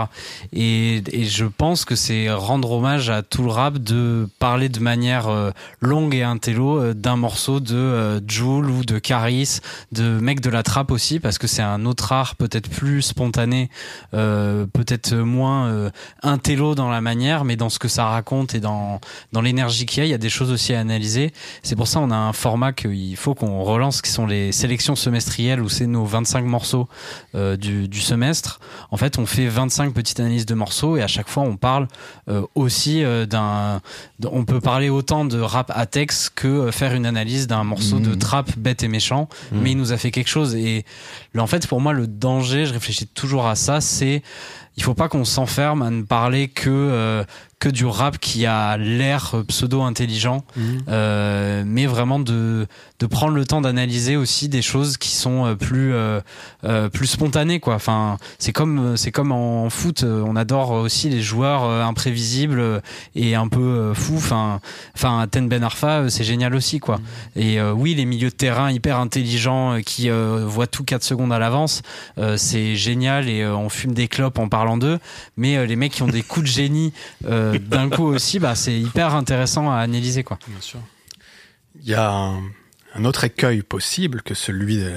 et, 0.52 1.02
et 1.10 1.24
je 1.24 1.46
pense 1.46 1.86
que 1.86 1.96
c'est 1.96 2.30
rendre 2.30 2.72
hommage 2.72 3.08
à 3.08 3.22
tout 3.22 3.42
le 3.42 3.50
rap 3.50 3.78
de 3.78 4.28
parler 4.38 4.68
de 4.68 4.80
manière 4.80 5.28
euh, 5.28 5.50
longue 5.80 6.14
et 6.14 6.24
intello 6.24 6.78
euh, 6.78 6.94
d'un 6.94 7.16
morceau 7.16 7.60
de 7.60 8.20
Joule 8.28 8.70
ou 8.70 8.84
de 8.84 8.98
Caris 8.98 9.60
de 9.92 10.20
mec 10.20 10.40
de 10.40 10.50
la 10.50 10.62
trappe 10.62 10.90
aussi 10.90 11.20
parce 11.20 11.38
que 11.38 11.46
c'est 11.46 11.62
un 11.62 11.86
autre 11.86 12.12
art 12.12 12.36
peut-être 12.36 12.68
plus 12.68 13.00
spontané 13.00 13.70
peut-être 14.12 15.15
moins 15.22 15.68
euh, 15.68 15.90
intello 16.22 16.74
dans 16.74 16.90
la 16.90 17.00
manière, 17.00 17.44
mais 17.44 17.56
dans 17.56 17.68
ce 17.68 17.78
que 17.78 17.88
ça 17.88 18.06
raconte 18.06 18.54
et 18.54 18.60
dans, 18.60 19.00
dans 19.32 19.40
l'énergie 19.40 19.86
qu'il 19.86 19.98
y 19.98 20.02
a, 20.02 20.06
il 20.06 20.10
y 20.10 20.14
a 20.14 20.18
des 20.18 20.28
choses 20.28 20.50
aussi 20.50 20.74
à 20.74 20.80
analyser. 20.80 21.32
C'est 21.62 21.76
pour 21.76 21.88
ça 21.88 22.00
on 22.00 22.10
a 22.10 22.16
un 22.16 22.32
format 22.32 22.72
qu'il 22.72 23.16
faut 23.16 23.34
qu'on 23.34 23.62
relance, 23.62 24.02
qui 24.02 24.10
sont 24.10 24.26
les 24.26 24.52
sélections 24.52 24.96
semestrielles, 24.96 25.60
où 25.60 25.68
c'est 25.68 25.86
nos 25.86 26.04
25 26.04 26.44
morceaux 26.44 26.88
euh, 27.34 27.56
du, 27.56 27.88
du 27.88 28.00
semestre. 28.00 28.60
En 28.90 28.96
fait, 28.96 29.18
on 29.18 29.26
fait 29.26 29.46
25 29.46 29.92
petites 29.92 30.20
analyses 30.20 30.46
de 30.46 30.54
morceaux 30.54 30.96
et 30.96 31.02
à 31.02 31.06
chaque 31.06 31.28
fois 31.28 31.42
on 31.42 31.56
parle 31.56 31.88
euh, 32.28 32.42
aussi 32.54 33.04
euh, 33.04 33.26
d'un... 33.26 33.80
On 34.30 34.44
peut 34.44 34.60
parler 34.60 34.88
autant 34.88 35.24
de 35.24 35.40
rap 35.40 35.70
à 35.74 35.86
texte 35.86 36.32
que 36.34 36.70
faire 36.70 36.94
une 36.94 37.06
analyse 37.06 37.46
d'un 37.46 37.64
morceau 37.64 37.98
de 37.98 38.10
mmh. 38.10 38.18
trap 38.18 38.58
bête 38.58 38.82
et 38.82 38.88
méchant, 38.88 39.28
mmh. 39.52 39.58
mais 39.60 39.72
il 39.72 39.76
nous 39.76 39.92
a 39.92 39.96
fait 39.96 40.10
quelque 40.10 40.28
chose. 40.28 40.54
Et 40.54 40.84
en 41.36 41.46
fait, 41.46 41.66
pour 41.66 41.80
moi, 41.80 41.92
le 41.92 42.06
danger, 42.06 42.66
je 42.66 42.72
réfléchis 42.72 43.06
toujours 43.06 43.46
à 43.46 43.54
ça, 43.54 43.80
c'est 43.80 44.22
il 44.76 44.82
faut 44.82 44.94
pas 44.94 45.08
qu'on 45.08 45.24
s'enferme 45.24 45.82
à 45.82 45.90
ne 45.90 46.02
parler 46.02 46.48
que 46.48 46.68
euh, 46.68 47.24
que 47.58 47.68
du 47.68 47.86
rap 47.86 48.18
qui 48.18 48.44
a 48.44 48.76
l'air 48.76 49.34
pseudo 49.48 49.80
intelligent, 49.82 50.44
mhm. 50.56 50.82
euh, 50.88 51.62
mais 51.66 51.86
vraiment 51.86 52.20
de 52.20 52.66
de 52.98 53.06
prendre 53.06 53.34
le 53.34 53.44
temps 53.44 53.60
d'analyser 53.60 54.16
aussi 54.16 54.48
des 54.48 54.62
choses 54.62 54.96
qui 54.96 55.10
sont 55.10 55.44
euh, 55.44 55.54
plus 55.54 55.92
euh, 55.92 56.20
euh, 56.64 56.88
plus 56.88 57.06
spontanées 57.06 57.60
quoi. 57.60 57.74
Enfin, 57.74 58.16
c'est 58.38 58.52
comme 58.52 58.96
c'est 58.96 59.12
comme 59.12 59.32
en 59.32 59.68
foot, 59.70 60.04
on 60.04 60.36
adore 60.36 60.70
aussi 60.70 61.08
les 61.08 61.20
joueurs 61.20 61.64
imprévisibles 61.64 62.82
et 63.14 63.34
un 63.34 63.48
peu 63.48 63.92
fous. 63.94 64.16
Enfin, 64.16 64.60
enfin 64.94 65.26
Ten 65.30 65.48
Ben 65.48 65.62
Arfa, 65.62 66.08
c'est 66.08 66.24
génial 66.24 66.54
aussi 66.54 66.78
quoi. 66.78 66.98
Mhm. 66.98 67.42
Et 67.42 67.62
oui, 67.62 67.94
les 67.94 68.04
milieux 68.04 68.30
de 68.30 68.34
terrain 68.34 68.70
hyper 68.70 68.98
intelligents 68.98 69.80
qui 69.84 70.08
voient 70.08 70.66
tout 70.66 70.84
4 70.84 71.02
secondes 71.02 71.32
à 71.32 71.38
l'avance, 71.38 71.82
c'est 72.36 72.76
génial 72.76 73.28
et 73.28 73.46
on 73.46 73.68
fume 73.68 73.92
des 73.92 74.08
clopes 74.08 74.38
en 74.38 74.48
parlant 74.48 74.76
d'eux. 74.76 74.98
Mais 75.36 75.66
les 75.66 75.76
mecs 75.76 75.92
qui 75.92 76.02
ont 76.02 76.08
des 76.08 76.22
coups 76.22 76.46
de 76.46 76.50
génie 76.50 76.92
d'un 77.22 77.88
coup 77.90 78.04
aussi, 78.04 78.38
bah 78.38 78.54
c'est 78.54 78.78
hyper 78.78 79.14
intéressant 79.14 79.70
à 79.70 79.76
analyser 79.76 80.24
quoi. 80.24 80.38
Bien 80.48 80.60
sûr. 80.60 80.80
Il 81.82 81.88
y 81.88 81.94
a 81.94 82.10
un 82.10 82.42
un 82.98 83.04
autre 83.04 83.24
écueil 83.24 83.62
possible 83.62 84.22
que 84.22 84.34
celui 84.34 84.78
de 84.78 84.94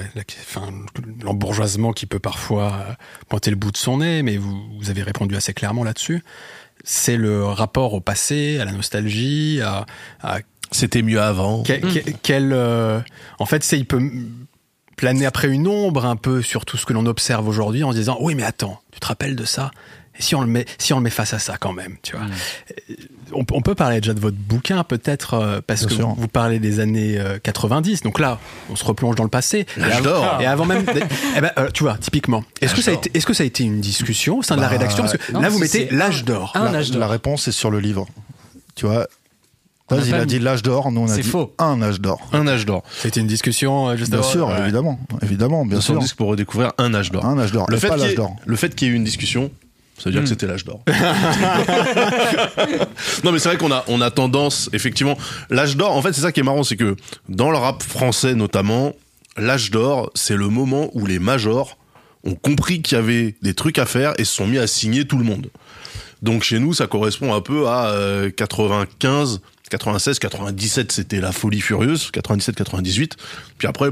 l'embourgeoisement 1.22 1.92
qui 1.92 2.06
peut 2.06 2.18
parfois 2.18 2.72
euh, 2.72 2.92
pointer 3.28 3.50
le 3.50 3.56
bout 3.56 3.70
de 3.70 3.76
son 3.76 3.98
nez, 3.98 4.22
mais 4.22 4.36
vous, 4.36 4.62
vous 4.78 4.90
avez 4.90 5.02
répondu 5.02 5.36
assez 5.36 5.52
clairement 5.52 5.84
là-dessus, 5.84 6.22
c'est 6.84 7.16
le 7.16 7.44
rapport 7.44 7.94
au 7.94 8.00
passé, 8.00 8.58
à 8.58 8.64
la 8.64 8.72
nostalgie, 8.72 9.60
à... 9.62 9.86
C'était 10.72 11.02
mieux 11.02 11.20
avant. 11.20 11.64
Quel, 12.22 12.52
euh, 12.52 13.00
en 13.40 13.46
fait, 13.46 13.64
c'est 13.64 13.76
il 13.76 13.86
peut 13.86 14.00
planer 14.96 15.26
après 15.26 15.48
une 15.48 15.66
ombre 15.66 16.06
un 16.06 16.14
peu 16.14 16.42
sur 16.42 16.64
tout 16.64 16.76
ce 16.76 16.86
que 16.86 16.92
l'on 16.92 17.06
observe 17.06 17.48
aujourd'hui 17.48 17.82
en 17.82 17.90
se 17.90 17.96
disant 17.96 18.18
oui 18.20 18.34
mais 18.34 18.44
attends, 18.44 18.80
tu 18.92 19.00
te 19.00 19.06
rappelles 19.06 19.34
de 19.34 19.44
ça? 19.44 19.72
Si 20.20 20.34
on 20.34 20.42
le 20.42 20.46
met, 20.46 20.66
si 20.78 20.92
on 20.92 20.98
le 20.98 21.02
met 21.02 21.10
face 21.10 21.34
à 21.34 21.38
ça 21.38 21.56
quand 21.58 21.72
même, 21.72 21.96
tu 22.02 22.16
vois. 22.16 22.26
Euh, 22.26 22.94
on, 23.32 23.44
on, 23.52 23.60
peut 23.62 23.74
parler 23.74 24.00
déjà 24.00 24.14
de 24.14 24.20
votre 24.20 24.36
bouquin 24.36 24.82
peut-être 24.84 25.34
euh, 25.34 25.60
parce 25.64 25.86
que 25.86 25.94
vous, 25.94 26.28
parlez 26.28 26.58
des 26.58 26.80
années 26.80 27.20
90. 27.42 28.00
Euh, 28.00 28.04
donc 28.04 28.18
là, 28.18 28.38
on 28.70 28.76
se 28.76 28.84
replonge 28.84 29.16
dans 29.16 29.24
le 29.24 29.30
passé. 29.30 29.66
L'âge 29.76 30.02
d'or. 30.02 30.38
Et 30.40 30.46
avant 30.46 30.64
même, 30.64 30.84
eh 31.36 31.40
ben, 31.40 31.52
tu 31.72 31.82
vois, 31.82 31.96
typiquement, 31.98 32.44
est-ce 32.60 32.74
que 32.74 32.82
ça 32.82 32.90
a 32.90 32.94
été, 32.94 33.10
est-ce 33.14 33.26
que 33.26 33.34
ça 33.34 33.42
a 33.42 33.46
été 33.46 33.64
une 33.64 33.80
discussion 33.80 34.38
au 34.38 34.42
sein 34.42 34.56
de 34.56 34.60
la 34.60 34.66
bah, 34.66 34.72
rédaction 34.72 35.04
parce 35.04 35.16
que 35.16 35.32
là 35.32 35.48
vous 35.48 35.58
mettez 35.58 35.88
l'âge 35.90 36.24
d'or. 36.24 36.52
La 36.54 37.08
réponse 37.08 37.48
est 37.48 37.52
sur 37.52 37.70
le 37.70 37.80
livre. 37.80 38.06
Tu 38.74 38.86
vois, 38.86 39.06
il 39.92 40.14
a 40.14 40.24
dit 40.24 40.38
l'âge 40.38 40.62
d'or, 40.62 40.92
nous 40.92 41.02
on 41.02 41.10
a 41.10 41.16
dit 41.16 41.22
faux. 41.22 41.52
un 41.58 41.82
âge 41.82 42.00
d'or. 42.00 42.20
Un 42.32 42.46
âge 42.46 42.64
d'or. 42.66 42.82
C'était 42.98 43.20
une 43.20 43.26
discussion 43.26 43.94
juste 43.96 44.12
Bien 44.12 44.22
sûr, 44.22 44.54
évidemment, 44.56 44.98
évidemment, 45.22 45.64
bien 45.64 45.80
sûr. 45.80 46.00
pour 46.16 46.28
redécouvrir 46.28 46.72
un 46.78 46.94
âge 46.94 47.10
d'or. 47.10 47.24
Un 47.24 47.38
âge 47.38 47.52
d'or. 47.52 47.66
Le, 47.68 47.76
fait 47.78 47.90
le 48.46 48.56
fait 48.56 48.74
qu'il 48.74 48.88
y 48.88 48.90
ait 48.90 48.94
eu 48.94 48.96
une 48.96 49.04
discussion, 49.04 49.50
ça 50.00 50.08
veut 50.08 50.12
dire 50.12 50.22
que 50.22 50.26
hmm. 50.26 50.28
c'était 50.28 50.46
l'âge 50.46 50.64
d'or. 50.64 50.80
non, 53.22 53.32
mais 53.32 53.38
c'est 53.38 53.50
vrai 53.50 53.58
qu'on 53.58 53.70
a, 53.70 53.84
on 53.86 54.00
a 54.00 54.10
tendance, 54.10 54.70
effectivement, 54.72 55.18
l'âge 55.50 55.76
d'or, 55.76 55.94
en 55.94 56.00
fait, 56.00 56.14
c'est 56.14 56.22
ça 56.22 56.32
qui 56.32 56.40
est 56.40 56.42
marrant, 56.42 56.64
c'est 56.64 56.76
que 56.76 56.96
dans 57.28 57.50
le 57.50 57.58
rap 57.58 57.82
français 57.82 58.34
notamment, 58.34 58.94
l'âge 59.36 59.70
d'or, 59.70 60.10
c'est 60.14 60.36
le 60.36 60.48
moment 60.48 60.88
où 60.94 61.04
les 61.04 61.18
majors 61.18 61.76
ont 62.24 62.34
compris 62.34 62.80
qu'il 62.80 62.96
y 62.96 62.98
avait 62.98 63.34
des 63.42 63.52
trucs 63.52 63.78
à 63.78 63.84
faire 63.84 64.14
et 64.16 64.24
se 64.24 64.34
sont 64.34 64.46
mis 64.46 64.56
à 64.56 64.66
signer 64.66 65.06
tout 65.06 65.18
le 65.18 65.24
monde. 65.24 65.50
Donc 66.22 66.44
chez 66.44 66.58
nous, 66.60 66.72
ça 66.72 66.86
correspond 66.86 67.34
un 67.34 67.42
peu 67.42 67.68
à 67.68 67.94
95, 68.34 69.42
96, 69.68 70.18
97, 70.18 70.92
c'était 70.92 71.20
la 71.20 71.32
folie 71.32 71.60
furieuse, 71.60 72.10
97, 72.10 72.56
98. 72.56 73.16
Puis 73.58 73.68
après, 73.68 73.90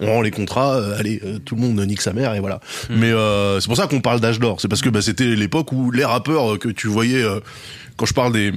on 0.00 0.06
rend 0.06 0.22
les 0.22 0.30
contrats, 0.30 0.76
euh, 0.76 0.98
allez, 0.98 1.20
euh, 1.24 1.38
tout 1.38 1.54
le 1.54 1.60
monde 1.60 1.80
nique 1.86 2.00
sa 2.00 2.12
mère 2.12 2.34
et 2.34 2.40
voilà. 2.40 2.60
Hmm. 2.88 2.96
Mais 2.96 3.10
euh, 3.10 3.60
c'est 3.60 3.66
pour 3.66 3.76
ça 3.76 3.86
qu'on 3.86 4.00
parle 4.00 4.20
d'âge 4.20 4.38
d'or. 4.38 4.60
C'est 4.60 4.68
parce 4.68 4.82
que 4.82 4.88
bah, 4.88 5.02
c'était 5.02 5.34
l'époque 5.34 5.72
où 5.72 5.90
les 5.90 6.04
rappeurs 6.04 6.58
que 6.58 6.68
tu 6.68 6.88
voyais, 6.88 7.24
quand 7.96 8.06
je 8.06 8.14
parle 8.14 8.32
des 8.32 8.52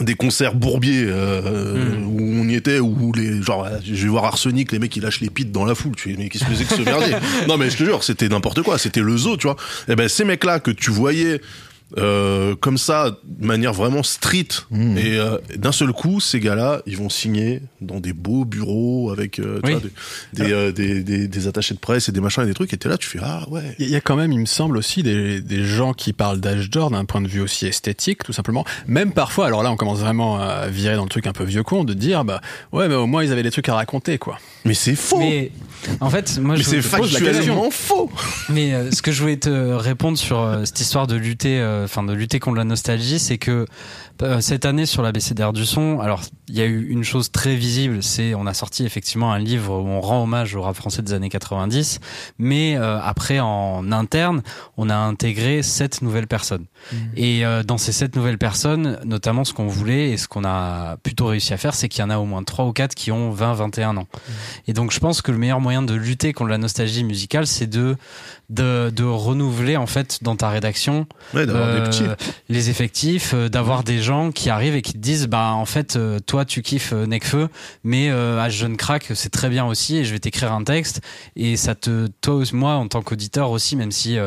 des 0.00 0.14
concerts 0.14 0.54
bourbiers 0.54 1.04
hmm. 1.04 2.06
où 2.06 2.18
on 2.18 2.48
y 2.48 2.54
était 2.54 2.78
où 2.78 3.12
les 3.12 3.42
genre 3.42 3.68
je 3.84 3.92
vais 3.92 4.08
voir 4.08 4.24
Arsenic 4.24 4.72
les 4.72 4.78
mecs 4.78 4.96
ils 4.96 5.02
lâchent 5.02 5.20
les 5.20 5.28
pites 5.28 5.52
dans 5.52 5.66
la 5.66 5.74
foule 5.74 5.94
tu 5.94 6.16
mais 6.16 6.30
qu'est-ce 6.30 6.46
que 6.46 6.54
c'est 6.54 6.64
que 6.64 6.76
ce 6.76 6.80
merdier? 6.80 7.14
Non 7.46 7.58
mais 7.58 7.68
je 7.68 7.76
te 7.76 7.84
jure 7.84 8.02
c'était 8.02 8.30
n'importe 8.30 8.62
quoi 8.62 8.78
c'était 8.78 9.02
le 9.02 9.14
zoo 9.18 9.36
tu 9.36 9.48
vois 9.48 9.56
et 9.88 9.92
eh 9.92 9.94
ben 9.94 10.08
ces 10.08 10.24
mecs 10.24 10.44
là 10.44 10.60
que 10.60 10.70
tu 10.70 10.90
voyais 10.90 11.42
euh, 11.98 12.54
comme 12.56 12.78
ça, 12.78 13.18
de 13.24 13.46
manière 13.46 13.72
vraiment 13.72 14.02
street. 14.02 14.48
Mmh. 14.70 14.96
Et 14.96 15.18
euh, 15.18 15.38
d'un 15.56 15.72
seul 15.72 15.92
coup, 15.92 16.20
ces 16.20 16.40
gars-là, 16.40 16.82
ils 16.86 16.96
vont 16.96 17.08
signer 17.08 17.60
dans 17.80 18.00
des 18.00 18.12
beaux 18.12 18.44
bureaux 18.44 19.10
avec 19.10 19.38
euh, 19.38 19.60
des, 20.32 20.72
des, 20.72 21.02
des, 21.02 21.28
des, 21.28 21.46
attachés 21.48 21.74
de 21.74 21.78
presse 21.78 22.08
et 22.08 22.12
des 22.12 22.20
machins 22.20 22.42
et 22.42 22.46
des 22.46 22.54
trucs. 22.54 22.72
Et 22.72 22.76
t'es 22.76 22.88
là, 22.88 22.96
tu 22.96 23.08
fais 23.08 23.18
ah 23.22 23.44
ouais. 23.50 23.74
Il 23.78 23.88
y 23.88 23.96
a 23.96 24.00
quand 24.00 24.16
même, 24.16 24.32
il 24.32 24.38
me 24.38 24.46
semble 24.46 24.76
aussi, 24.76 25.02
des, 25.02 25.40
des 25.40 25.64
gens 25.64 25.92
qui 25.92 26.12
parlent 26.12 26.40
d'âge 26.40 26.70
d'or 26.70 26.90
d'un 26.90 27.04
point 27.04 27.20
de 27.20 27.28
vue 27.28 27.40
aussi 27.40 27.66
esthétique, 27.66 28.24
tout 28.24 28.32
simplement. 28.32 28.64
Même 28.86 29.12
parfois, 29.12 29.46
alors 29.46 29.62
là, 29.62 29.70
on 29.70 29.76
commence 29.76 29.98
vraiment 29.98 30.38
à 30.38 30.68
virer 30.68 30.96
dans 30.96 31.04
le 31.04 31.10
truc 31.10 31.26
un 31.26 31.32
peu 31.32 31.44
vieux 31.44 31.62
con, 31.62 31.84
de 31.84 31.94
dire 31.94 32.24
bah 32.24 32.40
ouais, 32.72 32.88
mais 32.88 32.94
au 32.94 33.06
moins 33.06 33.22
ils 33.22 33.32
avaient 33.32 33.42
des 33.42 33.50
trucs 33.50 33.68
à 33.68 33.74
raconter, 33.74 34.18
quoi. 34.18 34.38
Mais 34.64 34.74
c'est 34.74 34.94
faux. 34.94 35.18
Mais 35.18 35.50
en 36.00 36.08
fait, 36.08 36.38
moi, 36.38 36.54
mais 36.56 36.62
c'est 36.62 36.80
factuellement 36.80 37.70
faux. 37.70 38.10
Mais 38.48 38.90
ce 38.92 39.02
que 39.02 39.12
je 39.12 39.20
voulais 39.20 39.36
te 39.36 39.50
répondre 39.50 40.16
sur 40.16 40.60
cette 40.64 40.80
histoire 40.80 41.06
de 41.06 41.16
lutter 41.16 41.60
enfin 41.84 42.02
de 42.02 42.12
lutter 42.12 42.40
contre 42.40 42.56
la 42.56 42.64
nostalgie, 42.64 43.18
c'est 43.18 43.38
que 43.38 43.66
euh, 44.22 44.40
cette 44.40 44.64
année 44.64 44.86
sur 44.86 45.02
la 45.02 45.10
BCDR 45.10 45.52
du 45.52 45.66
son, 45.66 45.98
alors 46.00 46.22
il 46.48 46.56
y 46.56 46.60
a 46.60 46.64
eu 46.64 46.86
une 46.88 47.02
chose 47.02 47.32
très 47.32 47.56
visible, 47.56 48.02
c'est 48.02 48.34
on 48.34 48.46
a 48.46 48.54
sorti 48.54 48.84
effectivement 48.84 49.32
un 49.32 49.38
livre 49.38 49.80
où 49.80 49.86
on 49.86 50.00
rend 50.00 50.22
hommage 50.22 50.54
au 50.54 50.62
rap 50.62 50.76
français 50.76 51.02
des 51.02 51.12
années 51.12 51.28
90, 51.28 51.98
mais 52.38 52.76
euh, 52.76 53.00
après 53.02 53.40
en 53.40 53.90
interne, 53.90 54.42
on 54.76 54.90
a 54.90 54.96
intégré 54.96 55.62
sept 55.62 56.02
nouvelles 56.02 56.26
personnes. 56.28 56.66
Mmh. 56.92 56.96
Et 57.16 57.44
euh, 57.44 57.62
dans 57.62 57.78
ces 57.78 57.92
sept 57.92 58.14
nouvelles 58.14 58.38
personnes, 58.38 58.98
notamment 59.04 59.44
ce 59.44 59.52
qu'on 59.54 59.66
voulait 59.66 60.10
et 60.10 60.16
ce 60.16 60.28
qu'on 60.28 60.44
a 60.44 60.96
plutôt 61.02 61.26
réussi 61.26 61.52
à 61.52 61.56
faire, 61.56 61.74
c'est 61.74 61.88
qu'il 61.88 62.00
y 62.00 62.04
en 62.04 62.10
a 62.10 62.18
au 62.18 62.24
moins 62.24 62.44
trois 62.44 62.66
ou 62.66 62.72
quatre 62.72 62.94
qui 62.94 63.10
ont 63.10 63.30
20, 63.30 63.54
21 63.54 63.96
ans. 63.96 64.02
Mmh. 64.02 64.32
Et 64.68 64.72
donc 64.72 64.92
je 64.92 65.00
pense 65.00 65.22
que 65.22 65.32
le 65.32 65.38
meilleur 65.38 65.60
moyen 65.60 65.82
de 65.82 65.94
lutter 65.94 66.32
contre 66.32 66.50
la 66.50 66.58
nostalgie 66.58 67.02
musicale, 67.02 67.46
c'est 67.46 67.66
de, 67.66 67.96
de, 68.50 68.92
de 68.94 69.04
renouveler 69.04 69.76
en 69.76 69.86
fait 69.86 70.22
dans 70.22 70.36
ta 70.36 70.48
rédaction 70.48 71.06
les 72.48 72.70
effectifs, 72.70 73.34
d'avoir 73.34 73.84
des 73.84 74.02
gens 74.02 74.32
qui 74.32 74.50
arrivent 74.50 74.74
et 74.74 74.82
qui 74.82 74.92
te 74.92 74.98
disent 74.98 75.26
bah 75.26 75.52
en 75.52 75.64
fait 75.64 75.96
euh, 75.96 76.18
toi 76.20 76.44
tu 76.44 76.62
kiffes 76.62 76.92
euh, 76.92 77.06
Necfeu 77.06 77.48
mais 77.84 78.10
euh, 78.10 78.40
à 78.40 78.48
Jeune 78.48 78.76
Crack 78.76 79.12
c'est 79.14 79.30
très 79.30 79.48
bien 79.48 79.64
aussi 79.64 79.98
et 79.98 80.04
je 80.04 80.12
vais 80.12 80.18
t'écrire 80.18 80.52
un 80.52 80.64
texte 80.64 81.00
et 81.36 81.56
ça 81.56 81.74
te 81.74 82.08
toi 82.20 82.42
moi 82.52 82.74
en 82.74 82.88
tant 82.88 83.02
qu'auditeur 83.02 83.50
aussi 83.50 83.76
même 83.76 83.92
si 83.92 84.18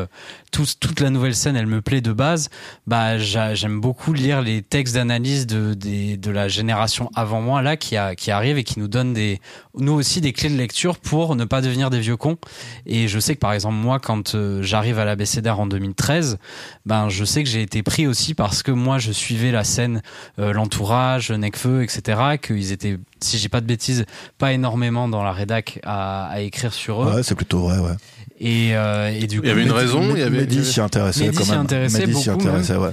toute 0.50 1.00
la 1.00 1.10
nouvelle 1.10 1.34
scène 1.34 1.56
elle 1.56 1.66
me 1.66 1.82
plaît 1.82 2.00
de 2.00 2.12
base 2.12 2.48
bah 2.86 3.18
j'aime 3.18 3.80
beaucoup 3.80 4.12
lire 4.12 4.40
les 4.40 4.62
textes 4.62 4.94
d'analyse 4.94 5.46
de, 5.46 5.74
de 5.74 6.30
la 6.30 6.48
génération 6.48 7.10
avant 7.14 7.40
moi 7.40 7.62
là 7.62 7.76
qui 7.76 7.96
a 7.96 8.14
qui 8.14 8.30
arrive 8.30 8.56
et 8.58 8.64
qui 8.64 8.78
nous 8.78 8.88
donne 8.88 9.12
des 9.12 9.40
nous 9.78 9.92
aussi 9.92 10.20
des 10.20 10.32
clés 10.32 10.48
de 10.48 10.56
lecture 10.56 10.98
pour 10.98 11.36
ne 11.36 11.44
pas 11.44 11.60
devenir 11.60 11.90
des 11.90 12.00
vieux 12.00 12.16
cons. 12.16 12.38
Et 12.86 13.08
je 13.08 13.18
sais 13.18 13.34
que 13.34 13.40
par 13.40 13.52
exemple 13.52 13.76
moi, 13.76 13.98
quand 13.98 14.34
euh, 14.34 14.62
j'arrive 14.62 14.98
à 14.98 15.04
la 15.04 15.16
BCDR 15.16 15.60
en 15.60 15.66
2013, 15.66 16.38
ben 16.86 17.08
je 17.08 17.24
sais 17.24 17.42
que 17.44 17.50
j'ai 17.50 17.60
été 17.62 17.82
pris 17.82 18.06
aussi 18.06 18.32
parce 18.34 18.62
que 18.62 18.70
moi 18.70 18.98
je 18.98 19.12
suivais 19.12 19.50
la 19.50 19.64
scène, 19.64 20.02
euh, 20.38 20.52
l'entourage, 20.52 21.30
Necfeu, 21.32 21.82
etc. 21.82 22.38
Qu'ils 22.40 22.72
étaient, 22.72 22.96
si 23.20 23.36
j'ai 23.38 23.48
pas 23.48 23.60
de 23.60 23.66
bêtises, 23.66 24.06
pas 24.38 24.52
énormément 24.52 25.08
dans 25.08 25.22
la 25.22 25.32
rédac 25.32 25.80
à, 25.84 26.26
à 26.28 26.40
écrire 26.40 26.72
sur 26.72 27.02
eux. 27.02 27.12
Ouais, 27.16 27.22
c'est 27.22 27.34
plutôt 27.34 27.60
vrai, 27.60 27.78
ouais. 27.80 27.96
Et, 28.38 28.76
euh, 28.76 29.08
et 29.10 29.26
du 29.26 29.40
coup, 29.40 29.46
Il 29.46 29.48
y 29.48 29.52
avait 29.52 29.62
une 29.62 29.68
Mehdi- 29.68 29.72
raison, 29.72 30.02
il 30.14 30.18
y 30.18 30.22
avait. 30.22 30.38
Mehdi 30.40 30.64
s'y 30.64 30.80
intéressait 30.80 31.24
Mehdi 31.24 31.36
quand 31.38 31.44
s'y 31.44 31.50
même. 31.52 31.60
intéressait 31.60 32.06
Mehdi 32.06 32.14
s'y 32.22 32.28
beaucoup, 32.30 32.42
intéressait, 32.42 32.76
ouais. 32.76 32.90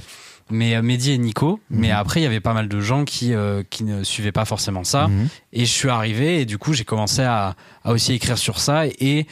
mais 0.50 0.74
euh, 0.74 0.82
Mehdi 0.82 1.12
et 1.12 1.18
Nico. 1.18 1.60
Mais 1.70 1.88
Mhm. 1.88 1.94
après, 1.96 2.20
il 2.20 2.22
y 2.24 2.26
avait 2.26 2.40
pas 2.40 2.54
mal 2.54 2.66
de 2.68 2.80
gens 2.80 3.04
qui 3.04 3.32
euh, 3.34 3.62
qui 3.70 3.84
ne 3.84 4.02
suivaient 4.04 4.32
pas 4.32 4.44
forcément 4.46 4.84
ça. 4.84 5.08
Mhm. 5.08 5.28
Et 5.52 5.60
je 5.66 5.70
suis 5.70 5.88
arrivé 5.90 6.40
et 6.40 6.46
du 6.46 6.56
coup, 6.58 6.72
j'ai 6.72 6.84
commencé 6.84 7.22
à, 7.22 7.54
à 7.84 7.92
aussi 7.92 8.12
écrire 8.14 8.38
sur 8.38 8.58
ça 8.58 8.86
et 8.86 9.26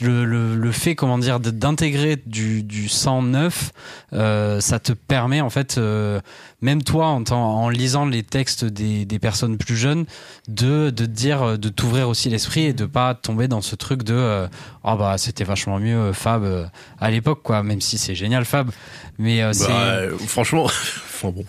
le, 0.00 0.24
le, 0.24 0.54
le 0.56 0.72
fait, 0.72 0.94
comment 0.94 1.18
dire, 1.18 1.40
d'intégrer 1.40 2.16
du, 2.26 2.62
du 2.62 2.88
109, 2.88 3.70
euh, 4.14 4.60
ça 4.60 4.78
te 4.78 4.92
permet 4.92 5.40
en 5.42 5.50
fait, 5.50 5.76
euh, 5.76 6.20
même 6.62 6.82
toi, 6.82 7.08
en, 7.08 7.22
en 7.30 7.68
lisant 7.68 8.06
les 8.06 8.22
textes 8.22 8.64
des, 8.64 9.04
des 9.04 9.18
personnes 9.18 9.58
plus 9.58 9.76
jeunes, 9.76 10.06
de, 10.48 10.88
de 10.88 11.04
te 11.04 11.10
dire, 11.10 11.58
de 11.58 11.68
t'ouvrir 11.68 12.08
aussi 12.08 12.30
l'esprit 12.30 12.64
et 12.64 12.72
de 12.72 12.86
pas 12.86 13.14
tomber 13.14 13.46
dans 13.46 13.60
ce 13.60 13.76
truc 13.76 14.02
de, 14.04 14.14
euh, 14.14 14.46
oh 14.84 14.96
bah 14.96 15.16
c'était 15.18 15.44
vachement 15.44 15.78
mieux 15.78 15.96
euh, 15.98 16.12
Fab 16.14 16.44
euh, 16.44 16.64
à 16.98 17.10
l'époque, 17.10 17.40
quoi. 17.42 17.62
Même 17.62 17.82
si 17.82 17.98
c'est 17.98 18.14
génial 18.14 18.46
Fab, 18.46 18.70
mais 19.18 19.42
euh, 19.42 19.52
c'est 19.52 19.68
Bah, 19.68 19.80
euh, 19.96 20.16
franchement, 20.26 20.64
enfin 20.64 21.28
bon, 21.30 21.44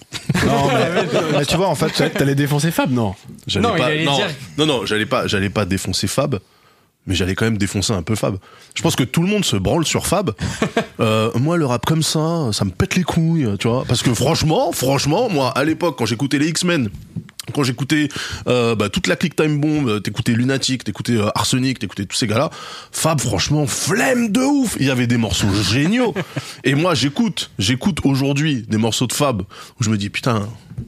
Non, 0.45 0.67
mais, 0.67 1.37
mais 1.39 1.45
tu 1.45 1.55
vois, 1.55 1.69
en 1.69 1.75
fait, 1.75 2.11
T'allais 2.11 2.35
défoncer 2.35 2.71
Fab, 2.71 2.91
non? 2.91 3.15
j'allais 3.47 3.65
Non, 3.67 3.75
il 3.75 3.79
pas. 3.79 3.85
allait 3.85 4.03
non, 4.03 4.15
dire- 4.17 4.27
non, 4.57 4.65
non, 4.65 4.85
j'allais 4.85 5.05
pas, 5.05 5.25
j'allais 5.27 5.49
pas 5.49 5.63
défoncer 5.65 6.07
Fab, 6.07 6.39
mais 7.07 7.15
j'allais 7.15 7.35
quand 7.35 7.45
même 7.45 7.57
défoncer 7.57 7.93
un 7.93 8.01
peu 8.01 8.15
Fab. 8.15 8.37
Je 8.75 8.81
pense 8.81 8.95
que 8.95 9.03
tout 9.03 9.21
le 9.21 9.27
monde 9.27 9.45
se 9.45 9.55
branle 9.55 9.85
sur 9.85 10.07
Fab. 10.07 10.31
Euh, 11.01 11.29
moi, 11.35 11.57
le 11.57 11.65
rap 11.65 11.85
comme 11.85 12.01
ça, 12.03 12.49
ça 12.53 12.63
me 12.63 12.69
pète 12.69 12.95
les 12.95 13.03
couilles, 13.03 13.45
tu 13.59 13.67
vois. 13.67 13.83
Parce 13.85 14.01
que 14.01 14.13
franchement, 14.13 14.71
franchement, 14.71 15.27
moi, 15.29 15.49
à 15.49 15.65
l'époque, 15.65 15.97
quand 15.97 16.05
j'écoutais 16.05 16.37
les 16.39 16.47
X-Men. 16.47 16.89
Quand 17.53 17.63
j'écoutais 17.63 18.07
euh, 18.47 18.75
bah, 18.75 18.87
toute 18.87 19.07
la 19.07 19.17
Click 19.17 19.35
Time 19.35 19.59
Bomb, 19.59 19.87
euh, 19.89 19.99
t'écoutais 19.99 20.31
Lunatic, 20.31 20.83
t'écoutais 20.85 21.17
euh, 21.17 21.29
Arsenic, 21.35 21.79
t'écoutais 21.79 22.05
tous 22.05 22.15
ces 22.15 22.27
gars-là, 22.27 22.49
Fab, 22.93 23.19
franchement, 23.19 23.67
flemme 23.67 24.31
de 24.31 24.39
ouf. 24.39 24.77
Il 24.79 24.85
y 24.85 24.89
avait 24.89 25.05
des 25.05 25.17
morceaux 25.17 25.53
géniaux. 25.69 26.13
Et 26.63 26.75
moi, 26.75 26.95
j'écoute, 26.95 27.51
j'écoute 27.59 27.99
aujourd'hui 28.05 28.63
des 28.67 28.77
morceaux 28.77 29.05
de 29.07 29.13
Fab 29.13 29.41
où 29.41 29.83
je 29.83 29.89
me 29.89 29.97
dis 29.97 30.09
putain, 30.09 30.47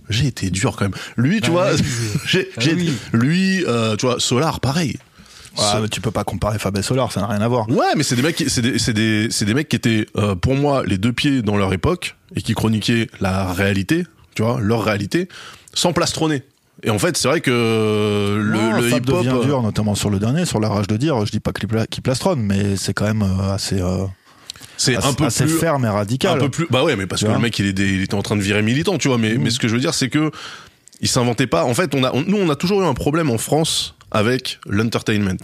j'ai 0.10 0.28
été 0.28 0.50
dur 0.50 0.76
quand 0.78 0.86
même. 0.86 0.96
Lui, 1.18 1.42
tu 1.42 1.52
Bah 1.52 1.74
vois, 1.74 1.74
oui. 1.76 1.84
j'ai, 2.26 2.48
oui. 2.74 2.94
lui, 3.12 3.64
tu 4.00 4.06
vois, 4.06 4.20
Solar, 4.20 4.62
pareil. 4.62 4.96
Ouais, 5.58 5.82
mais 5.82 5.88
tu 5.90 6.02
peux 6.02 6.12
pas 6.12 6.24
comparer 6.24 6.60
Fab 6.60 6.78
et 6.78 6.82
Solar, 6.82 7.12
ça 7.12 7.22
n'a 7.22 7.28
rien 7.28 7.42
à 7.42 7.48
voir. 7.48 7.70
Ouais, 7.70 7.86
mais 7.96 8.04
c'est 8.04 8.16
des 8.16 8.22
mecs, 8.22 8.36
qui- 8.36 8.50
c'est 8.50 8.62
des, 8.62 8.78
c'est 8.80 8.94
des, 8.94 9.28
c'est 9.32 9.46
des 9.46 9.54
mecs 9.54 9.70
qui 9.70 9.76
étaient 9.76 10.06
euh, 10.18 10.36
pour 10.36 10.56
moi 10.56 10.84
les 10.86 10.98
deux 10.98 11.14
pieds 11.14 11.42
dans 11.42 11.58
leur 11.58 11.74
époque 11.74 12.16
et 12.36 12.42
qui 12.42 12.54
chroniquaient 12.54 13.08
la 13.20 13.52
réalité, 13.54 14.06
tu 14.36 14.44
vois, 14.44 14.60
leur 14.62 14.84
réalité, 14.84 15.28
sans 15.74 15.94
plastronner. 15.94 16.44
Et 16.84 16.92
en 16.92 17.00
fait, 17.00 17.18
c'est 17.18 17.28
vrai 17.28 17.42
que 17.42 17.50
le, 18.40 18.52
Non, 18.60 18.72
le 18.80 18.90
Fab 18.90 19.04
hip-hop, 19.04 19.18
devient 19.26 19.36
euh, 19.36 19.44
dur, 19.46 19.62
notamment 19.64 19.96
sur 19.96 20.10
le 20.12 20.20
dernier, 20.20 20.46
sur 20.46 20.60
la 20.60 20.70
rage 20.70 20.88
de 20.88 20.96
dire. 20.98 21.26
Je 21.26 21.32
dis 21.32 21.40
pas 21.40 21.52
qu'il 21.52 21.68
pla- 21.68 21.88
qu'il 21.88 22.04
plastronne, 22.04 22.40
mais 22.42 22.76
c'est 22.76 22.94
quand 22.94 23.06
même 23.06 23.24
euh, 23.24 23.54
assez, 23.54 23.82
euh, 23.82 24.06
c'est 24.78 24.96
un 24.96 25.14
peu 25.14 25.26
assez 25.26 25.46
plus, 25.46 25.58
ferme 25.58 25.86
et 25.86 25.90
radical. 25.90 26.38
un 26.38 26.40
peu 26.40 26.50
plus. 26.50 26.68
Bah 26.70 26.84
ouais, 26.84 26.96
mais 26.96 27.08
parce 27.08 27.24
que 27.24 27.28
le 27.28 27.40
mec, 27.40 27.58
il, 27.58 27.66
est 27.66 27.74
des- 27.74 27.94
il 27.94 28.04
était 28.04 28.14
en 28.14 28.22
train 28.22 28.36
de 28.36 28.42
virer 28.42 28.62
militant, 28.62 29.00
tu 29.00 29.08
vois. 29.08 29.18
Mais, 29.18 29.36
mais 29.38 29.50
ce 29.50 29.58
que 29.58 29.68
je 29.68 29.74
veux 29.74 29.80
dire, 29.80 29.96
c'est 29.96 30.10
que 30.10 30.30
il 31.02 31.08
s'inventait 31.08 31.48
pas. 31.48 31.64
En 31.66 31.74
fait, 31.74 31.96
on 31.96 32.04
a, 32.04 32.12
on- 32.14 32.22
nous, 32.22 32.38
on 32.38 32.50
a 32.52 32.56
toujours 32.56 32.82
eu 32.84 32.86
un 32.86 32.94
problème 32.94 33.32
en 33.32 33.38
France 33.40 33.96
avec 34.12 34.60
l'entertainment. 34.68 35.38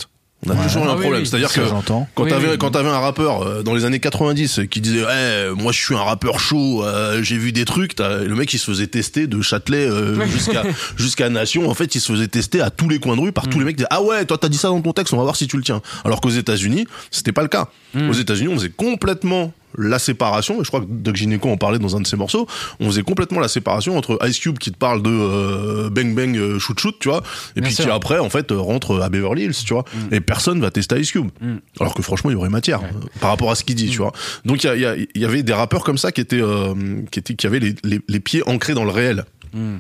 On 0.46 0.50
a 0.50 0.56
Ouais. 0.56 0.64
toujours 0.68 0.84
eu 0.84 0.88
un 0.88 0.90
Ah 0.92 0.96
oui, 0.96 1.00
problème. 1.04 1.22
oui. 1.22 1.28
C'est-à-dire 1.28 1.54
que. 1.54 1.62
Quand 1.88 2.06
Oui, 2.18 2.30
t'avais 2.30 2.50
oui. 2.52 2.58
quand 2.58 2.72
t'avais 2.72 2.90
un 2.90 3.00
rappeur 3.00 3.44
euh, 3.44 3.64
dans 3.64 3.74
les 3.74 3.86
années 3.86 4.02
90 4.02 4.60
qui 4.70 4.82
disait 4.82 5.06
ouais 5.06 5.52
moi 5.56 5.72
je 5.72 5.82
suis 5.82 5.96
un 5.96 6.04
rappeur 6.04 6.38
chaud 6.42 6.84
euh, 6.84 7.24
j'ai 7.24 7.38
vu 7.38 7.54
des 7.54 7.64
trucs 7.64 7.96
t'as- 7.96 8.18
le 8.18 8.36
mec 8.36 8.54
il 8.54 8.60
se 8.60 8.66
faisait 8.66 8.88
tester 8.88 9.26
de 9.28 9.42
Châtelet 9.42 9.88
euh, 9.90 10.26
jusqu'à 10.28 10.64
jusqu'à 10.98 11.30
Nation 11.30 11.70
en 11.70 11.74
fait 11.74 11.96
il 11.96 12.02
se 12.02 12.12
faisait 12.12 12.28
tester 12.28 12.60
à 12.60 12.72
tous 12.72 12.90
les 12.90 13.00
coins 13.00 13.16
de 13.16 13.22
rue 13.22 13.32
par 13.32 13.48
tous 13.48 13.58
les 13.58 13.64
mecs 13.64 13.76
qui 13.78 13.84
disaient 13.84 13.88
ah 13.90 14.02
ouais 14.02 14.26
toi 14.26 14.38
t'as 14.38 14.50
dit 14.50 14.58
ça 14.58 14.68
dans 14.68 14.82
ton 14.82 14.92
texte 14.92 15.14
on 15.14 15.18
va 15.18 15.24
voir 15.24 15.38
si 15.38 15.48
tu 15.48 15.56
le 15.56 15.64
tiens 15.64 15.82
alors 16.04 16.20
qu'aux 16.20 16.30
États-Unis 16.30 16.88
c'était 17.10 17.32
pas 17.32 17.42
le 17.44 17.48
cas 17.48 17.70
Mm. 17.96 18.10
aux 18.10 18.14
États-Unis 18.14 18.48
on 18.50 18.56
faisait 18.58 18.70
complètement 18.76 19.54
la 19.78 20.00
séparation 20.00 20.62
et 20.62 20.64
je 20.64 20.68
crois 20.70 20.82
que 20.82 20.86
Doc 20.88 21.16
Gineco 21.16 21.50
en 21.50 21.58
parlait 21.58 21.80
dans 21.80 21.96
un 21.96 22.02
de 22.02 22.08
ses 22.08 22.16
morceaux 22.18 22.48
on 22.80 22.88
faisait 22.88 23.02
complètement 23.04 23.40
la 23.40 23.48
séparation 23.48 23.98
entre 23.98 24.20
Ice 24.28 24.40
Cube 24.40 24.58
qui 24.60 24.72
te 24.72 24.78
parle 24.78 25.02
de 25.02 25.10
euh, 25.10 25.90
bang 25.90 26.14
bang 26.16 26.36
euh, 26.38 26.60
shoot 26.60 26.80
shoot 26.80 26.96
tu 27.00 27.10
vois 27.10 27.24
et 27.56 27.62
Bien 27.62 27.64
puis 27.70 27.76
sûr. 27.76 27.86
qui 27.86 27.92
après 27.92 28.20
en 28.20 28.30
fait 28.30 28.52
rentre 28.52 29.02
à 29.02 29.10
Beverly 29.10 29.44
Hills 29.46 29.64
tu 29.66 29.74
vois 29.74 29.86
et 30.12 30.20
personne 30.20 30.60
va 30.62 30.72
tester 30.72 31.00
Ice 31.00 31.12
Cube 31.12 31.30
Mm. 31.42 31.56
alors 31.80 31.94
que 31.94 32.02
franchement 32.02 32.30
il 32.30 32.34
y 32.34 32.38
aurait 32.38 32.50
matière 32.50 32.82
Ouais. 32.82 32.90
euh, 32.94 33.08
par 33.20 33.30
rapport 33.32 33.52
à 33.52 33.56
ce 33.56 33.64
qu'il 33.64 33.76
dit 33.76 33.90
tu 33.90 33.98
vois 34.00 34.12
donc 34.46 34.64
il 34.64 35.08
y, 35.16 35.26
avait 35.26 35.44
des 35.44 35.54
rappeurs 35.54 35.84
comme 35.84 35.98
ça 35.98 36.12
qui 36.12 36.22
étaient 36.22 36.42
euh, 36.42 36.74
qui 37.12 37.20
étaient 37.20 37.36
qui 37.36 37.48
avaient 37.48 37.60
les, 37.60 37.76
les, 37.84 38.00
les 38.08 38.20
pieds 38.20 38.48
ancrés 38.48 38.74
dans 38.74 38.84
le 38.86 38.92
réel 38.92 39.26
Mm. 39.54 39.78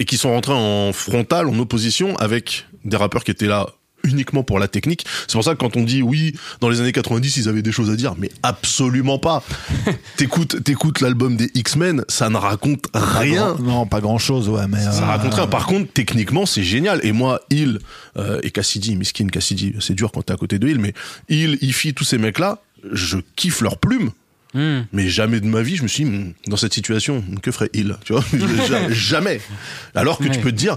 et 0.00 0.04
qui 0.04 0.16
sont 0.16 0.30
rentrés 0.30 0.52
en 0.52 0.92
frontal 0.92 1.46
en 1.48 1.56
opposition 1.60 2.16
avec 2.16 2.66
des 2.84 2.96
rappeurs 2.96 3.22
qui 3.22 3.30
étaient 3.30 3.46
là 3.46 3.66
uniquement 4.06 4.42
pour 4.42 4.58
la 4.58 4.68
technique. 4.68 5.04
C'est 5.26 5.34
pour 5.34 5.44
ça 5.44 5.52
que 5.52 5.58
quand 5.58 5.76
on 5.76 5.82
dit 5.82 6.02
oui, 6.02 6.34
dans 6.60 6.68
les 6.68 6.80
années 6.80 6.92
90, 6.92 7.36
ils 7.36 7.48
avaient 7.48 7.62
des 7.62 7.72
choses 7.72 7.90
à 7.90 7.96
dire, 7.96 8.14
mais 8.18 8.30
absolument 8.42 9.18
pas. 9.18 9.42
t'écoutes, 10.16 10.62
t'écoutes 10.64 11.00
l'album 11.00 11.36
des 11.36 11.50
X-Men, 11.54 12.04
ça 12.08 12.30
ne 12.30 12.36
raconte 12.36 12.86
rien. 12.94 13.48
Pas 13.48 13.54
grand- 13.54 13.62
non, 13.62 13.86
pas 13.86 14.00
grand 14.00 14.18
chose, 14.18 14.48
ouais, 14.48 14.66
mais. 14.68 14.80
Ça 14.80 15.02
euh, 15.02 15.06
raconte 15.06 15.34
rien. 15.34 15.46
Par 15.46 15.66
contre, 15.66 15.92
techniquement, 15.92 16.46
c'est 16.46 16.62
génial. 16.62 17.00
Et 17.02 17.12
moi, 17.12 17.40
Hill 17.50 17.78
euh, 18.16 18.40
et 18.42 18.50
Cassidy, 18.50 18.96
Miskin 18.96 19.26
Cassidy, 19.28 19.74
c'est 19.80 19.94
dur 19.94 20.12
quand 20.12 20.22
t'es 20.22 20.32
à 20.32 20.36
côté 20.36 20.58
de 20.58 20.68
Hill, 20.68 20.78
mais 20.78 20.94
Hill, 21.28 21.58
Ify, 21.60 21.94
tous 21.94 22.04
ces 22.04 22.18
mecs-là, 22.18 22.60
je 22.92 23.18
kiffe 23.36 23.60
leurs 23.60 23.78
plumes. 23.78 24.10
Mm. 24.54 24.82
Mais 24.92 25.08
jamais 25.08 25.40
de 25.40 25.46
ma 25.46 25.60
vie, 25.62 25.76
je 25.76 25.82
me 25.82 25.88
suis 25.88 26.04
dit, 26.04 26.10
Hmm, 26.10 26.32
dans 26.46 26.56
cette 26.56 26.72
situation, 26.72 27.22
que 27.42 27.50
ferait 27.50 27.68
Hill? 27.74 27.96
Tu 28.04 28.12
vois? 28.12 28.24
Ja- 28.68 28.90
Jamais. 28.90 29.40
Alors 29.94 30.18
que 30.18 30.28
tu 30.28 30.38
peux 30.40 30.50
te 30.52 30.56
dire, 30.56 30.76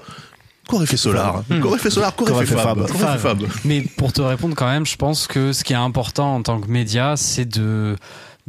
qu'aurait 0.69 0.85
fait 0.85 0.97
Solar 0.97 1.43
Qu'aurait 1.61 1.79
fait 1.79 1.89
Solar 1.89 2.15
Qu'aurait 2.15 2.45
fait 2.45 2.55
Fab 2.55 2.77
Qu'aurait 2.87 3.13
fait 3.13 3.17
Fab. 3.17 3.39
Fab 3.41 3.43
Mais 3.65 3.81
pour 3.81 4.13
te 4.13 4.21
répondre 4.21 4.55
quand 4.55 4.69
même, 4.69 4.85
je 4.85 4.95
pense 4.95 5.27
que 5.27 5.51
ce 5.51 5.63
qui 5.63 5.73
est 5.73 5.77
important 5.77 6.35
en 6.35 6.41
tant 6.43 6.61
que 6.61 6.67
média, 6.67 7.15
c'est 7.17 7.45
de 7.45 7.95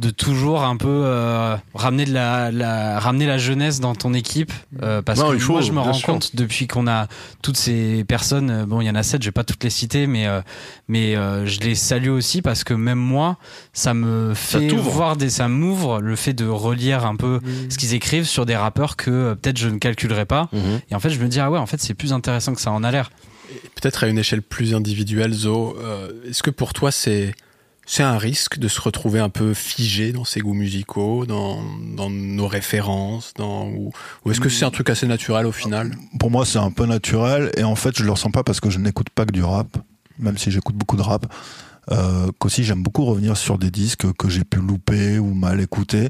de 0.01 0.09
toujours 0.09 0.63
un 0.63 0.75
peu 0.77 0.87
euh, 0.89 1.55
ramener 1.75 2.05
de 2.05 2.11
la, 2.13 2.51
la 2.51 2.99
ramener 2.99 3.27
la 3.27 3.37
jeunesse 3.37 3.79
dans 3.79 3.93
ton 3.95 4.13
équipe 4.13 4.51
euh, 4.81 5.01
parce 5.01 5.19
Non, 5.19 5.29
que 5.31 5.37
faut, 5.37 5.53
moi 5.53 5.61
je 5.61 5.71
me 5.71 5.79
rends 5.79 5.93
sûr. 5.93 6.07
compte 6.07 6.35
depuis 6.35 6.65
qu'on 6.67 6.87
a 6.87 7.07
toutes 7.43 7.55
ces 7.57 8.03
personnes 8.03 8.49
euh, 8.49 8.65
bon 8.65 8.81
il 8.81 8.87
y 8.87 8.89
en 8.89 8.95
a 8.95 9.03
sept 9.03 9.21
je 9.21 9.27
vais 9.27 9.31
pas 9.31 9.43
toutes 9.43 9.63
les 9.63 9.69
citer 9.69 10.07
mais 10.07 10.25
euh, 10.27 10.41
mais 10.87 11.15
euh, 11.15 11.45
je 11.45 11.59
les 11.59 11.75
salue 11.75 12.09
aussi 12.09 12.41
parce 12.41 12.63
que 12.63 12.73
même 12.73 12.97
moi 12.97 13.37
ça 13.73 13.93
me 13.93 14.33
fait 14.33 14.67
t'ouvre. 14.67 14.89
voir 14.89 15.17
des 15.17 15.29
ça 15.29 15.47
m'ouvre 15.47 16.01
le 16.01 16.15
fait 16.15 16.33
de 16.33 16.45
relire 16.47 17.05
un 17.05 17.15
peu 17.15 17.39
ce 17.69 17.77
qu'ils 17.77 17.93
écrivent 17.93 18.25
sur 18.27 18.45
des 18.45 18.55
rappeurs 18.55 18.95
que 18.97 19.11
euh, 19.11 19.35
peut-être 19.35 19.57
je 19.59 19.69
ne 19.69 19.77
calculerai 19.77 20.25
pas 20.25 20.49
et 20.89 20.95
en 20.95 20.99
fait 20.99 21.11
je 21.11 21.19
me 21.19 21.27
dis 21.27 21.39
ah 21.39 21.51
ouais 21.51 21.59
en 21.59 21.67
fait 21.67 21.79
c'est 21.79 21.93
plus 21.93 22.11
intéressant 22.11 22.53
que 22.55 22.61
ça 22.61 22.71
en 22.71 22.83
a 22.83 22.89
l'air 22.91 23.11
Peut-être 23.75 24.05
à 24.05 24.07
une 24.07 24.17
échelle 24.17 24.41
plus 24.41 24.73
individuelle, 24.73 25.33
Zo, 25.33 25.75
euh, 25.77 26.09
est-ce 26.29 26.41
que 26.41 26.49
pour 26.49 26.71
toi 26.71 26.89
c'est 26.91 27.35
c'est 27.85 28.03
un 28.03 28.17
risque 28.17 28.57
de 28.57 28.67
se 28.67 28.79
retrouver 28.79 29.19
un 29.19 29.29
peu 29.29 29.53
figé 29.53 30.11
dans 30.13 30.23
ses 30.23 30.39
goûts 30.39 30.53
musicaux, 30.53 31.25
dans, 31.25 31.61
dans 31.95 32.09
nos 32.09 32.47
références, 32.47 33.33
dans, 33.35 33.67
ou, 33.67 33.91
ou 34.23 34.31
est-ce 34.31 34.39
que 34.39 34.49
c'est 34.49 34.65
un 34.65 34.71
truc 34.71 34.89
assez 34.89 35.07
naturel 35.07 35.45
au 35.45 35.51
final? 35.51 35.91
Pour 36.19 36.31
moi, 36.31 36.45
c'est 36.45 36.59
un 36.59 36.71
peu 36.71 36.85
naturel, 36.85 37.51
et 37.57 37.63
en 37.63 37.75
fait, 37.75 37.97
je 37.97 38.03
le 38.03 38.11
ressens 38.11 38.31
pas 38.31 38.43
parce 38.43 38.59
que 38.59 38.69
je 38.69 38.79
n'écoute 38.79 39.09
pas 39.09 39.25
que 39.25 39.31
du 39.31 39.43
rap, 39.43 39.77
même 40.19 40.37
si 40.37 40.51
j'écoute 40.51 40.75
beaucoup 40.75 40.97
de 40.97 41.01
rap. 41.01 41.25
Euh, 41.89 42.27
qu'aussi 42.37 42.63
j'aime 42.63 42.83
beaucoup 42.83 43.05
revenir 43.05 43.35
sur 43.35 43.57
des 43.57 43.71
disques 43.71 44.05
que 44.13 44.29
j'ai 44.29 44.43
pu 44.43 44.59
louper 44.59 45.17
ou 45.17 45.33
mal 45.33 45.59
écouter. 45.59 46.09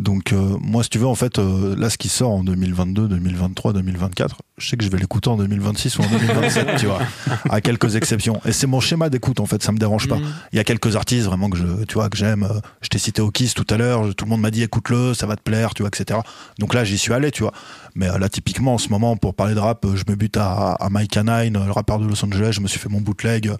Donc 0.00 0.32
euh, 0.32 0.56
moi, 0.60 0.82
si 0.82 0.90
tu 0.90 0.98
veux, 0.98 1.06
en 1.06 1.14
fait, 1.14 1.38
euh, 1.38 1.76
là, 1.76 1.90
ce 1.90 1.98
qui 1.98 2.08
sort 2.08 2.30
en 2.30 2.42
2022, 2.42 3.06
2023, 3.08 3.74
2024, 3.74 4.36
je 4.56 4.68
sais 4.68 4.76
que 4.76 4.84
je 4.84 4.88
vais 4.90 4.98
l'écouter 4.98 5.28
en 5.28 5.36
2026 5.36 5.98
ou 5.98 6.02
en 6.02 6.08
2027, 6.08 6.68
tu 6.78 6.86
vois, 6.86 7.00
à 7.48 7.60
quelques 7.60 7.96
exceptions. 7.96 8.40
Et 8.44 8.52
c'est 8.52 8.66
mon 8.66 8.80
schéma 8.80 9.10
d'écoute, 9.10 9.40
en 9.40 9.46
fait, 9.46 9.62
ça 9.62 9.72
me 9.72 9.78
dérange 9.78 10.08
pas. 10.08 10.18
Il 10.52 10.56
y 10.56 10.58
a 10.58 10.64
quelques 10.64 10.96
artistes 10.96 11.26
vraiment 11.26 11.50
que 11.50 11.58
je, 11.58 11.84
tu 11.86 11.94
vois, 11.94 12.08
que 12.08 12.16
j'aime. 12.16 12.44
Euh, 12.44 12.60
Je 12.80 12.88
t'ai 12.88 12.98
cité 12.98 13.20
Okis 13.20 13.52
tout 13.54 13.66
à 13.68 13.76
l'heure. 13.76 14.14
Tout 14.14 14.24
le 14.24 14.30
monde 14.30 14.40
m'a 14.40 14.50
dit 14.50 14.62
écoute-le, 14.62 15.12
ça 15.14 15.26
va 15.26 15.36
te 15.36 15.42
plaire, 15.42 15.74
tu 15.74 15.82
vois, 15.82 15.90
etc. 15.94 16.20
Donc 16.58 16.72
là, 16.74 16.82
j'y 16.84 16.96
suis 16.98 17.12
allé, 17.12 17.30
tu 17.30 17.42
vois. 17.42 17.52
Mais 17.94 18.08
euh, 18.08 18.18
là, 18.18 18.28
typiquement, 18.28 18.74
en 18.74 18.78
ce 18.78 18.88
moment, 18.88 19.16
pour 19.16 19.34
parler 19.34 19.54
de 19.54 19.60
rap, 19.60 19.86
je 19.94 20.04
me 20.08 20.16
bute 20.16 20.36
à, 20.38 20.72
à 20.72 20.88
Mike 20.88 21.10
Canine, 21.10 21.62
le 21.64 21.72
rappeur 21.72 21.98
de 21.98 22.06
Los 22.06 22.24
Angeles. 22.24 22.52
Je 22.52 22.60
me 22.60 22.68
suis 22.68 22.78
fait 22.78 22.88
mon 22.88 23.00
bootleg, 23.00 23.52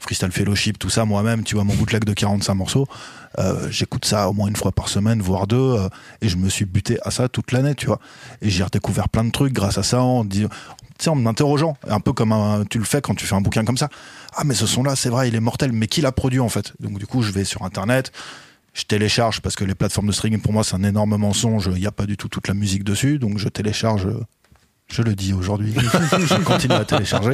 Freestyle 0.00 0.32
Fellowship, 0.32 0.78
tout 0.78 0.90
ça 0.90 1.04
moi-même, 1.04 1.44
tu 1.44 1.54
vois, 1.54 1.64
mon 1.64 1.74
bootleg 1.74 2.04
de 2.04 2.12
45 2.12 2.54
morceaux. 2.54 2.86
Euh, 3.38 3.68
J'écoute 3.70 4.04
ça 4.04 4.28
au 4.28 4.32
moins 4.32 4.48
une 4.48 4.56
fois 4.56 4.72
par 4.72 4.88
semaine, 4.88 5.20
voire 5.20 5.46
deux, 5.46 5.56
euh, 5.56 5.88
et 6.20 6.28
je 6.28 6.36
me 6.36 6.48
suis 6.48 6.64
buté 6.64 6.98
à 7.02 7.10
ça 7.10 7.28
toute 7.28 7.52
l'année, 7.52 7.74
tu 7.74 7.86
vois. 7.86 7.98
Et 8.42 8.50
j'ai 8.50 8.62
redécouvert 8.64 9.08
plein 9.08 9.24
de 9.24 9.30
trucs 9.30 9.52
grâce 9.52 9.78
à 9.78 9.82
ça, 9.82 10.02
en 10.02 10.24
en 11.06 11.14
m'interrogeant, 11.16 11.76
un 11.88 12.00
peu 12.00 12.12
comme 12.14 12.32
un- 12.32 12.64
tu 12.64 12.78
le 12.78 12.84
fais 12.84 13.00
quand 13.02 13.14
tu 13.14 13.26
fais 13.26 13.34
un 13.34 13.40
bouquin 13.42 13.64
comme 13.64 13.76
ça. 13.76 13.88
Ah, 14.36 14.42
mais 14.44 14.54
ce 14.54 14.64
son-là, 14.66 14.96
c'est 14.96 15.10
vrai, 15.10 15.28
il 15.28 15.34
est 15.34 15.40
mortel, 15.40 15.72
mais 15.72 15.86
qui 15.86 16.00
l'a 16.00 16.12
produit 16.12 16.40
en 16.40 16.48
fait? 16.48 16.72
Donc 16.80 16.98
du 16.98 17.06
coup, 17.06 17.20
je 17.22 17.30
vais 17.32 17.44
sur 17.44 17.62
Internet, 17.62 18.10
je 18.72 18.84
télécharge 18.84 19.40
parce 19.40 19.54
que 19.56 19.64
les 19.64 19.74
plateformes 19.74 20.06
de 20.06 20.12
streaming 20.12 20.40
pour 20.40 20.52
moi 20.52 20.64
c'est 20.64 20.76
un 20.76 20.82
énorme 20.84 21.16
mensonge. 21.16 21.68
Il 21.74 21.80
n'y 21.80 21.86
a 21.86 21.92
pas 21.92 22.06
du 22.06 22.16
tout 22.16 22.28
toute 22.28 22.48
la 22.48 22.54
musique 22.54 22.84
dessus, 22.84 23.18
donc 23.18 23.38
je 23.38 23.48
télécharge 23.48 24.06
euh, 24.06 24.20
Je 24.92 25.02
le 25.02 25.14
dis 25.14 25.32
aujourd'hui. 25.32 25.74
je 25.74 26.42
continue 26.42 26.74
à 26.74 26.84
télécharger. 26.84 27.32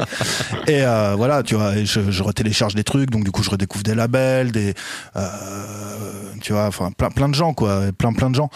Et 0.66 0.82
euh, 0.82 1.14
voilà, 1.16 1.42
tu 1.42 1.57
vois, 1.57 1.76
je, 1.84 2.11
je 2.11 2.22
retélécharge 2.22 2.74
des 2.74 2.84
trucs, 2.84 3.11
donc 3.11 3.24
du 3.24 3.32
coup 3.32 3.42
je 3.42 3.51
redécouvre 3.51 3.82
des 3.82 3.94
labels, 3.94 4.53
des, 4.53 4.72
euh, 5.16 6.32
tu 6.40 6.53
vois, 6.53 6.66
enfin 6.66 6.92
plein 6.92 7.11
plein 7.11 7.28
de 7.28 7.34
gens 7.34 7.53
quoi, 7.53 7.92
plein 7.92 8.12
plein 8.12 8.30
de 8.30 8.36
gens. 8.36 8.51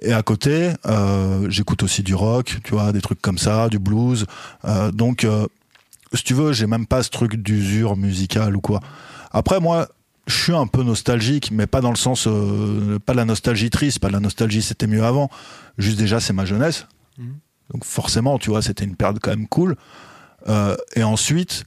Et 0.00 0.12
à 0.12 0.22
côté, 0.22 0.70
euh, 0.86 1.46
j'écoute 1.50 1.82
aussi 1.82 2.02
du 2.02 2.14
rock, 2.14 2.58
tu 2.64 2.72
vois, 2.72 2.92
des 2.92 3.02
trucs 3.02 3.20
comme 3.20 3.38
ça, 3.38 3.68
du 3.68 3.78
blues. 3.78 4.24
Donc, 4.92 5.26
si 6.14 6.24
tu 6.24 6.34
veux, 6.34 6.52
j'ai 6.52 6.66
même 6.66 6.86
pas 6.86 7.02
ce 7.02 7.10
truc 7.10 7.36
d'usure 7.36 7.96
musicale 7.96 8.56
ou 8.56 8.60
quoi. 8.60 8.80
Après 9.30 9.60
moi, 9.60 9.88
je 10.26 10.34
suis 10.34 10.54
un 10.54 10.66
peu 10.66 10.82
nostalgique, 10.82 11.50
mais 11.52 11.66
pas 11.66 11.80
dans 11.80 11.90
le 11.90 11.96
sens, 11.96 12.24
pas 13.04 13.12
de 13.12 13.18
la 13.18 13.24
nostalgie 13.26 13.70
triste, 13.70 13.98
pas 13.98 14.08
de 14.08 14.14
la 14.14 14.20
nostalgie 14.20 14.62
c'était 14.62 14.86
mieux 14.86 15.04
avant. 15.04 15.30
Juste 15.76 15.98
déjà, 15.98 16.18
c'est 16.18 16.32
ma 16.32 16.46
jeunesse. 16.46 16.86
Mhm. 17.18 17.34
Donc 17.72 17.84
forcément, 17.84 18.38
tu 18.38 18.50
vois, 18.50 18.62
c'était 18.62 18.84
une 18.84 18.96
période 18.96 19.18
quand 19.20 19.30
même 19.30 19.48
cool. 19.48 19.76
Euh, 20.48 20.76
et 20.96 21.02
ensuite, 21.02 21.64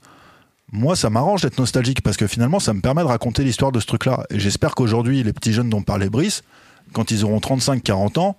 moi, 0.71 0.95
ça 0.95 1.09
m'arrange 1.09 1.41
d'être 1.41 1.59
nostalgique 1.59 2.01
parce 2.01 2.17
que 2.17 2.27
finalement, 2.27 2.59
ça 2.59 2.73
me 2.73 2.81
permet 2.81 3.01
de 3.01 3.07
raconter 3.07 3.43
l'histoire 3.43 3.71
de 3.71 3.79
ce 3.79 3.85
truc-là. 3.85 4.23
Et 4.29 4.39
j'espère 4.39 4.73
qu'aujourd'hui, 4.73 5.21
les 5.23 5.33
petits 5.33 5.53
jeunes 5.53 5.69
dont 5.69 5.81
parlait 5.83 6.09
Brice, 6.09 6.43
quand 6.93 7.11
ils 7.11 7.23
auront 7.23 7.39
35-40 7.39 8.19
ans, 8.19 8.37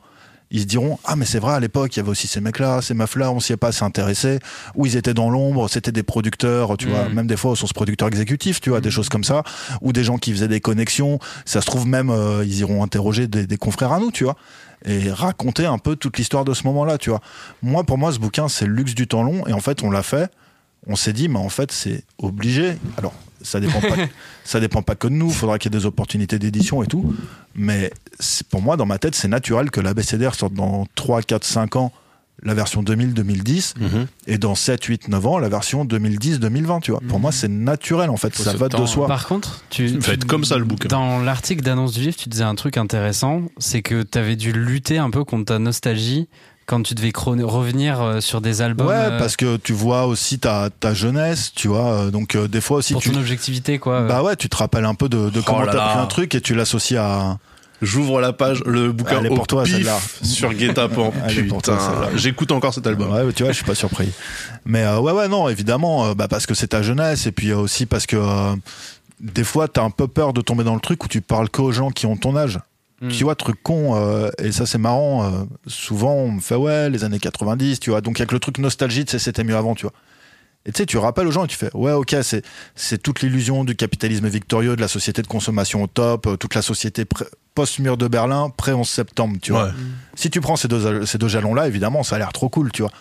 ils 0.55 0.61
se 0.61 0.67
diront 0.67 0.99
ah 1.07 1.17
mais 1.17 1.25
c'est 1.25 1.39
vrai 1.39 1.55
à 1.55 1.61
l'époque 1.61 1.97
il 1.97 1.99
y 1.99 2.01
avait 2.01 2.11
aussi 2.11 2.27
ces 2.27 2.43
mecs 2.43 2.59
là 2.59 2.83
ces 2.83 2.93
meufs 2.93 3.17
là 3.17 3.33
on 3.33 3.41
s'y 3.41 3.55
est 3.55 3.57
pas 3.57 3.69
assez 3.69 3.85
intéressé 3.85 4.39
ou 4.75 4.85
ils 4.85 4.97
étaient 4.97 5.15
dans 5.15 5.31
l'ombre 5.31 5.67
c'était 5.71 5.93
des 5.93 6.03
producteurs 6.03 6.77
tu 6.77 6.89
vois 6.89 7.05
Mhm. 7.09 7.15
même 7.15 7.27
des 7.27 7.39
fois 7.39 7.53
au 7.53 7.57
sens 7.57 7.73
producteurs 7.73 8.09
exécutifs 8.09 8.61
tu 8.61 8.69
vois 8.69 8.83
des 8.83 8.91
choses 8.91 9.09
comme 9.09 9.25
ça 9.25 9.45
ou 9.81 9.95
des 9.95 10.05
gens 10.05 10.19
qui 10.19 10.31
faisaient 10.31 10.49
des 10.49 10.61
connexions 10.61 11.19
ça 11.47 11.63
se 11.63 11.67
trouve 11.67 11.87
même 11.87 12.11
euh, 12.11 12.45
ils 12.45 12.59
iront 12.59 12.85
interroger 12.85 13.29
des, 13.29 13.47
des 13.47 13.57
confrères 13.57 13.93
à 13.93 13.99
nous 13.99 14.11
tu 14.11 14.25
vois 14.25 14.37
et 14.85 15.11
raconter 15.11 15.67
un 15.67 15.79
peu 15.79 15.97
toute 15.97 16.19
l'histoire 16.19 16.45
de 16.45 16.55
ce 16.55 16.65
moment 16.65 16.85
là 16.85 16.99
tu 16.99 17.11
vois. 17.11 17.21
Moi 17.63 17.85
pour 17.85 17.99
moi 17.99 18.13
ce 18.13 18.19
bouquin 18.19 18.49
c'est 18.49 18.67
le 18.67 18.73
luxe 18.73 18.95
du 18.95 19.07
temps 19.07 19.23
long 19.23 19.47
et 19.47 19.53
en 19.53 19.61
fait 19.61 19.83
on 19.83 19.91
l'a 19.91 20.03
fait. 20.03 20.31
On 20.87 20.97
s'est 20.97 21.13
dit 21.13 21.29
mais 21.29 21.39
en 21.39 21.49
fait 21.49 21.73
c'est 21.73 22.05
obligé. 22.19 22.77
Alors 22.97 23.15
ça 23.43 23.61
dépend 23.61 23.81
pas 23.81 23.97
ça 24.45 24.61
dépend 24.61 24.83
pas 24.83 24.95
que 24.95 25.09
de 25.09 25.15
nous. 25.15 25.31
Faudra 25.31 25.59
qu'il 25.59 25.73
y 25.73 25.77
ait 25.77 25.79
des 25.79 25.87
opportunités 25.87 26.39
d'édition 26.39 26.83
et 26.83 26.87
tout. 26.87 27.15
Mais 27.55 27.93
pour 28.51 28.63
moi 28.63 28.77
dans 28.77 28.87
ma 28.87 28.99
tête 28.99 29.15
c'est 29.15 29.29
naturel 29.29 29.71
que 29.71 29.81
l'ABCDR 29.81 30.35
sorte 30.35 30.55
dans 30.55 30.87
3 30.95 31.23
4 31.23 31.45
5 31.45 31.77
ans 31.77 31.93
la 32.43 32.55
version 32.55 32.83
2000-2010 32.83 33.75
Mhm. 33.79 34.07
et 34.27 34.39
dans 34.39 34.55
7 34.55 34.83
8 34.85 35.09
9 35.09 35.27
ans 35.27 35.39
la 35.39 35.49
version 35.49 35.85
2010-2020 35.85 36.81
tu 36.81 36.91
vois 36.91 37.01
pour 37.09 37.21
moi 37.21 37.31
c'est 37.33 37.49
naturel 37.49 38.11
en 38.11 38.17
fait 38.17 38.35
Faut 38.35 38.43
ça 38.43 38.55
va 38.55 38.69
de 38.69 38.85
soi 38.87 39.07
Par 39.07 39.27
contre, 39.29 39.61
tu, 39.71 39.87
va 39.87 40.13
être 40.15 40.21
tu- 40.23 40.27
comme 40.27 40.45
ça, 40.45 40.59
le 40.59 40.65
bouquin. 40.65 40.89
Dans 40.89 41.21
l'article 41.21 41.63
d'annonce 41.63 41.93
du 41.93 42.01
livre, 42.01 42.17
tu 42.17 42.29
disais 42.29 42.45
un 42.45 42.55
truc 42.55 42.77
intéressant, 42.77 43.43
c'est 43.59 43.83
que 43.83 44.03
tu 44.03 44.19
avais 44.19 44.37
dû 44.37 44.53
lutter 44.53 44.99
un 44.99 45.11
peu 45.11 45.25
contre 45.25 45.47
ta 45.47 45.59
nostalgie 45.59 46.29
quand 46.67 46.83
tu 46.83 46.95
devais 46.95 47.13
revenir 47.15 48.01
euh, 48.01 48.21
sur 48.21 48.41
des 48.41 48.63
albums. 48.63 48.87
ouais 48.87 48.95
euh, 48.95 49.19
parce 49.19 49.37
que 49.37 49.57
tu 49.57 49.73
vois 49.73 50.07
aussi 50.07 50.39
ta, 50.39 50.71
ta 50.71 50.95
jeunesse 50.95 51.53
tu 51.55 51.69
vois 51.69 51.93
euh, 51.93 52.11
donc 52.11 52.35
euh, 52.37 52.47
des 52.49 52.61
fois 52.61 52.79
aussi 52.79 52.93
pour 52.95 53.03
tu 53.03 53.11
ton 53.11 53.19
objectivité, 53.21 53.79
quoi. 53.79 54.03
bah 54.03 54.23
ouais 54.23 54.37
tu 54.37 54.49
te 54.49 54.57
rappelles 54.57 54.85
un 54.85 54.95
peu 54.95 55.09
de, 55.09 55.29
de 55.31 55.41
comment 55.41 55.61
Oh 55.63 55.67
là 55.67 55.73
t'as 55.73 55.89
pris 55.91 55.99
un 55.99 56.07
truc 56.07 56.35
et 56.35 56.41
tu 56.41 56.55
l'associes 56.55 56.97
à 56.99 57.39
J'ouvre 57.83 58.21
la 58.21 58.33
page, 58.33 58.63
le 58.65 58.93
bouquin 58.93 59.25
est 59.25 59.29
au 59.29 59.35
pour 59.35 59.49
toi, 59.49 59.65
pif 59.65 59.89
sur 60.23 60.55
Guet-apens. 60.55 61.13
Putain, 61.29 61.79
j'écoute 62.15 62.53
encore 62.53 62.73
cet 62.73 62.87
album. 62.87 63.11
Ouais, 63.11 63.33
tu 63.33 63.43
vois, 63.43 63.51
je 63.51 63.57
suis 63.57 63.65
pas 63.65 63.75
surpris. 63.75 64.13
Mais 64.65 64.85
euh, 64.85 65.01
ouais, 65.01 65.13
ouais, 65.13 65.27
non, 65.27 65.49
évidemment, 65.49 66.07
euh, 66.07 66.15
bah, 66.15 66.29
parce 66.29 66.47
que 66.47 66.55
c'est 66.55 66.69
ta 66.69 66.83
jeunesse 66.83 67.27
et 67.27 67.33
puis 67.33 67.51
euh, 67.51 67.59
aussi 67.59 67.87
parce 67.87 68.07
que 68.07 68.17
euh, 68.17 68.55
des 69.21 69.43
fois, 69.45 69.67
t'as 69.67 69.83
un 69.83 69.91
peu 69.91 70.07
peur 70.07 70.33
de 70.33 70.41
tomber 70.41 70.63
dans 70.63 70.75
le 70.75 70.81
truc 70.81 71.05
où 71.05 71.09
tu 71.09 71.21
parles 71.21 71.49
qu'aux 71.51 71.73
gens 71.73 71.91
qui 71.91 72.07
ont 72.07 72.17
ton 72.17 72.37
âge. 72.37 72.61
Mm. 73.01 73.09
Tu 73.09 73.25
vois, 73.25 73.35
truc 73.35 73.61
con, 73.65 73.97
euh, 73.97 74.31
et 74.39 74.53
ça 74.53 74.65
c'est 74.65 74.79
marrant. 74.79 75.25
euh, 75.25 75.45
souvent, 75.67 76.15
on 76.15 76.31
me 76.31 76.41
fait 76.41 76.55
ouais, 76.55 76.89
les 76.89 77.03
années 77.03 77.19
90, 77.19 77.81
tu 77.81 77.91
vois. 77.91 78.01
Donc 78.01 78.21
avec 78.21 78.31
le 78.31 78.39
truc 78.39 78.59
nostalgie, 78.59 79.05
tu 79.05 79.11
sais, 79.11 79.19
c'était 79.19 79.43
mieux 79.43 79.57
avant, 79.57 79.75
tu 79.75 79.83
vois. 79.83 79.93
Et 80.67 80.73
tu 80.73 80.79
sais, 80.79 80.87
tu 80.87 80.97
rappelles 80.99 81.27
aux 81.27 81.33
gens 81.33 81.45
et 81.45 81.49
tu 81.49 81.57
fais 81.57 81.71
ouais, 81.75 81.93
ok, 81.93 82.15
c'est 82.23 82.45
c'est 82.77 83.03
toute 83.03 83.21
l'illusion 83.23 83.65
du 83.65 83.75
capitalisme 83.75 84.29
victorieux, 84.29 84.77
de 84.77 84.81
la 84.81 84.89
société 84.89 85.21
de 85.23 85.27
consommation 85.27 85.83
au 85.83 85.87
top, 85.89 86.27
euh, 86.27 86.37
toute 86.37 86.55
la 86.55 86.63
société 86.63 87.05
pré- 87.05 87.25
post-mur 87.55 87.97
de 87.97 88.07
Berlin, 88.09 88.51
pré-11 88.57 88.85
septembre, 88.89 89.37
tu 89.43 89.53
vois. 89.53 89.65
Ouais. 89.65 89.71
Si 90.15 90.31
tu 90.31 90.41
prends 90.41 90.57
ces 90.57 90.69
deux, 90.69 91.05
ces 91.05 91.19
deux 91.19 91.29
jalons-là, 91.29 91.67
évidemment, 91.67 92.03
ça 92.03 92.17
a 92.17 92.19
l'air 92.19 92.33
trop 92.33 92.49
cool, 92.49 92.71
tu 92.73 92.83
vois. 92.83 92.93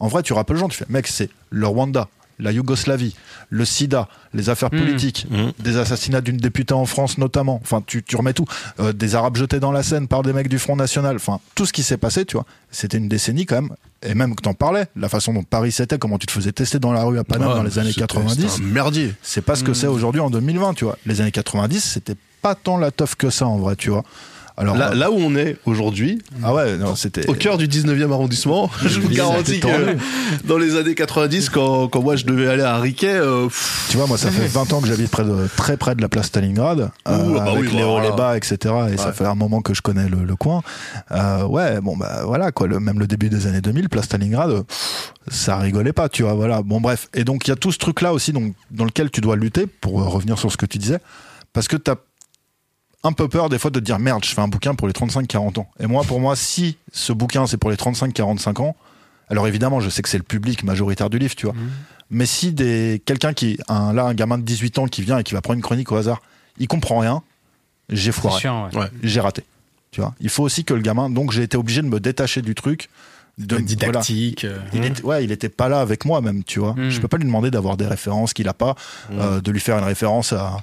En 0.00 0.06
vrai, 0.08 0.22
tu 0.22 0.32
rappelles 0.32 0.56
les 0.56 0.60
gens, 0.60 0.68
tu 0.68 0.76
fais, 0.78 0.86
mec, 0.88 1.08
c'est 1.08 1.28
le 1.50 1.66
Rwanda, 1.66 2.08
la 2.38 2.52
Yougoslavie, 2.52 3.14
le 3.50 3.64
sida, 3.64 4.08
les 4.34 4.48
affaires 4.50 4.68
Mm. 4.72 4.78
politiques, 4.78 5.26
Mhm. 5.30 5.52
des 5.58 5.76
assassinats 5.76 6.20
d'une 6.20 6.36
députée 6.36 6.74
en 6.74 6.86
France 6.86 7.18
notamment. 7.18 7.60
Enfin, 7.62 7.82
tu, 7.86 8.02
tu 8.02 8.16
remets 8.16 8.32
tout. 8.34 8.44
Euh, 8.80 8.92
des 8.92 9.14
Arabes 9.14 9.36
jetés 9.36 9.60
dans 9.60 9.72
la 9.72 9.82
Seine 9.82 10.08
par 10.08 10.22
des 10.22 10.32
mecs 10.32 10.48
du 10.48 10.58
Front 10.58 10.76
National. 10.76 11.16
Enfin, 11.16 11.40
tout 11.54 11.66
ce 11.66 11.72
qui 11.72 11.82
s'est 11.82 11.96
passé, 11.96 12.24
tu 12.24 12.36
vois. 12.36 12.46
C'était 12.70 12.98
une 12.98 13.08
décennie 13.08 13.46
quand 13.46 13.56
même. 13.62 13.70
Et 14.06 14.14
même 14.14 14.36
que 14.36 14.42
t'en 14.42 14.54
parlais, 14.54 14.86
la 14.94 15.08
façon 15.08 15.32
dont 15.32 15.42
Paris 15.42 15.72
c'était, 15.72 15.98
comment 15.98 16.18
tu 16.18 16.26
te 16.26 16.32
faisais 16.32 16.52
tester 16.52 16.78
dans 16.78 16.92
la 16.92 17.02
rue 17.02 17.18
à 17.18 17.24
Paname 17.24 17.48
Ouais, 17.48 17.54
dans 17.54 17.62
les 17.64 17.78
années 17.80 17.88
c'était- 17.88 18.02
90, 18.02 18.48
c'était 18.48 18.62
un 18.62 18.66
merdier. 18.68 19.14
c'est 19.22 19.40
pas 19.42 19.56
ce 19.56 19.64
que 19.64 19.72
Mm. 19.72 19.74
c'est 19.74 19.86
aujourd'hui 19.88 20.20
en 20.20 20.30
2020, 20.30 20.74
tu 20.74 20.84
vois. 20.84 20.96
Les 21.06 21.20
années 21.20 21.32
90, 21.32 21.80
c'était 21.82 22.14
pas 22.40 22.54
tant 22.54 22.76
la 22.76 22.92
teuf 22.92 23.16
que 23.16 23.30
ça 23.30 23.46
en 23.48 23.58
vrai, 23.58 23.74
tu 23.74 23.90
vois. 23.90 24.04
Alors, 24.58 24.76
Là, 24.76 24.90
euh, 24.90 24.94
là 24.94 25.10
où 25.10 25.14
on 25.14 25.36
est 25.36 25.56
aujourd'hui, 25.66 26.20
ah 26.42 26.52
ouais, 26.52 26.76
non, 26.76 26.96
c'était 26.96 27.28
au 27.28 27.34
cœur 27.34 27.58
du 27.58 27.68
19e 27.68 28.10
arrondissement, 28.12 28.68
je 28.84 28.98
vous 29.00 29.08
garantis 29.08 29.60
que 29.60 29.96
dans 30.44 30.58
les 30.58 30.76
années 30.76 30.96
90, 30.96 31.48
quand, 31.50 31.88
quand 31.88 32.02
moi 32.02 32.16
je 32.16 32.24
devais 32.24 32.48
aller 32.48 32.64
à 32.64 32.76
Riquet, 32.78 33.14
euh, 33.14 33.48
Tu 33.88 33.96
vois, 33.96 34.06
moi, 34.06 34.18
ça 34.18 34.30
fait 34.30 34.46
20 34.46 34.72
ans 34.72 34.80
que 34.80 34.88
j'habite 34.88 35.10
près 35.10 35.24
de, 35.24 35.48
très 35.56 35.76
près 35.76 35.94
de 35.94 36.02
la 36.02 36.08
place 36.08 36.26
Stalingrad, 36.26 36.80
euh, 36.80 37.24
Ouh, 37.24 37.36
ah 37.38 37.44
bah 37.44 37.52
avec 37.52 37.70
oui, 37.70 37.76
les 37.76 37.84
hauts, 37.84 38.00
les 38.00 38.10
bas, 38.10 38.36
etc. 38.36 38.74
Et 38.92 38.96
ça 38.96 39.12
fait 39.12 39.26
un 39.26 39.36
moment 39.36 39.62
que 39.62 39.74
je 39.74 39.80
connais 39.82 40.08
le, 40.08 40.24
le 40.24 40.36
coin. 40.36 40.62
Euh, 41.12 41.44
ouais, 41.46 41.80
bon, 41.80 41.96
bah 41.96 42.22
voilà, 42.24 42.50
quoi. 42.50 42.66
Le, 42.66 42.80
même 42.80 42.98
le 42.98 43.06
début 43.06 43.28
des 43.28 43.46
années 43.46 43.60
2000, 43.60 43.88
place 43.88 44.06
Stalingrad, 44.06 44.50
euh, 44.50 44.62
ça 45.30 45.56
rigolait 45.56 45.92
pas, 45.92 46.08
tu 46.08 46.24
vois. 46.24 46.34
Voilà. 46.34 46.62
Bon, 46.62 46.80
bref. 46.80 47.08
Et 47.14 47.24
donc, 47.24 47.46
il 47.46 47.50
y 47.50 47.52
a 47.52 47.56
tout 47.56 47.70
ce 47.70 47.78
truc-là 47.78 48.12
aussi, 48.12 48.32
donc, 48.32 48.54
dans 48.70 48.84
lequel 48.84 49.10
tu 49.10 49.20
dois 49.20 49.36
lutter, 49.36 49.66
pour 49.66 50.00
euh, 50.00 50.04
revenir 50.04 50.38
sur 50.38 50.50
ce 50.50 50.56
que 50.56 50.66
tu 50.66 50.78
disais, 50.78 50.98
parce 51.52 51.68
que 51.68 51.76
t'as 51.76 51.94
un 53.04 53.12
peu 53.12 53.28
peur 53.28 53.48
des 53.48 53.58
fois 53.58 53.70
de 53.70 53.78
te 53.78 53.84
dire 53.84 53.98
merde, 53.98 54.24
je 54.24 54.30
fais 54.34 54.40
un 54.40 54.48
bouquin 54.48 54.74
pour 54.74 54.86
les 54.88 54.92
35-40 54.92 55.60
ans. 55.60 55.68
Et 55.80 55.86
moi, 55.86 56.02
pour 56.04 56.20
moi, 56.20 56.34
si 56.36 56.76
ce 56.92 57.12
bouquin 57.12 57.46
c'est 57.46 57.56
pour 57.56 57.70
les 57.70 57.76
35-45 57.76 58.60
ans, 58.60 58.76
alors 59.28 59.46
évidemment, 59.46 59.80
je 59.80 59.90
sais 59.90 60.02
que 60.02 60.08
c'est 60.08 60.18
le 60.18 60.24
public 60.24 60.64
majoritaire 60.64 61.10
du 61.10 61.18
livre, 61.18 61.34
tu 61.34 61.46
vois. 61.46 61.54
Mais 62.10 62.26
si 62.26 62.52
des 62.52 63.02
quelqu'un 63.04 63.34
qui 63.34 63.58
un 63.68 63.92
là 63.92 64.04
un 64.04 64.14
gamin 64.14 64.38
de 64.38 64.42
18 64.42 64.78
ans 64.78 64.86
qui 64.86 65.02
vient 65.02 65.18
et 65.18 65.22
qui 65.22 65.34
va 65.34 65.40
prendre 65.42 65.56
une 65.56 65.62
chronique 65.62 65.92
au 65.92 65.96
hasard, 65.96 66.22
il 66.58 66.66
comprend 66.66 66.98
rien, 66.98 67.22
j'ai 67.90 68.10
C'est 68.10 68.20
foiré, 68.20 68.40
chiant, 68.40 68.68
ouais. 68.72 68.78
Ouais. 68.78 68.90
j'ai 69.02 69.20
raté. 69.20 69.44
Tu 69.90 70.00
vois, 70.00 70.14
il 70.20 70.28
faut 70.28 70.42
aussi 70.42 70.64
que 70.64 70.74
le 70.74 70.80
gamin 70.80 71.08
donc 71.10 71.32
j'ai 71.32 71.42
été 71.42 71.56
obligé 71.56 71.82
de 71.82 71.86
me 71.88 72.00
détacher 72.00 72.42
du 72.42 72.54
truc 72.54 72.88
de 73.38 73.56
didactique. 73.58 74.44
euh, 74.44 74.58
Il 74.72 74.84
était, 74.84 75.02
ouais, 75.02 75.22
il 75.24 75.30
était 75.30 75.48
pas 75.48 75.68
là 75.68 75.80
avec 75.80 76.04
moi 76.04 76.20
même, 76.20 76.42
tu 76.44 76.58
vois. 76.58 76.74
Mm. 76.74 76.90
Je 76.90 77.00
peux 77.00 77.08
pas 77.08 77.18
lui 77.18 77.24
demander 77.24 77.50
d'avoir 77.50 77.76
des 77.76 77.86
références 77.86 78.32
qu'il 78.32 78.48
a 78.48 78.54
pas, 78.54 78.74
euh, 79.12 79.40
de 79.40 79.50
lui 79.52 79.60
faire 79.60 79.78
une 79.78 79.84
référence 79.84 80.32
à, 80.32 80.56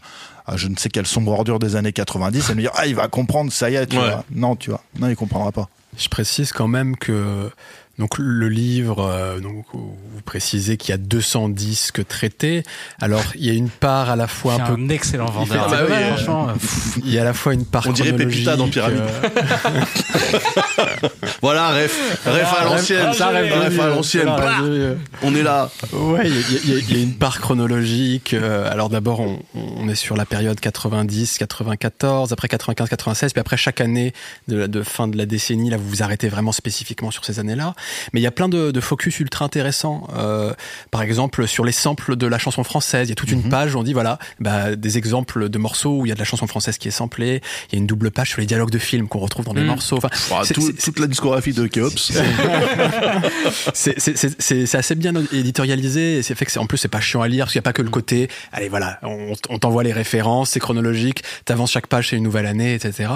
à 0.47 0.57
je 0.57 0.67
ne 0.67 0.75
sais 0.75 0.89
quelle 0.89 1.07
sombre 1.07 1.31
ordure 1.31 1.59
des 1.59 1.75
années 1.75 1.93
90 1.93 2.49
et 2.49 2.53
lui 2.53 2.61
dire 2.63 2.71
ah 2.75 2.85
il 2.85 2.95
va 2.95 3.07
comprendre, 3.07 3.51
ça 3.51 3.69
y 3.69 3.75
est, 3.75 3.87
tu 3.87 3.97
Ouais. 3.97 4.03
vois. 4.09 4.23
Non, 4.31 4.55
tu 4.55 4.69
vois. 4.69 4.81
Non, 4.99 5.07
il 5.09 5.15
comprendra 5.15 5.51
pas. 5.51 5.67
Je 5.97 6.07
précise 6.09 6.51
quand 6.51 6.67
même 6.67 6.97
que 6.97 7.49
donc 7.97 8.17
le 8.17 8.49
livre, 8.49 9.07
euh, 9.09 9.39
donc 9.39 9.65
vous 9.73 9.95
précisez 10.25 10.75
qu'il 10.77 10.89
y 10.89 10.93
a 10.93 10.97
200 10.97 11.49
disques 11.49 12.05
traités. 12.07 12.63
Alors 13.01 13.23
il 13.35 13.45
y 13.45 13.49
a 13.49 13.53
une 13.53 13.69
part 13.69 14.09
à 14.09 14.15
la 14.15 14.27
fois 14.27 14.55
C'est 14.55 14.61
un 14.63 14.75
peu, 14.75 14.81
un 14.81 14.89
excellent 14.89 15.25
vendeur. 15.27 15.69
bah 15.69 15.79
oui, 15.85 15.91
Ouais, 15.91 15.97
euh, 16.03 16.15
franchement, 16.15 16.47
il 17.05 17.11
y 17.13 17.17
a 17.17 17.21
à 17.21 17.25
la 17.25 17.33
fois 17.33 17.53
une 17.53 17.65
part 17.65 17.83
On 17.87 17.93
dirait 17.93 18.13
Pépita 18.13 18.55
dans 18.57 18.67
Pyramide. 18.67 19.01
euh, 19.23 19.29
voilà, 21.41 21.69
ref, 21.73 22.21
ref 22.25 22.53
à 22.59 22.65
l'ancienne, 22.65 23.13
ça, 23.13 23.29
rêve 23.29 23.53
de 23.53 23.59
ref 23.65 23.79
à 23.79 23.87
l'ancienne, 23.87 24.25
bah, 24.25 24.57
on 25.23 25.35
est 25.35 25.43
là. 25.43 25.69
Ouais, 25.93 26.21
il 26.25 26.69
y, 26.69 26.73
a- 26.73 26.77
y 26.79 26.99
y 26.99 27.03
une 27.03 27.15
part 27.15 27.39
chronologique. 27.39 28.33
euh, 28.33 28.71
alors 28.71 28.89
d'abord, 28.89 29.19
on, 29.19 29.39
on 29.55 29.87
est 29.89 29.95
sur 29.95 30.15
la 30.15 30.25
période 30.25 30.59
90, 30.59 31.37
94, 31.37 32.31
après 32.33 32.47
95, 32.47 32.89
96, 32.89 33.33
puis 33.33 33.39
après 33.39 33.57
chaque 33.57 33.81
année 33.81 34.13
de, 34.47 34.67
de 34.67 34.83
fin 34.83 35.07
de 35.07 35.17
la 35.17 35.25
décennie, 35.25 35.69
là, 35.69 35.77
vous 35.77 35.87
vous 35.89 36.03
arrêtez 36.03 36.29
vraiment 36.29 36.51
spécifiquement 36.51 37.11
sur 37.11 37.25
ces 37.25 37.39
années-là. 37.39 37.73
Mais 38.13 38.19
il 38.19 38.23
y 38.23 38.27
a 38.27 38.31
plein 38.31 38.49
de, 38.49 38.71
de 38.71 38.79
focus 38.79 39.19
ultra 39.19 39.45
intéressants. 39.45 40.07
Euh, 40.15 40.53
par 40.91 41.01
exemple, 41.01 41.47
sur 41.47 41.63
les 41.65 41.71
samples 41.71 42.15
de 42.15 42.27
la 42.27 42.37
chanson 42.37 42.63
française, 42.63 43.07
il 43.07 43.09
y 43.09 43.13
a 43.13 43.15
toute 43.15 43.31
une 43.31 43.49
page 43.49 43.75
où 43.75 43.79
on 43.79 43.83
dit 43.83 43.93
voilà, 43.93 44.19
bah, 44.39 44.75
des 44.75 44.97
exemples 44.97 45.49
de 45.49 45.57
morceaux 45.57 45.99
où 45.99 46.05
il 46.05 46.09
y 46.09 46.11
a 46.11 46.15
de 46.15 46.19
la 46.19 46.25
chanson 46.25 46.47
française 46.47 46.77
qui 46.77 46.87
est 46.87 46.91
samplée. 46.91 47.41
Il 47.69 47.75
y 47.75 47.75
a 47.77 47.79
une 47.79 47.87
double 47.87 48.11
page 48.11 48.29
sur 48.29 48.39
les 48.41 48.47
dialogues 48.47 48.71
de 48.71 48.79
films 48.79 49.07
qu'on 49.07 49.19
retrouve 49.19 49.45
dans 49.45 49.53
les 49.53 49.63
Mm. 49.63 49.67
morceaux. 49.67 49.97
Enfin, 49.97 50.09
Bah, 50.29 50.41
tout- 50.53 50.71
toute 50.73 50.99
la 50.99 51.07
discographie 51.07 51.53
de 51.53 51.67
Keops. 51.67 52.11
c'est- 53.73 53.99
c'est- 53.99 54.15
c'est 54.17 54.41
c'est- 54.41 54.65
c'est 54.65 54.77
assez 54.77 54.95
bien 54.95 55.13
éditorialisé 55.31 56.17
et 56.17 56.23
c'est 56.23 56.35
fait 56.35 56.45
que 56.45 56.51
c'est- 56.51 56.59
en 56.59 56.65
plus 56.65 56.77
c'est 56.77 56.87
pas 56.87 56.99
chiant 57.01 57.21
à 57.21 57.27
lire 57.27 57.45
parce 57.45 57.53
qu'il 57.53 57.59
n'y 57.59 57.63
a 57.63 57.69
pas 57.69 57.73
que 57.73 57.81
le 57.81 57.89
côté 57.89 58.29
allez 58.51 58.69
voilà 58.69 58.99
on, 59.03 59.33
on 59.49 59.59
t'envoie 59.59 59.83
les 59.83 59.93
références, 59.93 60.51
c'est 60.51 60.59
chronologique, 60.59 61.23
t'avances 61.45 61.71
chaque 61.71 61.87
page, 61.87 62.09
c'est 62.09 62.17
une 62.17 62.23
nouvelle 62.23 62.45
année, 62.45 62.73
etc. 62.73 63.09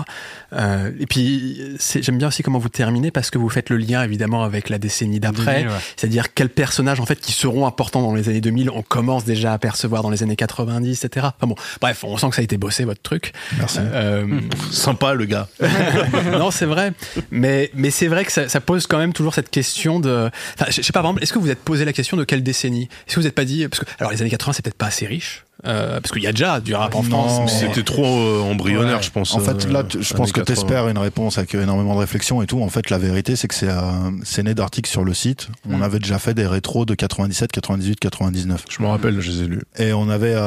Euh, 0.53 0.91
et 0.99 1.05
puis, 1.05 1.61
j'aime 2.01 2.17
bien 2.17 2.27
aussi 2.27 2.43
comment 2.43 2.59
vous 2.59 2.69
terminez 2.69 3.11
parce 3.11 3.29
que 3.29 3.37
vous 3.37 3.49
faites 3.49 3.69
le 3.69 3.77
lien 3.77 4.03
évidemment 4.03 4.43
avec 4.43 4.58
la 4.67 4.77
décennie 4.77 5.21
d'après, 5.21 5.65
c'est-à-dire 5.95 6.33
quels 6.33 6.49
personnages 6.49 6.99
en 6.99 7.05
fait 7.05 7.19
qui 7.21 7.31
seront 7.31 7.65
importants 7.65 8.01
dans 8.01 8.13
les 8.13 8.27
années 8.27 8.41
2000, 8.41 8.69
on 8.69 8.81
commence 8.81 9.23
déjà 9.23 9.53
à 9.53 9.57
percevoir 9.57 10.03
dans 10.03 10.09
les 10.09 10.23
années 10.23 10.35
90, 10.35 11.05
etc. 11.05 11.27
Enfin 11.37 11.47
bon, 11.47 11.55
bref, 11.79 12.03
on 12.03 12.17
sent 12.17 12.29
que 12.29 12.35
ça 12.35 12.41
a 12.41 12.43
été 12.43 12.57
bossé 12.57 12.83
votre 12.83 13.01
truc. 13.01 13.31
Merci. 13.57 13.79
Euh, 13.81 14.27
Sympa 14.71 15.13
le 15.13 15.25
gars. 15.25 15.47
non, 16.31 16.51
c'est 16.51 16.65
vrai, 16.65 16.93
mais 17.31 17.71
mais 17.73 17.91
c'est 17.91 18.07
vrai 18.07 18.25
que 18.25 18.31
ça, 18.31 18.49
ça, 18.49 18.59
pose 18.59 18.87
quand 18.87 18.97
même 18.97 19.13
toujours 19.13 19.33
cette 19.33 19.49
question 19.49 19.99
de. 19.99 20.29
Enfin, 20.55 20.69
je 20.69 20.81
sais 20.81 20.91
pas, 20.91 21.01
par 21.01 21.11
exemple, 21.11 21.23
est-ce 21.23 21.33
que 21.33 21.39
vous 21.39 21.49
êtes 21.49 21.63
posé 21.63 21.85
la 21.85 21.93
question 21.93 22.17
de 22.17 22.23
quelle 22.23 22.43
décennie? 22.43 22.89
Est-ce 23.07 23.15
que 23.15 23.19
vous 23.21 23.25
n'êtes 23.25 23.35
pas 23.35 23.45
dit 23.45 23.67
parce 23.67 23.83
que 23.83 23.89
alors 23.99 24.11
les 24.11 24.21
années 24.21 24.29
80 24.29 24.53
c'est 24.53 24.63
peut-être 24.63 24.77
pas 24.77 24.87
assez 24.87 25.05
riche 25.05 25.45
euh, 25.65 25.99
parce 25.99 26.11
qu'il 26.13 26.23
y 26.23 26.27
a 26.27 26.31
déjà 26.31 26.61
du 26.61 26.73
rap 26.73 26.95
en 26.95 27.03
France. 27.03 27.51
C'était 27.59 27.83
trop 27.83 28.05
euh, 28.05 28.41
embryonnaire, 28.41 29.01
je 29.01 29.11
pense. 29.11 29.35
En 29.35 29.39
fait, 29.39 29.69
là, 29.69 29.79
euh, 29.79 30.01
je 30.01 30.13
pense 30.13 30.31
que 30.31 30.39
tu 30.39 30.51
espères 30.53 30.87
une 30.87 30.97
réponse 30.97 31.37
avec 31.37 31.53
énormément 31.53 31.95
de 31.95 31.99
réflexion 31.99 32.41
et 32.41 32.47
tout. 32.47 32.61
En 32.61 32.69
fait, 32.69 32.89
la 32.89 32.97
vérité, 32.97 33.35
c'est 33.35 33.47
que 33.47 33.55
c'est 34.23 34.43
né 34.43 34.53
d'articles 34.53 34.89
sur 34.89 35.03
le 35.03 35.13
site. 35.13 35.49
On 35.69 35.77
mm. 35.77 35.83
avait 35.83 35.99
déjà 35.99 36.17
fait 36.17 36.33
des 36.33 36.47
rétros 36.47 36.85
de 36.85 36.95
97, 36.95 37.51
98, 37.51 37.99
99. 37.99 38.65
Je 38.69 38.81
me 38.81 38.87
rappelle, 38.87 39.19
je 39.19 39.31
les 39.31 39.43
ai 39.43 39.47
lus. 39.47 39.63
Et 39.77 39.91
on 39.91 40.09
avait 40.09 40.37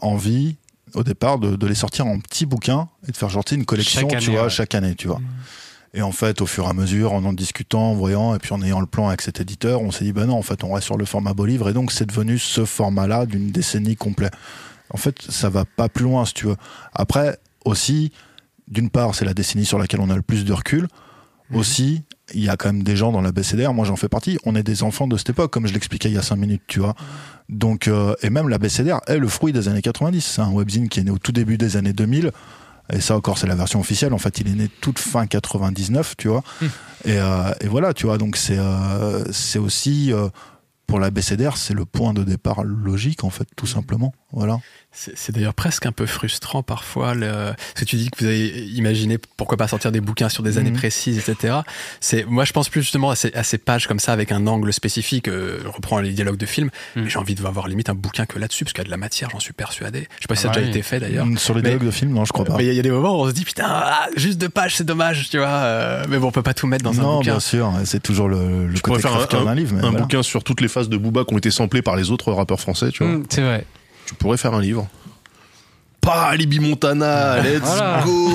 envie, 0.00 0.56
au 0.94 1.04
départ, 1.04 1.38
de, 1.38 1.66
les 1.66 1.76
sortir 1.76 2.06
en 2.06 2.18
petits 2.18 2.46
bouquins 2.46 2.88
et 3.08 3.12
de 3.12 3.16
faire 3.16 3.30
sortir 3.30 3.58
une 3.58 3.64
collection, 3.64 4.08
tu 4.18 4.32
vois, 4.32 4.48
chaque 4.48 4.74
année, 4.74 4.96
tu 4.96 5.06
vois. 5.06 5.18
Mm. 5.18 5.26
Et 5.94 6.00
en 6.00 6.12
fait, 6.12 6.40
au 6.40 6.46
fur 6.46 6.64
et 6.64 6.68
à 6.68 6.72
mesure, 6.72 7.12
en 7.12 7.24
en 7.24 7.32
discutant, 7.32 7.90
en 7.90 7.94
voyant, 7.94 8.34
et 8.34 8.38
puis 8.38 8.52
en 8.52 8.62
ayant 8.62 8.80
le 8.80 8.86
plan 8.86 9.08
avec 9.08 9.20
cet 9.20 9.40
éditeur, 9.40 9.82
on 9.82 9.90
s'est 9.90 10.04
dit, 10.04 10.12
ben 10.12 10.26
non, 10.26 10.38
en 10.38 10.42
fait, 10.42 10.64
on 10.64 10.72
reste 10.72 10.86
sur 10.86 10.96
le 10.96 11.04
format 11.04 11.34
beau 11.34 11.44
livre. 11.44 11.68
Et 11.68 11.74
donc, 11.74 11.92
c'est 11.92 12.06
devenu 12.06 12.38
ce 12.38 12.64
format-là 12.64 13.26
d'une 13.26 13.50
décennie 13.50 13.96
complète. 13.96 14.32
En 14.90 14.96
fait, 14.96 15.20
ça 15.28 15.50
va 15.50 15.64
pas 15.64 15.88
plus 15.88 16.04
loin, 16.04 16.24
si 16.24 16.34
tu 16.34 16.46
veux. 16.46 16.56
Après, 16.94 17.38
aussi, 17.64 18.10
d'une 18.68 18.88
part, 18.88 19.14
c'est 19.14 19.24
la 19.24 19.34
décennie 19.34 19.66
sur 19.66 19.78
laquelle 19.78 20.00
on 20.00 20.08
a 20.08 20.16
le 20.16 20.22
plus 20.22 20.44
de 20.44 20.52
recul. 20.52 20.88
Mhm. 21.50 21.58
Aussi, 21.58 22.02
il 22.34 22.42
y 22.42 22.48
a 22.48 22.56
quand 22.56 22.72
même 22.72 22.82
des 22.82 22.96
gens 22.96 23.12
dans 23.12 23.20
la 23.20 23.32
BCDR, 23.32 23.74
moi 23.74 23.84
j'en 23.84 23.96
fais 23.96 24.08
partie, 24.08 24.38
on 24.46 24.54
est 24.54 24.62
des 24.62 24.82
enfants 24.82 25.06
de 25.06 25.16
cette 25.18 25.30
époque, 25.30 25.52
comme 25.52 25.66
je 25.66 25.74
l'expliquais 25.74 26.08
il 26.08 26.14
y 26.14 26.18
a 26.18 26.22
cinq 26.22 26.36
minutes, 26.36 26.62
tu 26.66 26.80
vois. 26.80 26.94
Donc, 27.48 27.88
euh, 27.88 28.14
et 28.22 28.30
même 28.30 28.48
la 28.48 28.56
BCDR 28.56 29.00
est 29.06 29.18
le 29.18 29.28
fruit 29.28 29.52
des 29.52 29.68
années 29.68 29.82
90. 29.82 30.24
C'est 30.24 30.40
un 30.40 30.50
webzine 30.50 30.88
qui 30.88 31.00
est 31.00 31.04
né 31.04 31.10
au 31.10 31.18
tout 31.18 31.32
début 31.32 31.58
des 31.58 31.76
années 31.76 31.92
2000 31.92 32.30
et 32.92 33.00
ça 33.00 33.16
encore 33.16 33.38
c'est 33.38 33.46
la 33.46 33.54
version 33.54 33.80
officielle. 33.80 34.12
En 34.12 34.18
fait 34.18 34.40
il 34.40 34.48
est 34.48 34.54
né 34.54 34.68
toute 34.80 34.98
fin 34.98 35.26
99 35.26 36.16
tu 36.16 36.28
vois. 36.28 36.42
Hmm. 36.60 36.66
et, 37.04 37.18
euh, 37.18 37.52
et, 37.60 37.68
voilà 37.68 37.94
tu 37.94 38.06
vois. 38.06 38.18
Donc 38.18 38.36
c'est 38.36 38.58
euh, 38.58 39.24
c'est 39.32 39.58
aussi 39.58 40.12
euh, 40.12 40.28
pour 40.86 40.98
la 41.00 41.10
BCDR 41.10 41.56
c'est 41.56 41.74
le 41.74 41.84
point 41.84 42.12
de 42.12 42.22
départ 42.22 42.64
logique 42.64 43.24
en 43.24 43.30
fait 43.30 43.48
tout 43.56 43.66
simplement. 43.66 44.12
Voilà 44.32 44.58
c'est 44.92 45.32
d'ailleurs 45.32 45.54
presque 45.54 45.86
un 45.86 45.92
peu 45.92 46.06
frustrant 46.06 46.62
parfois 46.62 47.14
le, 47.14 47.52
ce 47.74 47.80
que 47.80 47.84
tu 47.84 47.96
dis 47.96 48.10
que 48.10 48.18
vous 48.18 48.26
avez 48.26 48.48
imaginé 48.66 49.18
pourquoi 49.36 49.56
pas 49.56 49.68
sortir 49.68 49.92
des 49.92 50.00
bouquins 50.00 50.28
sur 50.28 50.42
des 50.42 50.58
années 50.58 50.70
mhm. 50.70 50.76
précises, 50.76 51.18
etc. 51.18 51.60
C'est 52.00 52.24
moi 52.24 52.44
je 52.44 52.52
pense 52.52 52.68
plus 52.68 52.82
justement 52.82 53.10
à 53.10 53.16
ces, 53.16 53.32
à 53.34 53.42
ces, 53.42 53.58
pages 53.58 53.86
comme 53.86 54.00
ça 54.00 54.12
avec 54.12 54.32
un 54.32 54.46
angle 54.46 54.72
spécifique. 54.72 55.28
Euh, 55.28 55.60
je 55.62 55.68
reprends 55.68 56.00
les 56.00 56.10
dialogues 56.10 56.36
de 56.36 56.46
film, 56.46 56.70
mhm. 56.96 57.08
j'ai 57.08 57.18
envie 57.18 57.34
de 57.34 57.42
avoir 57.46 57.68
limite 57.68 57.88
un 57.88 57.94
bouquin 57.94 58.26
que 58.26 58.38
là-dessus 58.38 58.64
parce 58.64 58.72
qu'il 58.72 58.82
y 58.82 58.86
a 58.86 58.86
de 58.86 58.90
la 58.90 58.96
matière, 58.96 59.30
j'en 59.30 59.40
suis 59.40 59.52
persuadé. 59.52 60.08
Je 60.18 60.22
sais 60.22 60.28
pas 60.28 60.36
si 60.36 60.42
ça 60.42 60.50
a 60.50 60.54
déjà 60.54 60.68
été 60.68 60.82
fait 60.82 61.00
d'ailleurs. 61.00 61.26
Mm, 61.26 61.38
sur 61.38 61.54
les 61.54 61.62
dialogues 61.62 61.84
de 61.84 61.90
film, 61.90 62.12
non, 62.12 62.24
je 62.24 62.32
crois 62.32 62.44
pas. 62.44 62.56
Mais 62.56 62.66
il 62.66 62.74
y, 62.74 62.78
a 62.78 62.82
des 62.82 62.90
moments 62.90 63.18
où 63.18 63.24
on 63.24 63.28
se 63.28 63.32
dit 63.32 63.44
putain, 63.44 63.64
ah, 63.66 64.08
juste 64.16 64.38
deux 64.38 64.48
pages, 64.48 64.76
c'est 64.76 64.84
dommage, 64.84 65.28
tu 65.30 65.38
vois. 65.38 65.48
Euh, 65.48 66.04
mais 66.08 66.18
bon, 66.18 66.28
on 66.28 66.32
peut 66.32 66.42
pas 66.42 66.54
tout 66.54 66.66
mettre 66.66 66.84
dans 66.84 66.90
un 66.90 67.02
bouquin. 67.02 67.12
Non, 67.12 67.20
bien 67.20 67.40
sûr, 67.40 67.72
c'est 67.84 68.02
toujours 68.02 68.28
le, 68.28 68.66
le 68.66 68.80
côté 68.80 69.02
faire 69.02 69.44
d'un 69.44 69.54
livre. 69.54 69.84
un 69.84 69.92
bouquin 69.92 70.22
sur 70.22 70.44
toutes 70.44 70.60
les 70.60 70.68
phases 70.68 70.88
de 70.88 70.96
Booba 70.96 71.24
qui 71.24 71.34
ont 71.34 71.38
été 71.38 71.50
samplées 71.50 71.82
par 71.82 71.96
les 71.96 72.10
autres 72.10 72.32
rappeurs 72.32 72.60
français, 72.60 72.90
tu 72.90 73.04
vois. 73.04 73.14
Mm, 73.14 73.24
c'est 73.28 73.42
vrai. 73.42 73.64
Tu 74.12 74.16
pourrais 74.18 74.36
faire 74.36 74.52
un 74.52 74.60
livre 74.60 74.86
pas 76.02 76.24
Alibi 76.24 76.58
Montana, 76.58 77.40
let's 77.40 77.80
go 78.04 78.28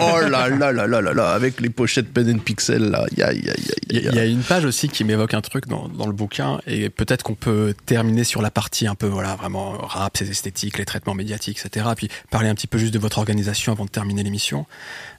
Oh 0.00 0.20
là 0.20 0.48
là 0.48 0.72
là 0.72 0.86
là 0.86 1.00
là 1.00 1.12
là, 1.12 1.30
avec 1.30 1.60
les 1.60 1.68
pochettes 1.68 2.10
pen 2.12 2.30
and 2.30 2.38
pixel 2.38 2.90
là, 2.90 3.04
il 3.10 3.18
y 3.18 4.18
a 4.18 4.24
une 4.24 4.42
page 4.42 4.64
aussi 4.64 4.88
qui 4.88 5.04
m'évoque 5.04 5.34
un 5.34 5.40
truc 5.40 5.66
dans, 5.66 5.88
dans 5.88 6.06
le 6.06 6.12
bouquin, 6.12 6.60
et 6.66 6.88
peut-être 6.88 7.22
qu'on 7.22 7.34
peut 7.34 7.74
terminer 7.84 8.24
sur 8.24 8.40
la 8.40 8.50
partie 8.50 8.86
un 8.86 8.94
peu, 8.94 9.06
voilà, 9.06 9.34
vraiment 9.34 9.72
rap, 9.72 10.16
ses 10.16 10.30
esthétiques, 10.30 10.78
les 10.78 10.84
traitements 10.84 11.14
médiatiques, 11.14 11.60
etc. 11.64 11.86
Puis 11.96 12.08
parler 12.30 12.48
un 12.48 12.54
petit 12.54 12.66
peu 12.66 12.78
juste 12.78 12.94
de 12.94 12.98
votre 12.98 13.18
organisation 13.18 13.72
avant 13.72 13.84
de 13.84 13.90
terminer 13.90 14.22
l'émission. 14.22 14.66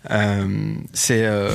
Euh, 0.10 0.74
c'est, 0.94 1.26
euh, 1.26 1.52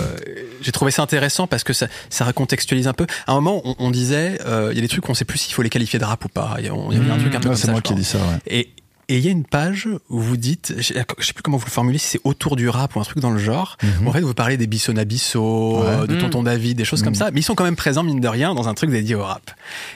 j'ai 0.61 0.73
trouvé 0.73 0.91
ça 0.91 1.03
intéressant 1.03 1.47
parce 1.47 1.65
que 1.65 1.73
ça, 1.73 1.89
ça 2.11 2.25
recontextualise 2.25 2.89
un 2.89 2.93
peu. 2.93 3.07
À 3.27 3.33
un 3.33 3.37
moment, 3.37 3.63
on, 3.79 3.91
disait, 3.91 4.39
euh, 4.47 4.69
il 4.73 4.77
y 4.77 4.79
a 4.79 4.83
des 4.83 4.89
trucs, 4.89 5.09
on 5.09 5.15
sait 5.15 5.25
plus 5.25 5.39
s'il 5.39 5.55
faut 5.55 5.63
les 5.63 5.71
qualifier 5.71 5.99
de 5.99 6.05
rap 6.05 6.25
ou 6.25 6.29
pas. 6.29 6.57
Il 6.59 6.67
y 6.67 6.69
a, 6.69 6.73
un 6.73 7.19
truc 7.19 7.35
un 7.35 7.41
peu 7.41 7.55
C'est 7.55 7.71
moi 7.71 7.81
qui 7.81 7.93
ai 7.93 7.97
dit 7.97 8.05
ça. 8.05 8.19
Ouais. 8.19 8.39
Et, 8.47 8.69
et 9.09 9.19
il 9.19 9.25
y 9.25 9.29
a 9.29 9.31
une 9.31 9.45
page 9.45 9.89
où 10.09 10.19
vous 10.19 10.37
dites, 10.37 10.75
je 10.79 10.83
sais 10.83 11.33
plus 11.33 11.43
comment 11.43 11.59
vous 11.59 11.67
le 11.67 11.71
formulez, 11.71 11.99
si 11.99 12.09
c'est 12.09 12.21
autour 12.25 12.57
du 12.57 12.69
rap 12.69 12.97
ou 12.97 13.01
un 13.01 13.05
truc 13.05 13.21
dans 13.21 13.31
le 13.31 13.39
genre, 13.39 13.77
mhm. 13.83 14.09
en 14.09 14.13
fait 14.13 14.21
vous 14.21 14.35
parlez 14.35 14.57
des 14.57 14.67
Bisson 14.67 14.97
Abisso, 14.97 15.85
de 16.09 16.15
mhm. 16.15 16.21
Tonton 16.21 16.43
David, 16.43 16.77
des 16.77 16.85
choses 16.85 17.03
comme 17.03 17.13
mhm. 17.13 17.19
ça, 17.19 17.31
mais 17.31 17.41
ils 17.41 17.45
sont 17.45 17.55
quand 17.55 17.65
même 17.65 17.77
présents 17.77 18.03
mine 18.03 18.21
de 18.21 18.29
rien 18.29 18.55
dans 18.55 18.69
un 18.69 18.75
truc 18.75 18.91
dédié 18.91 19.15
au 19.15 19.23
rap. 19.23 19.51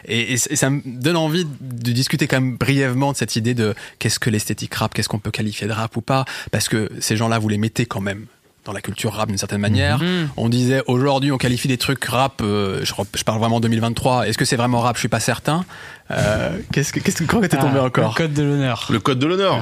Et, 0.06 0.36
ça 0.36 0.70
me 0.70 0.80
donne 0.84 1.16
envie 1.16 1.44
de 1.60 1.92
discuter 1.92 2.28
quand 2.28 2.40
même 2.40 2.56
brièvement 2.56 3.10
de 3.12 3.16
cette 3.16 3.34
idée 3.34 3.54
de 3.54 3.74
qu'est-ce 3.98 4.20
que 4.20 4.30
l'esthétique 4.30 4.74
rap, 4.74 4.94
qu'est-ce 4.94 5.08
qu'on 5.08 5.18
peut 5.18 5.32
qualifier 5.32 5.66
de 5.66 5.72
rap 5.72 5.96
ou 5.96 6.02
pas, 6.02 6.24
parce 6.52 6.68
que 6.68 6.88
ces 7.00 7.16
gens-là 7.16 7.38
vous 7.40 7.48
les 7.48 7.58
mettez 7.58 7.86
quand 7.86 8.00
même 8.00 8.26
dans 8.64 8.72
la 8.72 8.80
culture 8.80 9.14
rap 9.14 9.28
d'une 9.28 9.38
certaine 9.38 9.60
manière. 9.60 10.00
On 10.36 10.48
disait 10.48 10.82
aujourd'hui 10.86 11.32
on 11.32 11.38
qualifie 11.38 11.66
des 11.66 11.78
trucs 11.78 12.04
rap, 12.04 12.42
euh, 12.42 12.84
je, 12.84 12.92
je, 13.14 13.24
parle 13.24 13.38
vraiment 13.38 13.58
2023. 13.58 14.28
Est-ce 14.28 14.38
que 14.38 14.44
c'est 14.44 14.56
vraiment 14.56 14.80
rap? 14.80 14.96
Je 14.96 15.00
suis 15.00 15.08
pas 15.08 15.20
certain. 15.20 15.64
Euh, 16.10 16.58
qu'est-ce 16.72 16.92
que, 16.92 17.00
qu'est-ce 17.00 17.22
que, 17.22 17.24
quand 17.24 17.40
t'es 17.40 17.48
tombé 17.48 17.78
ah, 17.78 17.84
encore 17.84 18.10
Le 18.10 18.16
code 18.16 18.32
de 18.32 18.42
l'honneur. 18.42 18.86
Le 18.90 19.00
code 19.00 19.18
de 19.18 19.26
l'honneur. 19.26 19.60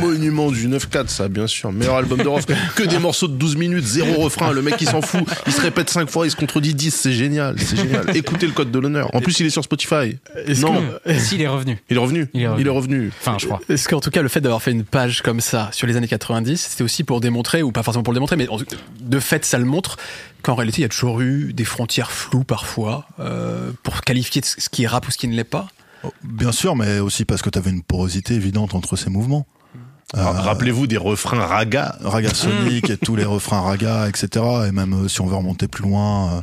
monument 0.00 0.50
du 0.50 0.68
9-4, 0.68 1.08
ça, 1.08 1.28
bien 1.28 1.46
sûr. 1.46 1.72
Meilleur 1.72 1.96
album 1.96 2.22
de 2.22 2.28
rock. 2.28 2.42
que 2.76 2.82
des 2.82 2.98
morceaux 2.98 3.28
de 3.28 3.34
12 3.34 3.56
minutes, 3.56 3.84
zéro 3.84 4.22
refrain. 4.22 4.52
Le 4.52 4.62
mec, 4.62 4.76
il 4.80 4.88
s'en 4.88 5.02
fout. 5.02 5.24
Il 5.46 5.52
se 5.52 5.60
répète 5.60 5.90
5 5.90 6.08
fois, 6.08 6.26
il 6.26 6.30
se 6.30 6.36
contredit 6.36 6.74
10. 6.74 6.94
C'est 6.94 7.12
génial. 7.12 7.56
C'est 7.58 7.76
génial. 7.76 8.04
Écoutez 8.16 8.46
le 8.46 8.52
code 8.52 8.70
de 8.70 8.78
l'honneur. 8.78 9.14
En 9.14 9.20
plus, 9.20 9.38
il 9.40 9.46
est 9.46 9.50
sur 9.50 9.64
Spotify. 9.64 10.18
non. 10.60 10.82
S'il 11.18 11.42
est 11.42 11.48
revenu. 11.48 11.78
Il 11.90 11.96
est 11.96 12.00
revenu. 12.00 12.28
Il 12.32 12.42
est 12.42 12.46
revenu. 12.46 12.62
Il 12.62 12.66
est 12.66 12.70
revenu. 12.70 13.12
Enfin, 13.20 13.36
je 13.38 13.46
crois. 13.46 13.60
Est-ce 13.68 13.88
qu'en 13.88 14.00
tout 14.00 14.10
cas, 14.10 14.22
le 14.22 14.28
fait 14.28 14.40
d'avoir 14.40 14.62
fait 14.62 14.72
une 14.72 14.84
page 14.84 15.22
comme 15.22 15.40
ça 15.40 15.68
sur 15.72 15.86
les 15.86 15.96
années 15.96 16.08
90, 16.08 16.68
c'était 16.70 16.84
aussi 16.84 17.04
pour 17.04 17.20
démontrer, 17.20 17.62
ou 17.62 17.72
pas 17.72 17.82
forcément 17.82 18.02
pour 18.02 18.12
le 18.12 18.16
démontrer, 18.16 18.36
mais 18.36 18.48
de 19.00 19.20
fait, 19.20 19.44
ça 19.44 19.58
le 19.58 19.64
montre, 19.64 19.96
qu'en 20.42 20.54
réalité, 20.54 20.78
il 20.80 20.82
y 20.82 20.86
a 20.86 20.88
toujours 20.88 21.20
eu 21.20 21.52
des 21.52 21.64
frontières 21.64 22.10
floues 22.10 22.44
parfois, 22.44 23.06
euh, 23.20 23.70
pour 23.82 24.02
qualifier 24.02 24.42
ce 24.44 24.68
qui 24.68 24.84
est 24.84 24.86
rap 24.86 25.06
ou 25.06 25.10
ce 25.10 25.18
qui 25.18 25.28
ne 25.28 25.34
l'est 25.34 25.44
pas. 25.44 25.68
Bien 26.24 26.52
sûr, 26.52 26.76
mais 26.76 26.98
aussi 26.98 27.24
parce 27.24 27.42
que 27.42 27.50
tu 27.50 27.58
avais 27.58 27.70
une 27.70 27.82
porosité 27.82 28.34
évidente 28.34 28.74
entre 28.74 28.96
ces 28.96 29.10
mouvements. 29.10 29.46
Euh, 30.16 30.22
rappelez-vous 30.22 30.86
des 30.86 30.98
refrains 30.98 31.44
raga. 31.44 31.96
Raga 32.02 32.30
Sonic 32.34 32.90
et 32.90 32.96
tous 32.96 33.16
les 33.16 33.24
refrains 33.24 33.60
raga, 33.60 34.08
etc. 34.08 34.44
Et 34.68 34.72
même 34.72 34.92
euh, 34.92 35.08
si 35.08 35.20
on 35.20 35.26
veut 35.26 35.36
remonter 35.36 35.68
plus 35.68 35.84
loin, 35.84 36.32
euh, 36.32 36.40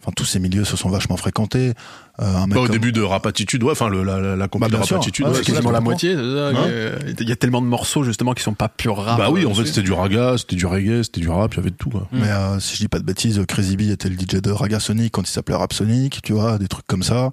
enfin 0.00 0.12
tous 0.16 0.24
ces 0.24 0.38
milieux 0.38 0.64
se 0.64 0.76
sont 0.76 0.88
vachement 0.88 1.16
fréquentés. 1.16 1.74
Euh, 2.20 2.46
bah, 2.48 2.60
au 2.60 2.68
début 2.68 2.92
de 2.92 3.02
Rapatitude, 3.02 3.62
ouais, 3.62 3.72
enfin 3.72 3.88
le, 3.88 4.02
la, 4.02 4.20
la, 4.20 4.36
la 4.36 4.46
bah, 4.46 4.68
de 4.68 4.76
Rapatitude, 4.76 5.26
ah, 5.28 5.40
quasiment 5.42 5.70
la 5.70 5.80
moitié. 5.80 6.12
il 6.12 7.28
y 7.28 7.32
a 7.32 7.36
tellement 7.36 7.62
de 7.62 7.66
morceaux 7.66 8.02
justement 8.02 8.34
qui 8.34 8.42
sont 8.42 8.54
pas 8.54 8.68
purs 8.68 8.98
rap. 8.98 9.18
Bah 9.18 9.30
oui, 9.30 9.46
en 9.46 9.54
fait 9.54 9.66
c'était 9.66 9.82
du 9.82 9.92
raga, 9.92 10.36
c'était 10.36 10.56
du 10.56 10.66
reggae, 10.66 11.02
c'était 11.02 11.20
du 11.20 11.28
rap, 11.28 11.54
il 11.54 11.56
y 11.56 11.60
avait 11.60 11.70
de 11.70 11.76
tout. 11.76 11.90
Quoi. 11.90 12.08
Mais 12.12 12.28
euh, 12.28 12.60
si 12.60 12.76
je 12.76 12.80
dis 12.80 12.88
pas 12.88 12.98
de 12.98 13.04
bêtises, 13.04 13.40
Crazy 13.48 13.76
B 13.76 13.82
était 13.82 14.08
le 14.08 14.16
DJ 14.16 14.40
de 14.40 14.50
Raga 14.50 14.80
Sonic 14.80 15.12
quand 15.12 15.22
il 15.22 15.32
s'appelait 15.32 15.56
Rap 15.56 15.72
Sonic, 15.72 16.20
tu 16.22 16.32
vois, 16.32 16.58
des 16.58 16.68
trucs 16.68 16.86
comme 16.86 17.02
ça. 17.02 17.30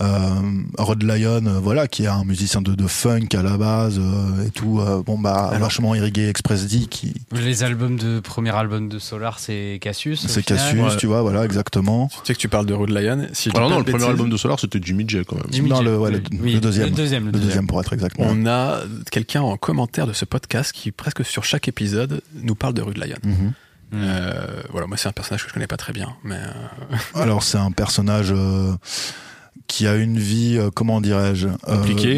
Euh, 0.00 0.06
Rod 0.78 1.02
Lion, 1.02 1.46
euh, 1.46 1.58
voilà, 1.60 1.88
qui 1.88 2.04
est 2.04 2.08
un 2.08 2.24
musicien 2.24 2.62
de, 2.62 2.74
de 2.74 2.86
funk 2.86 3.28
à 3.34 3.42
la 3.42 3.56
base 3.56 3.98
euh, 3.98 4.46
et 4.46 4.50
tout. 4.50 4.80
bon 5.04 5.18
bah 5.18 5.50
vachement 5.58 5.94
irrigué 5.94 6.28
Express 6.28 6.66
D 6.66 6.86
qui. 6.86 7.14
Les 7.32 7.62
albums 7.62 7.96
de 7.96 8.20
premier 8.20 8.54
album 8.54 8.88
de 8.88 8.98
Solar, 8.98 9.38
c'est 9.38 9.78
Cassius. 9.80 10.26
C'est 10.26 10.42
Cassius, 10.42 10.96
tu 10.96 11.06
vois, 11.06 11.22
voilà 11.22 11.44
exactement. 11.44 12.08
Tu 12.08 12.18
sais 12.24 12.34
que 12.34 12.38
tu 12.38 12.48
parles 12.48 12.66
de 12.66 12.74
Rod 12.74 12.90
Lion. 12.90 13.26
Si 13.32 13.50
Alors 13.54 13.70
non, 13.70 13.78
le 13.78 13.84
premier 13.84 14.04
album 14.04 14.27
de 14.28 14.36
Solar 14.36 14.58
c'était 14.60 14.80
Jimmy 14.82 15.06
quand 15.06 15.36
même. 15.36 15.46
le, 15.50 16.60
deuxième. 16.60 17.26
Le 17.26 17.32
deuxième. 17.32 17.66
pour 17.66 17.80
être 17.80 17.92
exactement. 17.92 18.28
On 18.30 18.46
a 18.46 18.80
quelqu'un 19.10 19.42
en 19.42 19.56
commentaire 19.56 20.06
de 20.06 20.12
ce 20.12 20.24
podcast 20.24 20.72
qui, 20.72 20.92
presque 20.92 21.24
sur 21.24 21.44
chaque 21.44 21.68
épisode, 21.68 22.22
nous 22.42 22.54
parle 22.54 22.74
de 22.74 22.82
Rude 22.82 22.98
Lion. 22.98 23.16
Mhm. 23.22 23.52
Euh, 23.94 24.62
voilà, 24.70 24.86
moi 24.86 24.96
c'est 24.96 25.08
un 25.08 25.12
personnage 25.12 25.42
que 25.42 25.48
je 25.48 25.54
connais 25.54 25.66
pas 25.66 25.76
très 25.76 25.92
bien, 25.92 26.14
mais. 26.22 26.36
Euh, 26.36 26.96
Alors 27.14 27.42
c'est 27.42 27.58
un 27.58 27.70
personnage 27.70 28.32
euh, 28.32 28.74
qui 29.66 29.86
a 29.86 29.96
une 29.96 30.18
vie, 30.18 30.58
comment 30.74 31.00
dirais-je, 31.00 31.48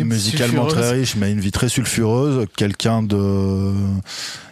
musicalement 0.03 0.67
très 0.67 0.93
riche, 0.93 1.17
mais 1.17 1.31
une 1.33 1.41
vie 1.41 1.53
très 1.53 1.69
sulfureuse. 1.69 2.47
Quelqu'un 2.57 3.03
de. 3.03 3.73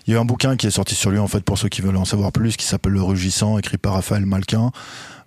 Il 0.07 0.15
y 0.15 0.17
a 0.17 0.21
un 0.21 0.25
bouquin 0.25 0.57
qui 0.57 0.67
est 0.67 0.71
sorti 0.71 0.95
sur 0.95 1.11
lui 1.11 1.19
en 1.19 1.29
fait 1.29 1.45
pour 1.45 1.59
ceux 1.59 1.69
qui 1.69 1.83
veulent 1.83 1.97
en 1.97 2.07
savoir 2.07 2.33
plus, 2.33 2.57
qui 2.57 2.65
s'appelle 2.65 2.93
Le 2.93 3.03
Rugissant, 3.03 3.59
écrit 3.59 3.77
par 3.77 3.95
Raphaël 3.95 4.25
Malquin. 4.25 4.73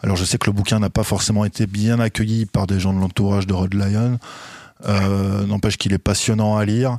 Alors 0.04 0.16
je 0.16 0.26
sais 0.26 0.38
que 0.38 0.48
le 0.48 0.54
bouquin 0.54 0.80
n'a 0.80 0.90
pas 0.90 1.04
forcément 1.04 1.46
été 1.46 1.68
bien 1.68 2.00
accueilli 2.00 2.46
par 2.46 2.68
des 2.68 2.80
gens 2.80 2.94
de 2.94 3.00
l'entourage 3.00 3.46
de 3.48 3.54
Rod 3.54 3.74
Lyon. 3.74 4.20
Euh, 4.88 5.46
N'empêche 5.46 5.78
qu'il 5.78 5.94
est 5.94 6.00
passionnant 6.00 6.58
à 6.58 6.66
lire. 6.66 6.98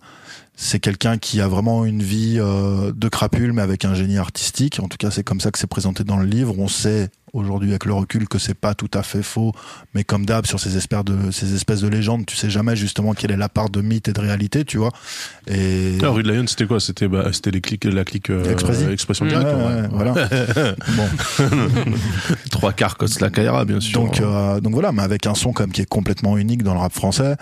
c'est 0.54 0.78
quelqu'un 0.78 1.18
qui 1.18 1.40
a 1.40 1.48
vraiment 1.48 1.84
une 1.84 2.02
vie 2.02 2.36
euh, 2.38 2.92
de 2.94 3.08
crapule, 3.08 3.52
mais 3.52 3.62
avec 3.62 3.84
un 3.84 3.94
génie 3.94 4.18
artistique. 4.18 4.78
En 4.80 4.86
tout 4.88 4.98
cas, 4.98 5.10
c'est 5.10 5.24
comme 5.24 5.40
ça 5.40 5.50
que 5.50 5.58
c'est 5.58 5.66
présenté 5.66 6.04
dans 6.04 6.16
le 6.16 6.26
livre. 6.26 6.54
On 6.58 6.68
sait 6.68 7.10
aujourd'hui 7.32 7.70
avec 7.70 7.84
le 7.86 7.94
recul 7.94 8.28
que 8.28 8.38
c'est 8.38 8.54
pas 8.54 8.74
tout 8.74 8.90
à 8.94 9.02
fait 9.02 9.22
faux, 9.22 9.52
mais 9.94 10.04
comme 10.04 10.26
d'hab 10.26 10.44
sur 10.46 10.60
ces 10.60 10.76
espèces 10.76 11.04
de 11.04 11.30
ces 11.30 11.54
espèces 11.54 11.80
de 11.80 11.88
légendes, 11.88 12.26
tu 12.26 12.36
sais 12.36 12.50
jamais 12.50 12.76
justement 12.76 13.14
quelle 13.14 13.30
est 13.30 13.36
la 13.36 13.48
part 13.48 13.70
de 13.70 13.80
mythe 13.80 14.08
et 14.08 14.12
de 14.12 14.20
réalité, 14.20 14.64
tu 14.64 14.78
vois. 14.78 14.90
Et 15.46 15.98
Ah, 16.02 16.10
rue 16.10 16.22
de 16.22 16.30
Lyon, 16.30 16.44
c'était 16.46 16.66
quoi? 16.66 16.78
C'était 16.80 17.08
bah, 17.08 17.30
c'était 17.32 17.50
les 17.50 17.60
clics, 17.60 17.84
la 17.84 18.04
clique 18.04 18.30
euh, 18.30 18.50
Expressi. 18.52 18.84
expression 18.84 19.24
directe. 19.26 19.46
ouais, 19.46 19.80
ouais. 19.82 19.88
voilà. 19.90 20.12
bon, 20.96 21.08
Trois 22.50 22.72
quarts 22.72 22.96
Coste 22.96 23.20
la 23.20 23.30
Kaira, 23.30 23.64
bien 23.64 23.80
sûr. 23.80 24.00
donc 24.00 24.20
euh, 24.20 24.60
donc 24.60 24.74
voilà, 24.74 24.92
mais 24.92 25.02
avec 25.02 25.26
un 25.26 25.34
son 25.34 25.52
comme 25.52 25.72
qui 25.72 25.80
est 25.80 25.88
complètement 25.88 26.36
unique 26.36 26.62
dans 26.62 26.74
le 26.74 26.80
rap 26.80 26.92
français. 26.92 27.36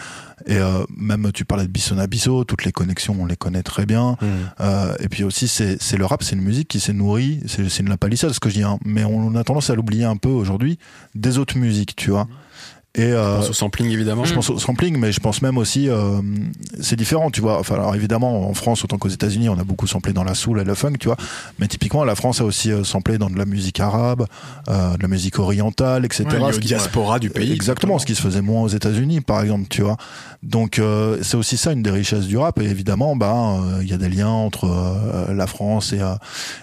Et 0.46 0.56
euh, 0.56 0.84
même 0.96 1.30
tu 1.34 1.44
parlais 1.44 1.64
de 1.66 1.70
Bisson 1.70 2.02
Bisso, 2.08 2.44
toutes 2.44 2.64
les 2.64 2.72
connexions, 2.72 3.14
on 3.18 3.26
les 3.26 3.36
connaît 3.36 3.62
très 3.62 3.84
bien. 3.86 4.16
Euh, 4.60 4.94
et 5.00 5.08
puis 5.08 5.22
aussi, 5.24 5.48
c'est 5.48 5.96
le 5.98 6.04
rap, 6.06 6.22
c'est 6.22 6.34
une 6.34 6.42
musique 6.42 6.68
qui 6.68 6.80
s'est 6.80 6.92
nourrie, 6.94 7.40
c'est 7.46 7.68
c'est 7.68 7.82
une 7.82 7.90
la 7.90 7.96
palissade, 7.98 8.32
ce 8.32 8.40
que 8.40 8.48
je 8.48 8.54
dis, 8.54 8.62
hein, 8.62 8.78
mais 8.84 9.04
on 9.04 9.34
a 9.34 9.44
tendance 9.44 9.68
à 9.70 9.74
l'oublier 9.80 10.04
un 10.04 10.16
peu 10.16 10.28
aujourd'hui 10.28 10.78
des 11.14 11.38
autres 11.38 11.56
musiques, 11.56 11.96
tu 11.96 12.10
vois. 12.10 12.28
Et 12.96 13.02
Je 13.02 13.14
euh, 13.14 13.36
pense 13.36 13.50
au 13.50 13.52
sampling 13.52 13.88
évidemment. 13.90 14.24
je 14.24 14.34
pense 14.34 14.50
au 14.50 14.58
sampling, 14.58 14.98
mais 14.98 15.12
je 15.12 15.20
pense 15.20 15.42
même 15.42 15.58
aussi, 15.58 15.88
euh, 15.88 16.20
c'est 16.80 16.96
différent, 16.96 17.30
tu 17.30 17.40
vois. 17.40 17.60
Enfin, 17.60 17.76
alors 17.76 17.94
évidemment, 17.94 18.48
en 18.48 18.52
France, 18.54 18.82
autant 18.82 18.98
qu'aux 18.98 19.08
États-Unis, 19.08 19.48
on 19.48 19.56
a 19.58 19.62
beaucoup 19.64 19.86
samplé 19.86 20.12
dans 20.12 20.24
la 20.24 20.34
soul 20.34 20.60
et 20.60 20.64
le 20.64 20.74
funk, 20.74 20.94
tu 20.98 21.06
vois. 21.06 21.16
Mais 21.60 21.68
typiquement, 21.68 22.04
la 22.04 22.16
France 22.16 22.40
a 22.40 22.44
aussi 22.44 22.72
euh, 22.72 22.82
samplé 22.82 23.16
dans 23.16 23.30
de 23.30 23.38
la 23.38 23.44
musique 23.46 23.78
arabe, 23.78 24.26
euh, 24.68 24.96
de 24.96 25.02
la 25.02 25.08
musique 25.08 25.38
orientale, 25.38 26.04
etc. 26.04 26.24
Ouais, 26.40 26.52
ce 26.52 26.58
qui- 26.58 26.66
diaspora 26.66 27.20
du 27.20 27.30
pays. 27.30 27.52
Exactement, 27.52 28.00
ce 28.00 28.06
qui 28.06 28.16
se 28.16 28.22
faisait 28.22 28.42
moins 28.42 28.62
aux 28.62 28.68
États-Unis, 28.68 29.20
par 29.20 29.40
exemple, 29.40 29.66
tu 29.70 29.82
vois. 29.82 29.96
Donc 30.42 30.78
euh, 30.80 31.18
c'est 31.22 31.36
aussi 31.36 31.56
ça 31.58 31.70
une 31.72 31.82
des 31.82 31.90
richesses 31.92 32.26
du 32.26 32.38
rap. 32.38 32.58
Et 32.60 32.64
évidemment, 32.64 33.14
bah, 33.14 33.58
il 33.82 33.88
y 33.88 33.92
a 33.92 33.98
des 33.98 34.08
liens 34.08 34.28
entre 34.30 34.64
euh, 34.64 35.32
la 35.32 35.46
France 35.46 35.92
et, 35.92 36.00
euh, 36.00 36.14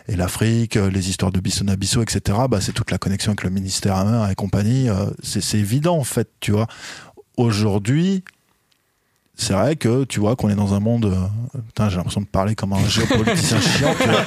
et 0.09 0.15
l'Afrique, 0.17 0.75
les 0.75 1.09
histoires 1.09 1.31
de 1.31 1.39
Bisson 1.39 1.65
Bisso, 1.79 2.01
etc. 2.01 2.37
Bah, 2.49 2.59
c'est 2.59 2.73
toute 2.73 2.91
la 2.91 2.97
connexion 2.97 3.31
avec 3.31 3.43
le 3.43 3.49
ministère 3.49 3.95
amer 3.95 4.29
et 4.29 4.35
compagnie. 4.35 4.89
euh, 4.89 5.05
c'est 5.23 5.41
c'est 5.41 5.59
évident 5.59 5.95
en 5.97 6.03
fait, 6.03 6.16
tu 6.39 6.51
vois. 6.51 6.67
Aujourd'hui, 7.37 8.23
c'est 9.37 9.53
vrai 9.53 9.75
que 9.75 10.03
tu 10.03 10.19
vois 10.19 10.35
qu'on 10.35 10.49
est 10.49 10.55
dans 10.55 10.73
un 10.73 10.79
monde. 10.79 11.05
euh, 11.05 11.59
putain, 11.67 11.89
j'ai 11.89 11.95
l'impression 11.97 12.21
de 12.21 12.25
parler 12.25 12.55
comme 12.55 12.73
un 12.73 12.87
géopoliticien 12.87 13.59
chiant. 13.61 13.93
tu 13.99 14.07
vois. 14.09 14.19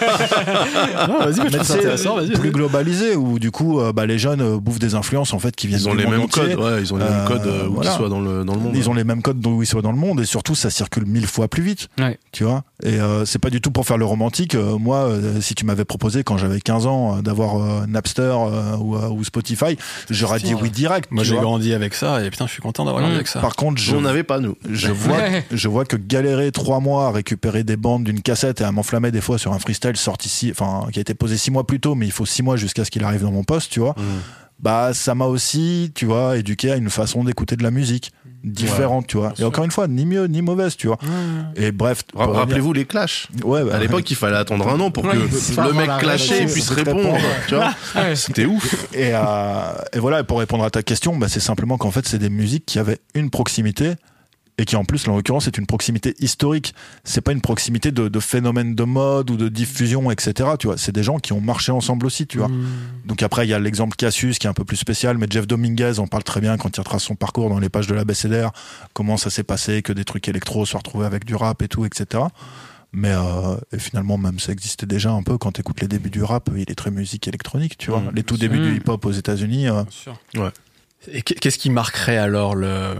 Ah, 0.96 1.26
vas-y, 1.26 1.40
Mais 1.44 1.50
c'est 1.50 1.64
c'est 1.64 1.72
intéressant, 1.78 2.16
vas-y. 2.16 2.30
plus 2.32 2.50
globalisé 2.50 3.16
où 3.16 3.38
du 3.38 3.50
coup, 3.50 3.80
euh, 3.80 3.92
bah, 3.92 4.06
les 4.06 4.18
jeunes 4.18 4.40
euh, 4.40 4.58
bouffent 4.58 4.78
des 4.78 4.94
influences 4.94 5.32
en 5.34 5.38
fait 5.38 5.54
qui 5.56 5.66
viennent 5.66 5.80
Ils 5.80 5.88
ont 5.88 5.92
du 5.92 5.98
les 5.98 6.04
monde 6.04 6.12
mêmes 6.14 6.22
entier. 6.22 6.54
codes, 6.54 6.58
ouais, 6.60 6.80
ils 6.80 6.94
ont 6.94 6.96
les 6.96 7.04
mêmes 7.04 7.12
Euh, 7.12 7.26
codes 7.26 7.46
euh, 7.46 7.66
où 7.68 7.74
voilà. 7.74 7.90
qu'ils 7.90 7.98
soient 7.98 8.08
dans 8.08 8.20
le, 8.20 8.44
dans 8.44 8.54
le 8.54 8.60
monde. 8.60 8.72
Ils 8.76 8.88
ont 8.90 8.94
les 8.94 9.04
mêmes 9.04 9.22
codes 9.22 9.40
d'où 9.40 9.62
ils 9.62 9.66
soient 9.66 9.82
dans 9.82 9.92
le 9.92 9.98
monde 9.98 10.20
et 10.20 10.24
surtout 10.24 10.54
ça 10.54 10.70
circule 10.70 11.06
mille 11.06 11.26
fois 11.26 11.48
plus 11.48 11.62
vite. 11.62 11.88
Ouais. 11.98 12.18
Tu 12.32 12.44
vois 12.44 12.62
Et 12.82 13.00
euh, 13.00 13.24
c'est 13.24 13.38
pas 13.38 13.50
du 13.50 13.60
tout 13.60 13.70
pour 13.70 13.86
faire 13.86 13.98
le 13.98 14.04
romantique. 14.04 14.54
Euh, 14.54 14.78
moi, 14.78 14.98
euh, 15.08 15.40
si 15.40 15.54
tu 15.54 15.64
m'avais 15.64 15.84
proposé 15.84 16.22
quand 16.24 16.36
j'avais 16.38 16.60
15 16.60 16.86
ans 16.86 17.16
euh, 17.18 17.22
d'avoir 17.22 17.56
euh, 17.56 17.86
Napster 17.88 18.22
euh, 18.22 18.76
ou, 18.78 18.96
euh, 18.96 19.08
ou 19.08 19.24
Spotify, 19.24 19.76
j'aurais 20.08 20.38
dit 20.40 20.54
oui 20.54 20.70
direct. 20.70 21.10
Moi 21.10 21.22
tu 21.22 21.28
j'ai 21.30 21.34
vois. 21.34 21.42
grandi 21.44 21.72
avec 21.74 21.94
ça 21.94 22.24
et 22.24 22.30
putain 22.30 22.46
je 22.46 22.52
suis 22.52 22.62
content 22.62 22.84
d'avoir 22.84 23.02
grandi 23.02 23.10
Mmh. 23.10 23.16
avec 23.16 23.26
ça. 23.28 23.40
Par 23.40 23.56
contre, 23.56 23.80
je, 23.82 23.96
On 23.96 24.02
n'avait 24.02 24.22
pas, 24.22 24.38
nous. 24.38 24.56
je 24.70 24.92
vois, 25.08 25.16
Ouais. 25.18 25.44
je 25.50 25.68
vois 25.68 25.84
que 25.84 25.96
galérer 25.96 26.52
trois 26.52 26.80
mois 26.80 27.06
à 27.06 27.10
récupérer 27.10 27.64
des 27.64 27.76
bandes 27.76 28.04
d'une 28.04 28.20
cassette 28.22 28.60
et 28.60 28.64
à 28.64 28.72
m'enflammer 28.72 29.10
des 29.10 29.20
fois 29.20 29.38
sur 29.38 29.52
un 29.52 29.58
freestyle 29.58 29.96
sorti 29.96 30.28
ici, 30.28 30.50
enfin 30.52 30.86
qui 30.92 30.98
a 30.98 31.02
été 31.02 31.14
posé 31.14 31.36
six 31.36 31.50
mois 31.50 31.66
plus 31.66 31.80
tôt, 31.80 31.94
mais 31.94 32.06
il 32.06 32.12
faut 32.12 32.26
six 32.26 32.42
mois 32.42 32.56
jusqu'à 32.56 32.84
ce 32.84 32.90
qu'il 32.90 33.04
arrive 33.04 33.22
dans 33.22 33.32
mon 33.32 33.44
poste, 33.44 33.70
tu 33.72 33.80
vois. 33.80 33.94
Mmh. 33.96 34.02
Bah 34.60 34.90
ça 34.92 35.14
m'a 35.14 35.24
aussi, 35.24 35.90
tu 35.94 36.04
vois, 36.04 36.36
éduqué 36.36 36.70
à 36.70 36.76
une 36.76 36.90
façon 36.90 37.24
d'écouter 37.24 37.56
de 37.56 37.62
la 37.62 37.70
musique 37.70 38.12
différente, 38.44 39.06
tu 39.06 39.16
vois. 39.18 39.32
Et 39.38 39.44
encore 39.44 39.64
une 39.64 39.70
fois, 39.70 39.86
ni 39.88 40.04
mieux 40.06 40.24
ni 40.26 40.40
mauvaise, 40.42 40.76
tu 40.76 40.86
vois. 40.86 40.98
Et 41.56 41.72
bref, 41.72 42.02
Rappelez-vous 42.14 42.72
les 42.72 42.84
clashs. 42.86 43.28
ouais, 43.44 43.64
bah, 43.64 43.74
À 43.74 43.78
l'époque, 43.78 44.10
il 44.10 44.16
fallait 44.16 44.36
attendre 44.36 44.66
un 44.68 44.78
an 44.80 44.90
pour 44.90 45.04
Ouais, 45.04 45.12
que 45.12 45.60
le 45.66 45.72
mec 45.74 45.90
clashé 45.98 46.44
puisse 46.46 46.70
répondre. 46.70 46.98
répondre. 47.12 47.18
Tu 47.48 47.54
vois. 47.54 47.74
C'était 48.14 48.44
ouf. 48.46 48.86
Et, 48.94 49.10
euh, 49.14 49.72
et 49.94 49.98
voilà, 49.98 50.20
et 50.20 50.24
pour 50.24 50.38
répondre 50.38 50.64
à 50.64 50.70
ta 50.70 50.82
question, 50.82 51.16
bah, 51.16 51.26
c'est 51.28 51.40
simplement 51.40 51.76
qu'en 51.78 51.90
fait, 51.90 52.06
c'est 52.06 52.18
des 52.18 52.30
musiques 52.30 52.64
qui 52.66 52.78
avaient 52.78 52.98
une 53.14 53.28
proximité 53.30 53.92
et 54.60 54.66
qui 54.66 54.76
en 54.76 54.84
plus, 54.84 55.06
là, 55.06 55.12
en 55.14 55.16
l'occurrence, 55.16 55.46
c'est 55.46 55.56
une 55.56 55.66
proximité 55.66 56.14
historique. 56.18 56.74
C'est 57.02 57.22
pas 57.22 57.32
une 57.32 57.40
proximité 57.40 57.92
de, 57.92 58.08
de 58.08 58.20
phénomène 58.20 58.74
de 58.74 58.84
mode 58.84 59.30
ou 59.30 59.36
de 59.36 59.48
diffusion, 59.48 60.10
etc. 60.10 60.50
Tu 60.58 60.66
vois, 60.66 60.76
c'est 60.76 60.92
des 60.92 61.02
gens 61.02 61.18
qui 61.18 61.32
ont 61.32 61.40
marché 61.40 61.72
ensemble 61.72 62.04
aussi, 62.04 62.26
tu 62.26 62.36
vois. 62.38 62.48
Mmh. 62.48 62.66
Donc 63.06 63.22
après, 63.22 63.46
il 63.46 63.50
y 63.50 63.54
a 63.54 63.58
l'exemple 63.58 63.96
Cassius 63.96 64.38
qui 64.38 64.46
est 64.46 64.50
un 64.50 64.54
peu 64.54 64.64
plus 64.64 64.76
spécial, 64.76 65.16
mais 65.16 65.26
Jeff 65.30 65.46
Dominguez 65.46 65.98
en 65.98 66.06
parle 66.06 66.24
très 66.24 66.40
bien 66.42 66.58
quand 66.58 66.76
il 66.76 66.80
retrace 66.80 67.02
son 67.04 67.14
parcours 67.16 67.48
dans 67.48 67.58
les 67.58 67.70
pages 67.70 67.86
de 67.86 67.94
la 67.94 68.04
BCDR, 68.04 68.50
comment 68.92 69.16
ça 69.16 69.30
s'est 69.30 69.44
passé, 69.44 69.80
que 69.80 69.94
des 69.94 70.04
trucs 70.04 70.28
électro 70.28 70.66
soient 70.66 70.78
retrouvés 70.80 71.06
avec 71.06 71.24
du 71.24 71.34
rap 71.34 71.62
et 71.62 71.68
tout, 71.68 71.86
etc. 71.86 72.24
Mais 72.92 73.12
euh, 73.12 73.56
et 73.72 73.78
finalement, 73.78 74.18
même 74.18 74.38
ça 74.40 74.52
existait 74.52 74.84
déjà 74.86 75.10
un 75.12 75.22
peu 75.22 75.38
quand 75.38 75.52
tu 75.52 75.60
écoutes 75.60 75.80
les 75.80 75.88
débuts 75.88 76.10
du 76.10 76.22
rap, 76.22 76.50
il 76.54 76.70
est 76.70 76.74
très 76.74 76.90
musique 76.90 77.28
électronique, 77.28 77.78
tu 77.78 77.90
vois. 77.90 78.00
Mmh, 78.00 78.10
les 78.14 78.22
tout 78.24 78.36
débuts 78.36 78.58
du 78.58 78.76
hip-hop 78.76 79.06
aux 79.06 79.12
États-Unis. 79.12 79.68
euh, 79.68 79.84
Bien 79.84 79.86
sûr. 79.90 80.18
Ouais. 80.36 80.50
Et 81.10 81.22
qu'est- 81.22 81.36
qu'est-ce 81.36 81.56
qui 81.56 81.70
marquerait 81.70 82.18
alors 82.18 82.54
le 82.54 82.94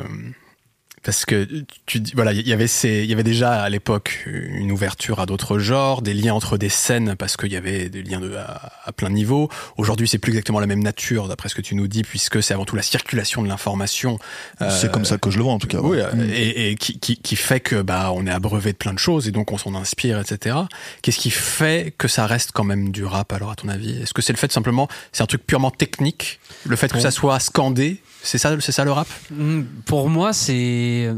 parce 1.03 1.25
que 1.25 1.49
tu 1.87 2.01
dis 2.01 2.13
voilà 2.15 2.33
il 2.33 2.47
y 2.47 2.53
avait 2.53 2.67
ces 2.67 3.03
il 3.05 3.11
y 3.11 3.13
avait 3.13 3.23
déjà 3.23 3.63
à 3.63 3.69
l'époque 3.69 4.25
une 4.27 4.71
ouverture 4.71 5.21
à 5.21 5.27
d'autres 5.27 5.59
genres 5.59 6.03
des 6.03 6.15
liens 6.15 6.35
entre 6.35 6.59
des 6.59 6.69
scènes 6.69 7.17
parce 7.17 7.37
qu'il 7.37 7.53
y 7.53 7.57
avait 7.57 7.89
des 7.89 8.03
liens 8.03 8.21
de 8.21 8.35
à, 8.35 8.73
à 8.85 8.93
plein 8.93 9.11
niveau 9.11 9.49
aujourd'hui 9.77 10.09
c'est 10.09 10.19
plus 10.19 10.33
exactement 10.33 10.61
la 10.61 10.67
même 10.67 10.83
nature 10.83 11.29
d'après 11.29 11.49
ce 11.49 11.55
que 11.55 11.63
tu 11.63 11.75
nous 11.75 11.89
dis 11.89 12.03
puisque 12.03 12.43
c'est 12.43 12.55
avant 12.55 12.65
tout 12.65 12.77
la 12.77 12.83
circulation 12.83 13.43
de 13.43 13.49
l'information 13.49 14.19
euh, 14.61 14.71
c'est 14.71 14.91
comme 14.91 15.05
ça 15.05 15.19
que 15.19 15.31
je 15.31 15.39
le 15.39 15.45
vois 15.45 15.53
en 15.53 15.59
tout 15.59 15.67
cas. 15.67 15.81
oui, 15.81 15.99
ouais. 15.99 16.03
euh, 16.03 16.31
et, 16.33 16.71
et 16.71 16.75
qui, 16.77 16.99
qui, 16.99 17.17
qui 17.17 17.37
fait 17.37 17.61
que 17.61 17.83
bah 17.83 18.13
on 18.15 18.27
est 18.27 18.31
abreuvé 18.31 18.73
de 18.73 18.77
plein 18.77 18.93
de 18.93 18.99
choses 18.99 19.29
et 19.29 19.31
donc 19.31 19.53
on 19.53 19.59
s'en 19.59 19.75
inspire, 19.75 20.19
etc. 20.19 20.57
Qu'est-ce 21.03 21.19
qui 21.19 21.31
fait 21.31 21.95
que 21.97 22.09
ça 22.09 22.27
reste 22.27 22.53
quand 22.53 22.65
même 22.65 22.91
du 22.91 23.05
rap 23.05 23.33
alors 23.33 23.51
à 23.51 23.55
ton 23.57 23.69
avis? 23.69 24.01
Est-ce 24.03 24.15
que 24.15 24.23
c'est 24.23 24.33
le 24.33 24.39
fait 24.39 24.53
simplement, 24.53 24.89
c'est 25.13 25.23
un 25.23 25.27
truc 25.27 25.47
purement 25.47 25.71
technique, 25.71 26.41
le 26.67 26.77
fait 26.77 26.93
que 26.93 27.01
ça 27.01 27.11
soit 27.11 27.39
scandé, 27.41 28.03
c'est 28.23 28.39
ça, 28.39 28.55
c'est 28.61 28.73
ça 28.73 28.85
le 28.85 28.93
rap? 28.93 29.09
Mm, 29.31 29.63
Pour 29.87 30.09
moi, 30.09 30.33
c'est. 30.33 31.11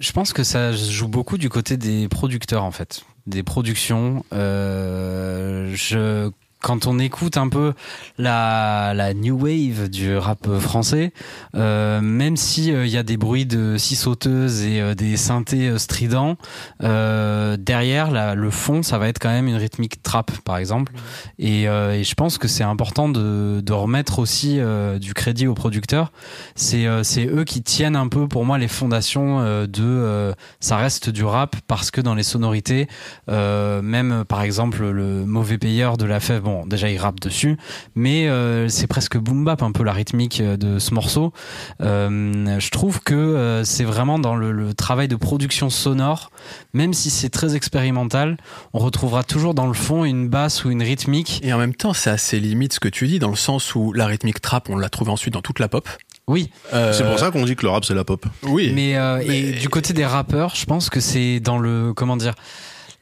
Je 0.00 0.12
pense 0.12 0.32
que 0.32 0.44
ça 0.44 0.72
joue 0.72 1.08
beaucoup 1.08 1.38
du 1.38 1.48
côté 1.48 1.76
des 1.76 2.08
producteurs, 2.08 2.64
en 2.64 2.70
fait. 2.70 3.04
Des 3.26 3.42
productions. 3.42 4.24
Euh, 4.32 5.72
je. 5.74 6.30
Quand 6.62 6.86
on 6.86 6.98
écoute 6.98 7.36
un 7.36 7.48
peu 7.48 7.72
la, 8.18 8.92
la 8.94 9.14
new 9.14 9.38
wave 9.38 9.88
du 9.88 10.16
rap 10.16 10.46
français, 10.58 11.12
euh, 11.54 12.00
même 12.00 12.36
si 12.36 12.72
euh, 12.72 12.86
il 12.86 12.92
y 12.92 12.96
a 12.98 13.02
des 13.02 13.16
bruits 13.16 13.46
de 13.46 13.76
scie 13.78 13.96
sauteuses 13.96 14.62
et 14.62 14.80
euh, 14.80 14.94
des 14.94 15.16
synthés 15.16 15.68
euh, 15.68 15.78
stridents, 15.78 16.36
euh, 16.82 17.56
derrière 17.56 18.10
la, 18.10 18.34
le 18.34 18.50
fond, 18.50 18.82
ça 18.82 18.98
va 18.98 19.08
être 19.08 19.18
quand 19.18 19.30
même 19.30 19.48
une 19.48 19.56
rythmique 19.56 20.02
trap, 20.02 20.30
par 20.44 20.58
exemple. 20.58 20.92
Et, 21.38 21.62
et 21.62 22.04
je 22.04 22.14
pense 22.14 22.38
que 22.38 22.48
c'est 22.48 22.64
important 22.64 23.08
de, 23.08 23.60
de 23.60 23.72
remettre 23.72 24.18
aussi 24.18 24.58
du 25.00 25.14
crédit 25.14 25.46
aux 25.46 25.54
producteurs. 25.54 26.12
C'est 26.54 26.86
c'est 27.02 27.26
eux 27.26 27.44
qui 27.44 27.62
tiennent 27.62 27.96
un 27.96 28.08
peu 28.08 28.28
pour 28.28 28.44
moi 28.44 28.58
les 28.58 28.68
fondations 28.68 29.64
de 29.66 30.34
ça 30.60 30.76
reste 30.76 31.10
du 31.10 31.24
rap 31.24 31.56
parce 31.66 31.90
que 31.90 32.00
dans 32.00 32.14
les 32.14 32.22
sonorités, 32.22 32.88
même 33.28 34.24
par 34.28 34.42
exemple 34.42 34.84
le 34.88 35.24
mauvais 35.24 35.58
payeur 35.58 35.96
de 35.96 36.04
la 36.04 36.20
fève, 36.20 36.46
bon 36.50 36.66
déjà 36.66 36.90
il 36.90 36.98
rappe 36.98 37.20
dessus, 37.20 37.56
mais 37.94 38.28
euh, 38.28 38.68
c'est 38.68 38.86
presque 38.86 39.16
boom 39.16 39.44
bap 39.44 39.62
un 39.62 39.72
peu 39.72 39.82
la 39.84 39.92
rythmique 39.92 40.40
euh, 40.40 40.56
de 40.56 40.78
ce 40.78 40.92
morceau. 40.94 41.32
Euh, 41.80 42.58
je 42.58 42.70
trouve 42.70 43.00
que 43.00 43.14
euh, 43.14 43.64
c'est 43.64 43.84
vraiment 43.84 44.18
dans 44.18 44.34
le, 44.36 44.52
le 44.52 44.74
travail 44.74 45.08
de 45.08 45.16
production 45.16 45.70
sonore, 45.70 46.30
même 46.72 46.92
si 46.94 47.10
c'est 47.10 47.30
très 47.30 47.56
expérimental, 47.56 48.36
on 48.72 48.78
retrouvera 48.78 49.22
toujours 49.24 49.54
dans 49.54 49.66
le 49.66 49.74
fond 49.74 50.04
une 50.04 50.28
basse 50.28 50.64
ou 50.64 50.70
une 50.70 50.82
rythmique. 50.82 51.40
Et 51.42 51.52
en 51.52 51.58
même 51.58 51.74
temps, 51.74 51.92
c'est 51.92 52.10
assez 52.10 52.40
limite 52.40 52.72
ce 52.72 52.80
que 52.80 52.88
tu 52.88 53.06
dis 53.06 53.18
dans 53.18 53.30
le 53.30 53.36
sens 53.36 53.74
où 53.74 53.92
la 53.92 54.06
rythmique 54.06 54.40
trap, 54.40 54.68
on 54.68 54.76
l'a 54.76 54.88
trouvé 54.88 55.10
ensuite 55.10 55.34
dans 55.34 55.42
toute 55.42 55.58
la 55.58 55.68
pop. 55.68 55.88
Oui, 56.26 56.50
Euh, 56.72 56.92
C'est 56.92 57.04
pour 57.04 57.18
ça 57.18 57.30
qu'on 57.30 57.44
dit 57.44 57.56
que 57.56 57.62
le 57.64 57.70
rap, 57.70 57.84
c'est 57.84 57.94
la 57.94 58.04
pop. 58.04 58.24
Oui. 58.44 58.70
Mais, 58.74 58.96
euh, 58.96 59.22
Mais- 59.26 59.38
et 59.40 59.52
du 59.52 59.68
côté 59.68 59.92
des 59.92 60.06
rappeurs, 60.06 60.54
je 60.54 60.64
pense 60.64 60.88
que 60.90 61.00
c'est 61.00 61.40
dans 61.40 61.58
le 61.58 61.92
comment 61.94 62.16
dire. 62.16 62.34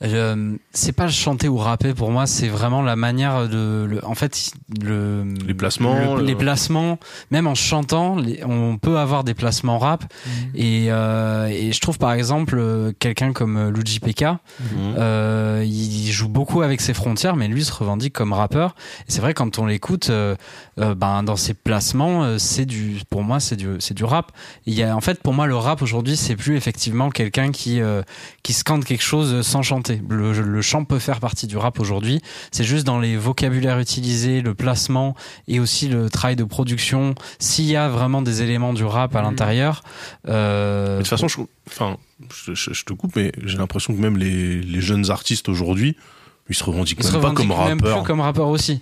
Euh, 0.05 0.55
c'est 0.73 0.93
pas 0.93 1.07
le 1.07 1.11
chanter 1.11 1.49
ou 1.49 1.57
rapper 1.57 1.93
pour 1.93 2.11
moi, 2.12 2.27
c'est 2.27 2.49
vraiment 2.49 2.83
la 2.83 2.95
manière 2.97 3.49
de. 3.49 3.85
Le, 3.89 4.05
en 4.05 4.15
fait, 4.15 4.53
le, 4.81 5.25
Les 5.47 5.55
placements, 5.55 6.15
le- 6.15 6.20
le- 6.20 6.27
les 6.27 6.35
placements. 6.37 6.99
Même 7.33 7.47
en 7.49 7.55
chantant, 7.57 8.16
les- 8.16 8.45
on 8.45 8.79
peut 8.79 8.99
avoir 8.99 9.25
des 9.25 9.35
placements 9.35 9.79
rap. 9.79 10.05
Et, 10.55 10.87
euh, 10.91 11.49
et 11.49 11.73
je 11.73 11.81
trouve 11.81 11.99
par 11.99 12.12
exemple 12.12 12.57
euh, 12.59 12.93
quelqu'un 12.99 13.33
comme 13.33 13.57
euh, 13.57 13.70
Luigi 13.70 13.99
PK, 14.01 14.25
euh, 14.99 15.65
il 15.66 16.11
joue 16.12 16.29
beaucoup 16.29 16.62
avec 16.62 16.81
ses 16.81 16.95
frontières, 16.95 17.37
mais 17.37 17.49
lui 17.49 17.65
se 17.65 17.73
revendique 17.73 18.12
comme 18.12 18.33
rappeur. 18.33 18.75
Et 19.09 19.11
c'est 19.11 19.20
vrai 19.20 19.35
quand 19.35 19.59
on 19.59 19.66
l'écoute, 19.66 20.11
euh, 20.11 20.37
euh, 20.79 20.95
ben 20.95 21.23
dans 21.23 21.37
ses 21.37 21.55
placements, 21.55 22.23
euh, 22.25 22.39
c'est 22.39 22.66
du, 22.66 23.01
pour 23.11 23.23
moi 23.23 23.41
c'est 23.41 23.57
du, 23.57 23.69
c'est 23.81 23.95
du 23.95 24.05
rap. 24.05 24.33
Il 24.66 24.75
y 24.75 24.83
a 24.83 24.95
en 24.97 25.01
fait 25.01 25.20
pour 25.23 25.35
moi 25.35 25.47
le 25.47 25.57
rap 25.57 25.83
aujourd'hui 25.83 26.16
c'est 26.16 26.37
plus 26.37 26.57
effectivement 26.57 27.11
quelqu'un 27.11 27.51
qui 27.51 27.81
euh, 27.81 28.03
qui 28.43 28.53
scande 28.53 28.85
quelque 28.85 29.03
chose 29.03 29.43
sans 29.47 29.62
chanter 29.62 29.88
chanter. 29.97 30.02
Le, 30.09 30.32
le 30.40 30.62
chant 30.62 30.85
peut 30.85 30.98
faire 30.98 31.20
partie 31.20 31.47
du 31.47 31.56
rap 31.56 31.81
aujourd'hui. 31.81 32.20
C'est 32.51 32.65
juste 32.65 32.86
dans 32.86 32.98
les 32.98 33.16
vocabulaires 33.16 33.78
utilisés, 33.78 34.40
le 34.40 34.55
placement 34.55 35.15
et 35.47 35.60
aussi 35.60 35.89
le 35.89 36.10
travail 36.10 36.36
de 36.36 36.44
production. 36.44 37.15
S'il 37.39 37.66
y 37.66 37.77
a 37.77 37.89
vraiment 37.89 38.23
des 38.23 38.43
éléments 38.43 38.73
du 38.73 38.85
rap 38.85 39.15
à 39.16 39.23
l'intérieur. 39.23 39.82
Euh, 40.28 40.97
De 40.97 41.02
toute 41.02 41.09
façon, 41.09 41.28
je, 41.28 41.40
enfin, 41.66 41.97
je, 42.47 42.55
je- 42.55 42.73
je 42.73 42.85
te 42.85 42.93
coupe, 42.93 43.16
mais 43.16 43.32
j'ai 43.44 43.59
l'impression 43.59 43.94
que 43.94 44.01
même 44.01 44.16
les, 44.16 44.60
les 44.60 44.81
jeunes 44.81 45.10
artistes 45.10 45.48
aujourd'hui, 45.48 45.97
ils 46.48 46.55
se 46.56 46.65
revendiquent 46.65 46.98
ils 47.01 47.06
se 47.06 47.12
même 47.12 47.20
pas 47.20 47.32
comme 47.32 47.51
revendiquent 47.52 47.69
même 47.69 47.78
rappeurs. 47.81 47.98
plus 48.02 48.06
comme 48.06 48.20
rappeurs 48.20 48.48
aussi. 48.48 48.81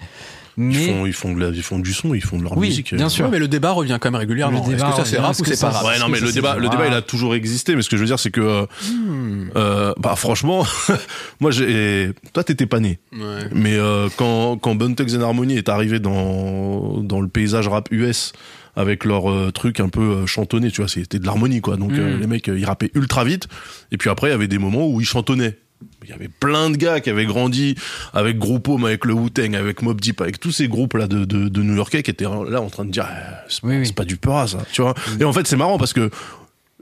Mais 0.59 0.73
Ils, 0.75 0.87
font, 0.91 1.07
ils, 1.07 1.13
font 1.13 1.35
de 1.35 1.41
la- 1.41 1.49
ils 1.51 1.63
font 1.63 1.79
du 1.79 1.93
son, 1.93 2.15
ils 2.15 2.23
font 2.23 2.39
de 2.39 2.43
leur 2.45 2.57
Oui, 2.57 2.69
musique. 2.69 2.95
bien 2.95 3.09
sûr. 3.11 3.27
Ouais, 3.27 3.31
mais 3.33 3.39
le 3.39 3.49
débat 3.49 3.73
revient 3.73 3.99
quand 4.01 4.11
même 4.11 4.19
régulièrement. 4.19 4.59
Le 4.67 4.73
Est-ce 4.73 4.77
débat 4.83 4.91
que 4.91 4.97
ça 4.97 5.05
c'est 5.05 5.19
rap 5.19 5.39
ou 5.39 5.43
que 5.43 5.55
c'est 5.55 5.61
pas 5.61 5.71
rap 5.71 5.85
Ouais, 5.87 5.99
non, 5.99 6.09
mais 6.09 6.19
le 6.21 6.33
débat, 6.33 6.57
le 6.57 6.69
débat, 6.69 6.87
il 6.87 6.95
a 6.95 7.03
toujours 7.03 7.35
existé. 7.35 7.77
Mais 7.77 7.83
ce 7.83 7.91
que 7.91 7.97
je 7.97 8.01
veux 8.03 8.07
dire, 8.07 8.19
c'est 8.19 8.31
que, 8.31 8.41
euh, 8.41 8.67
Hmm. 8.91 9.51
euh, 9.57 9.93
bah, 9.99 10.15
franchement, 10.17 10.65
moi, 11.41 11.51
j'ai, 11.51 12.11
toi, 12.33 12.43
t'étais 12.45 12.67
pas 12.67 12.81
né. 12.81 12.99
Ouais. 13.13 13.19
Mais 13.53 13.75
euh, 13.75 14.09
quand 14.17 14.57
quand 14.57 14.77
Thugs 14.95 15.15
and 15.17 15.21
Harmony 15.23 15.57
est 15.59 15.69
arrivé 15.69 16.01
dans 16.01 17.03
dans 17.03 17.21
le 17.21 17.29
paysage 17.29 17.69
rap 17.69 17.89
US 17.91 18.33
avec 18.77 19.05
leur 19.05 19.31
euh, 19.31 19.51
truc 19.53 19.81
un 19.81 19.89
peu 19.89 20.01
euh, 20.01 20.27
chantonné, 20.27 20.71
tu 20.71 20.81
vois, 20.81 20.89
c'était 20.89 21.19
de 21.19 21.27
l'harmonie 21.27 21.61
quoi. 21.61 21.77
Donc 21.77 21.93
euh, 21.93 22.17
Mm. 22.17 22.21
les 22.21 22.27
mecs 22.27 22.49
euh, 22.49 22.59
ils 22.59 22.65
rappaient 22.67 22.91
ultra 22.95 23.25
vite 23.25 23.49
et 23.93 23.97
puis 23.97 24.11
après 24.11 24.29
il 24.29 24.31
y 24.31 24.35
avait 24.35 24.49
des 24.49 24.59
moments 24.59 24.87
où 24.87 25.01
ils 25.01 25.07
chantonnaient. 25.07 25.57
Il 26.05 26.11
y 26.11 26.13
avait 26.13 26.29
plein 26.29 26.71
de 26.71 26.77
gars 26.77 27.01
qui 27.01 27.11
avaient 27.11 27.27
grandi 27.27 27.75
avec 28.15 28.39
Group 28.39 28.69
Home, 28.69 28.85
avec 28.85 29.05
le 29.05 29.13
Wu-Tang, 29.13 29.55
avec 29.57 29.83
Mob 29.83 30.01
Deep, 30.01 30.21
avec 30.21 30.39
tous 30.41 30.53
ces 30.53 30.69
groupes 30.69 30.95
là 30.95 31.07
de, 31.07 31.25
de, 31.25 31.49
de 31.49 31.63
New-Yorkais 31.63 32.03
qui 32.03 32.11
étaient 32.11 32.25
là 32.25 32.61
en 32.61 32.71
train 32.71 32.85
de 32.85 32.91
dire 32.91 33.07
euh, 33.11 33.35
c'est 33.49 33.63
Oui, 33.65 33.73
pas, 33.75 33.79
oui. 33.81 33.87
c'est 33.87 33.95
pas 33.97 34.05
du 34.05 34.17
peur 34.17 34.49
ça, 34.49 34.59
tu 34.73 34.83
vois. 34.83 34.95
Et 35.21 35.25
en 35.25 35.33
fait 35.33 35.47
c'est 35.47 35.57
marrant 35.57 35.79
parce 35.79 35.93
que 35.93 36.11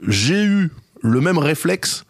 j'ai 0.07 0.43
eu 0.43 0.71
le 1.01 1.21
même 1.21 1.37
réflexe 1.37 2.05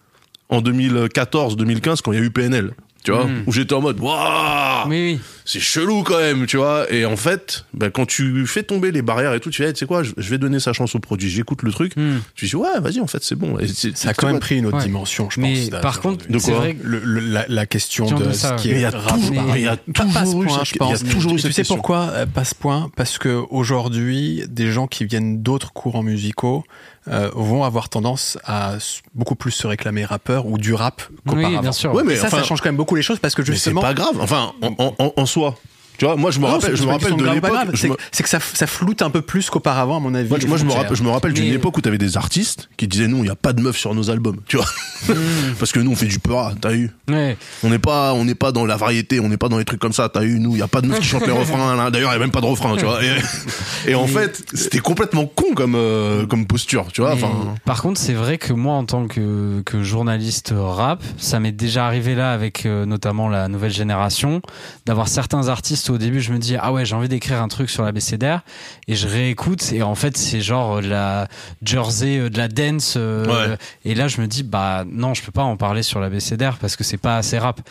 en 0.50 0.62
2014-2015 0.62 2.02
quand 2.04 2.12
il 2.12 2.20
y 2.20 2.22
a 2.22 2.26
eu 2.26 2.32
PNL. 2.32 2.72
Tu 3.04 3.12
vois, 3.12 3.26
Mm. 3.26 3.44
où 3.46 3.52
j'étais 3.52 3.74
en 3.74 3.82
mode, 3.82 4.00
waouh, 4.00 4.90
oui. 4.90 5.20
C'est 5.46 5.60
chelou 5.60 6.04
quand 6.04 6.18
même, 6.18 6.46
tu 6.48 6.58
vois. 6.58 6.92
Et 6.92 7.06
en 7.06 7.16
fait, 7.16 7.66
ben, 7.74 7.90
quand 7.92 8.06
tu 8.06 8.46
fais 8.48 8.64
tomber 8.64 8.92
les 8.92 9.02
barrières 9.02 9.34
et 9.34 9.40
tout, 9.40 9.50
tu 9.52 9.62
fais, 9.62 9.68
hey, 9.70 9.74
tu 9.74 9.80
sais 9.80 9.86
quoi, 9.86 10.04
je 10.04 10.12
je 10.18 10.30
vais 10.30 10.38
donner 10.38 10.60
sa 10.60 10.74
chance 10.74 10.96
au 10.96 11.00
produit. 11.00 11.30
J'écoute 11.30 11.62
le 11.64 11.72
truc. 11.72 11.96
Hmm. 11.96 12.18
Tu 12.36 12.46
dis, 12.48 12.56
ouais, 12.56 12.80
vas-y, 12.80 13.00
en 13.00 13.08
fait, 13.08 13.24
c'est 13.24 13.36
bon. 13.36 13.60
Et 13.60 13.68
c'est- 13.68 13.96
Ça 13.96 14.10
a 14.10 14.14
c'est 14.14 14.20
quand 14.20 14.28
même 14.28 14.40
pris 14.40 14.58
une 14.58 14.66
autre 14.66 14.78
Ouais. 14.78 14.84
dimension, 14.84 15.30
je 15.30 15.40
Mais 15.40 15.70
pense. 15.70 15.82
par 15.82 16.02
contre. 16.02 16.28
De 16.28 16.40
c'est 16.40 16.52
quoi 16.52 16.60
vrai 16.62 16.74
que 16.76 16.86
le, 16.88 17.00
le- 17.00 17.20
la, 17.22 17.46
la 17.48 17.66
question 17.66 18.06
de, 18.12 18.32
ce 18.34 18.54
qui 18.56 18.72
est 18.72 18.76
il 18.76 18.82
y 18.82 18.86
a 18.86 18.90
rap 18.90 19.14
toujours- 19.16 19.32
ou 19.32 19.36
pas. 19.36 19.42
mais 19.54 19.62
il 19.62 19.66
y 19.66 19.68
a 19.68 19.78
toujours 19.78 21.36
eu 21.36 21.40
cette- 21.40 21.52
tu 21.52 21.54
sais 21.54 21.64
pourquoi 21.64 22.10
euh, 22.14 22.26
pas 22.26 22.44
ce 22.44 22.56
point? 22.56 22.90
Parce 22.96 23.18
que 23.18 23.42
aujourd'hui, 23.50 24.44
des 24.48 24.72
gens 24.72 24.88
qui 24.88 25.06
viennent 25.06 25.42
d'autres 25.42 25.74
courants 25.74 26.04
musicaux 26.04 26.64
euh, 27.08 27.30
vont 27.36 27.64
avoir 27.64 27.88
tendance 27.90 28.40
à 28.46 28.78
beaucoup 29.14 29.36
plus 29.36 29.52
se 29.52 29.68
réclamer 29.68 30.06
rappeur 30.06 30.48
ou 30.48 30.58
du 30.58 30.74
rap 30.74 31.04
qu'auparavant. 31.28 31.56
oui, 31.58 31.62
bien 31.62 31.72
sûr. 31.72 31.94
Ouais, 31.94 32.04
mais 32.04 32.14
Et 32.14 32.18
ça, 32.18 32.28
enfin, 32.28 32.38
ça 32.38 32.44
change 32.44 32.62
quand 32.62 32.70
même 32.70 32.78
beaucoup 32.78 32.96
les 32.96 33.04
choses 33.04 33.20
parce 33.20 33.36
que 33.36 33.44
mais 33.44 33.48
c'est 33.50 33.54
justement, 33.54 33.82
pas 33.82 33.94
grave. 33.94 34.16
Enfin, 34.20 34.54
en, 34.64 34.74
en- 34.80 34.96
en- 34.98 35.14
en 35.16 35.26
soi. 35.36 35.54
Tu 35.98 36.06
vois, 36.06 36.16
moi, 36.16 36.32
je 36.32 36.40
me 36.40 36.46
Non, 36.46 36.54
rappelle, 36.54 36.76
je 36.76 36.84
me 36.84 36.90
rappelle 36.92 37.16
de 37.16 37.24
l'époque. 37.26 37.52
C'est 37.76 37.90
me- 37.90 37.96
que 37.96 38.30
ça, 38.30 38.40
ça 38.40 38.68
floute 38.68 39.02
un 39.02 39.10
peu 39.10 39.22
plus 39.22 39.50
qu'auparavant, 39.50 39.98
à 39.98 40.00
mon 40.00 40.14
avis. 40.16 40.30
Moi, 40.30 40.40
je, 40.42 40.48
moi, 40.48 40.58
je 40.58 40.66
me 40.66 40.72
rappelle, 40.72 40.96
je 40.98 41.04
me 41.04 41.10
rappelle 41.10 41.34
d'une 41.34 41.54
époque 41.54 41.78
où 41.78 41.82
t'avais 41.82 41.98
des 41.98 42.18
artistes 42.18 42.70
qui 42.78 42.88
disaient 42.88 43.08
nous, 43.08 43.24
il 43.24 43.28
y 43.28 43.30
a 43.32 43.36
pas 43.36 43.54
de 43.54 43.62
meufs 43.62 43.78
sur 43.78 43.94
nos 43.96 44.10
albums, 44.10 44.38
tu 44.48 44.58
vois, 44.58 44.66
parce 45.60 45.72
que 45.72 45.80
nous 45.80 45.92
on 45.92 45.96
fait 45.96 46.06
du 46.08 46.20
peur, 46.20 46.54
t'as 46.60 46.74
eu. 46.74 46.92
Ouais. 47.08 47.38
On 47.64 47.70
n'est 47.70 47.80
pas, 47.80 48.14
on 48.14 48.26
n'est 48.26 48.36
pas 48.36 48.52
dans 48.52 48.66
la 48.66 48.76
variété, 48.78 49.20
on 49.20 49.30
n'est 49.30 49.38
pas 49.38 49.50
dans 49.50 49.58
les 49.58 49.66
trucs 49.66 49.80
comme 49.80 49.94
ça. 49.94 50.10
T'as 50.10 50.24
eu 50.24 50.40
nous, 50.40 50.52
il 50.54 50.60
y 50.60 50.64
a 50.64 50.68
pas 50.68 50.82
de 50.82 50.88
meufs 50.88 51.00
qui 51.00 51.06
chantent 51.06 51.26
les 51.28 51.32
refrains. 51.32 51.90
D'ailleurs, 51.92 52.12
il 52.12 52.14
y 52.14 52.18
a 52.18 52.20
même 52.20 52.32
pas 52.32 52.42
de 52.42 52.46
refrain, 52.46 52.76
tu 52.78 52.86
vois. 52.86 53.00
Et, 53.04 53.92
et 53.92 53.96
en 53.96 54.08
fait, 54.08 54.44
c'était 54.54 54.80
complètement 54.80 55.26
con 55.26 55.54
comme 55.56 55.76
euh, 55.76 56.26
comme 56.26 56.46
posture, 56.48 56.88
tu 56.92 57.02
vois. 57.02 57.14
Enfin, 57.14 57.30
par 57.66 57.82
contre, 57.82 58.00
c'est 58.00 58.14
vrai 58.14 58.38
que 58.38 58.54
moi, 58.54 58.74
en 58.76 58.86
tant 58.86 59.08
que, 59.08 59.62
que 59.66 59.84
journaliste 59.84 60.54
rap, 60.56 61.04
ça 61.18 61.40
m'est 61.40 61.52
déjà 61.52 61.86
arrivé 61.86 62.16
là 62.16 62.32
avec 62.32 62.66
euh, 62.66 62.86
notamment 62.86 63.30
la 63.30 63.48
nouvelle 63.48 63.72
génération, 63.74 64.42
d'avoir 64.86 65.08
certains 65.08 65.48
artistes 65.48 65.85
au 65.94 65.98
début 65.98 66.22
je 66.22 66.32
me 66.34 66.40
dis 66.40 66.56
ah 66.60 66.72
ouais 66.74 66.86
j'ai 66.86 66.96
envie 66.96 67.08
d'écrire 67.10 67.42
un 67.42 67.48
truc 67.48 67.70
sur 67.70 67.84
la 67.84 67.92
BCDR 67.92 68.40
et 68.88 68.96
je 68.96 69.08
réécoute 69.08 69.72
et 69.74 69.84
en 69.84 69.96
fait 69.96 70.18
c'est 70.18 70.42
genre 70.42 70.78
euh, 70.78 70.82
de 70.82 70.88
la 70.90 71.28
Jersey, 71.64 72.18
euh, 72.18 72.30
de 72.30 72.38
la 72.38 72.48
dance 72.48 72.96
euh, 72.98 73.26
Ouais. 73.26 73.58
et 73.86 73.96
là 73.96 74.08
je 74.08 74.22
me 74.22 74.28
dis 74.28 74.44
bah 74.44 74.84
non 74.90 75.14
je 75.14 75.24
peux 75.24 75.32
pas 75.32 75.44
en 75.44 75.58
parler 75.58 75.84
sur 75.84 76.00
la 76.00 76.10
BCDR 76.10 76.58
parce 76.60 76.76
que 76.76 76.84
c'est 76.84 76.98
pas 76.98 77.18
assez 77.18 77.38
rap. 77.38 77.62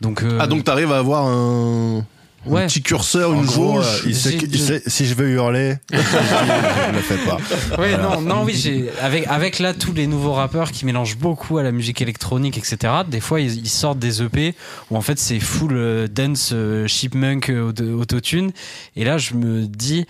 Donc 0.00 0.22
euh, 0.22 0.38
ah 0.40 0.46
donc 0.46 0.64
t'arrives 0.64 0.92
à 0.92 0.98
avoir 0.98 1.26
un, 1.26 2.04
un 2.46 2.50
Ouais. 2.50 2.66
petit 2.66 2.82
curseur, 2.82 3.30
En 3.30 3.34
une 3.40 3.46
gros, 3.46 3.76
jauge. 3.82 3.86
euh, 3.86 4.08
il 4.08 4.14
sait, 4.16 4.30
j'ai- 4.32 4.46
il 4.46 4.58
sait- 4.60 4.82
si 4.86 5.06
je 5.06 5.14
veux 5.14 5.28
hurler, 5.30 5.76
je 5.92 5.96
le 6.92 6.98
fais 7.00 7.16
pas. 7.24 7.38
Ouais, 7.80 7.96
non, 7.96 8.20
non, 8.20 8.44
oui, 8.44 8.54
j'ai 8.54 8.90
avec 9.00 9.26
avec 9.28 9.58
là 9.58 9.72
tous 9.74 9.92
les 9.92 10.06
nouveaux 10.06 10.32
rappeurs 10.32 10.70
qui 10.72 10.84
mélangent 10.84 11.16
beaucoup 11.16 11.58
à 11.58 11.62
la 11.62 11.72
musique 11.72 12.02
électronique, 12.02 12.58
etc. 12.58 12.92
Des 13.08 13.20
fois, 13.20 13.40
ils, 13.40 13.58
ils 13.58 13.68
sortent 13.68 13.98
des 13.98 14.22
EP 14.22 14.54
où 14.90 14.96
en 14.96 15.00
fait 15.00 15.18
c'est 15.18 15.40
full 15.40 15.72
euh, 15.76 16.06
dance, 16.08 16.50
euh, 16.52 16.86
chipmunk, 16.86 17.48
euh, 17.50 17.68
auto- 17.68 17.84
autotune. 18.00 18.52
Et 18.96 19.04
là, 19.04 19.16
je 19.18 19.34
me 19.34 19.66
dis, 19.66 20.06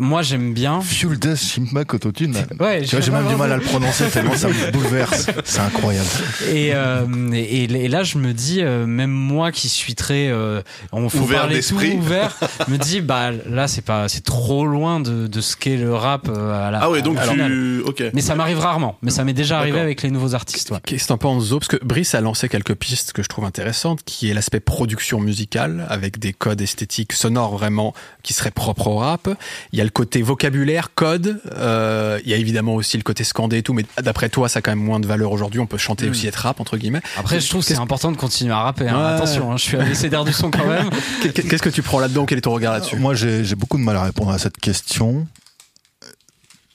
moi, 0.00 0.22
j'aime 0.22 0.52
bien. 0.54 0.80
Fuel 0.80 1.18
Death 1.18 1.38
Chipmunk 1.38 1.94
Autotune. 1.94 2.36
Ouais, 2.58 2.82
Tu 2.82 2.96
vois, 2.96 3.00
j'ai 3.04 3.10
même 3.10 3.26
du 3.28 3.36
mal 3.36 3.52
à 3.52 3.56
le 3.56 3.62
prononcer 3.62 4.08
tellement 4.08 4.36
ça 4.36 4.48
me 4.48 4.70
bouleverse. 4.72 5.26
C'est 5.44 5.60
incroyable. 5.60 6.08
Et, 6.48 6.70
euh, 6.74 7.04
et, 7.32 7.64
et 7.64 7.88
là, 7.88 8.02
je 8.02 8.18
me 8.18 8.32
dis, 8.32 8.60
euh, 8.62 8.86
même 8.86 9.10
moi 9.10 9.52
qui 9.52 9.68
suis 9.68 9.94
très, 9.94 10.28
euh, 10.28 10.62
on 10.92 11.08
faut 11.08 11.18
Ouvert 11.20 11.40
parler 11.42 11.60
tout 11.60 11.76
d'esprit. 11.76 11.92
ouvert, 11.96 12.36
me 12.68 12.76
dis, 12.76 13.00
bah 13.00 13.30
là, 13.46 13.68
c'est 13.68 13.84
pas, 13.84 14.08
c'est 14.08 14.24
trop 14.24 14.66
loin 14.66 15.00
de, 15.00 15.26
de 15.26 15.40
ce 15.40 15.56
qu'est 15.56 15.76
le 15.76 15.94
rap 15.94 16.28
euh, 16.28 16.68
à 16.68 16.70
la. 16.70 16.80
Ah 16.82 16.90
ouais, 16.90 17.02
donc 17.02 17.18
tu, 17.22 17.80
ok. 17.82 18.04
Mais 18.14 18.20
ça 18.20 18.34
m'arrive 18.34 18.58
rarement. 18.58 18.96
Mais 19.02 19.10
ça 19.10 19.24
m'est 19.24 19.32
déjà 19.32 19.58
arrivé 19.58 19.80
avec 19.80 20.02
les 20.02 20.10
nouveaux 20.10 20.34
artistes. 20.34 20.70
Ouais. 20.70 20.78
Qu'est-ce 20.84 21.04
que 21.04 21.08
t'en 21.08 21.18
penses, 21.18 21.46
Zo? 21.46 21.58
Parce 21.58 21.68
que 21.68 21.84
Brice 21.84 22.14
a 22.14 22.20
lancé 22.20 22.48
quelques 22.48 22.74
pistes 22.74 23.12
que 23.12 23.22
je 23.22 23.28
trouve 23.28 23.44
intéressantes, 23.44 24.00
qui 24.04 24.30
est 24.30 24.34
l'aspect 24.34 24.60
production 24.60 25.20
musicale, 25.20 25.86
avec 25.88 26.18
des 26.18 26.32
codes 26.32 26.60
esthétiques 26.60 27.12
sonores 27.12 27.56
vraiment 27.56 27.94
qui 28.22 28.32
seraient 28.32 28.50
propres 28.50 28.88
au 28.88 28.96
rap. 28.96 29.28
Il 29.72 29.78
y 29.78 29.80
a 29.80 29.84
le 29.84 29.90
côté 29.90 30.20
vocabulaire, 30.22 30.94
code. 30.94 31.40
euh, 31.52 32.18
il 32.24 32.30
y 32.30 32.34
a 32.34 32.36
évidemment 32.36 32.74
aussi 32.74 32.96
le 32.96 33.04
côté 33.04 33.22
scandé 33.22 33.58
et 33.58 33.62
tout, 33.62 33.72
mais 33.72 33.84
d'après 34.02 34.28
toi, 34.28 34.48
ça 34.48 34.58
a 34.58 34.62
quand 34.62 34.72
même 34.72 34.82
moins 34.84 34.98
de 34.98 35.06
valeur 35.06 35.30
aujourd'hui. 35.30 35.60
On 35.60 35.66
peut 35.66 35.78
chanter 35.78 36.06
Mm. 36.06 36.10
aussi 36.10 36.26
être 36.26 36.36
rap, 36.36 36.60
entre 36.60 36.76
guillemets. 36.76 37.02
Après, 37.16 37.38
je 37.40 37.48
trouve 37.48 37.60
que 37.60 37.66
c'est 37.68 37.74
Qu'est-ce- 37.74 37.80
important 37.82 38.10
de 38.10 38.16
continuer 38.16 38.52
à 38.52 38.62
rapper. 38.62 38.88
hein. 38.88 38.98
Ouais. 38.98 39.14
Attention, 39.14 39.52
hein, 39.52 39.56
je 39.56 39.62
suis 39.62 39.76
abécédaire 39.76 40.24
du 40.24 40.32
son 40.32 40.50
quand 40.50 40.66
même. 40.66 40.90
Qu'est- 41.22 41.48
Qu'est-ce 41.48 41.62
que 41.62 41.68
tu 41.68 41.82
prends 41.82 42.00
là-dedans? 42.00 42.26
Quel 42.26 42.38
est 42.38 42.42
ton 42.42 42.52
regard 42.52 42.72
là-dessus? 42.72 42.96
Moi, 42.96 43.14
j'ai 43.14 43.54
beaucoup 43.54 43.78
de 43.78 43.82
mal 43.82 43.96
à 43.96 44.02
répondre 44.02 44.30
à 44.32 44.38
cette 44.38 44.56
question. 44.58 45.26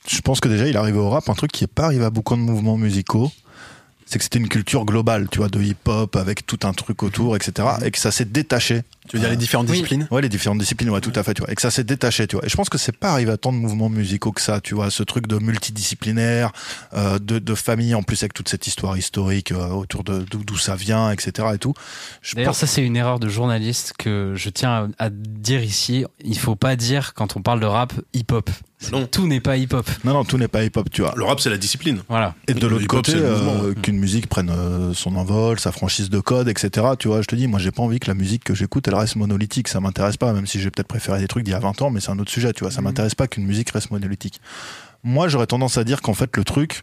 Je 0.09 0.21
pense 0.21 0.39
que 0.39 0.47
déjà, 0.47 0.67
il 0.67 0.77
arrivait 0.77 0.99
au 0.99 1.09
rap 1.09 1.27
un 1.29 1.33
truc 1.33 1.51
qui 1.51 1.63
n'est 1.63 1.67
pas 1.67 1.85
arrivé 1.85 2.05
à 2.05 2.09
beaucoup 2.11 2.35
de 2.35 2.39
mouvements 2.41 2.77
musicaux. 2.77 3.31
C'est 4.07 4.19
que 4.19 4.23
c'était 4.23 4.37
une 4.39 4.49
culture 4.49 4.85
globale, 4.85 5.27
tu 5.31 5.39
vois, 5.39 5.49
de 5.49 5.59
hip-hop 5.59 6.15
avec 6.15 6.45
tout 6.45 6.59
un 6.63 6.73
truc 6.73 7.01
autour, 7.01 7.35
etc. 7.35 7.67
Et 7.83 7.89
que 7.89 7.97
ça 7.97 8.11
s'est 8.11 8.25
détaché. 8.25 8.83
Tu 9.09 9.17
veux 9.17 9.21
dire 9.21 9.29
les 9.31 9.35
différentes 9.35 9.67
Oui. 9.67 9.73
disciplines? 9.73 10.07
Ouais, 10.11 10.21
les 10.21 10.29
différentes 10.29 10.59
disciplines, 10.59 10.89
ouais, 10.91 11.01
tout 11.01 11.11
à 11.15 11.23
fait, 11.23 11.33
tu 11.33 11.41
vois. 11.41 11.51
Et 11.51 11.55
que 11.55 11.61
ça 11.61 11.71
s'est 11.71 11.83
détaché, 11.83 12.27
tu 12.27 12.35
vois. 12.35 12.45
Et 12.45 12.49
je 12.49 12.55
pense 12.55 12.69
que 12.69 12.77
c'est 12.77 12.95
pas 12.95 13.11
arrivé 13.11 13.31
à 13.31 13.37
tant 13.37 13.51
de 13.51 13.57
mouvements 13.57 13.89
musicaux 13.89 14.31
que 14.31 14.41
ça, 14.41 14.61
tu 14.61 14.75
vois. 14.75 14.91
Ce 14.91 15.01
truc 15.03 15.25
de 15.27 15.37
multidisciplinaire, 15.39 16.51
euh, 16.93 17.17
de, 17.19 17.39
de 17.39 17.55
famille, 17.55 17.95
en 17.95 18.03
plus 18.03 18.21
avec 18.23 18.33
toute 18.33 18.47
cette 18.49 18.67
histoire 18.67 18.97
historique 18.97 19.51
euh, 19.51 19.69
autour 19.69 20.03
de 20.03 20.19
d'où 20.29 20.43
d'où 20.43 20.57
ça 20.57 20.75
vient, 20.75 21.11
etc. 21.11 21.47
et 21.53 21.57
tout. 21.57 21.73
Je 22.21 22.35
D'ailleurs, 22.35 22.51
pense- 22.51 22.59
ça, 22.59 22.67
c'est 22.67 22.83
une 22.83 22.95
erreur 22.95 23.19
de 23.19 23.27
journaliste 23.27 23.93
que 23.97 24.33
je 24.35 24.49
tiens 24.49 24.89
à 24.99 25.05
à 25.05 25.09
dire 25.09 25.63
ici. 25.63 26.05
Il 26.23 26.37
faut 26.37 26.55
pas 26.55 26.75
dire, 26.75 27.13
quand 27.15 27.35
on 27.37 27.41
parle 27.41 27.59
de 27.59 27.65
rap, 27.65 27.93
hip-hop. 28.13 28.49
Non. 28.91 29.07
Tout 29.07 29.27
n'est 29.27 29.39
pas 29.39 29.57
hip-hop. 29.57 29.89
Non, 30.03 30.13
non, 30.13 30.23
tout 30.25 30.37
n'est 30.37 30.47
pas 30.47 30.63
hip-hop, 30.63 30.89
tu 30.91 31.01
vois. 31.01 31.13
Le 31.15 31.23
rap, 31.23 31.39
c'est 31.39 31.49
la 31.49 31.57
discipline. 31.57 32.01
Voilà. 32.09 32.35
Et 32.47 32.53
de 32.53 32.67
l'autre 32.67 32.87
côté, 32.87 33.13
euh, 33.15 33.73
qu'une 33.73 33.97
musique 33.97 34.27
prenne 34.27 34.49
euh, 34.49 34.93
son 34.93 35.15
envol, 35.15 35.59
sa 35.59 35.71
franchise 35.71 36.09
de 36.09 36.19
code, 36.19 36.47
etc. 36.47 36.87
Tu 36.99 37.07
vois, 37.07 37.21
je 37.21 37.27
te 37.27 37.35
dis, 37.35 37.47
moi, 37.47 37.59
j'ai 37.59 37.71
pas 37.71 37.81
envie 37.83 37.99
que 37.99 38.07
la 38.07 38.13
musique 38.13 38.43
que 38.43 38.53
j'écoute, 38.55 38.87
elle 38.87 38.95
reste 38.95 39.15
monolithique. 39.15 39.67
Ça 39.67 39.79
m'intéresse 39.79 40.17
pas, 40.17 40.33
même 40.33 40.47
si 40.47 40.59
j'ai 40.59 40.71
peut-être 40.71 40.87
préféré 40.87 41.19
des 41.19 41.27
trucs 41.27 41.43
d'il 41.43 41.51
y 41.51 41.55
a 41.55 41.59
20 41.59 41.81
ans, 41.81 41.89
mais 41.89 41.99
c'est 41.99 42.11
un 42.11 42.19
autre 42.19 42.31
sujet, 42.31 42.53
tu 42.53 42.63
vois. 42.63 42.71
Ça 42.71 42.81
Mhm. 42.81 42.85
m'intéresse 42.85 43.15
pas 43.15 43.27
qu'une 43.27 43.45
musique 43.45 43.69
reste 43.71 43.91
monolithique. 43.91 44.39
Moi, 45.03 45.27
j'aurais 45.27 45.47
tendance 45.47 45.77
à 45.77 45.83
dire 45.83 46.01
qu'en 46.01 46.13
fait, 46.13 46.35
le 46.37 46.43
truc, 46.43 46.81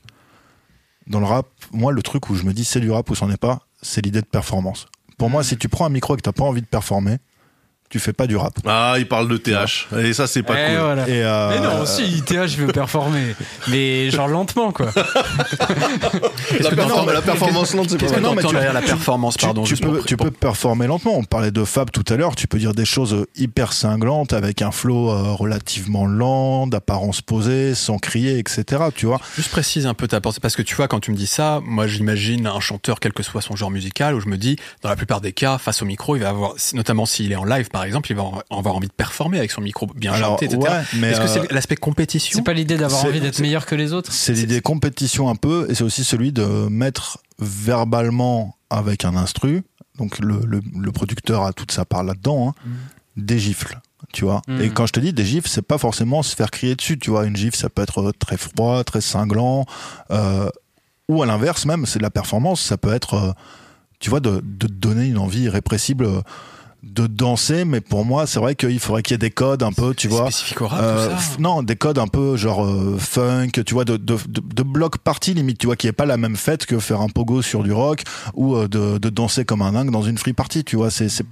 dans 1.06 1.20
le 1.20 1.26
rap, 1.26 1.46
moi, 1.72 1.92
le 1.92 2.02
truc 2.02 2.30
où 2.30 2.34
je 2.36 2.44
me 2.44 2.52
dis 2.52 2.64
c'est 2.64 2.80
du 2.80 2.90
rap 2.90 3.08
ou 3.10 3.14
c'en 3.14 3.30
est 3.30 3.36
pas, 3.36 3.60
c'est 3.82 4.04
l'idée 4.04 4.20
de 4.20 4.26
performance. 4.26 4.86
Pour 5.18 5.30
moi, 5.30 5.42
si 5.42 5.56
tu 5.56 5.68
prends 5.68 5.86
un 5.86 5.90
micro 5.90 6.14
et 6.14 6.16
que 6.16 6.22
t'as 6.22 6.32
pas 6.32 6.44
envie 6.44 6.60
de 6.62 6.66
performer, 6.66 7.18
tu 7.92 7.98
fais 8.00 8.14
pas 8.14 8.26
du 8.26 8.36
rap. 8.36 8.54
Ah, 8.66 8.94
il 8.98 9.06
parle 9.06 9.28
de 9.28 9.36
TH. 9.36 9.86
Et 10.02 10.14
ça, 10.14 10.26
c'est 10.26 10.42
pas 10.42 10.54
Eh, 10.58 10.70
cool. 10.72 10.80
voilà. 10.82 11.08
Et 11.08 11.22
euh, 11.22 11.48
Mais 11.50 11.60
non, 11.60 11.82
aussi, 11.82 12.22
TH, 12.22 12.48
je 12.48 12.56
veux 12.56 12.72
performer. 12.72 13.36
Mais 13.68 14.10
genre 14.10 14.28
lentement, 14.28 14.72
quoi. 14.72 14.90
La, 16.60 16.70
perform- 16.70 17.12
la 17.12 17.22
performance 17.22 17.74
lente, 17.74 17.90
c'est 17.90 17.98
pas 18.12 18.20
non, 18.20 18.34
mais 18.34 18.42
tu- 18.42 18.54
la 18.54 18.80
performance 18.82 19.36
tu, 19.36 19.44
Pardon, 19.44 19.62
tu 19.64 19.76
peux, 19.76 20.02
tu 20.04 20.16
peux 20.16 20.30
performer 20.30 20.86
lentement. 20.86 21.16
On 21.16 21.24
parlait 21.24 21.50
de 21.50 21.64
Fab 21.64 21.90
tout 21.90 22.04
à 22.12 22.16
l'heure. 22.16 22.34
Tu 22.36 22.46
peux 22.46 22.58
dire 22.58 22.72
des 22.74 22.84
choses 22.84 23.26
hyper 23.36 23.72
cinglantes 23.72 24.32
avec 24.32 24.62
un 24.62 24.70
flow 24.70 25.10
euh, 25.10 25.32
relativement 25.32 26.06
lent, 26.06 26.66
d'apparence 26.66 27.20
posée, 27.22 27.74
sans 27.74 27.98
crier, 27.98 28.38
etc. 28.38 28.84
Tu 28.94 29.06
vois. 29.06 29.20
Juste 29.36 29.50
précise 29.50 29.86
un 29.86 29.94
peu 29.94 30.08
ta 30.08 30.20
pensée, 30.20 30.40
parce 30.40 30.56
que 30.56 30.62
tu 30.62 30.74
vois, 30.74 30.88
quand 30.88 31.00
tu 31.00 31.10
me 31.10 31.16
dis 31.16 31.26
ça, 31.26 31.60
moi 31.64 31.86
j'imagine 31.86 32.46
un 32.46 32.60
chanteur, 32.60 33.00
quel 33.00 33.12
que 33.12 33.22
soit 33.22 33.42
son 33.42 33.56
genre 33.56 33.70
musical, 33.70 34.14
où 34.14 34.20
je 34.20 34.28
me 34.28 34.36
dis, 34.38 34.56
dans 34.82 34.88
la 34.88 34.96
plupart 34.96 35.20
des 35.20 35.32
cas, 35.32 35.58
face 35.58 35.82
au 35.82 35.84
micro, 35.84 36.16
il 36.16 36.22
va 36.22 36.30
avoir, 36.30 36.54
notamment 36.74 37.06
s'il 37.06 37.32
est 37.32 37.36
en 37.36 37.44
live 37.44 37.68
par 37.68 37.81
exemple, 37.84 38.10
il 38.10 38.16
va 38.16 38.24
avoir 38.50 38.76
envie 38.76 38.88
de 38.88 38.92
performer 38.92 39.38
avec 39.38 39.50
son 39.50 39.60
micro 39.60 39.86
bien 39.86 40.12
Alors, 40.12 40.30
chanté, 40.30 40.46
etc. 40.46 40.60
ouais, 40.60 40.82
mais, 40.98 41.10
Est-ce 41.10 41.20
que 41.20 41.24
euh, 41.24 41.42
c'est 41.42 41.52
l'aspect 41.52 41.76
compétition 41.76 42.38
C'est 42.38 42.44
pas 42.44 42.52
l'idée 42.52 42.76
d'avoir 42.76 43.04
envie 43.04 43.20
d'être 43.20 43.40
meilleur 43.40 43.66
que 43.66 43.74
les 43.74 43.92
autres 43.92 44.12
C'est 44.12 44.32
l'idée 44.32 44.60
compétition 44.60 45.28
un 45.28 45.36
peu, 45.36 45.66
et 45.68 45.74
c'est 45.74 45.84
aussi 45.84 46.04
celui 46.04 46.32
de 46.32 46.44
mettre 46.68 47.18
verbalement 47.38 48.56
avec 48.70 49.04
un 49.04 49.16
instru, 49.16 49.62
donc 49.98 50.18
le, 50.18 50.40
le, 50.46 50.60
le 50.78 50.92
producteur 50.92 51.44
a 51.44 51.52
toute 51.52 51.72
sa 51.72 51.84
part 51.84 52.04
là-dedans, 52.04 52.48
hein, 52.48 52.70
des 53.16 53.38
gifles. 53.38 53.78
Tu 54.12 54.24
vois. 54.24 54.42
Mm. 54.48 54.60
Et 54.60 54.70
quand 54.70 54.86
je 54.86 54.92
te 54.92 55.00
dis 55.00 55.12
des 55.12 55.24
gifles, 55.24 55.48
c'est 55.48 55.62
pas 55.62 55.78
forcément 55.78 56.22
se 56.22 56.34
faire 56.34 56.50
crier 56.50 56.74
dessus. 56.74 56.98
Tu 56.98 57.10
vois, 57.10 57.24
une 57.24 57.36
gifle, 57.36 57.56
ça 57.56 57.68
peut 57.68 57.82
être 57.82 58.12
très 58.18 58.36
froid, 58.36 58.82
très 58.84 59.00
cinglant, 59.00 59.64
euh, 60.10 60.48
ou 61.08 61.22
à 61.22 61.26
l'inverse 61.26 61.66
même, 61.66 61.86
c'est 61.86 61.98
de 61.98 62.02
la 62.02 62.10
performance. 62.10 62.60
Ça 62.60 62.76
peut 62.76 62.92
être, 62.92 63.14
euh, 63.14 63.32
tu 64.00 64.10
vois, 64.10 64.20
de, 64.20 64.42
de 64.44 64.66
te 64.66 64.72
donner 64.72 65.06
une 65.06 65.18
envie 65.18 65.42
irrépressible 65.42 66.04
euh, 66.06 66.20
de 66.82 67.06
danser. 67.06 67.64
Mais 67.64 67.80
pour 67.80 68.04
moi, 68.04 68.26
c'est 68.26 68.38
vrai 68.40 68.54
qu'il 68.54 68.78
faudrait 68.80 69.02
qu'il 69.02 69.14
y 69.14 69.16
ait 69.16 69.18
des 69.18 69.30
codes 69.30 69.62
un 69.62 69.72
peu, 69.72 69.94
tu 69.94 70.08
vois. 70.08 70.30
Spécifique 70.30 70.60
au 70.62 70.66
rap, 70.68 70.80
Euh, 70.82 71.08
tout 71.08 71.20
ça. 71.22 71.34
f- 71.36 71.40
non, 71.40 71.62
des 71.62 71.76
codes 71.76 71.98
un 71.98 72.06
peu 72.08 72.36
genre 72.36 72.64
euh, 72.64 72.96
funk, 72.98 73.50
tu 73.64 73.74
vois, 73.74 73.84
de, 73.84 73.96
de, 73.96 74.16
de, 74.28 74.40
de 74.40 74.62
bloc 74.62 74.98
party 74.98 75.34
limite, 75.34 75.58
tu 75.58 75.66
vois, 75.66 75.76
qui 75.76 75.86
est 75.86 75.92
pas 75.92 76.06
la 76.06 76.16
même 76.16 76.36
fête 76.36 76.66
que 76.66 76.78
faire 76.78 77.00
un 77.00 77.08
pogo 77.08 77.40
sur 77.42 77.62
du 77.62 77.72
rock 77.72 78.02
ou 78.34 78.56
euh, 78.56 78.68
de, 78.68 78.98
de 78.98 79.08
danser 79.10 79.44
comme 79.44 79.62
un 79.62 79.72
dingue 79.72 79.90
dans 79.90 80.02
une 80.02 80.18
free 80.18 80.32
party, 80.32 80.64
tu 80.64 80.76
vois. 80.76 80.90
C'est, 80.90 81.08
c'est... 81.08 81.24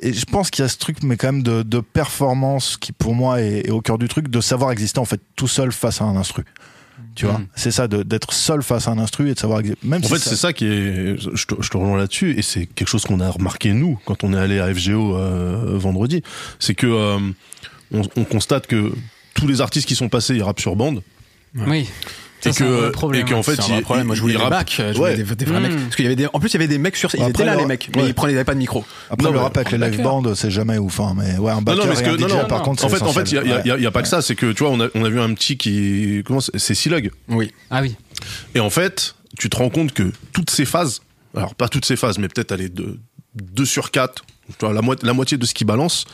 Et 0.00 0.12
je 0.12 0.24
pense 0.26 0.50
qu'il 0.50 0.62
y 0.62 0.66
a 0.66 0.68
ce 0.68 0.76
truc, 0.78 1.02
mais 1.02 1.16
quand 1.16 1.28
même 1.32 1.42
de, 1.42 1.62
de 1.62 1.80
performance 1.80 2.76
qui 2.76 2.92
pour 2.92 3.14
moi 3.14 3.40
est, 3.40 3.66
est 3.66 3.70
au 3.70 3.80
cœur 3.80 3.98
du 3.98 4.08
truc, 4.08 4.28
de 4.28 4.40
savoir 4.40 4.70
exister 4.70 4.98
en 5.00 5.04
fait 5.04 5.20
tout 5.36 5.48
seul 5.48 5.72
face 5.72 6.00
à 6.00 6.04
un 6.04 6.16
instru. 6.16 6.44
Tu 7.16 7.24
vois, 7.26 7.38
Mm. 7.38 7.46
c'est 7.56 7.70
ça, 7.72 7.88
d'être 7.88 8.32
seul 8.32 8.62
face 8.62 8.86
à 8.86 8.92
un 8.92 8.98
instru 8.98 9.28
et 9.30 9.34
de 9.34 9.38
savoir 9.38 9.62
même 9.82 10.00
En 10.00 10.06
si 10.06 10.12
fait, 10.12 10.18
c'est 10.18 10.36
ça 10.36 10.52
qui 10.52 10.66
est. 10.66 11.16
Je 11.18 11.46
te, 11.46 11.60
je 11.60 11.68
te 11.70 11.76
rejoins 11.76 11.96
là-dessus, 11.96 12.38
et 12.38 12.42
c'est 12.42 12.66
quelque 12.66 12.88
chose 12.88 13.04
qu'on 13.04 13.18
a 13.20 13.28
remarqué 13.30 13.72
nous 13.72 13.98
quand 14.04 14.22
on 14.22 14.32
est 14.34 14.38
allé 14.38 14.60
à 14.60 14.72
FGO 14.72 15.16
euh, 15.16 15.76
vendredi. 15.78 16.22
C'est 16.60 16.74
que 16.74 16.86
euh, 16.86 17.18
on, 17.92 18.02
on 18.16 18.24
constate 18.24 18.66
que 18.68 18.92
tous 19.34 19.48
les 19.48 19.60
artistes 19.60 19.88
qui 19.88 19.96
sont 19.96 20.08
passés, 20.08 20.34
ils 20.36 20.42
rappent 20.42 20.60
sur 20.60 20.76
bande, 20.76 21.02
Oui. 21.66 21.88
Ça, 22.40 22.50
et 22.50 22.52
c'est 22.52 22.64
un 22.64 22.66
vrai 22.68 22.86
que 22.88 22.92
problème. 22.92 23.26
et 23.26 23.30
qu'en 23.30 23.42
fait, 23.42 23.56
c'est 23.56 23.62
un 23.62 23.66
vrai 23.68 23.78
ils- 23.78 23.82
problème. 23.82 24.06
Moi, 24.08 24.14
je 24.16 24.20
voulais 24.20 24.36
des 24.36 24.46
bacs, 24.50 24.74
je 24.76 24.82
Ouais. 24.82 24.92
voulais 24.92 25.16
des, 25.16 25.34
des 25.36 25.44
vrais 25.46 25.58
Mm. 25.58 25.62
mecs. 25.62 25.76
Parce 25.84 25.96
qu'il 25.96 26.04
y 26.04 26.06
avait 26.08 26.16
des, 26.16 26.26
en 26.32 26.38
plus, 26.38 26.48
il 26.50 26.52
y 26.52 26.56
avait 26.56 26.68
des 26.68 26.78
mecs 26.78 26.96
sur, 26.96 27.14
ils 27.14 27.22
étaient 27.28 27.44
là, 27.44 27.54
le- 27.54 27.60
les 27.60 27.66
mecs, 27.66 27.90
mais 27.96 28.06
ils 28.06 28.14
prenaient, 28.14 28.32
ils 28.34 28.36
avaient 28.36 28.44
pas 28.44 28.54
de 28.54 28.58
micro. 28.58 28.84
Après 29.10 29.30
le 29.32 29.38
rap 29.38 29.56
avec 29.56 29.72
les 29.72 29.78
live 29.78 30.02
bands, 30.02 30.34
c'est 30.34 30.50
jamais 30.50 30.76
ouf, 30.78 31.00
hein, 31.00 31.14
mais 31.16 31.38
ouais, 31.38 31.50
un 31.52 31.56
non, 31.56 32.44
par 32.48 32.62
contre, 32.62 32.84
en 32.84 32.88
fait, 32.88 33.02
en 33.02 33.12
fait, 33.12 33.30
il 33.32 33.34
y 33.36 33.38
a, 33.38 33.42
il 33.42 33.48
y 33.48 33.52
a- 33.52 33.54
essentiel. 33.56 33.76
il 33.78 33.82
y 33.82 33.86
a 33.86 33.90
pas 33.90 34.02
que 34.02 34.08
ça. 34.08 34.22
C'est 34.22 34.34
que 34.34 34.52
tu 34.52 34.62
vois, 34.64 34.72
on 34.72 34.80
a, 34.80 34.88
on 34.94 35.04
a 35.04 35.08
vu 35.08 35.20
un 35.20 35.32
petit 35.34 35.56
qui, 35.56 36.22
comment 36.26 36.40
c'est, 36.40 36.58
c'est 36.58 36.74
Silog. 36.74 37.10
Oui. 37.28 37.52
Ah 37.70 37.80
oui. 37.82 37.96
Et 38.54 38.60
en 38.60 38.70
fait, 38.70 39.14
tu 39.38 39.48
te 39.50 39.56
rends 39.56 39.70
compte 39.70 39.92
que 39.92 40.12
toutes 40.32 40.50
ces 40.50 40.64
phases, 40.64 41.00
alors 41.36 41.54
pas 41.54 41.68
toutes 41.68 41.84
ces 41.86 41.96
phases, 41.96 42.18
mais 42.18 42.28
peut-être 42.28 42.52
aller 42.52 42.68
de 42.68 42.98
2 43.34 43.64
sur 43.64 43.90
4, 43.90 44.24
tu 44.48 44.54
vois, 44.60 44.72
la, 44.72 44.82
mo- 44.82 44.94
la 45.02 45.12
moitié 45.12 45.36
de 45.38 45.46
ce 45.46 45.54
qu'il 45.54 45.66
balance, 45.66 46.04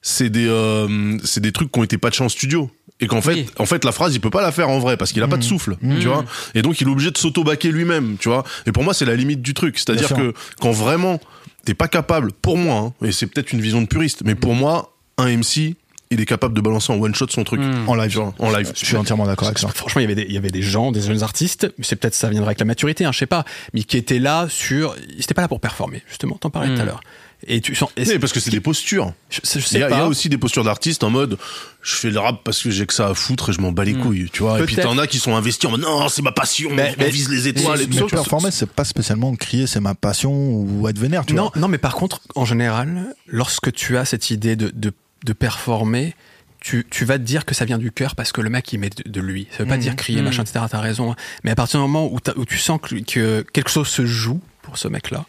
c'est 0.00 0.30
des, 0.30 0.46
euh, 0.48 1.18
c'est 1.24 1.40
des 1.40 1.52
trucs 1.52 1.70
qui 1.72 1.78
ont 1.80 1.84
été 1.84 1.98
patchés 1.98 2.24
en 2.24 2.28
studio. 2.28 2.70
Et 3.00 3.06
qu'en 3.06 3.20
fait, 3.20 3.34
Oui. 3.34 3.46
en 3.58 3.66
fait, 3.66 3.84
la 3.84 3.92
phrase, 3.92 4.14
il 4.14 4.20
peut 4.20 4.30
pas 4.30 4.42
la 4.42 4.50
faire 4.50 4.68
en 4.68 4.78
vrai 4.80 4.96
parce 4.96 5.12
qu'il 5.12 5.22
a 5.22 5.28
pas 5.28 5.36
de 5.36 5.44
souffle, 5.44 5.76
tu 6.00 6.08
vois. 6.08 6.24
Et 6.54 6.62
donc, 6.62 6.80
il 6.80 6.88
est 6.88 6.90
obligé 6.90 7.10
de 7.12 7.18
s'auto-baquer 7.18 7.70
lui-même, 7.70 8.16
tu 8.18 8.28
vois. 8.28 8.42
Et 8.66 8.72
pour 8.72 8.82
moi, 8.82 8.92
c'est 8.94 9.04
la 9.04 9.14
limite 9.14 9.40
du 9.42 9.54
truc. 9.54 9.78
C'est-à-dire 9.78 10.08
que 10.14 10.34
quand 10.60 10.72
vraiment 10.72 11.20
t'es 11.64 11.74
pas 11.74 11.88
capable, 11.88 12.32
pour 12.32 12.56
moi, 12.58 12.76
hein, 13.00 13.06
et 13.06 13.12
c'est 13.12 13.26
peut-être 13.26 13.52
une 13.52 13.60
vision 13.60 13.80
de 13.82 13.86
puriste, 13.86 14.22
mais 14.24 14.34
pour 14.34 14.54
moi, 14.54 14.94
un 15.18 15.28
MC, 15.36 15.76
il 16.10 16.20
est 16.20 16.26
capable 16.26 16.54
de 16.54 16.60
balancer 16.62 16.90
en 16.92 16.96
one 16.98 17.14
shot 17.14 17.26
son 17.28 17.44
truc. 17.44 17.60
Mm. 17.60 17.88
en 17.88 17.94
live. 17.94 18.18
En 18.38 18.50
live. 18.50 18.72
Je 18.74 18.84
suis 18.86 18.96
entièrement 18.96 19.26
d'accord 19.26 19.46
avec 19.48 19.58
ça. 19.58 19.68
Franchement, 19.68 20.00
il 20.00 20.04
y 20.04 20.06
avait 20.06 20.14
des, 20.14 20.22
il 20.22 20.32
y 20.32 20.38
avait 20.38 20.50
des 20.50 20.62
gens, 20.62 20.90
des 20.90 21.02
jeunes 21.02 21.22
artistes, 21.22 21.70
mais 21.78 21.84
c'est 21.84 21.96
peut-être 21.96 22.14
ça 22.14 22.30
viendra 22.30 22.48
avec 22.48 22.58
la 22.60 22.64
maturité, 22.64 23.04
hein, 23.04 23.12
je 23.12 23.18
sais 23.18 23.26
pas, 23.26 23.44
mais 23.74 23.82
qui 23.82 23.96
étaient 23.98 24.18
là 24.18 24.46
sur, 24.48 24.96
ils 25.16 25.20
étaient 25.22 25.34
pas 25.34 25.42
là 25.42 25.48
pour 25.48 25.60
performer, 25.60 26.02
justement, 26.08 26.36
t'en 26.40 26.48
parlais 26.50 26.70
Mm. 26.70 26.74
tout 26.76 26.80
à 26.80 26.84
l'heure. 26.86 27.00
Et 27.46 27.60
tu 27.60 27.74
sens, 27.76 27.88
et 27.96 28.02
Oui, 28.04 28.18
parce 28.18 28.32
que 28.32 28.40
c'est 28.40 28.50
des 28.50 28.60
postures. 28.60 29.12
je, 29.30 29.40
je 29.44 29.58
Il 29.70 29.78
y, 29.78 29.82
a, 29.84 29.88
il 29.88 29.90
y 29.90 29.94
pas. 29.94 30.00
a 30.00 30.06
aussi 30.06 30.28
des 30.28 30.38
postures 30.38 30.64
d'artistes 30.64 31.04
en 31.04 31.10
mode 31.10 31.38
je 31.82 31.94
fais 31.94 32.10
le 32.10 32.18
rap 32.18 32.42
parce 32.42 32.60
que 32.60 32.70
j'ai 32.70 32.84
que 32.84 32.92
ça 32.92 33.06
à 33.08 33.14
foutre 33.14 33.50
et 33.50 33.52
je 33.52 33.60
m'en 33.60 33.70
bats 33.70 33.84
les 33.84 33.94
Mm. 33.94 34.00
couilles, 34.00 34.28
tu 34.32 34.42
vois. 34.42 34.60
Et 34.60 34.64
puis 34.64 34.74
t'en 34.74 34.98
as 34.98 35.06
qui 35.06 35.20
sont 35.20 35.36
investis 35.36 35.64
en 35.68 35.70
mode 35.70 35.82
non, 35.82 36.08
c'est 36.08 36.22
ma 36.22 36.32
passion, 36.32 36.68
Mais- 36.74 36.94
on 36.98 37.00
mais- 37.00 37.10
vise 37.10 37.28
les 37.28 37.46
étoiles 37.46 37.86
tout. 37.88 38.06
performer, 38.08 38.50
c'est 38.50 38.68
pas 38.68 38.82
spécialement 38.84 39.34
crier 39.36 39.68
c'est 39.68 39.78
ma 39.80 39.94
passion 39.94 40.32
ou 40.32 40.88
être 40.88 40.98
vénère, 40.98 41.24
tu 41.24 41.34
non, 41.34 41.44
vois. 41.44 41.52
non, 41.60 41.68
mais 41.68 41.78
par 41.78 41.94
contre, 41.94 42.20
en 42.34 42.44
général, 42.44 43.14
lorsque 43.28 43.72
tu 43.72 43.96
as 43.96 44.04
cette 44.04 44.30
idée 44.30 44.56
de, 44.56 44.70
de, 44.74 44.92
de 45.24 45.32
performer, 45.32 46.16
tu, 46.60 46.84
tu 46.90 47.04
vas 47.04 47.18
te 47.18 47.22
dire 47.22 47.44
que 47.44 47.54
ça 47.54 47.64
vient 47.64 47.78
du 47.78 47.92
cœur 47.92 48.16
parce 48.16 48.32
que 48.32 48.40
le 48.40 48.50
mec 48.50 48.72
il 48.72 48.80
met 48.80 48.90
de, 48.90 49.08
de 49.08 49.20
lui. 49.20 49.46
Ça 49.52 49.58
veut 49.62 49.68
pas 49.68 49.76
Mhm. 49.76 49.82
dire 49.82 49.94
crier, 49.96 50.18
Mhm. 50.18 50.24
machin, 50.26 50.42
etc. 50.42 50.64
T'as 50.68 50.80
raison. 50.80 51.12
hein. 51.12 51.16
Mais 51.44 51.52
à 51.52 51.54
partir 51.54 51.78
du 51.78 51.82
moment 51.86 52.12
où, 52.12 52.18
tu 52.44 52.58
sens 52.58 52.80
que, 52.82 52.96
que 52.96 53.42
quelque 53.52 53.70
chose 53.70 53.86
se 53.86 54.04
joue 54.04 54.40
pour 54.62 54.76
ce 54.76 54.88
mec-là 54.88 55.24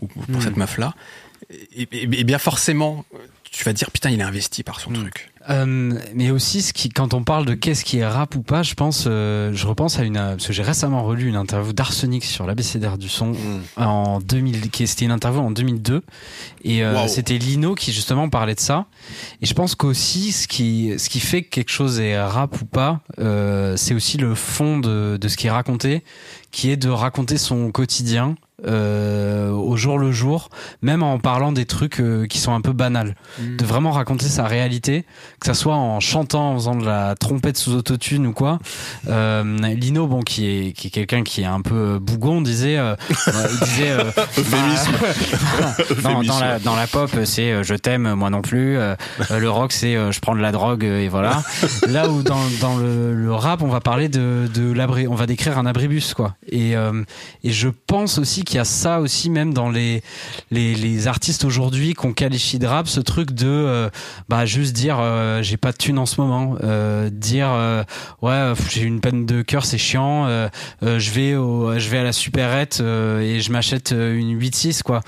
ou 0.00 0.06
pour 0.06 0.40
cette 0.40 0.56
meuf-là, 0.56 0.94
et, 1.50 2.24
bien 2.24 2.38
forcément, 2.38 3.04
tu 3.50 3.64
vas 3.64 3.72
dire 3.72 3.90
putain, 3.90 4.10
il 4.10 4.20
est 4.20 4.24
investi 4.24 4.62
par 4.62 4.80
son 4.80 4.90
Mhm. 4.90 4.96
truc. 5.00 5.30
Euh, 5.50 5.98
mais 6.14 6.30
aussi, 6.30 6.60
ce 6.60 6.74
qui, 6.74 6.90
quand 6.90 7.14
on 7.14 7.24
parle 7.24 7.46
de 7.46 7.54
qu'est-ce 7.54 7.82
qui 7.82 7.98
est 7.98 8.06
rap 8.06 8.34
ou 8.34 8.42
pas, 8.42 8.62
je 8.62 8.74
pense, 8.74 9.04
euh, 9.06 9.50
je 9.54 9.66
repense 9.66 9.98
à 9.98 10.02
une, 10.04 10.12
parce 10.16 10.46
que 10.46 10.52
j'ai 10.52 10.62
récemment 10.62 11.02
relu 11.02 11.26
une 11.26 11.36
interview 11.36 11.72
d'Arsenic 11.72 12.22
sur 12.22 12.46
l'ABCDR 12.46 12.98
du 12.98 13.08
son 13.08 13.28
Mm. 13.28 13.62
en 13.78 14.18
2000, 14.20 14.68
qui 14.70 14.86
c'était 14.86 15.06
une 15.06 15.10
interview 15.10 15.40
en 15.40 15.50
2002, 15.50 16.02
et 16.64 16.84
euh, 16.84 17.08
c'était 17.08 17.38
Lino 17.38 17.74
qui 17.74 17.92
justement 17.94 18.28
parlait 18.28 18.54
de 18.56 18.60
ça. 18.60 18.84
Et 19.40 19.46
je 19.46 19.54
pense 19.54 19.74
qu'aussi, 19.74 20.32
ce 20.32 20.46
qui, 20.48 20.92
ce 20.98 21.08
qui 21.08 21.20
fait 21.20 21.42
que 21.42 21.48
quelque 21.48 21.70
chose 21.72 21.98
est 21.98 22.20
rap 22.20 22.60
ou 22.60 22.66
pas, 22.66 23.00
euh, 23.18 23.74
c'est 23.78 23.94
aussi 23.94 24.18
le 24.18 24.34
fond 24.34 24.76
de, 24.78 25.16
de 25.18 25.28
ce 25.28 25.38
qui 25.38 25.46
est 25.46 25.50
raconté, 25.50 26.04
qui 26.50 26.70
est 26.70 26.76
de 26.76 26.90
raconter 26.90 27.38
son 27.38 27.70
quotidien. 27.70 28.34
Euh, 28.66 29.50
au 29.50 29.76
jour 29.76 29.98
le 29.98 30.10
jour, 30.10 30.48
même 30.82 31.04
en 31.04 31.20
parlant 31.20 31.52
des 31.52 31.64
trucs 31.64 32.00
euh, 32.00 32.26
qui 32.26 32.38
sont 32.38 32.52
un 32.52 32.60
peu 32.60 32.72
banals 32.72 33.14
de 33.38 33.64
vraiment 33.64 33.92
raconter 33.92 34.26
sa 34.26 34.48
réalité, 34.48 35.04
que 35.38 35.46
ça 35.46 35.54
soit 35.54 35.76
en 35.76 36.00
chantant, 36.00 36.50
en 36.50 36.54
faisant 36.54 36.74
de 36.74 36.84
la 36.84 37.14
trompette 37.14 37.56
sous 37.56 37.74
autotune 37.74 38.26
ou 38.26 38.32
quoi. 38.32 38.58
Euh, 39.08 39.44
Lino, 39.74 40.08
bon, 40.08 40.22
qui 40.22 40.48
est 40.48 40.72
qui 40.72 40.88
est 40.88 40.90
quelqu'un 40.90 41.22
qui 41.22 41.42
est 41.42 41.46
un 41.46 41.60
peu 41.60 42.00
bougon, 42.00 42.40
disait, 42.40 42.76
il 43.08 43.58
disait, 43.60 43.96
bah, 44.50 44.64
non, 46.02 46.22
dans 46.24 46.40
la 46.40 46.58
dans 46.58 46.74
la 46.74 46.88
pop, 46.88 47.10
c'est 47.24 47.62
je 47.62 47.74
t'aime, 47.74 48.12
moi 48.14 48.30
non 48.30 48.42
plus. 48.42 48.76
Le 49.30 49.50
rock, 49.50 49.70
c'est 49.70 49.94
je 49.94 50.18
prends 50.18 50.34
de 50.34 50.40
la 50.40 50.50
drogue 50.50 50.82
et 50.82 51.08
voilà. 51.08 51.44
Là 51.86 52.08
où 52.08 52.24
dans 52.24 52.40
dans 52.60 52.76
le, 52.76 53.14
le 53.14 53.32
rap, 53.32 53.62
on 53.62 53.68
va 53.68 53.80
parler 53.80 54.08
de 54.08 54.48
de 54.52 54.72
l'abri, 54.72 55.06
on 55.06 55.14
va 55.14 55.26
décrire 55.26 55.58
un 55.58 55.66
abribus 55.66 56.12
quoi. 56.14 56.34
Et 56.50 56.72
et 56.72 57.50
je 57.50 57.68
pense 57.86 58.18
aussi 58.18 58.42
qu'il 58.48 58.56
y 58.56 58.60
a 58.60 58.64
ça 58.64 59.00
aussi 59.00 59.30
même 59.30 59.54
dans 59.54 59.70
les 59.70 60.02
les, 60.50 60.74
les 60.74 61.06
artistes 61.06 61.44
aujourd'hui 61.44 61.94
qu'on 61.94 62.12
qualifie 62.12 62.58
de 62.58 62.66
rap, 62.66 62.88
ce 62.88 63.00
truc 63.00 63.32
de 63.32 63.46
euh, 63.46 63.90
bah 64.28 64.46
juste 64.46 64.74
dire 64.74 64.98
euh, 65.00 65.42
j'ai 65.42 65.56
pas 65.56 65.72
de 65.72 65.76
thune 65.76 65.98
en 65.98 66.06
ce 66.06 66.20
moment, 66.20 66.56
euh, 66.64 67.10
dire 67.10 67.48
ouais 68.22 68.52
j'ai 68.70 68.82
une 68.82 69.00
peine 69.00 69.26
de 69.26 69.42
cœur 69.42 69.64
c'est 69.64 69.78
chiant, 69.78 70.26
je 70.82 71.10
vais 71.10 71.34
au, 71.36 71.78
je 71.78 71.88
vais 71.88 71.98
à 71.98 72.04
la 72.04 72.12
supérette 72.12 72.78
euh, 72.80 73.20
et 73.20 73.40
je 73.40 73.52
m'achète 73.52 73.90
une 73.90 74.38
8-6 74.38 74.82
quoi. 74.82 75.00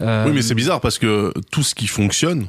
Oui, 0.00 0.32
mais 0.32 0.42
c'est 0.42 0.54
bizarre 0.54 0.80
parce 0.80 0.98
que 0.98 1.32
tout 1.50 1.62
ce 1.62 1.74
qui 1.74 1.86
fonctionne, 1.86 2.48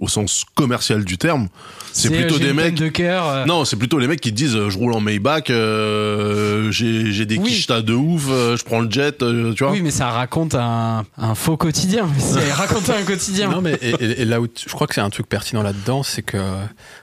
au 0.00 0.08
sens 0.08 0.44
commercial 0.54 1.04
du 1.04 1.18
terme, 1.18 1.48
c'est 1.92 2.10
plutôt 2.10 2.38
des 2.38 2.52
mecs. 2.52 2.74
de 2.74 2.88
cœur. 2.88 3.26
euh, 3.28 3.44
Non, 3.46 3.64
c'est 3.64 3.76
plutôt 3.76 3.98
les 3.98 4.06
mecs 4.06 4.20
qui 4.20 4.30
disent 4.32 4.54
euh, 4.56 4.70
je 4.70 4.78
roule 4.78 4.92
en 4.92 5.00
Maybach, 5.00 5.50
euh, 5.50 6.70
j'ai 6.70 7.12
j'ai 7.12 7.26
des 7.26 7.38
Oui. 7.38 7.48
quichetas 7.48 7.82
de 7.82 7.94
ouf, 7.94 8.26
euh, 8.28 8.56
je 8.56 8.64
prends 8.64 8.80
le 8.80 8.90
jet, 8.90 9.22
euh, 9.22 9.52
tu 9.54 9.64
vois. 9.64 9.72
Oui, 9.72 9.82
mais 9.82 9.90
ça 9.90 10.10
raconte 10.10 10.54
un, 10.54 11.04
un 11.16 11.34
faux 11.34 11.56
quotidien. 11.56 12.08
C'est 12.18 12.52
raconter 12.52 12.92
un 12.92 13.02
quotidien. 13.02 13.50
Non, 13.50 13.60
mais 13.60 13.74
et, 13.82 13.90
et- 14.00 14.22
et 14.22 14.24
là 14.24 14.40
où 14.40 14.46
je 14.54 14.72
crois 14.72 14.86
que 14.86 14.94
c'est 14.94 15.00
un 15.00 15.10
truc 15.10 15.28
pertinent 15.28 15.62
là-dedans, 15.62 16.02
c'est 16.02 16.22
que 16.22 16.38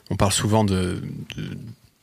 on 0.10 0.16
parle 0.16 0.32
souvent 0.32 0.64
de, 0.64 1.02
de, 1.36 1.44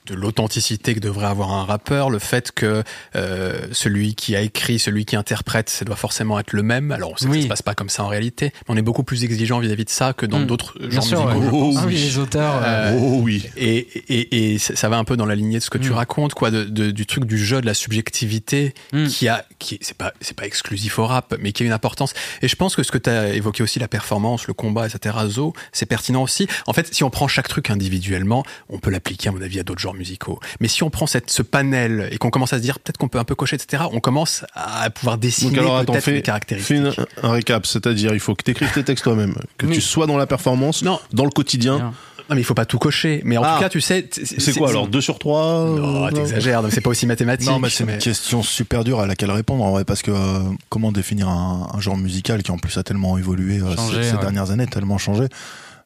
de 0.07 0.15
l'authenticité 0.15 0.95
que 0.95 1.01
devrait 1.01 1.27
avoir 1.27 1.53
un 1.53 1.65
rappeur, 1.65 2.11
le 2.11 2.19
fait 2.19 2.51
que 2.53 2.83
euh, 3.15 3.61
celui 3.73 4.15
qui 4.15 4.35
a 4.35 4.41
écrit, 4.41 4.79
celui 4.79 5.05
qui 5.05 5.15
interprète, 5.17 5.71
ça 5.71 5.85
doit 5.85 5.97
forcément 5.97 6.39
être 6.41 6.53
le 6.53 6.63
même. 6.63 6.91
Alors 6.91 7.13
on 7.13 7.17
sait 7.17 7.27
que 7.29 7.35
ça 7.37 7.43
se 7.43 7.47
passe 7.47 7.63
pas 7.63 7.75
comme 7.75 7.89
ça 7.89 8.03
en 8.05 8.09
réalité, 8.09 8.53
mais 8.69 8.75
on 8.75 8.77
est 8.77 8.83
beaucoup 8.83 9.05
plus 9.05 9.23
exigeant 9.25 9.61
vis-à-vis 9.61 9.85
de 9.85 9.91
ça 9.91 10.13
que 10.13 10.27
dans 10.27 10.41
Mm. 10.41 10.47
d'autres 10.47 10.75
genres 10.91 11.05
sûr. 11.05 11.25
musicaux. 11.35 11.49
Oh, 11.57 11.71
oh, 11.73 11.79
Ah 11.79 11.85
oui, 11.87 11.95
les 11.95 12.19
auteurs. 12.19 12.57
euh, 12.65 12.93
Euh, 12.93 12.99
oh 13.01 13.21
oui. 13.23 13.47
Et, 13.57 13.77
et, 14.09 14.55
et 14.55 14.59
ça 14.59 14.89
va 14.89 14.97
un 14.99 15.05
peu 15.05 15.17
dans 15.17 15.27
la 15.27 15.35
lignée 15.37 15.59
de 15.59 15.63
ce 15.63 15.71
que 15.71 15.79
tu 15.79 15.91
Mm. 15.91 15.95
racontes, 15.95 16.35
quoi, 16.35 16.51
de, 16.51 16.65
de- 16.65 16.91
du 16.91 17.07
truc 17.07 17.25
du 17.25 17.39
jeu, 17.39 17.61
de 17.61 17.67
la 17.67 17.75
subjectivité, 17.75 18.75
Mm. 18.93 19.07
qui 19.07 19.29
a, 19.29 19.45
qui 19.59 19.79
c'est 19.83 19.97
pas, 19.97 20.13
c'est 20.21 20.37
pas 20.37 20.47
exclusif 20.47 20.99
au 20.99 21.07
rap, 21.07 21.35
mais 21.41 21.53
qui 21.53 21.63
a 21.63 21.67
une 21.67 21.73
importance. 21.73 22.13
Et 22.43 22.49
je 22.49 22.57
pense 22.57 22.75
que 22.77 22.83
ce 22.83 22.91
que 22.91 22.99
tu 22.99 23.09
as 23.11 23.29
évoqué 23.35 23.63
aussi, 23.63 23.79
la 23.79 23.89
performance, 23.89 24.47
le 24.49 24.55
combat, 24.55 24.87
etc., 24.89 25.17
Zo, 25.29 25.53
c'est 25.73 25.87
pertinent 25.87 26.23
aussi. 26.23 26.49
En 26.67 26.73
fait, 26.73 26.93
si 26.93 27.05
on 27.05 27.11
prend 27.11 27.29
chaque 27.29 27.49
truc 27.49 27.71
individuellement, 27.71 28.45
on 28.69 28.79
peut 28.79 28.91
l'appliquer, 28.91 29.29
à 29.29 29.33
mon 29.33 29.41
avis, 29.43 29.61
à 29.61 29.63
d'autres 29.63 29.81
genres 29.81 29.92
musicaux. 29.95 30.39
Mais 30.61 30.69
si 30.69 30.83
on 30.83 30.91
prend 30.91 31.07
cette, 31.07 31.31
ce 31.31 31.43
panel 31.43 32.09
et 32.13 32.19
qu'on 32.19 32.31
commence 32.31 32.53
à 32.53 32.59
se 32.59 32.63
dire 32.63 32.79
peut-être 32.79 32.97
qu'on 32.99 33.09
peut 33.09 33.19
un 33.19 33.25
peu 33.25 33.35
cocher, 33.35 33.57
etc., 33.57 33.85
on 33.93 34.01
commence 34.01 34.45
à 34.55 34.91
pouvoir 34.91 35.19
dessiner 35.19 35.51
Donc 35.53 35.61
alors 35.61 35.77
attends, 35.79 35.93
peut-être 35.93 36.05
fais, 36.05 36.11
les 36.13 36.17
fais 36.19 36.23
caractéristiques. 36.23 36.77
une- 36.77 36.93
un 37.23 37.31
récap, 37.31 37.67
c'est-à-dire 37.67 38.15
il 38.15 38.21
faut 38.21 38.35
que 38.35 38.43
tu 38.43 38.51
écrives 38.53 38.73
tes 38.73 38.85
textes 38.85 39.05
toi-même, 39.05 39.35
que 39.59 39.67
Oui. 39.67 39.73
tu 39.75 39.81
sois 39.81 40.07
dans 40.07 40.17
la 40.17 40.27
performance, 40.27 40.83
Non. 40.83 40.99
dans 41.13 41.25
le 41.25 41.31
quotidien. 41.31 41.93
Non, 42.31 42.37
mais 42.37 42.41
il 42.41 42.45
faut 42.45 42.55
pas 42.55 42.65
tout 42.67 42.79
cocher. 42.79 43.21
Mais 43.25 43.37
en 43.37 43.43
Ah. 43.43 43.55
tout 43.57 43.61
cas, 43.63 43.69
tu 43.69 43.81
sais, 43.81 44.09
C'est 44.13 44.55
quoi 44.57 44.71
alors 44.71 44.87
2 44.87 45.01
sur 45.01 45.19
3 45.19 45.67
Non, 45.67 46.09
t'exagères, 46.09 46.63
c'est 46.71 46.81
pas 46.81 46.91
aussi 46.91 47.05
mathématique. 47.07 47.49
Non, 47.49 47.59
mais 47.59 47.69
c'est 47.69 47.85
mais- 47.85 47.95
une 47.95 47.99
question 47.99 48.43
super 48.45 48.85
dure 48.85 49.01
à 49.01 49.07
laquelle 49.07 49.31
répondre 49.33 49.65
en 49.65 49.73
vrai, 49.73 49.85
parce 49.85 50.03
que 50.03 50.13
euh, 50.13 50.39
comment 50.69 50.93
définir 50.93 51.29
un, 51.29 51.69
un 51.75 51.81
genre 51.81 51.97
musical 51.97 52.43
qui 52.45 52.53
en 52.53 52.59
plus 52.59 52.79
a 52.79 52.85
tellement 52.85 53.19
évolué 53.19 53.61
euh, 53.61 53.75
Changé, 53.75 54.05
ces, 54.05 54.17
dernières 54.19 54.51
années, 54.53 54.67
tellement 54.69 54.99
changé. 54.99 55.25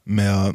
Mais 0.05 0.27
euh, 0.27 0.53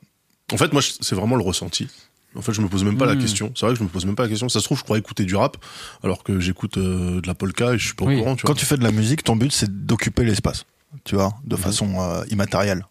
En 0.53 0.57
fait, 0.57 0.71
moi, 0.71 0.81
c'est 0.83 1.15
vraiment 1.15 1.35
le 1.35 1.43
ressenti. 1.43 1.87
En 2.35 2.41
fait, 2.41 2.53
je 2.53 2.61
me 2.61 2.67
pose 2.69 2.83
même 2.85 2.97
pas 2.97 3.05
la 3.05 3.15
Hmm. 3.15 3.19
question. 3.19 3.51
C'est 3.55 3.65
vrai 3.65 3.73
que 3.73 3.79
je 3.79 3.83
me 3.83 3.89
pose 3.89 4.05
même 4.05 4.15
pas 4.15 4.23
la 4.23 4.29
question. 4.29 4.47
Ça 4.47 4.59
se 4.59 4.65
trouve, 4.65 4.77
je 4.77 4.83
crois 4.83 4.97
écouter 4.97 5.25
du 5.25 5.35
rap, 5.35 5.57
alors 6.03 6.23
que 6.23 6.39
j'écoute 6.39 6.77
euh, 6.77 7.19
de 7.21 7.27
la 7.27 7.33
polka 7.35 7.73
et 7.73 7.77
je 7.77 7.85
suis 7.87 7.93
pas 7.95 8.05
Oui. 8.05 8.15
au 8.15 8.19
courant. 8.19 8.35
Tu 8.35 8.43
Quand 8.45 8.53
vois. 8.53 8.59
tu 8.59 8.65
fais 8.65 8.77
de 8.77 8.83
la 8.83 8.91
musique, 8.91 9.23
ton 9.23 9.35
but 9.35 9.51
c'est 9.51 9.85
d'occuper 9.85 10.23
l'espace, 10.23 10.65
tu 11.03 11.15
vois, 11.15 11.33
de 11.43 11.55
façon 11.57 11.99
euh, 11.99 12.23
immatérielle. 12.29 12.85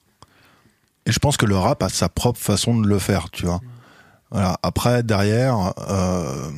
Et 1.06 1.12
je 1.12 1.18
pense 1.18 1.36
que 1.38 1.46
le 1.46 1.56
rap 1.56 1.82
a 1.82 1.88
sa 1.88 2.08
propre 2.10 2.38
façon 2.38 2.78
de 2.78 2.86
le 2.86 2.98
faire, 2.98 3.30
tu 3.30 3.46
vois. 3.46 3.60
Voilà. 4.30 4.58
Après, 4.62 5.02
derrière, 5.02 5.72
euh, 5.88 6.50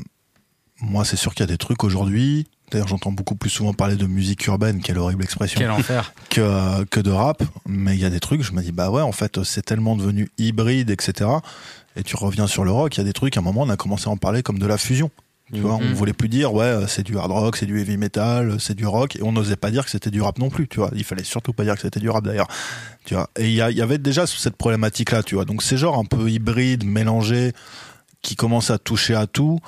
moi 0.81 1.05
c'est 1.05 1.17
sûr 1.17 1.35
qu'il 1.35 1.41
y 1.47 1.49
a 1.49 1.53
des 1.53 1.59
trucs 1.59 1.85
aujourd'hui. 1.85 2.47
D'ailleurs, 2.73 2.89
j'entends 2.89 3.13
beaucoup 3.13 3.35
plus 3.35 3.51
souvent 3.51 3.75
parler 3.75 3.97
de 3.97 4.07
musique 4.07 4.47
urbaine, 4.47 4.81
quelle 4.81 4.97
horrible 4.99 5.23
expression, 5.23 5.61
Quel 5.61 5.71
enfer. 5.71 6.13
que, 6.31 6.85
que 6.85 7.01
de 7.01 7.11
rap. 7.11 7.43
Mais 7.67 7.95
il 7.95 8.01
y 8.01 8.07
a 8.07 8.11
des 8.11 8.19
trucs, 8.21 8.43
je 8.43 8.53
me 8.53 8.63
dis, 8.63 8.73
bah 8.73 8.91
ouais, 8.91 9.03
en 9.03 9.13
fait, 9.13 9.43
c'est 9.45 9.61
tellement 9.63 9.95
devenu 9.95 10.31
hybride, 10.39 10.89
etc. 10.89 11.29
Et 11.97 12.03
tu 12.03 12.17
reviens 12.17 12.47
sur 12.47 12.65
le 12.65 12.71
rock, 12.71 12.97
il 12.97 12.99
y 12.99 13.01
a 13.03 13.05
des 13.05 13.13
trucs, 13.13 13.37
à 13.37 13.41
un 13.41 13.43
moment, 13.43 13.63
on 13.63 13.69
a 13.69 13.77
commencé 13.77 14.09
à 14.09 14.11
en 14.11 14.17
parler 14.17 14.43
comme 14.43 14.59
de 14.59 14.67
la 14.67 14.79
fusion. 14.79 15.11
Tu 15.53 15.61
vois, 15.61 15.75
on 15.75 15.81
Mhm. 15.83 15.93
voulait 15.93 16.15
plus 16.15 16.31
dire, 16.31 16.55
ouais, 16.55 16.85
c'est 16.89 17.03
du 17.03 17.19
hard 17.19 17.31
rock, 17.31 17.57
c'est 17.57 17.67
du 17.67 17.79
heavy 17.79 17.99
metal, 17.99 18.59
c'est 18.59 18.75
du 18.75 18.87
rock, 18.87 19.17
et 19.17 19.23
on 19.23 19.33
n'osait 19.33 19.57
pas 19.57 19.71
dire 19.71 19.85
que 19.85 19.91
c'était 19.91 20.11
du 20.11 20.23
rap 20.23 20.39
non 20.39 20.49
plus, 20.49 20.67
tu 20.67 20.79
vois. 20.81 20.91
Il 20.95 21.05
fallait 21.05 21.25
surtout 21.25 21.53
pas 21.53 21.65
dire 21.65 21.75
que 21.75 21.83
c'était 21.83 22.01
du 22.01 22.09
rap 22.09 22.25
d'ailleurs, 22.25 22.49
tu 23.05 23.13
vois. 23.15 23.29
Et 23.37 23.49
il 23.49 23.53
y, 23.53 23.61
avait 23.61 23.99
déjà 23.99 24.27
cette 24.27 24.57
problématique-là, 24.57 25.23
tu 25.23 25.35
vois. 25.35 25.45
Donc 25.45 25.63
ces 25.63 25.77
genres 25.77 25.99
un 25.99 26.07
peu 26.07 26.31
hybrides, 26.31 26.85
mélangés, 26.87 27.53
qui 28.23 28.35
commencent 28.35 28.71
à 28.71 28.79
toucher 28.79 29.15
à 29.15 29.27
tout. 29.27 29.59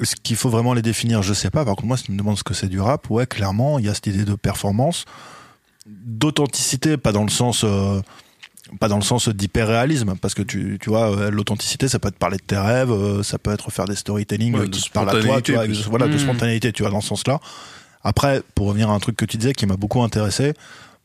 Est-ce 0.00 0.16
qu'il 0.16 0.34
faut 0.34 0.48
vraiment 0.50 0.74
les 0.74 0.82
définir? 0.82 1.22
Je 1.22 1.34
sais 1.34 1.50
pas. 1.50 1.64
Par 1.64 1.76
contre, 1.76 1.86
moi, 1.86 1.96
si 1.96 2.04
tu 2.04 2.12
me 2.12 2.18
demandes 2.18 2.38
ce 2.38 2.42
que 2.42 2.54
c'est 2.54 2.66
du 2.68 2.80
rap, 2.80 3.08
ouais, 3.10 3.26
clairement, 3.28 3.78
il 3.78 3.84
y 3.84 3.88
a 3.88 3.94
cette 3.94 4.08
idée 4.08 4.24
de 4.24 4.34
performance, 4.34 5.04
d'authenticité, 5.86 6.96
pas 6.96 7.12
dans 7.12 7.22
le 7.22 7.30
sens. 7.30 7.62
euh, 7.62 8.00
pas 8.80 8.88
dans 8.88 8.96
le 8.96 9.02
sens 9.02 9.28
d'hyperréalisme, 9.28 10.14
parce 10.20 10.34
que 10.34 10.42
tu, 10.42 10.78
tu 10.80 10.90
vois, 10.90 11.10
euh, 11.16 11.30
l'authenticité, 11.30 11.88
ça 11.88 11.98
peut 11.98 12.08
être 12.08 12.18
parler 12.18 12.36
de 12.38 12.42
tes 12.42 12.56
rêves, 12.56 12.90
euh, 12.90 13.22
ça 13.22 13.38
peut 13.38 13.52
être 13.52 13.70
faire 13.70 13.84
des 13.86 13.94
storytelling 13.96 14.54
Ouais, 14.54 14.68
de 14.68 14.76
à 14.98 15.20
toi, 15.22 15.40
tu 15.42 15.52
vois, 15.54 15.64
plus. 15.64 15.86
voilà, 15.88 16.06
de 16.08 16.14
Mm. 16.14 16.18
spontanéité, 16.18 16.72
tu 16.72 16.82
vois, 16.82 16.90
dans 16.90 17.00
ce 17.00 17.08
sens-là. 17.08 17.40
Après, 18.02 18.42
pour 18.54 18.66
revenir 18.68 18.90
à 18.90 18.94
un 18.94 18.98
truc 19.00 19.16
que 19.16 19.24
tu 19.24 19.36
disais 19.36 19.52
qui 19.54 19.66
m'a 19.66 19.76
beaucoup 19.76 20.02
intéressé, 20.02 20.52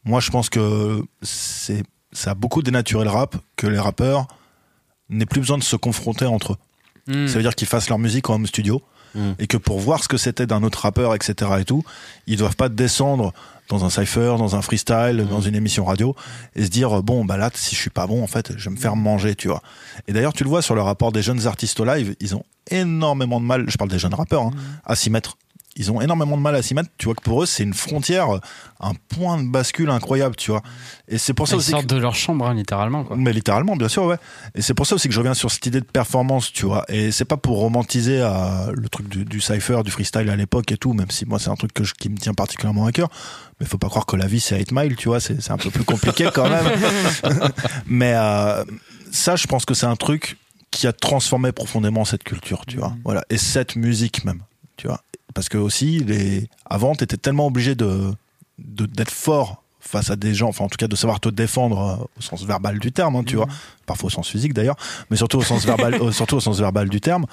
moi 0.04 0.20
je 0.20 0.30
pense 0.32 0.50
que 0.50 1.02
c'est 1.22 1.84
ça 2.12 2.32
a 2.32 2.34
beaucoup 2.36 2.62
dénaturé 2.64 3.04
le 3.06 3.12
rap 3.12 3.36
que 3.56 3.68
les 3.68 3.78
rappeurs 3.80 4.28
n'aient 5.10 5.26
plus 5.28 5.42
besoin 5.42 5.58
de 5.58 5.64
se 5.64 5.76
confronter 5.76 6.26
entre 6.26 6.54
eux. 6.54 6.58
Hmm. 7.14 7.28
Ça 7.28 7.36
veut 7.36 7.42
dire 7.44 7.56
qu'ils 7.56 7.68
fassent 7.68 7.88
leur 7.90 8.00
musique 8.00 8.30
en 8.30 8.36
home 8.36 8.48
studio 8.48 8.82
Mm. 9.16 9.32
et 9.40 9.48
que 9.48 9.58
pour 9.58 9.80
voir 9.80 10.04
ce 10.04 10.08
que 10.08 10.18
c'était 10.18 10.46
d'un 10.46 10.62
autre 10.62 10.82
rappeur, 10.84 11.16
etc. 11.16 11.34
et 11.60 11.66
tout, 11.66 11.84
ils 12.28 12.38
doivent 12.38 12.56
pas 12.56 12.70
descendre 12.70 13.34
dans 13.70 13.86
un 13.86 13.90
cypher, 13.90 14.36
dans 14.38 14.56
un 14.56 14.62
freestyle, 14.62 15.26
dans 15.30 15.42
une 15.42 15.56
émission 15.56 15.86
radio 15.86 16.16
et 16.56 16.66
se 16.66 16.70
dire 16.70 17.02
bon 17.04 17.24
bah 17.24 17.38
là 17.38 17.50
si 17.54 17.76
je 17.76 17.80
suis 17.80 17.90
pas 17.90 18.08
bon 18.08 18.24
en 18.24 18.28
fait 18.28 18.52
je 18.58 18.70
vais 18.70 18.76
me 18.76 18.80
faire 18.80 18.96
manger 18.96 19.36
tu 19.36 19.48
vois. 19.48 19.62
Et 20.08 20.14
d'ailleurs 20.14 20.34
tu 20.34 20.44
le 20.44 20.50
vois 20.50 20.62
sur 20.62 20.76
le 20.76 20.82
rapport 20.82 21.12
des 21.12 21.22
jeunes 21.22 21.48
artistes 21.48 21.80
au 21.80 21.86
live, 21.86 22.16
ils 22.20 22.36
ont 22.36 22.44
énormément 22.70 23.40
de 23.40 23.46
mal, 23.46 23.66
je 23.70 23.78
parle 23.78 23.90
des 23.90 24.00
jeunes 24.00 24.14
rappeurs, 24.14 24.44
hein, 24.44 24.52
à 24.86 24.96
s'y 24.96 25.10
mettre. 25.10 25.38
Ils 25.76 25.92
ont 25.92 26.02
énormément 26.02 26.36
de 26.36 26.42
mal 26.42 26.56
à 26.56 26.62
s'y 26.62 26.74
mettre. 26.74 26.90
Tu 26.98 27.06
vois 27.06 27.16
que 27.16 27.22
pour 27.22 27.42
eux 27.44 27.46
c'est 27.46 27.64
une 27.64 27.74
frontière, 27.74 28.28
un 28.82 28.94
point 29.08 29.42
de 29.42 29.48
bascule 29.48 29.90
incroyable, 29.92 30.36
tu 30.36 30.52
vois. 30.52 30.62
Et 31.08 31.18
c'est 31.18 31.34
pour 31.34 31.48
ça 31.48 31.56
Ils 31.56 31.60
aussi. 31.60 31.72
sortent 31.72 31.86
que- 31.88 31.94
de 31.96 32.00
leur 32.00 32.16
chambre, 32.16 32.46
hein, 32.48 32.54
littéralement. 32.54 33.04
Quoi. 33.06 33.16
mais 33.18 33.32
littéralement, 33.32 33.76
bien 33.78 33.88
sûr, 33.88 34.04
ouais. 34.06 34.18
Et 34.56 34.62
c'est 34.62 34.74
pour 34.74 34.86
ça 34.88 34.96
aussi 34.96 35.08
que 35.08 35.14
je 35.14 35.20
reviens 35.20 35.34
sur 35.36 35.50
cette 35.52 35.66
idée 35.66 35.80
de 35.80 35.86
performance, 35.86 36.52
tu 36.52 36.66
vois. 36.66 36.84
Et 36.90 37.12
c'est 37.12 37.24
pas 37.26 37.38
pour 37.38 37.58
romantiser 37.60 38.20
euh, 38.22 38.72
le 38.74 38.90
truc 38.90 39.08
du, 39.08 39.24
du 39.26 39.40
cypher, 39.40 39.82
du 39.86 39.92
freestyle 39.92 40.30
à 40.30 40.36
l'époque 40.36 40.72
et 40.72 40.78
tout, 40.78 40.94
même 40.94 41.12
si 41.12 41.26
moi 41.26 41.40
c'est 41.40 41.50
un 41.50 41.56
truc 41.56 41.72
que 41.74 41.84
je- 41.84 41.94
qui 41.94 42.10
me 42.10 42.18
tient 42.18 42.34
particulièrement 42.34 42.86
à 42.86 42.92
cœur. 42.92 43.08
Mais 43.60 43.66
faut 43.66 43.78
pas 43.78 43.90
croire 43.90 44.06
que 44.06 44.16
la 44.16 44.28
vie 44.28 44.40
c'est 44.40 44.58
8 44.58 44.72
Mile, 44.72 44.96
tu 44.96 45.08
vois. 45.08 45.20
C'est 45.20 45.42
c'est 45.42 45.52
un 45.52 45.58
peu 45.58 45.70
plus 45.70 45.84
compliqué 45.86 46.30
quand 46.34 46.50
même. 46.50 46.66
mais 47.86 48.14
euh, 48.16 48.64
ça, 49.12 49.36
je 49.36 49.48
pense 49.48 49.66
que 49.66 49.74
c'est 49.74 49.86
un 49.86 49.96
truc 49.96 50.38
qui 50.72 50.88
a 50.88 50.94
transformé 50.94 51.52
profondément 51.52 52.06
cette 52.06 52.24
culture, 52.24 52.66
tu 52.68 52.78
vois. 52.78 52.94
Voilà. 53.04 53.24
Et 53.30 53.38
cette 53.38 53.76
musique 53.76 54.24
même, 54.26 54.42
tu 54.78 54.88
vois. 54.88 55.02
Parce 55.34 55.50
que 55.50 55.58
aussi, 55.58 56.00
les... 56.00 56.50
avant, 56.66 56.96
t'étais 56.96 57.18
tellement 57.18 57.48
obligé 57.48 57.76
de 57.76 58.12
d'être 58.58 59.12
fort 59.12 59.64
face 59.80 60.10
à 60.10 60.16
des 60.16 60.34
gens, 60.34 60.50
enfin 60.50 60.66
en 60.66 60.68
tout 60.68 60.78
cas 60.78 60.88
de 60.88 60.96
savoir 60.96 61.20
te 61.20 61.30
défendre 61.30 61.80
euh, 61.80 62.06
au 62.18 62.22
sens 62.22 62.44
verbal 62.44 62.80
du 62.80 62.92
terme, 62.92 63.16
hein, 63.16 63.24
tu 63.26 63.38
vois, 63.38 63.48
parfois 63.86 64.08
au 64.08 64.10
sens 64.10 64.28
physique 64.28 64.54
d'ailleurs, 64.54 64.76
mais 65.10 65.18
surtout 65.18 65.38
au 65.38 65.44
sens 65.44 65.66
verbal, 65.66 65.96
euh, 66.02 66.12
surtout 66.12 66.36
au 66.36 66.40
sens 66.42 66.60
verbal 66.60 66.90
du 66.90 67.00
terme, 67.00 67.26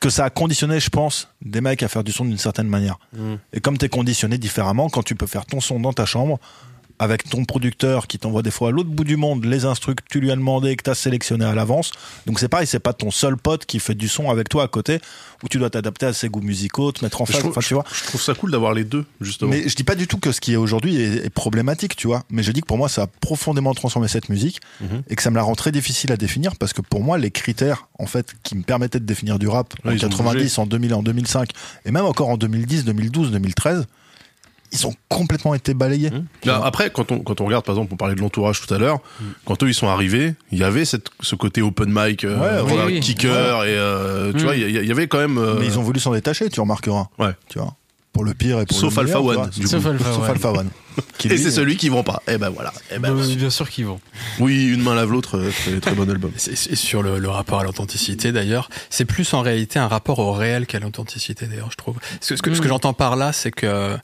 que 0.00 0.10
ça 0.10 0.24
a 0.24 0.30
conditionné, 0.30 0.80
je 0.80 0.90
pense, 0.90 1.28
des 1.42 1.60
mecs 1.60 1.82
à 1.82 1.88
faire 1.88 2.02
du 2.02 2.10
son 2.10 2.24
d'une 2.24 2.38
certaine 2.38 2.66
manière. 2.66 2.98
Mm. 3.12 3.34
Et 3.52 3.60
comme 3.60 3.78
t'es 3.78 3.88
conditionné 3.88 4.38
différemment, 4.38 4.88
quand 4.88 5.02
tu 5.02 5.14
peux 5.14 5.26
faire 5.26 5.46
ton 5.46 5.60
son 5.60 5.78
dans 5.78 5.92
ta 5.92 6.06
chambre, 6.06 6.40
avec 7.00 7.28
ton 7.28 7.44
producteur 7.46 8.06
qui 8.06 8.18
t'envoie 8.18 8.42
des 8.42 8.50
fois 8.50 8.68
à 8.68 8.70
l'autre 8.72 8.90
bout 8.90 9.04
du 9.04 9.16
monde 9.16 9.44
les 9.46 9.64
instrus 9.64 9.96
que 9.96 10.02
tu 10.08 10.20
lui 10.20 10.30
as 10.30 10.36
demandé 10.36 10.68
et 10.70 10.76
que 10.76 10.82
t'as 10.82 10.94
sélectionné 10.94 11.46
à 11.46 11.54
l'avance. 11.54 11.92
Donc 12.26 12.38
c'est 12.38 12.48
pareil, 12.48 12.66
c'est 12.66 12.78
pas 12.78 12.92
ton 12.92 13.10
seul 13.10 13.36
pote 13.38 13.64
qui 13.64 13.80
fait 13.80 13.94
du 13.94 14.06
son 14.06 14.30
avec 14.30 14.50
toi 14.50 14.64
à 14.64 14.68
côté, 14.68 15.00
où 15.42 15.48
tu 15.48 15.58
dois 15.58 15.70
t'adapter 15.70 16.04
à 16.06 16.12
ses 16.12 16.28
goûts 16.28 16.42
musicaux, 16.42 16.92
te 16.92 17.02
mettre 17.02 17.22
en 17.22 17.24
Je 17.24 17.32
face, 17.32 17.40
trouve, 17.40 17.52
enfin 17.52 17.62
tu 17.66 17.72
vois. 17.72 17.84
je 17.90 18.04
trouve 18.04 18.20
ça 18.20 18.34
cool 18.34 18.50
d'avoir 18.50 18.74
les 18.74 18.84
deux, 18.84 19.06
justement. 19.22 19.50
Mais 19.50 19.66
je 19.66 19.74
dis 19.74 19.82
pas 19.84 19.94
du 19.94 20.06
tout 20.06 20.18
que 20.18 20.30
ce 20.30 20.42
qui 20.42 20.52
est 20.52 20.56
aujourd'hui 20.56 21.00
est, 21.00 21.24
est 21.24 21.30
problématique, 21.30 21.96
tu 21.96 22.06
vois. 22.06 22.22
Mais 22.30 22.42
je 22.42 22.52
dis 22.52 22.60
que 22.60 22.66
pour 22.66 22.76
moi, 22.76 22.90
ça 22.90 23.02
a 23.04 23.06
profondément 23.06 23.72
transformé 23.72 24.06
cette 24.06 24.28
musique 24.28 24.60
Mhm. 24.82 25.02
et 25.08 25.16
que 25.16 25.22
ça 25.22 25.30
me 25.30 25.36
la 25.36 25.42
rend 25.42 25.54
très 25.54 25.72
difficile 25.72 26.12
à 26.12 26.18
définir 26.18 26.54
parce 26.56 26.74
que 26.74 26.82
pour 26.82 27.02
moi, 27.02 27.16
les 27.16 27.30
critères, 27.30 27.88
en 27.98 28.06
fait, 28.06 28.34
qui 28.42 28.54
me 28.56 28.62
permettaient 28.62 29.00
de 29.00 29.06
définir 29.06 29.38
du 29.38 29.48
rap 29.48 29.72
en 29.86 29.90
ils 29.90 30.04
ont 30.04 30.08
90, 30.10 30.58
en 30.58 30.66
2000, 30.66 30.92
en 30.92 31.02
2005 31.02 31.50
et 31.86 31.90
même 31.92 32.04
encore 32.04 32.28
en 32.28 32.36
2010, 32.36 32.84
2012, 32.84 33.30
2013, 33.30 33.86
ils 34.72 34.86
ont 34.86 34.94
complètement 35.08 35.54
été 35.54 35.74
balayés. 35.74 36.10
Là, 36.44 36.60
après, 36.64 36.90
quand 36.90 37.10
on, 37.12 37.18
quand 37.20 37.40
on 37.40 37.46
regarde, 37.46 37.64
par 37.64 37.74
exemple, 37.74 37.92
on 37.92 37.96
parlait 37.96 38.14
de 38.14 38.20
l'entourage 38.20 38.60
tout 38.64 38.72
à 38.72 38.78
l'heure, 38.78 38.98
quand 39.44 39.62
eux 39.62 39.68
ils 39.68 39.74
sont 39.74 39.88
arrivés, 39.88 40.34
il 40.52 40.58
y 40.58 40.64
avait 40.64 40.84
cette, 40.84 41.08
ce 41.20 41.34
côté 41.34 41.60
open 41.62 41.88
mic, 41.92 42.24
euh, 42.24 42.38
Ouais, 42.38 42.62
voilà, 42.68 42.86
oui, 42.86 42.94
oui. 42.94 43.00
kicker, 43.00 43.64
et 43.64 43.76
euh, 43.76 44.32
tu 44.32 44.44
vois, 44.44 44.54
il 44.56 44.70
y, 44.86 44.90
avait 44.92 45.08
quand 45.08 45.18
même. 45.18 45.38
euh, 45.38 45.56
Mais 45.58 45.66
ils 45.66 45.78
ont 45.78 45.82
voulu 45.82 45.98
s'en 46.00 46.12
détacher, 46.12 46.48
tu 46.48 46.60
remarqueras. 46.60 47.08
Ouais. 47.18 47.32
Tu 47.48 47.58
vois. 47.58 47.74
Pour 48.12 48.24
le 48.24 48.34
pire 48.34 48.58
et 48.60 48.66
pour 48.66 48.76
Sauf 48.76 48.96
le 48.96 49.04
meilleur. 49.04 49.18
Alpha 49.28 49.40
One, 49.42 49.52
Sauf 49.52 49.82
coup. 49.82 49.88
Alpha 49.88 50.04
Sauf 50.04 50.18
One. 50.24 50.30
Alpha 50.30 50.50
One. 50.52 50.68
Et 51.24 51.36
c'est 51.36 51.50
celui 51.50 51.76
qui 51.76 51.88
vend 51.88 52.02
pas. 52.02 52.22
Eh 52.28 52.38
ben 52.38 52.50
voilà. 52.50 52.72
Eh 52.94 52.98
ben, 52.98 53.14
Bah, 53.14 53.22
bien 53.36 53.50
sûr 53.50 53.68
qu'ils 53.70 53.86
vont. 53.86 54.00
oui, 54.38 54.68
une 54.68 54.82
main 54.82 54.94
lave 54.94 55.10
l'autre, 55.10 55.36
euh, 55.38 55.50
très, 55.50 55.80
très 55.80 55.94
bon 55.94 56.08
album. 56.10 56.32
C'est- 56.36 56.56
c'est 56.56 56.74
sur 56.76 57.02
le, 57.02 57.18
le 57.18 57.28
rapport 57.28 57.60
à 57.60 57.64
l'authenticité 57.64 58.32
d'ailleurs, 58.32 58.68
c'est 58.90 59.04
plus 59.04 59.32
en 59.34 59.42
réalité 59.42 59.78
un 59.78 59.88
rapport 59.88 60.18
au 60.18 60.32
réel 60.32 60.66
qu'à 60.66 60.78
l'authenticité 60.78 61.46
d'ailleurs, 61.46 61.70
je 61.70 61.76
trouve. 61.76 61.96
Ce, 62.20 62.36
ce 62.36 62.42
que, 62.42 62.54
ce 62.54 62.60
que 62.60 62.66
Mm. 62.66 62.68
j'entends 62.70 62.92
par 62.92 63.16
là, 63.16 63.32
c'est 63.32 63.50
que, 63.50 63.66
euh, 63.66 63.96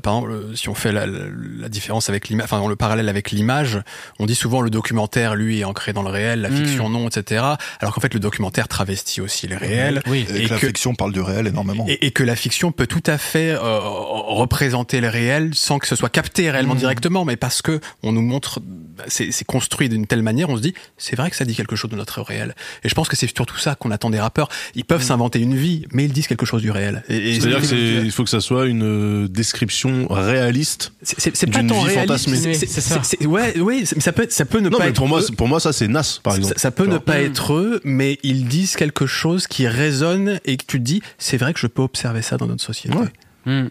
par 0.00 0.14
exemple, 0.18 0.30
euh, 0.32 0.54
si 0.56 0.68
on 0.68 0.74
fait 0.74 0.92
la, 0.92 1.06
la- 1.06 1.18
la 1.60 1.68
différence 1.68 2.08
avec 2.08 2.28
l'image, 2.28 2.44
enfin 2.50 2.66
le 2.68 2.76
parallèle 2.76 3.08
avec 3.08 3.30
l'image, 3.30 3.78
on 4.18 4.26
dit 4.26 4.34
souvent 4.34 4.60
le 4.60 4.70
documentaire, 4.70 5.34
lui, 5.34 5.60
est 5.60 5.64
ancré 5.64 5.92
dans 5.92 6.02
le 6.02 6.10
réel, 6.10 6.40
la 6.42 6.50
Mm. 6.50 6.56
fiction 6.56 6.88
non, 6.88 7.08
etc. 7.08 7.44
Alors 7.80 7.94
qu'en 7.94 8.00
fait, 8.00 8.14
le 8.14 8.20
documentaire 8.20 8.68
travestit 8.68 9.20
aussi 9.20 9.46
le 9.48 9.56
réel. 9.56 10.02
Oui. 10.06 10.26
Et, 10.34 10.42
Et 10.42 10.44
que 10.46 10.50
la 10.54 10.58
que- 10.60 10.66
fiction 10.66 10.94
parle 10.94 11.12
du 11.12 11.20
réel 11.20 11.46
énormément. 11.46 11.84
Et, 11.88 12.06
et 12.06 12.10
que 12.10 12.22
la 12.22 12.36
fiction 12.36 12.72
peut 12.72 12.86
tout 12.86 13.02
à 13.06 13.18
fait 13.18 13.50
euh, 13.50 13.78
représenter 13.82 15.00
le 15.00 15.08
réel 15.08 15.50
sans 15.54 15.78
que 15.78 15.86
ce 15.86 15.96
soit 15.96 16.08
capté 16.08 16.39
réellement 16.48 16.74
Mhm. 16.74 16.78
directement, 16.80 17.24
mais 17.24 17.34
parce 17.36 17.60
que 17.60 17.80
on 18.04 18.12
nous 18.12 18.22
montre, 18.22 18.60
c'est 19.08 19.32
construit 19.44 19.88
d'une 19.88 20.06
telle 20.06 20.22
manière, 20.22 20.48
on 20.48 20.56
se 20.56 20.62
dit, 20.62 20.74
c'est 20.96 21.16
vrai 21.16 21.28
que 21.28 21.34
ça 21.36 21.44
dit 21.44 21.56
quelque 21.56 21.74
chose 21.74 21.90
de 21.90 21.96
notre 21.96 22.22
réel. 22.22 22.54
Et 22.84 22.88
je 22.88 22.94
pense 22.94 23.08
que 23.08 23.16
c'est 23.16 23.26
surtout 23.34 23.58
ça 23.58 23.74
qu'on 23.74 23.90
attend 23.90 24.10
des 24.10 24.20
rappeurs. 24.20 24.48
Ils 24.76 24.84
peuvent 24.84 25.02
s'inventer 25.02 25.40
une 25.40 25.56
vie, 25.56 25.86
mais 25.92 26.04
ils 26.04 26.12
disent 26.12 26.28
quelque 26.28 26.46
chose 26.46 26.62
du 26.62 26.70
réel. 26.70 27.02
Et, 27.08 27.32
et 27.32 27.40
C'est-à-dire 27.40 27.64
c'est- 27.64 27.74
qu'il 28.02 28.12
faut 28.12 28.22
que 28.22 28.30
ça 28.30 28.40
soit 28.40 28.66
une 28.66 28.84
euh, 28.84 29.28
description 29.28 30.06
réaliste. 30.08 30.92
c'est- 31.02 31.46
pas 31.50 31.62
tant 31.64 31.82
vie 31.82 31.90
réaliste. 31.90 31.98
fantasmée. 32.28 32.54
c'est- 32.54 33.26
Ouais, 33.26 33.58
oui, 33.58 33.84
mais 33.96 34.00
ça 34.00 34.12
peut, 34.12 34.26
ça 34.30 34.44
peut 34.44 34.60
ne 34.60 34.68
Non, 34.68 34.78
pas 34.78 34.84
mais 34.84 34.90
être 34.90 34.96
pour 34.96 35.08
moi, 35.08 35.20
pour 35.36 35.48
moi, 35.48 35.58
ça 35.58 35.72
c'est 35.72 35.88
Nas, 35.88 36.20
par 36.22 36.36
exemple. 36.36 36.54
Ça, 36.54 36.60
ça 36.60 36.70
peut 36.70 36.86
ne 36.86 36.98
pas 36.98 37.18
Mm. 37.20 37.24
être 37.24 37.54
eux, 37.54 37.80
mais 37.84 38.18
ils 38.22 38.46
disent 38.46 38.76
quelque 38.76 39.06
chose 39.06 39.46
qui 39.48 39.66
résonne 39.66 40.38
et 40.44 40.56
que 40.56 40.64
tu 40.66 40.78
te 40.78 40.82
dis, 40.84 41.02
c'est 41.18 41.36
vrai 41.36 41.52
que 41.52 41.58
je 41.58 41.66
peux 41.66 41.82
observer 41.82 42.22
ça 42.22 42.36
dans 42.36 42.46
notre 42.46 42.62
société. 42.62 42.96
Ouais. 42.96 43.08
Hmm. 43.46 43.68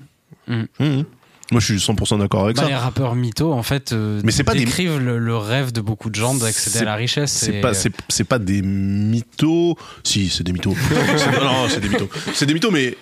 Mhm. 0.47 1.05
Moi, 1.51 1.59
je 1.59 1.65
suis 1.65 1.77
100% 1.77 2.19
d'accord 2.19 2.43
avec 2.45 2.57
Bah, 2.57 2.65
les 2.65 2.73
ça. 2.73 2.79
rappeurs 2.79 3.15
mythos, 3.15 3.51
en 3.53 3.63
fait, 3.63 3.91
euh, 3.91 4.21
Mais 4.23 4.31
pas 4.43 4.53
des- 4.53 4.59
décrivent 4.65 4.99
le, 4.99 5.17
le 5.17 5.35
rêve 5.35 5.71
de 5.71 5.81
beaucoup 5.81 6.09
de 6.11 6.15
gens 6.15 6.35
d'accéder 6.35 6.79
à 6.79 6.83
la 6.85 6.95
richesse. 6.95 7.31
C'est 7.31 7.55
et, 7.55 7.61
pas, 7.61 7.69
euh, 7.69 7.73
c'est, 7.73 7.91
c'est 8.07 8.23
pas 8.23 8.37
des 8.37 8.61
mythos. 8.61 9.75
Si, 10.03 10.29
c'est 10.29 10.43
des 10.43 10.53
mythos. 10.53 10.75
C'est- 11.17 11.31
non, 11.39 11.45
non, 11.45 11.67
c'est 11.69 11.79
des 11.79 11.89
mythos. 11.89 12.09
C'est 12.35 12.45
des 12.45 12.53
mythos, 12.53 12.69
mais 12.71 12.95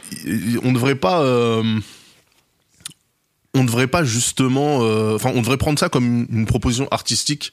on 0.64 0.72
devrait 0.72 0.96
pas. 0.96 1.22
euh, 1.24 1.80
on 3.54 3.64
devrait 3.64 3.88
pas 3.88 4.04
justement. 4.04 4.80
euh, 4.84 5.16
Enfin, 5.16 5.32
on 5.36 5.42
devrait 5.42 5.58
prendre 5.58 5.80
ça 5.80 5.90
comme 5.90 6.28
une 6.32 6.46
proposition 6.46 6.88
artistique, 6.92 7.52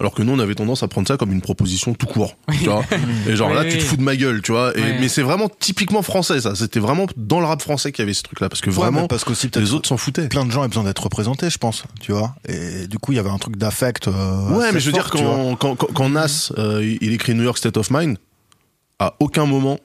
alors 0.00 0.14
que 0.14 0.22
nous, 0.22 0.32
on 0.32 0.38
avait 0.38 0.54
tendance 0.54 0.82
à 0.82 0.88
prendre 0.88 1.06
ça 1.08 1.16
comme 1.16 1.32
une 1.32 1.40
proposition 1.40 1.94
tout 1.94 2.06
court. 2.06 2.36
Tu 2.52 2.64
vois 2.64 2.84
Et 3.28 3.36
genre 3.36 3.48
Oui, 3.50 3.54
là, 3.56 3.62
oui, 3.62 3.70
tu 3.70 3.78
te 3.78 3.82
fous 3.84 3.96
de 3.96 4.02
ma 4.02 4.16
gueule, 4.16 4.42
tu 4.42 4.52
vois. 4.52 4.76
Et. 4.76 4.98
Mais 5.00 5.08
c'est 5.08 5.22
vraiment 5.22 5.48
typiquement 5.48 6.02
français, 6.02 6.40
ça. 6.40 6.54
C'était 6.54 6.80
vraiment 6.80 7.06
dans 7.16 7.40
le 7.40 7.46
rap 7.46 7.60
français 7.62 7.92
qu'il 7.92 8.02
y 8.02 8.06
avait 8.06 8.14
ce 8.14 8.22
truc-là, 8.22 8.48
parce 8.48 8.60
que 8.60 8.70
Ouais, 8.70 8.76
vraiment, 8.76 9.06
parce 9.06 9.24
qu'aussi 9.24 9.48
peut-être 9.48 9.64
les 9.64 9.72
autres 9.74 9.88
s'en 9.88 9.96
foutaient. 9.96 10.28
plein 10.28 10.44
de 10.44 10.50
gens 10.50 10.60
avaient 10.60 10.68
besoin 10.68 10.84
d'être 10.84 11.02
représentés, 11.02 11.50
je 11.50 11.58
pense, 11.58 11.84
tu 12.00 12.12
vois. 12.12 12.34
Et 12.48 12.86
du 12.86 12.98
coup, 12.98 13.12
il 13.12 13.16
y 13.16 13.18
avait 13.18 13.30
un 13.30 13.38
truc 13.38 13.56
d'affect. 13.56 14.08
euh, 14.08 14.48
Ouais, 14.56 14.72
mais 14.72 14.80
je 14.80 14.90
veux 14.90 14.96
fort, 14.96 15.10
dire, 15.10 15.10
quand, 15.10 15.56
quand, 15.56 15.76
quand, 15.76 15.92
quand 15.92 16.08
Nas, 16.08 16.50
euh, 16.58 16.80
il 16.84 16.98
il 17.00 17.12
écrit 17.12 17.34
New 17.34 17.44
York 17.44 17.58
State 17.58 17.76
of 17.76 17.90
Mind, 17.90 18.16
à 18.98 19.14
aucun 19.20 19.46
moment, 19.46 19.78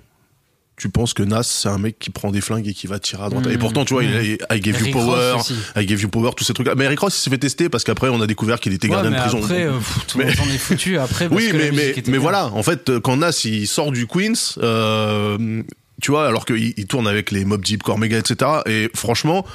tu 0.79 0.89
penses 0.89 1.13
que 1.13 1.21
Nas 1.21 1.43
c'est 1.43 1.69
un 1.69 1.77
mec 1.77 1.99
qui 1.99 2.09
prend 2.09 2.31
des 2.31 2.41
flingues 2.41 2.67
et 2.67 2.73
qui 2.73 2.87
va 2.87 2.97
tirer 2.97 3.23
à 3.23 3.29
droite. 3.29 3.45
Et 3.47 3.57
pourtant, 3.57 3.85
tu 3.85 3.93
vois, 3.93 4.03
il 4.03 4.39
a 4.49 4.55
I 4.55 4.59
gave 4.59 4.79
you 4.79 4.91
power. 4.91 5.35
I 5.75 5.85
gave 5.85 6.01
you 6.01 6.09
power, 6.09 6.31
tous 6.35 6.45
ces 6.45 6.53
trucs-là. 6.53 6.73
Mais 6.75 6.85
Eric 6.85 6.99
Ross, 6.99 7.15
il 7.17 7.21
s'est 7.21 7.29
fait 7.29 7.37
tester 7.37 7.69
parce 7.69 7.83
qu'après, 7.83 8.09
on 8.09 8.21
a 8.21 8.27
découvert 8.27 8.59
qu'il 8.59 8.73
était 8.73 8.87
Ouais, 8.87 8.93
gardien 8.93 9.11
mais 9.11 9.17
de 9.17 9.21
prison. 9.21 9.39
après, 9.43 9.65
euh, 9.65 9.73
pff, 9.77 10.07
tout 10.07 10.17
le 10.17 10.25
monde 10.25 10.33
s'en 10.35 10.45
est 10.45 10.57
foutu 10.57 10.97
après. 10.97 11.29
Parce 11.29 11.41
oui, 11.41 11.49
que 11.51 11.57
mais, 11.57 11.71
mais, 11.71 11.95
mais 12.07 12.17
voilà, 12.17 12.47
en 12.47 12.63
fait, 12.63 12.97
quand 12.99 13.17
Nas 13.17 13.41
il 13.43 13.67
sort 13.67 13.91
du 13.91 14.07
Queens, 14.07 14.55
euh, 14.63 15.61
tu 16.01 16.11
vois, 16.11 16.27
alors 16.27 16.45
qu'il 16.45 16.73
il 16.77 16.85
tourne 16.87 17.07
avec 17.07 17.31
les 17.31 17.43
Mob 17.45 17.63
Deep, 17.63 17.83
Cormega, 17.83 18.17
etc. 18.17 18.49
Et 18.65 18.89
franchement, 18.95 19.45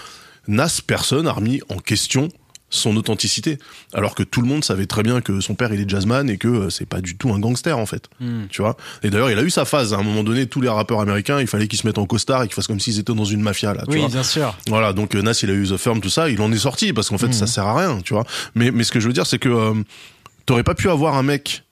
Nas, 0.47 0.81
personne 0.87 1.27
a 1.27 1.33
remis 1.33 1.63
en 1.71 1.79
question 1.79 2.29
son 2.75 2.97
authenticité. 2.97 3.59
Alors 3.93 4.15
que 4.15 4.23
tout 4.23 4.41
le 4.43 4.49
monde 4.49 4.65
savait 4.65 4.87
très 4.87 5.03
bien 5.03 5.21
que 5.21 5.41
son 5.41 5.55
père 5.55 5.73
il 5.73 5.81
est 5.81 5.89
jazzman 5.89 6.29
et 6.29 6.37
que 6.39 6.49
euh, 6.49 6.71
c'est 6.71 6.87
pas 6.87 7.01
du 7.01 7.17
tout 7.17 7.33
un 7.33 7.39
gangster 7.39 7.79
en 7.79 7.87
fait. 7.87 8.09
Hmm. 8.21 8.47
Tu 8.51 8.63
vois? 8.63 8.77
Et 9.03 9.11
d'ailleurs, 9.11 9.31
il 9.31 9.39
a 9.39 9.43
eu 9.43 9.51
sa 9.51 9.65
phase. 9.65 9.95
À 9.95 9.99
un 9.99 10.03
moment 10.03 10.25
donné, 10.25 10.47
tous 10.47 10.61
les 10.61 10.69
rappeurs 10.69 11.01
américains, 11.01 11.41
il 11.41 11.47
fallait 11.47 11.69
qu'ils 11.69 11.79
se 11.79 11.87
mettent 11.87 11.99
en 11.99 12.07
costard 12.07 12.43
et 12.43 12.47
qu'ils 12.47 12.55
fassent 12.55 12.67
comme 12.67 12.81
s'ils 12.81 12.99
étaient 12.99 13.15
dans 13.15 13.25
une 13.25 13.41
mafia 13.43 13.75
là. 13.75 13.85
Tu 13.87 13.93
Oui, 13.95 14.01
vois. 14.01 14.09
bien 14.09 14.23
sûr. 14.23 14.57
Voilà, 14.69 14.93
donc 14.93 15.15
euh, 15.15 15.23
Nas 15.23 15.39
il 15.43 15.51
a 15.51 15.55
eu 15.55 15.67
The 15.69 15.77
Firm, 15.77 16.01
tout 16.01 16.09
ça, 16.11 16.29
il 16.31 16.41
en 16.41 16.51
est 16.53 16.59
sorti 16.59 16.93
parce 16.93 17.09
qu'en 17.09 17.19
fait 17.19 17.33
ça 17.33 17.47
sert 17.47 17.67
à 17.67 17.79
rien, 17.79 18.01
tu 18.03 18.15
vois. 18.15 18.25
Mais, 18.55 18.71
mais 18.71 18.83
ce 18.85 18.93
que 18.93 19.01
je 19.01 19.07
veux 19.07 19.13
dire, 19.15 19.27
c'est 19.27 19.39
que 19.39 19.49
euh, 19.49 19.75
t'aurais 20.47 20.65
pas 20.65 20.75
pu 20.75 20.89
avoir 20.91 21.15
un 21.15 21.23
mec 21.23 21.63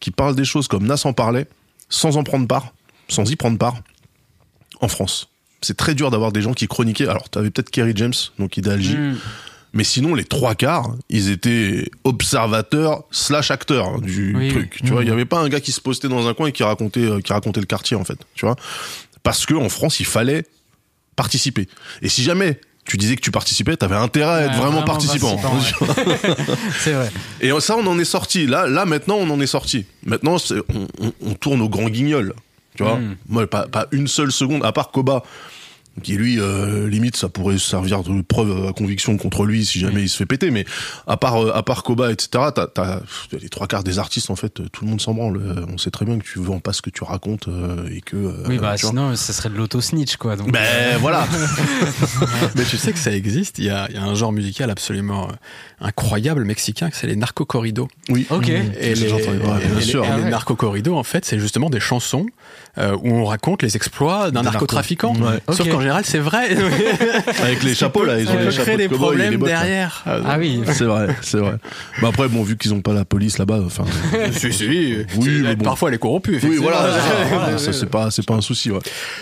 qui 0.00 0.10
parle 0.10 0.34
des 0.36 0.44
choses 0.44 0.68
comme 0.68 0.86
Nas 0.86 1.02
en 1.04 1.12
parlait 1.12 1.46
sans 1.88 2.16
en 2.16 2.22
prendre 2.24 2.46
part, 2.46 2.74
sans 3.08 3.30
y 3.30 3.36
prendre 3.36 3.58
part 3.58 3.74
en 4.80 4.88
France. 4.88 5.28
C'est 5.62 5.76
très 5.76 5.94
dur 5.94 6.10
d'avoir 6.10 6.30
des 6.32 6.42
gens 6.42 6.52
qui 6.52 6.66
chroniquaient. 6.66 7.08
Alors 7.08 7.28
t'avais 7.30 7.50
peut-être 7.50 7.70
Kerry 7.70 7.92
James, 7.96 8.12
donc 8.38 8.56
Idalgie, 8.56 8.96
Mm. 8.96 9.16
Mais 9.74 9.84
sinon 9.84 10.14
les 10.14 10.24
trois 10.24 10.54
quarts, 10.54 10.94
ils 11.10 11.28
étaient 11.30 11.90
observateurs 12.04 13.04
slash 13.10 13.50
acteurs 13.50 14.00
du 14.00 14.34
Oui, 14.36 14.48
truc. 14.48 14.80
Tu 14.84 14.90
vois, 14.90 15.02
il 15.02 15.08
y 15.08 15.12
avait 15.12 15.24
pas 15.24 15.40
un 15.40 15.48
gars 15.48 15.60
qui 15.60 15.72
se 15.72 15.80
postait 15.80 16.08
dans 16.08 16.26
un 16.28 16.34
coin 16.34 16.46
et 16.46 16.52
qui 16.52 16.62
racontait, 16.62 17.00
euh, 17.00 17.20
qui 17.20 17.32
racontait 17.32 17.60
le 17.60 17.66
quartier 17.66 17.96
en 17.96 18.04
fait. 18.04 18.18
Tu 18.34 18.46
vois, 18.46 18.56
parce 19.22 19.44
que 19.46 19.54
en 19.54 19.68
France 19.68 20.00
il 20.00 20.06
fallait 20.06 20.44
participer. 21.16 21.68
Et 22.02 22.08
si 22.08 22.22
jamais 22.22 22.58
tu 22.86 22.96
disais 22.98 23.16
que 23.16 23.20
tu 23.22 23.30
participais, 23.30 23.76
t'avais 23.76 23.94
intérêt 23.96 24.30
à 24.32 24.40
être 24.42 24.50
Ouais, 24.52 24.56
vraiment, 24.56 24.70
vraiment 24.72 24.86
participant. 24.86 25.36
participant, 25.38 25.86
C'est 26.80 26.92
vrai. 26.92 27.10
Et 27.40 27.50
ça, 27.60 27.76
on 27.78 27.86
en 27.86 27.98
est 27.98 28.04
sorti. 28.04 28.46
Là, 28.46 28.66
là, 28.66 28.84
maintenant, 28.84 29.16
on 29.16 29.30
en 29.30 29.40
est 29.40 29.46
sorti. 29.46 29.86
Maintenant, 30.04 30.36
on, 30.50 30.86
on- 31.00 31.12
on 31.22 31.34
tourne 31.34 31.62
au 31.62 31.68
grand 31.70 31.88
guignol. 31.88 32.34
Tu 32.76 32.82
vois, 32.82 32.96
Mm. 32.98 33.16
moi, 33.28 33.46
pas, 33.46 33.68
pas 33.68 33.86
une 33.92 34.06
seule 34.08 34.32
seconde, 34.32 34.64
à 34.64 34.72
part 34.72 34.90
Koba, 34.90 35.22
qui 36.02 36.14
lui, 36.14 36.40
euh, 36.40 36.88
limite, 36.88 37.16
ça 37.16 37.28
pourrait 37.28 37.58
servir 37.58 38.02
de 38.02 38.20
preuve 38.22 38.66
à 38.66 38.72
conviction 38.72 39.16
contre 39.16 39.44
lui 39.44 39.64
si 39.64 39.78
jamais 39.78 40.02
il 40.02 40.08
se 40.08 40.16
fait 40.16 40.26
péter. 40.26 40.50
Mais 40.50 40.64
à 41.06 41.16
part, 41.16 41.36
euh, 41.44 41.52
à 41.54 41.62
part 41.62 41.82
Koba, 41.84 42.10
etc., 42.10 42.46
t'as, 42.54 42.66
t'as 42.66 43.00
les 43.40 43.48
trois 43.48 43.66
quarts 43.66 43.84
des 43.84 43.98
artistes, 43.98 44.30
en 44.30 44.36
fait, 44.36 44.60
euh, 44.60 44.68
tout 44.72 44.84
le 44.84 44.90
monde 44.90 45.00
s'en 45.00 45.14
branle. 45.14 45.36
Euh, 45.36 45.66
On 45.72 45.78
sait 45.78 45.90
très 45.90 46.04
bien 46.04 46.18
que 46.18 46.24
tu 46.24 46.38
vends 46.40 46.58
pas 46.60 46.72
ce 46.72 46.82
que 46.82 46.90
tu 46.90 47.04
racontes 47.04 47.48
euh, 47.48 47.88
et 47.94 48.00
que. 48.00 48.16
euh, 48.16 48.32
Oui, 48.48 48.58
bah 48.58 48.74
tu 48.76 48.82
vois. 48.82 48.90
sinon, 48.90 49.16
ça 49.16 49.32
serait 49.32 49.50
de 49.50 49.54
l'auto-snitch, 49.54 50.16
quoi. 50.16 50.36
Donc, 50.36 50.50
Ben 50.52 50.98
voilà. 50.98 51.26
Mais 52.56 52.64
tu 52.64 52.76
sais 52.76 52.92
que 52.92 52.98
ça 52.98 53.12
existe. 53.12 53.58
Il 53.58 53.64
y 53.66 53.70
a, 53.70 53.86
il 53.90 53.94
y 53.94 53.98
a 53.98 54.02
un 54.02 54.14
genre 54.14 54.32
musical 54.32 54.70
absolument 54.70 55.28
euh, 55.28 55.32
incroyable 55.80 56.44
mexicain, 56.44 56.90
que 56.90 56.96
c'est 56.96 57.06
les 57.06 57.16
narco-corridos. 57.16 57.88
Oui. 58.08 58.26
Ok. 58.30 58.48
Et 58.48 58.94
les, 58.94 59.02
et 59.04 59.96
Ah 59.96 60.18
ouais. 60.18 60.30
narco-corridos, 60.30 60.96
en 60.96 61.04
fait, 61.04 61.24
c'est 61.24 61.38
justement 61.38 61.70
des 61.70 61.80
chansons 61.80 62.26
euh, 62.78 62.96
où 63.02 63.08
on 63.10 63.24
raconte 63.24 63.62
les 63.62 63.76
exploits 63.76 64.30
d'un 64.30 64.40
Des 64.42 64.50
narcotrafiquant. 64.50 65.14
Ouais. 65.16 65.38
Sauf 65.54 65.68
qu'en 65.68 65.80
général, 65.84 66.04
c'est 66.04 66.18
vrai. 66.18 66.56
Avec 67.42 67.62
les 67.62 67.74
chapeaux 67.74 68.04
là, 68.04 68.18
ils 68.20 68.28
ont 68.28 68.38
les 68.38 68.50
chapeaux 68.50 68.76
des 68.76 68.88
problèmes 68.88 69.38
derrière. 69.38 70.02
Ah 70.06 70.36
oui. 70.38 70.62
C'est 70.72 70.84
vrai, 70.84 71.08
c'est 71.22 71.38
vrai. 71.38 71.54
Bah 72.02 72.08
après, 72.08 72.28
bon, 72.28 72.42
vu 72.42 72.56
qu'ils 72.56 72.74
ont 72.74 72.80
pas 72.80 72.92
la 72.92 73.04
police 73.04 73.38
là-bas, 73.38 73.60
enfin. 73.64 73.84
si, 74.32 74.52
si. 74.52 74.66
Oui, 74.66 75.04
C'est- 75.22 75.30
mais 75.42 75.56
bon. 75.56 75.64
Parfois, 75.64 75.88
elle 75.88 75.94
est 75.96 75.98
corrompue. 75.98 76.40
Oui, 76.42 76.56
voilà. 76.60 77.58
Ça, 77.58 77.72
c'est 77.72 77.88
pas, 77.88 78.10
c'est 78.10 78.26
pas 78.26 78.34
un 78.34 78.40
souci, 78.40 78.70
ouais. 78.70 78.80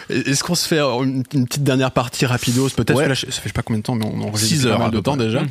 Est-ce 0.08 0.42
qu'on 0.42 0.54
se 0.54 0.66
fait 0.66 0.80
une, 0.80 1.24
petite 1.24 1.64
dernière 1.64 1.90
partie 1.90 2.26
rapidos 2.26 2.68
peut-être 2.70 2.92
Ouais. 2.96 3.08
ça 3.08 3.14
fait 3.14 3.26
je 3.28 3.32
sais 3.32 3.52
pas 3.54 3.62
combien 3.62 3.78
de 3.78 3.82
temps 3.84 3.94
mais 3.94 4.04
on 4.04 4.30
depuis 4.30 4.58
pas 4.60 4.66
heures, 4.68 4.78
mal 4.78 4.88
à 4.88 4.90
de 4.90 5.00
temps 5.00 5.16
déjà 5.16 5.40
Mm. 5.42 5.48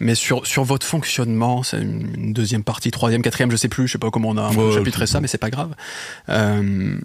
mais 0.00 0.14
sur 0.14 0.46
sur 0.46 0.64
votre 0.64 0.86
fonctionnement 0.86 1.62
c'est 1.62 1.78
une, 1.80 2.32
deuxième 2.32 2.64
partie 2.64 2.90
troisième 2.90 3.22
quatrième 3.22 3.50
je 3.50 3.56
sais 3.56 3.68
plus 3.68 3.86
je 3.86 3.92
sais 3.92 3.98
pas 3.98 4.10
comment 4.10 4.30
on 4.30 4.36
a 4.36 4.42
un 4.42 4.52
peu 4.54 4.60
Ouais, 4.68 4.74
chapitré 4.74 5.06
ça 5.06 5.20
mais 5.20 5.28
c'est 5.28 5.38
pas 5.38 5.50
grave 5.50 5.70
euh, 6.28 6.96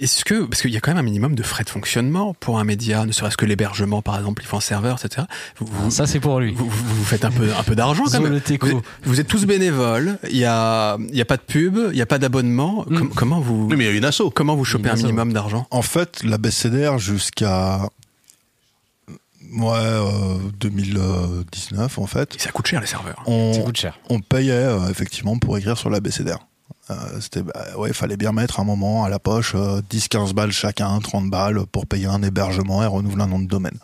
est-ce 0.00 0.24
que 0.24 0.44
parce 0.44 0.62
qu'il 0.62 0.70
y 0.72 0.76
a 0.76 0.80
quand 0.80 0.90
même 0.90 0.98
un 0.98 1.02
minimum 1.02 1.34
de 1.34 1.42
frais 1.42 1.64
de 1.64 1.70
fonctionnement 1.70 2.34
pour 2.40 2.58
un 2.58 2.64
média 2.64 3.04
ne 3.06 3.12
serait-ce 3.12 3.36
que 3.36 3.46
l'hébergement 3.46 4.02
par 4.02 4.16
exemple 4.18 4.42
il 4.42 4.46
faut 4.46 4.56
un 4.56 4.60
serveur 4.60 4.98
etc 5.02 5.26
vous, 5.60 5.90
Ça, 5.90 6.06
c'est 6.06 6.20
pour 6.20 6.40
lui. 6.40 6.52
vous, 6.52 6.68
vous- 6.68 6.94
vous 6.96 7.04
faites 7.04 7.24
un 7.24 7.30
peu 7.30 7.48
un 7.56 7.62
peu 7.62 7.74
d'argent 7.74 8.04
quand 8.04 8.20
même 8.20 8.32
vous, 8.32 8.36
êtes- 8.38 8.84
vous 9.04 9.20
êtes 9.20 9.26
tous 9.28 9.44
bénévoles 9.46 10.18
il 10.30 10.36
y 10.36 10.44
a 10.44 10.96
il 11.10 11.16
y 11.16 11.20
a 11.20 11.24
pas 11.24 11.36
de 11.36 11.42
pub 11.42 11.78
il 11.92 11.96
y 11.98 12.02
a 12.02 12.06
pas 12.06 12.18
d'abonnement 12.18 12.84
Mm. 12.88 12.98
Com- 12.98 13.10
comment 13.14 13.40
vous 13.40 13.66
Oui, 13.70 13.76
mais 13.76 13.84
il 13.84 13.86
y 13.86 13.94
a 13.94 13.96
une 13.96 14.04
asso. 14.04 14.30
comment 14.34 14.56
vous 14.56 14.64
chopez 14.64 14.90
un 14.90 14.96
minimum 14.96 15.32
d'argent? 15.32 15.66
En 15.70 15.82
fait, 15.82 16.22
la 16.24 16.38
BCDR 16.38 16.98
jusqu'à 16.98 17.88
ouais, 19.52 19.70
euh, 19.72 20.38
2019, 20.60 21.98
en 21.98 22.06
fait, 22.06 22.34
Et 22.34 22.38
ça 22.38 22.50
coûte 22.50 22.66
cher 22.66 22.80
les 22.80 22.86
serveurs 22.86 23.16
Ça 23.24 23.30
on, 23.30 23.62
coûte 23.62 23.76
cher. 23.76 23.98
on 24.10 24.20
payait 24.20 24.52
euh, 24.52 24.88
effectivement 24.88 25.38
pour 25.38 25.56
écrire 25.58 25.78
sur 25.78 25.90
la 25.90 26.00
BCDR. 26.00 26.38
Euh, 26.90 26.94
c'était 27.20 27.42
bah, 27.42 27.52
ouais, 27.78 27.88
il 27.88 27.94
fallait 27.94 28.16
bien 28.18 28.32
mettre 28.32 28.60
un 28.60 28.64
moment 28.64 29.04
à 29.04 29.08
la 29.08 29.18
poche 29.18 29.52
euh, 29.54 29.80
10-15 29.90 30.34
balles 30.34 30.52
chacun, 30.52 30.98
30 30.98 31.30
balles 31.30 31.64
pour 31.72 31.86
payer 31.86 32.06
un 32.06 32.22
hébergement 32.22 32.82
et 32.82 32.86
renouveler 32.86 33.22
un 33.22 33.26
nom 33.28 33.38
de 33.38 33.46
domaine. 33.46 33.78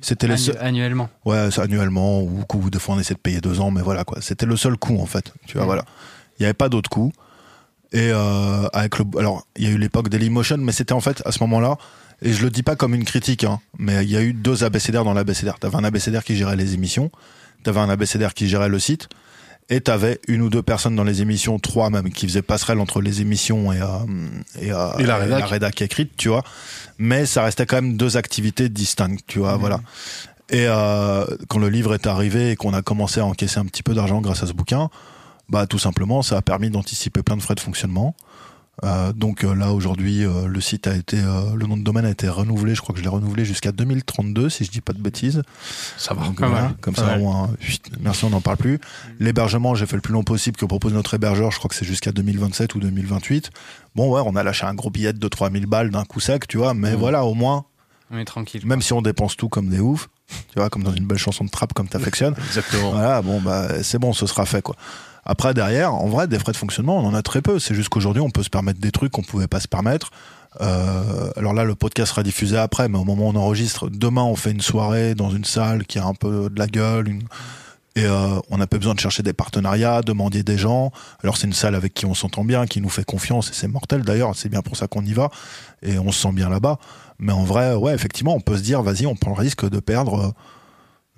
C'était 0.00 0.26
les 0.26 0.34
Annu- 0.34 0.42
seuls- 0.44 0.58
annuellement. 0.60 1.08
Ouais, 1.26 1.48
annuellement 1.58 2.22
ou 2.22 2.44
coup 2.48 2.70
des 2.70 2.78
fois 2.78 2.94
on 2.94 2.98
essaie 2.98 3.14
de 3.14 3.18
payer 3.18 3.40
deux 3.40 3.60
ans, 3.60 3.70
mais 3.70 3.82
voilà 3.82 4.04
quoi. 4.04 4.18
C'était 4.22 4.46
le 4.46 4.56
seul 4.56 4.76
coût 4.78 4.98
en 5.00 5.06
fait. 5.06 5.32
Tu 5.46 5.54
vois, 5.58 5.64
Mm. 5.64 5.66
voilà. 5.66 5.84
Il 6.38 6.42
n'y 6.42 6.46
avait 6.46 6.54
pas 6.54 6.68
d'autres 6.70 6.88
coûts. 6.90 7.12
Et 7.92 8.10
euh, 8.12 8.66
avec 8.72 8.98
le, 8.98 9.04
alors 9.18 9.46
il 9.56 9.64
y 9.64 9.66
a 9.66 9.70
eu 9.70 9.78
l'époque 9.78 10.08
Dailymotion, 10.08 10.58
mais 10.58 10.72
c'était 10.72 10.92
en 10.94 11.00
fait 11.00 11.22
à 11.26 11.32
ce 11.32 11.42
moment-là. 11.44 11.76
Et 12.22 12.32
je 12.32 12.42
le 12.42 12.48
dis 12.50 12.62
pas 12.62 12.76
comme 12.76 12.94
une 12.94 13.04
critique, 13.04 13.44
hein, 13.44 13.60
mais 13.78 14.02
il 14.02 14.10
y 14.10 14.16
a 14.16 14.22
eu 14.22 14.32
deux 14.32 14.64
abécédaires 14.64 15.04
dans 15.04 15.12
l'abécédaire. 15.12 15.58
T'avais 15.58 15.76
un 15.76 15.84
abécédaire 15.84 16.24
qui 16.24 16.34
gérait 16.36 16.56
les 16.56 16.72
émissions, 16.72 17.10
t'avais 17.62 17.80
un 17.80 17.90
abécédaire 17.90 18.32
qui 18.32 18.48
gérait 18.48 18.70
le 18.70 18.78
site, 18.78 19.08
et 19.68 19.80
t'avais 19.80 20.20
une 20.28 20.42
ou 20.42 20.48
deux 20.50 20.62
personnes 20.62 20.94
dans 20.94 21.04
les 21.04 21.22
émissions, 21.22 21.58
trois 21.58 21.90
même, 21.90 22.10
qui 22.10 22.26
faisaient 22.26 22.42
passerelle 22.42 22.78
entre 22.78 23.00
les 23.00 23.20
émissions 23.20 23.72
et, 23.72 23.80
euh, 23.80 23.86
et, 24.60 24.72
euh, 24.72 24.96
Et 24.98 25.04
la 25.04 25.16
rédac. 25.16 25.44
rédac 25.46 25.82
écrite, 25.82 26.16
tu 26.16 26.28
vois. 26.28 26.44
Mais 26.98 27.26
ça 27.26 27.42
restait 27.42 27.66
quand 27.66 27.76
même 27.76 27.96
deux 27.96 28.16
activités 28.16 28.68
distinctes, 28.68 29.24
tu 29.26 29.40
vois, 29.40 29.56
voilà. 29.56 29.80
Et 30.50 30.66
euh, 30.68 31.24
quand 31.48 31.58
le 31.58 31.68
livre 31.68 31.94
est 31.94 32.06
arrivé 32.06 32.52
et 32.52 32.56
qu'on 32.56 32.72
a 32.72 32.82
commencé 32.82 33.18
à 33.18 33.26
encaisser 33.26 33.58
un 33.58 33.64
petit 33.64 33.82
peu 33.82 33.94
d'argent 33.94 34.20
grâce 34.20 34.44
à 34.44 34.46
ce 34.46 34.52
bouquin, 34.52 34.88
bah 35.48 35.66
tout 35.66 35.78
simplement, 35.78 36.22
ça 36.22 36.36
a 36.36 36.42
permis 36.42 36.70
d'anticiper 36.70 37.22
plein 37.22 37.36
de 37.36 37.42
frais 37.42 37.56
de 37.56 37.60
fonctionnement. 37.60 38.14
Euh, 38.84 39.12
donc 39.12 39.42
euh, 39.44 39.54
là 39.54 39.72
aujourd'hui, 39.72 40.24
euh, 40.24 40.46
le 40.46 40.60
site 40.60 40.86
a 40.86 40.94
été, 40.94 41.18
euh, 41.18 41.54
le 41.54 41.66
nom 41.66 41.76
de 41.76 41.82
domaine 41.82 42.04
a 42.04 42.10
été 42.10 42.28
renouvelé. 42.28 42.74
Je 42.74 42.82
crois 42.82 42.92
que 42.92 42.98
je 42.98 43.04
l'ai 43.04 43.10
renouvelé 43.10 43.44
jusqu'à 43.44 43.72
2032, 43.72 44.50
si 44.50 44.64
je 44.64 44.70
dis 44.70 44.80
pas 44.82 44.92
de 44.92 45.00
bêtises. 45.00 45.42
Ça 45.96 46.12
va. 46.14 46.24
Donc 46.26 46.38
voilà, 46.40 46.72
comme 46.82 46.94
ça, 46.94 47.16
au 47.16 47.20
moins, 47.20 47.50
chut, 47.60 47.82
merci, 48.00 48.24
on 48.26 48.30
n'en 48.30 48.40
parle 48.42 48.58
plus. 48.58 48.78
L'hébergement, 49.18 49.74
j'ai 49.74 49.86
fait 49.86 49.96
le 49.96 50.02
plus 50.02 50.12
long 50.12 50.24
possible 50.24 50.56
que 50.56 50.66
propose 50.66 50.92
notre 50.92 51.14
hébergeur. 51.14 51.50
Je 51.52 51.58
crois 51.58 51.68
que 51.68 51.74
c'est 51.74 51.86
jusqu'à 51.86 52.12
2027 52.12 52.74
ou 52.74 52.80
2028. 52.80 53.50
Bon, 53.94 54.10
ouais, 54.12 54.20
on 54.24 54.36
a 54.36 54.42
lâché 54.42 54.66
un 54.66 54.74
gros 54.74 54.90
billet 54.90 55.12
de 55.14 55.28
3000 55.28 55.66
balles 55.66 55.90
d'un 55.90 56.04
coup 56.04 56.20
sec, 56.20 56.46
tu 56.46 56.58
vois. 56.58 56.74
Mais 56.74 56.92
Mmh. 56.92 56.96
voilà, 56.98 57.24
au 57.24 57.34
moins, 57.34 57.64
On 58.10 58.18
est 58.18 58.24
tranquille. 58.24 58.64
même 58.66 58.82
si 58.82 58.92
on 58.92 59.02
dépense 59.02 59.36
tout 59.36 59.48
comme 59.48 59.68
des 59.68 59.80
oufs, 59.80 60.08
tu 60.52 60.58
vois, 60.58 60.70
comme 60.70 60.82
dans 60.82 60.92
une 60.94 61.06
belle 61.06 61.18
chanson 61.18 61.44
de 61.44 61.50
trap 61.50 61.72
comme 61.72 61.88
t'affectionnes. 61.88 62.34
Exactement. 62.46 62.90
Voilà, 62.92 63.22
bon, 63.22 63.40
bah, 63.40 63.82
c'est 63.82 63.98
bon, 63.98 64.12
ce 64.12 64.26
sera 64.26 64.46
fait, 64.46 64.62
quoi. 64.62 64.76
Après, 65.24 65.54
derrière, 65.54 65.92
en 65.92 66.06
vrai, 66.06 66.28
des 66.28 66.38
frais 66.38 66.52
de 66.52 66.56
fonctionnement, 66.56 66.98
on 66.98 67.06
en 67.06 67.14
a 67.14 67.22
très 67.22 67.42
peu. 67.42 67.58
C'est 67.58 67.74
juste 67.74 67.88
qu'aujourd'hui, 67.88 68.22
on 68.22 68.30
peut 68.30 68.44
se 68.44 68.50
permettre 68.50 68.78
des 68.80 68.92
trucs 68.92 69.10
qu'on 69.10 69.22
pouvait 69.24 69.48
pas 69.48 69.58
se 69.58 69.66
permettre. 69.66 70.10
Euh, 70.60 71.30
alors 71.36 71.52
là, 71.52 71.64
le 71.64 71.74
podcast 71.74 72.10
sera 72.12 72.22
diffusé 72.22 72.56
après, 72.56 72.88
mais 72.88 72.96
au 72.96 73.04
moment 73.04 73.26
où 73.26 73.30
on 73.30 73.34
enregistre, 73.36 73.88
demain, 73.90 74.22
on 74.22 74.36
fait 74.36 74.52
une 74.52 74.60
soirée 74.60 75.14
dans 75.16 75.30
une 75.30 75.44
salle 75.44 75.84
qui 75.84 75.98
a 75.98 76.04
un 76.06 76.14
peu 76.14 76.48
de 76.48 76.58
la 76.58 76.66
gueule, 76.68 77.08
une- 77.08 77.24
et 77.96 78.04
euh, 78.04 78.38
on 78.50 78.58
n'a 78.58 78.66
pas 78.66 78.76
besoin 78.76 78.94
de 78.94 79.00
chercher 79.00 79.22
des 79.22 79.32
partenariats, 79.32 80.02
demander 80.02 80.42
des 80.42 80.58
gens. 80.58 80.92
Alors 81.22 81.38
c'est 81.38 81.46
une 81.46 81.54
salle 81.54 81.74
avec 81.74 81.94
qui 81.94 82.04
on 82.04 82.14
s'entend 82.14 82.44
bien, 82.44 82.66
qui 82.66 82.82
nous 82.82 82.90
fait 82.90 83.04
confiance, 83.04 83.50
et 83.50 83.54
c'est 83.54 83.68
mortel 83.68 84.02
d'ailleurs, 84.02 84.36
c'est 84.36 84.50
bien 84.50 84.60
pour 84.60 84.76
ça 84.76 84.86
qu'on 84.86 85.02
y 85.02 85.14
va, 85.14 85.30
et 85.82 85.98
on 85.98 86.12
se 86.12 86.20
sent 86.20 86.32
bien 86.32 86.50
là-bas. 86.50 86.78
Mais 87.18 87.32
en 87.32 87.44
vrai, 87.44 87.74
ouais, 87.74 87.94
effectivement, 87.94 88.34
on 88.34 88.40
peut 88.40 88.58
se 88.58 88.62
dire, 88.62 88.82
vas-y, 88.82 89.06
on 89.06 89.16
prend 89.16 89.30
le 89.30 89.40
risque 89.40 89.66
de 89.68 89.80
perdre, 89.80 90.20
euh, 90.20 90.30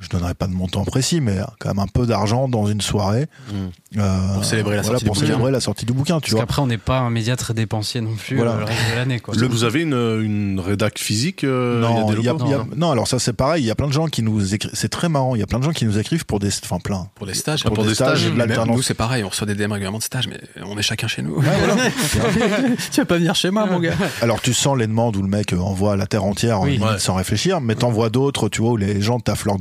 je 0.00 0.08
donnerai 0.08 0.34
pas 0.34 0.46
de 0.46 0.52
montant 0.52 0.84
précis, 0.84 1.20
mais 1.20 1.38
quand 1.58 1.70
même 1.70 1.78
un 1.80 1.86
peu 1.86 2.06
d'argent 2.06 2.48
dans 2.48 2.66
une 2.66 2.80
soirée. 2.80 3.26
Mm. 3.52 3.98
euh, 3.98 4.34
Pour 4.34 4.44
célébrer 4.44 4.76
la 4.76 4.82
sortie 4.84 5.04
pour 5.04 5.14
du 5.14 5.20
bouquin. 5.20 5.32
célébrer 5.32 5.50
la 5.52 5.60
sortie 5.60 5.84
du 5.86 5.92
bouquin, 5.92 6.16
tu 6.16 6.20
Parce 6.20 6.32
vois. 6.32 6.40
qu'après, 6.42 6.62
on 6.62 6.66
n'est 6.66 6.78
pas 6.78 6.98
un 7.00 7.10
média 7.10 7.34
très 7.36 7.52
dépensier 7.54 8.00
non 8.00 8.14
plus 8.14 8.36
Voilà. 8.36 8.52
euh, 8.52 8.58
le 8.60 8.64
reste 8.64 8.90
de 8.92 8.96
l'année. 8.96 9.18
quoi. 9.20 9.34
Vous 9.36 9.64
avez 9.64 9.82
une, 9.82 9.94
une 10.22 10.60
rédac 10.60 10.98
physique 10.98 11.42
euh, 11.44 11.80
non, 11.80 11.88
il 11.88 11.96
y 11.96 11.98
a 11.98 12.04
des 12.04 12.28
locaux 12.28 12.44
il 12.46 12.50
y 12.50 12.54
a- 12.54 12.64
non, 12.76 12.90
alors 12.92 13.08
ça 13.08 13.18
c'est 13.18 13.32
pareil. 13.32 13.62
Il 13.64 13.66
y 13.66 13.70
a 13.70 13.74
plein 13.74 13.88
de 13.88 13.92
gens 13.92 14.06
qui 14.06 14.22
nous 14.22 14.54
écrivent. 14.54 14.70
C'est 14.74 14.88
très 14.88 15.08
marrant. 15.08 15.34
Il 15.34 15.40
y 15.40 15.42
a 15.42 15.46
plein 15.46 15.58
de 15.58 15.64
gens 15.64 15.72
qui 15.72 15.84
nous 15.84 15.98
écrivent 15.98 16.26
pour 16.26 16.38
des, 16.38 16.48
enfin 16.62 16.78
plein. 16.78 17.08
Pour 17.16 17.26
des 17.26 17.34
stages, 17.34 17.64
Pour 17.64 17.84
des 17.84 17.94
stages, 17.94 18.26
Même 18.28 18.38
l'alternance. 18.38 18.76
nous, 18.76 18.82
c'est 18.82 18.94
pareil, 18.94 19.24
on 19.24 19.28
reçoit 19.30 19.46
des 19.46 19.54
DM 19.54 19.72
régulièrement 19.72 19.98
de 19.98 20.02
stages, 20.04 20.28
mais 20.28 20.38
on 20.64 20.78
est 20.78 20.82
chacun 20.82 21.08
chez 21.08 21.22
nous. 21.22 21.36
Ouais, 21.38 21.44
voilà. 21.64 21.90
tu 22.92 23.00
vas 23.00 23.06
pas 23.06 23.16
venir 23.16 23.34
chez 23.34 23.50
moi, 23.50 23.66
mon 23.66 23.80
gars. 23.80 23.94
Alors 24.22 24.40
tu 24.40 24.54
sens 24.54 24.76
les 24.78 24.86
demandes 24.86 25.16
où 25.16 25.22
le 25.22 25.28
mec 25.28 25.52
envoie 25.52 25.96
la 25.96 26.06
terre 26.06 26.24
entière 26.24 26.60
Oui. 26.60 26.72
limite, 26.72 26.86
Ouais. 26.88 26.98
sans 26.98 27.14
réfléchir, 27.14 27.60
mais 27.60 27.74
t'en 27.74 27.90
vois 27.90 28.10
d'autres, 28.10 28.48
tu 28.48 28.60
vois, 28.62 28.72
où 28.72 28.76
les 28.76 29.00
gens 29.00 29.18
taffent 29.20 29.44
leurs 29.44 29.58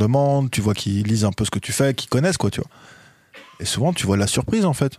tu 0.52 0.62
vois 0.62 0.74
qu'ils 0.74 1.04
lisent 1.08 1.26
un 1.26 1.32
peu 1.32 1.46
ce 1.46 1.52
que 1.52 1.60
tu 1.60 1.72
fais, 1.72 1.94
qu'ils 1.94 2.10
connaissent 2.10 2.38
quoi, 2.38 2.50
tu 2.52 2.62
vois. 2.62 2.70
Et 3.60 3.66
souvent 3.66 3.94
tu 3.94 4.06
vois 4.06 4.18
la 4.18 4.28
surprise 4.28 4.66
en 4.66 4.74
fait. 4.74 4.94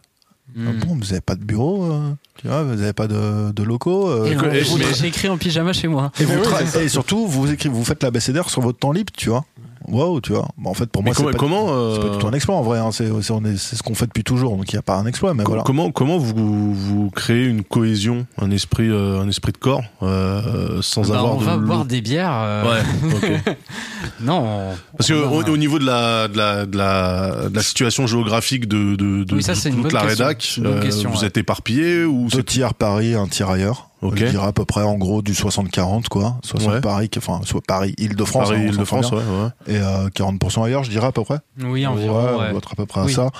Ah 0.57 0.71
bon, 0.81 0.97
vous 0.97 1.13
avez 1.13 1.21
pas 1.21 1.35
de 1.35 1.45
bureau 1.45 1.85
euh, 1.93 2.11
tu 2.39 2.49
vois, 2.49 2.63
vous 2.63 2.81
avez 2.81 2.95
pas 2.95 3.07
de, 3.07 3.53
de 3.53 3.63
locaux 3.63 4.09
euh, 4.09 4.27
J'ai 4.99 5.07
écrit 5.09 5.29
en 5.29 5.37
pyjama 5.37 5.75
chez 5.75 5.89
moi. 5.89 6.11
et, 6.19 6.25
vous 6.25 6.33
tra- 6.43 6.81
et 6.81 6.89
surtout, 6.89 7.27
vous 7.27 7.53
écrivez, 7.53 7.75
vous 7.75 7.85
faites 7.85 8.03
l'abécédaire 8.03 8.49
sur 8.49 8.63
votre 8.63 8.79
temps 8.79 8.93
libre, 8.93 9.13
tu 9.15 9.29
vois. 9.29 9.45
Waouh, 9.87 10.21
tu 10.21 10.33
vois. 10.33 10.49
Bon, 10.59 10.71
en 10.71 10.75
fait, 10.75 10.87
pour 10.87 11.03
Mais 11.03 11.11
moi, 11.11 11.15
c'est 11.15 11.23
comment, 11.23 11.33
pas, 11.33 11.39
comment, 11.39 11.67
euh, 11.71 11.95
c'est 11.95 12.01
pas 12.09 12.13
du 12.15 12.19
tout 12.19 12.27
un 12.27 12.33
exploit 12.33 12.57
en 12.57 12.63
vrai. 12.63 12.79
hein. 12.79 12.91
C'est 12.93 13.09
c'est- 13.23 13.33
on 13.33 13.45
est- 13.45 13.57
c'est 13.57 13.77
ce 13.77 13.83
qu'on 13.83 13.95
fait 13.95 14.07
depuis 14.07 14.25
toujours, 14.25 14.57
donc 14.57 14.71
il 14.73 14.75
n'y 14.75 14.79
a 14.79 14.83
pas 14.83 14.97
un 14.97 15.07
exploit, 15.07 15.35
mais 15.35 15.45
voilà. 15.45 15.63
comment, 15.65 15.91
comment 15.91 16.19
vous, 16.19 16.75
vous 16.75 17.11
créez 17.11 17.45
une 17.47 17.63
cohésion, 17.65 18.27
un 18.41 18.51
esprit, 18.51 18.89
euh, 18.91 19.21
un 19.21 19.29
esprit 19.29 19.53
de 19.53 19.59
corps, 19.59 19.83
euh, 20.03 20.81
sans 20.83 21.09
Bah, 21.09 21.19
avoir 21.19 21.37
on 21.37 21.41
de 21.41 21.45
va 21.45 21.57
boire 21.57 21.85
des 21.85 22.01
bières. 22.01 22.33
euh, 22.35 22.65
Ouais, 22.65 22.81
ok. 23.15 23.57
Non. 24.21 24.43
on- 24.73 24.75
Parce 24.97 25.09
que 25.09 25.15
on 25.15 25.33
au, 25.33 25.41
va- 25.43 25.51
au 25.51 25.57
niveau 25.57 25.79
de 25.79 25.87
la, 25.87 26.29
de 26.29 26.37
la, 26.37 26.67
de 26.67 26.77
la, 26.77 27.49
de 27.49 27.55
la 27.55 27.63
situation 27.63 28.07
géographique 28.07 28.67
de, 28.69 28.97
de, 28.97 29.25
de, 29.25 29.35
Oui, 29.35 29.43
ça, 29.43 29.53
de 29.53 29.59
c'est 29.59 29.69
une 29.71 29.83
toute 29.83 29.93
la 29.93 30.03
question. 30.03 30.25
rédac, 30.27 30.57
une 30.59 30.67
euh, 30.67 30.81
question, 30.83 31.11
vous 31.11 31.21
ouais. 31.21 31.27
êtes 31.27 31.37
éparpillé 31.37 32.05
ou 32.05 32.29
Deux 32.29 32.39
c'est 32.39 32.45
tiers 32.47 32.75
Paris, 32.75 33.15
un 33.15 33.27
tiers 33.27 33.51
ailleurs. 33.51 33.89
Ok. 34.01 34.17
Je 34.17 34.27
dirais 34.27 34.47
à 34.47 34.53
peu 34.53 34.65
près 34.65 34.83
en 34.83 34.95
gros 34.95 35.23
du 35.23 35.33
60-40 35.33 36.07
quoi. 36.09 36.37
60 36.45 36.73
Ouais. 36.73 36.81
Paris, 36.81 37.11
enfin 37.17 37.41
soit 37.45 37.61
Paris, 37.67 37.95
Île-de-France, 37.99 38.49
Paris, 38.51 38.61
hein, 38.61 38.69
Île-de-France, 38.71 39.11
ouais, 39.11 39.19
ouais. 39.19 39.75
et 39.75 39.79
euh, 39.79 40.09
40% 40.11 40.65
ailleurs, 40.65 40.85
je 40.85 40.91
dirais 40.91 41.09
à 41.09 41.13
peu 41.13 41.25
près. 41.25 41.39
Oui, 41.61 41.85
environ. 41.87 42.17
Ouais, 42.17 42.25
ouais. 42.25 42.47
on 42.47 42.51
doit 42.51 42.59
être 42.59 42.73
à 42.73 42.77
peu 42.77 42.87
près 42.87 43.01
à 43.01 43.09
ça. 43.09 43.31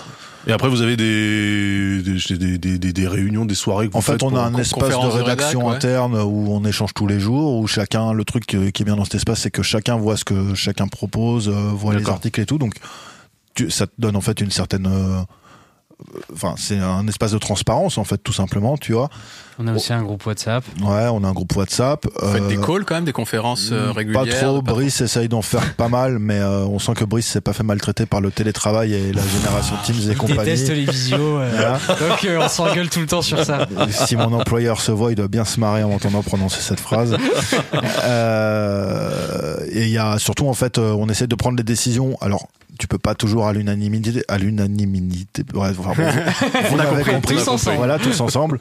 Et 0.49 0.53
après, 0.53 0.69
vous 0.69 0.81
avez 0.83 0.97
des, 0.97 2.03
des, 2.03 2.37
des, 2.39 2.59
des, 2.59 2.79
des- 2.79 2.93
des 2.93 3.07
réunions, 3.09 3.45
des 3.45 3.55
soirées 3.55 3.87
que 3.87 3.93
vous 3.93 3.99
En 3.99 4.01
fait, 4.01 4.23
on 4.23 4.35
a 4.35 4.41
un 4.41 4.55
espace 4.57 4.89
de 4.89 4.95
rédaction 4.95 5.61
rédac, 5.67 5.71
ouais. 5.71 5.77
interne 5.77 6.15
où 6.17 6.49
on 6.53 6.65
échange 6.65 6.95
tous 6.95 7.07
les 7.07 7.21
jours, 7.21 7.59
où 7.59 7.67
chacun, 7.67 8.13
le 8.13 8.25
truc 8.25 8.47
qui 8.47 8.57
est 8.57 8.85
bien 8.85 8.97
dans 8.97 9.05
cet 9.05 9.17
espace, 9.17 9.41
c'est 9.41 9.51
que 9.51 9.63
chacun 9.63 9.97
voit 9.97 10.17
ce 10.17 10.25
que 10.25 10.55
chacun 10.55 10.89
propose, 10.89 11.49
euh, 11.49 11.53
voit 11.75 11.95
les 11.95 12.09
articles 12.09 12.41
et 12.41 12.47
tout. 12.47 12.59
Donc, 12.59 12.75
tu- 13.55 13.71
ça 13.71 13.87
te 13.87 13.93
donne 13.99 14.17
en 14.17 14.21
fait 14.23 14.41
une 14.41 14.51
certaine. 14.51 14.87
euh, 14.91 15.21
Enfin, 16.33 16.55
c'est 16.57 16.79
un 16.79 17.07
espace 17.09 17.33
de 17.33 17.39
transparence 17.39 17.99
en 17.99 18.05
fait, 18.05 18.19
tout 18.19 18.33
simplement, 18.33 18.77
tu 18.77 18.93
vois. 18.93 19.11
On 19.61 19.67
a 19.67 19.73
aussi 19.75 19.93
un 19.93 20.03
groupe 20.05 20.25
WhatsApp. 20.25 20.63
Ouais, 20.83 21.09
on 21.13 21.25
a 21.25 21.27
un 21.29 21.33
groupe 21.33 21.57
WhatsApp. 21.57 22.07
Vous 22.23 22.29
faites 22.33 22.47
des 22.47 22.57
euh, 22.59 22.63
calls 22.65 22.85
quand 22.85 22.95
même, 22.95 23.05
des 23.05 23.13
conférences 23.13 23.71
euh, 23.73 23.89
Pas 23.89 23.93
régulières 23.95 24.39
trop. 24.41 24.63
pas- 24.63 24.73
Brice 24.73 25.01
essaye 25.01 25.29
d'en 25.29 25.43
faire 25.43 25.75
pas 25.75 25.89
mal, 25.89 26.21
mais 26.21 26.39
euh, 26.39 26.65
on 26.67 26.79
sent 26.79 26.93
que 26.95 27.05
Brice 27.05 27.27
s'est 27.27 27.41
pas 27.41 27.53
fait 27.53 27.65
maltraiter 27.65 28.07
par 28.07 28.21
le 28.21 28.31
télétravail 28.31 28.95
et 28.95 29.13
la 29.13 29.23
génération 29.27 29.75
Teams 29.85 29.97
et 29.97 30.13
Il 30.13 30.17
compagnie. 30.17 30.39
déteste 30.45 30.69
les 30.71 30.85
visios. 30.85 31.39
euh, 31.41 31.51
Voilà. 31.53 31.79
Donc 32.09 32.25
euh, 32.25 32.39
on 32.41 32.49
s'engueule 32.49 32.89
tout 32.89 33.01
le 33.01 33.07
temps 33.07 33.21
sur 33.23 33.45
ça. 33.45 33.67
si 33.91 34.15
mon 34.15 34.33
employeur 34.33 34.81
se 34.81 34.93
voit, 34.93 35.11
il 35.11 35.17
doit 35.17 35.27
bien 35.27 35.45
se 35.45 35.59
marrer 35.59 35.83
en 35.83 35.89
m'entendant 35.89 36.23
prononcer 36.23 36.61
cette 36.61 36.79
phrase. 36.81 37.17
Euh, 38.05 39.57
et 39.71 39.83
il 39.83 39.91
y 39.91 39.99
a 39.99 40.19
surtout 40.19 40.47
en 40.49 40.55
fait, 40.55 40.79
euh, 40.79 40.93
on 40.93 41.09
essaie 41.09 41.27
de 41.27 41.35
prendre 41.35 41.57
des 41.57 41.63
décisions. 41.63 42.17
Alors, 42.21 42.49
tu 42.79 42.87
peux 42.87 42.99
pas 42.99 43.15
toujours 43.17 43.47
à 43.47 43.53
l'unanimité, 43.53 44.23
à 44.29 44.39
l'unanimité. 44.39 45.43
Bref, 45.53 45.77
enfin, 45.81 45.95
bon, 46.01 46.09
vous 46.71 46.77
l'avez 46.77 47.03
compris. 47.05 47.35
Tous 47.37 47.49
ensemble. 47.49 47.77
Voilà, 47.77 47.99
tous 47.99 48.21
ensemble. 48.21 48.59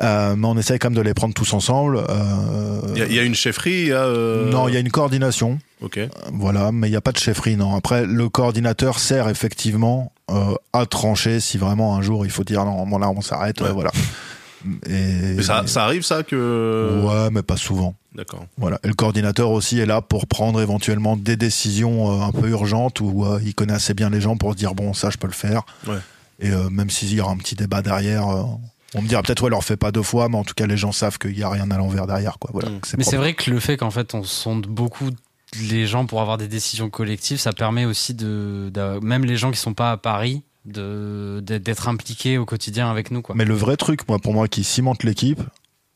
Euh, 0.00 0.31
mais 0.36 0.46
on 0.46 0.56
essaie 0.58 0.78
quand 0.78 0.88
même 0.90 0.96
de 0.96 1.02
les 1.02 1.14
prendre 1.14 1.34
tous 1.34 1.52
ensemble. 1.52 1.98
Euh, 2.08 2.80
Il 2.94 2.98
y, 2.98 3.02
a- 3.02 3.06
il 3.06 3.14
y 3.14 3.18
a 3.18 3.22
une 3.22 3.34
chefferie, 3.34 3.82
il 3.82 3.86
y 3.88 3.92
a, 3.92 4.04
euh, 4.04 4.50
Non, 4.50 4.68
il 4.68 4.74
y 4.74 4.76
a 4.76 4.80
une 4.80 4.90
coordination. 4.90 5.58
Ok. 5.80 5.98
Voilà, 6.32 6.70
mais 6.72 6.88
il 6.88 6.90
n'y 6.90 6.96
a 6.96 7.00
pas 7.00 7.12
de 7.12 7.18
chefferie, 7.18 7.56
non. 7.56 7.74
Après, 7.74 8.04
le 8.06 8.28
coordinateur 8.28 8.98
sert 8.98 9.28
effectivement 9.28 10.12
euh, 10.30 10.54
à 10.72 10.86
trancher 10.86 11.40
si 11.40 11.58
vraiment 11.58 11.96
un 11.96 12.02
jour 12.02 12.24
il 12.24 12.30
faut 12.30 12.44
dire 12.44 12.64
non, 12.64 12.86
bon 12.86 12.98
là 12.98 13.10
on 13.10 13.20
s'arrête, 13.20 13.60
Ouais. 13.60 13.68
euh, 13.68 13.72
voilà. 13.72 13.90
Et, 14.86 15.34
Mais 15.36 15.42
ça, 15.42 15.64
ça 15.66 15.84
arrive, 15.84 16.02
ça, 16.02 16.22
que. 16.22 17.02
Ouais, 17.04 17.30
mais 17.32 17.42
pas 17.42 17.56
souvent. 17.56 17.94
D'accord. 18.14 18.44
Voilà. 18.58 18.78
Et 18.84 18.88
le 18.88 18.94
coordinateur 18.94 19.50
aussi 19.50 19.80
est 19.80 19.86
là 19.86 20.00
pour 20.02 20.26
prendre 20.26 20.60
éventuellement 20.60 21.16
des 21.16 21.36
décisions 21.36 22.12
euh, 22.22 22.24
un 22.24 22.30
peu 22.32 22.48
urgentes 22.50 23.00
où 23.00 23.24
euh, 23.24 23.40
il 23.44 23.54
connaît 23.54 23.72
assez 23.72 23.94
bien 23.94 24.10
les 24.10 24.20
gens 24.20 24.36
pour 24.36 24.52
se 24.52 24.56
dire 24.58 24.74
bon 24.74 24.92
ça 24.92 25.10
je 25.10 25.16
peux 25.18 25.26
le 25.26 25.32
faire. 25.32 25.62
Ouais. 25.88 25.96
Et 26.40 26.50
euh, 26.50 26.68
même 26.70 26.90
s'il 26.90 27.12
y 27.12 27.20
aura 27.20 27.32
un 27.32 27.36
petit 27.38 27.54
débat 27.56 27.82
derrière, 27.82 28.28
euh, 28.28 28.42
on 28.94 29.02
me 29.02 29.08
dira 29.08 29.22
peut-être 29.22 29.42
ouais 29.44 29.50
leur 29.50 29.64
fait 29.64 29.76
pas 29.76 29.90
deux 29.92 30.02
fois, 30.02 30.28
mais 30.28 30.36
en 30.36 30.44
tout 30.44 30.54
cas 30.54 30.66
les 30.66 30.76
gens 30.76 30.92
savent 30.92 31.18
qu'il 31.18 31.38
y 31.38 31.42
a 31.42 31.48
rien 31.50 31.70
à 31.70 31.76
l'envers 31.78 32.06
derrière 32.06 32.38
quoi. 32.38 32.50
Voilà. 32.52 32.68
Mm. 32.70 32.80
Mais 32.98 33.04
c'est 33.04 33.16
vrai 33.16 33.34
que 33.34 33.50
le 33.50 33.58
fait 33.60 33.76
qu'en 33.76 33.90
fait 33.90 34.14
on 34.14 34.22
sonde 34.24 34.66
beaucoup 34.66 35.10
les 35.68 35.86
gens 35.86 36.06
pour 36.06 36.20
avoir 36.22 36.38
des 36.38 36.48
décisions 36.48 36.88
collectives, 36.90 37.38
ça 37.38 37.52
permet 37.52 37.84
aussi 37.84 38.14
de, 38.14 38.70
de- 38.72 38.98
même 39.04 39.24
les 39.24 39.36
gens 39.36 39.50
qui 39.50 39.58
sont 39.58 39.74
pas 39.74 39.90
à 39.92 39.96
Paris 39.98 40.42
de 40.64 41.40
d'être 41.44 41.88
impliqués 41.88 42.38
au 42.38 42.44
quotidien 42.46 42.90
avec 42.90 43.10
nous 43.10 43.20
quoi. 43.22 43.34
Mais 43.34 43.44
le 43.44 43.54
vrai 43.54 43.76
truc, 43.76 44.06
moi 44.08 44.18
pour 44.18 44.32
moi 44.32 44.48
qui 44.48 44.64
cimente 44.64 45.02
l'équipe, 45.02 45.40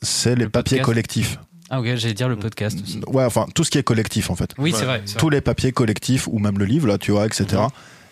c'est 0.03 0.35
les 0.35 0.45
Le 0.45 0.51
papiers 0.51 0.79
podcast. 0.79 0.85
collectifs. 0.87 1.39
Ah 1.71 1.81
ok, 1.81 1.87
j'allais 1.97 2.15
dire 2.15 2.29
le 2.29 2.37
podcast 2.37 2.79
aussi. 2.83 3.01
Ouais, 3.09 3.25
enfin 3.25 3.47
tout 3.55 3.65
ce 3.65 3.71
qui 3.71 3.79
est 3.79 3.83
collectif 3.83 4.31
en 4.31 4.37
fait. 4.37 4.53
Oui, 4.59 4.73
Ouais. 4.73 4.79
c'est 4.79 4.85
vrai. 4.85 5.03
tous 5.17 5.27
vrai. 5.27 5.37
les 5.37 5.41
papiers 5.41 5.73
collectifs 5.73 6.27
ou 6.29 6.39
même 6.39 6.59
le 6.59 6.65
livre 6.65 6.87
là 6.89 6.99
tu 6.99 7.11
vois 7.13 7.27
etc 7.27 7.47
Mhm. 7.63 7.69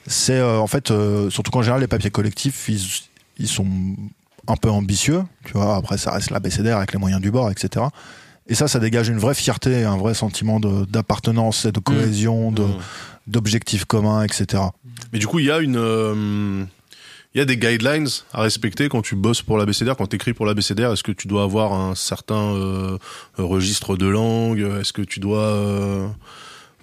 c'est 0.06 0.38
euh, 0.38 0.58
en 0.58 0.66
fait 0.66 0.90
euh, 0.90 1.28
surtout 1.30 1.50
qu'en 1.50 1.62
général 1.62 1.80
les 1.80 1.86
papiers 1.88 2.10
collectifs 2.10 2.68
ils, 2.68 2.80
ils 3.38 3.48
sont 3.48 3.66
un 4.48 4.56
peu 4.56 4.70
ambitieux 4.70 5.22
tu 5.44 5.52
vois 5.52 5.76
après 5.76 5.98
ça 5.98 6.12
reste 6.12 6.30
l'abécédaire 6.30 6.76
avec 6.78 6.92
les 6.92 6.98
moyens 6.98 7.20
du 7.22 7.30
bord 7.30 7.50
etc 7.50 7.86
et 8.46 8.54
ça 8.54 8.68
ça 8.68 8.78
dégage 8.78 9.08
une 9.08 9.18
vraie 9.18 9.34
fierté 9.34 9.84
un 9.84 9.96
vrai 9.96 10.14
sentiment 10.14 10.60
d'appartenance 10.60 11.64
et 11.64 11.72
de 11.72 11.80
cohésion 11.80 12.52
de 12.52 12.62
Mmh. 12.62 12.78
d'objectifs 13.26 13.84
communs 13.86 14.22
etc 14.22 14.62
Mais 15.12 15.18
du 15.18 15.26
coup, 15.26 15.38
il 15.38 15.46
y 15.46 15.50
a 15.50 15.58
une. 15.60 15.76
euh, 15.78 16.64
Il 17.34 17.38
y 17.38 17.40
a 17.40 17.46
des 17.46 17.56
guidelines 17.56 18.06
à 18.32 18.42
respecter 18.42 18.88
quand 18.90 19.02
tu 19.02 19.16
bosses 19.16 19.42
pour 19.42 19.56
l'ABCDR, 19.58 19.96
quand 19.96 20.06
tu 20.08 20.16
écris 20.16 20.34
pour 20.34 20.46
l'ABCDR. 20.46 20.92
Est-ce 20.92 21.02
que 21.02 21.10
tu 21.10 21.26
dois 21.26 21.42
avoir 21.42 21.72
un 21.72 21.94
certain 21.94 22.52
euh, 22.54 22.98
registre 23.38 23.96
de 23.96 24.06
langue? 24.06 24.60
Est-ce 24.80 24.92
que 24.92 25.02
tu 25.02 25.18
dois, 25.20 25.40
euh, 25.40 26.06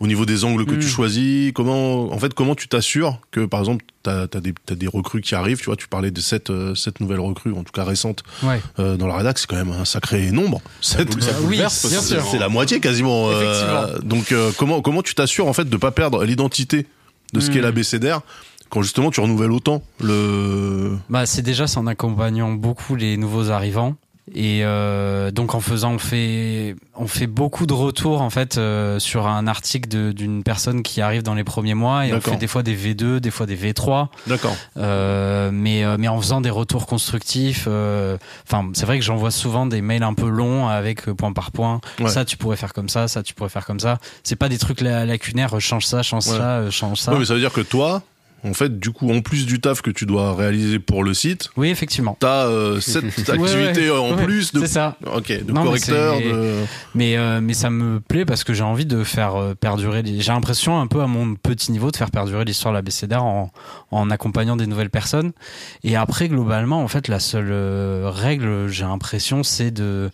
au 0.02 0.08
niveau 0.08 0.26
des 0.26 0.44
angles 0.44 0.66
que 0.66 0.74
Mm. 0.76 0.80
tu 0.80 0.88
choisis, 0.88 1.52
comment, 1.54 2.12
en 2.12 2.18
fait, 2.18 2.34
comment 2.34 2.56
tu 2.56 2.68
t'assures 2.68 3.20
que, 3.32 3.46
par 3.46 3.60
exemple, 3.62 3.86
t'as 4.04 4.24
as 4.24 4.40
des, 4.42 4.54
t'as 4.66 4.74
des 4.76 4.88
recrues 4.88 5.22
qui 5.22 5.36
arrivent. 5.36 5.60
Tu 5.60 5.66
vois, 5.66 5.76
tu 5.78 5.88
parlais 5.88 6.10
de 6.12 6.20
sept, 6.20 6.50
euh, 6.50 6.74
sept 6.76 7.00
nouvelles 7.00 7.20
recrues, 7.20 7.54
en 7.54 7.64
tout 7.64 7.72
cas 7.72 7.84
récentes, 7.84 8.24
Ouais. 8.42 8.60
euh, 8.80 8.98
dans 8.98 9.06
la 9.08 9.16
rédac. 9.16 9.38
C'est 9.38 9.48
quand 9.48 9.56
même 9.56 9.72
un 9.72 9.86
sacré 9.86 10.32
nombre. 10.32 10.60
Boule- 10.60 11.22
ça 11.22 11.32
Oui, 11.44 11.62
c'est 11.70 11.88
que- 11.96 12.02
sûr. 12.04 12.24
c'est 12.32 12.40
la 12.40 12.50
moitié 12.50 12.80
quasiment. 12.80 13.30
euh, 13.30 13.42
Effectivement. 13.44 14.10
donc 14.10 14.32
euh, 14.32 14.52
comment 14.58 14.82
comment 14.82 15.04
tu 15.04 15.14
t'assures 15.14 15.48
en 15.48 15.54
fait 15.54 15.70
de 15.70 15.78
pas 15.78 15.92
perdre 15.92 16.24
l'identité 16.26 16.88
de 17.34 17.40
ce 17.40 17.50
Hmm. 17.50 17.54
qu'est 17.54 17.62
l'ABCDR 17.62 18.22
quand 18.70 18.82
justement 18.82 19.12
tu 19.12 19.20
renouvelles 19.22 19.52
autant 19.52 19.84
le 20.00 20.98
Bah, 21.10 21.26
c'est 21.26 21.42
déjà 21.44 21.68
c'est 21.68 21.78
en 21.78 21.86
accompagnant 21.88 22.52
beaucoup 22.54 22.96
les 22.96 23.18
nouveaux 23.18 23.50
arrivants. 23.52 23.96
Et 24.34 24.62
euh, 24.64 25.30
donc 25.32 25.56
en 25.56 25.60
faisant, 25.60 25.92
on 25.92 25.98
fait, 26.00 26.76
on 26.96 27.06
fait 27.08 27.28
beaucoup 27.28 27.66
de 27.66 27.74
retours 27.74 28.22
en 28.22 28.30
fait 28.30 28.58
euh, 28.58 28.98
sur 28.98 29.28
un 29.28 29.46
article 29.46 29.90
d'une 30.14 30.42
personne 30.44 30.84
qui 30.84 31.02
arrive 31.02 31.22
dans 31.22 31.34
les 31.34 31.44
premiers 31.44 31.74
mois 31.74 32.06
et 32.08 32.14
on 32.14 32.22
fait 32.22 32.38
des 32.38 32.48
fois 32.48 32.64
des 32.64 32.76
V2, 32.76 33.18
des 33.20 33.30
fois 33.32 33.46
des 33.46 33.58
V3, 33.58 34.08
d'accord 34.28 34.56
euh, 34.78 35.50
mais 35.52 35.84
euh, 35.84 35.98
mais 36.00 36.08
en 36.08 36.20
faisant 36.22 36.40
des 36.40 36.50
retours 36.50 36.88
constructifs. 36.88 37.66
euh, 37.68 38.18
Enfin, 38.48 38.70
c'est 38.74 38.86
vrai 38.86 39.00
que 39.00 39.04
j'envoie 39.06 39.32
souvent 39.32 39.66
des 39.66 39.82
mails 39.82 40.04
un 40.04 40.14
peu 40.14 40.30
longs 40.30 40.68
avec 40.70 41.08
euh, 41.10 41.14
point 41.14 41.34
par 41.34 41.52
point. 41.52 41.82
Ouais. 42.00 42.08
Ça, 42.10 42.24
tu 42.24 42.38
pourrais 42.38 42.56
faire 42.58 42.72
comme 42.74 42.90
ça, 42.90 43.08
ça, 43.10 43.24
tu 43.24 43.34
pourrais 43.34 43.50
faire 43.50 43.66
comme 43.66 43.80
ça. 43.82 43.98
C'est 44.24 44.38
pas 44.38 44.48
des 44.50 44.58
trucs 44.58 44.80
la- 44.82 45.06
lacunaires. 45.06 45.60
Change 45.60 45.86
ça, 45.86 46.04
change 46.04 46.28
Ouais. 46.28 46.38
ça, 46.38 46.70
change 46.72 47.00
ça. 47.00 47.12
Ouais, 47.12 47.20
mais 47.20 47.26
ça 47.26 47.34
veut 47.34 47.40
dire 47.42 47.52
que 47.52 47.62
toi 47.62 48.02
en 48.44 48.54
fait 48.54 48.80
du 48.80 48.92
coup 48.92 49.12
en 49.12 49.22
plus 49.22 49.46
du 49.46 49.60
taf 49.62 49.82
que 49.82 49.92
tu 49.92 50.06
dois 50.06 50.36
réaliser 50.36 50.80
pour 50.80 51.04
le 51.04 51.14
site 51.14 51.50
Oui, 51.58 51.70
effectivement. 51.70 52.18
t'as 52.20 52.46
euh, 52.48 52.80
cette 52.80 53.06
activité 53.30 53.90
ouais. 53.92 53.98
en 53.98 54.16
Ouais, 54.16 54.24
plus 54.24 54.52
de 54.54 54.62
C'est 54.62 54.68
ça. 54.68 54.98
de 55.04 55.52
Non, 55.52 55.64
correcteur 55.64 56.18
de 56.20 56.56
Mais, 56.96 57.18
euh, 57.18 57.40
mais 57.42 57.54
ça 57.54 57.70
me 57.70 58.00
plaît 58.00 58.26
parce 58.26 58.44
que 58.44 58.54
j'ai 58.54 58.64
envie 58.64 58.86
de 58.86 59.04
faire 59.04 59.36
euh, 59.36 59.54
perdurer. 59.54 60.02
les- 60.02 60.20
J'ai 60.22 60.32
l'impression, 60.32 60.80
un 60.80 60.88
peu 60.88 61.02
à 61.02 61.08
mon 61.08 61.36
petit 61.36 61.72
niveau, 61.72 61.92
de 61.92 61.98
faire 61.98 62.12
perdurer 62.12 62.44
l'histoire 62.46 62.74
de 62.74 62.78
la 62.78 62.82
BCDR 62.82 63.24
en, 63.24 63.52
en 63.92 64.10
accompagnant 64.10 64.56
des 64.56 64.68
nouvelles 64.68 64.90
personnes. 64.90 65.32
Et 65.84 65.96
après, 65.96 66.28
globalement, 66.28 66.82
en 66.84 66.88
fait, 66.88 67.08
la 67.08 67.20
seule 67.20 67.50
euh, 67.52 68.10
règle, 68.12 68.68
j'ai 68.68 68.84
l'impression, 68.84 69.44
c'est 69.44 69.72
de. 69.72 70.10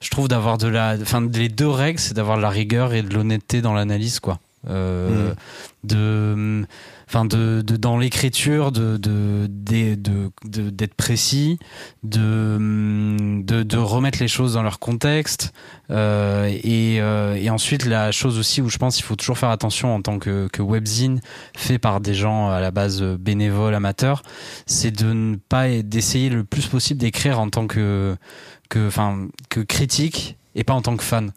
Je 0.00 0.10
trouve 0.10 0.28
d'avoir 0.28 0.58
de 0.58 0.68
la. 0.68 0.96
Enfin, 1.00 1.26
les 1.32 1.48
deux 1.48 1.68
règles, 1.68 1.98
c'est 1.98 2.14
d'avoir 2.14 2.36
de 2.36 2.42
la 2.42 2.50
rigueur 2.50 2.92
et 2.94 3.02
de 3.02 3.12
l'honnêteté 3.14 3.62
dans 3.62 3.74
l'analyse, 3.74 4.20
quoi. 4.20 4.38
Euh, 4.68 5.32
de 5.84 6.64
enfin 7.08 7.24
de, 7.24 7.62
de 7.66 7.76
dans 7.76 7.96
l'écriture 7.96 8.70
de 8.70 8.98
des- 9.48 9.96
de 9.96 10.30
de- 10.44 10.70
d'être 10.70 10.94
précis 10.94 11.58
de, 12.02 12.56
de 13.42 13.62
de 13.62 13.76
remettre 13.78 14.18
les 14.20 14.28
choses 14.28 14.54
dans 14.54 14.62
leur 14.62 14.78
contexte 14.78 15.52
euh, 15.90 16.46
et 16.62 17.00
euh, 17.00 17.34
et 17.34 17.48
ensuite 17.50 17.86
la 17.86 18.12
chose 18.12 18.38
aussi 18.38 18.60
où 18.60 18.68
je 18.68 18.78
pense 18.78 18.96
qu'il 18.96 19.04
faut 19.04 19.16
toujours 19.16 19.38
faire 19.38 19.50
attention 19.50 19.94
en 19.94 20.02
tant 20.02 20.18
que 20.18 20.48
que 20.52 20.62
webzine 20.62 21.20
fait 21.56 21.78
par 21.78 22.00
des 22.00 22.14
gens 22.14 22.50
à 22.50 22.60
la 22.60 22.70
base 22.70 23.02
bénévoles 23.02 23.74
amateurs 23.74 24.22
c'est 24.66 24.90
de 24.90 25.12
ne 25.12 25.36
pas 25.36 25.68
d'essayer 25.82 26.28
le 26.28 26.44
plus 26.44 26.66
possible 26.66 27.00
d'écrire 27.00 27.40
en 27.40 27.48
tant 27.50 27.66
que 27.66 28.16
que 28.68 28.86
enfin 28.86 29.28
que 29.48 29.60
critique 29.60 30.36
et 30.54 30.64
pas 30.64 30.74
en 30.74 30.82
tant 30.82 30.96
que 30.96 31.04
fan 31.04 31.32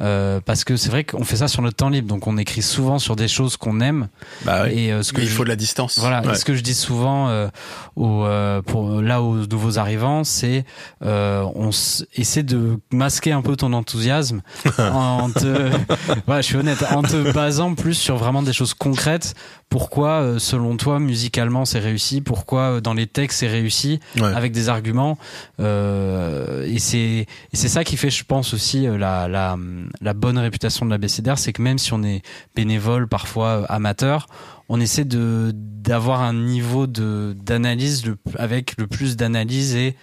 Euh, 0.00 0.40
parce 0.44 0.64
que 0.64 0.76
c'est 0.76 0.88
vrai 0.90 1.04
qu'on 1.04 1.22
fait 1.24 1.36
ça 1.36 1.48
sur 1.48 1.60
notre 1.60 1.76
temps 1.76 1.90
libre 1.90 2.08
donc 2.08 2.26
on 2.26 2.38
écrit 2.38 2.62
souvent 2.62 2.98
sur 2.98 3.14
des 3.14 3.28
choses 3.28 3.56
qu'on 3.58 3.80
aime 3.80 4.08
bah 4.44 4.62
ouais. 4.62 4.74
et 4.74 4.92
euh, 4.92 5.02
ce 5.02 5.12
que 5.12 5.18
Mais 5.20 5.26
il 5.26 5.28
je- 5.30 5.34
faut 5.34 5.44
de 5.44 5.48
la 5.50 5.56
distance. 5.56 5.98
voilà, 5.98 6.22
et 6.32 6.34
ce 6.34 6.44
que 6.46 6.54
je 6.54 6.62
dis 6.62 6.74
souvent 6.74 7.28
euh, 7.28 7.48
aux, 7.96 8.24
euh, 8.24 8.62
pour 8.62 9.02
là 9.02 9.20
aux 9.22 9.46
nouveaux 9.46 9.78
arrivants, 9.78 10.24
c'est 10.24 10.64
euh, 11.04 11.44
on 11.54 11.68
s- 11.68 12.06
essaie 12.14 12.42
de 12.42 12.78
masquer 12.90 13.32
un 13.32 13.42
peu 13.42 13.54
ton 13.56 13.72
enthousiasme 13.74 14.40
en 14.78 15.30
te, 15.30 15.70
voilà, 16.26 16.40
je 16.40 16.46
suis 16.46 16.56
honnête, 16.56 16.82
en 16.90 17.02
te 17.02 17.32
basant 17.32 17.74
plus 17.74 17.94
sur 17.94 18.16
vraiment 18.16 18.42
des 18.42 18.52
choses 18.54 18.74
concrètes 18.74 19.34
pourquoi, 19.68 20.34
selon 20.38 20.76
toi, 20.76 20.98
musicalement 20.98 21.64
c'est 21.64 21.78
réussi, 21.78 22.20
pourquoi 22.20 22.82
dans 22.82 22.92
les 22.92 23.06
textes 23.06 23.40
c'est 23.40 23.48
réussi, 23.48 24.00
Ouais. 24.18 24.24
avec 24.34 24.52
des 24.52 24.68
arguments. 24.68 25.16
Euh, 25.60 26.66
et 26.66 26.78
c'est 26.78 27.26
c'est 27.54 27.68
ça 27.68 27.82
qui 27.84 27.96
fait, 27.96 28.10
je 28.10 28.24
pense 28.24 28.52
aussi, 28.54 28.86
la, 28.86 29.28
la, 29.28 29.56
la 30.00 30.14
bonne 30.14 30.38
réputation 30.38 30.86
de 30.86 30.90
la 30.90 30.98
BCDR, 30.98 31.38
c'est 31.38 31.52
que 31.52 31.62
même 31.62 31.78
si 31.78 31.92
on 31.92 32.02
est 32.02 32.22
bénévole, 32.54 33.08
parfois 33.08 33.48
euh, 33.48 33.64
amateur, 33.68 34.26
on 34.68 34.80
essaie 34.80 35.04
de 35.04 35.52
d'avoir 35.54 36.22
un 36.22 36.32
niveau 36.34 36.86
de 36.86 37.36
d'analyse 37.42 38.04
avec 38.38 38.74
le 38.78 38.86
plus 38.86 39.16
d'analyse 39.16 39.74
et 39.76 39.96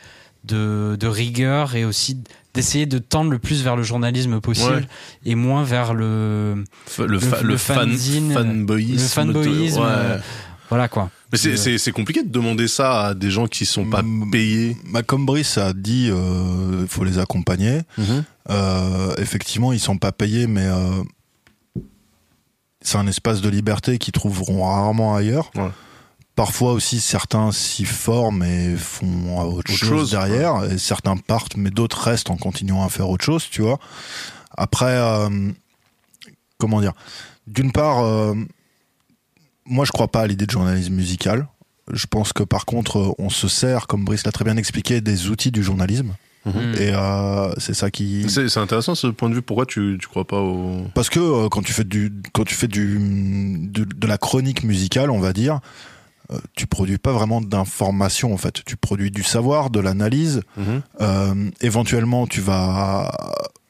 de, 0.45 0.95
de 0.99 1.07
rigueur 1.07 1.75
et 1.75 1.83
aussi 1.85 2.17
d'essayer 2.53 2.85
de 2.85 2.97
tendre 2.97 3.29
le 3.31 3.39
plus 3.39 3.61
vers 3.63 3.75
le 3.75 3.83
journalisme 3.83 4.39
possible 4.39 4.73
Ouais. 4.75 4.87
et 5.25 5.35
moins 5.35 5.63
vers 5.63 5.93
le 5.93 6.63
le, 6.97 7.19
fa- 7.19 7.41
le 7.41 7.47
le 7.49 7.57
fan, 7.57 7.89
fanzine, 7.89 8.31
fanboyisme. 8.33 8.93
le 9.01 9.07
fanboyisme, 9.33 9.81
ouais. 9.81 10.19
Euh, 10.69 10.75
voilà 10.75 10.87
quoi. 10.87 11.09
Mais 11.31 11.37
c'est- 11.37 11.49
Euh, 11.51 11.55
c'est 11.57 11.77
c'est 11.77 11.91
compliqué 11.91 12.23
de 12.23 12.29
demander 12.29 12.67
ça 12.67 13.07
à 13.07 13.13
des 13.13 13.29
gens 13.31 13.47
qui 13.47 13.65
sont 13.65 13.85
pas 13.89 14.03
payés. 14.31 14.77
Bah, 14.91 15.03
comme 15.03 15.25
Brice 15.25 15.57
a 15.57 15.73
dit, 15.73 16.07
il 16.07 16.87
faut 16.87 17.03
les 17.03 17.19
accompagner. 17.19 17.81
Euh, 18.49 19.13
effectivement, 19.17 19.71
ils 19.73 19.79
sont 19.79 19.97
pas 19.97 20.11
payés, 20.11 20.47
mais 20.47 20.65
euh, 20.65 21.03
c'est 22.81 22.97
un 22.97 23.07
espace 23.07 23.41
de 23.41 23.49
liberté 23.49 23.97
qu'ils 23.97 24.13
trouveront 24.13 24.65
rarement 24.65 25.15
ailleurs. 25.15 25.51
Ouais. 25.55 25.69
Parfois 26.35 26.71
aussi, 26.71 27.01
certains 27.01 27.51
s'y 27.51 27.83
forment 27.85 28.43
et 28.43 28.75
font 28.77 29.37
autre, 29.45 29.57
Autre 29.59 29.71
chose, 29.73 29.89
chose, 29.89 30.11
derrière. 30.11 30.63
Et 30.71 30.77
certains 30.77 31.17
partent, 31.17 31.57
mais 31.57 31.69
d'autres 31.69 31.99
restent 32.01 32.29
en 32.29 32.37
continuant 32.37 32.83
à 32.85 32.89
faire 32.89 33.09
autre 33.09 33.25
chose, 33.25 33.45
tu 33.51 33.61
vois. 33.61 33.77
Après, 34.57 34.95
euh, 34.95 35.51
comment 36.57 36.79
dire? 36.79 36.93
D'une 37.45 37.71
part, 37.73 37.99
euh, 38.05 38.35
moi, 39.69 39.85
je 39.85 39.91
crois 39.91 40.07
pas 40.07 40.21
à 40.21 40.27
l'idée 40.27 40.45
de 40.45 40.51
journalisme 40.51 40.93
musical. 40.93 41.47
Je 41.91 42.05
pense 42.05 42.33
que 42.33 42.43
par 42.43 42.65
contre, 42.65 42.99
euh, 42.99 43.11
on 43.17 43.29
se 43.29 43.47
sert, 43.47 43.87
comme 43.87 44.05
Brice 44.05 44.25
l'a 44.25 44.31
très 44.31 44.45
bien 44.45 44.57
expliqué, 44.57 45.01
des 45.01 45.29
outils 45.29 45.51
du 45.51 45.63
journalisme. 45.63 46.13
mm. 46.45 46.75
Et 46.79 46.91
euh, 46.93 47.51
c'est 47.57 47.73
ça 47.73 47.89
qui. 47.89 48.29
C'est 48.29 48.57
intéressant 48.57 48.95
ce 48.95 49.07
point 49.07 49.29
de 49.29 49.35
vue. 49.35 49.41
Pourquoi 49.41 49.65
tu, 49.65 49.97
tu 49.99 50.07
crois 50.07 50.25
pas 50.25 50.39
au. 50.39 50.85
Parce 50.93 51.09
que 51.09 51.19
euh, 51.19 51.49
quand 51.49 51.61
tu 51.61 51.73
fais 51.73 51.83
du, 51.83 52.11
quand 52.33 52.43
tu 52.43 52.55
fais 52.55 52.67
du, 52.67 52.97
de, 53.69 53.85
de 53.85 54.07
la 54.07 54.17
chronique 54.17 54.63
musicale, 54.63 55.09
on 55.09 55.19
va 55.19 55.33
dire, 55.33 55.59
euh, 56.31 56.37
tu 56.55 56.67
produis 56.67 56.97
pas 56.97 57.11
vraiment 57.11 57.41
d'informations 57.41 58.33
en 58.33 58.37
fait. 58.37 58.63
Tu 58.65 58.77
produis 58.77 59.11
du 59.11 59.23
savoir, 59.23 59.69
de 59.69 59.79
l'analyse. 59.79 60.41
Euh, 61.01 61.49
éventuellement, 61.61 62.27
tu 62.27 62.41
vas 62.41 63.11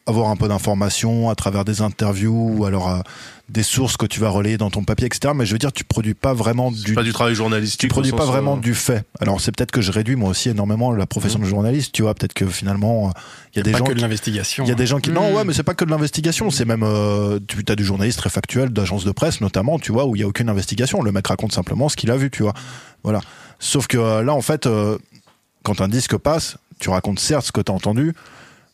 avoir 0.09 0.29
un 0.29 0.35
peu 0.35 0.47
d'informations 0.47 1.29
à 1.29 1.35
travers 1.35 1.63
des 1.65 1.81
interviews 1.81 2.55
ou 2.57 2.65
alors 2.65 2.89
euh, 2.89 2.99
des 3.47 3.63
sources 3.63 3.97
que 3.97 4.05
tu 4.05 4.19
vas 4.19 4.29
relayer 4.29 4.57
dans 4.57 4.69
ton 4.69 4.83
papier, 4.83 5.07
etc. 5.07 5.33
Mais 5.35 5.45
je 5.45 5.53
veux 5.53 5.57
dire, 5.57 5.71
tu 5.71 5.83
produis 5.83 6.13
pas 6.13 6.33
vraiment 6.33 6.71
du, 6.71 6.93
pas 6.93 7.01
du 7.03 7.13
travail 7.13 7.33
journalistique. 7.33 7.79
tu 7.79 7.87
produis 7.87 8.11
pas 8.11 8.25
vraiment 8.25 8.57
euh, 8.57 8.59
du 8.59 8.75
fait. 8.75 9.03
Alors 9.21 9.39
c'est 9.41 9.51
peut-être 9.55 9.71
que 9.71 9.81
je 9.81 9.91
réduis 9.91 10.15
moi 10.15 10.29
aussi 10.29 10.49
énormément 10.49 10.91
la 10.91 11.05
profession 11.07 11.39
de 11.39 11.45
journaliste. 11.45 11.91
Tu 11.93 12.01
vois, 12.03 12.13
peut-être 12.13 12.33
que 12.33 12.45
finalement, 12.45 13.11
il 13.53 13.57
y 13.57 13.59
a 13.61 13.63
des 13.63 13.71
pas 13.71 13.77
gens 13.79 13.85
que 13.85 13.91
de 13.91 13.95
qui- 13.95 14.01
l'investigation. 14.01 14.65
il 14.65 14.67
y 14.69 14.71
a 14.71 14.75
des 14.75 14.85
gens 14.85 14.99
qui. 14.99 15.09
Non, 15.11 15.31
Mm. 15.31 15.35
ouais, 15.35 15.43
mais 15.45 15.53
c'est 15.53 15.63
pas 15.63 15.73
que 15.73 15.85
de 15.85 15.89
l'investigation. 15.89 16.51
C'est 16.51 16.65
même. 16.65 16.83
Euh, 16.83 17.39
tu 17.47 17.63
as 17.69 17.75
du 17.75 17.83
journaliste 17.85 18.19
très 18.19 18.29
factuel, 18.29 18.69
d'agence 18.69 19.03
de 19.05 19.11
presse 19.11 19.41
notamment, 19.41 19.79
tu 19.79 19.91
vois, 19.91 20.05
où 20.05 20.15
il 20.15 20.19
y 20.19 20.23
a 20.23 20.27
aucune 20.27 20.49
investigation. 20.49 21.01
Le 21.01 21.11
mec 21.11 21.25
raconte 21.27 21.51
simplement 21.53 21.89
ce 21.89 21.95
qu'il 21.95 22.11
a 22.11 22.17
vu, 22.17 22.29
tu 22.29 22.43
vois. 22.43 22.53
Voilà. 23.03 23.21
Sauf 23.59 23.87
que 23.87 23.97
euh, 23.97 24.23
là, 24.23 24.33
en 24.33 24.41
fait, 24.41 24.65
euh, 24.67 24.97
quand 25.63 25.81
un 25.81 25.87
disque 25.87 26.15
passe, 26.17 26.57
tu 26.79 26.89
racontes 26.89 27.19
certes 27.19 27.45
ce 27.47 27.51
que 27.51 27.61
tu 27.61 27.71
as 27.71 27.75
entendu, 27.75 28.13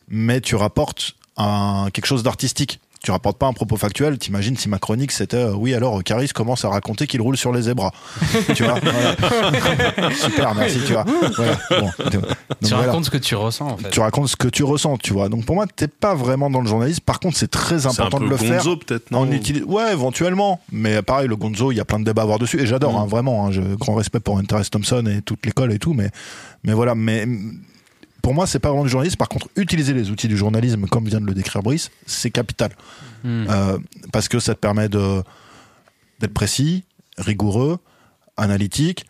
mais 0.08 0.40
tu 0.40 0.54
rapportes 0.54 1.14
un, 1.36 1.88
quelque 1.92 2.06
chose 2.06 2.22
d'artistique. 2.22 2.80
Tu 3.04 3.10
rapportes 3.12 3.38
pas 3.38 3.46
un 3.46 3.52
propos 3.52 3.76
factuel. 3.76 4.18
T'imagines 4.18 4.56
si 4.56 4.68
ma 4.68 4.78
chronique 4.78 5.12
c'était 5.12 5.36
euh, 5.36 5.52
oui 5.54 5.74
alors 5.74 6.02
Caris 6.02 6.28
commence 6.30 6.64
à 6.64 6.70
raconter 6.70 7.06
qu'il 7.06 7.20
roule 7.20 7.36
sur 7.36 7.52
les 7.52 7.62
zébras. 7.62 7.92
tu 8.56 8.64
vois. 8.64 8.80
voilà. 8.80 10.10
Super, 10.14 10.54
merci. 10.54 10.80
Tu 10.84 10.92
vois. 10.94 11.04
Voilà. 11.36 11.58
Bon. 11.70 11.90
Donc, 12.10 12.24
tu 12.62 12.68
voilà 12.70 12.86
racontes 12.86 13.04
ce 13.04 13.10
que 13.10 13.18
tu 13.18 13.34
ressens 13.36 13.66
en 13.68 13.76
fait. 13.76 13.90
tu 13.90 14.00
racontes 14.00 14.28
ce 14.28 14.34
que 14.36 14.48
tu 14.48 14.64
ressens, 14.64 14.96
tu 14.96 15.12
vois. 15.12 15.28
Donc 15.28 15.44
pour 15.44 15.54
moi, 15.54 15.66
t'es 15.66 15.86
pas 15.88 16.14
vraiment 16.16 16.50
dans 16.50 16.60
le 16.62 16.66
journalisme. 16.66 17.00
Par 17.04 17.20
contre, 17.20 17.36
c'est 17.36 17.50
très 17.50 17.80
C'est 17.80 17.86
un 17.86 17.90
important 17.90 18.18
peu 18.18 18.24
de 18.24 18.30
le 18.30 18.36
faire. 18.38 18.56
gonzo 18.64 18.76
peut-être, 18.78 19.10
non 19.12 19.28
Ouais, 19.68 19.92
éventuellement. 19.92 20.60
Mais 20.72 21.00
pareil, 21.02 21.28
le 21.28 21.36
Gonzo, 21.36 21.70
il 21.70 21.76
y 21.76 21.80
a 21.80 21.84
plein 21.84 22.00
de 22.00 22.04
débats 22.04 22.22
à 22.22 22.24
avoir 22.24 22.38
dessus. 22.40 22.60
Et 22.60 22.66
j'adore, 22.66 22.94
Mm. 22.94 22.96
hein, 22.96 23.06
vraiment. 23.06 23.46
hein, 23.46 23.52
je, 23.52 23.60
grand 23.60 23.94
respect 23.94 24.20
pour 24.20 24.38
Hunter 24.38 24.56
S. 24.60 24.70
Thompson 24.70 25.04
et 25.06 25.20
toute 25.22 25.44
l'école 25.46 25.72
et 25.72 25.78
tout. 25.78 25.92
Mais, 25.92 26.10
mais 26.64 26.72
voilà. 26.72 26.94
Mais 26.96 27.28
pour 28.26 28.34
moi, 28.34 28.48
c'est 28.48 28.58
pas 28.58 28.70
vraiment 28.70 28.82
du 28.82 28.90
journalisme. 28.90 29.18
Par 29.18 29.28
contre, 29.28 29.46
utiliser 29.54 29.94
les 29.94 30.10
outils 30.10 30.26
du 30.26 30.36
journalisme, 30.36 30.88
comme 30.88 31.04
vient 31.06 31.20
de 31.20 31.26
le 31.26 31.32
décrire 31.32 31.62
Brice, 31.62 31.92
c'est 32.06 32.32
capital. 32.32 32.72
Mm. 33.22 33.44
Euh, 33.48 33.78
parce 34.10 34.26
que 34.26 34.40
ça 34.40 34.52
te 34.56 34.58
permet 34.58 34.88
d'être 34.88 36.34
précis, 36.34 36.82
rigoureux, 37.18 37.78
analytique, 38.36 39.06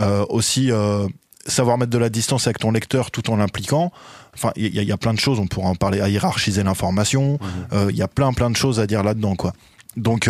euh, 0.00 0.26
aussi 0.28 0.72
euh, 0.72 1.06
savoir 1.46 1.78
mettre 1.78 1.92
de 1.92 1.98
la 1.98 2.08
distance 2.08 2.48
avec 2.48 2.58
ton 2.58 2.72
lecteur 2.72 3.12
tout 3.12 3.30
en 3.30 3.36
l'impliquant. 3.36 3.92
Enfin, 4.34 4.50
il 4.56 4.74
y, 4.74 4.80
a- 4.80 4.82
il 4.82 4.88
y 4.88 4.92
a 4.92 4.96
plein 4.96 5.14
de 5.14 5.20
choses, 5.20 5.38
on 5.38 5.46
pourra 5.46 5.68
en 5.68 5.76
parler, 5.76 6.00
à 6.00 6.08
hiérarchiser 6.08 6.64
l'information. 6.64 7.38
Il 7.72 7.94
y 7.94 8.02
a 8.02 8.08
plein 8.08 8.32
plein 8.32 8.50
de 8.50 8.56
choses 8.56 8.80
à 8.80 8.88
dire 8.88 9.04
là-dedans, 9.04 9.36
quoi. 9.36 9.52
Donc, 9.96 10.28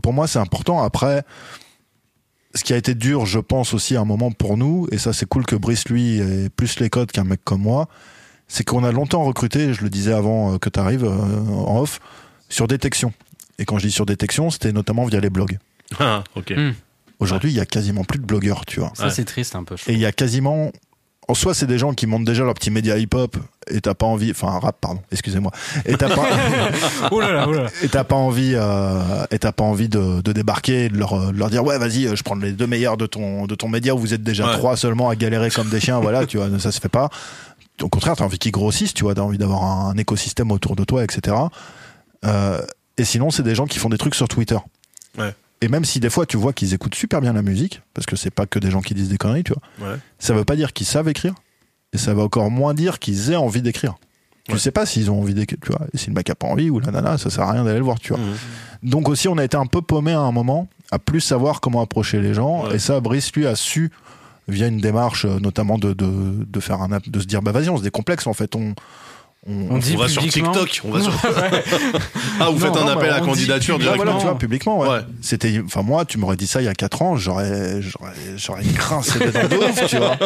pour 0.00 0.12
moi, 0.12 0.28
c'est 0.28 0.38
important. 0.38 0.80
Après, 0.84 1.24
ce 2.54 2.64
qui 2.64 2.72
a 2.72 2.76
été 2.76 2.94
dur, 2.94 3.26
je 3.26 3.38
pense 3.38 3.74
aussi 3.74 3.96
à 3.96 4.00
un 4.00 4.04
moment 4.04 4.30
pour 4.30 4.56
nous, 4.56 4.86
et 4.92 4.98
ça 4.98 5.12
c'est 5.12 5.26
cool 5.26 5.44
que 5.44 5.56
Brice 5.56 5.88
lui 5.88 6.18
ait 6.20 6.48
plus 6.48 6.78
les 6.80 6.90
codes 6.90 7.10
qu'un 7.10 7.24
mec 7.24 7.40
comme 7.44 7.62
moi, 7.62 7.88
c'est 8.48 8.64
qu'on 8.64 8.84
a 8.84 8.92
longtemps 8.92 9.24
recruté, 9.24 9.72
je 9.74 9.82
le 9.82 9.90
disais 9.90 10.12
avant 10.12 10.54
euh, 10.54 10.58
que 10.58 10.68
tu 10.68 10.78
arrives 10.78 11.04
en 11.06 11.80
off, 11.80 12.00
sur 12.48 12.68
détection. 12.68 13.12
Et 13.58 13.64
quand 13.64 13.78
je 13.78 13.86
dis 13.86 13.92
sur 13.92 14.06
détection, 14.06 14.50
c'était 14.50 14.72
notamment 14.72 15.04
via 15.06 15.20
les 15.20 15.30
blogs. 15.30 15.58
Ah, 15.98 16.22
ok. 16.36 16.50
Mm. 16.50 16.72
Aujourd'hui, 17.20 17.50
il 17.50 17.56
y 17.56 17.60
a 17.60 17.66
quasiment 17.66 18.04
plus 18.04 18.18
de 18.18 18.24
blogueurs, 18.24 18.64
tu 18.66 18.80
vois. 18.80 18.92
Ça 18.94 19.04
Ouais. 19.04 19.10
c'est 19.10 19.24
triste 19.24 19.54
un 19.56 19.64
peu. 19.64 19.76
je 19.76 19.90
Et 19.90 19.94
il 19.94 20.00
y 20.00 20.06
a 20.06 20.12
quasiment. 20.12 20.70
En 21.26 21.32
soi, 21.34 21.54
c'est 21.54 21.66
des 21.66 21.78
gens 21.78 21.94
qui 21.94 22.06
montent 22.06 22.26
déjà 22.26 22.44
leur 22.44 22.52
petit 22.52 22.70
média 22.70 22.98
hip-hop 22.98 23.36
et 23.70 23.80
t'as 23.80 23.94
pas 23.94 24.04
envie. 24.04 24.30
Enfin, 24.30 24.58
rap, 24.58 24.76
pardon, 24.80 25.00
excusez-moi. 25.10 25.50
Et 25.86 25.96
t'as 25.96 26.14
pas. 26.14 26.26
Et 27.82 27.88
t'as 27.88 28.04
pas 28.04 28.14
envie. 28.16 28.52
Euh, 28.54 29.24
et 29.30 29.38
t'as 29.38 29.52
pas 29.52 29.64
envie 29.64 29.88
de, 29.88 30.20
de 30.20 30.32
débarquer 30.32 30.84
et 30.84 30.88
de 30.90 30.98
leur, 30.98 31.32
de 31.32 31.38
leur 31.38 31.48
dire 31.48 31.64
ouais, 31.64 31.78
vas-y, 31.78 32.06
euh, 32.06 32.14
je 32.16 32.22
prends 32.22 32.34
les 32.34 32.52
deux 32.52 32.66
meilleurs 32.66 32.96
de 32.98 33.06
ton, 33.06 33.46
de 33.46 33.54
ton 33.54 33.68
média 33.68 33.94
où 33.94 33.98
vous 33.98 34.12
êtes 34.12 34.22
déjà 34.22 34.46
Ouais. 34.46 34.52
trois 34.58 34.76
seulement 34.76 35.08
à 35.08 35.16
galérer 35.16 35.50
comme 35.50 35.70
des 35.70 35.80
chiens. 35.80 35.98
voilà, 36.00 36.26
tu 36.26 36.36
vois, 36.36 36.48
ça 36.58 36.70
se 36.72 36.80
fait 36.80 36.88
pas. 36.90 37.08
Au 37.80 37.88
contraire, 37.88 38.14
t'as 38.16 38.24
envie 38.24 38.38
qu'ils 38.38 38.52
grossissent, 38.52 38.92
tu 38.94 39.04
vois, 39.04 39.14
t'as 39.14 39.22
envie 39.22 39.38
d'avoir 39.38 39.64
un, 39.64 39.90
un 39.90 39.96
écosystème 39.96 40.52
autour 40.52 40.76
de 40.76 40.84
toi, 40.84 41.02
etc. 41.02 41.36
Euh, 42.26 42.60
et 42.98 43.04
sinon, 43.04 43.30
c'est 43.30 43.42
des 43.42 43.54
gens 43.54 43.66
qui 43.66 43.78
font 43.78 43.88
des 43.88 43.98
trucs 43.98 44.14
sur 44.14 44.28
Twitter. 44.28 44.58
Ouais. 45.18 45.34
Et 45.60 45.68
même 45.68 45.84
si 45.84 46.00
des 46.00 46.10
fois 46.10 46.26
tu 46.26 46.36
vois 46.36 46.52
qu'ils 46.52 46.74
écoutent 46.74 46.94
super 46.94 47.20
bien 47.20 47.32
la 47.32 47.42
musique, 47.42 47.80
parce 47.94 48.06
que 48.06 48.16
c'est 48.16 48.30
pas 48.30 48.46
que 48.46 48.58
des 48.58 48.70
gens 48.70 48.82
qui 48.82 48.94
disent 48.94 49.08
des 49.08 49.16
conneries, 49.18 49.44
tu 49.44 49.52
vois, 49.78 49.88
Ouais. 49.88 49.96
ça 50.18 50.34
veut 50.34 50.44
pas 50.44 50.56
dire 50.56 50.72
qu'ils 50.72 50.86
savent 50.86 51.08
écrire, 51.08 51.34
et 51.92 51.98
ça 51.98 52.12
veut 52.12 52.22
encore 52.22 52.50
moins 52.50 52.74
dire 52.74 52.98
qu'ils 52.98 53.30
aient 53.30 53.36
envie 53.36 53.62
d'écrire. 53.62 53.94
Tu 54.46 54.52
Ouais. 54.52 54.58
sais 54.58 54.72
pas 54.72 54.84
s'ils 54.84 55.10
ont 55.10 55.20
envie 55.22 55.32
d'écrire, 55.32 55.58
tu 55.62 55.70
vois. 55.72 55.86
Et 55.94 55.96
si 55.98 56.08
le 56.08 56.12
mec 56.14 56.28
a 56.28 56.34
pas 56.34 56.46
envie 56.46 56.68
ou 56.68 56.78
la 56.78 56.90
nana, 56.90 57.16
ça 57.16 57.30
sert 57.30 57.44
à 57.44 57.52
rien 57.52 57.64
d'aller 57.64 57.78
le 57.78 57.84
voir, 57.84 57.98
tu 57.98 58.12
vois. 58.12 58.18
Mhm. 58.22 58.34
Donc 58.90 59.08
aussi, 59.08 59.26
on 59.28 59.38
a 59.38 59.44
été 59.44 59.56
un 59.56 59.64
peu 59.64 59.80
paumé 59.80 60.12
à 60.12 60.20
un 60.20 60.32
moment 60.32 60.68
à 60.90 60.98
plus 60.98 61.20
savoir 61.22 61.62
comment 61.62 61.80
approcher 61.80 62.20
les 62.20 62.34
gens. 62.34 62.66
Ouais. 62.68 62.76
Et 62.76 62.78
ça, 62.78 63.00
Brice, 63.00 63.32
lui, 63.32 63.46
a 63.46 63.56
su, 63.56 63.90
via 64.46 64.66
une 64.66 64.80
démarche, 64.82 65.24
euh, 65.24 65.38
notamment 65.40 65.78
de, 65.78 65.94
de, 65.94 66.44
de 66.46 66.60
faire 66.60 66.82
un, 66.82 66.88
de 67.06 67.20
se 67.20 67.24
dire, 67.24 67.40
bah 67.40 67.52
vas-y, 67.52 67.70
on 67.70 67.78
se 67.78 67.82
décomplexe, 67.82 68.26
en 68.26 68.34
fait. 68.34 68.54
On, 68.54 68.74
on, 69.46 69.74
On 69.74 69.78
dit 69.78 69.94
On 69.96 70.00
va 70.00 70.08
sur. 70.08 70.22
TikTok. 70.22 70.80
On 70.84 70.90
va 70.90 71.00
sur... 71.00 71.12
ah, 72.40 72.50
vous 72.50 72.52
Non, 72.52 72.58
faites 72.58 72.76
un 72.76 72.84
non, 72.84 72.88
appel 72.88 73.10
à 73.10 73.16
on 73.18 73.20
dit 73.20 73.26
candidature 73.46 73.76
publiquement. 73.76 73.92
Ouais, 73.92 73.96
voilà, 73.96 74.12
directement. 74.12 74.18
tu 74.18 74.24
vois, 74.26 74.38
publiquement, 74.38 74.78
ouais. 74.78 74.88
Ouais. 74.88 75.00
C'était, 75.20 75.60
enfin, 75.64 75.82
moi, 75.82 76.04
tu 76.04 76.18
m'aurais 76.18 76.36
dit 76.36 76.46
ça 76.46 76.60
il 76.62 76.64
y 76.64 76.68
a 76.68 76.74
4 76.74 77.02
ans, 77.02 77.16
j'aurais, 77.16 77.80
j'aurais, 77.82 78.12
j'aurais 78.36 78.64
grincé 78.64 79.18
des 79.18 79.26
dents 79.32 79.48
de 79.48 79.56
ouf, 79.56 79.86
tu 79.86 79.96
vois. 79.96 80.16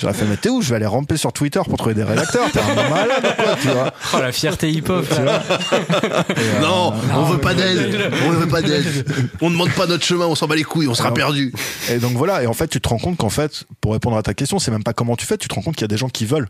J'aurais 0.00 0.14
fait, 0.14 0.24
mais 0.26 0.36
t'es 0.36 0.48
où? 0.48 0.62
Je 0.62 0.70
vais 0.70 0.76
aller 0.76 0.86
ramper 0.86 1.16
sur 1.16 1.32
Twitter 1.32 1.60
pour 1.68 1.78
trouver 1.78 1.94
des 1.94 2.04
rédacteurs. 2.04 2.50
T'es 2.52 2.60
un 2.60 2.74
malade 2.90 3.34
quoi, 3.36 3.56
tu 3.60 3.68
vois? 3.68 3.92
Oh 4.14 4.20
la 4.20 4.32
fierté 4.32 4.70
hip-hop. 4.70 5.06
Euh, 5.18 6.60
Non, 6.60 6.92
on 7.14 7.24
veut 7.24 7.38
pas 7.38 7.54
d'aide. 7.54 8.10
On 8.26 8.30
veut 8.30 8.48
pas 8.48 8.62
d'aide. 8.62 9.06
On 9.40 9.50
demande 9.50 9.70
pas 9.70 9.86
notre 9.86 10.04
chemin, 10.04 10.26
on 10.26 10.34
s'en 10.34 10.46
bat 10.46 10.56
les 10.56 10.64
couilles, 10.64 10.88
on 10.88 10.94
sera 10.94 11.08
Alors, 11.08 11.16
perdu. 11.16 11.52
Et 11.90 11.98
donc 11.98 12.12
voilà, 12.12 12.42
et 12.42 12.46
en 12.46 12.52
fait, 12.52 12.68
tu 12.68 12.80
te 12.80 12.88
rends 12.88 12.98
compte 12.98 13.16
qu'en 13.16 13.30
fait, 13.30 13.64
pour 13.80 13.92
répondre 13.92 14.16
à 14.16 14.22
ta 14.22 14.34
question, 14.34 14.58
c'est 14.58 14.70
même 14.70 14.82
pas 14.84 14.92
comment 14.92 15.16
tu 15.16 15.26
fais, 15.26 15.36
tu 15.38 15.48
te 15.48 15.54
rends 15.54 15.62
compte 15.62 15.76
qu'il 15.76 15.82
y 15.82 15.84
a 15.84 15.88
des 15.88 15.96
gens 15.96 16.08
qui 16.08 16.24
veulent. 16.26 16.48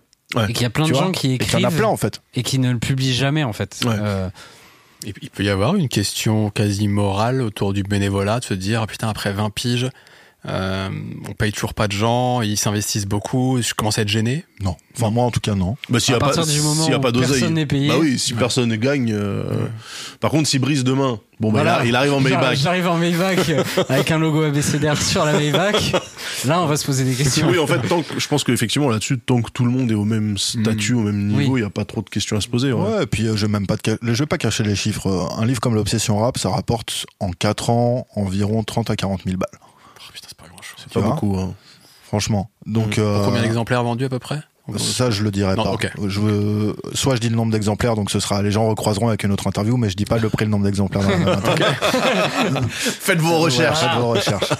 Et 0.48 0.52
qu'il 0.52 0.62
y 0.62 0.64
a 0.64 0.70
plein 0.70 0.84
tu 0.84 0.92
de 0.92 0.96
vois, 0.96 1.06
gens 1.06 1.12
qui 1.12 1.34
et 1.34 1.38
qu'il 1.38 1.52
y 1.52 1.54
en 1.54 1.58
a 1.58 1.60
écrivent 1.68 1.78
plein 1.78 1.88
en 1.88 1.96
fait. 1.96 2.20
et 2.34 2.42
qui 2.42 2.58
ne 2.58 2.72
le 2.72 2.78
publient 2.78 3.14
jamais 3.14 3.44
en 3.44 3.52
fait. 3.52 3.78
Ouais. 3.84 3.94
Euh, 3.96 4.28
Et 5.06 5.12
il 5.22 5.30
peut 5.30 5.44
y 5.44 5.48
avoir 5.48 5.76
une 5.76 5.88
question 5.88 6.50
quasi 6.50 6.88
morale 6.88 7.40
autour 7.42 7.72
du 7.72 7.82
bénévolat, 7.84 8.40
de 8.40 8.44
se 8.44 8.54
dire, 8.54 8.82
ah, 8.82 8.86
putain, 8.86 9.08
après 9.08 9.32
20 9.32 9.50
piges, 9.50 9.88
Euh, 10.48 10.88
on 11.28 11.32
paye 11.32 11.50
toujours 11.50 11.74
pas 11.74 11.88
de 11.88 11.92
gens, 11.92 12.40
ils 12.40 12.56
s'investissent 12.56 13.06
beaucoup. 13.06 13.60
Je 13.60 13.74
commence 13.74 13.98
à 13.98 14.02
être 14.02 14.08
gêné. 14.08 14.44
Non. 14.60 14.76
Enfin, 14.96 15.10
moi, 15.10 15.24
en 15.24 15.30
tout 15.32 15.40
cas, 15.40 15.54
non. 15.56 15.76
Bah, 15.90 15.98
s'il 15.98 16.12
y 16.12 16.14
À 16.14 16.16
a 16.18 16.20
pas, 16.20 16.26
partir 16.26 16.46
du 16.46 16.60
moment 16.60 16.82
s'il 16.84 16.92
y 16.92 16.94
a 16.94 16.98
où 16.98 17.00
pas 17.00 17.10
d'oseille. 17.10 17.30
personne 17.40 17.54
n'est 17.54 17.66
payé. 17.66 17.88
Bah 17.88 17.96
oui, 17.98 18.18
si 18.18 18.32
personne 18.32 18.68
ne 18.68 18.76
gagne. 18.76 19.12
euh, 19.12 19.66
Par 20.20 20.30
contre, 20.30 20.48
s'il 20.48 20.60
brise 20.60 20.84
demain, 20.84 21.18
bon, 21.40 21.52
bah, 21.52 21.62
Voilà. 21.62 21.80
il, 21.84 21.88
il 21.88 21.96
arrive 21.96 22.12
en 22.14 22.20
Maybach. 22.20 22.56
J'arrive 22.56 22.86
en 22.86 22.96
Maybach 22.96 23.48
euh, 23.50 23.64
avec 23.88 24.10
un 24.12 24.18
logo 24.18 24.42
ABCDR 24.44 24.96
sur 25.02 25.24
la 25.24 25.32
Maybach. 25.32 25.92
Là, 26.46 26.62
on 26.62 26.66
va 26.66 26.76
se 26.76 26.86
poser 26.86 27.02
des 27.04 27.14
questions. 27.14 27.48
Oui, 27.50 27.58
en 27.58 27.66
fait, 27.66 27.80
tant 27.88 28.02
que, 28.02 28.18
je 28.18 28.28
pense 28.28 28.44
qu'effectivement, 28.44 28.88
là-dessus, 28.88 29.18
tant 29.18 29.42
que 29.42 29.50
tout 29.50 29.64
le 29.64 29.70
monde 29.72 29.90
est 29.90 29.94
au 29.96 30.04
même 30.04 30.38
statut, 30.38 30.94
au 30.94 31.00
même 31.02 31.26
niveau, 31.26 31.40
il 31.40 31.50
Oui. 31.50 31.60
n'y 31.62 31.66
a 31.66 31.70
pas 31.70 31.84
trop 31.84 32.02
de 32.02 32.08
questions 32.08 32.36
à 32.36 32.40
se 32.40 32.48
poser. 32.48 32.72
ouais. 32.72 32.80
Ouais, 32.96 33.02
et 33.02 33.06
puis 33.06 33.26
euh, 33.26 33.36
je 33.36 33.46
vais 33.46 33.52
même 33.52 33.66
pas, 33.66 33.76
ca- 33.84 33.98
je 34.00 34.12
vais 34.12 34.26
pas 34.26 34.38
cacher 34.38 34.62
les 34.62 34.76
chiffres. 34.76 35.28
Un 35.38 35.44
livre 35.44 35.60
comme 35.60 35.74
l'Obsession 35.74 36.18
Rap, 36.18 36.38
ça 36.38 36.50
rapporte 36.50 37.04
en 37.18 37.32
4 37.32 37.70
ans 37.70 38.06
environ 38.14 38.62
30 38.62 38.90
à 38.90 38.96
40 38.96 39.22
000 39.26 39.36
balles. 39.36 39.48
Oh, 39.60 40.12
putain, 40.14 40.28
c'est 40.28 40.36
pas 40.38 40.46
grand 40.48 40.62
chose. 40.62 40.76
C'est 40.78 40.85
Tu 40.96 41.00
pas 41.00 41.06
vois 41.06 41.14
beaucoup. 41.14 41.38
Hein. 41.38 41.54
Franchement. 42.04 42.50
Donc, 42.66 42.98
euh, 42.98 43.24
combien 43.24 43.42
d'exemplaires 43.42 43.82
vendus 43.82 44.04
à 44.04 44.08
peu 44.08 44.18
près 44.20 44.40
Ça, 44.76 45.10
je 45.10 45.22
le 45.24 45.30
dirai 45.30 45.54
Non, 45.56 45.64
pas. 45.64 45.70
ok. 45.72 45.90
Je 46.06 46.20
veux, 46.20 46.76
soit 46.94 47.16
je 47.16 47.20
dis 47.20 47.28
le 47.28 47.36
nombre 47.36 47.50
d'exemplaires, 47.52 47.96
donc 47.96 48.10
ce 48.10 48.20
sera, 48.20 48.42
les 48.42 48.50
gens 48.52 48.68
recroiseront 48.68 49.08
avec 49.08 49.24
une 49.24 49.32
autre 49.32 49.46
interview, 49.48 49.76
mais 49.76 49.90
je 49.90 49.96
dis 49.96 50.04
pas 50.04 50.18
le 50.18 50.28
prix, 50.28 50.44
le 50.44 50.50
nombre 50.52 50.64
d'exemplaires. 50.64 51.02
Faites 52.70 53.18
vos 53.18 53.38
recherches. 53.38 53.78
Voilà, 53.80 53.92
faites 53.94 54.00
vos 54.00 54.08
recherches. 54.08 54.52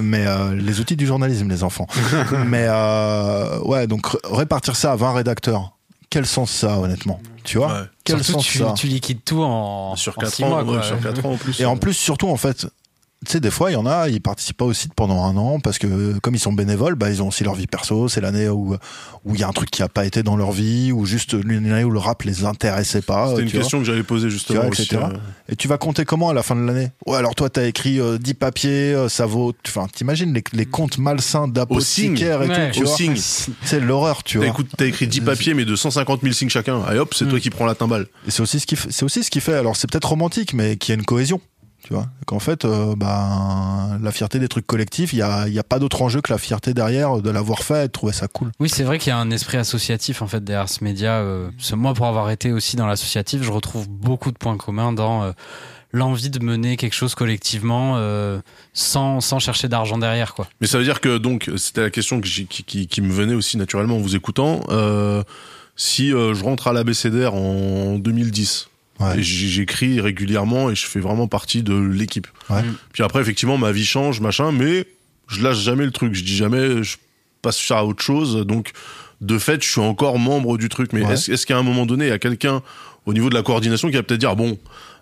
Mais 0.00 0.26
euh, 0.26 0.54
les 0.54 0.80
outils 0.80 0.96
du 0.96 1.06
journalisme, 1.06 1.48
les 1.48 1.62
enfants. 1.62 1.86
Mais 2.46 2.66
euh, 2.68 3.60
ouais, 3.60 3.86
donc 3.86 4.06
répartir 4.30 4.76
ça 4.76 4.92
à 4.92 4.96
20 4.96 5.12
rédacteurs. 5.12 5.72
Quel 6.10 6.26
sens 6.26 6.50
ça, 6.50 6.78
honnêtement? 6.78 7.20
Tu 7.42 7.58
vois? 7.58 7.66
Ouais. 7.68 7.80
Quel 8.04 8.22
Surtout, 8.22 8.40
sens 8.42 8.46
tu, 8.46 8.58
ça? 8.58 8.74
tu 8.76 8.86
liquides 8.86 9.24
tout 9.24 9.42
en, 9.42 9.96
Sur 9.96 10.16
en 10.16 10.20
4 10.20 10.32
six 10.32 10.44
ans, 10.44 10.48
mois. 10.48 10.62
ouais, 10.62 10.72
quoi. 10.74 10.82
sur 10.82 11.00
4 11.00 11.26
ans 11.26 11.32
en 11.32 11.36
plus. 11.36 11.60
Et 11.60 11.64
en 11.66 11.76
plus, 11.76 11.92
surtout, 11.94 12.28
en 12.28 12.36
fait, 12.36 12.66
tu 13.24 13.32
sais, 13.32 13.40
des 13.40 13.50
fois, 13.50 13.70
il 13.70 13.74
y 13.74 13.76
en 13.76 13.86
a, 13.86 14.08
ils 14.08 14.20
participent 14.20 14.56
pas 14.56 14.64
au 14.64 14.72
site 14.72 14.94
pendant 14.94 15.24
un 15.24 15.36
an 15.36 15.58
parce 15.60 15.78
que, 15.78 16.18
comme 16.20 16.34
ils 16.34 16.38
sont 16.40 16.52
bénévoles, 16.52 16.94
bah, 16.94 17.10
ils 17.10 17.22
ont 17.22 17.28
aussi 17.28 17.42
leur 17.44 17.54
vie 17.54 17.66
perso. 17.66 18.08
C'est 18.08 18.20
l'année 18.20 18.48
où 18.48 18.76
où 19.24 19.34
il 19.34 19.40
y 19.40 19.42
a 19.42 19.48
un 19.48 19.52
truc 19.52 19.70
qui 19.70 19.82
a 19.82 19.88
pas 19.88 20.04
été 20.04 20.22
dans 20.22 20.36
leur 20.36 20.52
vie, 20.52 20.92
ou 20.92 21.06
juste 21.06 21.32
une 21.32 21.72
année 21.72 21.82
où 21.84 21.90
le 21.90 21.98
rap 21.98 22.22
les 22.22 22.44
intéressait 22.44 23.00
pas. 23.00 23.28
C'était 23.28 23.38
euh, 23.40 23.42
une 23.44 23.48
vois. 23.50 23.60
question 23.60 23.78
que 23.78 23.84
j'allais 23.84 24.02
poser 24.02 24.28
justement 24.30 24.66
aussi. 24.68 24.82
etc. 24.82 25.02
euh. 25.12 25.16
Et 25.48 25.56
tu 25.56 25.66
vas 25.66 25.78
compter 25.78 26.04
comment 26.04 26.28
à 26.28 26.34
la 26.34 26.42
fin 26.42 26.54
de 26.54 26.60
l'année? 26.60 26.90
Ouais, 27.06 27.16
alors 27.16 27.34
toi, 27.34 27.48
t'as 27.48 27.66
écrit 27.66 27.98
euh, 28.00 28.18
10 28.18 28.34
papiers, 28.34 28.92
euh, 28.94 29.08
ça 29.08 29.24
vaut. 29.26 29.54
Enfin, 29.66 29.86
t'imagines 29.92 30.34
les, 30.34 30.44
les 30.52 30.66
comptes 30.66 30.98
malsains 30.98 31.48
d'apothicaires 31.48 32.42
et 32.42 32.48
Ouais. 32.48 32.70
tout, 32.70 32.78
tu 32.80 32.84
Au 32.84 32.86
signe. 32.86 33.16
C'est 33.16 33.80
l'horreur, 33.80 34.22
tu 34.22 34.36
vois. 34.38 34.46
écoute- 34.48 34.68
t'as 34.76 34.84
écrit 34.86 35.06
10 35.06 35.22
papiers, 35.22 35.54
mais 35.54 35.64
de 35.64 35.74
150 35.74 36.20
000 36.22 36.32
signes 36.34 36.50
chacun. 36.50 36.82
Allez 36.82 36.98
hop, 36.98 37.14
c'est 37.14 37.26
toi 37.28 37.40
qui 37.40 37.48
prends 37.50 37.64
la 37.66 37.74
timbale. 37.74 38.06
Et 38.26 38.30
c'est 38.30 38.42
aussi 38.42 38.60
ce 38.60 38.66
qui 38.66 38.76
fait, 38.76 38.90
c'est 38.92 39.04
aussi 39.04 39.22
ce 39.24 39.30
qui 39.30 39.40
fait. 39.40 39.54
Alors 39.54 39.76
c'est 39.76 39.90
peut-être 39.90 40.08
romantique, 40.10 40.52
mais 40.52 40.76
qu'il 40.76 40.92
y 40.92 40.96
a 40.96 40.98
une 40.98 41.04
cohésion. 41.06 41.40
Tu 41.84 41.92
vois, 41.92 42.06
qu'en 42.26 42.38
fait, 42.38 42.64
euh, 42.64 42.94
ben, 42.96 43.98
la 44.02 44.10
fierté 44.10 44.38
des 44.38 44.48
trucs 44.48 44.66
collectifs, 44.66 45.12
il 45.12 45.18
y 45.18 45.22
a, 45.22 45.46
il 45.46 45.52
y 45.52 45.58
a 45.58 45.62
pas 45.62 45.78
d'autre 45.78 46.00
enjeu 46.00 46.22
que 46.22 46.32
la 46.32 46.38
fierté 46.38 46.72
derrière 46.72 47.20
de 47.20 47.30
l'avoir 47.30 47.58
fait, 47.58 47.84
et 47.84 47.86
de 47.88 47.92
trouver 47.92 48.14
ça 48.14 48.26
cool. 48.26 48.50
Oui, 48.58 48.70
c'est 48.70 48.84
vrai 48.84 48.98
qu'il 48.98 49.10
y 49.10 49.12
a 49.12 49.18
un 49.18 49.30
esprit 49.30 49.58
associatif 49.58 50.22
en 50.22 50.26
fait 50.26 50.42
derrière 50.42 50.68
ce 50.68 50.82
média. 50.82 51.18
Euh, 51.18 51.50
moi, 51.72 51.92
pour 51.92 52.06
avoir 52.06 52.30
été 52.30 52.52
aussi 52.52 52.76
dans 52.76 52.86
l'associatif, 52.86 53.42
je 53.42 53.50
retrouve 53.50 53.88
beaucoup 53.88 54.32
de 54.32 54.38
points 54.38 54.56
communs 54.56 54.92
dans 54.94 55.24
euh, 55.24 55.32
l'envie 55.94 56.28
de 56.28 56.44
mener 56.44 56.76
quelque 56.76 56.92
chose 56.92 57.14
collectivement 57.14 57.94
euh, 57.96 58.40
sans, 58.72 59.20
sans 59.20 59.38
chercher 59.38 59.68
d'argent 59.68 59.96
derrière, 59.96 60.34
quoi. 60.34 60.48
Mais 60.60 60.66
ça 60.66 60.76
veut 60.76 60.84
dire 60.84 61.00
que 61.00 61.18
donc 61.18 61.50
c'était 61.56 61.82
la 61.82 61.90
question 61.90 62.20
que 62.20 62.26
qui, 62.26 62.46
qui, 62.46 62.86
qui 62.86 63.00
me 63.00 63.12
venait 63.12 63.34
aussi 63.34 63.56
naturellement 63.56 63.96
en 63.96 64.00
vous 64.00 64.16
écoutant. 64.16 64.60
Euh, 64.70 65.22
si 65.76 66.12
euh, 66.12 66.34
je 66.34 66.44
rentre 66.44 66.66
à 66.66 66.72
l'ABCDR 66.72 67.34
en 67.34 67.98
2010, 67.98 68.68
Ouais. 69.00 69.20
j'écris 69.20 70.00
régulièrement 70.00 70.70
et 70.70 70.74
je 70.76 70.86
fais 70.86 71.00
vraiment 71.00 71.26
partie 71.26 71.62
de 71.62 71.74
l'équipe. 71.74 72.28
Ouais. 72.48 72.62
Mm. 72.62 72.74
Puis 72.92 73.02
après 73.02 73.20
effectivement 73.20 73.58
ma 73.58 73.72
vie 73.72 73.84
change 73.84 74.20
machin, 74.20 74.52
mais 74.52 74.86
je 75.28 75.42
lâche 75.42 75.58
jamais 75.58 75.84
le 75.84 75.90
truc. 75.90 76.14
Je 76.14 76.22
dis 76.22 76.36
jamais 76.36 76.82
je 76.82 76.96
passe 77.42 77.60
ça 77.60 77.80
à 77.80 77.84
autre 77.84 78.02
chose. 78.02 78.46
Donc 78.46 78.72
de 79.20 79.38
fait 79.38 79.62
je 79.62 79.68
suis 79.68 79.80
encore 79.80 80.18
membre 80.18 80.58
du 80.58 80.68
truc. 80.68 80.92
Mais 80.92 81.04
Ouais. 81.04 81.14
est-ce 81.14 81.30
est-ce 81.32 81.46
qu'à 81.46 81.58
un 81.58 81.62
moment 81.62 81.86
donné 81.86 82.06
il 82.06 82.10
y 82.10 82.12
a 82.12 82.18
quelqu'un 82.18 82.62
au 83.06 83.12
niveau 83.12 83.30
de 83.30 83.34
la 83.34 83.42
coordination 83.42 83.88
qui 83.88 83.96
va 83.96 84.02
peut-être 84.02 84.20
dire 84.20 84.36
bon 84.36 84.58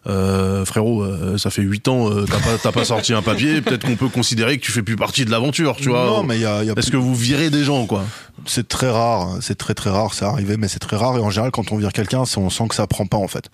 euh, 0.08 0.64
frérot, 0.64 1.04
euh, 1.04 1.38
ça 1.38 1.50
fait 1.50 1.62
8 1.62 1.86
ans, 1.86 2.10
euh, 2.10 2.24
t'as 2.24 2.40
pas, 2.40 2.58
t'as 2.60 2.72
pas 2.72 2.84
sorti 2.84 3.12
un 3.14 3.22
papier, 3.22 3.60
peut-être 3.62 3.86
qu'on 3.86 3.94
peut 3.94 4.08
considérer 4.08 4.58
que 4.58 4.64
tu 4.64 4.72
fais 4.72 4.82
plus 4.82 4.96
partie 4.96 5.24
de 5.24 5.30
l'aventure, 5.30 5.76
tu 5.76 5.90
vois. 5.90 6.06
non, 6.06 6.24
mais 6.24 6.38
il 6.38 6.42
y 6.42 6.44
a, 6.44 6.62
il 6.64 6.66
y 6.66 6.70
a 6.70 6.74
Est-ce 6.76 6.90
que 6.90 6.96
vous 6.96 7.14
virez 7.14 7.50
des 7.50 7.62
gens, 7.62 7.86
quoi? 7.86 8.04
C'est 8.44 8.66
très 8.66 8.90
rare, 8.90 9.36
c'est 9.40 9.54
très 9.54 9.74
très 9.74 9.90
rare, 9.90 10.12
c'est 10.14 10.24
arrivé, 10.24 10.56
mais 10.56 10.66
c'est 10.66 10.80
très 10.80 10.96
rare. 10.96 11.16
Et 11.18 11.20
en 11.20 11.30
général, 11.30 11.52
quand 11.52 11.70
on 11.70 11.76
vire 11.76 11.92
quelqu'un, 11.92 12.24
on 12.36 12.50
sent 12.50 12.64
que 12.68 12.74
ça 12.74 12.88
prend 12.88 13.06
pas 13.06 13.16
en 13.18 13.28
fait. 13.28 13.48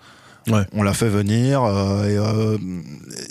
Ouais. 0.47 0.63
On 0.73 0.83
l'a 0.83 0.93
fait 0.93 1.09
venir. 1.09 1.63
euh, 1.63 2.07
et 2.07 2.17
euh, 2.17 2.57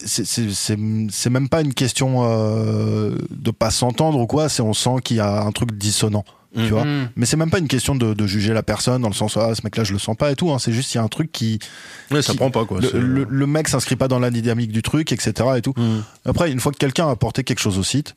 c'est- 0.04 0.24
c'est 0.26 0.50
c'est- 0.52 0.78
c'est 1.10 1.30
même 1.30 1.48
pas 1.48 1.60
une 1.62 1.74
question 1.74 2.24
euh, 2.24 3.16
de 3.30 3.50
pas 3.50 3.70
s'entendre 3.70 4.18
ou 4.20 4.26
quoi. 4.26 4.48
C'est 4.48 4.62
on 4.62 4.74
sent 4.74 4.96
qu'il 5.04 5.16
y 5.16 5.20
a 5.20 5.42
un 5.42 5.52
truc 5.52 5.72
dissonant. 5.76 6.24
Tu 6.54 6.62
Mhm. 6.62 6.68
vois. 6.68 6.84
Mm. 6.84 7.10
Mais 7.16 7.26
c'est 7.26 7.36
même 7.36 7.50
pas 7.50 7.58
une 7.58 7.68
question 7.68 7.94
de, 7.94 8.14
de 8.14 8.26
juger 8.26 8.54
la 8.54 8.62
personne 8.62 9.02
dans 9.02 9.08
le 9.08 9.14
sens 9.14 9.36
ah 9.36 9.54
ce 9.54 9.60
mec 9.64 9.76
là 9.76 9.84
je 9.84 9.92
le 9.92 9.98
sens 9.98 10.16
pas 10.16 10.30
et 10.30 10.34
tout. 10.36 10.50
hein. 10.50 10.58
C'est 10.58 10.72
juste 10.72 10.94
il 10.94 10.96
y 10.96 11.00
a 11.00 11.02
un 11.02 11.08
truc 11.08 11.30
qui 11.30 11.58
Ouais, 12.10 12.22
ça 12.22 12.32
prend 12.34 12.50
pas, 12.50 12.64
quoi. 12.64 12.80
le, 12.80 12.88
c'est- 12.88 12.98
le- 12.98 13.26
le 13.28 13.46
mec 13.46 13.68
s'inscrit 13.68 13.96
pas 13.96 14.08
dans 14.08 14.18
la 14.18 14.30
dynamique 14.30 14.72
du 14.72 14.80
truc 14.82 15.12
etc 15.12 15.32
et 15.58 15.62
tout. 15.62 15.74
Mhm. 15.76 16.02
Après, 16.24 16.50
une 16.50 16.58
fois 16.60 16.72
que 16.72 16.78
quelqu'un 16.78 17.08
a 17.08 17.10
apporté 17.10 17.44
quelque 17.44 17.58
chose 17.60 17.78
au 17.78 17.82
site, 17.82 18.14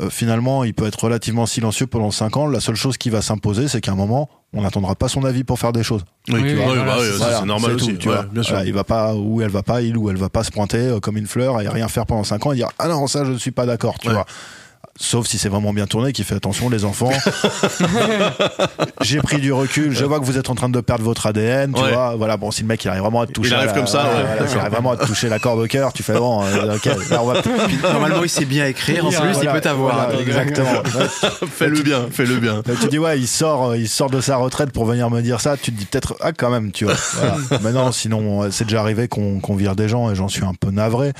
euh, 0.00 0.10
finalement, 0.10 0.64
il 0.64 0.74
peut 0.74 0.86
être 0.86 1.02
relativement 1.02 1.46
silencieux 1.46 1.86
pendant 1.86 2.10
5 2.10 2.36
ans. 2.36 2.46
La 2.46 2.60
seule 2.60 2.74
chose 2.76 2.96
qui 2.98 3.08
va 3.10 3.22
s'imposer, 3.22 3.68
c'est 3.68 3.80
qu'à 3.80 3.92
un 3.92 3.96
moment, 3.96 4.28
on 4.52 4.62
n'attendra 4.62 4.94
pas 4.94 5.08
son 5.08 5.24
avis 5.24 5.42
pour 5.44 5.58
faire 5.58 5.72
des 5.72 5.82
choses. 5.82 6.04
Oui, 6.28 6.34
Oui, 6.34 6.40
tu 6.42 6.46
oui, 6.48 6.54
vois, 6.54 6.64
voilà, 6.66 6.84
bah 6.84 6.92
c'est 7.00 7.10
ça, 7.12 7.16
Voilà, 7.18 7.38
c'est 7.40 7.44
normal 7.46 7.72
aussi. 7.72 7.86
tout, 7.92 7.96
tu 7.98 8.08
ouais, 8.08 8.14
vois. 8.14 8.24
bien 8.24 8.42
sûr. 8.42 8.54
Voilà, 8.54 8.66
il 8.68 8.74
va 8.74 8.84
pas 8.84 9.14
ou 9.14 9.40
elle 9.42 9.50
va 9.50 9.62
pas, 9.62 9.82
il 9.82 9.96
ou 9.96 10.10
elle 10.10 10.16
va 10.16 10.28
pas 10.28 10.44
se 10.44 10.50
pointer 10.50 10.78
euh, 10.78 11.00
comme 11.00 11.16
une 11.16 11.26
fleur 11.26 11.60
et 11.62 11.68
rien 11.68 11.88
faire 11.88 12.04
pendant 12.06 12.24
5 12.24 12.44
ans 12.46 12.52
et 12.52 12.56
dire 12.56 12.68
ah 12.78 12.88
non 12.88 13.06
ça 13.06 13.24
je 13.24 13.32
ne 13.32 13.38
suis 13.38 13.50
pas 13.52 13.64
d'accord, 13.66 13.98
tu 13.98 14.08
Ouais. 14.08 14.14
vois. 14.14 14.26
Sauf 14.98 15.26
si 15.26 15.36
c'est 15.38 15.48
vraiment 15.50 15.72
bien 15.74 15.86
tourné, 15.86 16.12
qui 16.12 16.24
fait 16.24 16.34
attention 16.36 16.70
les 16.70 16.84
enfants. 16.86 17.10
J'ai 19.02 19.18
pris 19.20 19.38
du 19.40 19.52
recul, 19.52 19.92
je 19.92 20.04
vois 20.04 20.18
que 20.20 20.24
vous 20.24 20.38
êtes 20.38 20.48
en 20.50 20.54
train 20.54 20.68
de 20.68 20.80
perdre 20.80 21.04
votre 21.04 21.26
ADN, 21.26 21.72
tu 21.74 21.82
Ouais. 21.82 21.92
vois. 21.92 22.14
Voilà, 22.16 22.36
bon, 22.36 22.50
si 22.50 22.62
le 22.62 22.68
mec 22.68 22.82
il 22.84 22.88
arrive 22.88 23.02
vraiment 23.02 23.20
à 23.20 23.26
te 23.26 23.32
toucher, 23.32 23.50
Il 23.50 23.54
arrive 23.54 23.68
la- 23.68 23.72
comme 23.74 23.86
ça, 23.86 24.04
ouais, 24.04 24.10
voilà, 24.10 24.28
d'accord. 24.36 24.46
il 24.54 24.58
arrive 24.58 24.72
vraiment 24.72 24.90
à 24.92 24.96
te 24.96 25.06
toucher 25.06 25.28
la 25.28 25.38
corde 25.38 25.60
au 25.60 25.66
cœur, 25.66 25.92
tu 25.92 26.02
fais 26.02 26.14
bon, 26.14 26.42
euh, 26.44 26.76
ok, 26.76 26.84
là 27.10 27.22
on 27.22 27.26
va. 27.26 27.42
Normalement, 27.92 28.22
il 28.22 28.28
sait 28.30 28.44
bien 28.46 28.66
écrire. 28.66 29.04
En 29.06 29.10
plus, 29.10 29.38
il 29.42 29.48
peut 29.48 29.60
t'avoir. 29.60 29.94
voilà, 30.06 30.12
Donc, 30.12 30.22
exactement. 30.26 30.82
Fais-le 31.56 31.82
bien, 31.82 32.06
fais-le 32.10 32.36
bien. 32.36 32.62
Là, 32.66 32.74
tu 32.80 32.88
dis 32.88 32.98
ouais, 32.98 33.18
il 33.18 33.26
sort, 33.28 33.70
euh, 33.70 33.78
il 33.78 33.88
sort 33.88 34.10
de 34.10 34.20
sa 34.20 34.36
retraite 34.36 34.72
pour 34.72 34.84
venir 34.86 35.10
me 35.10 35.20
dire 35.20 35.40
ça. 35.40 35.56
Tu 35.56 35.72
te 35.72 35.78
dis 35.78 35.84
peut-être 35.84 36.16
ah 36.20 36.32
quand 36.32 36.50
même, 36.50 36.72
tu 36.72 36.84
vois. 36.86 36.94
Voilà. 37.14 37.36
mais 37.62 37.72
non, 37.72 37.92
sinon 37.92 38.42
euh, 38.44 38.48
c'est 38.50 38.64
déjà 38.64 38.80
arrivé 38.80 39.08
qu'on 39.08 39.40
qu'on 39.40 39.54
vire 39.56 39.76
des 39.76 39.88
gens 39.88 40.10
et 40.10 40.14
j'en 40.14 40.28
suis 40.28 40.44
un 40.44 40.54
peu 40.58 40.70
navré. 40.70 41.12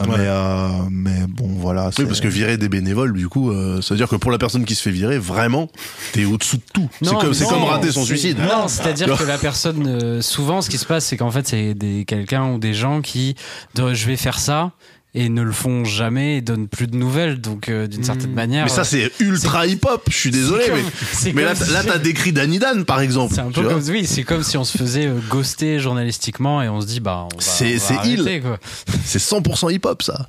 Euh, 0.00 0.04
Ouais. 0.06 0.18
Mais 0.18 0.26
euh, 0.28 0.68
mais 0.90 1.26
bon 1.28 1.48
voilà. 1.56 1.90
Oui, 1.98 2.06
parce 2.06 2.20
que 2.20 2.28
virer 2.28 2.56
des 2.56 2.68
bénévoles, 2.68 3.12
du 3.12 3.28
coup, 3.28 3.50
euh, 3.50 3.82
ça 3.82 3.92
veut 3.94 3.98
dire 3.98 4.08
que 4.08 4.14
pour 4.16 4.30
la 4.30 4.38
personne 4.38 4.64
qui 4.64 4.74
se 4.76 4.82
fait 4.82 4.92
virer, 4.92 5.18
vraiment, 5.18 5.68
t'es 6.12 6.24
au-dessous 6.24 6.58
de 6.58 6.62
tout. 6.72 6.88
C'est 7.02 7.10
Non, 7.12 7.18
comme, 7.18 7.34
c'est 7.34 7.44
comme 7.44 7.64
rater 7.64 7.90
son 7.90 8.04
suicide. 8.04 8.38
Non, 8.38 8.68
c'est-à-dire 8.68 9.16
que 9.18 9.24
la 9.24 9.36
personne, 9.36 9.86
euh, 9.86 10.22
souvent, 10.22 10.62
ce 10.62 10.70
qui 10.70 10.78
se 10.78 10.86
passe, 10.86 11.06
c'est 11.06 11.16
qu'en 11.16 11.32
fait, 11.32 11.46
c'est 11.48 11.74
des 11.74 12.04
quelqu'un 12.04 12.52
ou 12.52 12.58
des 12.58 12.72
gens 12.72 13.00
qui, 13.00 13.34
de, 13.74 13.92
je 13.92 14.06
vais 14.06 14.16
faire 14.16 14.38
ça 14.38 14.72
et 15.14 15.28
ne 15.28 15.42
le 15.42 15.52
font 15.52 15.84
jamais 15.84 16.36
et 16.36 16.40
donnent 16.40 16.68
plus 16.68 16.86
de 16.86 16.96
nouvelles. 16.96 17.40
Donc, 17.40 17.68
euh, 17.68 17.86
d'une 17.86 18.04
certaine 18.04 18.32
manière, 18.32 18.64
Mais 18.64 18.70
ça, 18.70 18.84
c'est 18.84 19.10
ultra 19.20 19.66
hip-hop. 19.66 20.04
Je 20.08 20.16
suis 20.16 20.30
désolé, 20.30 20.64
mais, 21.24 21.32
mais 21.34 21.42
là, 21.42 21.54
t'as 21.54 21.98
décrit 21.98 22.32
Danny 22.32 22.58
Dan, 22.58 22.84
par 22.84 23.00
exemple. 23.00 23.34
C'est 23.34 23.40
un 23.40 23.50
peu 23.50 23.62
comme 23.62 23.82
oui, 23.88 24.06
c'est 24.06 24.22
comme 24.22 24.42
si 24.42 24.56
on 24.56 24.64
se 24.64 24.76
faisait 24.78 25.06
euh, 25.06 25.18
ghoster 25.28 25.78
journalistiquement 25.80 26.62
et 26.62 26.68
on 26.68 26.80
se 26.80 26.86
dit 26.86 27.00
bah 27.00 27.26
on 27.32 27.36
va, 27.36 27.42
C'est- 27.42 27.78
quoi. 28.40 28.58
C'est 29.04 29.18
100% 29.18 29.72
hip-hop, 29.72 30.02
ça. 30.02 30.28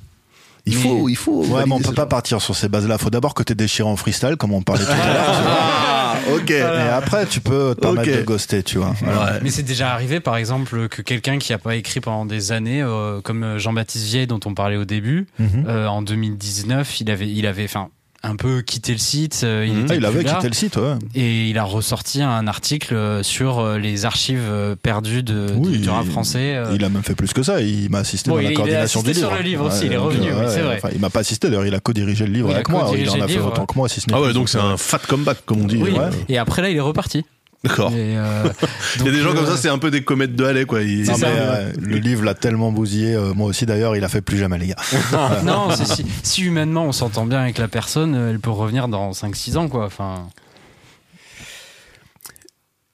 Il 0.66 0.74
faut, 0.76 1.08
il 1.08 1.16
faut. 1.16 1.44
Ouais, 1.46 1.64
mais 1.66 1.72
on 1.72 1.78
peut 1.80 1.92
pas 1.92 2.02
genre. 2.02 2.08
partir 2.08 2.40
sur 2.40 2.54
ces 2.54 2.68
bases-là. 2.68 2.96
Faut 2.98 3.10
d'abord 3.10 3.34
que 3.34 3.42
t'es 3.42 3.54
déchiré 3.56 3.88
en 3.88 3.96
freestyle, 3.96 4.36
comme 4.36 4.52
on 4.52 4.62
parlait 4.62 4.84
tout 4.84 4.90
à 4.92 4.94
l'heure. 5.12 5.24
Ah, 5.28 6.14
ok. 6.36 6.50
Et 6.50 6.60
après, 6.62 7.26
tu 7.26 7.40
peux 7.40 7.74
te 7.74 7.80
permettre 7.80 8.08
Ok. 8.12 8.16
de 8.18 8.22
ghoster, 8.22 8.62
tu 8.62 8.78
vois. 8.78 8.90
Ouais. 9.02 9.40
Mais 9.42 9.50
c'est 9.50 9.64
déjà 9.64 9.92
arrivé, 9.92 10.20
par 10.20 10.36
exemple, 10.36 10.88
que 10.88 11.02
quelqu'un 11.02 11.38
qui 11.38 11.52
a 11.52 11.58
pas 11.58 11.74
écrit 11.74 12.00
pendant 12.00 12.26
des 12.26 12.52
années, 12.52 12.80
euh, 12.82 13.20
comme 13.20 13.58
Jean-Baptiste 13.58 14.04
Vieille 14.06 14.26
dont 14.28 14.38
on 14.44 14.54
parlait 14.54 14.76
au 14.76 14.84
début, 14.84 15.26
Mhm. 15.40 15.64
euh, 15.66 15.86
en 15.88 16.02
2019, 16.02 17.00
il 17.00 17.10
avait, 17.10 17.28
il 17.28 17.46
avait, 17.46 17.64
enfin, 17.64 17.88
un 18.24 18.36
peu 18.36 18.62
quitté 18.62 18.92
le 18.92 18.98
site. 18.98 19.40
euh, 19.44 19.64
il, 19.66 19.72
Mhm. 19.74 19.80
était 19.84 19.92
Ah, 19.94 19.96
il 19.96 20.04
avait 20.04 20.22
là, 20.22 20.34
quitté 20.34 20.48
le 20.48 20.54
site, 20.54 20.76
ouais. 20.76 20.94
et 21.14 21.48
il 21.48 21.58
a 21.58 21.64
ressorti 21.64 22.22
un 22.22 22.46
article 22.46 22.94
euh, 22.94 23.22
sur 23.22 23.58
euh, 23.58 23.78
les 23.78 24.04
archives 24.04 24.40
euh, 24.42 24.76
perdues 24.80 25.22
de, 25.22 25.48
de- 25.48 25.54
Oui, 25.56 25.78
du 25.78 25.88
rap 25.88 26.04
il- 26.04 26.10
français. 26.12 26.56
Il 26.74 26.84
a 26.84 26.88
même 26.88 27.02
fait 27.02 27.14
plus 27.14 27.32
que 27.32 27.42
ça. 27.42 27.60
Il 27.60 27.90
m'a 27.90 27.98
assisté 27.98 28.30
Bon, 28.30 28.36
dans 28.36 28.40
il- 28.40 28.44
la 28.44 28.50
il 28.50 28.54
a 28.54 28.56
coordination 28.56 29.00
assisté 29.00 29.12
du 29.14 29.18
livre. 29.18 29.28
sur 29.30 29.36
le 29.38 29.44
livre 29.44 29.66
aussi, 29.66 29.86
il 29.86 29.92
est 29.92 29.96
revenu, 29.96 30.26
oui, 30.32 30.44
c'est 30.48 30.60
vrai. 30.60 30.76
enfin, 30.76 30.88
il 30.94 31.00
m'a 31.00 31.10
pas 31.10 31.20
assisté 31.20 31.48
d'ailleurs. 31.48 31.66
Il 31.66 31.74
a 31.74 31.80
co-dirigé 31.80 32.26
le 32.26 32.32
livre 32.32 32.48
Oui, 32.48 32.54
avec 32.54 32.68
moi. 32.68 32.90
Il 32.96 33.08
en 33.10 33.14
a 33.20 33.26
fait 33.26 33.34
livre. 33.34 33.46
autant 33.48 33.66
que 33.66 33.74
moi, 33.76 33.88
si 33.88 34.00
ce 34.00 34.08
n'est 34.08 34.14
Ah 34.16 34.20
ouais, 34.20 34.32
donc 34.32 34.48
c'est 34.48 34.58
un 34.58 34.76
fat 34.76 35.00
comeback, 35.08 35.38
comme 35.44 35.62
on 35.62 35.66
dit. 35.66 35.76
Oui. 35.82 35.90
Ouais. 35.90 36.10
Et 36.28 36.38
après 36.38 36.62
là, 36.62 36.70
il 36.70 36.76
est 36.76 36.80
reparti. 36.80 37.24
D'accord. 37.64 37.92
Euh, 37.94 38.48
Il 38.98 39.06
y 39.06 39.08
a 39.08 39.12
des 39.12 39.20
gens 39.20 39.32
comme 39.34 39.44
euh, 39.44 39.50
ça, 39.50 39.56
c'est 39.56 39.68
un 39.68 39.78
peu 39.78 39.90
des 39.90 40.02
comètes 40.02 40.34
de 40.34 40.44
Halley, 40.44 40.64
quoi. 40.64 40.82
Ils- 40.82 41.06
Non, 41.06 41.14
ça, 41.14 41.28
mais, 41.28 41.32
ouais. 41.34 41.48
ouais, 41.48 41.72
le 41.80 41.96
livre 41.98 42.24
l'a 42.24 42.34
tellement 42.34 42.72
bousillé. 42.72 43.14
euh, 43.14 43.32
moi 43.34 43.46
aussi 43.46 43.66
d'ailleurs, 43.66 43.94
il 43.96 44.02
a 44.04 44.08
fait 44.08 44.20
plus 44.20 44.36
jamais 44.36 44.58
les 44.58 44.68
gars. 44.68 44.76
non, 45.44 45.68
c'est 45.70 45.86
si, 45.86 46.04
si 46.24 46.42
humainement 46.42 46.84
on 46.86 46.92
s'entend 46.92 47.24
bien 47.26 47.40
avec 47.40 47.58
la 47.58 47.68
personne, 47.68 48.14
euh, 48.16 48.30
elle 48.30 48.40
peut 48.40 48.50
revenir 48.50 48.88
dans 48.88 49.12
5-6 49.12 49.56
ans, 49.58 49.68
quoi. 49.68 49.84
Enfin, 49.86 50.26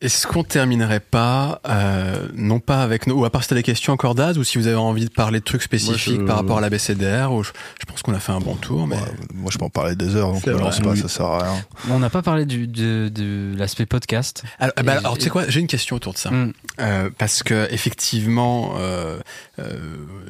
Est-ce 0.01 0.29
qu'on 0.29 0.45
terminerait 0.45 1.01
pas, 1.01 1.61
euh, 1.69 2.29
non 2.37 2.61
pas 2.61 2.83
avec 2.85 3.09
nos, 3.09 3.17
ou 3.17 3.25
à 3.25 3.31
part 3.31 3.43
si 3.43 3.49
t'as 3.49 3.57
des 3.57 3.65
questions 3.65 3.93
encore 3.93 4.15
Daz, 4.15 4.39
ou 4.39 4.45
si 4.45 4.57
vous 4.57 4.69
avez 4.69 4.77
envie 4.77 5.05
de 5.05 5.11
parler 5.11 5.41
de 5.41 5.45
trucs 5.45 5.63
spécifiques 5.63 6.21
je- 6.21 6.25
par 6.25 6.37
rapport 6.37 6.59
à 6.59 6.61
la 6.61 6.71
BCDR, 6.71 7.33
ou 7.33 7.43
je, 7.43 7.51
je 7.81 7.85
pense 7.85 8.03
qu'on 8.03 8.15
a 8.15 8.21
fait 8.21 8.31
un 8.31 8.39
bon 8.39 8.55
tour, 8.55 8.87
mais 8.87 8.95
Ouais, 8.95 9.03
moi, 9.35 9.51
je 9.53 9.59
peux 9.59 9.65
en 9.65 9.71
parler 9.71 9.97
des 9.97 10.15
heures, 10.15 10.33
donc 10.33 10.47
vrai, 10.47 10.53
lance 10.53 10.79
pas, 10.79 10.91
oui. 10.91 10.99
ça 11.01 11.09
sert 11.09 11.27
à 11.27 11.43
rien. 11.43 11.65
On 11.91 11.99
n'a 11.99 12.11
pas 12.11 12.23
parlé 12.23 12.47
du, 12.47 12.69
de, 12.69 13.11
de 13.13 13.53
l'aspect 13.59 13.87
podcast. 13.87 14.45
alors, 14.61 14.73
bah, 14.85 14.95
Et- 14.95 14.99
alors, 14.99 15.19
tu 15.19 15.25
sais 15.25 15.31
quoi, 15.31 15.49
j'ai 15.49 15.59
une 15.59 15.67
question 15.67 15.97
autour 15.97 16.13
de 16.13 16.19
ça, 16.19 16.31
Mm. 16.31 16.53
Euh, 16.81 17.11
parce 17.19 17.43
que 17.43 17.67
effectivement, 17.73 18.75
euh, 18.79 19.19
euh, 19.59 19.75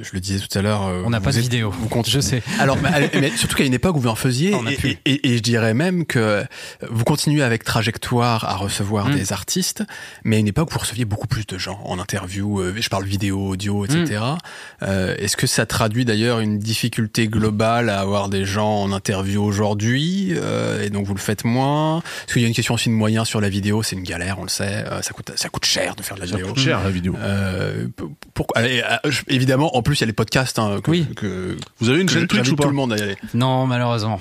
je 0.01 0.11
le 0.15 0.21
disais 0.21 0.39
tout 0.39 0.59
à 0.59 0.63
l'heure, 0.63 0.87
euh, 0.87 1.03
On 1.05 1.11
n'a 1.11 1.21
pas 1.21 1.31
de 1.31 1.37
êtes- 1.37 1.43
vidéo. 1.43 1.71
Vous 1.71 1.89
comptez 1.91 2.11
Je 2.11 2.21
sais. 2.21 2.43
Alors, 2.59 2.79
mais, 2.83 3.11
mais 3.21 3.31
surtout 3.37 3.55
qu'à 3.57 3.65
une 3.65 3.75
époque 3.75 3.97
où 3.97 4.01
vous 4.01 4.09
en 4.09 4.15
faisiez, 4.15 4.55
On 4.59 4.65
a 4.67 4.73
et, 4.73 4.77
pu. 4.77 4.89
et- 4.89 4.99
et- 5.05 5.29
et 5.33 5.37
je 5.37 5.43
dirais 5.43 5.75
même 5.75 6.07
que 6.07 6.43
vous 6.91 7.05
continuez 7.05 7.43
avec 7.43 7.65
Trajectoire 7.65 8.47
à 8.47 8.57
recevoir 8.57 9.09
Mm. 9.11 9.15
des 9.17 9.33
artistes, 9.59 9.83
mais 10.25 10.37
à 10.37 10.39
une 10.39 10.47
époque 10.49 10.71
où 10.71 10.75
vous 10.75 10.81
receviez 10.81 11.05
beaucoup 11.05 11.27
plus 11.27 11.47
de 11.47 11.59
gens 11.59 11.81
en 11.85 11.99
interview, 11.99 12.61
euh, 12.61 12.75
je 12.79 12.89
parle 12.89 13.05
vidéo, 13.05 13.49
audio, 13.49 13.85
etc. 13.85 14.21
Mm. 14.21 14.37
Euh, 14.85 15.17
Est-ce 15.19 15.37
que 15.37 15.47
ça 15.49 15.67
traduit 15.67 16.05
d'ailleurs 16.05 16.39
une 16.41 16.59
difficulté 16.59 17.27
globale 17.29 17.91
à 17.91 17.99
avoir 18.01 18.29
des 18.29 18.45
gens 18.45 18.83
en 18.83 18.93
interview 18.93 19.43
aujourd'hui, 19.43 20.29
euh, 20.37 20.83
et 20.85 20.91
donc 20.91 21.07
vous 21.07 21.15
le 21.15 21.21
faites 21.21 21.45
moins? 21.45 22.01
Parce 22.21 22.35
qu'il 22.35 22.43
y 22.43 22.45
a 22.45 22.49
une 22.49 22.55
question 22.55 22.75
aussi 22.75 22.89
de 22.89 22.95
moyens 22.95 23.27
sur 23.27 23.41
la 23.41 23.49
vidéo, 23.49 23.83
c'est 23.83 23.97
une 23.97 24.05
galère, 24.05 24.39
on 24.39 24.43
le 24.45 24.49
sait, 24.49 24.85
euh, 24.87 25.03
ça 25.03 25.13
coûte 25.13 25.33
ça 25.35 25.49
coûte 25.49 25.65
cher 25.65 25.97
de 25.97 26.03
faire 26.03 26.17
de 26.17 26.21
la 26.23 26.27
Ça 26.29 26.37
vidéo. 26.37 26.49
coûte 26.53 26.63
cher 26.63 26.83
la 26.85 26.91
vidéo. 26.91 27.15
Euh, 27.19 27.89
pour- 28.35 28.47
allez, 28.55 28.83
euh, 29.05 29.11
Évidemment, 29.29 29.77
en 29.77 29.83
plus 29.83 29.97
il 29.97 30.01
y 30.03 30.05
a 30.05 30.07
les 30.07 30.13
podcasts 30.13 30.59
hein, 30.59 30.81
que, 30.83 30.91
Oui. 30.91 31.07
que, 31.17 31.57
Vous 31.81 31.89
avez 31.89 32.01
une 32.01 32.07
que 32.07 32.13
chaîne 32.13 32.27
Twitch 32.29 32.51
ou 32.51 32.57
pas 32.57 32.63
tout 32.65 32.69
le 32.71 32.75
monde 32.77 32.93
à 32.93 32.97
y 32.97 33.03
aller. 33.03 33.17
Non, 33.35 33.67
malheureusement. 33.67 34.21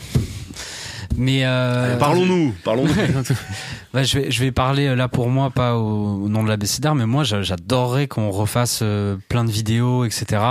Mais 1.15 1.45
euh, 1.45 1.97
Parlons-nous, 1.97 2.53
parlons-nous. 2.63 2.93
bah, 3.93 4.03
je 4.03 4.19
vais 4.19 4.31
je 4.31 4.39
vais 4.43 4.51
parler 4.51 4.87
euh, 4.87 4.95
là 4.95 5.07
pour 5.07 5.29
moi 5.29 5.49
pas 5.49 5.75
au, 5.75 6.23
au 6.25 6.29
nom 6.29 6.43
de 6.43 6.49
la 6.49 6.57
BCDR, 6.57 6.93
mais 6.95 7.05
moi 7.05 7.23
j'a- 7.23 7.41
j'adorerais 7.41 8.07
qu'on 8.07 8.29
refasse 8.29 8.79
euh, 8.83 9.15
plein 9.29 9.45
de 9.45 9.51
vidéos, 9.51 10.05
etc. 10.05 10.41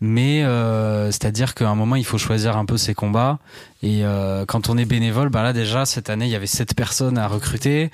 Mais 0.00 0.42
euh, 0.44 1.06
c'est-à-dire 1.10 1.54
qu'à 1.54 1.68
un 1.68 1.74
moment 1.74 1.96
il 1.96 2.04
faut 2.04 2.18
choisir 2.18 2.56
un 2.56 2.64
peu 2.66 2.76
ses 2.76 2.94
combats. 2.94 3.38
Et 3.82 4.00
euh, 4.04 4.44
quand 4.46 4.70
on 4.70 4.78
est 4.78 4.84
bénévole, 4.86 5.28
bah 5.28 5.42
là 5.42 5.52
déjà 5.52 5.84
cette 5.84 6.08
année 6.10 6.24
il 6.24 6.30
y 6.30 6.36
avait 6.36 6.46
sept 6.46 6.74
personnes 6.74 7.18
à 7.18 7.28
recruter. 7.28 7.90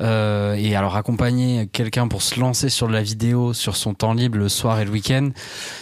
Euh, 0.00 0.54
et 0.54 0.76
alors 0.76 0.96
accompagner 0.96 1.66
quelqu'un 1.72 2.08
pour 2.08 2.22
se 2.22 2.38
lancer 2.38 2.68
sur 2.68 2.88
de 2.88 2.92
la 2.92 3.02
vidéo 3.02 3.52
sur 3.52 3.76
son 3.76 3.94
temps 3.94 4.14
libre 4.14 4.38
le 4.38 4.48
soir 4.48 4.80
et 4.80 4.84
le 4.84 4.90
week-end, 4.90 5.30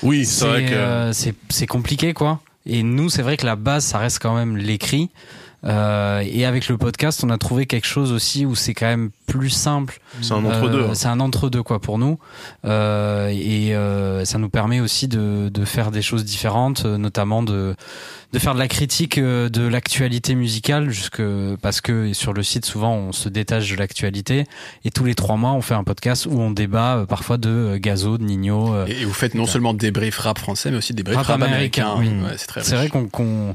Oui, 0.03 0.25
c'est 0.25 0.45
vrai 0.47 0.65
que. 0.67 0.75
euh, 0.75 1.13
c'est 1.13 1.35
c'est 1.51 1.67
compliqué 1.67 2.15
quoi. 2.15 2.41
Et 2.71 2.83
nous, 2.83 3.09
c'est 3.09 3.23
vrai 3.23 3.37
que 3.39 3.47
la 3.47 3.57
base, 3.57 3.83
ça 3.85 3.97
reste 3.99 4.19
quand 4.21 4.35
même 4.35 4.57
l'écrit. 4.59 5.09
Euh, 5.65 6.23
et 6.25 6.45
avec 6.45 6.69
le 6.69 6.79
podcast, 6.79 7.25
on 7.25 7.31
a 7.31 7.39
trouvé 7.39 7.67
quelque 7.67 7.87
chose 7.87 8.13
aussi 8.13 8.47
où 8.47 8.55
c'est 8.55 8.75
quand 8.75 8.87
même 8.87 9.11
plus 9.27 9.51
simple. 9.51 10.01
C'est 10.23 10.33
un 10.33 10.45
entre-deux. 10.45 10.83
Euh, 10.83 10.95
c'est 10.95 11.09
un 11.09 11.21
entre-deux 11.21 11.63
quoi 11.63 11.81
pour 11.81 11.99
nous. 11.99 12.19
Euh, 12.65 13.29
et 13.29 13.75
euh, 13.75 14.25
ça 14.25 14.39
nous 14.39 14.49
permet 14.49 14.81
aussi 14.81 15.09
de, 15.09 15.49
de 15.49 15.65
faire 15.65 15.91
des 15.91 16.03
choses 16.03 16.25
différentes, 16.25 16.85
euh, 16.85 16.97
notamment 16.97 17.43
de 17.43 17.75
de 18.35 18.39
faire 18.39 18.53
de 18.53 18.59
la 18.59 18.69
critique 18.69 19.19
de 19.19 19.67
l'actualité 19.67 20.35
musicale, 20.35 20.91
jusque 20.91 21.23
parce 21.63 21.81
que 21.81 22.13
sur 22.13 22.35
le 22.35 22.43
site 22.43 22.67
souvent 22.67 22.93
on 22.95 23.13
se 23.13 23.31
détache 23.31 23.71
de 23.71 23.77
l'actualité. 23.77 24.45
Et 24.85 24.91
tous 24.91 25.05
les 25.05 25.15
trois 25.15 25.37
mois, 25.37 25.53
on 25.53 25.63
fait 25.63 25.73
un 25.73 25.83
podcast 25.83 26.27
où 26.27 26.39
on 26.39 26.51
débat 26.51 27.07
parfois 27.09 27.39
de 27.39 27.79
Gazo, 27.79 28.19
de 28.19 28.25
Nino. 28.25 28.85
Et, 28.87 29.07
vous 29.07 29.15
faites 29.15 29.35
non 29.35 29.47
seulement 29.47 29.73
des 29.73 29.91
briefs 29.91 30.19
rap 30.19 30.39
français, 30.39 30.71
mais 30.71 30.77
aussi 30.77 30.93
des 30.93 31.03
briefs 31.05 31.17
Rap 31.17 31.27
rap, 31.27 31.43
américain, 31.43 31.95
américains. 31.95 32.21
oui. 32.23 32.31
Ouais, 32.31 32.63
c'est 32.63 32.77
vrai 32.77 32.91
qu'on, 32.91 33.55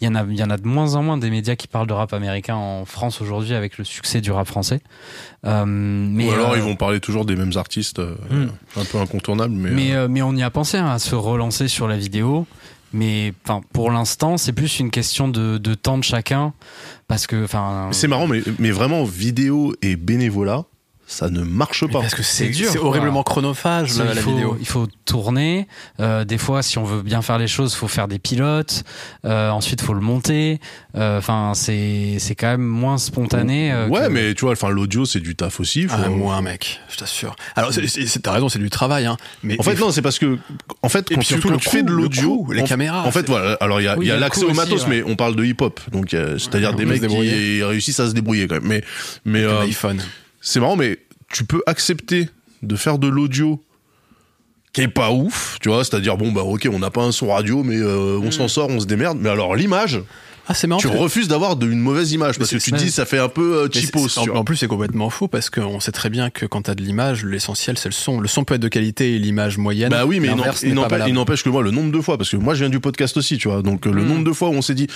il 0.00 0.06
y 0.06 0.08
en 0.08 0.14
a, 0.14 0.24
il 0.24 0.38
y 0.38 0.42
en 0.42 0.48
a 0.48 0.56
de 0.56 0.66
moins 0.66 0.94
en 0.94 1.02
moins 1.02 1.18
des 1.18 1.28
médias 1.28 1.43
qui 1.56 1.68
parlent 1.68 1.86
de 1.86 1.92
rap 1.92 2.12
américain 2.12 2.56
en 2.56 2.84
France 2.84 3.20
aujourd'hui 3.20 3.54
avec 3.54 3.78
le 3.78 3.84
succès 3.84 4.20
du 4.20 4.32
rap 4.32 4.46
français. 4.46 4.80
Euh, 5.46 5.64
mais 5.66 6.28
Ou 6.28 6.32
alors 6.32 6.52
euh, 6.52 6.56
ils 6.56 6.62
vont 6.62 6.76
parler 6.76 7.00
toujours 7.00 7.24
des 7.24 7.36
mêmes 7.36 7.52
artistes, 7.56 7.98
euh, 7.98 8.14
Hmm. 8.30 8.48
un 8.80 8.84
peu 8.84 8.98
incontournables, 8.98 9.54
mais. 9.54 9.70
mais, 9.70 10.08
mais 10.08 10.22
on 10.22 10.34
y 10.34 10.42
a 10.42 10.50
pensé 10.50 10.78
hein, 10.78 10.90
à 10.90 10.98
se 10.98 11.14
relancer 11.14 11.68
sur 11.68 11.86
la 11.88 11.96
vidéo. 11.96 12.46
Mais 12.92 13.32
enfin, 13.44 13.60
pour 13.72 13.90
l'instant, 13.90 14.36
c'est 14.36 14.52
plus 14.52 14.78
une 14.78 14.90
question 14.90 15.26
de, 15.28 15.58
de 15.58 15.74
temps 15.74 15.98
de 15.98 16.04
chacun, 16.04 16.52
parce 17.08 17.26
que 17.26 17.42
enfin. 17.44 17.88
c'est 17.90 18.06
marrant, 18.06 18.28
mais, 18.28 18.40
mais 18.60 18.70
vraiment 18.70 19.02
vidéo 19.04 19.74
et 19.82 19.96
bénévolat, 19.96 20.64
ça 21.06 21.28
ne 21.28 21.42
marche 21.42 21.82
Mais 21.82 21.92
pas. 21.92 22.00
Parce 22.00 22.14
que 22.14 22.22
c'est 22.22 22.48
dur, 22.48 22.70
c'est 22.70 22.78
horriblement 22.78 23.22
chronophage 23.22 23.92
il, 23.92 23.98
la, 23.98 24.14
la 24.14 24.20
faut, 24.22 24.30
vidéo. 24.32 24.56
il 24.60 24.66
faut 24.66 24.86
tourner. 25.04 25.68
Euh, 26.00 26.24
des 26.24 26.38
fois, 26.38 26.62
si 26.62 26.78
on 26.78 26.84
veut 26.84 27.02
bien 27.02 27.20
faire 27.22 27.38
les 27.38 27.46
choses, 27.46 27.74
faut 27.74 27.88
faire 27.88 28.08
des 28.08 28.18
pilotes. 28.18 28.84
Euh, 29.24 29.50
ensuite, 29.50 29.80
faut 29.82 29.94
le 29.94 30.00
monter. 30.00 30.60
Euh, 30.96 31.18
Enfin, 31.18 31.52
c'est 31.54 32.16
c'est 32.18 32.34
quand 32.34 32.46
même 32.48 32.62
moins 32.64 32.98
spontané. 32.98 33.72
euh, 33.72 33.88
ouais, 33.88 34.00
que- 34.06 34.08
mais 34.08 34.34
tu 34.34 34.42
vois, 34.46 34.52
enfin 34.52 34.68
l'audio 34.70 35.04
c'est 35.04 35.20
du 35.20 35.36
taf 35.36 35.60
aussi. 35.60 35.84
faut- 35.84 35.94
Ah, 35.96 36.08
moi, 36.08 36.40
mec, 36.42 36.80
je 36.90 36.96
t'assure. 36.96 37.36
Alors, 37.56 37.70
t'as 38.22 38.32
raison, 38.32 38.48
c'est 38.48 38.58
du 38.58 38.70
travail, 38.70 39.06
hein. 39.06 39.16
Mais 39.42 39.56
En 39.58 39.62
fait, 39.62 39.74
mais- 39.74 39.80
non, 39.80 39.90
c'est 39.92 40.02
parce 40.02 40.18
que, 40.18 40.38
en 40.82 40.88
fait, 40.88 41.08
quand 41.14 41.22
surtout 41.22 41.48
quand 41.48 41.54
le 41.54 41.60
tu 41.60 41.68
fais 41.70 41.82
de 41.82 41.90
l'audio, 41.90 42.46
les 42.52 42.62
caméras, 42.64 43.04
En 43.06 43.10
fait, 43.10 43.26
voilà. 43.28 43.54
Alors, 43.60 43.80
il 43.80 43.84
y 43.84 43.88
a, 43.88 43.96
Oui, 43.98 44.10
a 44.10 44.16
l'accès 44.16 44.44
au 44.44 44.52
matos, 44.54 44.82
ouais. 44.84 44.88
mais 44.88 45.02
on 45.02 45.16
parle 45.16 45.36
de 45.36 45.44
hip-hop. 45.44 45.80
Donc, 45.92 46.08
c'est-à-dire 46.10 46.72
des 46.74 46.84
mecs 46.86 47.06
qui 47.06 47.62
réussissent 47.62 48.00
à 48.00 48.08
se 48.08 48.12
débrouiller 48.14 48.46
quand 48.48 48.56
même. 48.56 48.66
Mais, 48.66 48.82
mais, 49.24 49.42
euh, 49.42 49.60
iPhone. 49.62 50.00
C'est 50.44 50.60
marrant, 50.60 50.76
mais 50.76 50.98
tu 51.32 51.44
peux 51.44 51.62
accepter 51.66 52.28
de 52.62 52.76
faire 52.76 52.98
de 52.98 53.08
l'audio 53.08 53.60
qui 54.72 54.80
est 54.82 54.88
pas 54.88 55.10
ouf, 55.12 55.58
tu 55.60 55.68
vois, 55.68 55.84
c'est-à-dire 55.84 56.16
bon 56.16 56.32
bah 56.32 56.42
ok, 56.42 56.68
on 56.72 56.78
n'a 56.80 56.90
pas 56.90 57.02
un 57.02 57.12
son 57.12 57.28
radio, 57.28 57.62
mais 57.62 57.76
euh, 57.76 58.18
on 58.22 58.30
s'en 58.30 58.48
sort, 58.48 58.68
on 58.70 58.80
se 58.80 58.86
démerde. 58.86 59.18
Mais 59.20 59.28
alors 59.28 59.54
l'image, 59.54 60.00
Ah, 60.48 60.54
c'est 60.54 60.66
marrant. 60.66 60.80
tu 60.80 60.88
refuses 60.88 61.28
d'avoir 61.28 61.56
une 61.62 61.78
mauvaise 61.78 62.10
image 62.12 62.38
parce 62.38 62.50
que 62.50 62.56
tu 62.56 62.72
te 62.72 62.76
dis 62.76 62.90
ça 62.90 63.04
fait 63.06 63.18
un 63.20 63.28
peu 63.28 63.54
euh, 63.58 63.68
cheapos. 63.72 64.08
en, 64.34 64.42
plus, 64.42 64.56
c'est 64.56 64.66
complètement 64.66 65.10
faux 65.10 65.28
parce 65.28 65.48
qu'on 65.48 65.78
sait 65.78 65.92
très 65.92 66.10
bien 66.10 66.28
que 66.30 66.44
quand 66.44 66.62
t'as 66.62 66.74
de 66.74 66.82
l'image, 66.82 67.24
l'essentiel 67.24 67.78
c'est 67.78 67.88
le 67.88 67.92
son. 67.94 68.18
Le 68.18 68.26
son 68.26 68.42
peut 68.44 68.54
être 68.54 68.60
de 68.62 68.68
qualité 68.68 69.14
et 69.14 69.18
l'image 69.20 69.58
moyenne. 69.58 69.90
Bah 69.90 70.06
oui, 70.06 70.18
mais 70.18 70.26
il 70.28 70.34
n'empêche- 71.14 71.42
que 71.44 71.48
moi, 71.50 71.62
le 71.62 71.70
nombre 71.70 71.92
de 71.92 72.00
fois, 72.00 72.18
parce 72.18 72.30
que 72.30 72.36
moi 72.36 72.54
je 72.54 72.60
viens 72.60 72.68
du 72.70 72.80
podcast 72.80 73.16
aussi, 73.16 73.38
tu 73.38 73.46
vois, 73.48 73.62
donc 73.62 73.86
euh, 73.86 73.92
le 73.92 74.02
Mm. 74.02 74.08
nombre 74.08 74.24
de 74.24 74.32
fois 74.32 74.48
où 74.48 74.54
on 74.54 74.62
s'est 74.62 74.74
dit, 74.74 74.88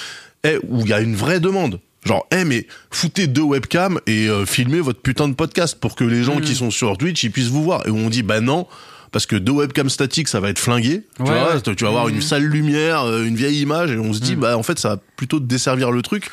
eh, 0.44 0.58
où 0.68 0.80
il 0.80 0.88
y 0.88 0.92
a 0.92 1.00
une 1.00 1.14
vraie 1.14 1.38
demande. 1.40 1.78
Genre, 2.04 2.26
eh, 2.30 2.44
mais 2.44 2.66
foutez 2.90 3.26
deux 3.26 3.42
webcams 3.42 4.00
et 4.06 4.28
euh, 4.28 4.46
filmez 4.46 4.80
votre 4.80 5.00
putain 5.00 5.28
de 5.28 5.34
podcast 5.34 5.76
pour 5.80 5.96
que 5.96 6.04
les 6.04 6.22
gens 6.22 6.36
Mm. 6.36 6.42
qui 6.42 6.54
sont 6.54 6.70
sur 6.70 6.96
Twitch, 6.96 7.22
ils 7.24 7.30
puissent 7.32 7.48
vous 7.48 7.62
voir. 7.64 7.86
Et 7.86 7.90
on 7.90 8.08
dit, 8.08 8.22
bah 8.22 8.40
non, 8.40 8.66
parce 9.10 9.26
que 9.26 9.36
deux 9.36 9.52
webcams 9.52 9.90
statiques, 9.90 10.28
ça 10.28 10.38
va 10.40 10.48
être 10.50 10.58
flingué. 10.60 11.02
Tu 11.16 11.22
vois, 11.24 11.54
ouais. 11.54 11.60
tu 11.74 11.84
vas 11.84 11.88
avoir 11.90 12.06
Mm. 12.06 12.10
une 12.14 12.22
sale 12.22 12.44
lumière, 12.44 13.02
euh, 13.02 13.24
une 13.24 13.34
vieille 13.36 13.60
image, 13.60 13.90
et 13.90 13.98
on 13.98 14.12
se 14.12 14.20
dit, 14.20 14.36
Mm. 14.36 14.40
bah 14.40 14.56
en 14.56 14.62
fait, 14.62 14.78
ça 14.78 14.90
va 14.90 14.96
plutôt 15.16 15.40
desservir 15.40 15.90
le 15.90 16.02
truc. 16.02 16.30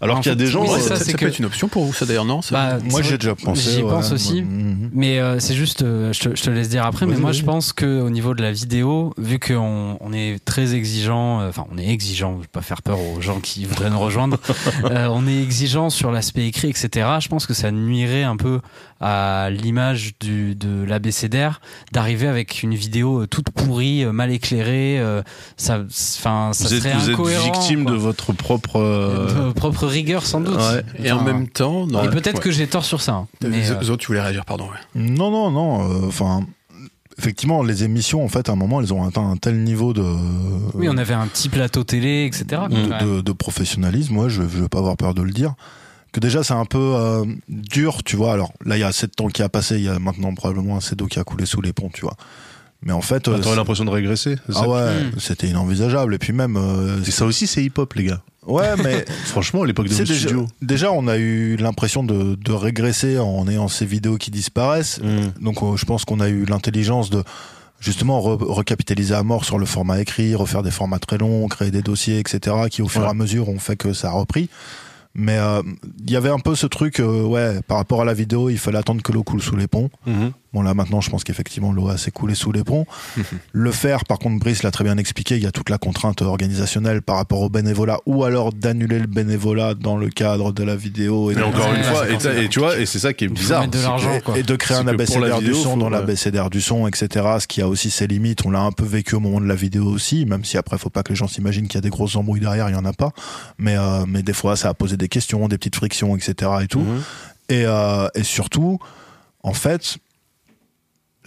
Alors 0.00 0.20
qu'il 0.20 0.30
y 0.30 0.32
a 0.32 0.36
des 0.36 0.46
gens. 0.46 0.62
oui, 0.62 0.68
c'est 0.74 0.80
ça, 0.80 0.88
ça, 0.90 0.96
ça 0.96 1.04
c'est 1.06 1.12
peut 1.12 1.18
que- 1.18 1.26
être 1.26 1.38
une 1.38 1.44
option 1.46 1.68
pour 1.68 1.84
vous, 1.84 1.92
ça 1.92 2.06
d'ailleurs, 2.06 2.24
non 2.24 2.40
ça- 2.40 2.54
Bah, 2.54 2.78
Moi, 2.90 3.02
j'ai 3.02 3.18
déjà 3.18 3.34
pensé. 3.34 3.70
J'y 3.72 3.82
ouais, 3.82 3.90
pense 3.90 4.12
aussi. 4.12 4.44
Mais 4.92 5.18
euh, 5.18 5.40
c'est 5.40 5.54
juste, 5.54 5.82
euh, 5.82 6.12
je, 6.12 6.20
te, 6.20 6.36
je 6.36 6.42
te 6.42 6.50
laisse 6.50 6.68
dire 6.68 6.84
après, 6.86 7.04
mais 7.06 7.16
moi 7.16 7.32
je 7.32 7.42
pense 7.42 7.72
que 7.72 8.00
au 8.00 8.10
niveau 8.10 8.34
de 8.34 8.42
la 8.42 8.52
vidéo, 8.52 9.12
vu 9.18 9.38
qu'on 9.38 9.96
on 10.00 10.12
est 10.12 10.38
très 10.44 10.74
exigeant, 10.74 11.40
euh, 11.40 11.48
enfin 11.48 11.64
on 11.72 11.78
est 11.78 11.88
exigeant, 11.88 12.36
je 12.36 12.42
vais 12.42 12.46
pas 12.50 12.62
faire 12.62 12.82
peur 12.82 12.98
aux 13.00 13.20
gens 13.20 13.40
qui 13.40 13.64
voudraient 13.64 13.90
nous 13.90 13.98
rejoindre, 13.98 14.38
euh, 14.90 15.08
on 15.10 15.26
est 15.26 15.42
exigeant 15.42 15.90
sur 15.90 16.10
l'aspect 16.12 16.46
écrit, 16.46 16.68
etc. 16.70 17.06
Je 17.20 17.28
pense 17.28 17.46
que 17.46 17.54
ça 17.54 17.70
nuirait 17.70 18.22
un 18.24 18.36
peu 18.36 18.60
à 19.00 19.48
l'image 19.50 20.14
de 20.20 20.84
l'ABCDR 20.84 21.60
d'arriver 21.92 22.26
avec 22.26 22.62
une 22.62 22.74
vidéo 22.74 23.22
euh, 23.22 23.26
toute 23.26 23.50
pourrie, 23.50 24.04
euh, 24.04 24.12
mal 24.12 24.32
éclairée, 24.32 24.98
euh, 24.98 25.22
ça, 25.56 25.80
enfin 26.18 26.50
ça 26.52 26.66
Vous 26.68 26.74
êtes, 26.74 26.82
serait 26.82 26.94
vous 26.94 27.10
êtes 27.30 27.42
victime 27.44 27.84
quoi. 27.84 27.92
de 27.92 27.96
votre 27.98 28.32
propre. 28.32 28.76
euh, 28.80 29.48
De 29.48 29.52
propre 29.52 29.86
rigueur 29.88 30.24
sans 30.26 30.40
doute. 30.40 30.56
Ouais. 30.56 30.84
Et 31.04 31.10
en 31.12 31.22
même 31.24 31.48
temps, 31.48 31.86
dans 31.86 32.04
et 32.04 32.08
peut-être 32.10 32.40
que 32.40 32.50
j'ai 32.50 32.66
tort 32.68 32.84
sur 32.84 33.00
ça. 33.00 33.12
hein. 33.14 33.26
Mais, 33.42 33.70
euh, 33.70 33.82
Zo, 33.82 33.96
tu 33.96 34.06
voulais 34.08 34.20
réagir, 34.20 34.44
pardon. 34.44 34.64
ouais. 34.66 35.00
Non, 35.00 35.30
non, 35.30 35.50
non. 35.50 35.90
euh, 35.90 36.06
Enfin, 36.06 36.44
effectivement, 37.18 37.62
les 37.62 37.84
émissions, 37.84 38.24
en 38.24 38.28
fait, 38.28 38.48
à 38.48 38.52
un 38.52 38.56
moment, 38.56 38.80
elles 38.80 38.92
ont 38.94 39.04
atteint 39.06 39.28
un 39.28 39.36
tel 39.36 39.62
niveau 39.64 39.92
de. 39.92 40.04
oui, 40.74 40.88
on 40.88 40.96
avait 40.96 41.14
un 41.14 41.26
petit 41.26 41.48
plateau 41.48 41.84
télé, 41.84 42.24
etc. 42.26 42.62
de, 42.70 42.76
Ouais. 42.76 43.04
de- 43.16 43.20
de 43.20 43.32
professionnalisme, 43.32 44.14
moi, 44.14 44.28
je, 44.28 44.42
je 44.42 44.62
vais 44.62 44.68
pas 44.68 44.78
avoir 44.78 44.96
peur 44.96 45.14
de 45.14 45.22
le 45.22 45.32
dire. 45.32 45.54
Que 46.12 46.20
déjà, 46.20 46.42
c'est 46.42 46.54
un 46.54 46.64
peu 46.64 46.78
euh, 46.96 47.24
dur, 47.50 48.02
tu 48.02 48.16
vois. 48.16 48.32
Alors 48.32 48.52
là, 48.64 48.76
il 48.78 48.80
y 48.80 48.82
a 48.82 48.86
assez 48.86 49.06
de 49.06 49.12
temps 49.12 49.28
qui 49.28 49.42
a 49.42 49.48
passé, 49.50 49.76
il 49.76 49.84
y 49.84 49.88
a 49.90 49.98
maintenant 49.98 50.32
probablement 50.34 50.76
assez 50.78 50.96
d'eau 50.96 51.06
qui 51.06 51.18
a 51.18 51.24
coulé 51.24 51.44
sous 51.44 51.60
les 51.60 51.74
ponts, 51.74 51.90
tu 51.92 52.00
vois. 52.00 52.14
Mais 52.82 52.92
en 52.92 53.02
fait, 53.02 53.28
bah, 53.28 53.38
T'aurais 53.42 53.56
l'impression 53.56 53.84
de 53.84 53.90
régresser. 53.90 54.36
ah 54.54 54.68
ouais, 54.68 55.02
Hmm. 55.02 55.18
c'était 55.18 55.48
inenvisageable. 55.48 56.14
Et 56.14 56.18
puis 56.18 56.32
même, 56.32 56.56
euh, 56.56 57.02
Et 57.04 57.10
ça 57.10 57.26
aussi, 57.26 57.46
c'est 57.46 57.62
hip-hop, 57.62 57.92
les 57.94 58.04
gars. 58.04 58.22
Ouais, 58.48 58.76
mais 58.82 59.04
Franchement, 59.26 59.62
à 59.62 59.66
l'époque 59.66 59.86
de 59.86 59.92
vos 59.92 59.98
déjà, 59.98 60.14
studios. 60.14 60.46
déjà, 60.62 60.90
on 60.92 61.06
a 61.06 61.16
eu 61.18 61.56
l'impression 61.56 62.02
de, 62.02 62.34
de 62.34 62.52
régresser 62.52 63.18
en 63.18 63.46
ayant 63.48 63.68
ces 63.68 63.86
vidéos 63.86 64.16
qui 64.16 64.30
disparaissent. 64.30 65.00
Mm. 65.02 65.42
Donc, 65.44 65.62
euh, 65.62 65.76
je 65.76 65.84
pense 65.84 66.04
qu'on 66.04 66.20
a 66.20 66.28
eu 66.28 66.44
l'intelligence 66.44 67.10
de 67.10 67.22
justement 67.80 68.20
re- 68.20 68.42
recapitaliser 68.44 69.14
à 69.14 69.22
mort 69.22 69.44
sur 69.44 69.58
le 69.58 69.66
format 69.66 70.00
écrit, 70.00 70.34
refaire 70.34 70.62
des 70.64 70.70
formats 70.72 70.98
très 70.98 71.18
longs, 71.18 71.46
créer 71.46 71.70
des 71.70 71.82
dossiers, 71.82 72.18
etc., 72.18 72.56
qui 72.70 72.82
au 72.82 72.88
fur 72.88 73.02
et 73.02 73.04
Ouais. 73.04 73.10
à 73.10 73.14
mesure 73.14 73.48
ont 73.48 73.58
fait 73.60 73.76
que 73.76 73.92
ça 73.92 74.08
a 74.08 74.12
repris. 74.12 74.48
Mais 75.14 75.38
euh, 75.38 75.62
il 76.04 76.10
y 76.12 76.16
avait 76.16 76.28
un 76.28 76.38
peu 76.38 76.54
ce 76.54 76.66
truc, 76.66 77.00
euh, 77.00 77.22
ouais, 77.22 77.60
par 77.66 77.78
rapport 77.78 78.02
à 78.02 78.04
la 78.04 78.14
vidéo, 78.14 78.50
il 78.50 78.58
fallait 78.58 78.78
attendre 78.78 79.02
que 79.02 79.10
l'eau 79.10 79.22
coule 79.24 79.42
sous 79.42 79.56
les 79.56 79.66
ponts. 79.66 79.90
Mhm. 80.06 80.32
Bon 80.52 80.62
là 80.62 80.72
maintenant 80.74 81.00
je 81.00 81.10
pense 81.10 81.24
qu'effectivement 81.24 81.72
l'eau 81.72 81.88
a 81.88 81.98
s'est 81.98 82.10
coulée 82.10 82.34
sous 82.34 82.52
les 82.52 82.64
ponts. 82.64 82.86
le 83.52 83.70
faire 83.70 84.04
par 84.04 84.18
contre 84.18 84.38
Brice 84.38 84.62
l'a 84.62 84.70
très 84.70 84.84
bien 84.84 84.96
expliqué, 84.96 85.36
il 85.36 85.42
y 85.42 85.46
a 85.46 85.52
toute 85.52 85.68
la 85.70 85.78
contrainte 85.78 86.22
organisationnelle 86.22 87.02
par 87.02 87.16
rapport 87.16 87.42
au 87.42 87.48
bénévolat 87.48 87.98
ou 88.06 88.24
alors 88.24 88.52
d'annuler 88.52 88.98
le 88.98 89.06
bénévolat 89.06 89.74
dans 89.74 89.96
le 89.96 90.08
cadre 90.08 90.52
de 90.52 90.62
la 90.62 90.76
vidéo. 90.76 91.30
Et, 91.30 91.34
de... 91.34 91.42
encore 91.42 91.72
une 91.74 91.82
fois, 91.82 92.08
et, 92.08 92.44
et, 92.44 92.48
tu 92.48 92.60
vois, 92.60 92.78
et 92.78 92.86
c'est 92.86 92.98
ça 92.98 93.12
qui 93.12 93.24
est 93.24 93.28
bizarre. 93.28 93.68
de 93.68 93.78
et, 93.78 94.40
et, 94.40 94.42
de 94.42 94.56
créer 94.56 94.76
un 94.76 94.86
abécédaire 94.86 95.40
du 95.40 95.54
son 95.54 95.76
dans 95.76 95.90
l'abécédaire 95.90 96.50
du 96.50 96.60
son, 96.60 96.86
etc. 96.86 97.26
Ce 97.40 97.46
qui 97.46 97.62
a 97.62 97.68
aussi 97.68 97.90
ses 97.90 98.06
limites. 98.06 98.44
On 98.44 98.50
l'a 98.50 98.60
un 98.60 98.72
peu 98.72 98.84
vécu 98.84 99.14
au 99.14 99.20
moment 99.20 99.40
de 99.40 99.46
la 99.46 99.54
vidéo 99.54 99.84
aussi, 99.84 100.24
même 100.26 100.44
si 100.44 100.56
après 100.56 100.78
faut 100.78 100.90
pas 100.90 101.02
que 101.02 101.10
les 101.10 101.16
gens 101.16 101.28
s'imaginent 101.28 101.68
qu'il 101.68 101.76
y 101.76 101.78
a 101.78 101.82
des 101.82 101.90
grosses 101.90 102.16
embrouilles 102.16 102.40
derrière, 102.40 102.68
il 102.68 102.72
y 102.72 102.78
en 102.78 102.84
a 102.84 102.92
pas. 102.92 103.10
Mais 103.58 103.76
euh, 103.76 104.04
mais 104.06 104.22
des 104.22 104.32
fois 104.32 104.56
ça 104.56 104.68
a 104.68 104.74
posé 104.74 104.96
des 104.96 105.08
questions, 105.08 105.48
des 105.48 105.58
petites 105.58 105.76
frictions, 105.76 106.16
etc. 106.16 106.50
Et 106.62 106.66
tout. 106.66 106.80
Mhm. 106.80 107.02
Et, 107.50 107.64
euh, 107.64 108.08
et 108.14 108.24
surtout, 108.24 108.78
en 109.42 109.54
fait, 109.54 109.96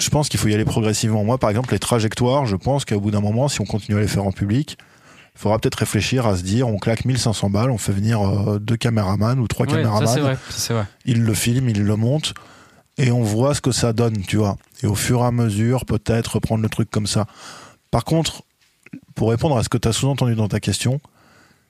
je 0.02 0.10
pense 0.10 0.30
qu'il 0.30 0.40
faut 0.40 0.48
y 0.48 0.54
aller 0.54 0.66
progressivement. 0.66 1.24
Moi, 1.24 1.38
par 1.38 1.50
exemple, 1.50 1.72
les 1.74 1.80
trajectoires, 1.80 2.46
je 2.46 2.56
pense 2.56 2.86
qu'au 2.86 3.00
bout 3.00 3.12
d'un 3.12 3.22
moment, 3.22 3.48
si 3.48 3.62
on 3.62 3.66
continue 3.66 3.98
à 3.98 4.02
les 4.02 4.08
faire 4.08 4.26
en 4.26 4.32
public, 4.32 4.78
il 5.36 5.40
faudra 5.40 5.60
peut-être 5.60 5.76
réfléchir 5.76 6.28
à 6.28 6.36
se 6.36 6.44
dire, 6.44 6.68
on 6.68 6.78
claque 6.78 7.06
1500 7.06 7.50
balles, 7.50 7.72
on 7.72 7.78
fait 7.78 7.94
venir 7.94 8.22
euh, 8.22 8.60
deux 8.60 8.78
caméramans 8.78 9.40
ou 9.40 9.48
trois 9.48 9.66
ouais, 9.66 9.74
caméramans. 9.74 10.08
Ça, 10.08 10.14
c'est 10.14 10.20
vrai, 10.20 10.38
c'est 10.50 10.74
vrai. 10.74 10.86
Ils 11.06 11.24
le 11.24 11.34
filment, 11.34 11.70
ils 11.70 11.84
le 11.84 11.96
montent, 11.96 12.34
et 12.98 13.12
on 13.12 13.22
voit 13.22 13.56
ce 13.56 13.62
que 13.62 13.72
ça 13.72 13.94
donne, 13.94 14.22
tu 14.26 14.38
vois. 14.38 14.58
Et 14.84 14.88
au 14.88 14.96
fur 14.96 15.22
et 15.22 15.26
à 15.26 15.32
mesure, 15.32 15.86
peut-être 15.86 16.36
reprendre 16.36 16.62
le 16.64 16.70
truc 16.70 16.90
comme 16.92 17.08
ça. 17.08 17.26
Par 17.92 18.04
contre, 18.04 18.44
pour 19.16 19.30
répondre 19.30 19.58
à 19.58 19.64
ce 19.64 19.70
que 19.70 19.78
tu 19.78 19.88
as 19.88 19.94
sous-entendu 19.94 20.36
dans 20.36 20.48
ta 20.48 20.60
question, 20.60 21.00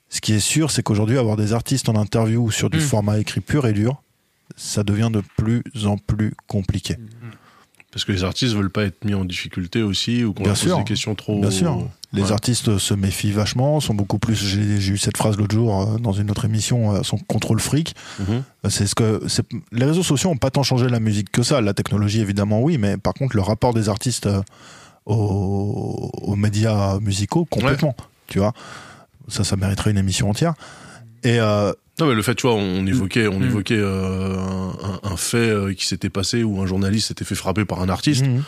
ce 0.08 0.20
qui 0.20 0.34
est 0.34 0.40
sûr, 0.40 0.70
c'est 0.70 0.82
qu'aujourd'hui, 0.82 1.18
avoir 1.18 1.36
des 1.36 1.52
artistes 1.52 1.88
en 1.88 1.96
interview 1.96 2.50
sur 2.50 2.68
du 2.68 2.78
Mm. 2.78 2.82
format 2.82 3.18
écrit 3.18 3.40
pur 3.40 3.66
et 3.66 3.72
dur, 3.72 4.02
ça 4.56 4.82
devient 4.82 5.10
de 5.10 5.22
plus 5.38 5.62
en 5.84 5.96
plus 5.96 6.34
compliqué. 6.46 6.96
Parce 7.92 8.04
que 8.06 8.12
les 8.12 8.24
artistes 8.24 8.54
veulent 8.54 8.70
pas 8.70 8.84
être 8.84 9.04
mis 9.04 9.12
en 9.14 9.24
difficulté 9.26 9.82
aussi, 9.82 10.24
ou 10.24 10.32
qu'on 10.32 10.44
leur 10.44 10.54
pose 10.54 10.60
sûr. 10.62 10.78
des 10.78 10.84
questions 10.84 11.14
trop. 11.14 11.40
Bien 11.40 11.50
sûr. 11.50 11.86
Les 12.14 12.22
Ouais. 12.24 12.32
artistes 12.32 12.78
se 12.78 12.94
méfient 12.94 13.32
vachement, 13.32 13.80
sont 13.80 13.94
beaucoup 13.94 14.18
plus. 14.18 14.34
J'ai 14.34 14.92
eu 14.92 14.98
cette 14.98 15.16
phrase 15.18 15.36
l'autre 15.36 15.54
jour 15.54 15.80
euh, 15.82 15.98
dans 15.98 16.12
une 16.12 16.30
autre 16.30 16.44
émission, 16.46 16.94
euh, 16.94 17.02
sont 17.02 17.18
contrôle 17.18 17.60
fric. 17.60 17.94
Mhm. 18.18 18.42
Euh, 18.64 18.68
C'est 18.70 18.86
ce 18.86 18.94
que 18.94 19.22
les 19.72 19.84
réseaux 19.84 20.02
sociaux 20.02 20.30
ont 20.30 20.36
pas 20.36 20.50
tant 20.50 20.62
changé 20.62 20.88
la 20.88 21.00
musique 21.00 21.30
que 21.30 21.42
ça. 21.42 21.60
La 21.60 21.74
technologie 21.74 22.20
évidemment 22.20 22.60
oui, 22.60 22.78
mais 22.78 22.96
par 22.96 23.12
contre 23.14 23.36
le 23.36 23.42
rapport 23.42 23.72
des 23.74 23.88
artistes 23.90 24.26
euh, 24.26 24.40
aux, 25.06 26.10
aux 26.22 26.36
médias 26.36 26.98
musicaux 27.00 27.44
complètement. 27.44 27.94
Tu 28.26 28.38
vois, 28.38 28.52
ça 29.28 29.44
ça 29.44 29.56
mériterait 29.56 29.90
une 29.90 29.98
émission 29.98 30.30
entière. 30.30 30.54
Et 31.24 31.38
Non, 32.02 32.08
mais 32.08 32.14
le 32.14 32.22
fait, 32.22 32.34
tu 32.34 32.46
vois, 32.46 32.56
on 32.56 32.84
évoquait, 32.86 33.28
on 33.28 33.38
Mm. 33.38 33.44
évoquait 33.44 33.78
euh, 33.78 34.36
un, 35.04 35.16
fait 35.16 35.36
euh, 35.38 35.72
qui 35.72 35.86
s'était 35.86 36.10
passé 36.10 36.42
où 36.42 36.60
un 36.60 36.66
journaliste 36.66 37.08
s'était 37.08 37.24
fait 37.24 37.34
frapper 37.36 37.64
par 37.64 37.80
un 37.80 37.88
artiste. 37.88 38.24
mhm. 38.26 38.42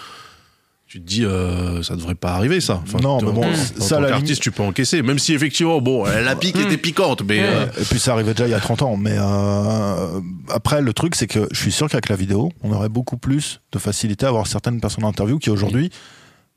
Tu 0.86 1.00
te 1.00 1.06
dis, 1.06 1.24
euh, 1.24 1.82
ça 1.82 1.96
devrait 1.96 2.14
pas 2.14 2.34
arriver, 2.34 2.60
ça. 2.60 2.82
Non, 3.02 3.20
mais 3.20 3.32
bon, 3.32 3.42
ça, 3.80 3.96
tant 3.96 4.00
la 4.02 4.08
qu'artiste, 4.10 4.28
limite- 4.28 4.40
tu 4.42 4.50
peux 4.52 4.62
encaisser. 4.62 5.02
Même 5.02 5.18
si, 5.18 5.32
effectivement, 5.32 5.80
bon, 5.80 6.04
la 6.04 6.36
pique 6.36 6.56
était 6.56 6.76
piquante, 6.76 7.22
mais. 7.26 7.40
euh, 7.42 7.66
Et 7.80 7.84
puis 7.84 7.98
ça 7.98 8.12
arrivait 8.12 8.32
déjà 8.32 8.46
il 8.46 8.50
y 8.50 8.54
a 8.54 8.60
30 8.60 8.82
ans. 8.82 8.96
Mais 8.96 9.16
euh, 9.18 10.20
après, 10.50 10.82
le 10.82 10.92
truc, 10.92 11.14
c'est 11.14 11.26
que 11.26 11.48
je 11.52 11.58
suis 11.58 11.72
sûr 11.72 11.88
qu'avec 11.88 12.08
la 12.08 12.16
vidéo, 12.16 12.52
on 12.62 12.70
aurait 12.72 12.88
beaucoup 12.90 13.16
plus 13.16 13.60
de 13.72 13.78
facilité 13.78 14.26
à 14.26 14.28
avoir 14.28 14.46
certaines 14.46 14.80
personnes 14.80 15.04
en 15.04 15.08
interview 15.08 15.38
qui 15.38 15.50
aujourd'hui, 15.50 15.90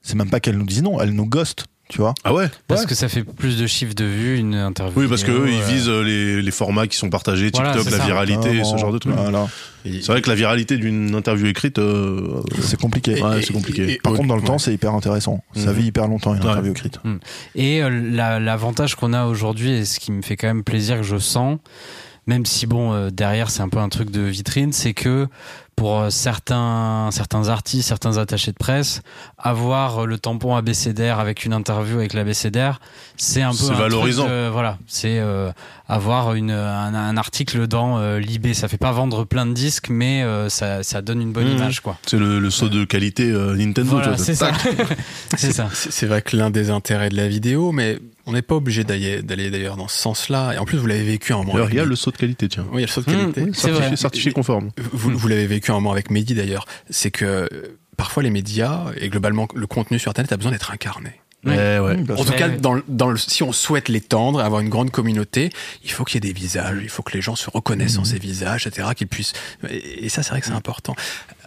c'est 0.02 0.16
même 0.16 0.30
pas 0.30 0.40
qu'elles 0.40 0.58
nous 0.58 0.66
disent 0.66 0.84
non, 0.84 1.00
elles 1.02 1.14
nous 1.16 1.26
ghostent, 1.26 1.66
tu 1.90 2.00
vois. 2.00 2.14
Ah 2.24 2.34
ouais 2.34 2.50
Parce 2.68 2.82
Ouais. 2.82 2.88
que 2.88 2.96
ça 2.96 3.08
fait 3.10 3.24
plus 3.24 3.58
de 3.58 3.66
chiffres 3.68 3.94
de 3.96 4.04
vues, 4.06 4.38
une 4.38 4.56
interview. 4.56 5.02
Oui, 5.02 5.08
parce 5.08 5.24
que 5.24 5.32
vidéo, 5.32 5.46
eux, 5.46 5.50
ils 5.52 5.62
euh, 5.62 5.66
visent 5.66 5.90
euh, 5.90 6.02
les, 6.04 6.42
les 6.42 6.52
formats 6.52 6.88
qui 6.88 6.98
sont 6.98 7.10
partagés, 7.10 7.50
TikTok, 7.52 7.86
la 7.86 7.98
ça. 7.98 8.06
viralité, 8.06 8.64
ce 8.64 8.78
genre 8.78 8.92
de 8.92 8.98
trucs. 8.98 9.14
Voilà. 9.16 9.48
Et- 9.86 10.02
C'est 10.02 10.12
vrai 10.12 10.22
que 10.22 10.30
la 10.30 10.36
viralité 10.36 10.78
d'une 10.78 11.16
interview 11.16 11.46
écrite, 11.48 11.80
euh, 11.80 12.42
C'est 12.62 12.80
compliqué. 12.80 13.22
Ouais, 13.24 13.40
et- 13.40 13.42
c'est 13.42 13.54
compliqué. 13.54 13.84
et- 13.84 13.94
et- 13.94 14.00
Par 14.00 14.14
contre, 14.14 14.28
dans 14.28 14.36
le 14.36 14.42
ouais. 14.42 14.48
temps, 14.48 14.58
c'est 14.58 14.74
hyper 14.74 14.94
intéressant. 14.94 15.42
Ça 15.56 15.72
Mhm. 15.72 15.78
vit 15.80 15.86
hyper 15.88 16.08
longtemps 16.08 16.34
une 16.36 16.42
Ouais. 16.44 16.50
interview 16.50 16.72
écrite. 16.72 17.00
Et 17.56 17.82
euh, 17.82 17.90
la- 17.90 18.40
l'avantage 18.40 18.96
qu'on 18.96 19.14
a 19.14 19.26
aujourd'hui, 19.26 19.72
et 19.72 19.86
ce 19.86 20.00
qui 20.00 20.12
me 20.12 20.22
fait 20.22 20.36
quand 20.36 20.48
même 20.48 20.64
plaisir 20.64 20.98
que 20.98 21.04
je 21.04 21.18
sens, 21.18 21.58
même 22.26 22.46
si 22.46 22.66
bon 22.68 22.92
euh, 22.94 23.10
derrière 23.12 23.50
c'est 23.50 23.62
un 23.62 23.70
peu 23.70 23.80
un 23.80 23.88
truc 23.88 24.12
de 24.12 24.22
vitrine, 24.22 24.74
c'est 24.74 24.94
que 24.94 25.28
pour 25.78 26.00
euh, 26.02 26.10
certains 26.10 27.08
certains 27.12 27.48
artistes, 27.48 27.88
certains 27.88 28.18
attachés 28.18 28.52
de 28.52 28.58
presse, 28.58 29.02
avoir 29.38 30.00
euh, 30.00 30.06
le 30.06 30.18
tampon 30.18 30.56
abécédaire 30.56 31.20
avec 31.20 31.46
une 31.46 31.54
interview 31.54 31.98
avec 32.00 32.14
l'abécédaire, 32.14 32.82
c'est 33.16 33.42
un 33.44 33.52
peu 33.52 33.56
C'est 33.58 33.64
un 33.66 33.68
truc 33.68 33.78
valorisant. 33.80 34.28
voilà, 34.52 34.78
c'est 34.88 35.20
euh, 35.20 35.52
avoir 35.88 36.34
une 36.34 36.52
un, 36.52 36.94
un 36.96 37.16
article 37.16 37.68
dans 37.68 38.00
euh, 38.00 38.20
Libé, 38.20 38.54
ça 38.54 38.68
fait 38.68 38.78
pas 38.78 38.92
vendre 38.92 39.24
plein 39.24 39.46
de 39.46 39.54
disques, 39.54 39.88
mais 39.90 40.24
euh, 40.24 40.50
ça 40.50 40.82
ça 40.84 41.02
donne 41.02 41.22
une 41.22 41.32
bonne 41.32 41.48
Mhm. 41.48 41.58
image 41.58 41.80
quoi. 41.82 41.98
c'est 42.06 42.18
le, 42.18 42.40
le 42.40 42.50
saut 42.50 42.68
de 42.70 42.84
qualité 42.84 43.30
euh, 43.32 43.56
Nintendo. 43.56 43.92
Voilà, 43.92 44.18
c'est 44.18 44.36
ça. 44.36 44.52
c'est 45.38 46.06
vrai 46.08 46.22
que 46.24 46.36
l'un 46.36 46.50
des 46.50 46.70
intérêts 46.72 47.10
de 47.10 47.16
la 47.16 47.28
vidéo, 47.28 47.72
mais 47.72 48.00
on 48.28 48.34
n'est 48.34 48.42
pas 48.44 48.56
obligé 48.56 48.84
d'aller 48.84 49.22
d'aller 49.24 49.50
d'ailleurs 49.50 49.78
dans 49.78 49.88
ce 49.88 49.98
sens-là. 49.98 50.54
Et 50.54 50.58
en 50.60 50.66
plus, 50.66 50.78
vous 50.78 50.86
l'avez 50.86 51.04
vécu 51.04 51.34
un 51.34 51.38
moment. 51.38 51.56
Avec 51.56 51.70
il 51.70 51.76
y 51.76 51.80
a 51.80 51.82
Mehdi. 51.84 51.90
le 51.90 51.96
saut 51.96 52.12
de 52.12 52.18
qualité, 52.18 52.48
tiens. 52.48 52.66
Oui, 52.72 52.78
il 52.78 52.82
y 52.82 52.84
a 52.84 52.88
le 52.88 52.92
saut 52.92 53.02
de 53.02 53.10
Mmh, 53.10 53.18
qualité. 53.34 53.42
oui, 53.42 53.52
c'est 53.54 53.70
vrai. 53.72 53.78
Certifié, 53.80 53.98
certifié 53.98 54.32
conforme. 54.34 54.70
Vous, 54.92 55.18
vous 55.18 55.28
l'avez 55.28 55.48
vécu 55.48 55.72
un 55.72 55.76
moment 55.76 55.92
avec 55.94 56.12
Mehdi 56.12 56.36
d'ailleurs. 56.36 56.66
C'est 56.90 57.10
que 57.12 57.26
euh, 57.26 57.48
parfois 57.98 58.22
les 58.24 58.30
médias 58.30 58.86
et 59.00 59.10
globalement 59.10 59.48
le 59.56 59.66
contenu 59.68 59.98
sur 59.98 60.12
Internet 60.12 60.32
a 60.34 60.38
besoin 60.38 60.52
d'être 60.52 60.72
incarné. 60.72 61.12
Oui. 61.46 61.54
Eh 61.56 61.80
ouais. 61.80 61.96
Mhm, 61.98 62.04
bien 62.04 62.16
En 62.16 62.26
tout 62.26 62.34
cas, 62.34 62.50
dans, 62.50 62.74
le- 62.74 62.84
dans 62.88 63.08
le, 63.10 63.16
si 63.18 63.44
on 63.44 63.52
souhaite 63.54 63.90
l'étendre, 63.90 64.42
avoir 64.42 64.60
une 64.60 64.70
grande 64.70 64.90
communauté, 64.90 65.52
il 65.84 65.92
faut 65.92 66.04
qu'il 66.04 66.16
y 66.16 66.28
ait 66.28 66.34
des 66.34 66.38
visages, 66.38 66.80
il 66.82 66.90
faut 66.90 67.04
que 67.04 67.14
les 67.14 67.22
gens 67.22 67.36
se 67.36 67.50
reconnaissent 67.50 68.00
en 68.00 68.04
ces 68.04 68.18
visages, 68.18 68.66
etc., 68.68 68.90
qu'ils 68.96 69.08
puissent. 69.08 69.34
Et, 69.70 70.06
et 70.06 70.10
ça, 70.10 70.24
c'est 70.24 70.32
vrai 70.32 70.42
que 70.42 70.48
c'est 70.48 70.52
important. 70.54 70.96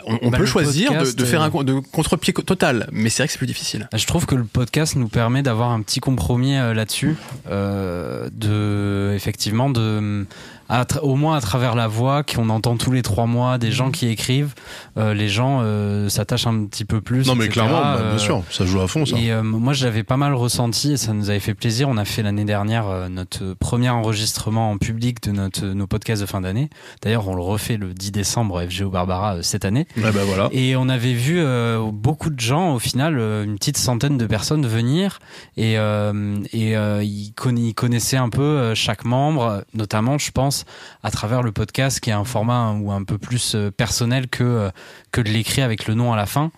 On, 0.07 0.19
on 0.23 0.31
Bah, 0.31 0.39
peut 0.39 0.47
choisir 0.47 0.91
de, 0.93 0.97
podcast, 0.97 1.19
de 1.19 1.25
faire 1.25 1.43
euh, 1.43 1.47
un 1.47 1.51
con- 1.51 1.63
de 1.63 1.75
contre-pied 1.93 2.33
co- 2.33 2.43
total, 2.43 2.89
mais 2.93 3.09
c'est 3.11 3.23
vrai 3.23 3.27
que 3.29 3.33
c'est 3.33 3.39
plus 3.39 3.47
difficile. 3.47 3.89
Je 3.95 4.07
trouve 4.07 4.27
que 4.27 4.35
le 4.35 4.45
podcast 4.45 4.97
nous 4.97 5.09
permet 5.09 5.43
d'avoir 5.43 5.71
un 5.71 5.81
petit 5.83 6.01
compromis 6.01 6.57
euh, 6.57 6.75
là-dessus, 6.75 7.17
euh, 7.51 8.29
de 8.33 9.13
effectivement 9.15 9.71
de 9.71 10.27
à 10.71 10.87
au 11.03 11.17
moins 11.17 11.37
à 11.37 11.41
travers 11.41 11.75
la 11.75 11.89
voix 11.89 12.23
qu'on 12.23 12.49
entend 12.49 12.77
tous 12.77 12.93
les 12.93 13.03
trois 13.03 13.27
mois 13.27 13.59
des 13.59 13.73
gens 13.73 13.91
qui 13.91 14.07
écrivent, 14.07 14.55
euh, 14.97 15.13
les 15.15 15.29
gens 15.29 15.61
euh, 15.63 16.09
s'attachent 16.09 16.47
un 16.47 16.65
petit 16.67 16.85
peu 16.85 17.01
plus. 17.01 17.27
Non, 17.27 17.35
mais 17.35 17.47
etc. 17.47 17.61
clairement, 17.67 17.81
bah, 17.83 17.97
Euh, 17.99 18.11
bien 18.11 18.19
sûr, 18.19 18.43
ça 18.51 18.65
joue 18.65 18.81
à 18.81 18.87
fond, 18.87 19.05
ça. 19.05 19.17
Et 19.19 19.33
euh, 19.33 19.43
moi, 19.43 19.73
je 19.73 19.85
l'avais 19.85 20.05
pas 20.05 20.17
mal 20.17 20.33
ressenti 20.35 20.93
et 20.93 20.97
ça 20.97 21.13
nous 21.13 21.29
avait 21.29 21.41
fait 21.41 21.55
plaisir. 21.55 21.89
On 21.89 21.97
a 21.97 22.05
fait 22.05 22.23
l'année 22.23 22.45
dernière 22.45 22.87
euh, 22.89 23.09
notre 23.09 23.55
premier 23.55 23.91
enregistrement 23.91 24.71
en 24.71 24.79
public 24.79 25.23
de 25.25 25.33
notre, 25.33 25.65
nos 25.67 25.87
podcasts 25.89 26.23
de 26.23 26.27
fin 26.27 26.41
d'année. 26.41 26.71
D'ailleurs, 27.03 27.27
on 27.29 27.35
le 27.35 27.43
refait 27.43 27.77
le 27.77 27.93
10 27.93 28.13
décembre 28.13 28.63
FGO 28.63 28.91
Barbara 28.91 29.37
euh, 29.37 29.43
cette 29.43 29.65
année. 29.65 29.87
Ouais, 29.97 30.13
bah 30.13 30.21
voilà. 30.25 30.49
Et 30.53 30.77
on 30.77 30.89
avait 30.89 31.15
vu 31.15 31.41
euh, 31.41 31.81
beaucoup 31.93 32.31
de 32.31 32.39
gens, 32.41 32.75
au 32.75 32.79
final, 32.79 33.19
euh, 33.19 33.45
une 33.45 33.57
petite 33.57 33.77
centaine 33.79 34.17
de 34.19 34.27
personnes 34.27 34.67
venir 34.67 35.19
et, 35.57 35.79
euh, 35.79 36.39
et 36.53 36.77
euh, 36.77 37.03
ils, 37.03 37.33
conna- 37.37 37.59
ils 37.61 37.75
connaissaient 37.75 38.17
un 38.17 38.29
peu 38.29 38.43
euh, 38.43 38.75
chaque 38.77 39.05
membre, 39.05 39.65
notamment, 39.75 40.17
je 40.19 40.31
pense, 40.31 40.60
à 41.03 41.11
travers 41.11 41.43
le 41.43 41.53
podcast 41.53 42.01
qui 42.01 42.11
est 42.11 42.15
un 42.15 42.25
format 42.25 42.73
ou 42.73 42.91
un 42.93 43.05
peu 43.05 43.19
plus 43.19 43.55
euh, 43.55 43.71
personnel 43.71 44.29
que 44.29 44.45
euh, 44.45 44.71
que 45.13 45.21
de 45.21 45.29
l'écrit 45.29 45.63
avec 45.63 45.87
le 45.87 45.95
nom 45.95 46.13
à 46.13 46.17
la 46.17 46.27
fin. 46.27 46.51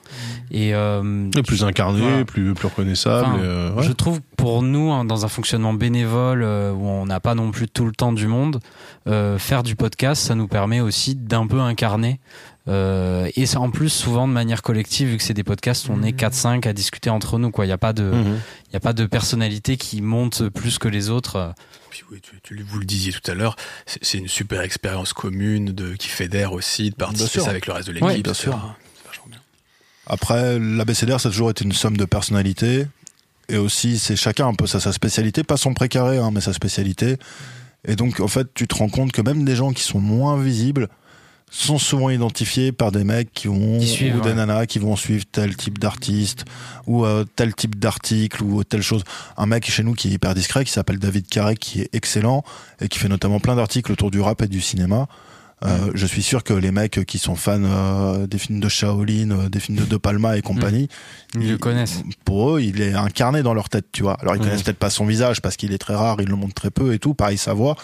Et 0.51 0.75
euh, 0.75 1.31
Et 1.37 1.43
plus 1.43 1.65
incarné, 1.65 2.01
Voilà. 2.01 2.25
plus, 2.25 2.53
plus 2.55 2.67
reconnaissable. 2.69 3.27
Enfin, 3.27 3.39
et, 3.39 3.43
euh, 3.47 3.73
ouais. 3.73 3.83
je 3.83 3.93
trouve 3.93 4.21
pour 4.37 4.63
nous, 4.63 4.91
hein, 4.93 5.05
dans 5.05 5.25
un 5.25 5.29
fonctionnement 5.29 5.73
bénévole 5.73 6.43
euh, 6.43 6.73
où 6.73 6.87
on 6.87 7.07
n'a 7.07 7.21
pas 7.21 7.35
non 7.35 7.51
plus 7.51 7.69
tout 7.69 7.87
le 7.87 7.93
temps 7.93 8.13
du 8.13 8.27
monde, 8.27 8.61
euh, 9.09 9.39
faire 9.39 9.63
du 9.63 9.77
podcast, 9.77 10.23
ça 10.23 10.35
nous 10.35 10.49
permet 10.49 10.81
aussi 10.81 11.15
d'un 11.15 11.47
peu 11.47 11.61
incarner. 11.61 12.21
Euh, 12.69 13.29
et 13.35 13.47
c'est 13.47 13.57
en 13.57 13.71
plus 13.71 13.89
souvent 13.89 14.29
de 14.29 14.33
manière 14.33 14.63
collective, 14.63 15.09
vu 15.09 15.17
que 15.17 15.23
c'est 15.25 15.35
des 15.35 15.43
podcasts, 15.43 15.89
on 15.91 16.03
est 16.03 16.13
4-5 16.17 16.69
à 16.69 16.73
discuter 16.73 17.11
entre 17.11 17.39
nous. 17.39 17.51
Il 17.59 17.65
n'y 17.65 17.73
a 17.73 17.79
pas 17.79 17.93
de, 17.93 18.13
il 18.15 18.73
y 18.73 18.77
a 18.77 18.81
pas 18.81 18.93
de 18.93 19.05
personnalité 19.07 19.77
qui 19.77 20.01
monte 20.01 20.49
plus 20.49 20.79
que 20.79 20.87
les 20.89 21.11
autres. 21.11 21.55
Puis 21.91 22.03
oui, 22.11 22.21
tu, 22.23 22.41
tu- 22.43 22.63
vous 22.63 22.79
le 22.79 22.85
disiez 22.85 23.13
tout 23.13 23.29
à 23.31 23.35
l'heure, 23.35 23.57
c'est 23.87 24.05
c'est 24.05 24.19
une 24.19 24.29
super 24.29 24.61
expérience 24.63 25.13
commune 25.13 25.67
de, 25.73 25.95
qui 25.95 26.09
fédère 26.09 26.53
aussi, 26.53 26.91
de 26.91 26.95
participer 26.95 27.41
avec 27.49 27.67
le 27.67 27.73
reste 27.73 27.89
de 27.89 27.93
l'équipe. 27.95 28.09
Ouais, 28.09 28.23
bien 28.23 28.33
sûr. 28.35 28.53
C'est 28.97 29.09
vachement 29.09 29.27
bien. 29.29 29.41
Après, 30.07 30.59
l'abécédaire, 30.61 31.21
ça 31.21 31.29
a 31.29 31.33
toujours 31.33 31.51
été 31.51 31.65
une 31.65 31.73
somme 31.73 31.97
de 31.97 32.05
personnalités. 32.05 32.87
Et 33.49 33.57
aussi, 33.57 33.99
c'est 33.99 34.15
chacun 34.17 34.47
un 34.47 34.55
peu 34.55 34.67
ça, 34.69 34.79
sa 34.79 34.93
spécialité, 34.93 35.43
pas 35.43 35.57
son 35.57 35.75
précaré, 35.75 36.17
hein, 36.19 36.31
mais 36.33 36.41
sa 36.41 36.53
spécialité. 36.53 37.17
Et 37.87 37.97
donc, 37.97 38.21
en 38.21 38.29
fait, 38.29 38.47
tu 38.55 38.69
te 38.69 38.77
rends 38.77 38.89
compte 38.89 39.11
que 39.11 39.21
même 39.21 39.45
des 39.45 39.57
gens 39.57 39.73
qui 39.73 39.83
sont 39.83 39.99
moins 40.01 40.41
visibles 40.41 40.89
sont 41.55 41.79
souvent 41.79 42.09
identifiés 42.09 42.73
par 42.73 42.91
des 42.93 43.05
mecs 43.05 43.31
qui 43.33 43.49
suivent, 43.87 44.17
ou 44.17 44.21
des 44.21 44.31
ouais. 44.31 44.35
nanas 44.35 44.65
qui 44.67 44.79
vont 44.79 44.97
suivre 44.97 45.25
tel 45.31 45.55
type 45.55 45.79
d'artiste, 45.79 46.47
ou 46.87 47.05
euh, 47.05 47.25
tel 47.37 47.55
type 47.55 47.79
d'article, 47.79 48.43
ou 48.43 48.65
telle 48.65 48.81
chose. 48.83 49.05
Un 49.37 49.45
mec 49.47 49.71
chez 49.71 49.83
nous 49.85 49.93
qui 49.93 50.09
est 50.09 50.13
hyper 50.13 50.35
discret, 50.35 50.65
qui 50.65 50.73
s'appelle 50.73 50.99
David 50.99 51.27
Carré, 51.29 51.57
qui 51.57 51.83
est 51.83 51.91
excellent, 51.93 52.43
et 52.81 52.89
qui 52.89 52.99
fait 52.99 53.09
notamment 53.09 53.39
plein 53.39 53.55
d'articles 53.55 53.93
autour 53.93 54.11
du 54.11 54.21
rap 54.21 54.41
et 54.43 54.49
du 54.49 54.63
cinéma. 54.63 55.07
Euh, 55.65 55.93
je 55.95 56.07
suis 56.07 56.25
sûr 56.25 56.43
que 56.43 56.55
les 56.55 56.73
mecs 56.73 57.05
qui 57.07 57.19
sont 57.19 57.37
fans 57.37 57.63
euh, 57.63 58.27
des 58.27 58.39
films 58.39 58.59
de 58.59 58.69
Shaolin, 58.69 59.31
euh, 59.31 59.49
des 59.49 59.61
films 59.61 59.79
de 59.79 59.85
De 59.85 59.97
Palma 59.97 60.37
et 60.37 60.43
compagnie, 60.43 60.89
Ils 61.37 61.51
le 61.53 61.57
connaissent. 61.57 62.03
Pour 62.25 62.57
eux, 62.57 62.61
il 62.63 62.81
est 62.81 62.95
incarné 62.95 63.45
dans 63.45 63.55
leur 63.55 63.69
tête, 63.69 63.87
tu 63.93 64.03
vois. 64.03 64.15
Alors 64.21 64.35
ils 64.35 64.39
Mhm. 64.41 64.45
connaissent 64.47 64.63
peut-être 64.65 64.79
pas 64.79 64.91
son 64.91 65.07
visage 65.07 65.41
parce 65.41 65.57
qu'il 65.57 65.73
est 65.73 65.79
très 65.79 65.95
rare, 65.95 66.17
ils 66.21 66.27
le 66.29 66.35
montrent 66.35 66.55
très 66.55 66.73
peu 66.73 66.93
et 66.95 66.99
tout, 66.99 67.15
pareil 67.15 67.39
sa 67.39 67.53
voix, 67.53 67.77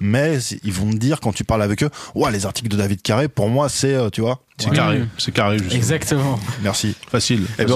mais 0.00 0.38
ils 0.62 0.72
vont 0.72 0.86
me 0.86 0.96
dire 0.96 1.20
quand 1.20 1.32
tu 1.32 1.44
parles 1.44 1.62
avec 1.62 1.82
eux, 1.82 1.90
ouais, 2.14 2.30
les 2.30 2.46
articles 2.46 2.68
de 2.68 2.76
David 2.76 3.02
Carré, 3.02 3.28
pour 3.28 3.48
moi, 3.48 3.68
c'est, 3.68 3.94
euh, 3.94 4.10
tu 4.10 4.20
vois. 4.20 4.40
C'est 4.58 4.70
carré, 4.70 5.02
c'est 5.18 5.32
carré, 5.32 5.58
justement. 5.58 5.76
Exactement. 5.76 6.40
Merci. 6.62 6.96
Facile. 7.10 7.44
Eh 7.58 7.66
ben, 7.66 7.74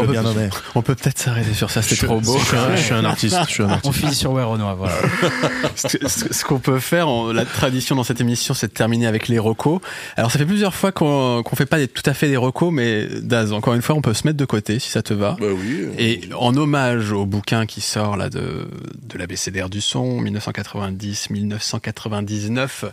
on, 0.75 0.81
peut, 0.81 0.95
peut-être 0.95 1.19
s'arrêter 1.19 1.53
sur 1.53 1.71
ça, 1.71 1.83
c'est 1.83 2.07
trop 2.07 2.23
beau. 2.23 2.39
Je, 2.39 2.81
suis 2.81 2.95
un 2.95 3.05
artiste. 3.05 3.37
On 3.85 3.93
finit 3.93 4.15
sur 4.15 4.33
Ouais 4.33 4.43
Renoir, 4.43 4.77
voilà. 4.77 4.95
ce, 5.77 6.43
qu'on 6.43 6.59
peut 6.59 6.79
faire, 6.79 7.07
la 7.35 7.45
tradition 7.45 7.97
dans 7.97 8.03
cette 8.03 8.23
émission, 8.23 8.55
c'est 8.55 8.69
de 8.69 8.73
terminer 8.73 9.07
avec 9.07 9.29
les 9.29 9.39
recos. 9.39 9.81
Alors, 10.17 10.31
ça 10.31 10.39
fait 10.39 10.47
plusieurs 10.47 10.75
fois 10.75 10.91
qu'on 10.91 11.43
qu 11.43 11.55
fait 11.55 11.67
pas 11.67 11.87
tout 11.87 12.03
à 12.07 12.15
fait 12.15 12.29
des 12.29 12.39
recos, 12.39 12.73
mais 12.73 13.09
Daz, 13.21 13.53
encore 13.53 13.75
une 13.75 13.83
fois, 13.83 13.95
on 13.95 14.01
peut 14.01 14.15
se 14.15 14.27
mettre 14.27 14.39
de 14.39 14.47
côté 14.47 14.79
si 14.79 14.89
ça 14.89 15.03
te 15.03 15.13
va. 15.13 15.37
Bah 15.39 15.49
oui. 15.51 15.83
Euh, 15.83 15.93
Et 15.99 16.23
en 16.35 16.57
hommage 16.57 17.13
au 17.13 17.27
bouquin 17.27 17.67
qui 17.67 17.83
sort 17.83 18.17
là 18.17 18.31
de, 18.31 18.71
de 19.03 19.19
l'ABCDR 19.19 19.69
du 19.69 19.83
son, 19.83 20.23
1990-1990, 20.23 22.10
99. 22.11 22.85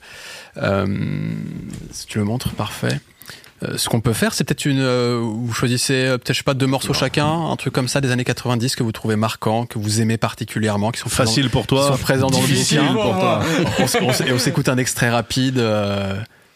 Euh, 0.58 0.88
si 1.92 2.06
tu 2.06 2.18
le 2.20 2.24
montres, 2.24 2.54
parfait. 2.54 3.00
Euh, 3.64 3.76
ce 3.76 3.90
qu'on 3.90 4.02
peut 4.02 4.14
faire, 4.14 4.34
c'est 4.34 4.44
peut-être 4.44 4.66
une. 4.66 4.80
Euh, 4.80 5.20
vous 5.20 5.52
choisissez 5.52 6.10
peut-être 6.10 6.34
je 6.34 6.38
sais 6.38 6.44
pas 6.44 6.54
deux 6.54 6.68
morceaux 6.68 6.94
chacun, 6.94 7.28
un 7.28 7.56
truc 7.56 7.74
comme 7.74 7.88
ça 7.88 8.02
des 8.02 8.12
années 8.12 8.24
90 8.24 8.76
que 8.76 8.84
vous 8.84 8.92
trouvez 8.92 9.16
marquant, 9.16 9.66
que 9.66 9.80
vous 9.80 10.00
aimez 10.00 10.18
particulièrement, 10.18 10.92
qui 10.92 11.00
sont 11.00 11.10
faciles 11.10 11.50
pour 11.50 11.66
toi, 11.66 11.88
qui 11.88 11.98
sont 11.98 12.04
présents 12.04 12.30
dans 12.30 12.40
le 12.40 12.48
bouquin. 12.48 12.94
pour 12.94 13.20
toi. 13.20 13.42
on, 13.80 14.26
et 14.26 14.32
on 14.32 14.38
s'écoute 14.38 14.70
un 14.70 14.78
extrait 14.78 15.10
rapide. 15.10 15.58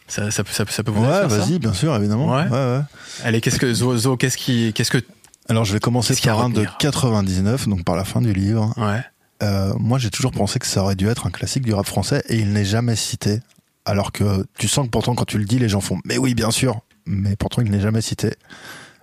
Ça, 0.08 0.30
ça, 0.30 0.44
ça, 0.46 0.66
ça, 0.68 0.84
peut 0.84 0.92
vous 0.92 1.06
Ouais, 1.06 1.26
vas-y, 1.26 1.58
bien 1.58 1.74
sûr, 1.74 1.96
évidemment. 1.96 2.36
Ouais. 2.36 2.46
ouais. 2.50 2.82
Allez, 3.24 3.40
qu'est-ce 3.40 3.58
que 3.58 3.74
Zozo, 3.74 4.18
qu'est-ce 4.18 4.38
qui, 4.38 4.74
qu'est-ce 4.74 4.92
que. 4.92 5.02
Alors, 5.48 5.64
je 5.64 5.74
vais 5.74 5.80
commencer 5.80 6.16
par 6.24 6.42
un 6.42 6.50
de 6.50 6.66
99, 6.80 7.68
donc 7.68 7.84
par 7.84 7.96
la 7.96 8.04
fin 8.04 8.22
du 8.22 8.34
livre. 8.34 8.74
Ouais. 8.78 9.02
Euh, 9.42 9.74
moi, 9.80 9.98
j'ai 9.98 10.10
toujours 10.10 10.32
pensé 10.32 10.60
que 10.60 10.68
ça 10.68 10.84
aurait 10.84 10.96
dû 10.96 11.08
être 11.08 11.26
un 11.28 11.32
classique 11.32 11.64
du 11.64 11.74
rap 11.74 11.86
français 11.86 12.24
et 12.28 12.38
il 12.38 12.54
n'est 12.54 12.66
jamais 12.66 12.96
cité. 12.96 13.40
Alors 13.86 14.12
que 14.12 14.46
tu 14.58 14.68
sens 14.68 14.86
que 14.86 14.92
pourtant, 14.92 15.16
quand 15.16 15.26
tu 15.26 15.38
le 15.40 15.46
dis, 15.46 15.58
les 15.60 15.70
gens 15.70 15.82
font 15.82 15.98
Mais 16.06 16.18
oui, 16.18 16.36
bien 16.36 16.52
sûr. 16.52 16.82
Mais 17.06 17.36
pourtant, 17.36 17.62
il 17.64 17.72
n'est 17.72 17.82
jamais 17.82 18.02
cité. 18.02 18.34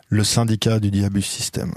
Le 0.09 0.23
syndicat 0.24 0.78
du 0.78 0.90
Diabus 0.90 1.23
System. 1.23 1.73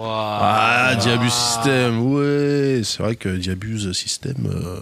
Ah, 0.00 0.94
Diabus 1.00 1.30
System, 1.30 2.00
ouais. 2.12 2.82
C'est 2.84 3.02
vrai 3.02 3.14
que 3.16 3.28
Diabus 3.28 3.92
System. 3.94 4.34
euh, 4.46 4.80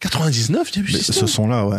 99, 0.00 0.70
Diabus 0.72 0.92
Mais 0.92 0.98
System 0.98 1.14
ce 1.14 1.26
son-là, 1.26 1.66
ouais. 1.66 1.78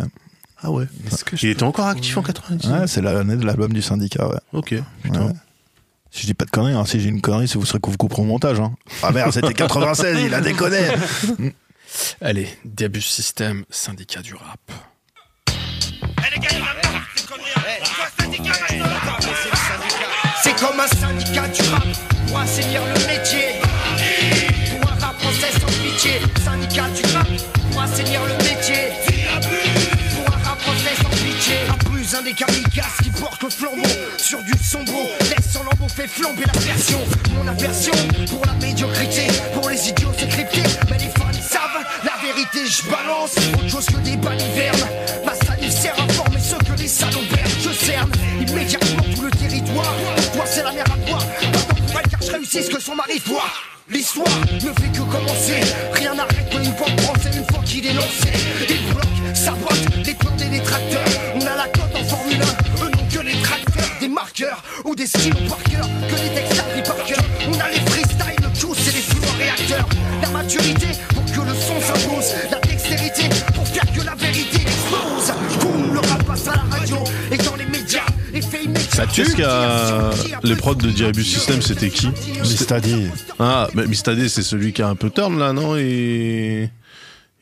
Ah 0.62 0.70
ouais. 0.70 0.86
Est-ce 1.10 1.24
que 1.24 1.34
Il 1.42 1.50
était 1.50 1.64
encore 1.64 1.88
actif 1.88 2.16
en 2.16 2.22
99 2.22 2.80
Ouais, 2.82 2.86
c'est 2.86 3.02
l'année 3.02 3.36
de 3.36 3.44
l'album 3.44 3.72
du 3.72 3.82
syndicat, 3.82 4.28
ouais. 4.28 4.38
Ok, 4.52 4.74
putain. 5.02 5.26
Ouais. 5.26 5.32
Si 6.12 6.22
je 6.22 6.26
dis 6.26 6.34
pas 6.34 6.44
de 6.44 6.50
conneries, 6.50 6.74
hein, 6.74 6.84
si 6.84 7.00
j'ai 7.00 7.08
une 7.08 7.22
connerie, 7.22 7.48
c'est 7.48 7.58
vous 7.58 7.64
serez 7.64 7.80
que 7.80 7.88
vous 7.88 7.96
couperez 7.96 8.20
au 8.20 8.26
montage. 8.26 8.60
Hein. 8.60 8.74
Ah 9.02 9.12
merde, 9.12 9.32
c'était 9.32 9.54
96, 9.54 10.20
il 10.26 10.34
a 10.34 10.42
déconné. 10.42 10.78
Allez, 12.20 12.48
Diabus 12.66 13.00
System, 13.00 13.64
syndicat 13.70 14.20
du 14.20 14.34
rap. 14.34 14.60
C'est 20.42 20.56
comme 20.60 20.80
un 20.80 20.86
syndicat 20.86 21.48
du 21.48 21.62
rap 21.70 21.86
pour 22.26 22.38
assainir 22.38 22.82
le 22.84 22.94
métier. 23.06 23.60
Pour 24.70 24.90
un 24.90 24.94
rap 25.06 25.18
français 25.18 25.58
sans 25.58 25.82
pitié. 25.82 26.20
Syndicat 26.44 26.88
du 26.90 27.16
rap 27.16 27.28
pour 27.70 27.80
assainir 27.80 28.20
le 28.24 28.32
métier. 28.34 28.41
Un 32.22 32.24
des 32.24 32.34
kamikazes 32.34 32.98
qui 33.02 33.10
porte 33.10 33.42
le 33.42 33.50
flambeau 33.50 33.82
sur 34.16 34.40
du 34.42 34.52
sombre. 34.62 35.08
Laisse 35.22 35.52
son 35.52 35.64
lambeau 35.64 35.88
fait 35.88 36.06
flamber 36.06 36.44
la 36.54 36.60
version. 36.60 37.00
Mon 37.34 37.48
aversion 37.48 37.92
pour 38.30 38.46
la 38.46 38.52
médiocrité. 38.64 39.26
Pour 39.52 39.68
les 39.68 39.88
idiots 39.88 40.12
c'est 40.16 40.28
crypté. 40.28 40.62
Mais 40.88 40.98
les 40.98 41.08
fans 41.08 41.32
savent 41.32 41.84
la 42.04 42.12
vérité. 42.24 42.60
Je 42.64 42.88
balance 42.88 43.34
autre 43.54 43.68
chose 43.68 43.86
que 43.86 43.96
des 43.96 44.16
balivernes. 44.16 44.88
Ma 45.24 45.34
salive 45.34 45.72
sert 45.72 45.94
à 46.00 46.12
former 46.12 46.38
ceux 46.38 46.58
que 46.58 46.80
les 46.80 46.88
perdent. 47.34 47.50
Je 47.60 47.70
cerne 47.70 48.12
immédiatement 48.40 49.02
tout 49.16 49.22
le 49.22 49.30
territoire. 49.30 49.94
Toi 50.32 50.44
c'est 50.46 50.62
la 50.62 50.72
mer 50.72 50.84
à 50.92 51.10
boire. 51.10 51.26
Pas 51.92 52.02
car 52.02 52.22
je 52.22 52.30
réussis 52.30 52.62
ce 52.62 52.70
que 52.70 52.80
son 52.80 52.94
mari 52.94 53.20
voit. 53.26 53.50
L'histoire 53.88 54.28
ne 54.54 54.60
fait 54.60 54.92
que 54.92 55.02
commencer. 55.02 55.60
Rien 55.94 56.14
n'arrête 56.14 56.54
le 56.54 56.62
hip-hop 56.62 57.00
français 57.00 57.30
une 57.36 57.44
fois 57.52 57.64
qu'il 57.64 57.84
est 57.84 57.94
lancé. 57.94 58.30
Il 58.68 58.94
bloque, 58.94 59.34
sabote 59.34 60.06
les 60.06 60.14
plans 60.14 60.36
des 60.36 60.44
détracteurs. 60.44 61.02
On 61.34 61.40
a 61.40 61.56
la 61.56 61.66
Formule 62.12 62.42
1. 62.42 62.84
Eux 62.84 62.90
n'ont 62.90 63.08
que 63.08 63.24
les 63.24 63.40
tracteurs, 63.42 63.88
des 63.98 64.08
marqueurs 64.08 64.62
ou 64.84 64.94
des 64.94 65.06
stylos 65.06 65.48
par 65.48 65.62
cœur. 65.62 65.88
Que 66.10 66.14
les 66.22 66.34
textes 66.34 66.60
appris 66.60 66.82
par 66.82 67.04
cœur. 67.06 67.24
On 67.48 67.58
a 67.58 67.68
les 67.70 67.80
freestyles, 67.90 68.36
le 68.42 68.54
juice 68.54 68.88
et 68.88 68.92
les 68.92 69.00
flots 69.00 69.38
réacteurs. 69.38 69.88
La 70.20 70.28
maturité 70.28 70.88
pour 71.14 71.24
que 71.24 71.40
le 71.48 71.54
son 71.54 71.80
s'impose. 71.80 72.34
La 72.50 72.58
dextérité 72.60 73.28
pour 73.54 73.66
faire 73.66 73.90
que 73.94 74.04
la 74.04 74.14
vérité 74.14 74.60
explose. 74.60 75.32
Boum, 75.60 75.94
le 75.94 76.00
rap 76.00 76.22
passe 76.24 76.48
à 76.48 76.56
la 76.56 76.76
radio 76.76 76.98
et 77.30 77.38
dans 77.38 77.56
les 77.56 77.66
médias. 77.66 78.04
Ça 78.90 79.06
tue. 79.06 79.22
Qu'est-ce 79.24 79.36
qu'a 79.36 80.10
les 80.42 80.56
prods 80.56 80.74
de 80.74 80.90
Diabus 80.90 81.24
System, 81.24 81.62
c'était 81.62 81.88
qui 81.88 82.10
Mistadi. 82.40 83.06
Ah, 83.38 83.68
mais 83.74 83.86
Mistadé, 83.86 84.28
c'est 84.28 84.42
celui 84.42 84.74
qui 84.74 84.82
a 84.82 84.88
un 84.88 84.96
peu 84.96 85.08
turn 85.08 85.38
là, 85.38 85.52
non 85.54 85.76
Et 85.76 86.70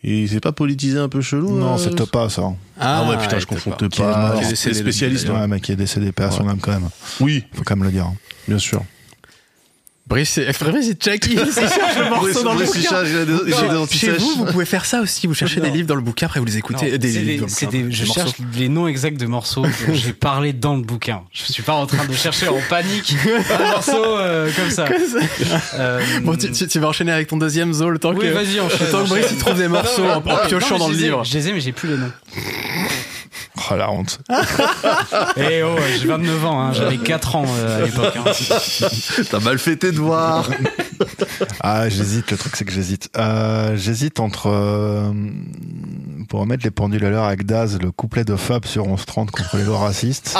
et 0.02 0.26
c'est 0.26 0.40
pas 0.40 0.52
politisé 0.52 0.98
un 0.98 1.08
peu 1.08 1.20
chelou 1.20 1.50
Non, 1.58 1.72
là 1.72 1.78
c'est 1.78 1.94
Topa, 1.94 2.28
ça. 2.28 2.42
Ah, 2.78 3.08
ouais, 3.08 3.18
putain, 3.18 3.38
je 3.38 3.46
confonds 3.46 3.72
est 4.52 4.56
C'est 4.56 4.74
spécialistes. 4.74 5.26
depuis, 5.26 5.38
ouais. 5.40 5.46
Mec 5.48 5.62
qui 5.62 5.72
est 5.72 5.76
décédé, 5.76 6.12
père 6.12 6.32
son 6.32 6.48
âme 6.48 6.58
quand 6.60 6.72
même. 6.72 6.88
Oui, 7.20 7.44
Faut 7.52 7.62
quand 7.64 7.76
même 7.76 7.84
le 7.84 7.92
dire. 7.92 8.06
hein. 8.06 8.14
bien 8.48 8.58
sûr. 8.58 8.82
Brice, 10.10 10.30
c'est 10.34 10.46
Brice, 10.64 10.86
c'est 10.88 11.02
Chucky. 11.02 11.34
Il 11.34 11.52
cherche 11.52 11.96
le 11.96 12.10
morceau 12.10 12.42
dans 12.42 12.54
le 12.54 12.64
bouquin. 12.66 13.96
Chez 13.96 14.10
vous, 14.12 14.34
vous 14.38 14.44
pouvez 14.46 14.64
faire 14.64 14.84
ça 14.84 15.00
aussi. 15.00 15.26
Vous 15.28 15.34
cherchez 15.34 15.60
des 15.60 15.70
livres 15.70 15.86
dans 15.86 15.94
le 15.94 16.00
bouquin, 16.02 16.26
après 16.26 16.40
vous 16.40 16.46
les 16.46 16.52
Non, 16.52 16.58
écoutez. 16.58 16.98
des, 16.98 17.90
je 17.90 18.04
cherche 18.04 18.32
les 18.56 18.68
noms 18.68 18.88
exacts 18.88 19.18
de 19.18 19.26
morceaux 19.26 19.62
dont 19.62 19.94
j'ai 19.94 20.12
parlé 20.12 20.52
dans 20.52 20.76
le 20.76 20.82
bouquin. 20.82 21.22
Je 21.32 21.52
suis 21.52 21.62
pas 21.62 21.74
en 21.74 21.86
train 21.86 22.04
de 22.04 22.12
chercher 22.14 22.48
en 22.48 22.58
panique 22.68 23.14
un 23.50 23.70
morceau 23.70 24.04
euh, 24.18 24.50
comme 24.56 24.70
ça. 24.70 24.86
Euh, 25.74 26.00
Bon, 26.22 26.36
tu, 26.36 26.50
tu- 26.50 26.66
tu 26.66 26.78
vas 26.80 26.88
enchaîner 26.88 27.12
avec 27.12 27.28
ton 27.28 27.36
deuxième 27.36 27.72
Zo 27.72 27.88
le 27.88 27.98
temps 27.98 28.12
oui, 28.12 28.26
que. 28.26 28.32
vas-y, 28.32 28.58
enchaîne. 28.60 28.86
le 28.86 28.90
temps 28.92 29.04
que 29.04 29.08
Brice 29.10 29.26
il 29.30 29.38
trouve 29.38 29.56
des 29.56 29.68
morceaux 29.68 30.04
en, 30.04 30.20
piochant 30.48 30.78
dans 30.78 30.88
le 30.88 30.96
livre. 30.96 31.24
Je 31.24 31.34
les 31.38 31.48
ai, 31.48 31.52
mais 31.52 31.60
j'ai 31.60 31.72
plus 31.72 31.88
les 31.90 31.96
noms. 31.96 32.10
Oh 33.72 33.76
la 33.76 33.90
honte. 33.90 34.20
Eh 35.36 35.62
oh, 35.62 35.76
j'ai 36.00 36.06
29 36.08 36.44
ans, 36.46 36.60
hein, 36.60 36.72
j'avais 36.72 36.96
4 36.98 37.36
ans 37.36 37.44
euh, 37.48 37.82
à 37.82 37.86
l'époque. 37.86 38.14
hein. 38.16 38.30
T'as 39.30 39.40
mal 39.40 39.58
fait 39.58 39.76
tes 39.76 39.92
devoirs. 39.92 40.48
Ah, 41.62 41.88
j'hésite, 41.88 42.30
le 42.30 42.36
truc 42.36 42.56
c'est 42.56 42.64
que 42.66 42.72
j'hésite. 42.72 43.08
Euh, 43.16 43.74
j'hésite 43.76 44.20
entre. 44.20 44.48
euh, 44.48 45.10
pour 46.28 46.40
remettre 46.40 46.62
les 46.64 46.70
pendules 46.70 47.04
à 47.06 47.10
l'heure 47.10 47.24
avec 47.24 47.46
Daz, 47.46 47.78
le 47.80 47.90
couplet 47.90 48.24
de 48.24 48.36
Fab 48.36 48.66
sur 48.66 48.84
1130 48.86 49.30
contre 49.30 49.56
les 49.56 49.64
lois 49.64 49.78
racistes. 49.78 50.36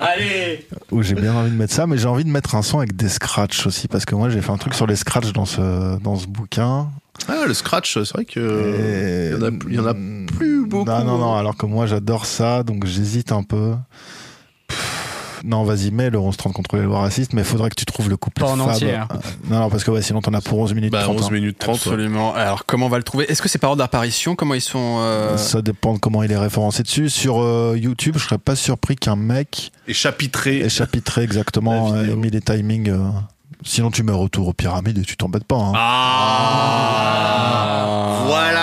Allez 0.00 0.66
où 0.90 1.02
j'ai 1.02 1.14
bien 1.14 1.34
envie 1.34 1.50
de 1.50 1.56
mettre 1.56 1.74
ça, 1.74 1.86
mais 1.86 1.98
j'ai 1.98 2.08
envie 2.08 2.24
de 2.24 2.30
mettre 2.30 2.54
un 2.54 2.62
son 2.62 2.78
avec 2.78 2.96
des 2.96 3.08
scratchs 3.10 3.66
aussi, 3.66 3.86
parce 3.88 4.04
que 4.06 4.14
moi 4.14 4.30
j'ai 4.30 4.40
fait 4.40 4.50
un 4.52 4.56
truc 4.58 4.74
sur 4.74 4.86
les 4.86 4.96
scratchs 4.96 5.32
dans 5.32 5.44
ce, 5.46 5.98
dans 6.00 6.16
ce 6.16 6.26
bouquin. 6.26 6.88
Ah, 7.28 7.46
le 7.46 7.54
scratch, 7.54 7.94
c'est 8.02 8.12
vrai 8.12 8.24
que. 8.24 8.40
Et- 8.40 9.30
il 9.30 9.38
y 9.38 9.42
en 9.42 9.46
a- 9.46 9.50
il 9.68 9.74
y 9.74 9.78
en 9.80 9.86
a 9.86 9.94
plus 10.36 10.66
beaucoup. 10.66 10.84
Non, 10.90 11.04
non, 11.04 11.18
non, 11.18 11.34
alors 11.36 11.56
que 11.56 11.66
moi 11.66 11.86
j'adore 11.86 12.26
ça, 12.26 12.62
donc 12.62 12.86
j'hésite 12.86 13.32
un 13.32 13.42
peu. 13.42 13.72
Pff, 14.68 14.98
Non, 15.44 15.64
vas-y, 15.64 15.90
mets 15.90 16.08
le 16.08 16.18
11-30 16.20 16.52
contre 16.52 16.76
les 16.76 16.82
lois 16.84 17.00
racistes, 17.00 17.32
mais 17.32 17.40
il 17.42 17.44
faudrait 17.44 17.68
que 17.68 17.74
tu 17.74 17.84
trouves 17.84 18.08
le 18.08 18.16
couplet 18.16 18.44
Pas 18.46 18.52
en 18.52 18.56
Fab. 18.58 18.68
entier, 18.68 18.94
hein. 18.94 19.08
Euh, 19.12 19.16
Non, 19.50 19.58
non, 19.58 19.70
parce 19.70 19.82
que 19.82 19.90
ouais, 19.90 20.00
sinon 20.00 20.20
t'en 20.20 20.32
as 20.34 20.40
pour 20.40 20.60
11 20.60 20.72
minutes 20.72 20.92
Bah, 20.92 21.02
30. 21.02 21.16
11 21.16 21.26
hein. 21.26 21.30
minutes 21.32 21.58
30. 21.58 21.74
ouais. 21.86 21.92
Absolument. 21.94 22.32
Alors, 22.32 22.64
comment 22.64 22.86
on 22.86 22.88
va 22.88 22.98
le 22.98 23.02
trouver? 23.02 23.24
Est-ce 23.28 23.42
que 23.42 23.48
c'est 23.48 23.58
par 23.58 23.70
ordre 23.70 23.82
d'apparition? 23.82 24.36
Comment 24.36 24.54
ils 24.54 24.60
sont 24.60 24.98
euh, 25.00 25.36
Ça 25.36 25.60
dépend 25.60 25.94
de 25.94 25.98
comment 25.98 26.22
il 26.22 26.30
est 26.30 26.38
référencé 26.38 26.84
dessus. 26.84 27.08
Sur 27.10 27.42
euh, 27.42 27.76
YouTube, 27.76 28.14
je 28.18 28.22
serais 28.24 28.38
pas 28.38 28.54
surpris 28.54 28.94
qu'un 28.94 29.16
mec 29.16 29.72
Et 29.88 29.94
chapitré. 29.94 30.60
ait 30.60 30.68
chapitré 30.68 31.22
exactement, 31.24 31.92
euh, 31.92 32.04
ait 32.04 32.14
mis 32.14 32.30
les 32.30 32.40
timings. 32.40 32.90
euh. 32.90 32.98
Sinon, 33.64 33.90
tu 33.90 34.02
mets 34.02 34.12
retour 34.12 34.48
aux 34.48 34.52
pyramides 34.52 34.98
et 34.98 35.02
tu 35.02 35.16
t'embêtes 35.16 35.44
pas. 35.44 35.56
hein. 35.56 35.72
Ah, 36.92 38.24
Voilà 38.26 38.60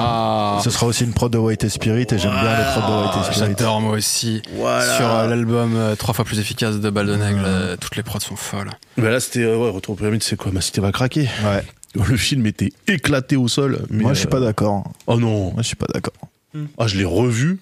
Ah, 0.00 0.60
Ce 0.62 0.70
sera 0.70 0.86
aussi 0.86 1.04
une 1.04 1.12
prod 1.12 1.30
de 1.32 1.38
White 1.38 1.64
et 1.64 1.68
Spirit 1.68 2.06
et 2.10 2.18
j'aime 2.18 2.30
bien 2.32 2.56
les 2.58 2.64
prods 2.72 2.88
de 2.90 3.02
White 3.02 3.16
et 3.20 3.24
Spirit. 3.32 3.38
J'adore 3.56 3.80
moi 3.80 3.92
aussi. 3.96 4.42
Voilà. 4.54 4.96
Sur 4.96 5.10
euh, 5.10 5.26
l'album 5.28 5.74
euh, 5.76 5.96
trois 5.96 6.14
fois 6.14 6.24
plus 6.24 6.38
efficace 6.38 6.78
de 6.80 6.90
Baldonaigle, 6.90 7.42
euh, 7.44 7.76
toutes 7.76 7.96
les 7.96 8.02
prods 8.02 8.20
sont 8.20 8.36
folles. 8.36 8.70
Bah 8.96 9.10
là, 9.10 9.20
c'était. 9.20 9.40
euh, 9.42 9.56
ouais, 9.56 9.70
Retour 9.70 9.94
aux 9.94 9.96
pyramides, 9.96 10.22
c'est 10.22 10.36
quoi? 10.36 10.52
Ma 10.52 10.60
cité 10.60 10.80
va 10.80 10.92
craquer. 10.92 11.28
Ouais. 11.44 11.64
Le 12.08 12.16
film 12.16 12.46
était 12.46 12.70
éclaté 12.86 13.36
au 13.36 13.48
sol. 13.48 13.86
mais, 13.90 14.02
Moi, 14.02 14.12
je 14.14 14.18
suis 14.20 14.28
pas 14.28 14.40
d'accord. 14.40 14.84
Oh 15.06 15.16
non 15.18 15.44
Moi, 15.52 15.54
je 15.58 15.62
suis 15.68 15.76
pas 15.76 15.86
d'accord. 15.92 16.14
Ah, 16.78 16.86
je 16.86 16.96
l'ai 16.96 17.04
revu. 17.04 17.60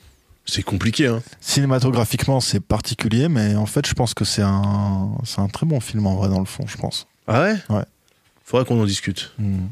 C'est 0.49 0.63
compliqué, 0.63 1.09
hein. 1.09 1.23
Cinématographiquement, 1.41 2.41
c'est 2.41 2.61
particulier, 2.61 3.29
mais 3.29 3.57
en 3.57 3.67
fait, 3.67 3.87
je 3.87 3.95
pense 3.95 4.15
que 4.15 4.25
c'est 4.25 4.43
un, 4.43 5.11
c'est 5.25 5.41
un 5.41 5.49
très 5.49 5.67
bon 5.67 5.81
film 5.81 6.07
en 6.07 6.15
vrai 6.15 6.29
dans 6.29 6.39
le 6.39 6.47
fond, 6.47 6.65
je 6.67 6.77
pense. 6.77 7.07
Ah 7.27 7.43
ouais? 7.43 7.57
Ouais. 7.69 7.85
Faudrait 8.45 8.65
qu'on 8.65 8.81
en 8.81 8.87
discute. 8.87 9.33
Hmm. 9.39 9.67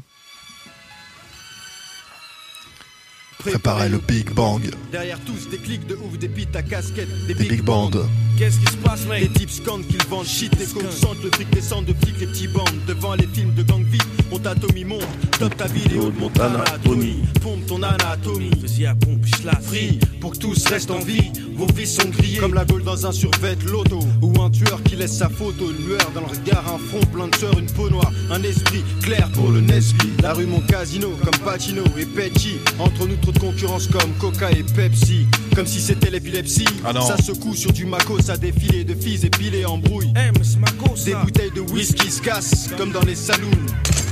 Préparez 3.39 3.89
le 3.89 3.99
Big 3.99 4.31
Bang. 4.31 4.61
Derrière 4.91 5.19
tous 5.19 5.49
des 5.49 5.57
clics 5.57 5.85
de 5.85 5.93
ouf, 5.95 6.17
des 6.17 6.27
pites 6.27 6.55
à 6.55 6.63
casquette, 6.63 7.07
des, 7.27 7.35
Des 7.35 7.47
Big 7.47 7.61
Bands. 7.61 7.91
Qu'est-ce 8.37 8.59
qui 8.59 8.71
se 8.71 8.77
passe, 8.77 9.05
mec? 9.05 9.21
Les 9.21 9.29
types 9.29 9.51
scandent 9.51 9.85
qu'ils 9.85 10.03
vendent 10.07 10.25
shit, 10.25 10.53
les 10.57 10.65
cons 10.65 10.91
sentent 10.91 11.23
le 11.23 11.29
fric 11.31 11.49
descend 11.51 11.85
de 11.85 11.93
flics, 11.93 12.19
les 12.19 12.27
petits 12.27 12.47
bandes. 12.47 12.65
Devant 12.87 13.13
les 13.13 13.27
films 13.27 13.53
de 13.53 13.61
gang 13.61 13.83
vie, 13.83 13.99
font 14.35 14.39
ta 14.41 14.55
Tommy 14.55 14.83
monte. 14.83 15.03
Top 15.39 15.55
ta 15.55 15.67
vidéo 15.67 16.09
de 16.09 16.19
Montana, 16.19 16.63
Tony. 16.83 17.23
Pompe 17.41 17.65
ton 17.67 17.81
anatomie. 17.83 18.51
Vas-y, 18.61 18.85
à 18.85 18.95
pompe, 18.95 19.25
je 19.25 19.45
la 19.45 19.59
free. 19.59 19.99
Pour 20.19 20.31
que 20.31 20.37
tous 20.37 20.65
restent 20.67 20.91
en 20.91 20.99
vie, 20.99 21.31
vos 21.55 21.67
vies 21.67 21.87
sont 21.87 22.07
grillées. 22.09 22.39
Comme 22.39 22.53
la 22.53 22.65
gaule 22.65 22.83
dans 22.83 23.05
un 23.05 23.11
survêt 23.11 23.57
loto. 23.65 23.99
Ou 24.21 24.41
un 24.41 24.49
tueur 24.49 24.81
qui 24.83 24.95
laisse 24.95 25.17
sa 25.17 25.29
photo, 25.29 25.71
une 25.71 25.87
lueur 25.87 26.11
dans 26.13 26.21
le 26.21 26.27
regard, 26.27 26.63
un 26.73 26.77
front 26.77 27.05
plein 27.11 27.27
de 27.27 27.35
sueur, 27.35 27.57
une 27.59 27.65
peau 27.67 27.89
noire. 27.89 28.11
Un 28.31 28.41
esprit 28.43 28.83
clair 29.01 29.29
pour 29.33 29.49
le 29.51 29.61
Nesby. 29.61 30.11
La 30.21 30.33
rue, 30.33 30.45
mon 30.45 30.61
casino, 30.61 31.09
comme 31.23 31.39
Pacino 31.43 31.83
et 31.97 32.05
Petty. 32.05 32.55
Entre 32.79 33.07
nous, 33.07 33.17
trop 33.17 33.31
de 33.31 33.39
concurrence 33.39 33.87
comme 33.87 34.11
Coca 34.19 34.51
et 34.51 34.63
Pepsi. 34.63 35.27
Comme 35.55 35.67
si 35.67 35.79
c'était 35.79 36.09
l'épilepsie. 36.09 36.65
Ah. 36.85 36.93
Ça 37.01 37.17
secoue 37.17 37.55
sur 37.55 37.71
du 37.71 37.85
maco, 37.85 38.19
ça 38.21 38.37
défilé 38.37 38.83
de 38.83 38.95
filles 38.95 39.25
épilées 39.25 39.65
en 39.65 39.77
brouille. 39.77 40.11
Des 41.05 41.13
bouteilles 41.13 41.51
de 41.51 41.61
whisky 41.61 42.09
se 42.09 42.21
cassent 42.21 42.69
comme 42.77 42.91
dans 42.91 43.03
les 43.03 43.15
saloons. 43.15 43.49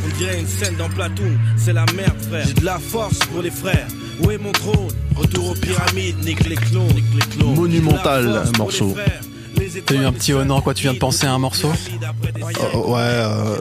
On 0.06 0.18
dirait 0.18 0.40
une 0.40 0.48
scène 0.48 0.76
dans 0.78 0.90
Platoon, 0.90 1.38
c'est 1.58 1.74
la 1.74 1.86
merde 1.96 2.20
frère. 2.30 2.46
J'ai 2.48 2.54
de 2.54 2.66
la 2.66 2.80
force 2.80 3.20
pour 3.32 3.42
les 3.42 3.52
frères. 3.52 3.88
Où 4.24 4.32
est 4.32 4.38
mon 4.38 4.52
trône? 4.52 4.90
Retour 5.16 5.52
aux 5.52 5.54
pyramides, 5.56 6.24
nique 6.24 6.46
les 6.48 6.56
clones, 6.56 6.88
nique 6.88 7.06
les 7.16 7.36
clones. 7.36 7.56
Monumental, 7.56 8.44
morceau. 8.58 8.96
T'as 9.86 9.96
eu 9.96 10.06
un 10.06 10.12
petit 10.12 10.34
honor, 10.34 10.64
quoi, 10.64 10.74
tu 10.74 10.84
viens 10.84 10.94
de 10.94 11.00
penser 11.00 11.26
à 11.26 11.34
un 11.34 11.38
morceau 11.40 11.72
Oh, 12.74 12.94
ouais, 12.94 13.00
euh, 13.00 13.58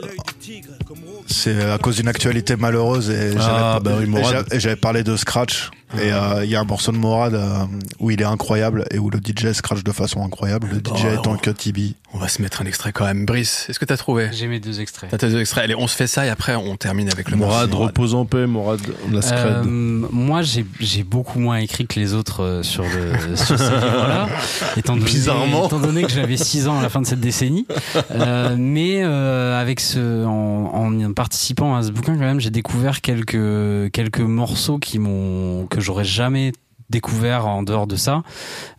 c'est 1.27 1.71
à 1.71 1.77
cause 1.77 1.95
d'une 1.97 2.07
actualité 2.07 2.55
malheureuse 2.55 3.09
et 3.09 3.31
Ah, 3.39 3.79
j'avais 3.83 4.05
bah 4.07 4.21
j'avais 4.53 4.75
parlé 4.75 5.03
de 5.03 5.15
scratch 5.15 5.69
et 6.01 6.11
euh, 6.11 6.43
il 6.43 6.49
y 6.49 6.55
a 6.55 6.59
un 6.61 6.65
morceau 6.65 6.91
de 6.91 6.97
Morad 6.97 7.33
euh, 7.33 7.65
où 7.99 8.11
il 8.11 8.21
est 8.21 8.25
incroyable 8.25 8.85
et 8.91 8.99
où 8.99 9.09
le 9.09 9.19
DJ 9.19 9.51
scratch 9.53 9.83
de 9.83 9.91
façon 9.91 10.23
incroyable. 10.23 10.67
Le 10.71 10.79
DJ 10.79 11.03
ouais, 11.05 11.15
étant 11.15 11.37
que 11.37 11.49
Tibi. 11.51 11.95
On 12.15 12.19
va 12.19 12.27
se 12.27 12.41
mettre 12.43 12.61
un 12.61 12.65
extrait 12.65 12.91
quand 12.91 13.05
même. 13.05 13.25
Brice, 13.25 13.65
est-ce 13.69 13.79
que 13.79 13.85
t'as 13.85 13.97
trouvé? 13.97 14.29
J'ai 14.33 14.47
mes 14.47 14.59
deux 14.59 14.79
extraits. 14.81 15.09
T'as 15.09 15.17
tes 15.17 15.29
deux 15.29 15.39
extraits. 15.39 15.63
Allez, 15.63 15.75
on 15.75 15.87
se 15.87 15.95
fait 15.95 16.05
ça 16.07 16.25
et 16.25 16.29
après 16.29 16.55
on 16.55 16.75
termine 16.75 17.09
avec 17.11 17.31
le 17.31 17.37
Morad, 17.37 17.69
morceau. 17.71 17.85
repose 17.85 18.13
en 18.15 18.25
paix, 18.25 18.45
Morad, 18.45 18.79
la 19.11 19.21
scred. 19.21 19.39
Euh, 19.45 19.63
moi, 19.65 20.41
j'ai 20.43 20.65
j'ai 20.79 21.03
beaucoup 21.03 21.39
moins 21.39 21.57
écrit 21.57 21.87
que 21.87 21.99
les 21.99 22.13
autres 22.13 22.43
euh, 22.43 22.63
sur, 22.63 22.83
le, 22.83 23.35
sur 23.35 23.57
ce 23.57 23.63
livre-là, 23.63 24.29
étant 24.77 24.93
donné, 24.95 25.05
Bizarrement. 25.05 25.65
étant 25.65 25.79
donné 25.79 26.03
que 26.03 26.11
j'avais 26.11 26.37
6 26.37 26.67
ans 26.67 26.77
à 26.79 26.81
la 26.83 26.89
fin 26.89 27.01
de 27.01 27.07
cette 27.07 27.19
décennie. 27.19 27.65
Euh, 28.11 28.55
mais 28.57 29.01
euh, 29.03 29.59
avec 29.59 29.79
ce, 29.79 30.23
en, 30.25 30.71
en 31.03 31.13
participant 31.13 31.75
à 31.75 31.81
ce 31.83 31.89
bouquin, 31.91 32.13
quand 32.13 32.19
même, 32.19 32.39
j'ai 32.39 32.51
découvert 32.51 33.01
quelques 33.01 33.91
quelques 33.91 34.19
morceaux 34.19 34.77
qui 34.77 34.99
m'ont 34.99 35.65
que 35.67 35.81
j'aurais 35.83 36.03
jamais 36.03 36.51
découvert 36.89 37.47
en 37.47 37.63
dehors 37.63 37.87
de 37.87 37.95
ça. 37.95 38.23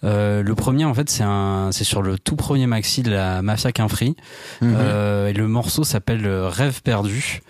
Euh, 0.05 0.43
le 0.43 0.55
premier, 0.55 0.85
en 0.85 0.95
fait, 0.95 1.11
c'est 1.11 1.25
un, 1.25 1.71
c'est 1.73 1.85
sur 1.85 2.03
le 2.03 2.19
tout 2.19 2.37
premier 2.37 2.67
maxi 2.67 3.03
de 3.03 3.11
la 3.11 3.43
Mafia 3.43 3.73
Quinfri. 3.73 4.17
Mhm. 4.61 4.75
Euh, 4.77 5.29
et 5.29 5.33
le 5.33 5.49
morceau 5.49 5.85
s'appelle 5.85 6.27
Rêve 6.27 6.83
perdu. 6.83 7.41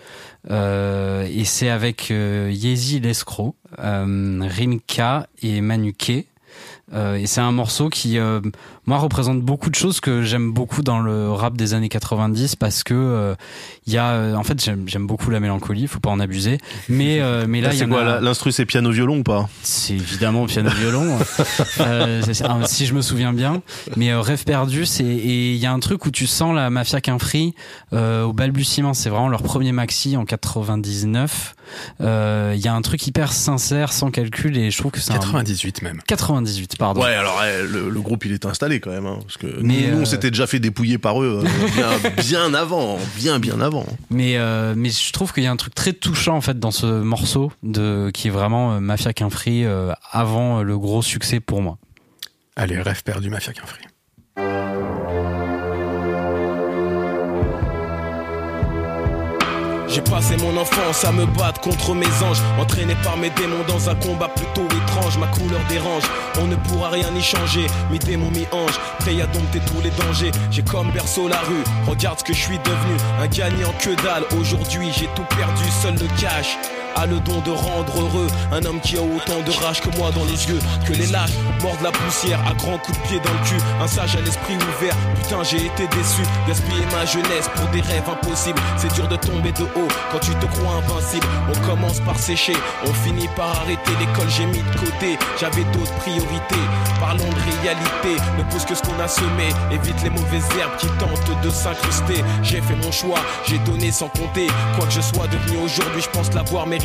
Euh, 0.51 1.27
et 1.31 1.43
c'est 1.43 1.69
avec 1.69 2.09
Yeezy 2.09 2.99
l'escroc, 2.99 3.55
Rimka 3.77 5.27
et 5.41 5.61
Manuke. 5.61 6.25
Euh, 6.93 7.15
et 7.15 7.25
c'est 7.25 7.41
un 7.41 7.51
morceau 7.51 7.89
qui, 7.89 8.17
moi, 8.85 8.97
représente 8.97 9.41
beaucoup 9.41 9.69
de 9.69 9.75
choses 9.75 9.99
que 9.99 10.21
j'aime 10.23 10.51
beaucoup 10.53 10.81
dans 10.81 10.99
le 10.99 11.31
rap 11.31 11.55
des 11.57 11.73
années 11.73 11.89
90 11.89 12.55
parce 12.55 12.83
que 12.83 12.93
euh, 12.93 13.35
il 13.87 13.93
y 13.93 13.97
a, 13.97 14.11
euh, 14.11 14.35
en 14.35 14.43
fait, 14.43 14.63
j'aime 14.63 15.07
beaucoup 15.07 15.29
la 15.29 15.39
mélancolie, 15.39 15.87
faut 15.87 15.99
pas 15.99 16.09
en 16.09 16.19
abuser. 16.19 16.57
Mais 16.89 17.19
euh, 17.21 17.45
mais 17.47 17.61
là, 17.61 17.69
Là, 17.69 17.73
y 17.73 17.77
c'est 17.77 17.87
quoi 17.87 18.01
a- 18.17 18.21
L'instru, 18.21 18.51
c'est 18.51 18.65
piano-violon 18.65 19.17
ou 19.19 19.23
pas? 19.23 19.49
C'est 19.63 19.93
évidemment 19.93 20.45
piano 20.45 20.69
violon, 20.69 21.17
euh, 21.79 22.21
ah, 22.43 22.59
si 22.67 22.85
je 22.85 22.93
me 22.93 23.01
souviens 23.01 23.33
bien. 23.33 23.61
Mais 23.95 24.11
euh, 24.11 24.21
rêve 24.21 24.43
perdu, 24.43 24.85
c'est 24.85 25.03
et 25.03 25.51
il 25.53 25.57
y 25.57 25.65
a 25.65 25.71
un 25.71 25.79
truc 25.79 26.05
où 26.05 26.11
tu 26.11 26.27
sens 26.27 26.55
la 26.55 26.69
mafia 26.69 27.01
Quinfri 27.01 27.53
euh, 27.93 28.23
au 28.23 28.33
balbutiement. 28.33 28.93
C'est 28.93 29.09
vraiment 29.09 29.29
leur 29.29 29.43
premier 29.43 29.71
maxi 29.71 30.15
en 30.17 30.25
99. 30.25 31.55
Euh, 32.01 32.53
Il 32.55 32.61
y 32.63 32.67
a 32.67 32.73
un 32.73 32.81
truc 32.81 33.05
hyper 33.07 33.31
sincère, 33.33 33.91
sans 33.91 34.11
calcul, 34.11 34.57
et 34.57 34.69
je 34.71 34.77
trouve 34.77 34.91
que 34.91 34.99
c'est 34.99 35.13
un 35.13 35.17
98 35.19 35.81
même. 35.81 36.01
98, 36.07 36.77
pardon. 36.77 37.01
Ouais, 37.01 37.13
alors 37.15 37.41
eh, 37.43 37.63
le, 37.67 37.89
le 37.89 38.01
groupe 38.01 38.25
il 38.25 38.31
est 38.33 38.45
installé 38.45 38.74
quand 38.79 38.91
même, 38.91 39.05
hein, 39.05 39.19
parce 39.21 39.37
que 39.37 39.47
Mais, 39.61 39.81
nous, 39.81 39.91
nous, 39.91 39.97
on 39.97 40.01
euh, 40.01 40.05
s'était 40.05 40.31
déjà 40.31 40.47
fait 40.47 40.59
dépouiller 40.59 40.97
par 40.97 41.21
eux 41.21 41.43
euh, 41.43 41.99
bien, 42.17 42.49
bien 42.49 42.53
avant, 42.53 42.97
bien 43.17 43.39
bien 43.39 43.59
avant. 43.61 43.85
Mais 44.09 44.37
euh, 44.37 44.73
mais 44.75 44.89
je 44.89 45.11
trouve 45.11 45.33
qu'il 45.33 45.43
y 45.43 45.47
a 45.47 45.51
un 45.51 45.55
truc 45.55 45.75
très 45.75 45.93
touchant 45.93 46.35
en 46.35 46.41
fait 46.41 46.59
dans 46.59 46.71
ce 46.71 46.85
morceau 46.85 47.51
de 47.63 48.11
qui 48.13 48.27
est 48.27 48.31
vraiment 48.31 48.73
euh, 48.73 48.79
mafia 48.79 49.13
Quinfri 49.13 49.65
euh, 49.65 49.91
avant 50.11 50.63
le 50.63 50.77
gros 50.77 51.01
succès 51.01 51.39
pour 51.39 51.61
moi. 51.61 51.77
Allez, 52.55 52.81
rêve 52.81 53.03
perdu, 53.03 53.29
Mafia 53.29 53.51
Quinfri. 53.51 53.81
J'ai 59.95 60.01
passé 60.01 60.35
mon 60.35 60.57
enfance 60.57 61.05
à 61.05 61.13
me 61.13 61.25
battre 61.25 61.61
contre 61.61 61.95
mes 61.95 62.05
anges, 62.21 62.41
entraîné 62.59 62.95
par 63.01 63.15
mes 63.15 63.29
démons 63.29 63.63
dans 63.65 63.89
un 63.89 63.95
combat 63.95 64.27
plutôt 64.27 64.67
étrange. 64.67 65.17
Ma 65.17 65.27
couleur 65.27 65.61
dérange, 65.69 66.03
on 66.37 66.47
ne 66.47 66.57
pourra 66.57 66.89
rien 66.89 67.07
y 67.17 67.21
changer. 67.21 67.65
Mi 67.89 67.97
démon, 67.97 68.29
mi 68.29 68.45
ange, 68.51 68.77
prêt 68.99 69.21
à 69.21 69.25
dompter 69.27 69.61
tous 69.65 69.81
les 69.81 69.91
dangers. 69.91 70.31
J'ai 70.51 70.63
comme 70.63 70.91
berceau 70.91 71.29
la 71.29 71.39
rue, 71.39 71.63
regarde 71.87 72.19
ce 72.19 72.25
que 72.25 72.33
je 72.33 72.41
suis 72.41 72.57
devenu, 72.57 72.97
un 73.21 73.27
gagnant 73.27 73.71
que 73.79 73.91
dalle. 74.03 74.25
Aujourd'hui, 74.37 74.91
j'ai 74.91 75.07
tout 75.15 75.23
perdu, 75.37 75.63
seul 75.81 75.93
le 75.93 76.07
cash 76.19 76.57
a 76.95 77.05
le 77.05 77.19
don 77.19 77.39
de 77.41 77.51
rendre 77.51 78.01
heureux 78.01 78.27
un 78.51 78.63
homme 78.65 78.79
qui 78.79 78.97
a 78.97 79.01
autant 79.01 79.41
de 79.45 79.51
rage 79.63 79.81
que 79.81 79.95
moi 79.97 80.11
dans 80.11 80.23
les 80.23 80.47
yeux 80.47 80.59
que 80.87 80.93
les 80.93 81.07
lâches 81.07 81.35
mordent 81.61 81.81
la 81.83 81.91
poussière 81.91 82.39
à 82.47 82.53
grands 82.53 82.77
coups 82.77 82.97
de 82.97 83.07
pied 83.07 83.19
dans 83.19 83.33
le 83.33 83.45
cul. 83.47 83.61
Un 83.81 83.87
sage 83.87 84.15
à 84.15 84.21
l'esprit 84.21 84.55
ouvert 84.55 84.95
putain 85.15 85.43
j'ai 85.43 85.65
été 85.65 85.87
déçu. 85.87 86.21
Gaspiller 86.47 86.85
ma 86.91 87.05
jeunesse 87.05 87.49
pour 87.55 87.67
des 87.69 87.81
rêves 87.81 88.09
impossibles 88.09 88.59
c'est 88.77 88.93
dur 88.93 89.07
de 89.07 89.15
tomber 89.17 89.51
de 89.51 89.63
haut 89.63 89.87
quand 90.11 90.19
tu 90.19 90.31
te 90.35 90.45
crois 90.45 90.75
invincible. 90.75 91.27
On 91.49 91.67
commence 91.67 91.99
par 91.99 92.17
sécher 92.17 92.55
on 92.85 92.93
finit 92.93 93.27
par 93.35 93.49
arrêter 93.61 93.91
l'école 93.99 94.29
j'ai 94.29 94.45
mis 94.45 94.59
de 94.59 94.79
côté 94.79 95.17
j'avais 95.39 95.63
d'autres 95.73 95.93
priorités. 95.95 96.65
Parlons 96.99 97.29
de 97.29 97.61
réalité 97.61 98.21
ne 98.37 98.43
pousse 98.51 98.65
que 98.65 98.75
ce 98.75 98.81
qu'on 98.81 98.99
a 98.99 99.07
semé 99.07 99.49
évite 99.71 100.01
les 100.03 100.09
mauvaises 100.09 100.47
herbes 100.59 100.77
qui 100.77 100.87
tentent 100.99 101.41
de 101.43 101.49
s'incruster. 101.49 102.23
J'ai 102.43 102.61
fait 102.61 102.75
mon 102.75 102.91
choix 102.91 103.19
j'ai 103.47 103.59
donné 103.59 103.91
sans 103.91 104.07
compter. 104.09 104.47
Quoi 104.77 104.85
que 104.85 104.93
je 104.93 105.01
sois 105.01 105.27
devenu 105.27 105.57
aujourd'hui 105.63 106.01
je 106.01 106.09
pense 106.09 106.33
l'avoir 106.33 106.67
mérité 106.67 106.84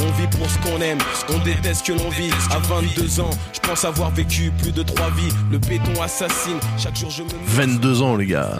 on 0.00 0.20
vit 0.20 0.26
pour 0.36 0.48
ce 0.50 0.58
qu'on 0.58 0.80
aime 0.80 0.98
on 1.28 1.38
déteste 1.38 1.86
ce 1.86 1.92
que 1.92 1.98
l'on 1.98 2.08
vit 2.10 2.30
à 2.50 2.58
22 2.58 3.20
ans 3.20 3.30
je 3.52 3.60
pense 3.60 3.84
avoir 3.84 4.10
vécu 4.10 4.50
plus 4.62 4.72
de 4.72 4.82
trois 4.82 5.10
vies 5.10 5.32
le 5.50 5.58
béton 5.58 6.00
assassine 6.02 6.58
chaque 6.76 6.96
jour 6.96 7.10
je 7.10 7.22
me 7.22 7.28
22 7.46 8.02
ans 8.02 8.16
les 8.16 8.26
gars. 8.26 8.58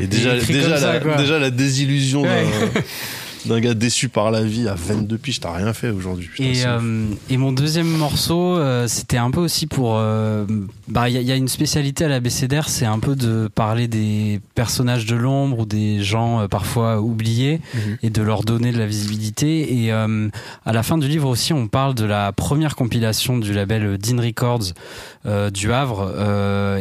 Et 0.00 0.06
déjà, 0.06 0.36
déjà, 0.38 0.78
ça, 0.78 0.92
la, 0.94 1.00
quoi. 1.00 1.16
déjà 1.16 1.38
la 1.38 1.50
désillusion 1.50 2.22
Ouais. 2.22 2.46
d'un 3.48 3.60
gars 3.60 3.74
déçu 3.74 4.08
par 4.08 4.30
la 4.30 4.42
vie 4.42 4.68
à 4.68 4.74
22 4.74 5.18
piges, 5.18 5.40
t'as 5.40 5.52
rien 5.52 5.72
fait 5.72 5.90
aujourd'hui. 5.90 6.28
Et, 6.38 6.64
euh, 6.66 7.06
et 7.30 7.36
mon 7.36 7.52
deuxième 7.52 7.88
morceau, 7.88 8.56
euh, 8.58 8.86
c'était 8.88 9.16
un 9.16 9.30
peu 9.30 9.40
aussi 9.40 9.66
pour. 9.66 9.96
euh, 9.96 10.44
bah, 10.88 11.08
il 11.08 11.14
y, 11.14 11.18
a- 11.18 11.20
il 11.20 11.26
y 11.26 11.32
a 11.32 11.36
une 11.36 11.48
spécialité 11.48 12.04
à 12.04 12.08
la 12.08 12.20
BCDR, 12.20 12.68
c'est 12.68 12.86
un 12.86 12.98
peu 12.98 13.14
de 13.16 13.48
parler 13.54 13.88
des 13.88 14.40
personnages 14.54 15.04
de 15.06 15.16
l'ombre 15.16 15.60
ou 15.60 15.66
des 15.66 16.02
gens 16.02 16.46
parfois 16.48 17.00
oubliés 17.00 17.60
Mhm. 17.74 17.98
et 18.02 18.10
de 18.10 18.22
leur 18.22 18.42
donner 18.42 18.72
de 18.72 18.78
la 18.78 18.86
visibilité. 18.86 19.82
Et 19.82 19.90
à 19.92 20.06
la 20.72 20.82
fin 20.82 20.98
du 20.98 21.08
livre 21.08 21.28
aussi, 21.28 21.52
on 21.52 21.66
parle 21.68 21.94
de 21.94 22.04
la 22.04 22.32
première 22.32 22.74
compilation 22.76 23.38
du 23.38 23.52
label 23.52 23.98
Dean 23.98 24.20
Records 24.22 24.72
du 25.52 25.72
Havre. 25.72 26.12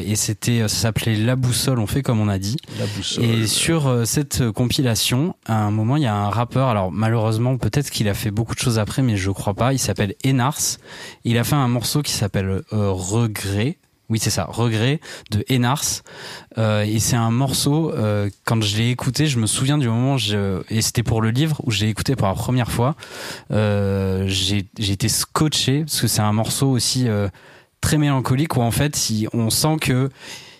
et 0.06 0.16
c'était, 0.16 0.62
ça 0.62 0.68
s'appelait 0.70 1.16
La 1.18 1.36
Boussole, 1.36 1.80
on 1.80 1.88
fait 1.88 2.02
comme 2.02 2.20
on 2.20 2.30
a 2.30 2.38
dit. 2.40 2.56
la 2.80 2.86
boussole. 2.86 3.24
Et 3.26 3.48
sur 3.48 4.02
cette 4.06 4.52
compilation, 4.52 5.36
à 5.46 5.60
un 5.64 5.72
moment, 5.72 5.98
il 5.98 6.04
y 6.04 6.08
a 6.08 6.16
un 6.16 6.30
rappeur. 6.30 6.57
Alors 6.66 6.92
malheureusement, 6.92 7.58
peut-être 7.58 7.90
qu'il 7.90 8.10
a 8.10 8.14
fait 8.14 8.32
beaucoup 8.32 8.56
de 8.56 8.60
choses 8.60 8.80
après, 8.80 9.02
mais 9.02 9.18
je 9.18 9.32
crois 9.32 9.54
pas. 9.54 9.74
Il 9.74 9.80
s'appelle 9.80 10.16
Enars. 10.26 10.78
Il 11.24 11.38
a 11.38 11.44
fait 11.44 11.56
un 11.56 11.68
morceau 11.68 12.02
qui 12.02 12.12
s'appelle 12.12 12.64
euh, 12.74 12.92
Regret. 12.92 13.78
Oui, 14.10 14.20
c'est 14.20 14.30
ça, 14.30 14.46
Regret 14.50 15.02
de 15.32 15.44
Enars. 15.52 16.04
Euh, 16.58 16.84
et 16.84 17.00
c'est 17.00 17.18
un 17.18 17.32
morceau, 17.32 17.92
euh, 17.92 18.30
quand 18.46 18.62
je 18.62 18.78
l'ai 18.78 18.90
écouté, 18.90 19.28
je 19.28 19.38
me 19.38 19.48
souviens 19.48 19.78
du 19.78 19.90
moment, 19.90 20.16
et 20.70 20.82
c'était 20.82 21.04
pour 21.04 21.22
le 21.22 21.30
livre, 21.30 21.60
où 21.66 21.72
j'ai 21.72 21.90
écouté 21.90 22.16
pour 22.16 22.28
la 22.28 22.34
première 22.34 22.72
fois. 22.72 22.96
J'ai 23.50 24.66
été 24.80 25.10
scotché, 25.10 25.82
parce 25.82 26.00
que 26.00 26.08
c'est 26.08 26.22
un 26.22 26.32
morceau 26.32 26.70
aussi 26.70 27.08
très 27.82 27.98
mélancolique, 27.98 28.56
où 28.56 28.62
en 28.62 28.72
fait, 28.72 28.98
on 29.34 29.50
sent 29.50 29.76
que 29.82 30.10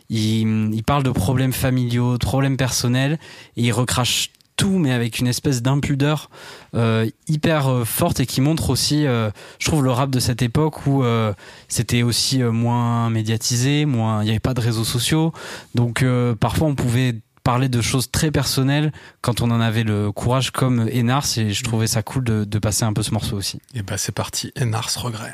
il, 0.10 0.74
il 0.74 0.84
parle 0.84 1.04
de 1.04 1.12
problèmes 1.12 1.54
familiaux, 1.54 2.18
de 2.18 2.26
problèmes 2.26 2.58
personnels, 2.58 3.18
et 3.56 3.64
il 3.64 3.72
recrache 3.72 4.32
tout, 4.58 4.78
mais 4.80 4.92
avec 4.92 5.20
une 5.20 5.28
espèce 5.28 5.62
d'impudeur 5.62 6.30
euh, 6.76 7.10
hyper 7.30 7.68
euh, 7.72 7.86
forte 7.86 8.20
et 8.20 8.26
qui 8.26 8.42
montre 8.42 8.70
aussi, 8.70 9.06
euh, 9.06 9.30
je 9.60 9.68
trouve, 9.68 9.84
le 9.84 9.92
rap 9.92 10.10
de 10.10 10.20
cette 10.20 10.42
époque 10.42 10.86
où 10.86 11.04
euh, 11.04 11.32
c'était 11.70 12.04
aussi 12.04 12.42
euh, 12.42 12.52
moins 12.52 13.10
médiatisé, 13.10 13.86
moins, 13.86 14.22
il 14.22 14.26
n'y 14.26 14.32
avait 14.32 14.40
pas 14.40 14.54
de 14.54 14.60
réseaux 14.62 14.84
sociaux, 14.84 15.32
donc 15.76 16.02
euh, 16.04 16.36
parfois 16.36 16.68
on 16.68 16.76
pouvait 16.76 17.16
parler 17.44 17.70
de 17.70 17.80
choses 17.82 18.12
très 18.12 18.30
personnelles 18.30 18.92
quand 19.22 19.40
on 19.40 19.50
en 19.52 19.62
avait 19.62 19.84
le 19.84 20.12
courage 20.12 20.52
comme 20.52 20.90
Enars 20.94 21.38
et 21.38 21.52
je 21.52 21.64
trouvais 21.64 21.88
ça 21.88 22.04
cool 22.04 22.26
de, 22.26 22.44
de 22.44 22.60
passer 22.60 22.84
un 22.84 22.92
peu 22.92 23.04
ce 23.04 23.12
morceau 23.12 23.38
aussi. 23.38 23.62
Et 23.74 23.84
bah 23.84 23.98
c'est 23.98 24.12
parti, 24.12 24.52
Enars 24.60 24.92
regret. 24.98 25.34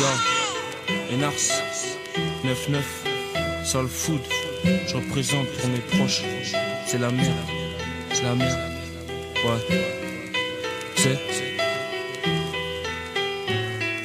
Yo, 0.00 0.08
Enars, 1.14 1.62
9-9, 2.44 3.64
Soul 3.64 3.86
Food, 3.88 4.20
je 4.64 4.94
représente 4.96 5.46
pour 5.46 5.68
mes 5.70 5.78
proches. 5.78 6.22
C'est 6.86 6.98
la 6.98 7.10
merde, 7.10 7.32
c'est 8.12 8.22
la 8.22 8.34
merde. 8.34 8.58
Ouais. 9.44 9.78
C'est. 10.96 11.18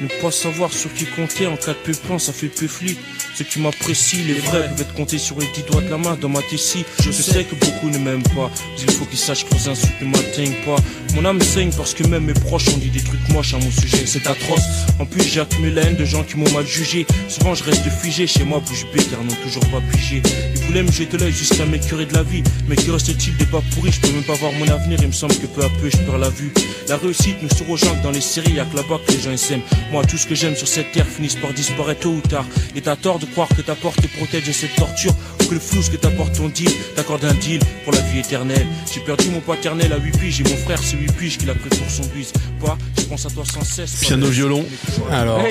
Ne 0.00 0.06
pas 0.22 0.30
savoir 0.30 0.72
sur 0.72 0.92
qui 0.94 1.06
compter 1.06 1.46
en 1.46 1.56
cas 1.56 1.72
de 1.72 1.92
pépin, 1.92 2.18
ça 2.18 2.32
fait 2.32 2.48
peu 2.48 2.68
flic. 2.68 2.98
Ceux 3.34 3.44
qui 3.44 3.60
m'apprécient, 3.60 4.24
les 4.26 4.34
vrais, 4.34 4.68
peuvent 4.68 4.80
être 4.80 4.94
comptés 4.94 5.18
sur 5.18 5.38
les 5.38 5.46
dix 5.54 5.62
doigts 5.62 5.80
de 5.80 5.88
la 5.88 5.98
main 5.98 6.16
dans 6.20 6.28
ma 6.28 6.42
tessie. 6.42 6.84
Je 7.00 7.10
sais 7.10 7.44
que 7.44 7.54
beaucoup 7.54 7.88
ne 7.88 7.98
m'aiment 7.98 8.22
pas, 8.22 8.50
mais 8.76 8.82
il 8.82 8.90
faut 8.90 9.04
qu'ils 9.04 9.18
sachent 9.18 9.44
que 9.44 9.54
vos 9.54 9.68
insultes 9.68 10.00
ne 10.00 10.06
m'atteignent 10.06 10.64
pas. 10.64 10.76
Mon 11.14 11.24
âme 11.24 11.40
saigne 11.40 11.70
parce 11.76 11.94
que 11.94 12.06
même 12.06 12.24
mes 12.24 12.34
proches 12.34 12.68
ont 12.68 12.78
dit 12.78 12.90
des 12.90 13.02
trucs 13.02 13.28
moches 13.30 13.54
à 13.54 13.58
mon 13.58 13.70
sujet, 13.70 14.04
c'est 14.06 14.26
atroce. 14.26 14.62
En 14.98 15.06
plus, 15.06 15.22
j'ai 15.22 15.40
accumulé 15.40 15.74
la 15.74 15.82
haine 15.82 15.96
de 15.96 16.04
gens 16.04 16.22
qui 16.22 16.36
m'ont 16.36 16.50
mal 16.52 16.66
jugé. 16.66 17.06
Souvent, 17.28 17.54
je 17.54 17.64
reste 17.64 17.88
figé 18.02 18.26
chez 18.26 18.44
moi, 18.44 18.60
bouche 18.60 18.86
bée, 18.92 19.02
car 19.04 19.22
n'ont 19.22 19.42
toujours 19.42 19.66
pas 19.70 19.80
pigé. 19.92 20.22
Ils 20.54 20.62
voulaient 20.62 20.82
me 20.82 20.92
jeter 20.92 21.16
l'œil 21.18 21.32
jusqu'à 21.32 21.64
m'écurer 21.66 22.06
de 22.06 22.14
la 22.14 22.22
vie. 22.22 22.42
Mais 22.68 22.76
que 22.76 22.90
reste-t-il 22.90 23.36
des 23.36 23.46
pas 23.46 23.62
pourris 23.74 23.92
Je 23.92 24.00
peux 24.00 24.12
même 24.12 24.22
pas 24.22 24.34
voir 24.34 24.52
mon 24.52 24.68
avenir, 24.68 24.98
il 25.00 25.08
me 25.08 25.12
semble 25.12 25.34
que 25.36 25.46
peu 25.46 25.64
à 25.64 25.68
peu 25.80 25.90
je 25.90 25.96
perds 25.98 26.18
la 26.18 26.30
vue. 26.30 26.52
La 26.88 26.96
réussite 26.96 27.42
nous 27.42 27.50
sur 27.54 27.68
aux 27.70 27.76
gens 27.76 27.94
que 27.96 28.02
dans 28.02 28.10
les 28.10 28.20
séries, 28.20 28.54
y'a 28.54 28.64
que 28.64 28.76
là-bas 28.76 28.98
que 29.06 29.12
les 29.12 29.20
gens 29.20 29.36
s'aiment. 29.36 29.62
Moi, 29.90 30.04
tout 30.04 30.18
ce 30.18 30.26
que 30.26 30.34
j'aime 30.34 30.56
sur 30.56 30.68
cette 30.68 30.92
terre 30.92 31.06
finisse 31.06 31.36
par 31.36 31.52
disparaître 31.52 32.00
tôt 32.00 32.10
ou 32.10 32.20
tard. 32.20 32.46
Et 32.76 32.80
t'as 32.80 32.96
tort 32.96 33.18
de 33.18 33.26
croire 33.26 33.48
que 33.48 33.62
ta 33.62 33.74
porte 33.74 34.00
te 34.00 34.06
protège 34.16 34.46
de 34.46 34.52
cette 34.52 34.74
torture. 34.76 35.14
Que 35.48 35.54
le 35.54 35.60
flou 35.60 35.80
que 35.90 35.96
t'apporte 35.96 36.34
ton 36.34 36.48
deal 36.48 36.70
t'accorde 36.94 37.24
un 37.24 37.32
deal 37.34 37.60
pour 37.84 37.92
la 37.94 38.00
vie 38.00 38.18
éternelle. 38.18 38.66
J'ai 38.92 39.00
perdu 39.00 39.30
mon 39.30 39.40
paternel 39.40 39.92
à 39.92 39.96
8 39.98 40.18
piges 40.18 40.40
et 40.40 40.44
mon 40.44 40.56
frère 40.56 40.78
c'est 40.78 40.96
8 40.98 41.12
piges 41.16 41.38
qu'il 41.38 41.48
a 41.48 41.54
pris 41.54 41.70
pour 41.70 41.88
son 41.90 42.02
bus. 42.14 42.32
Pas, 42.60 42.76
je 42.98 43.04
pense 43.04 43.24
à 43.24 43.30
toi 43.30 43.44
sans 43.46 43.62
cesse. 43.64 44.00
Piano 44.00 44.26
violon. 44.26 44.64
Alors, 45.10 45.42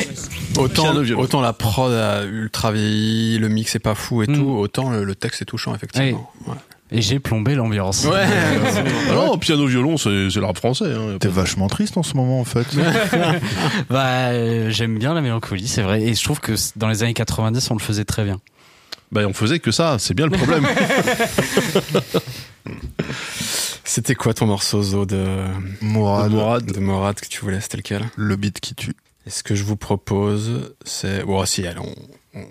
autant, 0.58 0.84
Piano 0.84 1.02
violon. 1.02 1.22
autant 1.22 1.42
la 1.42 1.54
prod 1.54 1.92
a 1.94 2.24
ultra 2.26 2.72
vieilli, 2.72 3.40
le 3.40 3.50
mix 3.50 3.76
est 3.76 3.80
pas 3.80 3.96
fou 3.96 4.22
et 4.22 4.28
Mm. 4.28 4.36
tout, 4.36 4.50
autant 4.50 4.90
le, 4.92 5.04
le 5.04 5.16
texte 5.16 5.42
est 5.42 5.46
touchant, 5.46 5.74
effectivement. 5.74 6.32
Ouais. 6.46 6.54
Et 6.92 7.02
j'ai 7.02 7.20
plombé 7.20 7.56
l'ambiance. 7.56 8.06
Ouais. 8.06 8.26
Ah 9.10 9.14
non, 9.16 9.38
piano 9.40 9.66
violon, 9.66 9.98
c'est 9.98 10.30
c'est 10.30 10.40
le 10.40 10.46
rap 10.46 10.58
français. 10.58 10.86
Hein. 10.94 11.18
T'es 11.20 11.28
vachement 11.28 11.68
triste 11.68 11.98
en 11.98 12.04
ce 12.04 12.14
moment 12.16 12.40
en 12.40 12.46
fait. 12.46 12.68
Bah, 13.90 14.06
euh, 14.30 14.70
j'aime 14.70 14.98
bien 14.98 15.14
la 15.14 15.22
mélancolie, 15.22 15.68
c'est 15.68 15.82
vrai. 15.82 16.02
Et 16.04 16.14
je 16.14 16.24
trouve 16.24 16.40
que 16.40 16.54
dans 16.76 16.88
les 16.88 17.04
années 17.04 17.14
90, 17.14 17.72
on 17.72 17.74
le 17.74 17.80
faisait 17.80 18.06
très 18.06 18.24
bien. 18.24 18.40
Bah, 19.12 19.22
on 19.26 19.34
faisait 19.34 19.60
que 19.60 19.72
ça, 19.72 19.98
c'est 20.00 20.14
bien 20.14 20.26
le 20.28 20.32
problème. 20.38 20.66
C'était 23.84 24.16
quoi 24.16 24.34
ton 24.34 24.46
morceau, 24.48 24.84
Zo, 24.84 25.06
de, 25.06 25.46
Mourad, 25.82 26.66
de 26.66 26.80
Morad 26.80 27.20
que 27.20 27.28
tu 27.28 27.40
voulais 27.42 27.62
C'était 27.62 27.78
lequel? 27.78 28.04
Le 28.16 28.36
beat 28.36 28.60
qui 28.60 28.76
tue. 28.76 28.94
Et 29.26 29.30
ce 29.30 29.44
que 29.44 29.56
je 29.56 29.64
vous 29.64 29.78
propose, 29.78 30.76
c'est. 30.86 31.24
Bon, 31.24 31.44
si, 31.46 31.66
allez, 31.66 31.80
on. 31.80 31.96
on- 32.40 32.46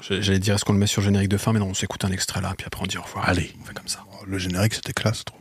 J'allais 0.00 0.38
dire, 0.38 0.54
est-ce 0.54 0.64
qu'on 0.64 0.74
le 0.74 0.78
met 0.78 0.86
sur 0.86 1.00
le 1.00 1.06
générique 1.06 1.30
de 1.30 1.38
fin, 1.38 1.52
mais 1.54 1.58
non, 1.58 1.68
on 1.68 1.74
s'écoute 1.74 2.04
un 2.04 2.12
extrait 2.12 2.40
là, 2.42 2.52
puis 2.56 2.66
après 2.66 2.82
on 2.82 2.86
dit 2.86 2.98
au 2.98 3.02
revoir. 3.02 3.26
Allez. 3.28 3.50
On 3.60 3.64
fait 3.64 3.72
comme 3.74 3.88
ça. 3.88 4.04
Le 4.26 4.38
générique 4.38 4.74
c'était 4.74 4.92
classe. 4.92 5.24
Trop. 5.24 5.38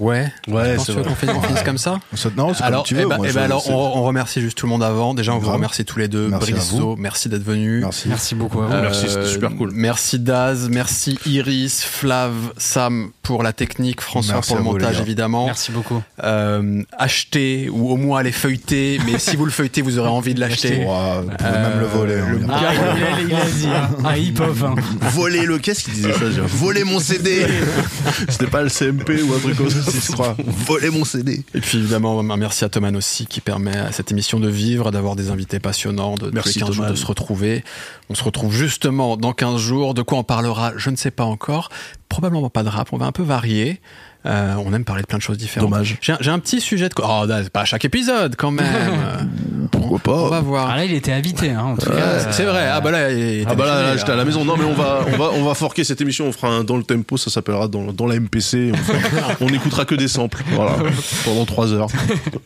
Ouais. 0.00 0.32
Ouais, 0.48 0.76
c'est 0.78 0.86
que 0.94 1.00
vrai. 1.00 1.10
on, 1.10 1.14
fait, 1.14 1.28
on 1.30 1.40
finisse 1.42 1.62
comme 1.62 1.78
ça 1.78 2.00
Non, 2.36 2.52
c'est 2.54 2.64
alors, 2.64 2.80
comme 2.82 2.88
tu 2.88 2.94
veux. 2.94 3.02
eh 3.02 3.06
ben, 3.06 3.16
moi, 3.18 3.26
eh 3.28 3.32
ben 3.32 3.42
alors 3.42 3.68
on, 3.70 3.74
on 3.98 4.02
remercie 4.04 4.40
juste 4.40 4.56
tout 4.58 4.66
le 4.66 4.70
monde 4.70 4.82
avant. 4.82 5.14
Déjà, 5.14 5.32
on 5.34 5.38
vous 5.38 5.52
remercie 5.52 5.84
tous 5.84 5.98
les 5.98 6.08
deux. 6.08 6.28
Merci 6.28 6.54
merci 6.98 7.28
d'être 7.28 7.44
venu. 7.44 7.80
Merci. 7.80 8.08
Merci 8.08 8.34
beaucoup 8.34 8.60
à 8.62 8.66
vous. 8.66 8.72
Euh, 8.72 8.80
Merci, 8.82 9.08
c'était 9.08 9.26
super 9.26 9.54
cool. 9.56 9.70
Merci 9.74 10.18
Daz, 10.18 10.68
merci 10.70 11.18
Iris, 11.26 11.84
Flav, 11.84 12.32
Sam 12.56 13.10
pour 13.22 13.42
la 13.42 13.52
technique, 13.52 14.00
François 14.00 14.34
Merci 14.36 14.48
pour 14.48 14.56
le 14.58 14.62
vous, 14.64 14.72
montage 14.72 15.00
évidemment. 15.00 15.46
Merci 15.46 15.70
beaucoup. 15.70 16.02
Euh, 16.24 16.82
achetez 16.98 17.68
ou 17.70 17.90
au 17.90 17.96
moins 17.96 18.20
allez 18.20 18.32
feuilleter, 18.32 18.98
mais 19.06 19.18
si 19.18 19.36
vous 19.36 19.44
le 19.44 19.50
feuilletez, 19.50 19.82
vous 19.82 19.98
aurez 19.98 20.08
envie 20.08 20.34
de 20.34 20.40
l'acheter. 20.40 20.84
Vous 20.84 20.84
pouvez 20.84 21.34
Euh, 21.44 21.70
même 21.70 21.80
le 21.80 21.86
voler. 21.86 22.18
hein, 22.18 22.26
le 22.30 22.40
Ah, 22.50 22.60
il, 22.60 23.04
a, 23.04 23.20
il 23.20 23.34
a 23.34 23.44
dit, 23.50 23.66
hein. 23.66 23.90
un 24.04 24.16
hip-hop. 24.16 24.56
hein. 24.64 24.74
Voler 25.12 25.44
le. 25.44 25.58
Qu'est-ce 25.58 25.84
qu'il 25.84 25.92
disait 25.94 26.12
ça 26.12 26.24
Voler 26.46 26.84
mon 26.84 26.98
CD 27.00 27.46
C'était 28.28 28.46
pas 28.46 28.62
le 28.62 28.68
CMP 28.68 29.22
ou 29.22 29.34
un 29.34 29.38
truc 29.38 29.56
comme 29.56 29.70
ça, 29.70 29.89
je 29.92 30.12
crois. 30.12 30.36
Voler 30.46 30.90
mon 30.90 31.04
CD. 31.04 31.44
Et 31.54 31.60
puis 31.60 31.78
évidemment, 31.78 32.18
un 32.18 32.36
merci 32.36 32.64
à 32.64 32.68
Thomas 32.68 32.90
aussi 32.92 33.26
qui 33.26 33.40
permet 33.40 33.76
à 33.76 33.92
cette 33.92 34.10
émission 34.10 34.40
de 34.40 34.48
vivre, 34.48 34.90
d'avoir 34.90 35.16
des 35.16 35.30
invités 35.30 35.60
passionnants, 35.60 36.14
de 36.14 36.30
Merci, 36.30 36.54
tous 36.54 36.58
les 36.58 36.64
15 36.66 36.74
jours 36.74 36.86
de 36.86 36.94
se 36.94 37.06
retrouver. 37.06 37.64
On 38.08 38.14
se 38.14 38.24
retrouve 38.24 38.54
justement 38.54 39.16
dans 39.16 39.32
15 39.32 39.58
jours. 39.58 39.94
De 39.94 40.02
quoi 40.02 40.18
on 40.18 40.24
parlera, 40.24 40.72
je 40.76 40.90
ne 40.90 40.96
sais 40.96 41.10
pas 41.10 41.24
encore. 41.24 41.68
Probablement 42.08 42.50
pas 42.50 42.62
de 42.62 42.68
rap, 42.68 42.92
on 42.92 42.96
va 42.96 43.06
un 43.06 43.12
peu 43.12 43.22
varier. 43.22 43.80
Euh, 44.26 44.54
on 44.64 44.74
aime 44.74 44.84
parler 44.84 45.02
de 45.02 45.06
plein 45.06 45.16
de 45.16 45.22
choses 45.22 45.38
différentes. 45.38 45.70
Dommage. 45.70 45.96
J'ai 46.00 46.30
un, 46.30 46.38
petit 46.38 46.60
sujet 46.60 46.88
de... 46.88 46.94
Oh, 47.02 47.24
c'est 47.26 47.50
pas 47.50 47.62
à 47.62 47.64
chaque 47.64 47.84
épisode 47.86 48.36
quand 48.36 48.50
même. 48.50 48.66
Pourquoi 49.70 49.98
pas 49.98 50.12
on 50.12 50.28
va 50.28 50.40
voir. 50.40 50.70
Ah 50.70 50.76
là, 50.76 50.84
il 50.84 50.92
était 50.92 51.12
habité, 51.12 51.50
hein, 51.50 51.62
en 51.64 51.76
tout 51.76 51.88
cas. 51.88 52.30
c'est 52.30 52.44
vrai. 52.44 52.68
Ah 52.68 52.80
bah 52.80 52.90
là, 52.90 53.10
il 53.10 53.46
Ah 53.48 53.54
bah 53.54 53.64
là, 53.64 53.96
j'étais 53.96 54.12
à 54.12 54.16
la 54.16 54.24
maison. 54.24 54.44
Non 54.44 54.56
mais 54.56 54.64
on 54.64 54.74
va, 54.74 55.04
on 55.06 55.16
va, 55.16 55.30
on 55.32 55.44
va 55.44 55.54
forquer 55.54 55.84
cette 55.84 56.00
émission. 56.00 56.26
On 56.26 56.32
fera 56.32 56.48
un 56.48 56.64
dans 56.64 56.76
le 56.76 56.82
tempo. 56.82 57.16
Ça 57.16 57.30
s'appellera 57.30 57.68
dans, 57.68 57.92
dans 57.92 58.06
la 58.06 58.18
MPC. 58.20 58.72
On, 58.74 58.76
fera- 58.76 59.36
on 59.40 59.48
écoutera 59.48 59.84
que 59.84 59.94
des 59.94 60.08
samples. 60.08 60.42
Voilà. 60.48 60.76
Pendant 61.24 61.46
trois 61.46 61.72
heures. 61.72 61.88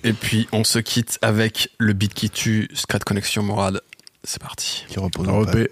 Et 0.04 0.12
puis 0.12 0.48
on 0.52 0.62
se 0.64 0.78
quitte 0.78 1.18
avec 1.22 1.70
le 1.78 1.92
beat 1.92 2.14
qui 2.14 2.30
tue, 2.30 2.68
Scrat 2.74 3.00
Connexion 3.00 3.42
Morad. 3.42 3.80
C'est 4.22 4.40
parti. 4.40 4.84
Qui 4.88 5.00
repose 5.00 5.28
en 5.28 5.44
paix. 5.44 5.70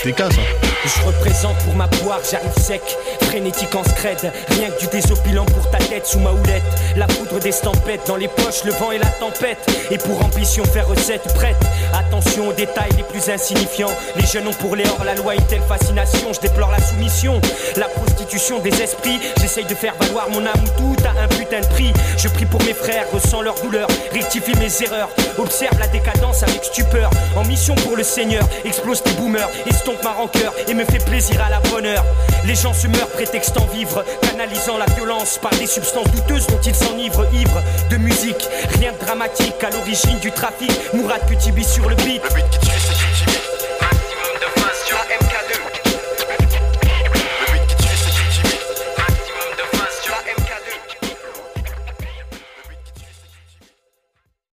MK2. 0.00 0.02
C'est 0.02 0.18
la 0.18 0.28
TK 0.28 0.32
ça. 0.32 0.49
Je 0.96 1.06
représente 1.06 1.56
pour 1.58 1.74
ma 1.74 1.86
poire, 1.88 2.20
j'arrive 2.28 2.52
sec, 2.60 2.82
frénétique 3.22 3.74
en 3.74 3.84
scred. 3.84 4.32
Rien 4.50 4.70
que 4.70 4.80
du 4.80 4.86
désopilant 4.88 5.44
pour 5.44 5.70
ta 5.70 5.78
tête 5.78 6.06
sous 6.06 6.18
ma 6.18 6.30
houlette. 6.30 6.62
La 6.96 7.06
poudre 7.06 7.38
des 7.38 7.52
tempêtes 7.52 8.06
dans 8.06 8.16
les 8.16 8.28
poches, 8.28 8.64
le 8.64 8.72
vent 8.72 8.90
et 8.90 8.98
la 8.98 9.06
tempête. 9.06 9.58
Et 9.90 9.98
pour 9.98 10.24
ambition, 10.24 10.64
faire 10.64 10.88
recette 10.88 11.22
prête. 11.34 11.56
Attention 11.94 12.48
aux 12.48 12.52
détails 12.52 12.90
les 12.96 13.04
plus 13.04 13.30
insignifiants. 13.30 13.90
Les 14.16 14.26
jeunes 14.26 14.48
ont 14.48 14.54
pour 14.54 14.74
les 14.74 14.84
hors 14.86 15.04
la 15.04 15.14
loi 15.14 15.34
une 15.34 15.46
telle 15.46 15.62
fascination. 15.62 16.32
Je 16.32 16.40
déplore 16.40 16.70
la 16.70 16.82
soumission, 16.82 17.40
la 17.76 17.86
prostitution 17.86 18.58
des 18.58 18.82
esprits. 18.82 19.20
J'essaye 19.40 19.66
de 19.66 19.74
faire 19.74 19.94
valoir 20.00 20.28
mon 20.30 20.44
âme 20.44 20.64
tout 20.76 20.96
a 21.04 21.22
un 21.22 21.28
putain 21.28 21.60
de 21.60 21.66
prix. 21.66 21.92
Je 22.16 22.28
prie 22.28 22.46
pour 22.46 22.62
mes 22.62 22.74
frères, 22.74 23.06
ressens 23.12 23.42
leur 23.42 23.54
douleur, 23.60 23.88
rectifie 24.12 24.56
mes 24.58 24.82
erreurs. 24.82 25.10
Observe 25.38 25.78
la 25.78 25.86
décadence 25.88 26.42
avec 26.42 26.64
stupeur. 26.64 27.10
En 27.36 27.44
mission 27.44 27.74
pour 27.76 27.96
le 27.96 28.02
Seigneur, 28.02 28.42
explose 28.64 29.02
tes 29.02 29.12
boomers, 29.12 29.48
estompe 29.68 30.02
ma 30.02 30.12
rancœur 30.12 30.52
me 30.80 30.84
fait 30.86 31.04
plaisir 31.04 31.42
à 31.42 31.50
la 31.50 31.60
bonne 31.60 31.84
heure. 31.84 32.04
Les 32.46 32.54
gens 32.54 32.72
se 32.72 32.86
meurent 32.86 33.08
prétextant 33.08 33.66
vivre, 33.66 34.02
canalisant 34.22 34.78
la 34.78 34.86
violence 34.94 35.38
par 35.38 35.50
des 35.52 35.66
substances 35.66 36.10
douteuses 36.10 36.46
dont 36.46 36.60
ils 36.64 36.74
s'enivrent, 36.74 37.26
ivres 37.34 37.62
de 37.90 37.96
musique. 37.98 38.48
Rien 38.78 38.92
de 38.92 38.98
dramatique 39.04 39.62
à 39.62 39.70
l'origine 39.70 40.18
du 40.20 40.32
trafic. 40.32 40.72
Mourad 40.94 41.20
que 41.28 41.34
Tibi 41.34 41.64
sur 41.64 41.88
le 41.88 41.96
beat. 41.96 42.22